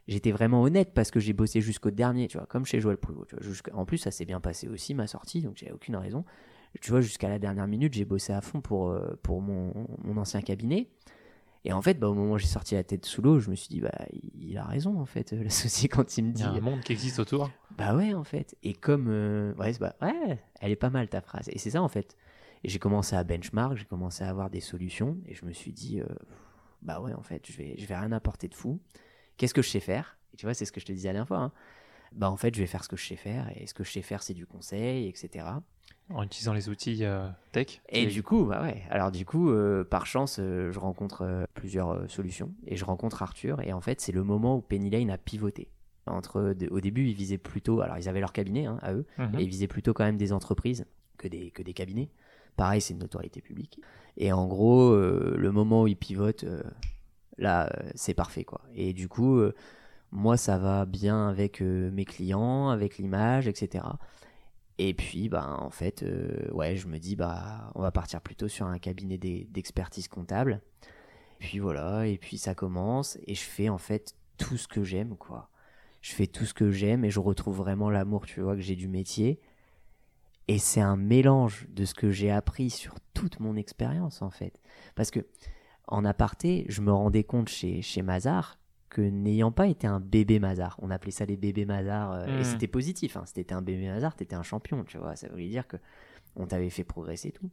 J'étais 0.08 0.32
vraiment 0.32 0.62
honnête 0.62 0.94
parce 0.94 1.12
que 1.12 1.20
j'ai 1.20 1.34
bossé 1.34 1.60
jusqu'au 1.60 1.92
dernier, 1.92 2.30
tu 2.30 2.38
vois, 2.38 2.48
comme 2.48 2.66
chez 2.66 2.80
Joël 2.80 2.96
Prouveau. 2.96 3.26
En 3.74 3.84
plus, 3.84 3.98
ça 3.98 4.10
s'est 4.10 4.24
bien 4.24 4.40
passé 4.40 4.70
aussi, 4.70 4.94
ma 4.94 5.06
sortie, 5.06 5.42
donc 5.42 5.58
j'ai 5.58 5.70
aucune 5.74 5.98
raison. 5.98 6.24
Tu 6.80 6.92
vois, 6.92 7.02
jusqu'à 7.02 7.28
la 7.28 7.40
dernière 7.40 7.68
minute, 7.68 7.94
j'ai 7.94 8.06
bossé 8.06 8.32
à 8.32 8.40
fond 8.40 8.62
pour, 8.62 8.90
euh, 8.90 9.20
pour 9.22 9.42
mon, 9.42 9.74
mon 10.04 10.16
ancien 10.16 10.42
cabinet. 10.42 10.88
Et 11.68 11.74
en 11.74 11.82
fait, 11.82 11.96
bah, 11.96 12.08
au 12.08 12.14
moment 12.14 12.36
où 12.36 12.38
j'ai 12.38 12.48
sorti 12.48 12.76
la 12.76 12.84
tête 12.86 13.06
sous 13.06 13.22
l'eau, 13.22 13.42
je 13.42 13.50
me 13.50 13.56
suis 13.56 13.68
dit, 13.68 13.82
bah, 13.82 13.92
il 14.40 14.58
a 14.58 14.64
raison, 14.64 15.02
en 15.02 15.06
fait, 15.06 15.32
l'associé, 15.44 15.90
quand 15.90 16.18
il 16.18 16.24
me 16.24 16.32
dit. 16.32 16.44
Il 16.44 16.46
y 16.46 16.48
a 16.48 16.52
un 16.54 16.62
monde 16.62 16.80
qui 16.80 16.94
existe 16.94 17.20
autour. 17.20 17.52
Bah 17.78 17.94
ouais, 17.94 18.14
en 18.14 18.24
fait. 18.24 18.56
Et 18.64 18.74
comme. 18.74 19.08
Euh, 19.10 19.54
ouais, 19.56 19.74
bah, 19.78 19.94
ouais, 20.02 20.40
elle 20.62 20.72
est 20.72 20.78
pas 20.78 20.90
mal 20.90 21.10
ta 21.10 21.20
phrase. 21.20 21.50
Et 21.50 21.60
c'est 21.60 21.72
ça, 21.72 21.82
en 21.82 21.90
fait. 21.90 22.16
Et 22.64 22.70
j'ai 22.70 22.80
commencé 22.80 23.18
à 23.18 23.24
benchmark, 23.26 23.76
j'ai 23.76 23.84
commencé 23.84 24.24
à 24.24 24.30
avoir 24.30 24.50
des 24.50 24.62
solutions. 24.62 25.18
Et 25.26 25.36
je 25.36 25.44
me 25.44 25.52
suis 25.52 25.74
dit, 25.74 26.00
euh, 26.00 26.06
bah 26.84 27.02
ouais, 27.02 27.14
en 27.14 27.22
fait, 27.22 27.46
je 27.52 27.58
vais, 27.58 27.76
je 27.78 27.86
vais 27.86 27.98
rien 27.98 28.14
apporter 28.14 28.48
de 28.48 28.56
fou. 28.56 28.80
Qu'est-ce 29.36 29.54
que 29.54 29.62
je 29.62 29.70
sais 29.70 29.82
faire? 29.82 30.18
Et 30.34 30.38
tu 30.38 30.46
vois, 30.46 30.54
c'est 30.54 30.64
ce 30.64 30.72
que 30.72 30.80
je 30.80 30.86
te 30.86 30.94
disais 30.94 31.10
la 31.10 31.16
dernière 31.16 31.28
fois. 31.28 31.40
Hein. 31.40 31.52
bah 32.14 32.32
en 32.32 32.38
fait, 32.38 32.56
je 32.56 32.62
vais 32.62 32.68
faire 32.68 32.86
ce 32.86 32.90
que 32.90 32.96
je 32.96 33.06
sais 33.06 33.18
faire. 33.18 33.52
Et 33.58 33.68
ce 33.68 33.74
que 33.74 33.84
je 33.84 33.92
sais 33.92 34.02
faire, 34.02 34.24
c'est 34.24 34.34
du 34.34 34.46
conseil, 34.46 35.10
etc. 35.10 35.46
En 36.10 36.24
utilisant 36.24 36.54
les 36.54 36.70
outils 36.70 37.04
euh, 37.04 37.28
tech. 37.52 37.82
Et 37.90 38.06
du 38.06 38.24
coup, 38.24 38.46
bah 38.46 38.62
ouais. 38.62 38.82
Alors 38.90 39.12
du 39.12 39.26
coup, 39.26 39.50
euh, 39.52 39.84
par 39.84 40.06
chance, 40.06 40.38
euh, 40.40 40.72
je 40.72 40.80
rencontre 40.80 41.46
plusieurs 41.54 42.10
solutions 42.10 42.54
et 42.66 42.78
je 42.78 42.86
rencontre 42.86 43.22
Arthur. 43.24 43.62
Et 43.62 43.74
en 43.74 43.82
fait, 43.82 44.00
c'est 44.00 44.14
le 44.14 44.24
moment 44.24 44.56
où 44.56 44.62
Penny 44.62 44.90
Lane 44.90 45.10
a 45.10 45.18
pivoté. 45.18 45.70
Entre, 46.06 46.56
au 46.72 46.80
début, 46.80 47.08
ils 47.08 47.14
visaient 47.14 47.38
plutôt, 47.38 47.82
alors 47.82 47.98
ils 47.98 48.08
avaient 48.08 48.22
leur 48.22 48.32
cabinet 48.32 48.66
hein, 48.66 48.80
à 48.82 48.94
eux, 48.94 49.06
Mhm. 49.18 49.40
et 49.40 49.44
ils 49.44 49.50
visaient 49.50 49.68
plutôt 49.68 49.94
quand 49.94 50.06
même 50.06 50.16
des 50.16 50.32
entreprises 50.32 50.86
que 51.18 51.28
des, 51.28 51.52
que 51.52 51.62
des 51.62 51.74
cabinets. 51.74 52.10
Pareil, 52.56 52.80
c'est 52.80 52.94
une 52.94 53.00
notoriété 53.02 53.42
publique. 53.42 53.82
Et 54.16 54.32
en 54.32 54.48
gros, 54.48 54.96
le 54.96 55.52
moment 55.52 55.84
où 55.84 55.88
ils 55.88 55.98
pivotent, 55.98 56.46
là, 57.38 57.70
c'est 57.96 58.14
parfait, 58.14 58.46
quoi. 58.46 58.62
Et 58.74 58.94
du 58.94 59.10
coup, 59.10 59.42
moi, 60.12 60.38
ça 60.38 60.58
va 60.58 60.86
bien 60.86 61.28
avec 61.28 61.60
mes 61.62 62.06
clients, 62.06 62.70
avec 62.70 62.98
l'image, 62.98 63.48
etc. 63.48 63.84
Et 64.80 64.94
puis, 64.94 65.30
bah, 65.30 65.58
en 65.60 65.70
fait, 65.72 66.04
euh, 66.04 66.50
ouais, 66.52 66.76
je 66.76 66.88
me 66.88 67.00
dis, 67.00 67.16
bah, 67.16 67.72
on 67.76 67.82
va 67.82 67.92
partir 67.92 68.22
plutôt 68.22 68.48
sur 68.48 68.68
un 68.68 68.78
cabinet 68.78 69.18
d'e- 69.18 69.48
d'expertise 69.50 70.08
comptable. 70.08 70.62
Puis 71.40 71.60
voilà, 71.60 72.08
et 72.08 72.18
puis 72.18 72.38
ça 72.38 72.56
commence, 72.56 73.18
et 73.28 73.36
je 73.36 73.44
fais 73.44 73.70
en 73.70 73.78
fait 73.78 74.16
tout 74.38 74.58
ce 74.58 74.68
que 74.68 74.84
j'aime, 74.84 75.16
quoi. 75.18 75.50
Je 76.02 76.14
fais 76.14 76.28
tout 76.28 76.46
ce 76.46 76.54
que 76.54 76.72
j'aime 76.72 77.06
et 77.06 77.10
je 77.12 77.20
retrouve 77.20 77.58
vraiment 77.58 77.90
l'amour, 77.90 78.26
tu 78.26 78.42
vois, 78.42 78.56
que 78.56 78.62
j'ai 78.62 78.76
du 78.76 78.88
métier. 78.88 79.40
Et 80.48 80.60
c'est 80.60 80.82
un 80.82 80.96
mélange 80.96 81.68
de 81.70 81.84
ce 81.86 81.94
que 81.94 82.10
j'ai 82.12 82.32
appris 82.32 82.70
sur 82.70 82.96
toute 83.14 83.40
mon 83.40 83.56
expérience, 83.56 84.22
en 84.22 84.30
fait. 84.30 84.62
Parce 84.96 85.12
que, 85.12 85.26
en 85.88 86.06
aparté, 86.06 86.66
je 86.70 86.82
me 86.82 86.92
rendais 86.92 87.24
compte 87.24 87.50
chez, 87.50 87.82
chez 87.82 88.02
Mazar 88.02 88.58
que 88.90 89.02
n'ayant 89.02 89.52
pas 89.52 89.68
été 89.68 89.86
un 89.88 90.00
bébé 90.00 90.40
Mazar, 90.40 90.78
on 90.82 90.90
appelait 90.92 91.12
ça 91.12 91.26
les 91.26 91.38
bébés 91.38 91.66
Mazar, 91.66 92.12
euh, 92.14 92.26
et 92.28 92.38
Mhm. 92.40 92.44
c'était 92.44 92.68
positif, 92.68 93.18
hein, 93.18 93.24
si 93.26 93.34
t'étais 93.34 93.54
un 93.54 93.62
bébé 93.62 93.88
Mazar, 93.88 94.16
t'étais 94.16 94.36
un 94.36 94.44
champion, 94.44 94.84
tu 94.86 94.98
vois, 94.98 95.16
ça 95.16 95.28
voulait 95.30 95.50
dire 95.50 95.68
que 95.68 95.78
on 96.36 96.46
t'avait 96.48 96.70
fait 96.70 96.84
progresser 96.84 97.30
et 97.30 97.32
tout. 97.32 97.50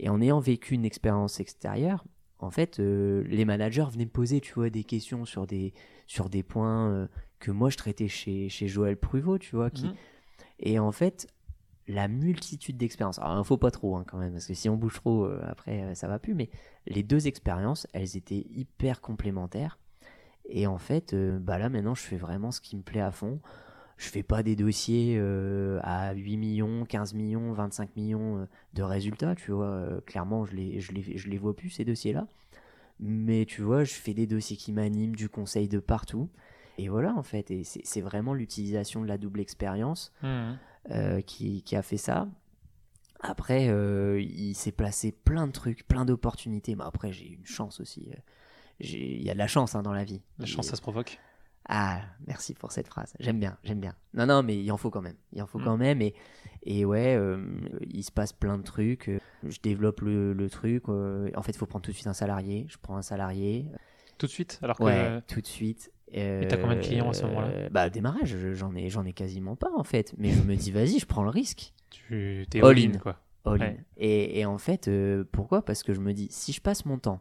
Et 0.00 0.08
en 0.08 0.20
ayant 0.20 0.40
vécu 0.40 0.74
une 0.74 0.84
expérience 0.84 1.40
extérieure, 1.40 2.04
en 2.40 2.50
fait, 2.50 2.78
euh, 2.80 3.24
les 3.26 3.44
managers 3.44 3.86
venaient 3.90 4.04
me 4.04 4.10
poser, 4.10 4.40
tu 4.40 4.52
vois, 4.54 4.70
des 4.70 4.84
questions 4.84 5.24
sur 5.24 5.46
des, 5.46 5.74
sur 6.06 6.28
des 6.30 6.42
points 6.42 6.88
euh, 6.90 7.06
que 7.40 7.50
moi 7.50 7.68
je 7.70 7.76
traitais 7.76 8.08
chez, 8.08 8.48
chez 8.48 8.68
Joël 8.68 8.96
Pruvot, 8.96 9.38
tu 9.38 9.56
vois, 9.56 9.70
qui, 9.70 9.86
Mhm. 9.86 9.94
et 10.60 10.78
en 10.78 10.92
fait, 10.92 11.26
la 11.86 12.06
multitude 12.06 12.76
d'expériences. 12.76 13.18
Alors, 13.18 13.34
il 13.34 13.38
ne 13.38 13.42
faut 13.44 13.56
pas 13.56 13.70
trop 13.70 13.96
hein, 13.96 14.04
quand 14.06 14.18
même, 14.18 14.32
parce 14.32 14.46
que 14.46 14.54
si 14.54 14.68
on 14.68 14.76
bouge 14.76 14.94
trop, 14.94 15.24
euh, 15.24 15.40
après, 15.48 15.82
euh, 15.82 15.94
ça 15.94 16.06
va 16.06 16.18
plus. 16.18 16.34
Mais 16.34 16.50
les 16.86 17.02
deux 17.02 17.26
expériences, 17.26 17.86
elles 17.92 18.16
étaient 18.16 18.44
hyper 18.50 19.00
complémentaires. 19.00 19.78
Et 20.48 20.66
en 20.66 20.78
fait, 20.78 21.12
euh, 21.12 21.38
bah 21.38 21.58
là, 21.58 21.68
maintenant, 21.68 21.94
je 21.94 22.02
fais 22.02 22.16
vraiment 22.16 22.50
ce 22.50 22.60
qui 22.60 22.76
me 22.76 22.82
plaît 22.82 23.00
à 23.00 23.10
fond. 23.10 23.40
Je 23.98 24.08
fais 24.08 24.22
pas 24.22 24.42
des 24.42 24.56
dossiers 24.56 25.16
euh, 25.18 25.80
à 25.82 26.14
8 26.14 26.36
millions, 26.36 26.84
15 26.84 27.14
millions, 27.14 27.52
25 27.52 27.96
millions 27.96 28.38
euh, 28.38 28.46
de 28.74 28.82
résultats, 28.82 29.34
tu 29.34 29.50
vois. 29.50 29.86
Clairement, 30.06 30.46
je 30.46 30.54
les, 30.54 30.80
je, 30.80 30.92
les, 30.92 31.18
je 31.18 31.28
les 31.28 31.36
vois 31.36 31.54
plus, 31.54 31.70
ces 31.70 31.84
dossiers-là. 31.84 32.26
Mais 33.00 33.44
tu 33.44 33.62
vois, 33.62 33.84
je 33.84 33.94
fais 33.94 34.14
des 34.14 34.26
dossiers 34.26 34.56
qui 34.56 34.72
m'animent, 34.72 35.14
du 35.14 35.28
conseil 35.28 35.68
de 35.68 35.78
partout. 35.80 36.30
Et 36.78 36.88
voilà, 36.88 37.12
en 37.14 37.22
fait. 37.22 37.50
Et 37.50 37.64
c'est 37.64 37.80
c'est 37.84 38.00
vraiment 38.00 38.34
l'utilisation 38.34 39.02
de 39.02 39.06
la 39.06 39.18
double 39.18 39.40
expérience 39.40 40.12
euh, 40.90 41.20
qui, 41.20 41.62
qui 41.62 41.76
a 41.76 41.82
fait 41.82 41.96
ça. 41.96 42.28
Après, 43.20 43.66
il 44.22 44.54
s'est 44.54 44.72
placé 44.72 45.10
plein 45.10 45.48
de 45.48 45.52
trucs, 45.52 45.86
plein 45.88 46.04
d'opportunités. 46.04 46.76
Mais 46.76 46.84
après, 46.84 47.12
j'ai 47.12 47.28
eu 47.28 47.34
une 47.34 47.46
chance 47.46 47.80
aussi. 47.80 48.08
Euh, 48.80 48.84
Il 48.86 49.22
y 49.22 49.30
a 49.30 49.34
de 49.34 49.38
la 49.38 49.46
chance 49.48 49.74
hein, 49.74 49.82
dans 49.82 49.92
la 49.92 50.04
vie. 50.04 50.22
La 50.38 50.44
Et- 50.44 50.48
chance, 50.48 50.66
ça 50.68 50.76
se 50.76 50.82
provoque. 50.82 51.18
Ah, 51.70 52.00
merci 52.26 52.54
pour 52.54 52.72
cette 52.72 52.86
phrase. 52.88 53.12
J'aime 53.20 53.38
bien, 53.38 53.58
j'aime 53.62 53.78
bien. 53.80 53.94
Non, 54.14 54.24
non, 54.24 54.42
mais 54.42 54.56
il 54.58 54.72
en 54.72 54.78
faut 54.78 54.88
quand 54.90 55.02
même. 55.02 55.16
Il 55.34 55.42
en 55.42 55.46
faut 55.46 55.58
Mm. 55.58 55.64
quand 55.64 55.76
même. 55.76 56.00
Et, 56.00 56.14
et 56.62 56.86
ouais, 56.86 57.14
euh, 57.14 57.44
il 57.90 58.02
se 58.02 58.10
passe 58.10 58.32
plein 58.32 58.56
de 58.56 58.62
trucs. 58.62 59.08
euh, 59.10 59.18
Je 59.46 59.58
développe 59.62 60.00
le, 60.00 60.32
le 60.32 60.48
truc. 60.48 60.84
euh, 60.88 61.30
en 61.36 61.42
fait, 61.42 61.52
il 61.52 61.58
faut 61.58 61.66
prendre 61.66 61.84
tout 61.84 61.90
de 61.90 61.94
suite 61.96 62.06
un 62.06 62.14
salarié. 62.14 62.64
Je 62.70 62.78
prends 62.80 62.96
un 62.96 63.02
salarié. 63.02 63.66
Tout 64.16 64.26
de 64.26 64.30
suite 64.30 64.58
Alors 64.62 64.78
que. 64.78 64.84
Ouais, 64.84 65.20
tout 65.28 65.40
de 65.42 65.46
suite. 65.46 65.92
Et 66.10 66.46
t'as 66.48 66.56
combien 66.56 66.76
de 66.76 66.80
clients 66.80 67.10
à 67.10 67.12
ce 67.12 67.24
moment-là? 67.26 67.48
Euh, 67.48 67.68
Bah, 67.70 67.90
démarrage, 67.90 68.34
je- 68.38 68.54
j'en 68.54 68.74
ai, 68.74 68.88
j'en 68.88 69.04
ai 69.04 69.12
quasiment 69.12 69.54
pas 69.56 69.70
en 69.76 69.84
fait. 69.84 70.14
Mais 70.16 70.30
je 70.30 70.40
me 70.42 70.56
dis, 70.56 70.70
vas-y, 70.70 70.98
je 70.98 71.04
prends 71.06 71.22
le 71.22 71.28
risque. 71.28 71.74
Tu 71.90 72.46
t'es 72.48 72.60
All 72.60 72.68
all-in, 72.70 72.94
in. 72.94 72.98
quoi. 72.98 73.20
All 73.44 73.60
in. 73.62 73.66
Ouais. 73.66 73.84
Et, 73.98 74.40
et 74.40 74.46
en 74.46 74.56
fait, 74.56 74.88
euh, 74.88 75.24
pourquoi? 75.32 75.62
Parce 75.62 75.82
que 75.82 75.92
je 75.92 76.00
me 76.00 76.14
dis, 76.14 76.28
si 76.30 76.52
je 76.54 76.62
passe 76.62 76.86
mon 76.86 76.98
temps 76.98 77.20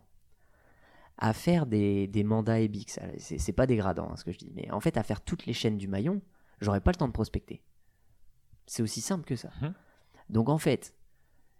à 1.17 1.33
faire 1.33 1.65
des, 1.65 2.07
des 2.07 2.23
mandats 2.23 2.59
EBIX, 2.59 2.97
alors, 2.99 3.15
c'est 3.17 3.53
pas 3.53 3.65
dégradant 3.65 4.09
hein, 4.11 4.15
ce 4.15 4.23
que 4.23 4.31
je 4.31 4.37
dis, 4.37 4.51
mais 4.55 4.69
en 4.71 4.79
fait, 4.79 4.97
à 4.97 5.03
faire 5.03 5.21
toutes 5.21 5.45
les 5.45 5.53
chaînes 5.53 5.77
du 5.77 5.87
maillon, 5.87 6.21
j'aurais 6.61 6.81
pas 6.81 6.91
le 6.91 6.97
temps 6.97 7.07
de 7.07 7.13
prospecter. 7.13 7.61
C'est 8.65 8.83
aussi 8.83 9.01
simple 9.01 9.25
que 9.25 9.35
ça. 9.35 9.49
Mhm. 9.61 9.73
Donc 10.29 10.49
en 10.49 10.57
fait, 10.57 10.93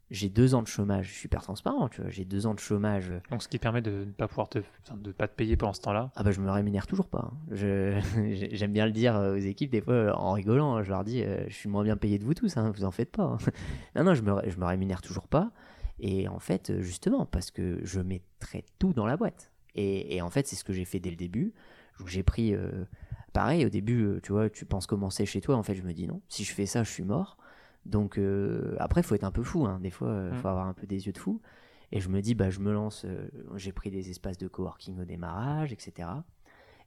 j'ai 0.10 0.30
deux 0.30 0.56
ans 0.56 0.62
de 0.62 0.68
chômage, 0.68 1.08
je 1.08 1.12
suis 1.12 1.22
super 1.22 1.42
transparent, 1.42 1.90
tu 1.90 2.02
vois, 2.02 2.10
j'ai 2.10 2.24
deux 2.24 2.46
ans 2.48 2.54
de 2.54 2.60
chômage. 2.60 3.12
Donc, 3.30 3.44
ce 3.44 3.48
qui 3.50 3.58
permet 3.60 3.82
de 3.82 4.06
ne 4.06 4.12
pas 4.12 4.28
pouvoir 4.30 4.48
te, 4.48 4.60
de 4.94 5.12
pas 5.12 5.28
te 5.28 5.36
payer 5.36 5.58
pendant 5.58 5.74
ce 5.74 5.82
temps-là. 5.82 6.12
Ah 6.16 6.24
bah 6.24 6.32
je 6.32 6.40
me 6.40 6.50
rémunère 6.50 6.88
toujours 6.88 7.08
pas. 7.10 7.30
hein. 7.32 7.38
J'aime 8.32 8.72
bien 8.72 8.86
le 8.86 8.92
dire 8.94 9.16
euh, 9.18 9.34
aux 9.36 9.40
équipes 9.40 9.72
des 9.72 9.82
fois 9.82 9.94
euh, 9.94 10.14
en 10.14 10.32
rigolant. 10.34 10.82
Je 10.84 10.90
leur 10.92 11.04
dis, 11.04 11.24
euh, 11.24 11.44
je 11.50 11.54
suis 11.54 11.68
moins 11.68 11.84
bien 11.84 11.98
payé 11.98 12.20
de 12.20 12.24
vous 12.24 12.34
tous, 12.34 12.56
hein, 12.56 12.72
vous 12.74 12.86
en 12.86 12.92
faites 12.92 13.12
pas. 13.12 13.24
hein. 13.24 13.38
non 13.96 14.04
non, 14.06 14.14
je 14.14 14.22
me, 14.22 14.50
je 14.50 14.58
me 14.58 14.66
rémunère 14.66 15.02
toujours 15.02 15.28
pas. 15.28 15.52
Et 16.00 16.28
en 16.28 16.40
fait, 16.40 16.70
euh, 16.70 16.82
justement, 16.82 17.26
parce 17.26 17.52
que 17.52 17.80
je 17.84 18.00
mettrais 18.00 18.64
tout 18.80 18.94
dans 18.94 19.06
la 19.06 19.18
boîte. 19.18 19.52
Et, 19.76 20.16
et 20.16 20.22
en 20.22 20.30
fait, 20.30 20.48
c'est 20.48 20.56
ce 20.56 20.64
que 20.64 20.74
j'ai 20.74 20.86
fait 20.86 21.00
dès 21.00 21.10
le 21.10 21.16
début. 21.16 21.54
J'ai 22.06 22.24
pris, 22.24 22.54
euh, 22.54 22.86
pareil, 23.34 23.66
au 23.66 23.70
début, 23.70 24.04
euh, 24.04 24.20
tu 24.22 24.32
vois, 24.32 24.50
tu 24.50 24.66
penses 24.66 24.86
commencer 24.88 25.26
chez 25.26 25.42
toi. 25.42 25.56
En 25.56 25.64
fait, 25.64 25.76
je 25.76 25.82
me 25.82 25.94
dis 25.94 26.08
non, 26.08 26.22
si 26.30 26.44
je 26.44 26.54
fais 26.54 26.66
ça, 26.68 26.84
je 26.84 26.90
suis 26.92 27.04
mort. 27.04 27.38
Donc 27.86 28.18
euh, 28.20 28.76
après, 28.80 29.02
il 29.02 29.04
faut 29.04 29.16
être 29.16 29.24
un 29.24 29.32
peu 29.32 29.44
fou. 29.44 29.66
hein. 29.66 29.80
Des 29.82 29.90
fois, 29.92 30.28
il 30.32 30.38
Mm. 30.38 30.42
faut 30.42 30.48
avoir 30.48 30.68
un 30.68 30.74
peu 30.74 30.86
des 30.86 31.06
yeux 31.08 31.14
de 31.14 31.18
fou. 31.18 31.42
Et 31.92 32.00
je 32.02 32.10
me 32.10 32.22
dis, 32.22 32.36
bah, 32.36 32.50
je 32.50 32.60
me 32.60 32.72
lance. 32.74 33.06
euh, 33.06 33.30
j'ai 33.56 33.72
pris 33.72 33.90
des 33.90 34.10
espaces 34.10 34.38
de 34.38 34.48
coworking 34.48 35.00
au 35.00 35.06
démarrage, 35.06 35.72
etc. 35.74 36.10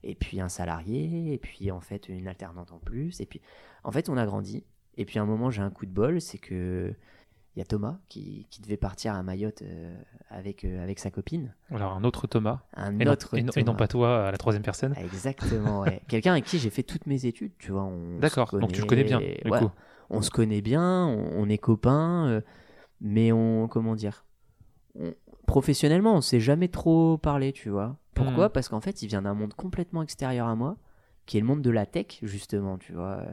Et 0.03 0.15
puis 0.15 0.41
un 0.41 0.49
salarié, 0.49 1.33
et 1.35 1.39
puis 1.39 1.71
en 1.71 1.81
fait 1.81 2.09
une 2.09 2.29
alternante 2.29 2.71
en 2.73 2.79
plus. 2.79 3.21
Et 3.21 3.27
puis 3.27 3.41
en 3.85 3.91
fait, 3.93 4.09
on 4.09 4.17
a 4.17 4.27
grandi. 4.27 4.65
Et 4.97 5.05
puis 5.05 5.19
à 5.19 5.23
un 5.23 5.27
moment, 5.27 5.51
j'ai 5.51 5.63
un 5.63 5.71
coup 5.71 5.87
de 5.87 5.91
bol, 5.93 6.21
c'est 6.21 6.39
que 6.39 6.95
il 7.57 7.59
y 7.59 7.63
a 7.63 7.65
Thomas 7.65 7.99
qui, 8.09 8.47
qui 8.51 8.63
devait 8.63 8.77
partir 8.77 9.15
à 9.15 9.23
Mayotte 9.23 9.63
euh, 9.63 9.95
avec, 10.29 10.65
euh, 10.65 10.83
avec 10.83 10.99
sa 10.99 11.11
copine. 11.11 11.55
Alors, 11.71 11.93
un 11.93 12.05
autre 12.05 12.27
Thomas. 12.27 12.61
Un 12.75 12.99
Et 13.01 13.05
non, 13.05 13.13
et 13.35 13.61
et 13.61 13.65
pas 13.65 13.89
toi 13.89 14.29
à 14.29 14.31
la 14.31 14.39
troisième 14.39 14.63
personne. 14.63 14.95
Exactement, 14.97 15.81
ouais. 15.81 16.01
Quelqu'un 16.09 16.33
avec 16.33 16.45
qui 16.45 16.59
j'ai 16.59 16.71
fait 16.71 16.83
toutes 16.85 17.07
mes 17.07 17.27
études, 17.27 17.53
tu 17.59 17.73
vois. 17.73 17.91
D'accord, 18.19 18.51
donc 18.59 18.73
tu 18.73 18.81
le 18.81 18.87
connais 18.87 19.05
bien, 19.05 19.19
du 19.19 19.51
Ouais, 19.51 19.59
coup. 19.59 19.71
on 20.11 20.23
se 20.23 20.31
connaît 20.31 20.61
bien, 20.63 21.07
on, 21.07 21.43
on 21.43 21.49
est 21.49 21.59
copains, 21.59 22.29
euh, 22.29 22.41
mais 23.01 23.33
on, 23.33 23.67
comment 23.69 23.97
dire, 23.97 24.25
on- 24.99 25.15
professionnellement, 25.47 26.15
on 26.15 26.21
s'est 26.21 26.41
jamais 26.41 26.69
trop 26.69 27.19
parlé, 27.19 27.53
tu 27.53 27.69
vois. 27.71 27.97
Pourquoi? 28.15 28.47
Mhm. 28.47 28.53
Parce 28.53 28.69
qu'en 28.69 28.81
fait, 28.81 29.03
il 29.03 29.09
vient 29.09 29.23
d'un 29.23 29.35
monde 29.35 29.55
complètement 29.55 30.03
extérieur 30.03 30.47
à 30.47 30.55
moi, 30.55 30.77
qui 31.27 31.37
est 31.39 31.41
le 31.41 31.47
monde 31.47 31.63
de 31.63 31.71
la 31.71 31.87
tech, 31.87 32.19
justement, 32.23 32.79
tu 32.79 32.93
vois, 32.93 33.25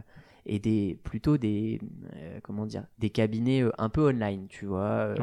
et 0.48 0.60
des, 0.60 1.00
plutôt 1.04 1.38
des, 1.38 1.80
euh, 2.16 2.40
comment 2.42 2.66
dire, 2.66 2.86
des 2.98 3.10
cabinets 3.10 3.62
euh, 3.62 3.72
un 3.78 3.90
peu 3.90 4.10
online, 4.10 4.48
tu 4.48 4.66
vois. 4.66 5.14
euh. 5.14 5.16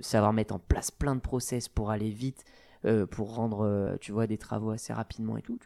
Savoir 0.00 0.32
mettre 0.32 0.54
en 0.54 0.58
place 0.58 0.90
plein 0.90 1.14
de 1.14 1.20
process 1.20 1.68
pour 1.68 1.90
aller 1.90 2.10
vite, 2.10 2.44
euh, 2.86 3.06
pour 3.06 3.34
rendre, 3.34 3.66
euh, 3.66 3.96
tu 4.00 4.10
vois, 4.10 4.26
des 4.26 4.38
travaux 4.38 4.70
assez 4.70 4.92
rapidement 4.92 5.36
et 5.36 5.42
tout. 5.42 5.58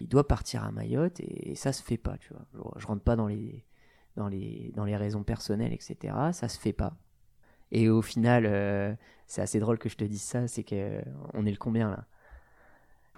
Il 0.00 0.08
doit 0.08 0.26
partir 0.26 0.64
à 0.64 0.72
Mayotte 0.72 1.20
et, 1.20 1.54
ça 1.54 1.72
se 1.72 1.82
fait 1.82 1.98
pas, 1.98 2.16
tu 2.18 2.32
vois. 2.32 2.46
Je, 2.54 2.80
je 2.80 2.86
rentre 2.86 3.02
pas 3.02 3.16
dans 3.16 3.28
les, 3.28 3.64
dans 4.16 4.28
les, 4.28 4.72
dans 4.74 4.86
les 4.86 4.96
raisons 4.96 5.22
personnelles, 5.22 5.74
etc. 5.74 6.14
Ça 6.32 6.48
se 6.48 6.58
fait 6.58 6.72
pas. 6.72 6.96
Et 7.70 7.90
au 7.90 8.00
final, 8.00 8.46
euh, 8.46 8.94
c'est 9.26 9.42
assez 9.42 9.60
drôle 9.60 9.78
que 9.78 9.88
je 9.88 9.96
te 9.96 10.04
dise 10.04 10.22
ça, 10.22 10.48
c'est 10.48 10.64
que 10.64 11.02
on 11.34 11.44
est 11.44 11.50
le 11.50 11.56
combien 11.56 11.90
là? 11.90 12.06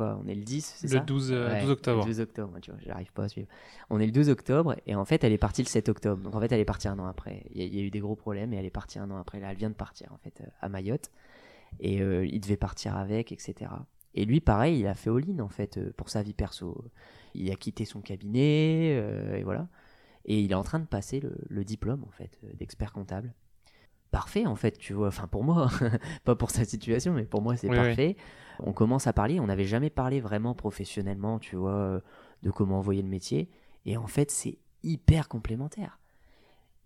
On 0.01 0.27
est 0.29 0.35
le 0.35 0.43
10, 0.43 0.75
c'est 0.79 0.89
ça 0.89 0.95
Le 1.01 1.05
12, 1.07 1.33
euh, 1.33 1.49
Ouais, 1.53 1.61
12 1.62 1.70
octobre. 1.70 2.01
Le 2.05 2.07
12 2.12 2.20
octobre, 2.20 2.59
tu 2.61 2.70
vois, 2.70 2.81
j'arrive 2.85 3.12
pas 3.12 3.25
à 3.25 3.29
suivre. 3.29 3.49
On 3.91 3.99
est 4.01 4.07
le 4.07 4.12
12 4.12 4.29
octobre 4.29 4.77
et 4.87 4.95
en 4.95 5.05
fait, 5.05 5.25
elle 5.25 5.33
est 5.33 5.39
partie 5.39 5.62
le 5.62 5.69
7 5.69 5.89
octobre. 5.89 6.23
Donc 6.23 6.35
en 6.35 6.41
fait, 6.41 6.51
elle 6.53 6.61
est 6.61 6.65
partie 6.65 6.89
un 6.89 6.99
an 6.99 7.07
après. 7.07 7.45
Il 7.51 7.59
y, 7.61 7.62
a- 7.62 7.66
il 7.66 7.75
y 7.75 7.81
a 7.81 7.83
eu 7.83 7.91
des 7.91 8.01
gros 8.01 8.16
problèmes 8.16 8.53
et 8.53 8.57
elle 8.57 8.65
est 8.66 8.70
partie 8.70 8.99
un 8.99 9.11
an 9.11 9.16
après. 9.19 9.41
Là, 9.41 9.51
elle 9.51 9.57
vient 9.59 9.70
de 9.70 9.75
partir 9.75 10.12
en 10.12 10.19
fait 10.19 10.41
euh, 10.41 10.47
à 10.61 10.69
Mayotte 10.69 11.11
et 11.81 12.01
euh, 12.01 12.25
il 12.27 12.41
devait 12.41 12.57
partir 12.57 12.97
avec, 12.97 13.33
etc. 13.33 13.70
Et 14.15 14.25
lui, 14.25 14.41
pareil, 14.41 14.81
il 14.81 14.87
a 14.87 14.95
fait 14.95 15.11
all-in 15.11 15.39
en 15.41 15.49
fait 15.49 15.79
pour 15.93 16.09
sa 16.11 16.23
vie 16.23 16.33
perso. 16.35 16.85
Il 17.35 17.51
a 17.51 17.55
quitté 17.57 17.85
son 17.85 18.01
cabinet 18.01 18.97
euh, 19.01 19.37
et 19.37 19.43
voilà. 19.43 19.69
Et 20.25 20.41
il 20.41 20.51
est 20.51 20.55
en 20.55 20.62
train 20.65 20.79
de 20.79 20.87
passer 20.87 21.20
le, 21.20 21.35
le 21.49 21.65
diplôme 21.65 22.05
en 22.05 22.11
fait 22.11 22.39
d'expert 22.59 22.93
comptable. 22.93 23.33
Parfait 24.10 24.47
en 24.47 24.56
fait, 24.56 24.78
tu 24.78 24.94
vois. 24.94 25.09
Enfin 25.09 25.26
pour 25.26 25.44
moi, 25.44 25.68
pas 26.24 26.35
pour 26.35 26.51
sa 26.51 26.64
situation, 26.64 27.12
mais 27.12 27.24
pour 27.24 27.43
moi 27.43 27.56
c'est 27.56 27.68
Oui, 27.68 27.76
oui. 27.78 27.85
parfait. 27.86 28.16
On 28.60 28.72
commence 28.72 29.06
à 29.06 29.12
parler. 29.12 29.39
On 29.40 29.47
n'avait 29.47 29.66
jamais 29.66 29.90
parlé 29.90 30.20
vraiment 30.20 30.55
professionnellement, 30.55 31.39
tu 31.39 31.56
vois, 31.56 31.74
euh, 31.74 32.01
de 32.43 32.51
comment 32.51 32.78
envoyer 32.78 33.02
le 33.02 33.09
métier. 33.09 33.51
Et 33.85 33.97
en 33.97 34.06
fait, 34.06 34.30
c'est 34.30 34.59
hyper 34.82 35.28
complémentaire. 35.28 35.98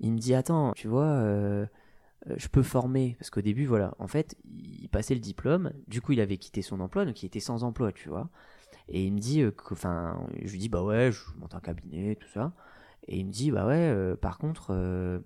Il 0.01 0.13
me 0.13 0.19
dit 0.19 0.35
attends, 0.35 0.73
tu 0.73 0.89
vois, 0.89 1.05
euh, 1.05 1.67
euh, 2.29 2.35
je 2.37 2.49
peux 2.49 2.63
former 2.63 3.17
parce 3.19 3.31
qu'au 3.31 3.41
début, 3.41 3.67
voilà, 3.67 3.95
en 3.99 4.09
fait, 4.09 4.37
il 4.45 4.89
passait 4.89 5.15
le 5.15 5.21
diplôme. 5.21 5.73
Du 5.87 6.01
coup, 6.01 6.13
il 6.13 6.21
avait 6.21 6.37
quitté 6.39 6.61
son 6.61 6.81
emploi, 6.81 7.05
donc 7.05 7.23
il 7.23 7.27
était 7.27 7.41
sans 7.41 7.65
emploi, 7.65 7.93
tu 7.93 8.09
vois. 8.09 8.29
Et 8.89 9.05
il 9.07 9.13
me 9.13 9.19
dit, 9.19 9.45
enfin, 9.71 10.27
je 10.43 10.51
lui 10.53 10.59
dis, 10.59 10.69
bah 10.69 10.83
ouais, 10.83 11.13
je 11.13 11.21
monte 11.39 11.55
un 11.55 11.61
cabinet, 11.61 12.17
tout 12.17 12.29
ça. 12.29 12.53
Et 13.07 13.19
il 13.19 13.27
me 13.27 13.31
dit, 13.33 13.51
bah 13.51 13.67
ouais, 13.67 14.17
par 14.21 14.39
contre, 14.39 15.23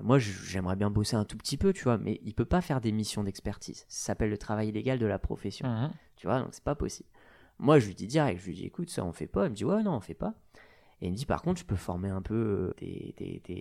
moi, 0.00 0.18
j'aimerais 0.18 0.76
bien 0.76 0.90
bosser 0.90 1.16
un 1.16 1.24
tout 1.24 1.36
petit 1.36 1.56
peu, 1.56 1.72
tu 1.72 1.84
vois, 1.84 1.98
mais 1.98 2.20
il 2.24 2.34
peut 2.34 2.44
pas 2.44 2.60
faire 2.60 2.80
des 2.80 2.92
missions 2.92 3.24
d'expertise. 3.24 3.84
Ça 3.88 4.06
s'appelle 4.06 4.30
le 4.30 4.38
travail 4.38 4.68
illégal 4.68 4.98
de 4.98 5.06
la 5.06 5.18
profession. 5.18 5.68
Mhm. 5.68 5.90
Tu 6.16 6.26
vois, 6.26 6.40
donc 6.40 6.48
c'est 6.52 6.64
pas 6.64 6.74
possible. 6.74 7.08
Moi, 7.58 7.78
je 7.78 7.86
lui 7.86 7.94
dis 7.94 8.06
direct, 8.06 8.40
je 8.40 8.46
lui 8.46 8.54
dis, 8.54 8.64
écoute, 8.64 8.90
ça 8.90 9.04
on 9.04 9.12
fait 9.12 9.26
pas. 9.26 9.46
Il 9.46 9.50
me 9.50 9.54
dit, 9.54 9.64
ouais, 9.64 9.82
non, 9.82 9.92
on 9.94 10.00
fait 10.00 10.14
pas. 10.14 10.34
Et 11.00 11.06
il 11.06 11.12
me 11.12 11.16
dit, 11.16 11.26
par 11.26 11.42
contre, 11.42 11.60
je 11.60 11.64
peux 11.64 11.76
former 11.76 12.08
un 12.08 12.22
peu 12.22 12.72
tes, 12.76 13.14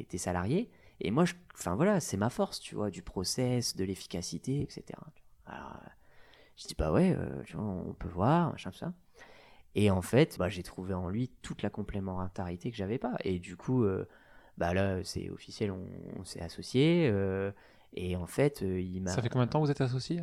tes, 0.08 0.18
salariés. 0.18 0.70
Et 1.00 1.12
moi, 1.12 1.26
enfin 1.56 1.76
voilà, 1.76 2.00
c'est 2.00 2.18
ma 2.18 2.30
force, 2.30 2.60
tu 2.60 2.76
vois, 2.76 2.92
du 2.92 3.02
process, 3.02 3.76
de 3.76 3.84
l'efficacité, 3.84 4.62
etc. 4.62 4.84
Alors, 5.48 5.80
je 6.56 6.68
dis, 6.68 6.76
bah 6.78 6.92
ouais, 6.92 7.16
euh, 7.18 7.42
tu 7.44 7.58
vois, 7.58 7.66
on 7.66 7.94
peut 7.94 8.08
voir, 8.08 8.52
machin, 8.52 8.72
tout 8.72 8.78
ça. 8.78 8.94
Et 9.74 9.90
en 9.90 10.02
fait, 10.02 10.38
bah, 10.38 10.50
j'ai 10.50 10.64
trouvé 10.64 10.94
en 10.94 11.10
lui 11.10 11.30
toute 11.42 11.62
la 11.64 11.70
complémentarité 11.70 12.72
que 12.72 12.78
j'avais 12.78 12.98
pas. 12.98 13.16
Et 13.24 13.40
du 13.40 13.56
coup, 13.56 13.84
euh, 13.84 14.08
bah 14.58 14.74
là, 14.74 15.00
c'est 15.04 15.30
officiel, 15.30 15.72
on, 15.72 16.24
s'est 16.24 16.42
associé. 16.42 17.10
Euh, 17.12 17.52
et 17.94 18.16
en 18.16 18.28
fait, 18.28 18.62
il 18.62 19.02
m'a. 19.02 19.12
Ça 19.12 19.22
fait 19.22 19.30
combien 19.30 19.46
de 19.46 19.52
temps 19.52 19.60
que 19.60 19.66
vous 19.66 19.72
êtes 19.72 19.82
associé 19.82 20.22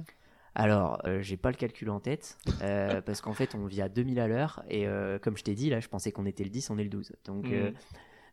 alors, 0.54 1.00
j'ai 1.20 1.36
pas 1.36 1.50
le 1.50 1.56
calcul 1.56 1.88
en 1.88 2.00
tête, 2.00 2.36
parce 3.06 3.20
qu'en 3.20 3.32
fait, 3.32 3.54
on 3.54 3.66
vit 3.66 3.80
à 3.80 3.88
2000 3.88 4.18
à 4.18 4.26
l'heure, 4.26 4.64
et 4.68 4.88
comme 5.22 5.36
je 5.36 5.44
t'ai 5.44 5.54
dit, 5.54 5.70
là, 5.70 5.78
je 5.78 5.86
pensais 5.86 6.10
qu'on 6.10 6.26
était 6.26 6.42
le 6.42 6.50
10, 6.50 6.70
on 6.70 6.78
est 6.78 6.82
le 6.82 6.88
12. 6.88 7.12
Donc, 7.26 7.46
mmh. 7.46 7.74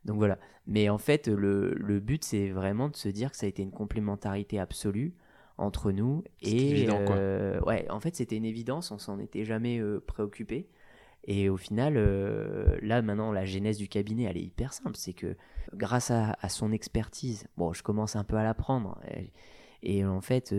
Donc 0.06 0.18
voilà. 0.18 0.40
Mais 0.66 0.90
en 0.90 0.98
fait, 0.98 1.28
le, 1.28 1.74
le 1.76 2.00
but, 2.00 2.24
c'est 2.24 2.50
vraiment 2.50 2.90
de 2.90 2.96
se 2.96 3.10
dire 3.10 3.32
que 3.32 3.38
ça 3.38 3.46
a 3.46 3.50
été 3.50 3.62
une 3.64 3.72
complémentarité 3.72 4.60
absolue 4.60 5.14
entre 5.58 5.92
nous. 5.92 6.24
Et 6.42 6.72
évident, 6.72 7.04
quoi. 7.06 7.16
Euh, 7.16 7.60
ouais, 7.62 7.90
en 7.90 8.00
fait, 8.00 8.16
c'était 8.16 8.38
une 8.38 8.46
évidence, 8.46 8.92
on 8.92 8.98
s'en 8.98 9.20
était 9.20 9.46
jamais 9.46 9.80
euh, 9.80 10.02
préoccupé. 10.06 10.70
Et 11.26 11.50
au 11.50 11.58
final, 11.58 11.96
euh, 11.98 12.78
là 12.82 13.02
maintenant, 13.02 13.32
la 13.32 13.46
genèse 13.46 13.78
du 13.78 13.88
cabinet, 13.88 14.24
elle 14.24 14.38
est 14.38 14.44
hyper 14.44 14.74
simple. 14.74 14.96
C'est 14.96 15.14
que 15.14 15.36
grâce 15.74 16.12
à, 16.12 16.36
son 16.50 16.72
expertise, 16.72 17.48
bon, 17.58 17.74
je 17.74 17.84
commence 17.84 18.16
un 18.16 18.24
peu 18.24 18.36
à 18.38 18.44
l'apprendre. 18.44 19.00
Et, 19.10 19.32
et, 19.82 20.06
en 20.06 20.22
fait, 20.22 20.54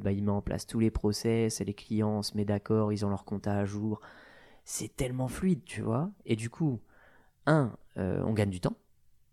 bah, 0.00 0.12
il 0.12 0.22
met 0.22 0.30
en 0.30 0.42
place 0.42 0.66
tous 0.66 0.78
les 0.78 0.90
process, 0.90 1.60
les 1.60 1.74
clients 1.74 2.22
se 2.22 2.36
mettent 2.36 2.48
d'accord, 2.48 2.92
ils 2.92 3.04
ont 3.04 3.10
leur 3.10 3.24
compte 3.24 3.46
à 3.46 3.64
jour. 3.64 4.00
C'est 4.64 4.94
tellement 4.96 5.28
fluide, 5.28 5.64
tu 5.64 5.82
vois. 5.82 6.10
Et 6.24 6.36
du 6.36 6.50
coup, 6.50 6.80
un, 7.46 7.72
on 7.96 8.32
gagne 8.32 8.50
du 8.50 8.60
temps 8.60 8.76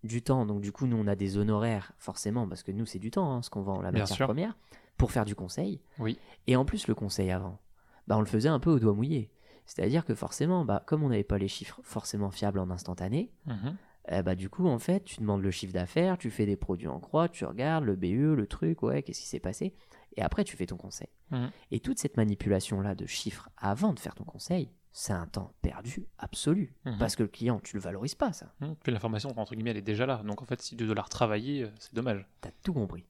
du 0.03 0.21
temps. 0.21 0.45
Donc 0.45 0.61
du 0.61 0.71
coup, 0.71 0.87
nous, 0.87 0.97
on 0.97 1.07
a 1.07 1.15
des 1.15 1.37
honoraires, 1.37 1.93
forcément, 1.97 2.47
parce 2.47 2.63
que 2.63 2.71
nous, 2.71 2.85
c'est 2.85 2.99
du 2.99 3.11
temps, 3.11 3.31
hein, 3.31 3.41
ce 3.41 3.49
qu'on 3.49 3.61
vend, 3.61 3.81
la 3.81 3.91
matière 3.91 4.27
première, 4.27 4.57
pour 4.97 5.11
faire 5.11 5.25
du 5.25 5.35
conseil. 5.35 5.81
Oui. 5.99 6.17
Et 6.47 6.55
en 6.55 6.65
plus, 6.65 6.87
le 6.87 6.95
conseil 6.95 7.31
avant, 7.31 7.59
bah, 8.07 8.17
on 8.17 8.21
le 8.21 8.27
faisait 8.27 8.49
un 8.49 8.59
peu 8.59 8.71
au 8.71 8.79
doigt 8.79 8.93
mouillé. 8.93 9.29
C'est-à-dire 9.69 10.03
que 10.03 10.15
forcément, 10.15 10.65
bah, 10.65 10.81
comme 10.87 11.03
on 11.03 11.09
n'avait 11.09 11.23
pas 11.23 11.37
les 11.37 11.47
chiffres 11.47 11.79
forcément 11.83 12.31
fiables 12.31 12.57
en 12.57 12.71
instantané, 12.71 13.31
mhm. 13.45 13.77
eh 14.11 14.23
bah, 14.23 14.33
du 14.33 14.49
coup, 14.49 14.67
en 14.67 14.79
fait, 14.79 15.03
tu 15.03 15.19
demandes 15.19 15.43
le 15.43 15.51
chiffre 15.51 15.73
d'affaires, 15.73 16.17
tu 16.17 16.31
fais 16.31 16.47
des 16.47 16.55
produits 16.55 16.87
en 16.87 16.99
croix, 16.99 17.29
tu 17.29 17.45
regardes 17.45 17.83
le 17.83 17.95
BE, 17.95 18.33
le 18.35 18.47
truc, 18.47 18.81
ouais, 18.81 19.03
qu'est-ce 19.03 19.21
qui 19.21 19.27
s'est 19.27 19.39
passé 19.39 19.75
Et 20.17 20.23
après, 20.23 20.43
tu 20.43 20.57
fais 20.57 20.65
ton 20.65 20.75
conseil. 20.75 21.09
Mhm. 21.29 21.51
Et 21.69 21.79
toute 21.81 21.99
cette 21.99 22.17
manipulation-là 22.17 22.95
de 22.95 23.05
chiffres 23.05 23.47
avant 23.57 23.93
de 23.93 23.99
faire 23.99 24.15
ton 24.15 24.23
conseil, 24.23 24.71
c'est 24.91 25.13
un 25.13 25.27
temps 25.27 25.53
perdu 25.61 26.07
absolu. 26.17 26.73
Mhm. 26.85 26.97
Parce 26.97 27.15
que 27.15 27.21
le 27.21 27.29
client, 27.29 27.59
tu 27.63 27.75
le 27.75 27.81
valorises 27.81 28.15
pas, 28.15 28.33
ça. 28.33 28.51
Puis 28.81 28.91
l'information, 28.91 29.37
entre 29.37 29.53
guillemets, 29.53 29.69
elle 29.69 29.77
est 29.77 29.83
déjà 29.83 30.07
là. 30.07 30.23
Donc 30.25 30.41
en 30.41 30.45
fait, 30.45 30.63
si 30.63 30.77
tu 30.77 30.85
dois 30.87 30.95
la 30.95 31.03
retravailler, 31.03 31.65
euh, 31.65 31.69
c'est 31.77 31.93
dommage. 31.93 32.27
T'as 32.41 32.49
tout 32.63 32.73
compris. 32.73 33.05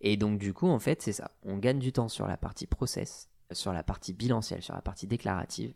Et 0.00 0.16
donc 0.16 0.38
du 0.38 0.54
coup, 0.54 0.68
en 0.68 0.78
fait, 0.78 1.02
c'est 1.02 1.12
ça. 1.12 1.30
On 1.42 1.58
gagne 1.58 1.78
du 1.78 1.92
temps 1.92 2.08
sur 2.08 2.26
la 2.26 2.38
partie 2.38 2.66
process, 2.66 3.28
sur 3.52 3.74
la 3.74 3.82
partie 3.82 4.14
bilancielle, 4.14 4.62
sur 4.62 4.74
la 4.74 4.80
partie 4.80 5.06
déclarative. 5.06 5.74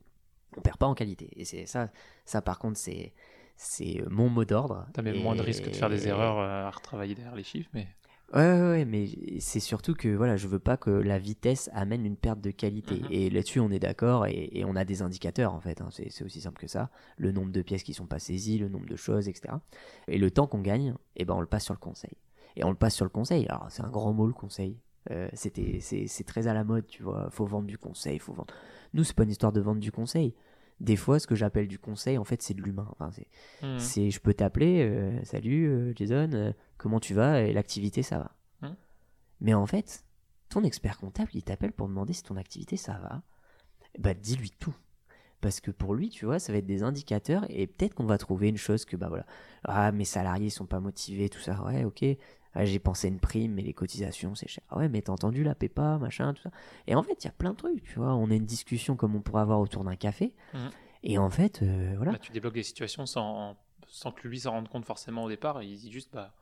On 0.56 0.60
perd 0.60 0.76
pas 0.76 0.86
en 0.86 0.94
qualité. 0.94 1.30
Et 1.36 1.44
c'est 1.44 1.66
ça, 1.66 1.90
ça 2.24 2.42
par 2.42 2.58
contre, 2.58 2.78
c'est 2.78 3.12
c'est 3.56 4.02
mon 4.10 4.28
mot 4.28 4.44
d'ordre. 4.44 4.86
T'as 4.92 5.02
même 5.02 5.22
moins 5.22 5.36
de 5.36 5.42
risque 5.42 5.68
de 5.68 5.76
faire 5.76 5.90
des 5.90 6.08
erreurs 6.08 6.38
euh, 6.38 6.66
à 6.66 6.70
retravailler 6.70 7.14
derrière 7.14 7.36
les 7.36 7.44
chiffres, 7.44 7.70
mais. 7.72 7.86
Ouais, 8.32 8.40
ouais, 8.40 8.70
ouais, 8.70 8.84
mais 8.84 9.06
c'est 9.38 9.60
surtout 9.60 9.94
que 9.94 10.08
voilà, 10.08 10.36
je 10.36 10.48
veux 10.48 10.58
pas 10.58 10.76
que 10.76 10.90
la 10.90 11.18
vitesse 11.18 11.70
amène 11.72 12.04
une 12.04 12.16
perte 12.16 12.40
de 12.40 12.50
qualité. 12.50 12.96
Mhm. 12.96 13.08
Et 13.10 13.30
là-dessus, 13.30 13.60
on 13.60 13.70
est 13.70 13.78
d'accord 13.78 14.26
et, 14.26 14.64
on 14.66 14.74
a 14.74 14.84
des 14.84 15.02
indicateurs 15.02 15.54
en 15.54 15.60
fait. 15.60 15.80
Hein. 15.80 15.90
c'est 15.90 16.24
aussi 16.24 16.40
simple 16.40 16.58
que 16.58 16.66
ça. 16.66 16.90
Le 17.16 17.30
nombre 17.30 17.52
de 17.52 17.62
pièces 17.62 17.84
qui 17.84 17.94
sont 17.94 18.06
pas 18.06 18.18
saisies, 18.18 18.58
le 18.58 18.68
nombre 18.68 18.86
de 18.86 18.96
choses, 18.96 19.28
etc. 19.28 19.54
Et 20.08 20.18
le 20.18 20.30
temps 20.30 20.46
qu'on 20.48 20.62
gagne, 20.62 20.94
eh 21.16 21.24
ben, 21.24 21.34
on 21.34 21.40
le 21.40 21.46
passe 21.46 21.64
sur 21.64 21.74
le 21.74 21.78
conseil. 21.78 22.16
Et 22.56 22.64
on 22.64 22.70
le 22.70 22.76
passe 22.76 22.94
sur 22.94 23.04
le 23.04 23.10
conseil. 23.10 23.46
Alors, 23.48 23.66
c'est 23.68 23.82
un 23.82 23.90
grand 23.90 24.12
mot 24.12 24.26
le 24.26 24.32
conseil. 24.32 24.78
Euh, 25.10 25.28
c'était, 25.32 25.80
c'est 25.80 26.24
très 26.24 26.46
à 26.46 26.54
la 26.54 26.64
mode, 26.64 26.86
tu 26.86 27.02
vois. 27.02 27.28
Faut 27.30 27.46
vendre 27.46 27.66
du 27.66 27.78
conseil, 27.78 28.18
faut 28.18 28.32
vendre. 28.32 28.54
Nous, 28.94 29.04
c'est 29.04 29.14
pas 29.14 29.24
une 29.24 29.30
histoire 29.30 29.52
de 29.52 29.60
vendre 29.60 29.80
du 29.80 29.92
conseil 29.92 30.34
des 30.80 30.96
fois, 30.96 31.18
ce 31.18 31.26
que 31.26 31.34
j'appelle 31.34 31.68
du 31.68 31.78
conseil, 31.78 32.18
en 32.18 32.24
fait, 32.24 32.42
c'est 32.42 32.54
de 32.54 32.62
l'humain. 32.62 32.88
Enfin, 32.92 33.10
c'est, 33.78 34.06
mmh. 34.06 34.10
je 34.10 34.18
peux 34.20 34.34
t'appeler, 34.34 34.82
euh, 34.82 35.22
salut 35.24 35.68
euh, 35.68 35.92
Jason, 35.94 36.52
comment 36.78 37.00
tu 37.00 37.14
vas 37.14 37.42
Et 37.42 37.52
l'activité, 37.52 38.02
ça 38.02 38.18
va. 38.18 38.68
Mmh. 38.68 38.74
Mais 39.40 39.54
en 39.54 39.66
fait, 39.66 40.04
ton 40.48 40.64
expert 40.64 40.98
comptable, 40.98 41.30
il 41.34 41.42
t'appelle 41.42 41.72
pour 41.72 41.88
demander 41.88 42.12
si 42.12 42.22
ton 42.22 42.36
activité, 42.36 42.76
ça 42.76 42.94
va. 42.94 43.22
Bah, 43.98 44.14
dis-lui 44.14 44.50
tout. 44.50 44.74
Parce 45.40 45.60
que 45.60 45.70
pour 45.70 45.94
lui, 45.94 46.08
tu 46.08 46.24
vois, 46.24 46.38
ça 46.38 46.52
va 46.52 46.58
être 46.58 46.66
des 46.66 46.82
indicateurs 46.82 47.44
et 47.50 47.66
peut-être 47.66 47.94
qu'on 47.94 48.06
va 48.06 48.18
trouver 48.18 48.48
une 48.48 48.56
chose 48.56 48.84
que, 48.84 48.96
bah 48.96 49.08
voilà, 49.08 49.26
ah, 49.64 49.92
mes 49.92 50.06
salariés 50.06 50.48
sont 50.48 50.64
pas 50.64 50.80
motivés, 50.80 51.28
tout 51.28 51.40
ça, 51.40 51.62
ouais, 51.64 51.84
ok, 51.84 52.02
j'ai 52.62 52.78
pensé 52.78 53.08
une 53.08 53.18
prime, 53.18 53.54
mais 53.54 53.62
les 53.62 53.72
cotisations, 53.72 54.34
c'est 54.34 54.48
cher. 54.48 54.62
Ah 54.68 54.78
ouais, 54.78 54.88
mais 54.88 55.02
t'as 55.02 55.12
entendu 55.12 55.42
la 55.42 55.54
PEPA, 55.54 55.98
machin, 55.98 56.34
tout 56.34 56.42
ça. 56.42 56.50
Et 56.86 56.94
en 56.94 57.02
fait, 57.02 57.16
il 57.20 57.24
y 57.24 57.28
a 57.28 57.32
plein 57.32 57.50
de 57.50 57.56
trucs, 57.56 57.82
tu 57.82 57.98
vois. 57.98 58.14
On 58.14 58.30
a 58.30 58.34
une 58.34 58.46
discussion 58.46 58.96
comme 58.96 59.16
on 59.16 59.20
pourrait 59.20 59.42
avoir 59.42 59.60
autour 59.60 59.84
d'un 59.84 59.96
café. 59.96 60.34
Mhm. 60.52 60.70
Et 61.02 61.18
en 61.18 61.30
fait, 61.30 61.62
euh, 61.62 61.94
voilà. 61.96 62.12
Là, 62.12 62.18
tu 62.18 62.32
débloques 62.32 62.54
des 62.54 62.62
situations 62.62 63.06
sans, 63.06 63.56
sans 63.88 64.12
que 64.12 64.28
lui 64.28 64.40
s'en 64.40 64.52
rende 64.52 64.68
compte 64.68 64.84
forcément 64.84 65.24
au 65.24 65.28
départ. 65.28 65.62
Il 65.62 65.76
dit 65.76 65.90
juste, 65.90 66.10
bah, 66.12 66.34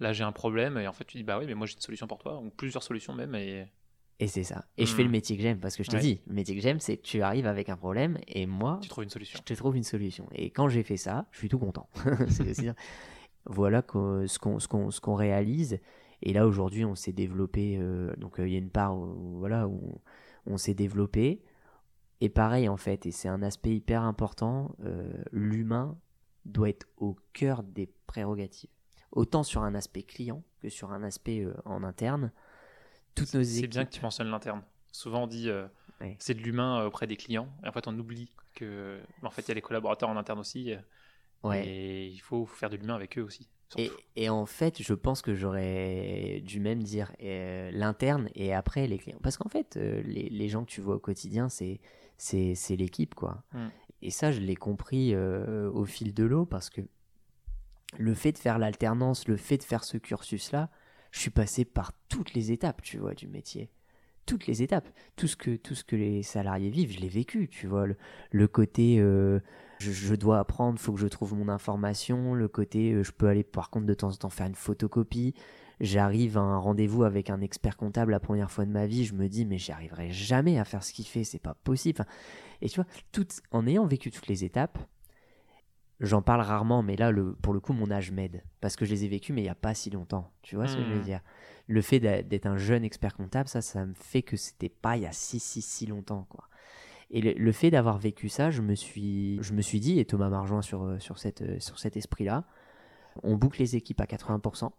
là, 0.00 0.12
j'ai 0.12 0.24
un 0.24 0.32
problème. 0.32 0.78
Et 0.78 0.86
en 0.86 0.92
fait, 0.92 1.04
tu 1.04 1.16
dis, 1.16 1.24
bah 1.24 1.38
oui, 1.38 1.46
mais 1.46 1.54
moi, 1.54 1.66
j'ai 1.66 1.74
une 1.74 1.80
solution 1.80 2.06
pour 2.06 2.18
toi, 2.18 2.40
ou 2.40 2.50
plusieurs 2.50 2.82
solutions 2.82 3.14
même. 3.14 3.34
Et, 3.34 3.66
et 4.22 4.28
c'est 4.28 4.44
ça. 4.44 4.64
Et 4.76 4.86
je 4.86 4.94
fais 4.94 5.02
le 5.02 5.08
mhm. 5.08 5.12
métier 5.12 5.36
que 5.36 5.42
j'aime, 5.42 5.58
parce 5.58 5.76
que 5.76 5.82
je 5.82 5.90
te 5.90 5.96
dis, 5.96 6.20
le 6.26 6.34
métier 6.34 6.54
que 6.54 6.60
j'aime, 6.60 6.78
c'est 6.78 6.96
que 6.96 7.02
tu 7.02 7.22
arrives 7.22 7.46
avec 7.46 7.68
un 7.68 7.76
problème, 7.76 8.18
et 8.28 8.46
moi, 8.46 8.78
tu 8.80 8.88
trouves 8.88 9.04
une 9.04 9.10
solution. 9.10 9.38
Je 9.38 9.42
te 9.42 9.58
trouve 9.58 9.76
une 9.76 9.82
solution. 9.82 10.28
Et 10.32 10.50
quand 10.50 10.68
j'ai 10.68 10.82
fait 10.82 10.96
ça, 10.96 11.26
je 11.32 11.38
suis 11.38 11.48
tout 11.48 11.58
content. 11.58 11.88
c'est 12.28 12.54
voilà 13.46 13.82
ce 13.88 15.00
qu'on 15.00 15.14
réalise. 15.14 15.78
Et 16.22 16.32
là, 16.32 16.46
aujourd'hui, 16.46 16.84
on 16.84 16.94
s'est 16.94 17.12
développé. 17.12 17.76
Euh, 17.78 18.14
donc, 18.16 18.38
euh, 18.38 18.46
il 18.46 18.52
y 18.52 18.56
a 18.56 18.58
une 18.58 18.70
part 18.70 18.96
où, 18.96 19.38
voilà, 19.38 19.66
où 19.66 20.00
on, 20.46 20.56
s'est 20.56 20.74
développé. 20.74 21.42
Et 22.20 22.28
pareil, 22.28 22.68
en 22.68 22.76
fait, 22.76 23.06
et 23.06 23.10
c'est 23.10 23.28
un 23.28 23.42
aspect 23.42 23.74
hyper 23.74 24.02
important, 24.02 24.76
euh, 24.84 25.12
l'humain 25.32 25.98
doit 26.44 26.68
être 26.68 26.86
au 26.96 27.16
cœur 27.32 27.64
des 27.64 27.88
prérogatives. 28.06 28.70
Autant 29.10 29.42
sur 29.42 29.62
un 29.62 29.74
aspect 29.74 30.02
client 30.02 30.42
que 30.60 30.68
sur 30.68 30.92
un 30.92 31.02
aspect 31.02 31.46
en 31.64 31.82
interne. 31.82 32.32
Toutes 33.14 33.34
nos 33.34 33.42
C'est 33.42 33.66
bien 33.66 33.84
que 33.84 33.90
tu 33.90 34.00
mentionnes 34.00 34.28
l'interne. 34.28 34.62
Souvent, 34.92 35.24
on 35.24 35.26
dit 35.26 35.50
c'est 36.18 36.34
de 36.34 36.40
l'humain 36.40 36.84
auprès 36.86 37.06
des 37.06 37.16
clients. 37.16 37.48
Et 37.62 37.68
en 37.68 37.72
fait, 37.72 37.86
on 37.88 37.98
oublie 37.98 38.32
que 38.54 39.00
en 39.22 39.30
fait, 39.30 39.42
il 39.42 39.48
y 39.48 39.50
a 39.50 39.54
les 39.54 39.60
collaborateurs 39.60 40.08
en 40.08 40.16
interne 40.16 40.38
aussi. 40.38 40.72
Ouais. 41.42 41.66
Et 41.66 42.06
il 42.06 42.20
faut 42.20 42.46
faire 42.46 42.70
de 42.70 42.76
l'humain 42.76 42.94
avec 42.94 43.18
eux 43.18 43.22
aussi. 43.22 43.48
Et, 44.16 44.28
en 44.28 44.46
fait, 44.46 44.82
je 44.82 44.94
pense 44.94 45.22
que 45.22 45.34
j'aurais 45.34 46.42
dû 46.44 46.60
même 46.60 46.82
dire 46.82 47.12
euh, 47.22 47.70
l'interne 47.72 48.28
et 48.34 48.52
après 48.52 48.86
les 48.86 48.98
clients. 48.98 49.18
Parce 49.22 49.36
qu'en 49.36 49.48
fait, 49.48 49.76
euh, 49.76 50.02
les, 50.04 50.48
gens 50.48 50.64
que 50.64 50.70
tu 50.70 50.80
vois 50.80 50.96
au 50.96 50.98
quotidien, 50.98 51.48
c'est, 51.48 51.80
c'est, 52.18 52.76
l'équipe, 52.76 53.14
quoi. 53.14 53.44
Mm. 53.52 53.68
Et 54.02 54.10
ça, 54.10 54.32
je 54.32 54.40
l'ai 54.40 54.56
compris 54.56 55.14
euh, 55.14 55.70
au 55.70 55.84
fil 55.84 56.12
de 56.12 56.24
l'eau 56.24 56.44
parce 56.44 56.70
que 56.70 56.80
le 57.98 58.14
fait 58.14 58.32
de 58.32 58.38
faire 58.38 58.58
l'alternance, 58.58 59.28
le 59.28 59.36
fait 59.36 59.58
de 59.58 59.62
faire 59.62 59.84
ce 59.84 59.96
cursus-là, 59.96 60.70
je 61.10 61.20
suis 61.20 61.30
passé 61.30 61.64
par 61.64 61.92
toutes 62.08 62.34
les 62.34 62.52
étapes, 62.52 62.82
tu 62.82 62.98
vois, 62.98 63.14
du 63.14 63.28
métier. 63.28 63.70
Toutes 64.26 64.46
les 64.46 64.62
étapes. 64.62 64.88
Tout 65.16 65.26
ce 65.26 65.36
que, 65.36 65.56
tout 65.56 65.74
ce 65.74 65.84
que 65.84 65.96
les 65.96 66.22
salariés 66.22 66.70
vivent, 66.70 66.92
je 66.92 67.00
l'ai 67.00 67.08
vécu, 67.08 67.48
tu 67.48 67.66
vois. 67.66 67.86
Le, 68.30 68.48
côté 68.48 68.98
je, 69.90 70.14
dois 70.14 70.38
apprendre, 70.38 70.78
faut 70.78 70.92
que 70.92 71.00
je 71.00 71.06
trouve 71.06 71.34
mon 71.34 71.48
information. 71.48 72.34
Le 72.34 72.48
côté, 72.48 72.92
euh, 72.92 73.02
je 73.02 73.12
peux 73.12 73.26
aller 73.26 73.42
par 73.42 73.70
contre 73.70 73.86
de 73.86 73.94
temps 73.94 74.10
en 74.10 74.14
temps 74.14 74.30
faire 74.30 74.46
une 74.46 74.54
photocopie. 74.54 75.34
J'arrive 75.80 76.38
à 76.38 76.40
un 76.40 76.58
rendez-vous 76.58 77.02
avec 77.02 77.28
un 77.28 77.40
expert 77.40 77.76
comptable 77.76 78.12
la 78.12 78.20
première 78.20 78.50
fois 78.50 78.64
de 78.64 78.70
ma 78.70 78.86
vie, 78.86 79.04
je 79.04 79.14
me 79.14 79.28
dis 79.28 79.44
mais 79.44 79.58
j'y 79.58 79.72
arriverai 79.72 80.10
jamais 80.10 80.58
à 80.58 80.64
faire 80.64 80.84
ce 80.84 80.92
qu'il 80.92 81.06
fait, 81.06 81.24
c'est 81.24 81.40
pas 81.40 81.54
possible. 81.54 82.04
et 82.60 82.68
tu 82.68 82.76
vois, 82.76 82.86
tout, 83.10 83.26
en 83.50 83.66
ayant 83.66 83.84
vécu 83.86 84.12
toutes 84.12 84.28
les 84.28 84.44
étapes, 84.44 84.78
j'en 85.98 86.22
parle 86.22 86.42
rarement, 86.42 86.82
mais 86.82 86.96
là, 86.96 87.10
le, 87.10 87.32
pour 87.34 87.52
le 87.52 87.60
coup, 87.60 87.72
mon 87.72 87.90
âge 87.90 88.12
m'aide. 88.12 88.44
Parce 88.60 88.76
que 88.76 88.84
je 88.84 88.90
les 88.90 89.04
ai 89.04 89.08
vécues, 89.08 89.32
mais 89.32 89.40
il 89.40 89.44
n'y 89.44 89.50
a 89.50 89.54
pas 89.54 89.74
si 89.74 89.90
longtemps. 89.90 90.30
Tu 90.42 90.56
vois 90.56 90.68
ce 90.68 90.76
que 90.76 90.84
je 90.84 90.88
veux 90.92 91.00
mmh. 91.00 91.04
dire? 91.04 91.20
Le 91.68 91.80
fait 91.80 92.00
d'être 92.00 92.46
un 92.46 92.56
jeune 92.56 92.84
expert 92.84 93.16
comptable, 93.16 93.48
ça, 93.48 93.62
ça 93.62 93.86
me 93.86 93.94
fait 93.94 94.22
que 94.22 94.36
c'était 94.36 94.68
pas 94.68 94.96
il 94.96 95.04
y 95.04 95.06
a 95.06 95.12
si, 95.12 95.40
si, 95.40 95.62
si 95.62 95.86
longtemps. 95.86 96.26
quoi. 96.28 96.48
Et 97.14 97.20
le, 97.20 97.52
fait 97.52 97.70
d'avoir 97.70 97.98
vécu 97.98 98.28
ça, 98.30 98.50
je 98.50 98.62
me 98.62 98.74
suis, 98.74 99.38
je 99.42 99.52
me 99.52 99.60
suis 99.60 99.80
dit, 99.80 99.98
et 100.00 100.04
Thomas 100.06 100.30
m'a 100.30 100.40
rejoint 100.40 100.62
sur, 100.62 100.82
euh, 100.84 100.98
sur, 100.98 101.18
cette, 101.18 101.42
euh, 101.42 101.60
sur 101.60 101.78
cet 101.78 101.96
esprit-là, 101.98 102.44
on 103.22 103.36
boucle 103.36 103.60
les 103.60 103.76
équipes 103.76 104.00
à 104.00 104.06
80%. 104.06 104.72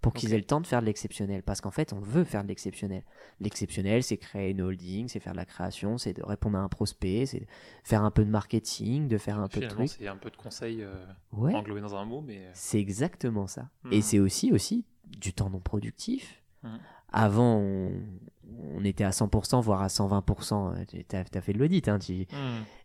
pour 0.00 0.14
qu'ils 0.14 0.32
aient 0.32 0.38
le 0.38 0.44
temps 0.44 0.62
de 0.62 0.66
faire 0.66 0.80
de 0.80 0.86
l'exceptionnel. 0.86 1.42
Parce 1.42 1.60
qu'en 1.60 1.70
fait, 1.70 1.92
on 1.92 2.00
veut 2.00 2.24
faire 2.24 2.42
de 2.42 2.48
l'exceptionnel. 2.48 3.02
L'exceptionnel, 3.38 4.02
c'est 4.02 4.16
créer 4.16 4.52
une 4.52 4.62
holding, 4.62 5.08
c'est 5.08 5.20
faire 5.20 5.32
de 5.32 5.36
la 5.36 5.44
création, 5.44 5.98
c'est 5.98 6.14
de 6.14 6.22
répondre 6.22 6.56
à 6.56 6.62
un 6.62 6.70
prospect, 6.70 7.26
c'est 7.26 7.46
faire 7.84 8.02
un 8.02 8.10
peu 8.10 8.24
de 8.24 8.30
marketing, 8.30 9.08
de 9.08 9.18
faire 9.18 9.38
un 9.38 9.46
peu 9.48 9.60
de 9.60 9.66
trucs. 9.66 9.90
c'est 9.90 10.08
un 10.08 10.16
peu 10.16 10.30
de 10.30 10.36
conseil 10.38 10.82
euh, 10.82 10.94
Ouais, 11.32 11.54
englobé 11.54 11.82
dans 11.82 11.94
un 11.96 12.06
mot, 12.06 12.22
mais 12.22 12.38
euh, 12.38 12.50
c'est 12.54 12.80
exactement 12.80 13.46
ça. 13.46 13.68
Et 13.90 13.96
Mhm. 13.96 14.02
c'est 14.02 14.18
aussi, 14.20 14.52
aussi 14.52 14.86
du 15.04 15.34
temps 15.34 15.50
non 15.50 15.60
productif. 15.60 16.42
Mhm. 16.62 16.78
Avant, 17.12 17.56
on, 17.58 17.90
on 18.76 18.84
était 18.84 19.04
à 19.04 19.10
100%, 19.10 19.60
voire 19.60 19.82
à 19.82 19.88
120%. 19.88 20.72
Euh, 20.74 20.84
Tu 20.88 21.16
as, 21.16 21.40
fait 21.40 21.52
de 21.52 21.58
l'audit, 21.58 21.88
hein, 21.88 21.98
tu 21.98 22.12
hmm, 22.12 22.26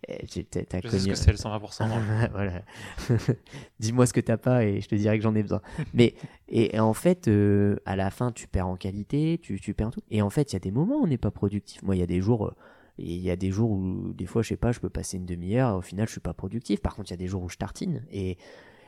eh, 0.07 0.25
tu- 0.27 0.45
t'as- 0.45 0.63
t'as 0.63 0.79
je 0.83 0.87
sais 0.89 0.99
ce 0.99 1.03
connu- 1.03 1.11
que 1.13 1.17
c'est 1.17 1.31
le 1.31 1.37
120%. 1.37 1.87
voilà. 2.31 2.61
Dis-moi 3.79 4.05
ce 4.05 4.13
que 4.13 4.19
t'as 4.21 4.37
pas 4.37 4.65
et 4.65 4.81
je 4.81 4.87
te 4.87 4.95
dirai 4.95 5.17
que 5.17 5.23
j'en 5.23 5.35
ai 5.35 5.41
besoin. 5.41 5.61
Mais 5.93 6.15
et, 6.47 6.75
et 6.75 6.79
en 6.79 6.93
fait, 6.93 7.27
euh, 7.27 7.77
à 7.85 7.95
la 7.95 8.09
fin, 8.11 8.31
tu 8.31 8.47
perds 8.47 8.67
en 8.67 8.75
qualité, 8.75 9.39
tu, 9.41 9.59
tu 9.59 9.73
perds 9.73 9.87
en 9.87 9.91
tout. 9.91 10.01
Et 10.11 10.21
en 10.21 10.29
fait, 10.29 10.51
il 10.51 10.55
y 10.55 10.57
a 10.57 10.59
des 10.59 10.71
moments 10.71 10.97
où 10.99 11.03
on 11.03 11.07
n'est 11.07 11.17
pas 11.17 11.31
productif. 11.31 11.81
Moi, 11.83 11.95
il 11.95 11.99
y 11.99 12.03
a 12.03 12.07
des 12.07 12.21
jours, 12.21 12.47
euh, 12.47 12.55
il 12.97 13.17
y 13.17 13.31
a 13.31 13.35
des 13.35 13.51
jours 13.51 13.71
où 13.71 14.13
des 14.13 14.25
fois, 14.25 14.41
je 14.41 14.49
sais 14.49 14.57
pas, 14.57 14.71
je 14.71 14.79
peux 14.79 14.89
passer 14.89 15.17
une 15.17 15.25
demi-heure. 15.25 15.75
Au 15.77 15.81
final, 15.81 16.07
je 16.07 16.11
suis 16.13 16.21
pas 16.21 16.33
productif. 16.33 16.81
Par 16.81 16.95
contre, 16.95 17.09
il 17.09 17.13
y 17.13 17.15
a 17.15 17.17
des 17.17 17.27
jours 17.27 17.43
où 17.43 17.49
je 17.49 17.57
tartine. 17.57 18.03
Et 18.11 18.37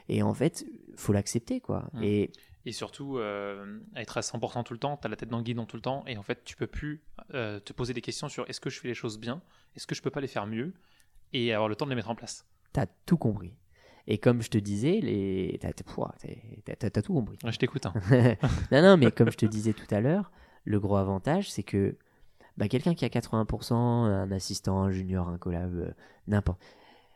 et 0.09 0.23
en 0.23 0.33
fait, 0.33 0.65
faut 0.95 1.11
l'accepter, 1.11 1.59
quoi. 1.59 1.89
Mm. 1.93 2.03
Et 2.03 2.31
Et 2.68 2.73
surtout, 2.73 3.18
euh, 3.18 3.80
être 3.95 4.18
à 4.18 4.22
100% 4.22 4.64
tout 4.64 4.73
le 4.73 4.80
temps, 4.80 4.98
tu 4.98 5.07
as 5.07 5.10
la 5.10 5.15
tête 5.15 5.30
dans 5.30 5.38
le 5.38 5.44
guidon 5.44 5.65
tout 5.65 5.77
le 5.77 5.81
temps, 5.81 6.03
et 6.06 6.18
en 6.18 6.22
fait, 6.22 6.44
tu 6.44 6.57
peux 6.57 6.68
plus 6.68 7.02
euh, 7.34 7.61
te 7.61 7.72
poser 7.72 7.94
des 7.94 8.02
questions 8.02 8.27
sur 8.27 8.48
est-ce 8.49 8.60
que 8.60 8.69
je 8.69 8.77
fais 8.81 8.89
les 8.89 8.94
choses 8.94 9.18
bien, 9.18 9.41
est-ce 9.77 9.88
que 9.88 9.95
je 9.95 10.02
peux 10.02 10.10
pas 10.10 10.19
les 10.19 10.27
faire 10.27 10.45
mieux, 10.48 10.73
et 11.31 11.53
avoir 11.53 11.69
le 11.69 11.76
temps 11.77 11.85
de 11.85 11.91
les 11.91 11.95
mettre 11.95 12.10
en 12.10 12.15
place. 12.15 12.45
t'as 12.73 12.85
tout 13.06 13.15
compris. 13.18 13.53
Et 14.06 14.18
comme 14.18 14.41
je 14.41 14.49
te 14.49 14.57
disais, 14.57 14.99
les... 15.02 15.57
t'as, 15.61 15.72
t'as- 15.72 15.84
t'as- 16.65 16.76
t'as- 16.76 16.89
t'as 16.89 17.02
tout 17.02 17.14
compris. 17.14 17.38
Ouais, 17.44 17.52
je 17.53 17.57
t'écoute. 17.57 17.85
hein. 17.85 17.94
non, 18.72 18.81
non, 18.81 18.98
mais 18.98 19.11
comme 19.11 19.31
je 19.31 19.38
te 19.38 19.45
disais 19.45 19.72
tout 19.73 19.88
à 19.95 20.02
l'heure, 20.02 20.31
le 20.65 20.80
gros 20.81 20.98
avantage, 20.98 21.49
c'est 21.49 21.64
que 21.64 21.95
bah, 22.57 22.68
quelqu'un 22.68 22.95
qui 22.95 23.06
a 23.06 23.10
80%, 23.10 23.73
un 23.76 24.31
assistant, 24.31 24.81
un 24.81 24.91
junior, 24.91 25.30
un 25.30 25.38
collab, 25.38 25.73
euh, 25.73 25.91
n'importe. 26.27 26.61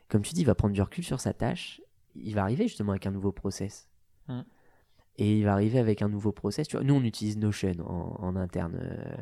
Comme 0.07 0.21
tu 0.21 0.33
dis, 0.33 0.41
il 0.41 0.47
va 0.47 0.55
prendre 0.55 0.73
du 0.73 0.81
recul 0.81 1.03
sur 1.03 1.19
sa 1.19 1.33
tâche. 1.33 1.81
Il 2.15 2.35
va 2.35 2.43
arriver 2.43 2.67
justement 2.69 2.91
avec 2.91 3.05
un 3.05 3.11
nouveau 3.11 3.31
process. 3.33 3.89
Mm. 4.29 4.41
Et 5.17 5.37
il 5.39 5.43
va 5.43 5.53
arriver 5.53 5.77
avec 5.77 6.01
un 6.01 6.09
nouveau 6.09 6.31
process. 6.31 6.67
Tu 6.67 6.77
vois, 6.77 6.85
nous, 6.85 6.95
on 6.95 7.03
utilise 7.03 7.37
Notion 7.37 7.73
en, 7.85 8.15
en 8.25 8.35
interne. 8.35 8.79
euh, 8.81 9.15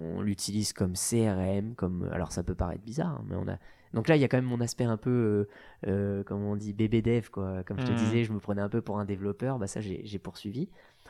on 0.00 0.20
l'utilise 0.20 0.72
comme 0.72 0.94
CRM, 0.94 1.74
comme 1.76 2.08
alors 2.12 2.32
ça 2.32 2.42
peut 2.42 2.54
paraître 2.54 2.82
bizarre, 2.84 3.12
hein, 3.20 3.24
mais 3.28 3.36
on 3.36 3.48
a 3.48 3.56
donc 3.94 4.08
là 4.08 4.16
il 4.16 4.20
y 4.20 4.24
a 4.24 4.28
quand 4.28 4.36
même 4.36 4.44
mon 4.44 4.60
aspect 4.60 4.84
un 4.84 4.98
peu, 4.98 5.10
euh, 5.10 5.48
euh, 5.86 6.22
comment 6.24 6.50
on 6.50 6.56
dit, 6.56 6.74
bébé 6.74 7.00
dev 7.00 7.28
quoi. 7.30 7.62
Comme 7.64 7.78
je 7.80 7.86
te 7.86 7.92
Mhm. 7.92 7.96
disais, 7.96 8.24
je 8.24 8.32
me 8.32 8.40
prenais 8.40 8.60
un 8.60 8.68
peu 8.68 8.82
pour 8.82 8.98
un 8.98 9.06
développeur, 9.06 9.58
bah 9.58 9.66
ça 9.68 9.80
j'ai 9.80 10.18
poursuivi. 10.18 10.68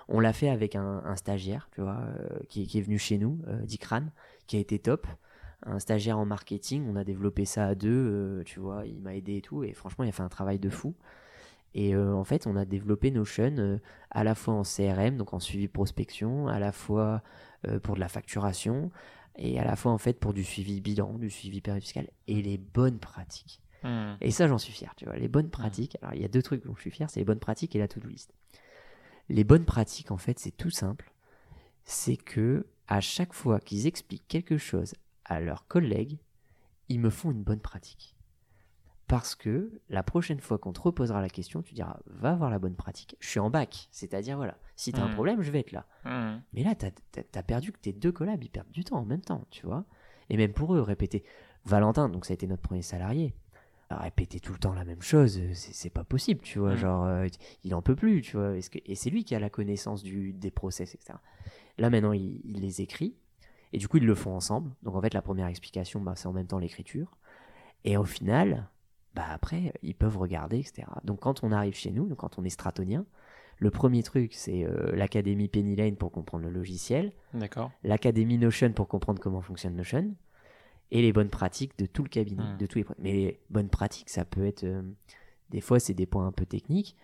On 0.09 0.21
l'a 0.21 0.33
fait 0.33 0.51
avec 0.51 0.77
un, 0.77 1.03
un 1.05 1.17
stagiaire, 1.17 1.69
tu 1.73 1.81
vois, 1.81 1.99
euh, 2.01 2.29
qui, 2.49 2.67
qui 2.69 2.79
est 2.79 2.83
venu 2.83 2.99
chez 2.99 3.19
nous, 3.19 3.41
Dikran, 3.65 4.03
qui 4.47 4.57
a 4.57 4.61
été 4.61 4.79
top. 4.79 5.07
Un 5.65 5.81
stagiaire 5.81 6.19
en 6.19 6.27
marketing, 6.27 6.85
on 6.89 6.95
a 6.95 7.03
développé 7.03 7.45
ça 7.47 7.67
à 7.67 7.75
deux, 7.75 8.43
tu 8.45 8.61
vois, 8.61 8.87
il 8.87 9.01
m'a 9.01 9.17
aidé 9.17 9.37
et 9.39 9.43
tout, 9.43 9.65
et 9.65 9.73
franchement 9.73 10.05
il 10.05 10.09
a 10.09 10.13
fait 10.13 10.23
un 10.23 10.29
travail 10.29 10.61
de 10.61 10.69
fou. 10.69 10.95
Et 11.77 11.95
euh, 11.95 12.15
en 12.15 12.25
fait, 12.25 12.47
on 12.47 12.57
a 12.57 12.65
développé 12.65 13.11
Notion 13.11 13.55
euh, 13.59 13.79
à 14.11 14.25
la 14.25 14.35
fois 14.35 14.55
en 14.55 14.63
CRM, 14.63 15.19
donc 15.19 15.35
en 15.35 15.41
suivi 15.41 15.69
prospection, 15.69 16.49
à 16.49 16.59
la 16.59 16.73
fois 16.73 17.23
euh, 17.69 17.79
pour 17.79 17.97
de 17.97 18.01
la 18.01 18.09
facturation, 18.09 18.91
et 19.37 19.61
à 19.61 19.65
la 19.65 19.77
fois 19.77 19.93
en 19.93 19.99
fait 19.99 20.15
pour 20.15 20.33
du 20.33 20.43
suivi 20.43 20.81
bilan, 20.81 21.19
du 21.19 21.29
suivi 21.29 21.61
période 21.61 21.83
fiscale, 21.83 22.09
et 22.29 22.41
les 22.41 22.57
bonnes 22.57 22.99
pratiques. 22.99 23.61
Hmm. 23.83 24.15
Et 24.23 24.31
ça, 24.31 24.49
j'en 24.49 24.57
suis 24.57 24.73
fier, 24.73 24.95
tu 24.97 25.05
vois. 25.05 25.17
Les 25.17 25.29
bonnes 25.29 25.51
pratiques, 25.51 25.99
alors 26.01 26.15
il 26.15 26.23
y 26.23 26.25
a 26.25 26.29
deux 26.29 26.43
trucs 26.43 26.65
dont 26.65 26.75
je 26.75 26.81
suis 26.81 26.91
fier, 26.91 27.11
c'est 27.11 27.21
les 27.21 27.27
bonnes 27.27 27.41
pratiques 27.41 27.77
et 27.77 27.79
la 27.79 27.89
to-do 27.89 28.09
list. 28.09 28.33
Les 29.29 29.45
bonnes 29.45 29.67
pratiques, 29.67 30.11
en 30.11 30.17
fait, 30.17 30.39
c'est 30.39 30.57
tout 30.57 30.71
simple. 30.71 31.13
C'est 31.85 32.17
que 32.17 32.67
à 32.89 33.03
chaque 33.03 33.35
fois 33.35 33.61
qu'ils 33.61 33.87
expliquent 33.87 34.27
quelque 34.29 34.57
chose 34.57 34.95
à 35.27 35.41
leurs 35.41 35.67
collègues, 35.67 36.17
ils 36.89 37.01
me 37.01 37.11
font 37.11 37.33
une 37.33 37.43
bonne 37.43 37.61
pratique. 37.61 38.16
Parce 39.09 39.37
que 39.37 39.71
la 39.89 40.03
prochaine 40.03 40.41
fois 40.41 40.59
qu'on 40.59 40.73
te 40.73 40.81
reposera 40.81 41.21
la 41.23 41.29
question, 41.29 41.63
tu 41.63 41.75
diras 41.75 41.99
va 42.07 42.35
voir 42.35 42.51
la 42.51 42.59
bonne 42.59 42.75
pratique. 42.75 43.17
Je 43.21 43.29
suis 43.29 43.39
en 43.39 43.51
bac, 43.51 43.89
c'est-à-dire 43.93 44.37
voilà, 44.37 44.59
si 44.75 44.93
tu 44.93 44.99
as 44.99 45.05
un 45.05 45.09
Mhm. 45.09 45.15
problème, 45.15 45.43
je 45.43 45.51
vais 45.53 45.61
être 45.61 45.71
là. 45.73 45.87
Hmm. 46.05 46.41
Mais 46.53 46.65
là, 46.65 46.75
t'as 46.75 46.91
as, 47.35 47.43
perdu 47.45 47.71
que 47.73 47.79
tes 47.79 47.93
deux 47.93 48.11
collabs, 48.11 48.43
ils 48.43 48.51
perdent 48.51 48.71
du 48.73 48.83
temps 48.83 48.99
en 48.99 49.05
même 49.05 49.21
temps, 49.21 49.45
tu 49.51 49.65
vois. 49.65 49.85
Et 50.29 50.37
même 50.37 50.53
pour 50.53 50.75
eux, 50.75 50.81
répéter. 50.81 51.23
Valentin, 51.65 52.09
donc 52.09 52.27
ça 52.27 52.33
a 52.33 52.35
été 52.35 52.49
notre 52.49 52.63
premier 52.63 52.83
salarié, 52.83 53.35
répéter 53.91 54.41
tout 54.41 54.53
le 54.53 54.59
temps 54.59 54.73
la 54.73 54.85
même 54.85 55.03
chose, 55.03 55.39
euh, 55.39 55.51
c'est 55.55 55.91
pas 55.91 56.03
possible, 56.03 56.41
tu 56.43 56.59
vois. 56.59 56.75
Mm. 56.75 56.79
Genre, 56.79 57.05
euh, 57.05 57.27
il 57.63 57.75
en 57.77 57.83
peut 57.83 57.95
plus, 57.95 58.23
tu 58.23 58.37
vois. 58.37 58.55
Que- 58.61 58.79
et 58.85 58.97
c'est 58.97 59.11
lui 59.11 59.23
qui 59.25 59.37
a 59.37 59.39
la 59.39 59.51
connaissance 59.51 60.03
du, 60.03 60.33
des 60.33 60.51
process, 60.51 60.95
etc. 60.97 61.15
Là, 61.79 61.91
maintenant, 61.91 62.13
il, 62.13 62.41
il 62.45 62.61
les 62.61 62.81
écrit. 62.81 63.15
Et 63.73 63.79
du 63.79 63.87
coup, 63.87 63.99
ils 63.99 64.07
le 64.07 64.15
font 64.17 64.35
ensemble. 64.35 64.73
Donc, 64.83 64.97
en 64.97 65.01
fait, 65.01 65.15
la 65.15 65.23
première 65.23 65.47
explication, 65.47 66.01
bah, 66.01 66.15
c'est 66.17 66.27
en 66.27 66.33
même 66.33 66.47
temps 66.49 66.59
l'écriture. 66.59 67.17
Et 67.85 67.97
au 67.97 68.05
final, 68.05 68.69
bah, 69.17 69.25
après, 69.31 69.73
ils 69.83 69.95
peuvent 69.95 70.17
regarder, 70.19 70.59
etc. 70.59 70.87
Donc, 71.05 71.21
quand 71.21 71.43
on 71.43 71.51
arrive 71.51 71.75
chez 71.75 71.91
nous, 71.91 72.07
donc 72.07 72.19
quand 72.19 72.39
on 72.39 72.45
est 72.45 72.51
stratonien, 72.51 73.05
le 73.59 73.71
premier 73.71 74.03
truc, 74.03 74.35
c'est 74.35 74.65
euh, 74.65 74.95
l'académie 74.95 75.49
Penny 75.49 75.75
Lane 75.75 75.97
pour 75.97 76.13
comprendre 76.13 76.45
le 76.45 76.51
logiciel, 76.51 77.13
D'accord. 77.35 77.73
l'académie 77.83 78.37
Notion 78.39 78.71
pour 78.73 78.87
comprendre 78.87 79.19
comment 79.21 79.41
fonctionne 79.41 79.75
Notion, 79.75 80.15
et 80.91 81.01
les 81.03 81.13
bonnes 81.13 81.31
pratiques 81.31 81.77
de 81.79 81.87
tout 81.87 82.03
le 82.05 82.09
cabinet, 82.11 82.43
Hmm. 82.55 82.59
de 82.59 82.67
tous 82.67 82.79
les. 82.79 82.85
Mais 82.99 83.13
les 83.13 83.41
bonnes 83.51 83.71
pratiques, 83.71 84.11
ça 84.11 84.25
peut 84.25 84.45
être. 84.47 84.65
euh, 84.65 84.83
des 85.51 85.61
fois, 85.63 85.81
c'est 85.81 85.95
des 85.95 86.07
points 86.07 86.27
un 86.27 86.33
peu 86.33 86.45
techniques, 86.45 86.95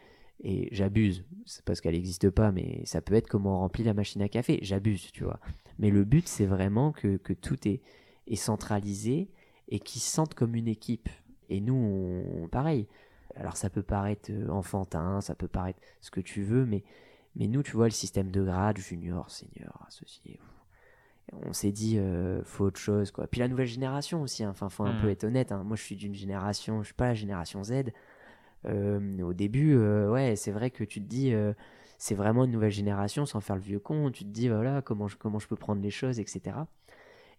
et 0.45 0.69
j'abuse, 0.73 1.25
c'est 1.47 1.65
parce 1.65 1.81
qu'elle 1.81 1.95
n'existe 1.95 2.29
pas, 2.29 2.53
mais 2.53 2.83
ça 2.85 3.01
peut 3.01 3.15
être 3.15 3.29
comment 3.29 3.57
on 3.57 3.61
remplit 3.61 3.85
la 3.85 3.95
machine 3.95 4.21
à 4.23 4.29
café. 4.29 4.59
J'abuse, 4.63 5.11
tu 5.13 5.25
vois. 5.25 5.41
Mais 5.79 5.91
le 5.91 6.05
but, 6.05 6.29
c'est 6.29 6.47
vraiment 6.47 6.93
que, 6.93 7.17
que 7.17 7.33
tout 7.33 7.67
est, 7.67 7.81
est 8.27 8.37
centralisé 8.37 9.31
et 9.69 9.79
qu'ils 9.79 10.03
se 10.03 10.11
sentent 10.11 10.35
comme 10.35 10.55
une 10.57 10.69
équipe. 10.69 11.09
Et 11.53 11.61
nous, 11.61 11.75
on, 11.75 12.49
pareil. 12.49 12.89
Alors, 13.37 13.57
ça 13.57 13.71
peut 13.71 13.83
paraître 13.83 14.31
euh, 14.31 14.49
enfantin, 14.49 15.21
ça 15.21 15.35
peut 15.35 15.49
paraître 15.49 15.81
ce 16.01 16.11
que 16.11 16.21
tu 16.21 16.43
veux, 16.43 16.67
mais, 16.67 16.83
mais 17.37 17.47
nous, 17.47 17.63
tu 17.63 17.73
vois, 17.73 17.87
le 17.87 17.93
système 17.93 18.31
de 18.31 18.43
grade, 18.43 18.79
junior, 18.79 19.31
senior, 19.31 19.85
associé, 19.87 20.39
on 21.33 21.53
s'est 21.53 21.73
dit 21.73 21.99
euh, 21.99 22.43
faut 22.45 22.65
autre 22.65 22.81
chose 22.81 23.11
quoi 23.11 23.27
puis 23.27 23.41
la 23.41 23.49
nouvelle 23.49 23.67
génération 23.67 24.23
aussi 24.23 24.45
hein. 24.45 24.51
enfin 24.51 24.69
faut 24.69 24.85
un 24.85 25.01
peu 25.01 25.09
être 25.09 25.25
honnête 25.25 25.53
hein. 25.53 25.63
moi 25.65 25.77
je 25.77 25.83
suis 25.83 25.97
d'une 25.97 26.15
génération 26.15 26.83
je 26.83 26.87
suis 26.87 26.95
pas 26.95 27.07
la 27.07 27.15
génération 27.15 27.63
Z 27.63 27.93
Euh, 28.65 29.21
au 29.23 29.33
début 29.33 29.75
euh, 29.75 30.09
ouais 30.09 30.37
c'est 30.37 30.53
vrai 30.53 30.71
que 30.71 30.85
tu 30.85 31.01
te 31.03 31.09
dis 31.09 31.33
c'est 31.99 32.15
vraiment 32.15 32.45
une 32.45 32.53
nouvelle 32.53 32.71
génération 32.71 33.27
sans 33.27 33.41
faire 33.41 33.57
le 33.57 33.63
vieux 33.63 33.81
con 33.81 34.11
tu 34.11 34.25
te 34.25 34.29
dis 34.29 34.49
voilà 34.49 34.83
comment 34.83 35.09
je, 35.09 35.17
comment 35.17 35.39
je 35.41 35.49
peux 35.49 35.57
prendre 35.57 35.83
les 35.83 35.91
choses 35.91 36.21
etc 36.21 36.57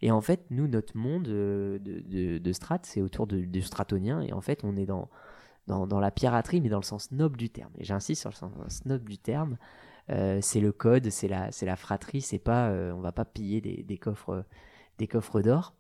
et 0.04 0.12
en 0.12 0.22
fait 0.22 0.46
nous 0.52 0.68
notre 0.68 0.96
monde 0.98 1.28
euh, 1.30 1.80
de, 1.80 2.38
de, 2.38 2.54
strat 2.54 2.80
c'est 2.84 3.02
autour 3.02 3.26
du 3.26 3.62
stratonien 3.62 4.22
et 4.22 4.34
en 4.34 4.42
fait 4.42 4.64
on 4.64 4.76
est 4.76 4.86
dans, 4.86 5.10
dans, 5.66 6.00
la 6.00 6.12
piraterie 6.12 6.60
mais 6.60 6.70
dans 6.70 6.78
le 6.78 6.84
sens 6.84 7.12
noble 7.12 7.38
du 7.38 7.50
terme 7.50 7.72
et 7.78 7.86
j'insiste 7.86 8.22
sur 8.22 8.30
le 8.30 8.36
sens 8.36 8.86
noble 8.86 9.10
du 9.10 9.18
terme 9.18 9.58
euh, 10.10 10.40
c'est 10.42 10.60
le 10.60 10.74
code, 10.74 11.10
c'est 11.10 11.30
la, 11.30 11.50
c'est 11.54 11.66
la 11.66 11.78
fratrie, 11.78 12.20
c'est 12.20 12.38
pas, 12.38 12.68
euh, 12.68 12.92
on 12.92 13.00
va 13.00 13.14
pas 13.14 13.24
piller 13.24 13.62
des, 13.62 13.84
des 13.84 13.98
coffres, 13.98 14.44
des 14.98 15.08
coffres 15.08 15.42
d'or. 15.42 15.74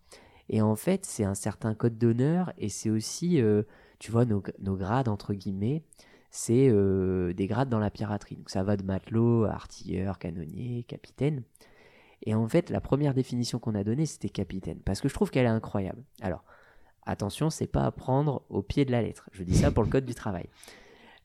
Et 0.48 0.62
en 0.62 0.78
fait, 0.78 1.06
c'est 1.06 1.26
un 1.26 1.36
certain 1.36 1.76
code 1.76 1.98
d'honneur 1.98 2.54
et 2.58 2.70
c'est 2.70 2.90
aussi, 2.90 3.41
tu 4.00 4.12
vois, 4.12 4.24
nos, 4.24 4.41
nos 4.60 4.78
grades 4.78 5.10
entre 5.10 5.34
guillemets, 5.34 5.84
c'est 6.32 6.72
des 7.34 7.48
grades 7.48 7.68
dans 7.68 7.80
la 7.80 7.90
piraterie. 7.90 8.38
Donc 8.38 8.50
ça 8.50 8.64
va 8.64 8.78
de 8.78 8.84
matelot, 8.84 9.44
artilleur, 9.44 10.18
canonnier, 10.20 10.84
capitaine. 10.84 11.44
Et 12.26 12.34
en 12.34 12.48
fait, 12.48 12.70
la 12.70 12.82
première 12.82 13.14
définition 13.14 13.60
qu'on 13.60 13.76
a 13.76 13.84
donnée, 13.84 14.06
c'était 14.06 14.30
capitaine, 14.30 14.80
parce 14.86 15.02
que 15.02 15.10
je 15.10 15.14
trouve 15.14 15.30
qu'elle 15.30 15.45
est 15.45 15.50
incroyable. 15.50 16.04
Alors, 16.22 16.44
attention, 17.06 17.50
c'est 17.50 17.68
pas 17.68 17.84
à 17.84 17.91
prendre 17.91 18.44
au 18.50 18.62
pied 18.62 18.86
de 18.86 18.91
la 18.91 19.02
lettre. 19.02 19.30
Je 19.34 19.44
dis 19.44 19.56
ça 19.56 19.72
pour 19.72 19.84
le 19.84 19.90
code 19.90 20.06
du 20.06 20.16
travail. 20.16 20.48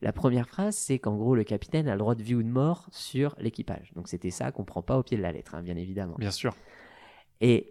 La 0.00 0.12
première 0.12 0.48
phrase, 0.48 0.76
c'est 0.76 0.98
qu'en 0.98 1.16
gros, 1.16 1.34
le 1.34 1.44
capitaine 1.44 1.88
a 1.88 1.92
le 1.92 1.98
droit 1.98 2.14
de 2.14 2.22
vie 2.22 2.34
ou 2.34 2.42
de 2.42 2.48
mort 2.48 2.88
sur 2.92 3.34
l'équipage. 3.38 3.92
Donc 3.94 4.08
c'était 4.08 4.30
ça 4.30 4.52
qu'on 4.52 4.64
prend 4.64 4.82
pas 4.82 4.98
au 4.98 5.02
pied 5.02 5.16
de 5.16 5.22
la 5.22 5.32
lettre, 5.32 5.54
hein, 5.54 5.62
bien 5.62 5.76
évidemment. 5.76 6.14
Bien 6.18 6.30
sûr. 6.30 6.54
Et 7.40 7.70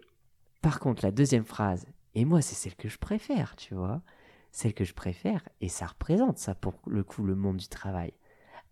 par 0.60 0.80
contre, 0.80 1.04
la 1.04 1.10
deuxième 1.10 1.44
phrase, 1.44 1.86
et 2.14 2.24
moi, 2.24 2.42
c'est 2.42 2.54
celle 2.54 2.76
que 2.76 2.88
je 2.88 2.98
préfère, 2.98 3.56
tu 3.56 3.74
vois. 3.74 4.02
Celle 4.50 4.74
que 4.74 4.84
je 4.84 4.94
préfère, 4.94 5.46
et 5.60 5.68
ça 5.68 5.86
représente 5.86 6.38
ça 6.38 6.54
pour 6.54 6.74
le 6.86 7.04
coup 7.04 7.22
le 7.22 7.34
monde 7.34 7.58
du 7.58 7.68
travail. 7.68 8.12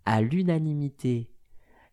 À 0.07 0.23
l'unanimité, 0.23 1.29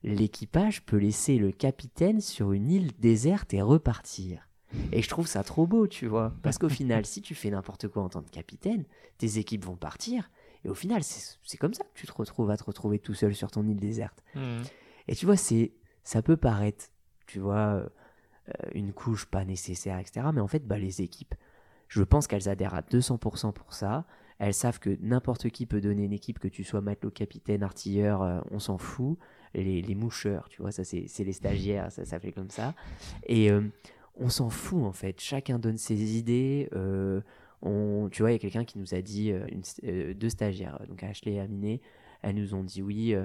l'équipage 0.03 0.85
peut 0.85 0.97
laisser 0.97 1.37
le 1.37 1.51
capitaine 1.51 2.21
sur 2.21 2.51
une 2.51 2.69
île 2.69 2.91
déserte 2.99 3.53
et 3.53 3.61
repartir. 3.61 4.49
Et 4.91 5.01
je 5.01 5.09
trouve 5.09 5.27
ça 5.27 5.43
trop 5.43 5.67
beau, 5.67 5.87
tu 5.87 6.07
vois. 6.07 6.33
Parce 6.41 6.57
qu'au 6.57 6.69
final, 6.69 7.05
si 7.05 7.21
tu 7.21 7.35
fais 7.35 7.49
n'importe 7.49 7.87
quoi 7.87 8.03
en 8.03 8.09
tant 8.09 8.21
que 8.21 8.29
capitaine, 8.29 8.85
tes 9.17 9.37
équipes 9.37 9.65
vont 9.65 9.75
partir. 9.75 10.29
Et 10.65 10.69
au 10.69 10.73
final, 10.73 11.03
c'est 11.03 11.57
comme 11.57 11.73
ça 11.73 11.83
que 11.83 11.99
tu 11.99 12.07
te 12.07 12.13
retrouves 12.13 12.49
à 12.49 12.57
te 12.57 12.63
retrouver 12.63 12.99
tout 12.99 13.13
seul 13.13 13.35
sur 13.35 13.51
ton 13.51 13.67
île 13.67 13.79
déserte. 13.79 14.23
Hmm. 14.35 14.61
Et 15.07 15.15
tu 15.15 15.25
vois, 15.25 15.37
c'est, 15.37 15.73
ça 16.03 16.21
peut 16.21 16.37
paraître, 16.37 16.85
tu 17.27 17.39
vois, 17.39 17.57
euh, 17.57 17.89
une 18.73 18.93
couche 18.93 19.25
pas 19.25 19.45
nécessaire, 19.45 19.99
etc. 19.99 20.27
Mais 20.33 20.41
en 20.41 20.47
fait, 20.47 20.65
bah, 20.65 20.77
les 20.77 21.01
équipes, 21.01 21.35
je 21.87 22.01
pense 22.01 22.27
qu'elles 22.27 22.49
adhèrent 22.49 22.75
à 22.75 22.81
200% 22.81 23.53
pour 23.53 23.73
ça. 23.73 24.05
Elles 24.39 24.53
savent 24.53 24.79
que 24.79 24.97
n'importe 25.01 25.49
qui 25.49 25.65
peut 25.65 25.81
donner 25.81 26.03
une 26.03 26.13
équipe, 26.13 26.39
que 26.39 26.47
tu 26.47 26.63
sois 26.63 26.81
matelot, 26.81 27.11
capitaine, 27.11 27.63
artilleur, 27.63 28.21
euh, 28.21 28.39
on 28.51 28.59
s'en 28.59 28.77
fout. 28.77 29.17
Les, 29.55 29.83
moucheurs, 29.93 30.49
tu 30.49 30.63
vois, 30.63 30.71
ça 30.71 30.83
c'est 30.83 31.07
les 31.19 31.33
stagiaires, 31.33 31.91
ça 31.91 32.05
s'appelait 32.05 32.31
comme 32.31 32.49
ça. 32.49 32.73
Et 33.27 33.51
euh, 33.51 33.61
on 34.15 34.29
s'en 34.29 34.49
fout 34.49 34.83
en 34.83 34.93
fait. 34.93 35.21
Chacun 35.21 35.59
donne 35.59 35.77
ses 35.77 36.17
idées. 36.17 36.69
euh, 36.73 37.21
on, 37.61 38.09
tu 38.11 38.23
vois, 38.23 38.31
il 38.31 38.33
y 38.33 38.35
a 38.35 38.39
quelqu'un 38.39 38.65
qui 38.65 38.79
nous 38.79 38.93
a 38.93 39.01
dit, 39.01 39.31
deux 39.83 40.29
stagiaires, 40.29 40.79
donc 40.89 41.01
Ashley 41.03 41.33
et 41.33 41.39
Aminé, 41.39 41.81
elles 42.21 42.35
nous 42.35 42.55
ont 42.55 42.63
dit 42.63 42.81
oui, 42.81 43.15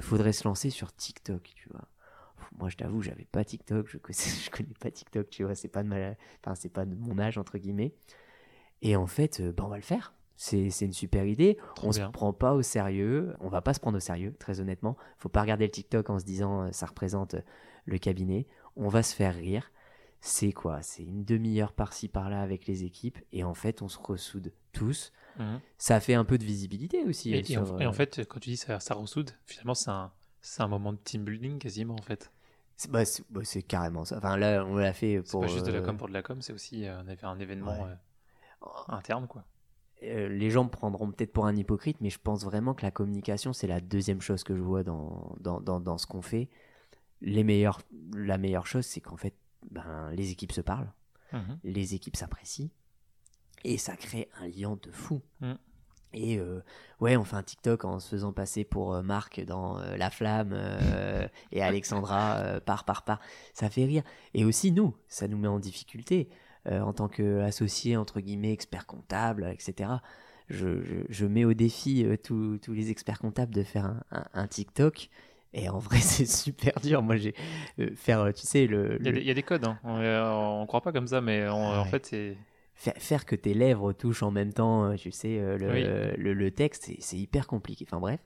faudrait 0.00 0.34
se 0.34 0.46
lancer 0.46 0.68
sur 0.68 0.94
TikTok, 0.94 1.52
tu 1.54 1.68
vois. 1.70 1.88
Moi, 2.58 2.68
je 2.68 2.76
t'avoue, 2.76 3.00
j'avais 3.00 3.24
pas 3.24 3.42
TikTok, 3.42 3.88
je 3.88 3.96
connais, 3.96 4.18
connais 4.52 4.74
pas 4.78 4.90
TikTok, 4.90 5.30
tu 5.30 5.44
vois, 5.44 5.54
c'est 5.54 5.68
pas 5.68 5.82
de 5.82 5.88
ma, 5.88 6.14
c'est 6.56 6.68
pas 6.68 6.84
de 6.84 6.94
mon 6.94 7.18
âge 7.18 7.38
entre 7.38 7.56
guillemets. 7.56 7.94
Et 8.82 8.96
en 8.96 9.06
fait, 9.06 9.40
bah, 9.40 9.62
on 9.64 9.68
va 9.68 9.76
le 9.76 9.82
faire. 9.82 10.12
C'est 10.36 10.70
c'est 10.70 10.84
une 10.86 10.92
super 10.92 11.24
idée. 11.26 11.58
Trop 11.76 11.88
on 11.88 11.92
se 11.92 11.98
bien. 12.00 12.10
prend 12.10 12.32
pas 12.32 12.54
au 12.54 12.62
sérieux. 12.62 13.34
On 13.40 13.48
va 13.48 13.62
pas 13.62 13.72
se 13.74 13.80
prendre 13.80 13.96
au 13.96 14.00
sérieux, 14.00 14.34
très 14.38 14.60
honnêtement. 14.60 14.96
Faut 15.18 15.28
pas 15.28 15.40
regarder 15.42 15.64
le 15.66 15.70
TikTok 15.70 16.10
en 16.10 16.18
se 16.18 16.24
disant 16.24 16.62
euh, 16.62 16.72
ça 16.72 16.86
représente 16.86 17.34
euh, 17.34 17.40
le 17.86 17.98
cabinet. 17.98 18.46
On 18.76 18.88
va 18.88 19.02
se 19.02 19.14
faire 19.14 19.34
rire. 19.34 19.70
C'est 20.20 20.52
quoi? 20.52 20.80
C'est 20.82 21.02
une 21.04 21.24
demi-heure 21.24 21.72
par-ci 21.72 22.08
par-là 22.08 22.40
avec 22.40 22.66
les 22.66 22.84
équipes 22.84 23.18
et 23.32 23.44
en 23.44 23.52
fait 23.54 23.82
on 23.82 23.88
se 23.88 23.98
ressoude 23.98 24.52
tous. 24.72 25.12
Mhm. 25.38 25.60
Ça 25.78 26.00
fait 26.00 26.14
un 26.14 26.24
peu 26.24 26.38
de 26.38 26.44
visibilité 26.44 27.04
aussi. 27.04 27.32
Et, 27.34 27.36
euh, 27.56 27.60
en, 27.60 27.66
sur, 27.66 27.80
et 27.82 27.86
en 27.86 27.92
fait, 27.92 28.26
quand 28.26 28.40
tu 28.40 28.50
dis 28.50 28.56
ça, 28.56 28.80
ça 28.80 28.94
ressoude, 28.94 29.32
finalement, 29.44 29.74
c'est 29.74 29.90
un, 29.90 30.10
c'est 30.40 30.62
un 30.62 30.68
moment 30.68 30.92
de 30.92 30.98
team 30.98 31.24
building 31.24 31.58
quasiment 31.58 31.94
en 31.94 32.02
fait. 32.02 32.32
c'est 32.76 32.90
bah, 32.90 33.04
c'est- 33.04 33.24
bah, 33.30 33.42
c'est 33.44 33.62
carrément 33.62 34.04
ça. 34.04 34.16
Enfin 34.16 34.36
là 34.36 34.64
on 34.66 34.76
l'a 34.76 34.92
fait 34.94 35.20
C'est 35.24 35.30
pour. 35.30 35.42
pas 35.42 35.46
juste 35.46 35.66
de 35.66 35.72
la 35.72 35.80
com 35.82 35.96
pour 35.96 36.08
de 36.08 36.12
la 36.14 36.22
com, 36.22 36.40
c'est 36.42 36.52
aussi 36.54 36.86
euh, 36.86 37.00
on 37.04 37.08
avait 37.08 37.24
un 37.24 37.38
événement 37.38 37.84
Ouais. 37.84 37.90
euh, 38.62 38.66
interne 38.88 39.26
quoi. 39.28 39.44
Euh, 40.04 40.28
les 40.28 40.50
gens 40.50 40.64
me 40.64 40.68
prendront 40.70 41.10
peut-être 41.10 41.32
pour 41.32 41.46
un 41.46 41.56
hypocrite, 41.56 41.98
mais 42.00 42.10
je 42.10 42.18
pense 42.18 42.44
vraiment 42.44 42.74
que 42.74 42.82
la 42.82 42.90
communication, 42.90 43.52
c'est 43.52 43.66
la 43.66 43.80
deuxième 43.80 44.20
chose 44.20 44.44
que 44.44 44.54
je 44.56 44.62
vois 44.62 44.82
dans, 44.82 45.36
dans, 45.40 45.60
dans, 45.60 45.80
dans 45.80 45.98
ce 45.98 46.06
qu'on 46.06 46.22
fait. 46.22 46.48
Les 47.20 47.44
meilleurs, 47.44 47.80
la 48.14 48.38
meilleure 48.38 48.66
chose, 48.66 48.84
c'est 48.86 49.00
qu'en 49.00 49.16
fait, 49.16 49.34
ben, 49.70 50.10
les 50.12 50.30
équipes 50.30 50.52
se 50.52 50.60
parlent, 50.60 50.92
Mhm. 51.32 51.58
les 51.64 51.94
équipes 51.94 52.16
s'apprécient, 52.16 52.68
et 53.64 53.78
ça 53.78 53.96
crée 53.96 54.28
un 54.40 54.46
lien 54.46 54.78
de 54.82 54.90
fou. 54.92 55.22
Mm. 55.40 55.54
Et 56.12 56.38
euh, 56.38 56.62
ouais, 57.00 57.16
on 57.16 57.24
fait 57.24 57.34
un 57.34 57.42
TikTok 57.42 57.84
en 57.84 57.98
se 57.98 58.08
faisant 58.08 58.32
passer 58.32 58.62
pour 58.62 58.94
euh, 58.94 59.02
Marc 59.02 59.44
dans 59.44 59.80
euh, 59.80 59.96
La 59.96 60.10
Flamme 60.10 60.56
et 61.50 61.60
Alexandra 61.60 62.60
par, 62.60 62.84
par, 62.84 63.04
par. 63.04 63.20
Ça 63.52 63.68
fait 63.68 63.84
rire. 63.84 64.04
Et 64.32 64.44
aussi, 64.44 64.70
nous, 64.70 64.94
ça 65.08 65.26
nous 65.26 65.38
met 65.38 65.48
en 65.48 65.58
difficulté 65.58 66.28
euh, 66.68 66.80
en 66.80 66.92
tant 66.92 67.08
qu'associé, 67.08 67.96
entre 67.96 68.20
guillemets, 68.20 68.52
expert 68.52 68.86
comptable, 68.86 69.48
etc. 69.52 69.90
Je, 70.48 70.82
je, 70.82 70.94
je 71.08 71.26
mets 71.26 71.44
au 71.44 71.54
défi 71.54 72.04
euh, 72.04 72.16
tous 72.16 72.58
tous 72.58 72.72
les 72.74 72.90
experts 72.90 73.18
comptables 73.18 73.54
de 73.54 73.62
faire 73.62 73.86
un, 73.86 74.02
un- 74.10 74.26
un 74.34 74.46
TikTok. 74.46 75.08
Et 75.52 75.68
en 75.68 75.78
vrai, 75.78 75.98
c'est 76.00 76.26
super 76.26 76.80
dur. 76.80 77.02
Moi, 77.02 77.16
j'ai 77.16 77.34
euh, 77.78 77.90
faire, 77.94 78.32
tu 78.34 78.42
sais, 78.46 78.66
le, 78.66 78.96
Il 79.00 79.06
y, 79.06 79.08
a 79.08 79.10
le- 79.12 79.16
des, 79.16 79.20
il 79.22 79.26
y 79.26 79.30
a 79.30 79.34
des 79.34 79.42
codes, 79.42 79.64
hein. 79.64 79.78
on, 79.84 80.60
on 80.62 80.66
croit 80.66 80.80
pas 80.82 80.92
comme 80.92 81.06
ça, 81.06 81.20
mais 81.20 81.48
on- 81.48 81.70
Ah 81.72 81.80
en 81.80 81.84
fait 81.84 82.06
c'est 82.06 82.36
faire, 82.74 83.24
que 83.24 83.36
tes 83.36 83.54
lèvres 83.54 83.92
touchent 83.92 84.24
en 84.24 84.32
même 84.32 84.52
temps, 84.52 84.94
tu 84.96 85.12
sais, 85.12 85.38
le, 85.38 85.70
Oui. 85.70 85.84
le, 86.18 86.34
le 86.34 86.50
texte, 86.50 86.90
c'est- 86.98 87.16
hyper 87.16 87.46
compliqué. 87.46 87.86
Enfin 87.88 88.00
bref. 88.00 88.20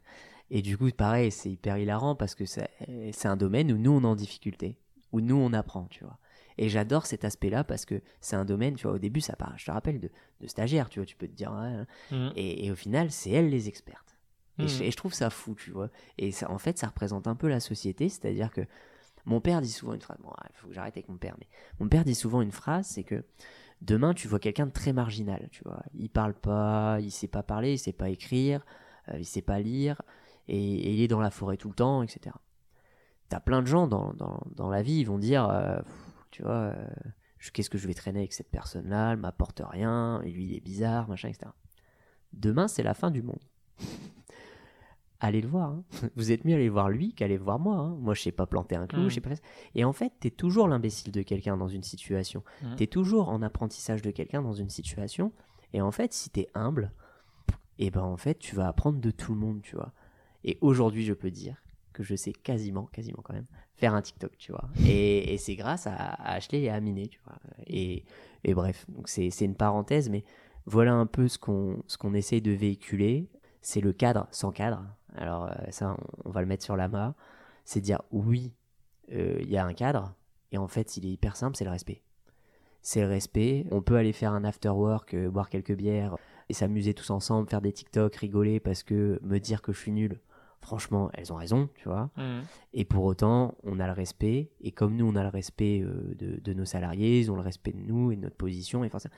Et 0.51 0.63
du 0.63 0.79
coup, 0.79 0.89
pareil, 0.91 1.31
c'est 1.31 1.51
hyper 1.51 1.77
hilarant 1.77 2.15
parce 2.15 2.35
que 2.35 2.47
c'est 2.47 3.27
un 3.27 3.37
domaine 3.37 3.71
où 3.71 3.77
nous, 3.77 3.91
on 3.93 4.01
est 4.01 4.07
en 4.07 4.17
difficulté, 4.17 4.77
où 5.13 5.21
nous, 5.21 5.37
on 5.37 5.53
apprend, 5.53 5.85
tu 5.91 6.03
vois. 6.05 6.19
Et 6.59 6.69
j'adore 6.69 7.07
cet 7.07 7.25
aspect-là 7.25 7.63
parce 7.65 7.85
que 7.85 8.01
c'est 8.21 8.37
un 8.37 8.45
domaine, 8.45 8.75
tu 8.75 8.87
vois, 8.87 8.97
au 8.97 8.99
début, 8.99 9.21
ça 9.21 9.37
part, 9.37 9.55
je 9.57 9.65
te 9.67 9.71
rappelle, 9.71 10.01
de, 10.01 10.11
de 10.41 10.47
stagiaire, 10.47 10.89
tu 10.89 10.99
vois, 10.99 11.07
tu 11.07 11.17
peux 11.17 11.29
te 11.29 11.33
dire, 11.35 11.53
hein. 11.53 11.87
Mhm. 12.11 12.33
et, 12.37 12.67
et 12.67 12.71
au 12.73 12.75
final, 12.75 13.11
c'est 13.11 13.31
elles 13.31 13.49
les 13.49 13.69
expertes. 13.69 14.17
Et, 14.59 14.67
je, 14.67 14.77
Mhm. 14.79 14.83
et 14.83 14.91
je 14.91 14.97
trouve 14.97 15.15
ça 15.15 15.31
fou, 15.31 15.55
tu 15.55 15.71
vois. 15.71 15.89
Et 16.19 16.33
ça, 16.33 16.51
en 16.51 16.59
fait, 16.59 16.77
ça 16.79 16.89
représente 16.89 17.29
un 17.29 17.37
peu 17.37 17.49
la 17.49 17.61
société, 17.61 18.09
c'est-à-dire 18.09 18.51
que 18.51 18.63
mon 19.25 19.41
père 19.41 19.61
dit 19.61 19.71
souvent 19.71 19.95
une 19.95 20.01
phrase, 20.01 20.19
bon, 20.21 20.31
il 20.51 20.57
faut 20.57 20.67
que 20.69 20.75
j'arrête 20.75 20.97
avec 20.97 21.09
mon 21.09 21.17
père, 21.17 21.37
mais 21.39 21.47
mon 21.79 21.89
père 21.89 22.05
dit 22.05 22.15
souvent 22.17 22.41
une 22.43 22.51
phrase, 22.51 22.87
c'est 22.87 23.05
que 23.05 23.25
demain, 23.83 24.15
tu 24.15 24.27
vois 24.27 24.41
quelqu'un 24.41 24.67
de 24.67 24.73
très 24.73 24.93
marginal, 24.93 25.49
tu 25.53 25.63
vois. 25.65 25.81
Il 25.95 26.11
parle 26.11 26.35
pas, 26.35 26.99
il 27.01 27.13
sait 27.13 27.29
pas 27.29 27.45
parler, 27.45 27.75
il 27.75 27.79
sait 27.79 27.93
pas 27.93 28.09
écrire, 28.11 28.65
euh, 29.11 29.19
il 29.19 29.25
sait 29.27 29.43
pas 29.43 29.61
lire, 29.61 30.03
et, 30.49 30.57
et 30.59 30.93
il 30.95 31.01
est 31.03 31.09
dans 31.09 31.21
la 31.21 31.31
forêt 31.31 31.57
tout 31.57 31.69
le 31.69 31.75
temps, 31.75 32.03
etc. 32.03 32.35
T'as 33.29 33.41
plein 33.41 33.61
de 33.63 33.67
gens 33.67 33.87
dans, 33.87 34.13
dans, 34.15 34.41
dans 34.57 34.71
la 34.71 34.83
vie, 34.83 35.01
ils 35.01 35.05
vont 35.05 35.19
dire, 35.19 35.49
euh, 35.49 35.79
tu 36.31 36.43
vois, 36.43 36.53
euh, 36.75 36.87
qu'est-ce 37.53 37.71
que 37.71 37.79
je 37.79 37.87
vais 37.87 37.95
traîner 37.95 38.21
avec 38.21 38.33
cette 38.33 38.51
personne-là, 38.51 39.13
elle 39.13 39.19
m'apporte 39.19 39.63
rien, 39.65 40.21
et 40.23 40.31
lui, 40.31 40.45
il 40.47 40.55
est 40.55 40.61
bizarre, 40.61 41.09
machin, 41.09 41.29
etc. 41.29 41.51
Demain, 42.33 42.69
c'est 42.69 42.83
la 42.83 42.95
fin 42.95 43.11
du 43.11 43.23
monde. 43.23 43.41
allez 45.21 45.41
le 45.41 45.49
voir. 45.49 45.71
hein. 45.71 45.85
Vous 46.17 46.31
êtes 46.31 46.45
mieux 46.45 46.55
à 46.55 46.57
aller 46.57 46.69
voir 46.69 46.89
lui 46.89 47.13
qu'à 47.13 47.25
aller 47.25 47.39
voir 47.39 47.59
moi. 47.59 47.77
hein. 47.77 47.97
Moi, 48.01 48.15
je 48.15 48.23
sais 48.23 48.33
pas 48.33 48.47
planter 48.47 48.77
un 48.77 48.87
clou, 48.87 49.03
Mhm. 49.03 49.09
je 49.09 49.15
sais 49.15 49.21
pas. 49.21 49.31
Et 49.75 49.85
en 49.85 49.93
fait, 49.93 50.13
t'es 50.21 50.31
toujours 50.31 50.69
l'imbécile 50.69 51.13
de 51.13 51.23
quelqu'un 51.23 51.57
dans 51.57 51.69
une 51.69 51.83
situation. 51.83 52.45
Mhm. 52.63 52.77
T'es 52.77 52.87
toujours 52.87 53.29
en 53.29 53.43
apprentissage 53.43 54.03
de 54.03 54.11
quelqu'un 54.11 54.43
dans 54.43 54.53
une 54.53 54.71
situation. 54.71 55.33
Et 55.73 55.81
en 55.83 55.91
fait, 55.91 56.13
si 56.13 56.31
t'es 56.31 56.49
humble, 56.55 56.93
et 57.79 57.91
ben 57.91 58.03
en 58.03 58.17
fait, 58.17 58.39
tu 58.39 58.55
vas 58.57 58.69
apprendre 58.69 59.01
de 59.01 59.11
tout 59.11 59.33
le 59.35 59.39
monde, 59.41 59.61
tu 59.63 59.77
vois. 59.77 59.93
Et 60.45 60.57
aujourd'hui, 60.61 61.05
je 61.05 61.15
peux 61.15 61.31
dire 61.31 61.57
que 61.93 62.03
je 62.03 62.15
sais 62.15 62.33
quasiment, 62.33 62.87
quasiment 62.87 63.23
quand 63.23 63.35
même, 63.35 63.47
faire 63.79 63.95
un 63.95 64.03
TikTok, 64.03 64.37
tu 64.37 64.53
vois. 64.53 64.69
Et, 64.87 65.39
c'est 65.39 65.57
grâce 65.57 65.87
à, 65.87 65.95
à 65.95 66.35
Ashley 66.35 66.63
et 66.63 66.71
à 66.71 66.75
Aminé, 66.75 67.09
tu 67.09 67.21
vois. 67.25 67.39
Et, 67.67 68.05
et 68.45 68.55
bref, 68.55 68.85
donc 68.89 69.09
c'est 69.09 69.31
une 69.41 69.55
parenthèse, 69.55 70.11
mais 70.11 70.25
voilà 70.67 70.93
un 70.93 71.07
peu 71.07 71.29
ce 71.29 71.39
qu'on 71.39 71.83
qu'on 71.99 72.15
essaye 72.15 72.43
de 72.43 72.53
véhiculer. 72.53 73.29
C'est 73.63 73.81
le 73.81 73.93
cadre 73.93 74.29
sans 74.31 74.53
cadre. 74.53 74.85
Alors 75.17 75.47
euh, 75.47 75.55
ça, 75.71 75.97
on, 76.25 76.29
on 76.29 76.31
va 76.31 76.41
le 76.41 76.47
mettre 76.47 76.65
sur 76.65 76.77
la 76.77 76.89
main. 76.89 77.15
C'est 77.65 77.81
dire 77.81 78.03
oui, 78.11 78.53
euh, 79.13 79.39
il 79.41 79.51
y 79.51 79.57
a 79.57 79.65
un 79.65 79.75
cadre, 79.75 80.15
et 80.53 80.59
en 80.59 80.69
fait, 80.69 80.97
il 80.97 81.07
est 81.07 81.11
hyper 81.11 81.37
simple, 81.37 81.57
c'est 81.57 81.65
le 81.65 81.71
respect. 81.71 82.03
C'est 82.83 83.01
le 83.01 83.09
respect. 83.09 83.67
On 83.71 83.83
peut 83.83 83.97
aller 83.97 84.13
faire 84.13 84.33
un 84.33 84.45
after 84.45 84.71
work, 84.71 85.15
euh, 85.15 85.31
boire 85.31 85.49
quelques 85.49 85.75
bières 85.75 86.17
et 86.49 86.55
s'amuser 86.55 86.95
tous 86.95 87.11
ensemble, 87.11 87.49
faire 87.49 87.61
des 87.61 87.73
TikTok, 87.73 88.15
rigoler 88.17 88.61
parce 88.61 88.83
que 88.83 89.21
me 89.23 89.39
dire 89.39 89.61
que 89.61 89.73
je 89.73 89.79
suis 89.79 89.93
nul, 89.93 90.21
franchement, 90.61 91.11
elles 91.15 91.33
ont 91.33 91.37
raison, 91.37 91.69
tu 91.77 91.89
vois. 91.89 92.11
Mhm. 92.17 92.43
Et 92.75 92.85
pour 92.85 93.05
autant, 93.05 93.55
on 93.63 93.81
a 93.81 93.87
le 93.87 93.93
respect. 93.93 94.51
Et 94.61 94.73
comme 94.73 94.97
nous, 94.97 95.07
on 95.09 95.17
a 95.17 95.23
le 95.23 95.29
respect 95.29 95.81
euh, 95.83 96.15
de, 96.19 96.41
de 96.41 96.53
nos 96.53 96.65
salariés, 96.65 97.21
ils 97.21 97.31
ont 97.31 97.37
le 97.37 97.43
respect 97.43 97.73
de 97.73 97.81
nous 97.81 98.13
et 98.13 98.17
de 98.17 98.23
notre 98.23 98.37
position. 98.37 98.85
Et 98.85 98.89
forcément, 98.89 99.15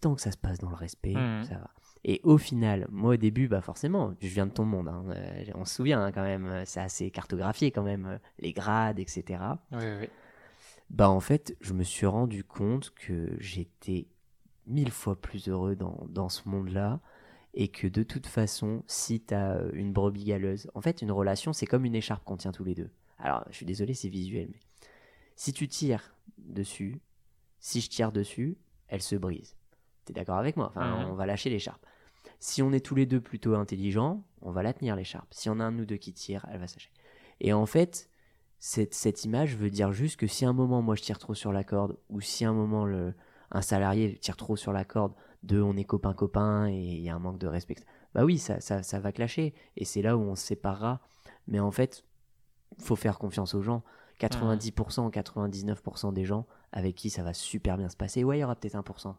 tant 0.00 0.14
que 0.14 0.20
ça 0.20 0.30
se 0.32 0.36
passe 0.38 0.58
dans 0.58 0.70
le 0.70 0.76
respect, 0.76 1.14
Mhm. 1.14 1.44
ça 1.44 1.54
va. 1.56 1.70
Et 2.02 2.20
au 2.24 2.38
final, 2.38 2.86
moi 2.90 3.12
au 3.14 3.16
début, 3.18 3.46
bah 3.48 3.60
forcément, 3.60 4.14
je 4.20 4.28
viens 4.28 4.46
de 4.46 4.52
ton 4.52 4.64
monde. 4.64 4.88
hein. 4.88 5.04
Euh, 5.10 5.44
on 5.54 5.66
se 5.66 5.74
souvient 5.74 6.02
hein, 6.02 6.12
quand 6.12 6.22
même, 6.22 6.62
c'est 6.64 6.80
assez 6.80 7.10
cartographié 7.10 7.70
quand 7.70 7.82
même, 7.82 8.06
euh, 8.06 8.18
les 8.38 8.54
grades, 8.54 8.98
etc. 8.98 9.24
Oui, 9.72 9.78
oui, 9.82 9.86
oui. 10.00 10.08
Bah 10.88 11.10
en 11.10 11.20
fait, 11.20 11.56
je 11.60 11.74
me 11.74 11.82
suis 11.84 12.06
rendu 12.06 12.42
compte 12.42 12.90
que 12.94 13.36
j'étais 13.38 14.06
mille 14.66 14.90
fois 14.90 15.20
plus 15.20 15.48
heureux 15.48 15.76
dans, 15.76 16.06
dans 16.08 16.28
ce 16.30 16.48
monde-là 16.48 17.00
et 17.54 17.68
que 17.68 17.86
de 17.86 18.02
toute 18.02 18.26
façon, 18.26 18.82
si 18.86 19.20
tu 19.20 19.34
as 19.34 19.60
une 19.72 19.92
brebis 19.92 20.24
galeuse, 20.24 20.70
en 20.74 20.80
fait, 20.80 21.02
une 21.02 21.10
relation, 21.12 21.52
c'est 21.52 21.66
comme 21.66 21.84
une 21.84 21.94
écharpe 21.94 22.24
qu'on 22.24 22.36
tient 22.36 22.52
tous 22.52 22.64
les 22.64 22.74
deux. 22.74 22.90
Alors, 23.18 23.44
je 23.50 23.56
suis 23.56 23.66
désolé, 23.66 23.92
c'est 23.94 24.08
visuel, 24.08 24.48
mais 24.52 24.60
si 25.36 25.52
tu 25.52 25.68
tires 25.68 26.14
dessus, 26.38 27.00
si 27.58 27.80
je 27.80 27.88
tire 27.90 28.12
dessus, 28.12 28.56
elle 28.88 29.02
se 29.02 29.16
brise. 29.16 29.56
T'es 30.04 30.12
d'accord 30.12 30.38
avec 30.38 30.56
moi? 30.56 30.68
Enfin, 30.68 31.04
Mhm. 31.04 31.10
on 31.10 31.14
va 31.14 31.26
lâcher 31.26 31.50
l'écharpe. 31.50 31.84
Si 32.38 32.62
on 32.62 32.72
est 32.72 32.84
tous 32.84 32.94
les 32.94 33.06
deux 33.06 33.20
plutôt 33.20 33.54
intelligents, 33.54 34.24
on 34.42 34.50
va 34.50 34.62
la 34.62 34.72
tenir 34.72 34.96
l'écharpe. 34.96 35.28
Si 35.32 35.50
on 35.50 35.60
a 35.60 35.64
un 35.64 35.72
de 35.72 35.76
nous 35.78 35.84
deux 35.86 35.96
qui 35.96 36.12
tire, 36.12 36.46
elle 36.50 36.58
va 36.60 36.66
s'acheter. 36.66 36.92
Et 37.40 37.52
en 37.52 37.66
fait, 37.66 38.08
cette, 38.58 38.94
cette 38.94 39.24
image 39.24 39.56
veut 39.56 39.70
dire 39.70 39.92
juste 39.92 40.18
que 40.18 40.26
si 40.26 40.44
à 40.44 40.48
un 40.48 40.52
moment 40.54 40.82
moi 40.82 40.94
je 40.94 41.02
tire 41.02 41.18
trop 41.18 41.34
sur 41.34 41.52
la 41.52 41.64
corde, 41.64 41.96
ou 42.08 42.20
si 42.20 42.44
à 42.44 42.50
un 42.50 42.54
moment 42.54 42.84
le, 42.86 43.14
un 43.50 43.62
salarié 43.62 44.16
tire 44.18 44.36
trop 44.36 44.56
sur 44.56 44.72
la 44.72 44.84
corde, 44.84 45.12
de 45.42 45.60
on 45.60 45.76
est 45.76 45.84
copain-copain 45.84 46.68
et 46.68 46.76
il 46.76 47.00
y 47.00 47.08
a 47.08 47.14
un 47.14 47.18
manque 47.18 47.38
de 47.38 47.46
respect, 47.46 47.76
bah 48.14 48.24
oui, 48.24 48.38
ça, 48.38 48.60
ça, 48.60 48.82
ça 48.82 49.00
va 49.00 49.12
clasher. 49.12 49.54
Et 49.76 49.84
c'est 49.84 50.02
là 50.02 50.16
où 50.16 50.20
on 50.20 50.36
se 50.36 50.44
séparera. 50.44 51.00
Mais 51.46 51.60
en 51.60 51.70
fait, 51.70 52.04
faut 52.78 52.96
faire 52.96 53.18
confiance 53.18 53.54
aux 53.54 53.62
gens. 53.62 53.82
90%, 54.20 55.10
99% 55.10 56.12
des 56.12 56.24
gens 56.26 56.46
avec 56.72 56.94
qui 56.94 57.08
ça 57.08 57.22
va 57.22 57.32
super 57.32 57.78
bien 57.78 57.88
se 57.88 57.96
passer. 57.96 58.22
Ouais, 58.22 58.38
il 58.38 58.40
y 58.40 58.44
aura 58.44 58.54
peut-être 58.54 58.76
1%. 58.76 59.14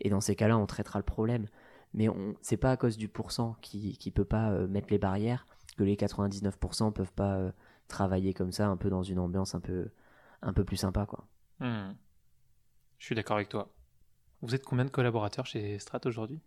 Et 0.00 0.10
dans 0.10 0.20
ces 0.20 0.36
cas-là, 0.36 0.56
on 0.56 0.66
traitera 0.66 0.98
le 0.98 1.04
problème. 1.04 1.46
Mais 1.94 2.08
on, 2.08 2.34
c'est 2.40 2.56
pas 2.56 2.70
à 2.70 2.76
cause 2.76 2.96
du 2.96 3.08
pourcent 3.08 3.56
qui, 3.62 3.96
qui 3.98 4.10
peut 4.10 4.24
pas 4.24 4.50
euh, 4.50 4.68
mettre 4.68 4.88
les 4.90 4.98
barrières 4.98 5.46
que 5.76 5.84
les 5.84 5.96
99% 5.96 6.92
peuvent 6.92 7.12
pas 7.12 7.36
euh, 7.36 7.52
travailler 7.88 8.34
comme 8.34 8.52
ça, 8.52 8.68
un 8.68 8.76
peu 8.76 8.90
dans 8.90 9.02
une 9.02 9.18
ambiance 9.18 9.54
un 9.54 9.60
peu, 9.60 9.88
un 10.42 10.52
peu 10.52 10.64
plus 10.64 10.76
sympa, 10.76 11.06
quoi. 11.06 11.26
Mhm. 11.60 11.96
Je 12.98 13.06
suis 13.06 13.14
d'accord 13.14 13.36
avec 13.36 13.48
toi. 13.48 13.70
Vous 14.42 14.54
êtes 14.54 14.64
combien 14.64 14.84
de 14.84 14.90
collaborateurs 14.90 15.46
chez 15.46 15.78
Strat 15.78 16.00
aujourd'hui? 16.04 16.40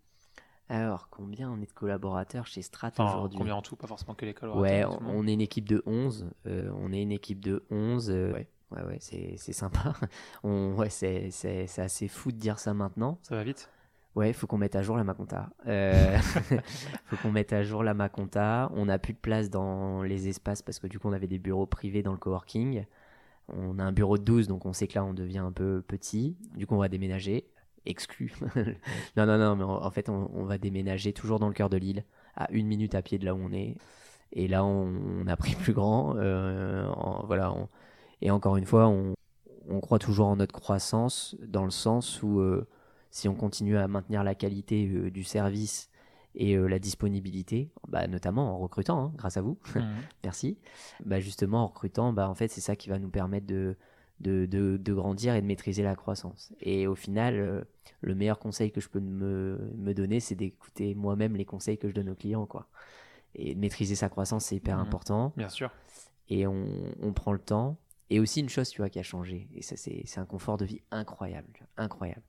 Alors, 0.68 1.08
combien 1.10 1.50
on 1.50 1.60
est 1.60 1.66
de 1.66 1.72
collaborateurs 1.72 2.46
chez 2.46 2.62
Strat 2.62 2.92
Enfin, 2.96 3.16
aujourd'hui? 3.16 3.38
combien 3.38 3.54
en 3.54 3.62
tout, 3.62 3.76
pas 3.76 3.86
forcément 3.86 4.14
que 4.14 4.24
les 4.24 4.32
collaborateurs. 4.32 4.92
Ouais, 4.92 4.98
on, 5.06 5.26
est 5.26 5.34
une 5.34 5.40
équipe 5.42 5.68
de 5.68 5.82
11. 5.84 6.30
euh, 6.46 6.70
on 6.78 6.92
est 6.92 7.02
une 7.02 7.12
équipe 7.12 7.40
de 7.40 7.64
11. 7.70 8.10
euh, 8.10 8.32
ouais, 8.32 8.48
ouais, 8.70 8.82
ouais, 8.84 8.96
c'est, 9.00 9.34
c'est 9.36 9.52
sympa. 9.52 9.92
On, 10.42 10.74
ouais, 10.76 10.88
c'est, 10.88 11.30
c'est, 11.30 11.66
c'est 11.66 11.82
assez 11.82 12.08
fou 12.08 12.32
de 12.32 12.38
dire 12.38 12.58
ça 12.58 12.72
maintenant. 12.72 13.18
Ça 13.22 13.34
va 13.36 13.44
vite? 13.44 13.68
Ouais, 14.14 14.30
il 14.30 14.34
faut 14.34 14.46
qu'on 14.46 14.58
mette 14.58 14.76
à 14.76 14.82
jour 14.82 14.96
la 14.96 15.04
Maconta. 15.04 15.50
Euh, 15.66 16.16
faut 17.06 17.16
qu'on 17.16 17.32
mette 17.32 17.52
à 17.52 17.62
jour 17.62 17.82
la 17.82 17.92
Maconta. 17.94 18.70
On 18.74 18.86
n'a 18.86 18.98
plus 18.98 19.14
de 19.14 19.18
place 19.18 19.50
dans 19.50 20.02
les 20.02 20.28
espaces 20.28 20.62
parce 20.62 20.78
que 20.78 20.86
du 20.86 20.98
coup, 20.98 21.08
on 21.08 21.12
avait 21.12 21.26
des 21.26 21.38
bureaux 21.38 21.66
privés 21.66 22.02
dans 22.02 22.12
le 22.12 22.18
coworking. 22.18 22.84
On 23.48 23.78
a 23.78 23.84
un 23.84 23.92
bureau 23.92 24.16
de 24.18 24.22
12, 24.22 24.48
donc 24.48 24.64
on 24.64 24.72
sait 24.72 24.86
que 24.86 24.94
là, 24.94 25.04
on 25.04 25.12
devient 25.14 25.38
un 25.38 25.52
peu 25.52 25.82
petit. 25.86 26.36
Du 26.56 26.66
coup, 26.66 26.74
on 26.74 26.78
va 26.78 26.88
déménager. 26.88 27.46
Exclu. 27.86 28.32
non, 29.16 29.26
non, 29.26 29.38
non, 29.38 29.56
mais 29.56 29.64
en, 29.64 29.90
fait, 29.90 30.08
on, 30.08 30.44
va 30.44 30.58
déménager 30.58 31.12
toujours 31.12 31.38
dans 31.38 31.48
le 31.48 31.54
cœur 31.54 31.68
de 31.68 31.76
l'île, 31.76 32.04
à 32.36 32.50
une 32.52 32.66
minute 32.66 32.94
à 32.94 33.02
pied 33.02 33.18
de 33.18 33.24
là 33.24 33.34
où 33.34 33.38
on 33.38 33.52
est. 33.52 33.76
Et 34.32 34.48
là, 34.48 34.64
on, 34.64 35.26
a 35.26 35.36
pris 35.36 35.54
plus 35.54 35.72
grand. 35.72 36.16
Euh, 36.16 36.88
voilà. 37.26 37.54
et 38.20 38.30
encore 38.30 38.56
une 38.56 38.66
fois, 38.66 38.88
on, 38.88 39.14
croit 39.80 39.98
toujours 39.98 40.26
en 40.26 40.36
notre 40.36 40.54
croissance 40.54 41.36
dans 41.46 41.64
le 41.64 41.70
sens 41.70 42.22
où 42.22 42.40
euh, 42.40 42.66
si 43.10 43.28
on 43.28 43.34
continue 43.34 43.76
à 43.76 43.86
maintenir 43.88 44.24
la 44.24 44.34
qualité 44.34 44.88
euh, 44.88 45.10
du 45.10 45.24
service 45.24 45.90
et 46.34 46.56
la 46.56 46.78
disponibilité, 46.78 47.70
bah, 47.88 48.06
notamment 48.06 48.54
en 48.54 48.58
recrutant, 48.58 49.04
hein, 49.04 49.12
grâce 49.16 49.36
à 49.36 49.42
vous, 49.42 49.58
mmh. 49.74 49.80
merci, 50.24 50.56
bah, 51.04 51.20
justement 51.20 51.64
en 51.64 51.66
recrutant, 51.66 52.12
bah, 52.14 52.28
en 52.28 52.34
fait, 52.34 52.48
c'est 52.48 52.62
ça 52.62 52.74
qui 52.74 52.88
va 52.88 52.98
nous 52.98 53.10
permettre 53.10 53.46
de, 53.46 53.76
de, 54.22 54.46
de, 54.46 54.94
grandir 54.94 55.34
et 55.34 55.42
de 55.42 55.46
maîtriser 55.46 55.82
la 55.82 55.96
croissance. 55.96 56.52
Et 56.60 56.86
au 56.86 56.94
final, 56.94 57.66
le 58.00 58.14
meilleur 58.14 58.38
conseil 58.38 58.70
que 58.70 58.80
je 58.80 58.88
peux 58.88 59.00
me, 59.00 59.58
me 59.76 59.94
donner, 59.94 60.20
c'est 60.20 60.34
d'écouter 60.34 60.94
moi-même 60.94 61.36
les 61.36 61.44
conseils 61.44 61.78
que 61.78 61.88
je 61.88 61.94
donne 61.94 62.10
aux 62.10 62.14
clients. 62.14 62.46
Quoi. 62.46 62.66
Et 63.34 63.54
maîtriser 63.54 63.94
sa 63.94 64.08
croissance, 64.08 64.46
c'est 64.46 64.56
hyper 64.56 64.76
mhm. 64.76 64.82
important. 64.82 65.32
Bien 65.36 65.48
sûr. 65.48 65.70
Et 66.28 66.46
on, 66.46 66.66
on, 67.00 67.12
prend 67.12 67.32
le 67.32 67.38
temps. 67.38 67.78
Et 68.10 68.20
aussi 68.20 68.40
une 68.40 68.48
chose, 68.48 68.68
tu 68.68 68.80
vois, 68.80 68.90
qui 68.90 68.98
a 68.98 69.02
changé. 69.02 69.48
Et 69.54 69.62
ça, 69.62 69.76
c'est 69.76 70.18
un 70.18 70.26
confort 70.26 70.56
de 70.56 70.64
vie 70.64 70.80
incroyable. 70.90 71.48
incroyable. 71.76 72.22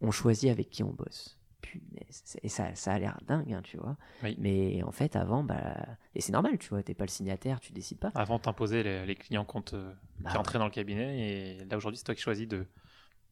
On 0.00 0.10
choisit 0.10 0.50
avec 0.50 0.70
qui 0.70 0.82
on 0.82 0.90
bosse. 0.90 1.38
Punaise. 1.64 2.38
Et 2.42 2.48
ça, 2.48 2.74
ça 2.74 2.92
a 2.92 2.98
l'air 2.98 3.18
dingue, 3.26 3.52
hein, 3.52 3.62
tu 3.62 3.76
vois. 3.76 3.96
Mais 4.38 4.82
en 4.82 4.92
fait, 4.92 5.16
avant, 5.16 5.42
bah, 5.42 5.76
et 6.14 6.20
c'est 6.20 6.32
normal, 6.32 6.58
tu 6.58 6.68
vois, 6.68 6.82
t'es 6.82 6.94
pas 6.94 7.04
le 7.04 7.10
signataire, 7.10 7.60
tu 7.60 7.72
décides 7.72 7.98
pas. 7.98 8.12
Avant, 8.14 8.38
t'imposais 8.38 8.82
les, 8.82 9.06
les 9.06 9.14
clients 9.14 9.44
quand 9.44 9.70
tu 9.70 9.76
bah, 10.20 10.38
entraient 10.38 10.58
dans 10.58 10.66
le 10.66 10.70
cabinet. 10.70 11.18
Et 11.18 11.64
là, 11.64 11.76
aujourd'hui, 11.76 11.98
c'est 11.98 12.04
toi 12.04 12.14
qui 12.14 12.22
choisis 12.22 12.46
de, 12.46 12.66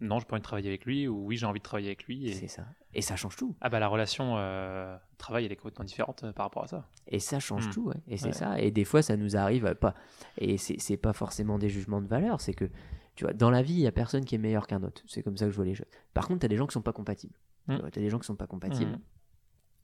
non, 0.02 0.18
j'ai 0.18 0.24
pas 0.24 0.34
envie 0.34 0.40
de 0.40 0.44
travailler 0.44 0.68
avec 0.68 0.84
lui, 0.84 1.06
ou 1.06 1.26
oui, 1.26 1.36
j'ai 1.36 1.46
envie 1.46 1.60
de 1.60 1.64
travailler 1.64 1.88
avec 1.88 2.04
lui. 2.04 2.28
Et... 2.28 2.32
C'est 2.34 2.48
ça. 2.48 2.66
Et 2.92 3.02
ça 3.02 3.16
change 3.16 3.36
tout. 3.36 3.56
Ah 3.60 3.70
bah 3.70 3.78
la 3.78 3.88
relation 3.88 4.36
euh, 4.36 4.96
travail, 5.16 5.46
elle 5.46 5.52
est 5.52 5.56
complètement 5.56 5.84
différente 5.84 6.24
euh, 6.24 6.32
par 6.32 6.46
rapport 6.46 6.64
à 6.64 6.66
ça. 6.66 6.88
Et 7.06 7.20
ça 7.20 7.40
change 7.40 7.68
hmm. 7.68 7.70
tout, 7.70 7.82
ouais. 7.84 7.96
Et 8.08 8.18
c'est 8.18 8.32
ça. 8.32 8.60
Et 8.60 8.70
des 8.70 8.84
fois, 8.84 9.00
ça 9.00 9.16
nous 9.16 9.36
arrive 9.36 9.64
euh, 9.64 9.74
pas. 9.74 9.94
Et 10.38 10.58
c'est 10.58 10.96
pas 10.96 11.12
forcément 11.12 11.58
des 11.58 11.68
jugements 11.68 12.02
de 12.02 12.08
valeur, 12.08 12.40
c'est 12.40 12.52
que, 12.52 12.68
tu 13.14 13.24
vois, 13.24 13.32
dans 13.32 13.50
la 13.50 13.62
vie, 13.62 13.74
il 13.74 13.80
y 13.80 13.86
a 13.86 13.92
personne 13.92 14.24
qui 14.24 14.34
est 14.34 14.38
meilleur 14.38 14.66
qu'un 14.66 14.82
autre. 14.82 15.02
C'est 15.06 15.22
comme 15.22 15.36
ça 15.36 15.46
que 15.46 15.52
je 15.52 15.56
vois 15.56 15.64
les 15.64 15.74
choses. 15.74 15.86
Par 16.12 16.26
contre, 16.26 16.40
tu 16.40 16.46
as 16.46 16.48
des 16.48 16.56
gens 16.56 16.66
qui 16.66 16.74
sont 16.74 16.82
pas 16.82 16.92
compatibles. 16.92 17.34
Tu 17.68 17.74
hmm. 17.74 17.84
as 17.84 17.90
des 17.90 18.10
gens 18.10 18.18
qui 18.18 18.26
sont 18.26 18.36
pas 18.36 18.46
compatibles. 18.46 18.92
Hmm. 18.92 19.00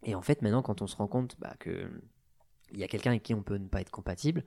Et 0.05 0.15
en 0.15 0.23
fait, 0.23 0.43
maintenant, 0.43 0.63
quand 0.63 0.83
on 0.83 0.87
se 0.87 0.97
rend 0.97 1.09
compte 1.09 1.37
bah, 1.39 1.55
que 1.59 1.91
il 2.73 2.79
y 2.79 2.85
a 2.85 2.89
quelqu'un 2.89 3.11
avec 3.11 3.23
qui 3.23 3.35
on 3.35 3.43
peut 3.43 3.57
ne 3.57 3.69
pas 3.69 3.81
être 3.81 3.91
compatible, 3.91 4.45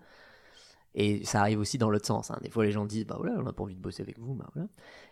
et 0.93 1.23
ça 1.23 1.39
arrive 1.39 1.59
aussi 1.59 1.77
dans 1.77 1.89
l'autre 1.89 2.05
sens. 2.05 2.31
Hein. 2.31 2.39
Des 2.41 2.49
fois, 2.49 2.65
les 2.65 2.71
gens 2.71 2.85
disent 2.85 3.05
Bah 3.05 3.15
voilà, 3.17 3.35
on 3.39 3.43
n'a 3.43 3.53
pas 3.53 3.63
envie 3.63 3.75
de 3.75 3.81
bosser 3.81 4.03
avec 4.03 4.19
vous. 4.19 4.33
Bah 4.33 4.49
voilà. 4.53 4.67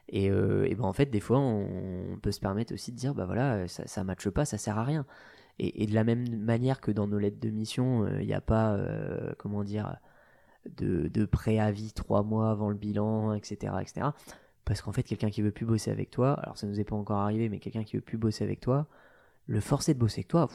Et, 0.10 0.30
euh, 0.30 0.68
et 0.70 0.76
ben 0.76 0.84
en 0.84 0.94
fait, 0.94 1.06
des 1.06 1.20
fois, 1.20 1.40
on, 1.40 2.18
peut 2.22 2.32
se 2.32 2.40
permettre 2.40 2.74
aussi 2.74 2.92
de 2.92 2.98
dire 2.98 3.14
Bah 3.14 3.26
voilà, 3.26 3.68
ça 3.68 4.02
ne 4.02 4.06
matche 4.06 4.30
pas, 4.30 4.46
ça 4.46 4.58
sert 4.58 4.78
à 4.78 4.84
rien. 4.84 5.06
Et, 5.58 5.84
et, 5.84 5.88
de 5.88 5.94
la 5.94 6.04
même 6.04 6.38
manière 6.38 6.80
que 6.82 6.92
dans 6.92 7.08
nos 7.08 7.20
lettres 7.20 7.40
de 7.40 7.50
mission, 7.50 8.08
il 8.08 8.14
euh, 8.14 8.24
n'y 8.24 8.34
a 8.34 8.42
pas, 8.42 8.74
euh, 8.74 9.34
comment 9.38 9.64
dire, 9.64 9.98
de, 10.78 11.08
de, 11.10 11.26
préavis 11.26 11.92
trois 11.92 12.24
mois 12.24 12.50
avant 12.50 12.70
le 12.70 12.76
bilan, 12.76 13.34
etc. 13.34 13.74
etc. 13.82 14.08
parce 14.70 14.84
qu'en 14.84 14.92
fait, 14.92 15.02
quelqu'un 15.02 15.32
qui 15.32 15.42
veut 15.42 15.50
plus 15.50 15.66
bosser 15.66 15.90
avec 15.90 16.12
toi, 16.12 16.34
alors 16.34 16.56
ça 16.56 16.68
nous 16.68 16.80
est 16.80 16.84
pas 16.84 16.96
encore 16.96 17.18
arrivé, 17.18 17.50
mais 17.50 17.58
quelqu'un 17.58 17.84
qui 17.84 17.96
veut 17.96 18.04
plus 18.04 18.20
bosser 18.20 18.44
avec 18.44 18.60
toi, 18.60 18.86
le 19.48 19.62
forcer 19.62 19.96
de 19.96 20.00
bosser 20.00 20.20
avec 20.20 20.28
toi, 20.28 20.48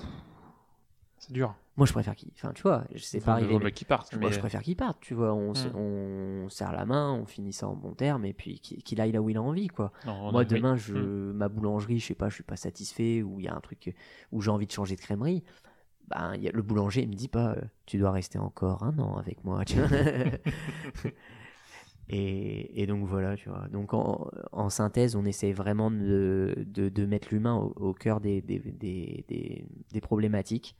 c'est 1.19 1.33
dur. 1.33 1.53
Moi, 1.77 1.85
je 1.85 1.93
préfère 1.93 2.15
qu'il. 2.15 2.31
Enfin, 2.37 2.53
tu 2.55 2.63
vois, 2.63 2.85
sais 2.97 3.21
pas 3.21 3.33
arrivé. 3.33 3.59
Mais... 3.59 3.73
Parte, 3.89 4.15
Moi, 4.15 4.31
je 4.31 4.39
préfère 4.39 4.63
qu'il 4.63 4.77
parte, 4.77 4.99
tu 5.01 5.15
vois. 5.15 5.35
On, 5.35 5.51
hmm. 5.51 5.75
on, 5.75 6.49
serre 6.49 6.71
la 6.71 6.85
main, 6.85 7.13
on 7.13 7.27
finit 7.27 7.53
ça 7.53 7.67
en 7.67 7.75
bon 7.75 7.93
terme, 7.95 8.25
et 8.25 8.33
puis 8.33 8.61
qu'il 8.61 9.01
aille 9.01 9.11
là 9.11 9.21
où 9.21 9.31
il 9.31 9.37
a 9.37 9.43
envie, 9.43 9.67
quoi. 9.67 9.91
Moi, 10.07 10.45
demain, 10.45 10.77
je, 10.77 10.95
hmm. 10.95 11.33
ma 11.33 11.49
boulangerie, 11.49 11.99
je 11.99 12.07
sais 12.07 12.15
pas, 12.15 12.29
je 12.29 12.35
suis 12.35 12.45
pas 12.45 12.55
satisfait, 12.55 13.21
ou 13.21 13.41
il 13.41 13.47
y 13.47 13.49
a 13.49 13.55
un 13.57 13.61
truc 13.61 13.97
où 14.31 14.43
j'ai 14.43 14.53
envie 14.53 14.69
de 14.69 14.73
changer 14.73 14.95
de 14.95 15.01
crèmerie. 15.01 15.43
Ben, 16.07 16.37
y 16.37 16.47
a, 16.47 16.53
le 16.53 16.63
boulanger, 16.63 17.03
il 17.03 17.09
me 17.09 17.15
dit 17.15 17.29
pas, 17.29 17.55
euh, 17.55 17.63
tu 17.87 17.99
dois 17.99 18.13
rester 18.13 18.39
encore 18.39 18.85
un 18.85 18.97
an 19.01 19.17
avec 19.17 19.43
moi, 19.43 19.65
tu 19.65 19.81
vois. 19.81 19.89
Et, 22.09 22.87
donc 22.87 23.07
voilà, 23.07 23.37
tu 23.37 23.49
vois. 23.49 23.67
Donc 23.73 23.95
en, 23.95 24.69
synthèse, 24.69 25.17
on 25.17 25.25
essaie 25.25 25.53
vraiment 25.53 25.91
de, 25.91 27.07
mettre 27.07 27.29
l'humain 27.31 27.55
au, 27.55 27.95
cœur 27.95 28.21
des, 28.21 28.43
problématiques 30.03 30.77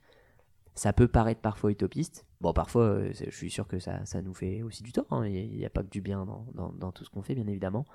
ça 0.75 0.91
peut 0.91 1.07
paraître 1.07 1.41
parfois 1.41 1.71
utopiste. 1.71 2.25
Bon, 2.41 2.53
parfois, 2.53 2.83
euh, 2.83 3.13
je 3.13 3.35
suis 3.35 3.49
sûr 3.49 3.67
que 3.67 3.79
ça, 3.79 4.03
nous 4.21 4.33
fait 4.33 4.61
aussi 4.61 4.83
du 4.83 4.91
tort. 4.91 5.07
Hein. 5.09 5.25
Il 5.25 5.57
n'y 5.57 5.65
a, 5.65 5.69
pas 5.69 5.81
que 5.81 5.89
du 5.89 6.01
bien 6.01 6.25
dans, 6.25 6.73
dans, 6.73 6.91
tout 6.91 7.05
ce 7.05 7.09
qu'on 7.09 7.21
fait, 7.21 7.33
bien 7.33 7.47
évidemment. 7.47 7.85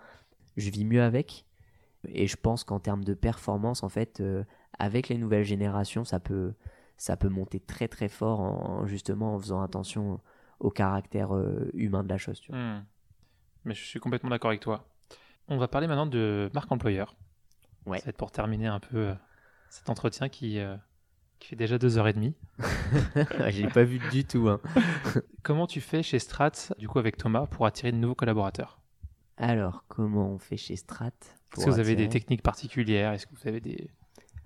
Je 0.56 0.70
vis 0.70 0.84
mieux 0.84 1.02
avec. 1.02 1.44
Et 2.08 2.26
je 2.26 2.36
pense 2.36 2.64
qu'en 2.64 2.80
termes 2.80 3.04
de 3.04 3.12
performance, 3.12 3.82
en 3.82 3.90
fait, 3.90 4.20
euh, 4.20 4.44
avec 4.78 5.10
les 5.10 5.18
nouvelles 5.18 5.44
générations, 5.44 6.04
ça 6.04 6.18
peut, 6.18 6.54
ça 6.96 7.18
peut 7.18 7.28
monter 7.28 7.60
très 7.60 7.86
très 7.86 8.08
fort 8.08 8.40
en, 8.40 8.86
justement 8.86 9.34
en 9.34 9.38
faisant 9.38 9.60
attention 9.60 10.18
au 10.58 10.70
caractère 10.70 11.36
euh, 11.36 11.70
humain 11.74 12.02
de 12.02 12.08
la 12.08 12.16
chose. 12.16 12.40
Tu 12.40 12.50
vois. 12.50 12.60
Hmm. 12.60 12.84
Mais 13.64 13.74
je 13.74 13.84
suis 13.84 14.00
complètement 14.00 14.30
d'accord 14.30 14.50
avec 14.50 14.60
toi. 14.60 14.88
On 15.48 15.58
va 15.58 15.68
parler 15.68 15.86
maintenant 15.86 16.06
de 16.06 16.50
marque 16.54 16.70
employeur. 16.70 17.16
Ouais. 17.86 17.98
Ça 17.98 18.06
va 18.06 18.10
être 18.10 18.16
pour 18.16 18.30
terminer 18.30 18.66
un 18.66 18.80
peu 18.80 19.14
cet 19.68 19.90
entretien 19.90 20.28
qui 20.28 20.60
qui 21.40 21.48
fait 21.48 21.56
déjà 21.56 21.78
deux 21.78 21.98
heures 21.98 22.06
et 22.06 22.12
demie. 22.12 22.34
Je 23.16 23.62
l'ai 23.62 23.68
pas 23.68 23.82
vu 23.82 23.98
du 24.10 24.24
tout. 24.24 24.48
Hein. 24.48 24.60
comment 25.42 25.66
tu 25.66 25.80
fais 25.80 26.02
chez 26.02 26.18
Strat, 26.18 26.52
du 26.78 26.86
coup 26.86 26.98
avec 26.98 27.16
Thomas, 27.16 27.46
pour 27.46 27.66
attirer 27.66 27.90
de 27.90 27.96
nouveaux 27.96 28.14
collaborateurs? 28.14 28.78
Alors, 29.38 29.84
comment 29.88 30.28
on 30.28 30.38
fait 30.38 30.58
chez 30.58 30.76
Strat 30.76 31.12
Est-ce 31.56 31.64
que 31.64 31.70
vous 31.70 31.80
avez 31.80 31.96
des 31.96 32.08
techniques 32.08 32.42
particulières? 32.42 33.12
Est-ce 33.12 33.26
que 33.26 33.34
vous 33.34 33.48
avez 33.48 33.60
des... 33.60 33.90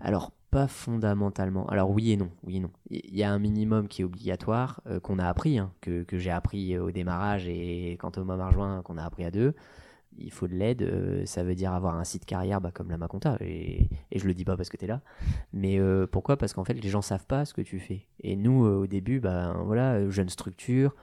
Alors, 0.01 0.33
pas 0.55 0.69
fondamentalement. 0.69 1.67
Alors 1.67 1.91
oui 1.91 2.13
et 2.13 2.17
non. 2.17 2.31
Oui 2.45 2.57
et 2.57 2.61
non. 2.61 2.71
Il 2.89 3.17
y 3.17 3.23
a 3.23 3.31
un 3.33 3.39
minimum 3.39 3.89
qui 3.89 4.03
est 4.03 4.05
obligatoire, 4.05 4.81
euh, 4.87 5.01
qu'on 5.01 5.19
a 5.19 5.29
appris, 5.29 5.59
hein, 5.59 5.73
que, 5.81 6.05
j'ai 6.13 6.31
appris 6.31 6.79
au 6.79 6.91
démarrage 6.91 7.49
et 7.49 7.97
quand 8.01 8.13
Thomas 8.13 8.37
m'a 8.37 8.49
rejoint, 8.49 8.83
qu'on 8.83 8.97
a 8.97 9.05
appris 9.05 9.25
à 9.25 9.31
deux 9.31 9.55
il 10.19 10.31
faut 10.31 10.49
de 10.49 10.55
l'aide, 10.55 10.83
euh, 10.83 11.27
ça 11.27 11.43
veut 11.43 11.55
dire 11.55 11.73
avoir 11.73 11.97
un 11.97 12.05
site 12.05 12.25
carrière 12.25 12.61
bah, 12.61 12.71
comme 12.73 12.91
la 12.91 12.99
Maconta, 12.99 13.37
et, 13.41 13.89
et 14.11 14.19
je 14.19 14.27
le 14.27 14.35
dis 14.35 14.45
pas 14.45 14.57
parce 14.57 14.69
que 14.69 14.77
tu 14.77 14.85
es 14.85 14.89
là, 14.89 15.01
mais 15.53 15.79
euh, 15.79 16.07
pourquoi? 16.07 16.37
Parce 16.37 16.53
qu'en 16.53 16.65
fait 16.65 16.75
les 16.75 16.89
gens 16.89 17.03
savent 17.03 17.27
pas 17.27 17.45
ce 17.45 17.55
que 17.55 17.63
tu 17.63 17.81
fais. 17.81 18.07
Et 18.21 18.37
nous 18.37 18.65
euh, 18.65 18.77
au 18.77 18.87
début, 18.87 19.21
bah, 19.21 19.57
voilà, 19.65 20.09
jeune 20.11 20.29
structure, 20.29 20.95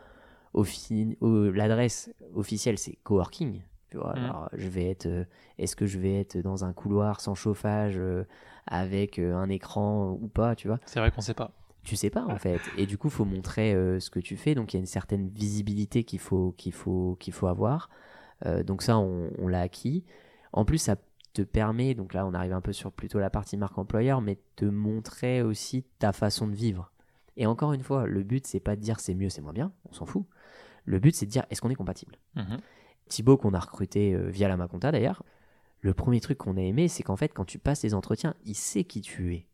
l'adresse 0.54 2.14
officielle 2.36 2.78
c'est 2.78 2.98
coworking. 3.04 3.62
Tu 3.92 3.98
vois, 3.98 4.14
mmh. 4.14 4.24
alors, 4.24 4.50
je 4.54 4.68
vais 4.68 4.90
être, 4.90 5.08
est-ce 5.60 5.76
que 5.76 5.86
je 5.86 6.00
vais 6.00 6.20
être 6.20 6.38
dans 6.40 6.66
un 6.66 6.74
couloir 6.74 7.22
sans 7.22 7.36
chauffage 7.36 8.00
avec 8.66 9.20
un 9.20 9.50
écran 9.50 10.18
ou 10.20 10.28
pas, 10.28 10.56
tu 10.56 10.68
vois? 10.68 10.80
C'est 10.86 11.00
vrai 11.00 11.12
qu'on 11.12 11.22
sait 11.22 11.34
pas 11.34 11.52
tu 11.84 11.96
sais 11.96 12.12
pas 12.12 12.26
en 12.26 12.38
fait 12.38 12.62
et 12.78 12.86
du 12.86 13.00
coup 13.00 13.10
faut 13.10 13.26
montrer 13.26 13.74
ce 14.00 14.12
que 14.12 14.20
tu 14.20 14.38
fais 14.38 14.54
donc 14.54 14.72
il 14.72 14.76
y 14.76 14.80
a 14.80 14.82
une 14.82 14.86
certaine 14.86 15.30
visibilité 15.30 16.04
qu'il 16.04 16.20
faut 16.20 16.54
qu'il 16.56 16.74
faut 16.74 17.18
qu'il 17.20 17.34
faut 17.34 17.48
avoir 17.48 17.90
euh, 18.46 18.64
donc 18.64 18.82
ça, 18.82 18.98
on, 18.98 19.48
l'a 19.48 19.62
acquis. 19.62 20.04
En 20.54 20.66
plus, 20.66 20.78
ça 20.78 20.96
te 21.34 21.42
permet, 21.42 21.94
donc 21.94 22.14
là 22.14 22.26
on 22.26 22.34
arrive 22.34 22.52
un 22.52 22.62
peu 22.62 22.74
sur 22.74 22.92
plutôt 22.92 23.20
la 23.20 23.30
partie 23.30 23.56
marque 23.56 23.78
employeur, 23.78 24.22
mais 24.22 24.38
te 24.58 24.66
montrer 24.66 25.42
aussi 25.42 25.86
ta 26.00 26.12
façon 26.12 26.48
de 26.48 26.56
vivre. 26.56 26.92
Et 27.38 27.46
encore 27.46 27.72
une 27.72 27.84
fois, 27.84 28.06
le 28.06 28.24
but 28.24 28.46
c'est 28.46 28.60
pas 28.60 28.76
de 28.76 28.82
dire 28.82 29.00
c'est 29.00 29.16
mieux, 29.16 29.30
c'est 29.30 29.42
moins 29.42 29.54
bien, 29.54 29.72
on 29.90 29.94
s'en 29.94 30.06
fout. 30.06 30.26
Le 30.84 31.00
but 31.00 31.16
c'est 31.16 31.26
de 31.26 31.32
dire 31.32 31.46
est-ce 31.50 31.62
qu'on 31.62 31.70
est 31.70 31.76
compatible? 31.76 32.18
Mhm. 32.36 32.60
Thibaut 33.12 33.36
qu'on 33.36 33.54
a 33.54 33.60
recruté 33.60 34.14
euh, 34.14 34.30
via 34.30 34.48
la 34.48 34.56
Maconta 34.56 34.92
d'ailleurs, 34.92 35.24
le 35.82 35.94
premier 35.94 36.22
truc 36.22 36.38
qu'on 36.38 36.56
a 36.56 36.62
aimé 36.62 36.88
c'est 36.88 37.04
qu'en 37.04 37.18
fait 37.18 37.34
quand 37.34 37.46
tu 37.46 37.60
passes 37.60 37.84
les 37.84 37.94
entretiens, 37.94 38.34
il 38.46 38.56
sait 38.56 38.86
qui 38.86 39.02
tu 39.02 39.36
es. 39.36 39.46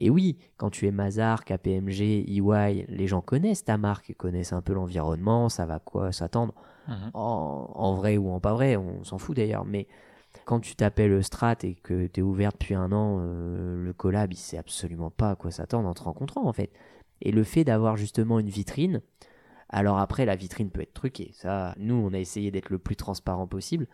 Et 0.00 0.10
oui, 0.10 0.38
quand 0.56 0.70
tu 0.70 0.86
es 0.86 0.92
Mazar, 0.92 1.44
KPMG, 1.44 2.24
EY, 2.28 2.86
les 2.88 3.06
gens 3.08 3.20
connaissent 3.20 3.64
ta 3.64 3.76
marque, 3.78 4.14
connaissent 4.16 4.52
un 4.52 4.62
peu 4.62 4.72
l'environnement, 4.72 5.48
ça 5.48 5.66
va 5.66 5.80
quoi 5.80 6.12
s'attendre. 6.12 6.54
Mhm. 6.86 7.10
En, 7.14 7.94
vrai 7.94 8.16
ou 8.16 8.30
en 8.30 8.38
pas 8.38 8.54
vrai, 8.54 8.76
on 8.76 9.02
s'en 9.02 9.18
fout 9.18 9.36
d'ailleurs. 9.36 9.64
Mais 9.64 9.88
quand 10.44 10.60
tu 10.60 10.76
t'appelles 10.76 11.22
Strat 11.24 11.56
et 11.64 11.74
que 11.74 12.06
tu 12.06 12.20
es 12.20 12.22
ouvert 12.22 12.52
depuis 12.52 12.76
un 12.76 12.92
an, 12.92 13.18
euh, 13.20 13.84
le 13.84 13.92
collab, 13.92 14.32
il 14.32 14.36
sait 14.36 14.56
absolument 14.56 15.10
pas 15.10 15.30
à 15.30 15.34
quoi 15.34 15.50
s'attendre 15.50 15.88
en 15.88 15.94
te 15.94 16.02
rencontrant 16.02 16.46
en 16.46 16.52
fait. 16.52 16.70
Et 17.20 17.32
le 17.32 17.42
fait 17.42 17.64
d'avoir 17.64 17.96
justement 17.96 18.38
une 18.38 18.48
vitrine, 18.48 19.02
alors 19.68 19.98
après 19.98 20.24
la 20.24 20.36
vitrine 20.36 20.70
peut 20.70 20.80
être 20.80 20.94
truquée. 20.94 21.30
Ça, 21.34 21.74
nous, 21.78 21.94
on 21.94 22.12
a 22.12 22.18
essayé 22.18 22.50
d'être 22.50 22.70
le 22.70 22.78
plus 22.78 22.96
transparent 22.96 23.46
possible, 23.46 23.86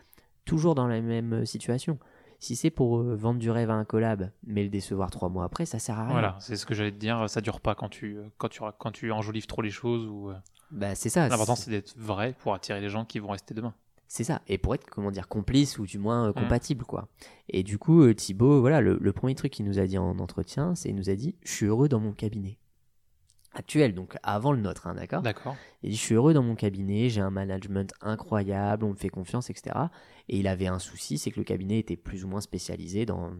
toujours 0.44 0.74
dans 0.74 0.86
la 0.86 1.00
même 1.00 1.44
situation. 1.46 1.98
Si 2.40 2.56
c'est 2.56 2.70
pour 2.70 2.98
euh, 2.98 3.16
vendre 3.16 3.38
du 3.38 3.50
rêve 3.50 3.70
à 3.70 3.74
un 3.74 3.84
collab, 3.84 4.30
mais 4.46 4.62
le 4.62 4.68
décevoir 4.68 5.10
trois 5.10 5.28
mois 5.28 5.44
après, 5.44 5.64
ça 5.64 5.78
sert 5.78 5.98
à 5.98 6.04
rien. 6.04 6.12
Voilà, 6.12 6.36
c'est 6.40 6.56
ce 6.56 6.66
que 6.66 6.74
j'allais 6.74 6.92
te 6.92 6.98
dire. 6.98 7.28
Ça 7.30 7.40
dure 7.40 7.60
pas 7.60 7.74
quand 7.74 7.88
tu, 7.88 8.18
quand 8.36 8.48
tu, 8.48 8.60
quand 8.78 8.90
tu 8.90 9.10
enjolives 9.12 9.46
trop 9.46 9.62
les 9.62 9.70
choses 9.70 10.06
ou. 10.06 10.30
Euh. 10.30 10.34
Bah, 10.70 10.94
c'est 10.94 11.08
ça. 11.08 11.28
L'important, 11.28 11.56
c'est 11.56 11.70
d'être 11.70 11.94
vrai 11.96 12.34
pour 12.40 12.52
attirer 12.52 12.80
les 12.80 12.88
gens 12.88 13.04
qui 13.04 13.18
vont 13.18 13.28
rester 13.28 13.54
demain. 13.54 13.74
C'est 14.08 14.24
ça. 14.24 14.42
Et 14.46 14.58
pour 14.58 14.74
être, 14.74 14.88
comment 14.90 15.10
dire, 15.10 15.28
complice 15.28 15.78
ou 15.78 15.86
du 15.86 15.98
moins 15.98 16.28
euh, 16.28 16.32
compatible, 16.32 16.84
quoi. 16.84 17.08
Et 17.48 17.62
du 17.62 17.78
coup, 17.78 18.02
euh, 18.02 18.14
Thibaut, 18.14 18.60
voilà, 18.60 18.80
le, 18.80 18.98
le 19.00 19.12
premier 19.12 19.34
truc 19.34 19.52
qu'il 19.52 19.64
nous 19.64 19.78
a 19.78 19.86
dit 19.86 19.96
en 19.96 20.18
entretien, 20.18 20.74
c'est 20.74 20.90
il 20.90 20.94
nous 20.94 21.08
a 21.08 21.14
dit 21.14 21.36
Je 21.44 21.52
suis 21.52 21.66
heureux 21.66 21.88
dans 21.88 22.00
mon 22.00 22.12
cabinet 22.12 22.58
actuel, 23.54 23.94
donc 23.94 24.16
avant 24.22 24.52
le 24.52 24.60
nôtre, 24.60 24.86
hein, 24.86 24.94
d'accord? 24.94 25.22
D'accord. 25.22 25.56
Il 25.82 25.90
dit, 25.90 25.96
je 25.96 26.00
suis 26.00 26.14
heureux 26.14 26.34
dans 26.34 26.42
mon 26.42 26.54
cabinet, 26.54 27.08
j'ai 27.08 27.20
un 27.20 27.30
management 27.30 27.92
incroyable, 28.00 28.84
on 28.84 28.90
me 28.90 28.96
fait 28.96 29.08
confiance, 29.10 29.50
etc. 29.50 29.90
Et 30.28 30.38
il 30.38 30.46
avait 30.48 30.66
un 30.66 30.78
souci, 30.78 31.18
c'est 31.18 31.30
que 31.30 31.38
le 31.38 31.44
cabinet 31.44 31.78
était 31.78 31.96
plus 31.96 32.24
ou 32.24 32.28
moins 32.28 32.40
spécialisé 32.40 33.04
dans, 33.06 33.32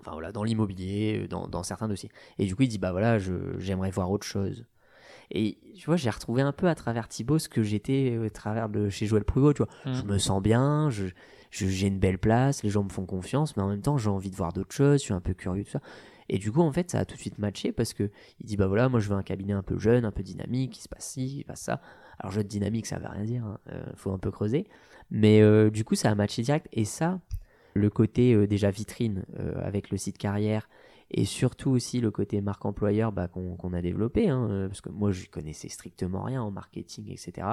enfin 0.00 0.12
voilà, 0.12 0.32
dans 0.32 0.44
l'immobilier, 0.44 1.26
dans, 1.28 1.48
dans 1.48 1.62
certains 1.62 1.88
dossiers. 1.88 2.10
Et 2.38 2.46
du 2.46 2.54
coup, 2.54 2.62
il 2.62 2.68
dit, 2.68 2.78
bah 2.78 2.92
voilà, 2.92 3.18
j'aimerais 3.58 3.90
voir 3.90 4.10
autre 4.10 4.26
chose. 4.26 4.66
Et 5.30 5.58
tu 5.76 5.86
vois, 5.86 5.96
j'ai 5.96 6.10
retrouvé 6.10 6.42
un 6.42 6.52
peu 6.52 6.68
à 6.68 6.74
travers 6.74 7.08
Thibaut 7.08 7.38
ce 7.38 7.48
que 7.48 7.62
j'étais 7.62 8.18
au 8.18 8.28
travers 8.28 8.68
de 8.68 8.88
chez 8.90 9.06
Joël 9.06 9.24
Prugot, 9.24 9.52
tu 9.54 9.62
vois. 9.64 9.72
Mm. 9.90 9.94
Je 9.94 10.02
me 10.04 10.18
sens 10.18 10.42
bien, 10.42 10.90
je, 10.90 11.06
je- 11.50 11.66
j'ai 11.66 11.86
une 11.86 11.98
belle 11.98 12.18
place, 12.18 12.62
les 12.62 12.70
gens 12.70 12.84
me 12.84 12.90
font 12.90 13.06
confiance, 13.06 13.56
mais 13.56 13.62
en 13.62 13.68
même 13.68 13.80
temps, 13.80 13.96
j'ai 13.96 14.10
envie 14.10 14.30
de 14.30 14.36
voir 14.36 14.52
d'autres 14.52 14.74
choses, 14.74 15.00
je 15.00 15.04
suis 15.04 15.14
un 15.14 15.20
peu 15.20 15.32
curieux, 15.34 15.64
tout 15.64 15.70
ça. 15.70 15.80
Et 16.28 16.38
du 16.38 16.50
coup, 16.50 16.60
en 16.60 16.72
fait, 16.72 16.90
ça 16.90 17.00
a 17.00 17.04
tout 17.04 17.16
de 17.16 17.20
suite 17.20 17.38
matché 17.38 17.72
parce 17.72 17.92
que 17.92 18.10
il 18.40 18.46
dit 18.46 18.56
bah 18.56 18.66
voilà, 18.66 18.88
moi 18.88 19.00
je 19.00 19.08
veux 19.08 19.16
un 19.16 19.22
cabinet 19.22 19.52
un 19.52 19.62
peu 19.62 19.78
jeune, 19.78 20.04
un 20.04 20.12
peu 20.12 20.22
dynamique, 20.22 20.72
qui 20.72 20.82
se 20.82 20.88
passe 20.88 21.06
ci, 21.06 21.40
se 21.40 21.44
passe 21.44 21.60
ça. 21.60 21.80
Alors 22.18 22.32
jeune 22.32 22.46
dynamique, 22.46 22.86
ça 22.86 22.98
veut 22.98 23.08
rien 23.08 23.24
dire, 23.24 23.44
hein, 23.44 23.58
euh, 23.70 23.84
faut 23.96 24.12
un 24.12 24.18
peu 24.18 24.30
creuser. 24.30 24.66
Mais 25.10 25.42
euh, 25.42 25.70
du 25.70 25.84
coup, 25.84 25.94
ça 25.94 26.10
a 26.10 26.14
matché 26.14 26.42
direct. 26.42 26.68
Et 26.72 26.84
ça, 26.84 27.20
le 27.74 27.90
côté 27.90 28.34
euh, 28.34 28.46
déjà 28.46 28.70
vitrine 28.70 29.24
euh, 29.38 29.54
avec 29.62 29.90
le 29.90 29.96
site 29.96 30.18
carrière 30.18 30.68
et 31.10 31.24
surtout 31.24 31.70
aussi 31.70 32.00
le 32.00 32.10
côté 32.10 32.40
marque 32.40 32.64
employeur 32.64 33.12
bah, 33.12 33.28
qu'on 33.28 33.72
a 33.72 33.82
développé, 33.82 34.30
hein, 34.30 34.66
parce 34.68 34.80
que 34.80 34.88
moi 34.88 35.12
je 35.12 35.26
connaissais 35.26 35.68
strictement 35.68 36.22
rien 36.22 36.42
en 36.42 36.50
marketing, 36.50 37.12
etc. 37.12 37.46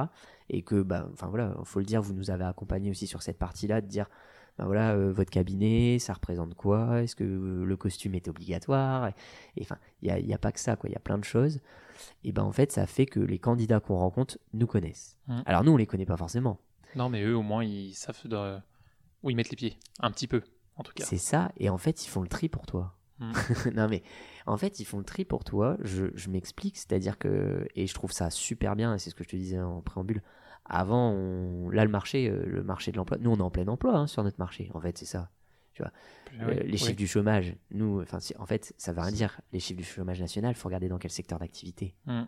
Et 0.49 0.63
que, 0.63 0.81
bah, 0.81 1.09
enfin 1.11 1.27
voilà, 1.27 1.55
faut 1.65 1.79
le 1.79 1.85
dire, 1.85 2.01
vous 2.01 2.13
nous 2.13 2.31
avez 2.31 2.45
accompagné 2.45 2.89
aussi 2.89 3.07
sur 3.07 3.21
cette 3.21 3.37
partie-là 3.37 3.81
de 3.81 3.87
dire 3.87 4.09
voilà, 4.65 4.93
euh, 4.93 5.11
votre 5.11 5.29
cabinet, 5.29 5.99
ça 5.99 6.13
représente 6.13 6.55
quoi? 6.55 7.01
Est-ce 7.01 7.15
que 7.15 7.23
euh, 7.23 7.65
le 7.65 7.77
costume 7.77 8.15
est 8.15 8.27
obligatoire? 8.27 9.09
Et 9.57 9.61
enfin, 9.61 9.77
il 10.01 10.13
n'y 10.13 10.33
a, 10.33 10.35
a 10.35 10.39
pas 10.39 10.51
que 10.51 10.59
ça, 10.59 10.75
quoi. 10.75 10.89
Il 10.89 10.93
y 10.93 10.97
a 10.97 10.99
plein 10.99 11.17
de 11.17 11.23
choses. 11.23 11.59
Et 12.23 12.31
ben 12.31 12.43
en 12.43 12.51
fait, 12.51 12.71
ça 12.71 12.87
fait 12.87 13.05
que 13.05 13.19
les 13.19 13.39
candidats 13.39 13.79
qu'on 13.79 13.97
rencontre 13.97 14.37
nous 14.53 14.67
connaissent. 14.67 15.17
Mm. 15.27 15.41
Alors 15.45 15.63
nous, 15.63 15.71
on 15.71 15.77
les 15.77 15.85
connaît 15.85 16.05
pas 16.05 16.17
forcément. 16.17 16.59
Non, 16.95 17.09
mais 17.09 17.23
eux, 17.23 17.35
au 17.35 17.41
moins, 17.41 17.63
ils 17.63 17.93
savent 17.93 18.19
de... 18.25 18.57
où 19.23 19.29
ils 19.29 19.35
mettent 19.35 19.49
les 19.51 19.55
pieds. 19.55 19.77
Un 19.99 20.11
petit 20.11 20.27
peu, 20.27 20.41
en 20.75 20.83
tout 20.83 20.93
cas. 20.93 21.05
C'est 21.05 21.17
ça. 21.17 21.51
Et 21.57 21.69
en 21.69 21.77
fait, 21.77 22.05
ils 22.05 22.09
font 22.09 22.21
le 22.21 22.27
tri 22.27 22.49
pour 22.49 22.65
toi. 22.65 22.95
Mm. 23.19 23.31
non 23.75 23.87
mais 23.87 24.03
en 24.47 24.57
fait, 24.57 24.79
ils 24.79 24.85
font 24.85 24.97
le 24.97 25.03
tri 25.03 25.25
pour 25.25 25.43
toi. 25.43 25.77
Je, 25.81 26.05
je 26.15 26.29
m'explique, 26.29 26.77
c'est-à-dire 26.77 27.17
que 27.17 27.67
et 27.75 27.87
je 27.87 27.93
trouve 27.93 28.11
ça 28.11 28.29
super 28.29 28.75
bien. 28.75 28.95
Et 28.95 28.99
c'est 28.99 29.09
ce 29.09 29.15
que 29.15 29.23
je 29.23 29.29
te 29.29 29.35
disais 29.35 29.59
en 29.59 29.81
préambule. 29.81 30.21
Avant, 30.65 31.11
on... 31.11 31.69
là, 31.69 31.83
le 31.83 31.91
marché, 31.91 32.29
euh, 32.29 32.43
le 32.45 32.63
marché 32.63 32.91
de 32.91 32.97
l'emploi. 32.97 33.17
Nous, 33.19 33.31
on 33.31 33.37
est 33.37 33.41
en 33.41 33.49
plein 33.51 33.67
emploi 33.67 33.95
hein, 33.97 34.07
sur 34.07 34.23
notre 34.23 34.39
marché. 34.39 34.69
En 34.73 34.79
fait, 34.81 34.97
c'est 34.97 35.05
ça. 35.05 35.29
Oui, 35.79 35.85
Euh, 36.41 36.53
les 36.53 36.71
oui. 36.73 36.77
chiffres 36.77 36.95
du 36.95 37.07
chômage, 37.07 37.55
nous, 37.71 38.01
enfin, 38.01 38.19
en 38.39 38.45
fait, 38.45 38.73
ça 38.77 38.93
veut 38.93 39.01
rien 39.01 39.11
dire. 39.11 39.41
Les 39.51 39.59
chiffres 39.59 39.77
du 39.79 39.83
chômage 39.83 40.19
national, 40.21 40.51
il 40.51 40.55
faut 40.55 40.67
regarder 40.69 40.87
dans 40.87 40.97
quel 40.99 41.09
secteur 41.11 41.39
d'activité. 41.39 41.95
Mm. 42.05 42.21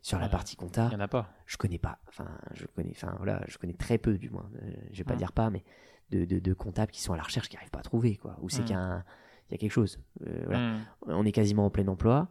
Sur 0.00 0.18
la 0.18 0.24
Ouais. 0.24 0.30
partie 0.30 0.56
compta, 0.56 0.86
Il 0.86 0.96
n'y 0.96 1.02
en 1.02 1.04
a 1.04 1.08
pas. 1.08 1.28
je 1.46 1.56
connais 1.56 1.78
pas. 1.78 1.98
Enfin, 2.08 2.26
je 2.54 2.64
connais, 2.66 2.90
enfin 2.92 3.14
voilà, 3.18 3.42
je 3.46 3.58
connais 3.58 3.74
très 3.74 3.98
peu 3.98 4.16
du 4.16 4.30
moins. 4.30 4.48
Euh, 4.62 4.72
je 4.92 4.98
vais 4.98 5.04
pas 5.04 5.14
Mm. 5.14 5.18
dire 5.18 5.32
pas, 5.32 5.50
mais 5.50 5.64
de, 6.10 6.24
de, 6.24 6.38
de 6.38 6.52
comptables 6.54 6.90
qui 6.90 7.02
sont 7.02 7.12
à 7.12 7.16
la 7.16 7.22
recherche, 7.22 7.48
qui 7.48 7.56
n'arrivent 7.56 7.70
pas 7.70 7.80
à 7.80 7.82
trouver, 7.82 8.16
quoi. 8.16 8.36
Ou 8.40 8.48
c'est 8.48 8.62
Mm. 8.62 8.64
qu'il 8.64 8.74
y 8.76 8.78
a, 8.78 9.04
y 9.50 9.58
quelque 9.58 9.70
chose. 9.72 10.00
Euh, 10.26 10.42
voilà. 10.46 10.76
On 11.06 11.24
est 11.26 11.32
quasiment 11.32 11.66
en 11.66 11.70
plein 11.70 11.86
emploi. 11.88 12.28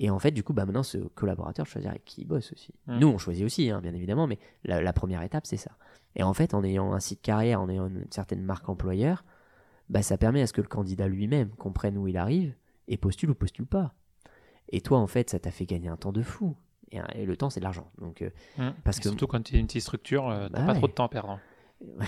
Et 0.00 0.10
en 0.10 0.18
fait, 0.18 0.30
du 0.30 0.42
coup, 0.44 0.52
bah 0.52 0.64
maintenant, 0.64 0.82
ce 0.84 0.98
collaborateur 0.98 1.66
choisir 1.66 1.90
avec 1.90 2.04
qui 2.04 2.20
il 2.22 2.24
bosse 2.24 2.52
aussi. 2.52 2.72
Mm. 2.86 2.98
Nous, 2.98 3.08
on 3.08 3.18
choisit 3.18 3.44
aussi, 3.44 3.70
hein, 3.70 3.80
bien 3.80 3.94
évidemment, 3.94 4.26
mais 4.26 4.38
la, 4.64 4.80
la 4.80 4.92
première 4.92 5.22
étape, 5.22 5.46
c'est 5.46 5.56
ça. 5.56 5.72
Et 6.14 6.22
en 6.22 6.32
fait, 6.34 6.54
en 6.54 6.62
ayant 6.64 6.92
un 6.92 7.00
site 7.00 7.20
carrière, 7.20 7.60
en 7.60 7.68
ayant 7.68 7.88
une 7.88 8.04
certaine 8.10 8.42
marque 8.42 8.68
employeur, 8.68 9.24
bah, 9.88 10.02
ça 10.02 10.16
permet 10.18 10.42
à 10.42 10.46
ce 10.46 10.52
que 10.52 10.60
le 10.60 10.68
candidat 10.68 11.08
lui-même 11.08 11.50
comprenne 11.50 11.96
où 11.98 12.06
il 12.06 12.16
arrive 12.16 12.54
et 12.86 12.96
postule 12.96 13.30
ou 13.30 13.34
postule 13.34 13.66
pas. 13.66 13.94
Et 14.70 14.80
toi, 14.80 14.98
en 14.98 15.06
fait, 15.06 15.30
ça 15.30 15.38
t'a 15.38 15.50
fait 15.50 15.66
gagner 15.66 15.88
un 15.88 15.96
temps 15.96 16.12
de 16.12 16.22
fou. 16.22 16.54
Et, 16.92 17.00
et 17.14 17.24
le 17.26 17.36
temps, 17.36 17.50
c'est 17.50 17.60
de 17.60 17.64
l'argent. 17.64 17.90
Donc, 18.00 18.22
euh, 18.22 18.30
Mm. 18.56 18.70
Parce 18.84 18.98
Et 18.98 19.00
que- 19.02 19.08
Surtout 19.08 19.26
quand 19.26 19.42
tu 19.42 19.56
es 19.56 19.58
une 19.58 19.66
petite 19.66 19.82
structure, 19.82 20.28
euh, 20.28 20.48
t'as 20.48 20.60
Bah 20.60 20.66
pas 20.66 20.72
ouais. 20.72 20.78
trop 20.78 20.86
de 20.88 20.92
temps 20.92 21.06
à 21.06 21.08
perdre. 21.08 21.38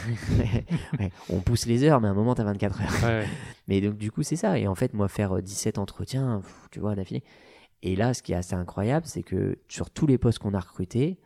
ouais, 0.99 1.13
on 1.29 1.41
pousse 1.41 1.67
les 1.67 1.85
heures, 1.85 2.01
mais 2.01 2.09
à 2.09 2.11
un 2.11 2.15
moment, 2.15 2.35
t'as 2.35 2.45
24 2.45 2.81
heures. 2.83 3.05
Ouais. 3.11 3.27
Mais 3.69 3.81
donc, 3.81 3.97
du 3.97 4.11
coup, 4.11 4.23
c'est 4.23 4.37
ça. 4.37 4.59
Et 4.59 4.67
en 4.67 4.75
fait, 4.75 4.95
moi, 4.95 5.09
faire 5.09 5.37
euh, 5.37 5.43
17 5.43 5.79
entretiens, 5.79 6.41
pff, 6.43 6.69
tu 6.71 6.81
vois, 6.81 6.95
d'affilée. 6.95 7.23
Et 7.83 7.97
là, 7.97 8.13
ce 8.15 8.23
qui 8.23 8.33
est 8.33 8.37
assez 8.37 8.55
incroyable, 8.55 9.07
c'est 9.07 9.23
que 9.23 9.59
sur 9.69 9.91
tous 9.91 10.07
les 10.07 10.19
postes 10.19 10.39
qu'on 10.39 10.55
a 10.55 10.61
recrutés, 10.61 11.19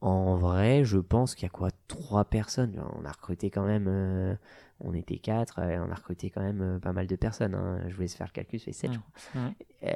en 0.00 0.36
vrai, 0.36 0.84
je 0.84 0.98
pense 0.98 1.34
qu'il 1.34 1.44
y 1.44 1.46
a 1.46 1.50
quoi 1.50 1.70
Trois 1.88 2.24
personnes. 2.26 2.80
On 3.00 3.04
a 3.04 3.10
recruté 3.10 3.50
quand 3.50 3.64
même. 3.64 3.86
euh, 3.88 4.34
on 4.80 4.94
était 4.94 5.18
quatre, 5.18 5.58
et 5.60 5.78
on 5.80 5.90
a 5.90 5.94
recruté 5.94 6.30
quand 6.30 6.40
même 6.42 6.60
euh, 6.62 6.78
pas 6.78 6.92
mal 6.92 7.06
de 7.08 7.16
personnes. 7.16 7.54
hein. 7.54 7.80
Je 7.88 7.94
voulais 7.96 8.06
se 8.06 8.16
faire 8.16 8.28
le 8.28 8.32
calcul, 8.32 8.60
c'est 8.60 8.72
7, 8.72 8.90
Mm. 8.90 8.94
je 8.94 8.98
crois. 8.98 9.40
Euh, 9.84 9.92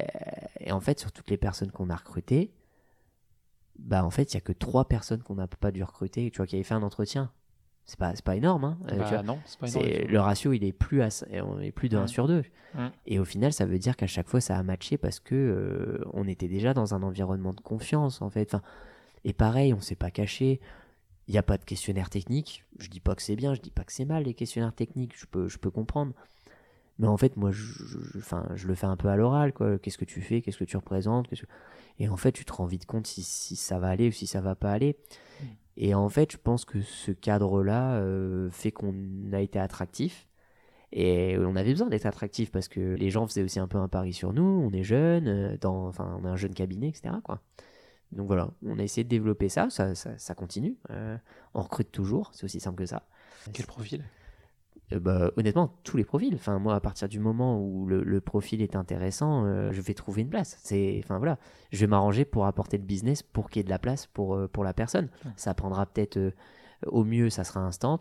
et 0.61 0.73
en 0.73 0.81
fait, 0.81 0.99
sur 0.99 1.12
toutes 1.12 1.31
les 1.31 1.37
personnes 1.37 1.71
qu'on 1.71 1.89
a 1.91 1.95
recrutées, 1.95 2.53
bah 3.79 4.05
en 4.05 4.11
fait, 4.11 4.33
il 4.33 4.35
y 4.35 4.39
a 4.39 4.41
que 4.41 4.53
trois 4.53 4.87
personnes 4.89 5.23
qu'on 5.23 5.37
n'a 5.37 5.47
pas 5.47 5.71
dû 5.71 5.83
recruter, 5.85 6.31
tu 6.31 6.39
vois, 6.39 6.47
qui 6.47 6.57
avaient 6.57 6.65
fait 6.65 6.75
un 6.75 6.83
entretien. 6.83 7.31
C'est 7.85 7.99
pas, 7.99 8.15
c'est 8.15 8.25
pas 8.25 8.36
énorme, 8.36 8.65
hein. 8.65 8.78
euh, 8.93 8.97
Bah, 8.97 9.05
tu 9.09 9.15
vois. 9.15 9.23
non, 9.23 9.39
c'est 9.44 9.59
pas 9.59 9.69
énorme. 9.69 10.09
le 10.09 10.20
ratio, 10.20 10.52
il 10.52 10.65
est 10.65 10.73
plus, 10.73 11.02
à, 11.02 11.09
on 11.44 11.61
est 11.61 11.73
plus 11.73 11.89
de 11.89 11.97
1 11.97 12.05
Mm. 12.05 12.09
sur 12.09 12.28
2. 12.28 12.43
Mm. 12.75 12.86
Et 13.07 13.19
au 13.19 13.25
final, 13.25 13.52
ça 13.52 13.67
veut 13.67 13.78
dire 13.78 13.97
qu'à 13.97 14.07
chaque 14.07 14.28
fois, 14.28 14.41
ça 14.41 14.57
a 14.57 14.62
matché 14.62 14.97
parce 14.99 15.19
que 15.20 15.35
euh, 15.35 16.05
on 16.12 16.27
était 16.28 16.49
déjà 16.49 16.75
dans 16.75 16.94
un 16.94 17.02
environnement 17.02 17.52
de 17.52 17.61
confiance, 17.61 18.23
en 18.23 18.31
fait. 18.31 18.55
Enfin, 18.55 18.62
et 19.25 19.33
pareil, 19.33 19.75
on 19.75 19.81
s'est 19.81 19.97
pas 19.97 20.11
caché. 20.11 20.61
Il 21.28 21.33
n'y 21.33 21.39
a 21.39 21.43
pas 21.43 21.57
de 21.59 21.65
questionnaire 21.65 22.09
technique. 22.11 22.65
Je 22.78 22.89
dis 22.89 23.01
pas 23.01 23.15
que 23.15 23.23
c'est 23.23 23.36
bien, 23.36 23.55
je 23.55 23.61
dis 23.61 23.70
pas 23.70 23.85
que 23.85 23.93
c'est 23.93 24.05
mal, 24.05 24.25
les 24.25 24.35
questionnaires 24.35 24.75
techniques. 24.75 25.12
Je 25.19 25.27
peux, 25.27 25.49
je 25.49 25.59
peux 25.59 25.70
comprendre. 25.70 26.12
Mais 26.99 27.07
en 27.09 27.17
fait, 27.17 27.37
moi, 27.37 27.51
je, 27.51 27.62
je- 27.62 28.19
enfin, 28.19 28.47
je 28.55 28.67
le 28.69 28.75
fais 28.75 28.87
un 28.87 28.97
peu 28.97 29.09
à 29.09 29.17
l'oral, 29.17 29.53
quoi. 29.53 29.79
Qu'est-ce 29.79 29.99
que 29.99 30.05
tu 30.05 30.21
fais? 30.21 30.43
Qu'est-ce 30.43 30.59
que 30.59 30.65
tu 30.65 30.77
représentes? 30.77 31.29
Que- 31.29 31.37
Et 31.99 32.09
en 32.09 32.17
fait, 32.17 32.33
tu 32.33 32.45
te 32.45 32.53
rends 32.53 32.67
vite 32.67 32.87
compte 32.87 33.07
si, 33.07 33.23
si 33.23 33.57
ça 33.57 33.79
va 33.79 33.89
aller 33.89 34.09
ou 34.09 34.12
si 34.12 34.27
ça 34.27 34.41
va 34.41 34.55
pas 34.55 34.73
aller. 34.73 34.97
Mm. 35.41 35.45
Et 35.79 35.95
en 35.95 36.09
fait, 36.09 36.33
je 36.33 36.37
pense 36.37 36.65
que 36.65 36.83
ce 36.83 37.11
cadre-là 37.12 37.95
euh, 37.95 38.51
fait 38.51 38.73
qu'on 38.73 38.95
a 39.33 39.41
été 39.41 39.59
attractif. 39.59 40.29
Et 40.95 41.39
on 41.39 41.57
avait 41.57 41.71
besoin 41.71 41.89
d'être 41.89 42.05
attractif 42.05 42.51
parce 42.53 42.69
que 42.69 42.81
les 42.95 43.09
gens 43.09 43.27
faisaient 43.27 43.43
aussi 43.43 43.59
un 43.59 43.67
peu 43.67 43.79
un 43.79 43.89
pari 43.89 44.12
sur 44.12 44.35
nous. 44.35 44.43
On 44.43 44.71
est 44.73 44.83
jeune, 44.85 45.27
euh, 45.27 45.57
dans, 45.59 45.87
enfin, 45.89 46.19
on 46.21 46.27
a 46.27 46.29
un 46.31 46.37
jeune 46.37 46.53
cabinet, 46.53 46.89
etc. 46.89 47.15
Quoi. 47.25 47.41
Donc 48.12 48.27
voilà, 48.27 48.51
on 48.67 48.79
a 48.79 48.83
essayé 48.83 49.03
de 49.05 49.09
développer 49.09 49.49
ça. 49.49 49.71
Ça, 49.71 49.95
ça, 49.95 50.19
ça 50.19 50.35
continue. 50.35 50.77
Euh, 50.91 51.17
on 51.55 51.62
recrute 51.62 51.91
toujours. 51.91 52.31
C'est 52.35 52.45
aussi 52.45 52.61
simple 52.61 52.77
que 52.77 52.85
ça. 52.87 53.07
Quel 53.55 53.65
profil? 53.65 54.05
Euh, 54.95 55.01
bah, 55.01 55.31
honnêtement, 55.37 55.75
tous 55.85 55.97
les 55.97 56.05
profils. 56.05 56.35
Enfin, 56.35 56.59
moi, 56.59 56.75
à 56.75 56.81
partir 56.81 57.09
du 57.09 57.19
moment 57.21 57.61
où 57.61 57.87
le, 57.87 58.03
le 58.03 58.21
profil 58.21 58.62
est 58.62 58.77
intéressant, 58.77 59.45
euh, 59.45 59.71
je 59.73 59.81
vais 59.81 59.95
trouver 59.95 60.23
une 60.23 60.31
place. 60.31 60.59
C'est, 60.62 61.01
enfin 61.05 61.19
voilà, 61.19 61.39
je 61.73 61.79
vais 61.81 61.87
m'arranger 61.87 62.25
pour 62.25 62.47
apporter 62.47 62.79
le 62.79 62.85
business, 62.85 63.23
pour 63.23 63.51
qu'il 63.51 63.59
y 63.59 63.62
ait 63.62 63.65
de 63.65 63.71
la 63.71 63.79
place 63.79 64.07
pour 64.07 64.35
euh, 64.35 64.49
pour 64.49 64.65
la 64.65 64.73
personne. 64.75 65.09
Ça 65.37 65.55
prendra 65.55 65.87
peut-être, 65.87 66.33
au 66.87 67.05
mieux, 67.05 67.31
ça 67.31 67.45
sera 67.45 67.61
instant. 67.61 67.99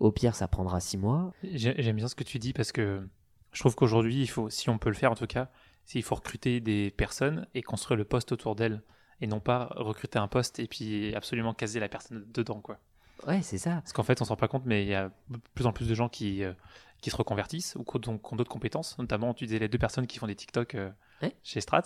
Au 0.00 0.12
pire, 0.12 0.34
ça 0.34 0.46
prendra 0.48 0.80
six 0.80 0.96
mois. 0.98 1.32
J'ai- 1.42 1.74
J'aime 1.82 1.96
bien 1.96 2.08
ce 2.08 2.14
que 2.14 2.24
tu 2.24 2.38
dis 2.38 2.52
parce 2.52 2.70
que 2.72 3.06
je 3.52 3.60
trouve 3.60 3.74
qu'aujourd'hui, 3.74 4.20
il 4.22 4.26
faut, 4.28 4.48
si 4.50 4.70
on 4.70 4.78
peut 4.78 4.90
le 4.90 4.94
faire 4.94 5.10
en 5.12 5.16
tout 5.16 5.26
cas, 5.26 5.50
il 5.94 6.02
faut 6.02 6.14
recruter 6.14 6.60
des 6.60 6.90
personnes 6.90 7.46
et 7.54 7.62
construire 7.62 7.96
le 7.96 8.04
poste 8.04 8.30
autour 8.30 8.54
d'elles 8.54 8.82
et 9.20 9.26
non 9.26 9.40
pas 9.40 9.72
recruter 9.76 10.18
un 10.18 10.28
poste 10.28 10.60
et 10.60 10.68
puis 10.68 11.14
absolument 11.14 11.52
caser 11.54 11.80
la 11.80 11.88
personne 11.88 12.24
dedans 12.32 12.60
quoi. 12.60 12.78
Ouais, 13.26 13.42
c'est 13.42 13.58
ça. 13.58 13.72
Parce 13.76 13.92
qu'en 13.92 14.02
fait, 14.02 14.20
on 14.22 14.24
s'en 14.24 14.34
rend 14.34 14.36
pas 14.36 14.48
compte, 14.48 14.64
mais 14.64 14.84
il 14.84 14.88
y 14.88 14.94
a 14.94 15.10
de 15.28 15.38
plus 15.54 15.66
en 15.66 15.72
plus 15.72 15.88
de 15.88 15.94
gens 15.94 16.08
qui, 16.08 16.44
euh, 16.44 16.52
qui 17.00 17.10
se 17.10 17.16
reconvertissent 17.16 17.74
ou 17.76 17.84
qui 17.84 18.08
ont, 18.08 18.18
qui 18.18 18.32
ont 18.32 18.36
d'autres 18.36 18.50
compétences. 18.50 18.96
Notamment, 18.98 19.34
tu 19.34 19.44
disais 19.46 19.58
les 19.58 19.68
deux 19.68 19.78
personnes 19.78 20.06
qui 20.06 20.18
font 20.18 20.26
des 20.26 20.36
TikTok 20.36 20.74
euh, 20.74 20.90
Ouais. 21.22 21.34
chez 21.42 21.60
Strat. 21.60 21.82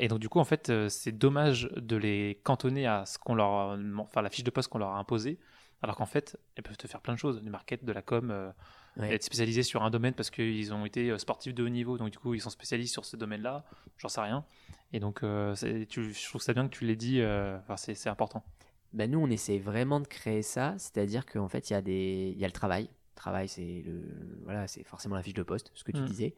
Et 0.00 0.08
donc, 0.08 0.18
du 0.18 0.28
coup, 0.30 0.38
en 0.40 0.44
fait, 0.44 0.70
euh, 0.70 0.88
c'est 0.88 1.12
dommage 1.12 1.68
de 1.76 1.96
les 1.96 2.40
cantonner 2.42 2.86
à 2.86 3.04
ce 3.04 3.18
qu'on 3.18 3.34
leur, 3.34 3.78
enfin, 3.98 4.22
la 4.22 4.30
fiche 4.30 4.44
de 4.44 4.50
poste 4.50 4.70
qu'on 4.70 4.78
leur 4.78 4.88
a 4.94 4.98
imposée, 4.98 5.38
alors 5.82 5.96
qu'en 5.96 6.06
fait, 6.06 6.38
elles 6.56 6.62
peuvent 6.62 6.78
te 6.78 6.86
faire 6.86 7.02
plein 7.02 7.12
de 7.12 7.18
choses, 7.18 7.42
du 7.42 7.50
market, 7.50 7.84
de 7.84 7.92
la 7.92 8.00
com, 8.02 8.52
Ouais. 8.98 9.14
être 9.14 9.22
spécialisés 9.22 9.62
sur 9.62 9.82
un 9.82 9.88
domaine 9.90 10.12
parce 10.12 10.28
qu'ils 10.28 10.74
ont 10.74 10.84
été 10.84 11.18
sportifs 11.18 11.54
de 11.54 11.62
haut 11.64 11.68
niveau, 11.70 11.96
donc 11.96 12.10
du 12.10 12.18
coup, 12.18 12.34
ils 12.34 12.42
sont 12.42 12.50
spécialistes 12.50 12.92
sur 12.92 13.06
ce 13.06 13.16
domaine-là. 13.16 13.64
J'en 13.96 14.08
sais 14.08 14.20
rien. 14.20 14.44
Et 14.92 15.00
donc, 15.00 15.20
tu, 15.88 16.12
je 16.14 16.28
trouve 16.28 16.42
ça 16.42 16.52
bien 16.52 16.68
que 16.68 16.74
tu 16.76 16.84
l'aies 16.84 16.94
dit. 16.96 17.22
Enfin, 17.22 17.76
c'est 17.76 18.08
important. 18.08 18.44
Ben, 18.94 19.10
nous, 19.10 19.18
on 19.18 19.28
essaie 19.30 19.58
vraiment 19.58 20.00
de 20.00 20.06
créer 20.06 20.42
ça, 20.42 20.74
c'est-à-dire 20.78 21.24
qu'en 21.26 21.48
fait, 21.48 21.70
il 21.70 21.72
y, 21.72 21.76
a 21.76 21.82
des... 21.82 22.34
y 22.36 22.44
a 22.44 22.48
le 22.48 22.52
travail. 22.52 22.84
Le 22.84 23.14
travail, 23.16 23.48
c'est 23.48 23.82
le... 23.86 24.02
voilà, 24.44 24.66
forcément 24.84 25.14
la 25.16 25.22
fiche 25.22 25.34
de 25.34 25.42
poste, 25.42 25.70
ce 25.74 25.84
que 25.84 25.92
tu 25.92 26.00
Mm. 26.00 26.06
disais. 26.06 26.34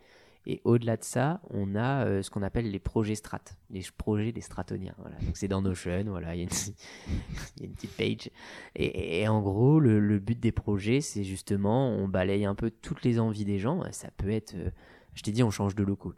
Et 0.46 0.60
au-delà 0.64 0.98
de 0.98 1.04
ça, 1.04 1.40
on 1.48 1.74
a 1.74 2.04
euh, 2.04 2.22
ce 2.22 2.28
qu'on 2.28 2.42
appelle 2.42 2.70
les 2.70 2.78
projets 2.78 3.14
strat, 3.14 3.40
les 3.70 3.82
projets 3.96 4.30
des 4.30 4.42
stratoniens. 4.42 4.94
Voilà. 4.98 5.16
Donc 5.20 5.38
c'est 5.38 5.48
dans 5.48 5.62
Notion, 5.62 6.04
voilà, 6.06 6.34
il 6.34 6.40
y, 6.40 6.42
a 6.42 6.44
une... 6.44 6.50
il 7.56 7.62
y 7.62 7.64
a 7.64 7.66
une 7.66 7.72
petite 7.74 7.96
page. 7.96 8.30
Et, 8.76 9.20
et 9.22 9.26
en 9.28 9.40
gros, 9.40 9.80
le, 9.80 9.98
le 10.00 10.18
but 10.18 10.38
des 10.38 10.52
projets, 10.52 11.00
c'est 11.00 11.24
justement, 11.24 11.88
on 11.92 12.08
balaye 12.08 12.44
un 12.44 12.54
peu 12.54 12.70
toutes 12.70 13.04
les 13.04 13.18
envies 13.18 13.46
des 13.46 13.58
gens. 13.58 13.82
Ça 13.92 14.10
peut 14.10 14.30
être, 14.30 14.54
euh, 14.54 14.70
je 15.14 15.22
t'ai 15.22 15.32
dit, 15.32 15.42
on 15.42 15.50
change 15.50 15.74
de 15.74 15.82
locaux, 15.82 16.12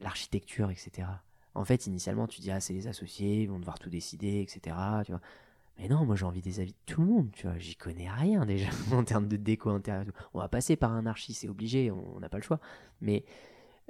l'architecture, 0.00 0.70
etc. 0.70 1.08
En 1.54 1.64
fait, 1.64 1.86
initialement, 1.86 2.26
tu 2.26 2.40
dis, 2.40 2.50
ah, 2.50 2.60
c'est 2.60 2.72
les 2.74 2.86
associés, 2.86 3.42
ils 3.42 3.48
vont 3.48 3.58
devoir 3.58 3.78
tout 3.78 3.90
décider, 3.90 4.40
etc. 4.40 4.76
Tu 5.04 5.12
vois. 5.12 5.20
Mais 5.78 5.88
non, 5.88 6.04
moi 6.04 6.14
j'ai 6.14 6.26
envie 6.26 6.42
des 6.42 6.60
avis 6.60 6.72
de 6.72 6.78
tout 6.86 7.00
le 7.00 7.06
monde, 7.08 7.30
tu 7.32 7.46
vois. 7.46 7.56
J'y 7.58 7.74
connais 7.74 8.08
rien 8.10 8.44
déjà 8.46 8.68
en 8.92 9.02
termes 9.02 9.28
de 9.28 9.36
déco 9.36 9.70
intérieure. 9.70 10.04
On 10.34 10.38
va 10.38 10.48
passer 10.48 10.76
par 10.76 10.92
un 10.92 11.06
archi, 11.06 11.32
c'est 11.34 11.48
obligé, 11.48 11.90
on 11.90 12.20
n'a 12.20 12.28
pas 12.28 12.36
le 12.36 12.42
choix. 12.42 12.60
Mais 13.00 13.24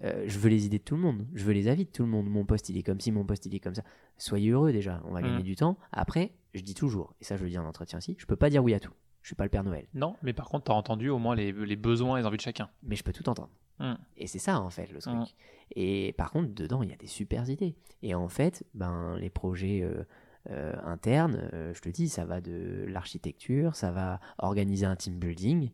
euh, 0.04 0.24
je 0.26 0.38
veux 0.38 0.48
les 0.48 0.64
idées 0.66 0.78
de 0.78 0.84
tout 0.84 0.94
le 0.94 1.02
monde, 1.02 1.26
je 1.34 1.44
veux 1.44 1.52
les 1.52 1.66
avis 1.68 1.84
de 1.84 1.90
tout 1.90 2.04
le 2.04 2.08
monde. 2.08 2.26
Mon 2.30 2.44
poste 2.44 2.68
il 2.68 2.78
est 2.78 2.82
comme 2.82 3.00
ci, 3.00 3.10
mon 3.12 3.24
poste 3.24 3.44
il 3.46 3.54
est 3.54 3.60
comme 3.60 3.74
ça. 3.74 3.82
Soyez 4.18 4.50
heureux 4.50 4.72
déjà, 4.72 5.02
on 5.04 5.12
va 5.12 5.20
gagner 5.20 5.38
Mhm. 5.38 5.42
du 5.42 5.56
temps. 5.56 5.76
Après, 5.92 6.32
je 6.54 6.60
dis 6.62 6.74
toujours, 6.74 7.14
et 7.20 7.24
ça 7.24 7.36
je 7.36 7.42
le 7.44 7.50
dis 7.50 7.58
en 7.58 7.66
entretien 7.66 7.98
aussi, 7.98 8.16
je 8.18 8.24
peux 8.26 8.36
pas 8.36 8.50
dire 8.50 8.62
oui 8.62 8.72
à 8.72 8.80
tout. 8.80 8.92
Je 9.22 9.28
suis 9.28 9.36
pas 9.36 9.44
le 9.44 9.50
Père 9.50 9.64
Noël, 9.64 9.86
Non, 9.92 10.16
mais 10.22 10.32
par 10.32 10.48
contre, 10.48 10.64
tu 10.66 10.70
as 10.72 10.74
entendu 10.74 11.10
au 11.10 11.18
moins 11.18 11.34
les, 11.34 11.52
les 11.52 11.76
besoins 11.76 12.16
et 12.16 12.20
les 12.20 12.26
envies 12.26 12.38
de 12.38 12.42
chacun. 12.42 12.70
mais 12.82 12.96
je 12.96 13.02
peux 13.02 13.12
tout 13.12 13.28
entendre. 13.28 13.50
Mhm. 13.80 13.98
Et 14.18 14.26
c'est 14.26 14.38
ça 14.38 14.60
en 14.60 14.70
fait 14.70 14.92
le 14.92 15.00
truc. 15.00 15.14
Mhm. 15.14 15.24
Et 15.76 16.14
par 16.16 16.30
contre, 16.30 16.52
dedans, 16.54 16.82
il 16.82 16.90
y 16.90 16.92
a 16.92 16.96
des 16.96 17.06
super 17.06 17.48
idées. 17.48 17.74
Et 18.02 18.14
en 18.14 18.28
fait, 18.28 18.64
ben, 18.74 19.16
les 19.18 19.30
projets 19.30 19.82
euh, 19.82 20.04
euh, 20.50 20.74
internes, 20.84 21.48
euh, 21.52 21.72
je 21.74 21.80
te 21.80 21.88
dis, 21.88 22.08
ça 22.08 22.24
va 22.24 22.40
de 22.40 22.84
l'architecture, 22.88 23.76
ça 23.76 23.90
va 23.90 24.20
organiser 24.38 24.86
un 24.86 24.96
team 24.96 25.18
building, 25.18 25.70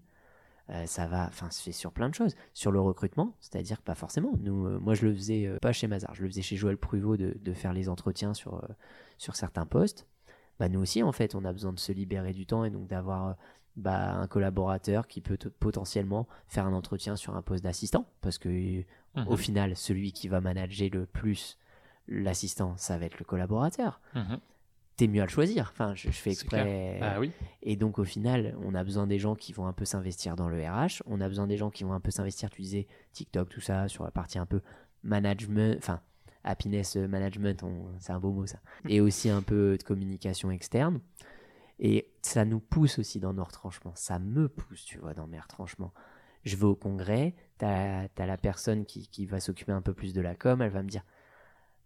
ça 0.87 1.07
va, 1.07 1.27
enfin, 1.29 1.49
fait 1.49 1.71
sur 1.71 1.93
plein 1.93 2.09
de 2.09 2.15
choses. 2.15 2.35
Sur 2.53 2.73
le 2.73 2.81
recrutement, 2.81 3.37
c'est-à-dire 3.39 3.81
pas 3.81 3.95
forcément. 3.95 4.33
Nous, 4.41 4.81
moi, 4.81 4.95
je 4.95 5.07
le 5.07 5.15
faisais 5.15 5.49
pas 5.61 5.73
chez 5.73 5.87
Mazar, 5.87 6.13
je 6.17 6.23
le 6.23 6.29
faisais 6.29 6.43
chez 6.43 6.57
Joël 6.57 6.77
Pruvot 6.77 7.17
de, 7.17 7.39
de 7.41 7.53
faire 7.53 7.73
les 7.73 7.89
entretiens 7.89 8.35
sur, 8.35 8.67
sur 9.17 9.37
certains 9.37 9.65
postes. 9.65 10.09
Bah, 10.59 10.69
nous 10.69 10.81
aussi, 10.81 11.05
en 11.05 11.13
fait, 11.13 11.37
on 11.37 11.45
a 11.45 11.53
besoin 11.53 11.73
de 11.73 11.79
se 11.79 11.93
libérer 11.93 12.33
du 12.33 12.47
temps 12.47 12.65
et 12.65 12.71
donc 12.71 12.89
d'avoir 12.89 13.37
bah, 13.77 14.15
un 14.15 14.27
collaborateur 14.27 15.07
qui 15.07 15.21
peut 15.21 15.37
te- 15.37 15.49
potentiellement 15.49 16.27
faire 16.49 16.67
un 16.67 16.73
entretien 16.73 17.15
sur 17.17 17.37
un 17.37 17.43
poste 17.43 17.63
d'assistant, 17.65 18.07
parce 18.21 18.39
que 18.39 18.49
euh, 18.49 18.83
Mhm. 19.17 19.29
au 19.29 19.37
final, 19.37 19.77
celui 19.77 20.13
qui 20.13 20.29
va 20.29 20.41
manager 20.41 20.89
le 20.93 21.07
plus 21.07 21.57
l'assistant, 22.09 22.75
ça 22.77 22.99
va 22.99 23.07
être 23.07 23.19
le 23.19 23.25
collaborateur. 23.25 24.01
Mhm. 24.15 24.39
T'es 24.97 25.09
mieux 25.09 25.21
à 25.21 25.25
le 25.27 25.31
choisir. 25.31 25.69
Enfin, 25.73 25.95
je, 25.95 26.07
je 26.09 26.17
fais 26.17 26.31
exprès. 26.31 26.99
Ah 27.03 27.21
oui. 27.21 27.31
Et 27.63 27.77
donc, 27.77 27.99
au 27.99 28.05
final, 28.05 28.57
on 28.65 28.75
a 28.75 28.83
besoin 28.83 29.07
des 29.07 29.19
gens 29.19 29.35
qui 29.35 29.53
vont 29.53 29.67
un 29.67 29.75
peu 29.75 29.85
s'investir 29.85 30.37
dans 30.37 30.49
le 30.49 30.57
RH. 30.59 31.03
On 31.07 31.21
a 31.21 31.29
besoin 31.29 31.47
des 31.47 31.59
gens 31.59 31.69
qui 31.71 31.85
vont 31.85 31.93
un 31.93 32.01
peu 32.01 32.11
s'investir, 32.11 32.49
tu 32.49 32.63
disais, 32.63 32.87
TikTok, 33.13 33.49
tout 33.51 33.61
ça, 33.61 33.89
sur 33.89 34.05
la 34.05 34.11
partie 34.11 34.39
un 34.39 34.47
peu 34.47 34.63
management, 35.03 35.77
enfin, 35.79 36.01
happiness 36.45 36.97
management, 36.97 37.63
c'est 37.99 38.13
un 38.13 38.21
beau 38.21 38.31
mot 38.33 38.47
ça. 38.47 38.59
Et 38.89 39.01
aussi 39.01 39.29
un 39.29 39.43
peu 39.43 39.77
de 39.77 39.83
communication 39.83 40.51
externe. 40.51 41.01
Et 41.79 42.11
ça 42.23 42.45
nous 42.45 42.61
pousse 42.61 42.99
aussi 42.99 43.21
dans 43.21 43.33
nos 43.33 43.45
retranchements. 43.45 43.95
Ça 43.95 44.19
me 44.19 44.49
pousse, 44.49 44.85
tu 44.85 44.99
vois, 44.99 45.15
dans 45.15 45.27
mes 45.27 45.39
retranchements. 45.39 45.93
Je 46.45 46.57
vais 46.57 46.65
au 46.65 46.77
congrès, 46.77 47.35
t'as 47.59 48.07
as 48.17 48.27
la 48.27 48.37
personne 48.37 48.87
qui, 48.87 49.09
qui 49.09 49.27
va 49.27 49.41
s'occuper 49.41 49.73
un 49.73 49.83
peu 49.83 49.93
plus 49.93 50.15
de 50.15 50.21
la 50.21 50.35
com, 50.35 50.63
elle 50.63 50.71
va 50.71 50.83
me 50.83 50.89
dire 50.89 51.03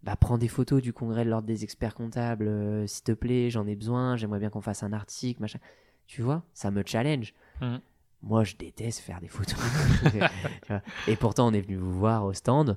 bah, 0.02 0.16
prends 0.16 0.38
des 0.38 0.48
photos 0.48 0.80
du 0.80 0.92
congrès 0.92 1.24
de 1.24 1.30
l'ordre 1.30 1.46
des 1.46 1.64
experts 1.64 1.94
comptables, 1.94 2.48
euh, 2.48 2.86
s'il 2.86 3.04
te 3.04 3.12
plaît, 3.12 3.50
j'en 3.50 3.66
ai 3.66 3.76
besoin, 3.76 4.16
j'aimerais 4.16 4.38
bien 4.38 4.50
qu'on 4.50 4.62
fasse 4.62 4.82
un 4.82 4.92
article, 4.92 5.40
machin. 5.40 5.58
Tu 6.06 6.22
vois, 6.22 6.42
ça 6.54 6.70
me 6.70 6.82
challenge. 6.84 7.34
Mhm. 7.60 7.80
Moi, 8.22 8.44
je 8.44 8.56
déteste 8.56 9.00
faire 9.00 9.20
des 9.20 9.28
photos. 9.28 9.58
Et 11.08 11.16
pourtant, 11.16 11.48
on 11.48 11.52
est 11.52 11.60
venu 11.60 11.76
vous 11.76 11.92
voir 11.92 12.24
au 12.24 12.32
stand. 12.34 12.76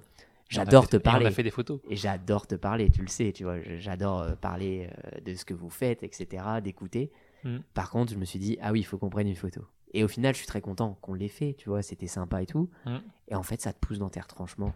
Et 0.54 0.66
J'adore 0.66 0.88
te 0.88 0.98
et 0.98 1.00
parler. 1.00 1.26
On 1.26 1.30
a 1.30 1.32
fait 1.32 1.44
des 1.44 1.52
photos. 1.52 1.80
Et 1.90 1.96
j'adore 1.96 2.48
te 2.48 2.56
parler, 2.56 2.90
tu 2.90 3.02
le 3.02 3.08
sais, 3.08 3.32
tu 3.32 3.44
vois, 3.44 3.60
j'adore 3.80 4.22
euh, 4.22 4.36
parler 4.36 4.90
euh, 5.06 5.22
de 5.22 5.36
ce 5.36 5.46
que 5.46 5.54
vous 5.54 5.70
faites, 5.70 6.04
etc., 6.04 6.44
d'écouter. 6.64 7.12
Mm. 7.44 7.58
Par 7.74 7.90
contre, 7.90 8.14
je 8.14 8.18
me 8.18 8.26
suis 8.26 8.40
dit, 8.40 8.58
ah 8.62 8.72
oui, 8.72 8.82
il 8.82 8.84
faut 8.84 8.98
qu'on 8.98 9.10
prenne 9.10 9.28
une 9.28 9.36
photo. 9.36 9.62
Et 9.94 10.04
au 10.04 10.08
final, 10.08 10.34
je 10.34 10.40
suis 10.40 10.48
très 10.48 10.62
content 10.62 10.98
qu'on 11.02 11.14
l'ait 11.14 11.28
fait, 11.28 11.56
tu 11.58 11.70
vois, 11.70 11.82
c'était 11.82 12.08
sympa 12.08 12.42
et 12.42 12.46
tout. 12.46 12.70
Mm. 12.86 12.98
Et 13.30 13.36
en 13.36 13.44
fait, 13.44 13.62
ça 13.62 13.74
te 13.74 13.80
pousse 13.80 14.00
dans 14.00 14.10
tes 14.10 14.22
retranchements. 14.22 14.74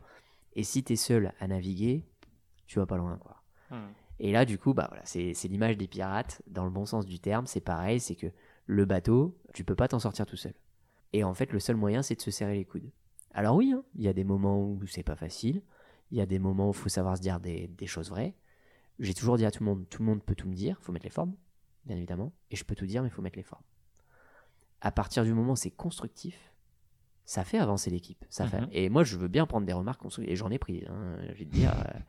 Et 0.56 0.64
si 0.64 0.84
tu 0.84 0.94
es 0.94 0.96
seul 0.96 1.34
à 1.40 1.48
naviguer, 1.48 2.04
tu 2.66 2.80
vas 2.80 2.86
pas 2.86 2.98
loin, 2.98 3.18
quoi. 3.18 3.44
Mhm. 3.72 3.94
Et 4.20 4.32
là, 4.32 4.46
du 4.46 4.58
coup, 4.58 4.74
bah 4.74 4.88
voilà, 4.90 5.06
c'est 5.06 5.34
c'est 5.34 5.48
l'image 5.48 5.78
des 5.78 5.88
pirates, 5.88 6.42
dans 6.48 6.66
le 6.66 6.72
bon 6.72 6.86
sens 6.86 7.06
du 7.06 7.20
terme, 7.20 7.46
c'est 7.46 7.62
pareil, 7.62 8.00
c'est 8.00 8.16
que 8.16 8.28
le 8.66 8.86
bateau, 8.86 9.38
tu 9.54 9.64
peux 9.64 9.76
pas 9.76 9.88
t'en 9.88 10.00
sortir 10.00 10.26
tout 10.26 10.36
seul. 10.36 10.54
Et 11.14 11.24
en 11.24 11.34
fait, 11.34 11.54
le 11.54 11.60
seul 11.60 11.76
moyen, 11.76 12.02
c'est 12.02 12.16
de 12.16 12.22
se 12.22 12.32
serrer 12.32 12.56
les 12.56 12.66
coudes. 12.66 12.90
Alors 13.34 13.56
oui, 13.56 13.72
hein, 13.72 13.84
il 13.96 14.04
y 14.04 14.08
a 14.08 14.14
des 14.14 14.24
moments 14.24 14.62
où 14.62 14.80
c'est 14.88 15.04
pas 15.04 15.16
facile, 15.16 15.62
il 16.12 16.18
y 16.18 16.22
a 16.22 16.26
des 16.26 16.40
moments 16.40 16.68
où 16.68 16.72
il 16.72 16.78
faut 16.78 16.90
savoir 16.90 17.18
se 17.18 17.22
dire 17.22 17.40
des, 17.40 17.68
des 17.68 17.88
choses 17.88 18.10
vraies. 18.10 18.36
J'ai 19.00 19.14
toujours 19.14 19.38
dit 19.38 19.46
à 19.46 19.52
tout 19.52 19.64
le 19.64 19.70
monde, 19.70 19.88
tout 19.90 20.02
le 20.02 20.08
monde 20.08 20.24
peut 20.24 20.36
tout 20.36 20.48
me 20.48 20.56
dire, 20.56 20.80
faut 20.82 20.92
mettre 20.92 21.06
les 21.06 21.12
formes, 21.12 21.36
bien 21.86 21.96
évidemment, 21.96 22.34
et 22.50 22.56
je 22.56 22.64
peux 22.64 22.76
tout 22.76 22.86
dire, 22.86 23.04
mais 23.04 23.10
il 23.10 23.12
faut 23.12 23.22
mettre 23.22 23.38
les 23.38 23.44
formes. 23.44 23.64
À 24.82 24.92
partir 24.92 25.24
du 25.24 25.34
moment 25.34 25.54
où 25.54 25.56
c'est 25.56 25.72
constructif, 25.72 26.54
ça 27.26 27.44
fait 27.44 27.60
avancer 27.60 27.90
l'équipe. 27.90 28.26
Ça 28.30 28.48
fait... 28.48 28.62
Mhm. 28.62 28.70
Et 28.72 28.90
moi, 28.90 29.04
je 29.04 29.18
veux 29.18 29.28
bien 29.28 29.46
prendre 29.46 29.68
des 29.68 29.74
remarques 29.74 30.02
constructives, 30.02 30.34
et 30.34 30.36
j'en 30.36 30.50
ai 30.50 30.58
pris, 30.58 30.84
hein, 30.88 31.18
je 31.30 31.34
vais 31.34 31.46
te 31.46 31.52
dire, 31.52 31.74
euh, 31.74 32.00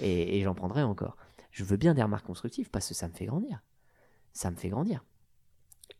et, 0.00 0.38
et 0.38 0.42
j'en 0.42 0.54
prendrai 0.54 0.82
encore. 0.82 1.16
Je 1.50 1.62
veux 1.62 1.76
bien 1.76 1.94
des 1.94 2.02
remarques 2.02 2.26
constructives 2.26 2.68
parce 2.68 2.88
que 2.88 2.94
ça 2.94 3.06
me 3.08 3.14
fait 3.14 3.26
grandir. 3.26 3.62
Ça 4.32 4.50
me 4.50 4.56
fait 4.56 4.68
grandir. 4.68 5.04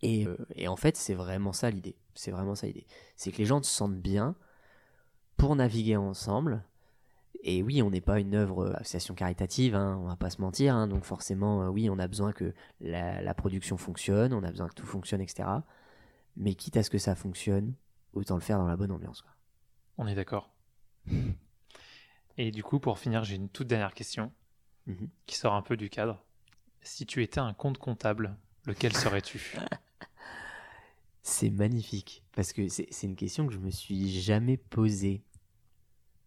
Et, 0.02 0.26
euh, 0.26 0.36
et 0.56 0.66
en 0.66 0.76
fait, 0.76 0.96
c'est 0.96 1.14
vraiment 1.14 1.52
ça 1.52 1.70
l'idée. 1.70 1.96
C'est 2.14 2.32
vraiment 2.32 2.56
ça 2.56 2.66
l'idée. 2.66 2.86
C'est 3.14 3.30
que 3.30 3.38
les 3.38 3.44
gens 3.44 3.62
se 3.62 3.70
sentent 3.70 3.96
bien 3.96 4.34
pour 5.36 5.56
naviguer 5.56 5.96
ensemble. 5.96 6.62
Et 7.46 7.62
oui, 7.62 7.82
on 7.82 7.90
n'est 7.90 8.00
pas 8.00 8.20
une 8.20 8.34
œuvre 8.34 8.64
euh, 8.64 8.72
association 8.76 9.14
caritative, 9.14 9.74
hein, 9.74 9.98
on 10.02 10.06
va 10.06 10.16
pas 10.16 10.30
se 10.30 10.40
mentir. 10.40 10.74
hein, 10.74 10.86
donc 10.88 11.04
forcément, 11.04 11.62
euh, 11.62 11.68
oui, 11.68 11.90
on 11.90 11.98
a 11.98 12.08
besoin 12.08 12.32
que 12.32 12.54
la, 12.80 13.20
la 13.20 13.34
production 13.34 13.76
fonctionne, 13.76 14.32
on 14.32 14.42
a 14.42 14.50
besoin 14.50 14.68
que 14.68 14.74
tout 14.74 14.86
fonctionne, 14.86 15.20
etc. 15.20 15.48
Mais 16.36 16.54
quitte 16.54 16.76
à 16.78 16.82
ce 16.82 16.90
que 16.90 16.98
ça 16.98 17.14
fonctionne, 17.14 17.74
autant 18.14 18.34
le 18.36 18.40
faire 18.40 18.58
dans 18.58 18.66
la 18.66 18.76
bonne 18.76 18.90
ambiance. 18.92 19.20
quoi. 19.22 19.30
On 19.98 20.06
est 20.06 20.14
d'accord. 20.14 20.50
Et 22.36 22.50
du 22.50 22.62
coup, 22.64 22.80
pour 22.80 22.98
finir, 22.98 23.24
j'ai 23.24 23.36
une 23.36 23.48
toute 23.48 23.68
dernière 23.68 23.94
question 23.94 24.32
Mhm. 24.86 25.08
qui 25.26 25.36
sort 25.36 25.54
un 25.54 25.62
peu 25.62 25.76
du 25.78 25.88
cadre. 25.88 26.22
Si 26.82 27.06
tu 27.06 27.22
étais 27.22 27.38
un 27.40 27.54
compte 27.54 27.78
comptable, 27.78 28.36
lequel 28.66 28.94
serais-tu? 28.94 29.56
C'est 31.22 31.50
magnifique. 31.50 32.23
Parce 32.34 32.52
que 32.52 32.68
c'est 32.68 32.88
une 33.02 33.16
question 33.16 33.46
que 33.46 33.52
je 33.52 33.58
me 33.58 33.70
suis 33.70 34.10
jamais 34.20 34.56
posée. 34.56 35.22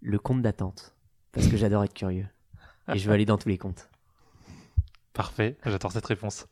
Le 0.02 0.20
compte 0.20 0.42
d'attente. 0.42 0.96
Parce 1.32 1.48
que 1.48 1.58
j'adore 1.58 1.84
être 1.84 1.94
curieux. 1.94 2.28
Et 2.94 2.98
je 2.98 3.08
veux 3.08 3.14
aller 3.14 3.26
dans 3.26 3.38
tous 3.38 3.50
les 3.50 3.58
comptes. 3.58 3.90
Parfait, 5.14 5.58
j'attends 5.66 5.90
cette 5.90 6.06
réponse. 6.06 6.48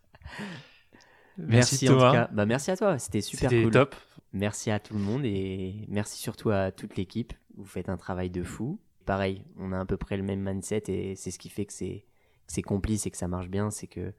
Merci, 1.38 1.88
en 1.90 1.94
tout 1.94 2.00
cas. 2.00 2.30
Bah, 2.32 2.46
merci 2.46 2.72
à 2.72 2.78
toi. 2.78 2.98
C'était 2.98 3.22
super 3.22 3.50
C'était 3.50 3.64
cool. 3.64 3.72
top. 3.72 3.96
Merci 4.34 4.72
à 4.72 4.80
tout 4.80 4.96
le 4.96 5.00
monde 5.00 5.24
et 5.24 5.86
merci 5.88 6.20
surtout 6.20 6.50
à 6.50 6.72
toute 6.72 6.98
l'équipe. 6.98 7.34
Vous 7.56 7.66
faites 7.66 7.88
un 7.90 7.98
travail 7.98 8.30
de 8.30 8.44
fou. 8.44 8.80
Pareil, 9.06 9.46
on 9.58 9.72
a 9.72 9.80
à 9.80 9.86
peu 9.86 9.98
près 9.98 10.18
le 10.18 10.24
même 10.24 10.42
mindset 10.42 10.84
et 10.88 11.16
c'est 11.16 11.32
ce 11.32 11.40
qui 11.40 11.50
fait 11.50 11.66
que 11.66 11.74
c'est 11.74 12.06
que 12.48 12.54
c'est 12.54 12.62
complice 12.62 13.06
et 13.06 13.12
que 13.12 13.18
ça 13.18 13.28
marche 13.28 13.48
bien. 13.48 13.72
C'est 13.72 13.88
que 13.88 14.14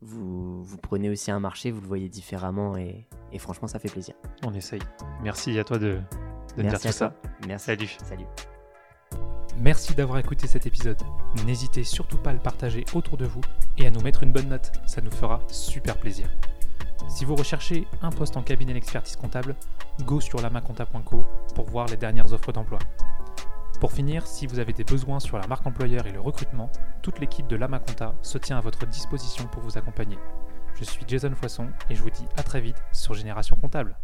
vous, 0.00 0.62
vous 0.62 0.76
prenez 0.78 1.10
aussi 1.10 1.30
un 1.30 1.40
marché, 1.40 1.70
vous 1.70 1.80
le 1.80 1.86
voyez 1.86 2.08
différemment 2.08 2.76
et, 2.76 3.06
et 3.32 3.38
franchement, 3.38 3.68
ça 3.68 3.78
fait 3.78 3.90
plaisir. 3.90 4.14
On 4.44 4.54
essaye. 4.54 4.80
Merci 5.22 5.58
à 5.58 5.64
toi 5.64 5.78
de, 5.78 6.00
de 6.56 6.62
me 6.62 6.62
dire 6.62 6.72
merci 6.72 6.82
tout 6.82 6.88
à 6.88 6.92
ça. 6.92 7.08
toi. 7.08 7.30
Merci. 7.46 7.66
Salut. 7.66 7.96
Salut. 8.04 8.26
Merci 9.60 9.94
d'avoir 9.94 10.18
écouté 10.20 10.46
cet 10.46 10.66
épisode. 10.66 11.02
N'hésitez 11.44 11.82
surtout 11.82 12.18
pas 12.18 12.30
à 12.30 12.32
le 12.32 12.38
partager 12.38 12.84
autour 12.94 13.16
de 13.16 13.26
vous 13.26 13.40
et 13.76 13.86
à 13.86 13.90
nous 13.90 14.00
mettre 14.00 14.22
une 14.22 14.32
bonne 14.32 14.48
note, 14.48 14.70
ça 14.86 15.00
nous 15.00 15.10
fera 15.10 15.40
super 15.48 15.98
plaisir. 15.98 16.28
Si 17.08 17.24
vous 17.24 17.34
recherchez 17.34 17.86
un 18.02 18.10
poste 18.10 18.36
en 18.36 18.42
cabinet 18.42 18.74
d'expertise 18.74 19.16
comptable, 19.16 19.56
go 20.02 20.20
sur 20.20 20.40
lamaconta.co 20.40 21.24
pour 21.54 21.66
voir 21.66 21.86
les 21.88 21.96
dernières 21.96 22.32
offres 22.32 22.52
d'emploi. 22.52 22.78
Pour 23.80 23.92
finir, 23.92 24.26
si 24.26 24.48
vous 24.48 24.58
avez 24.58 24.72
des 24.72 24.82
besoins 24.82 25.20
sur 25.20 25.38
la 25.38 25.46
marque 25.46 25.64
employeur 25.64 26.06
et 26.08 26.12
le 26.12 26.20
recrutement, 26.20 26.68
toute 27.00 27.20
l'équipe 27.20 27.46
de 27.46 27.54
Lamaconta 27.54 28.16
se 28.22 28.36
tient 28.36 28.58
à 28.58 28.60
votre 28.60 28.86
disposition 28.86 29.46
pour 29.46 29.62
vous 29.62 29.78
accompagner. 29.78 30.18
Je 30.74 30.82
suis 30.82 31.04
Jason 31.06 31.32
Foisson 31.32 31.68
et 31.88 31.94
je 31.94 32.02
vous 32.02 32.10
dis 32.10 32.26
à 32.36 32.42
très 32.42 32.60
vite 32.60 32.82
sur 32.92 33.14
Génération 33.14 33.54
Comptable. 33.54 33.96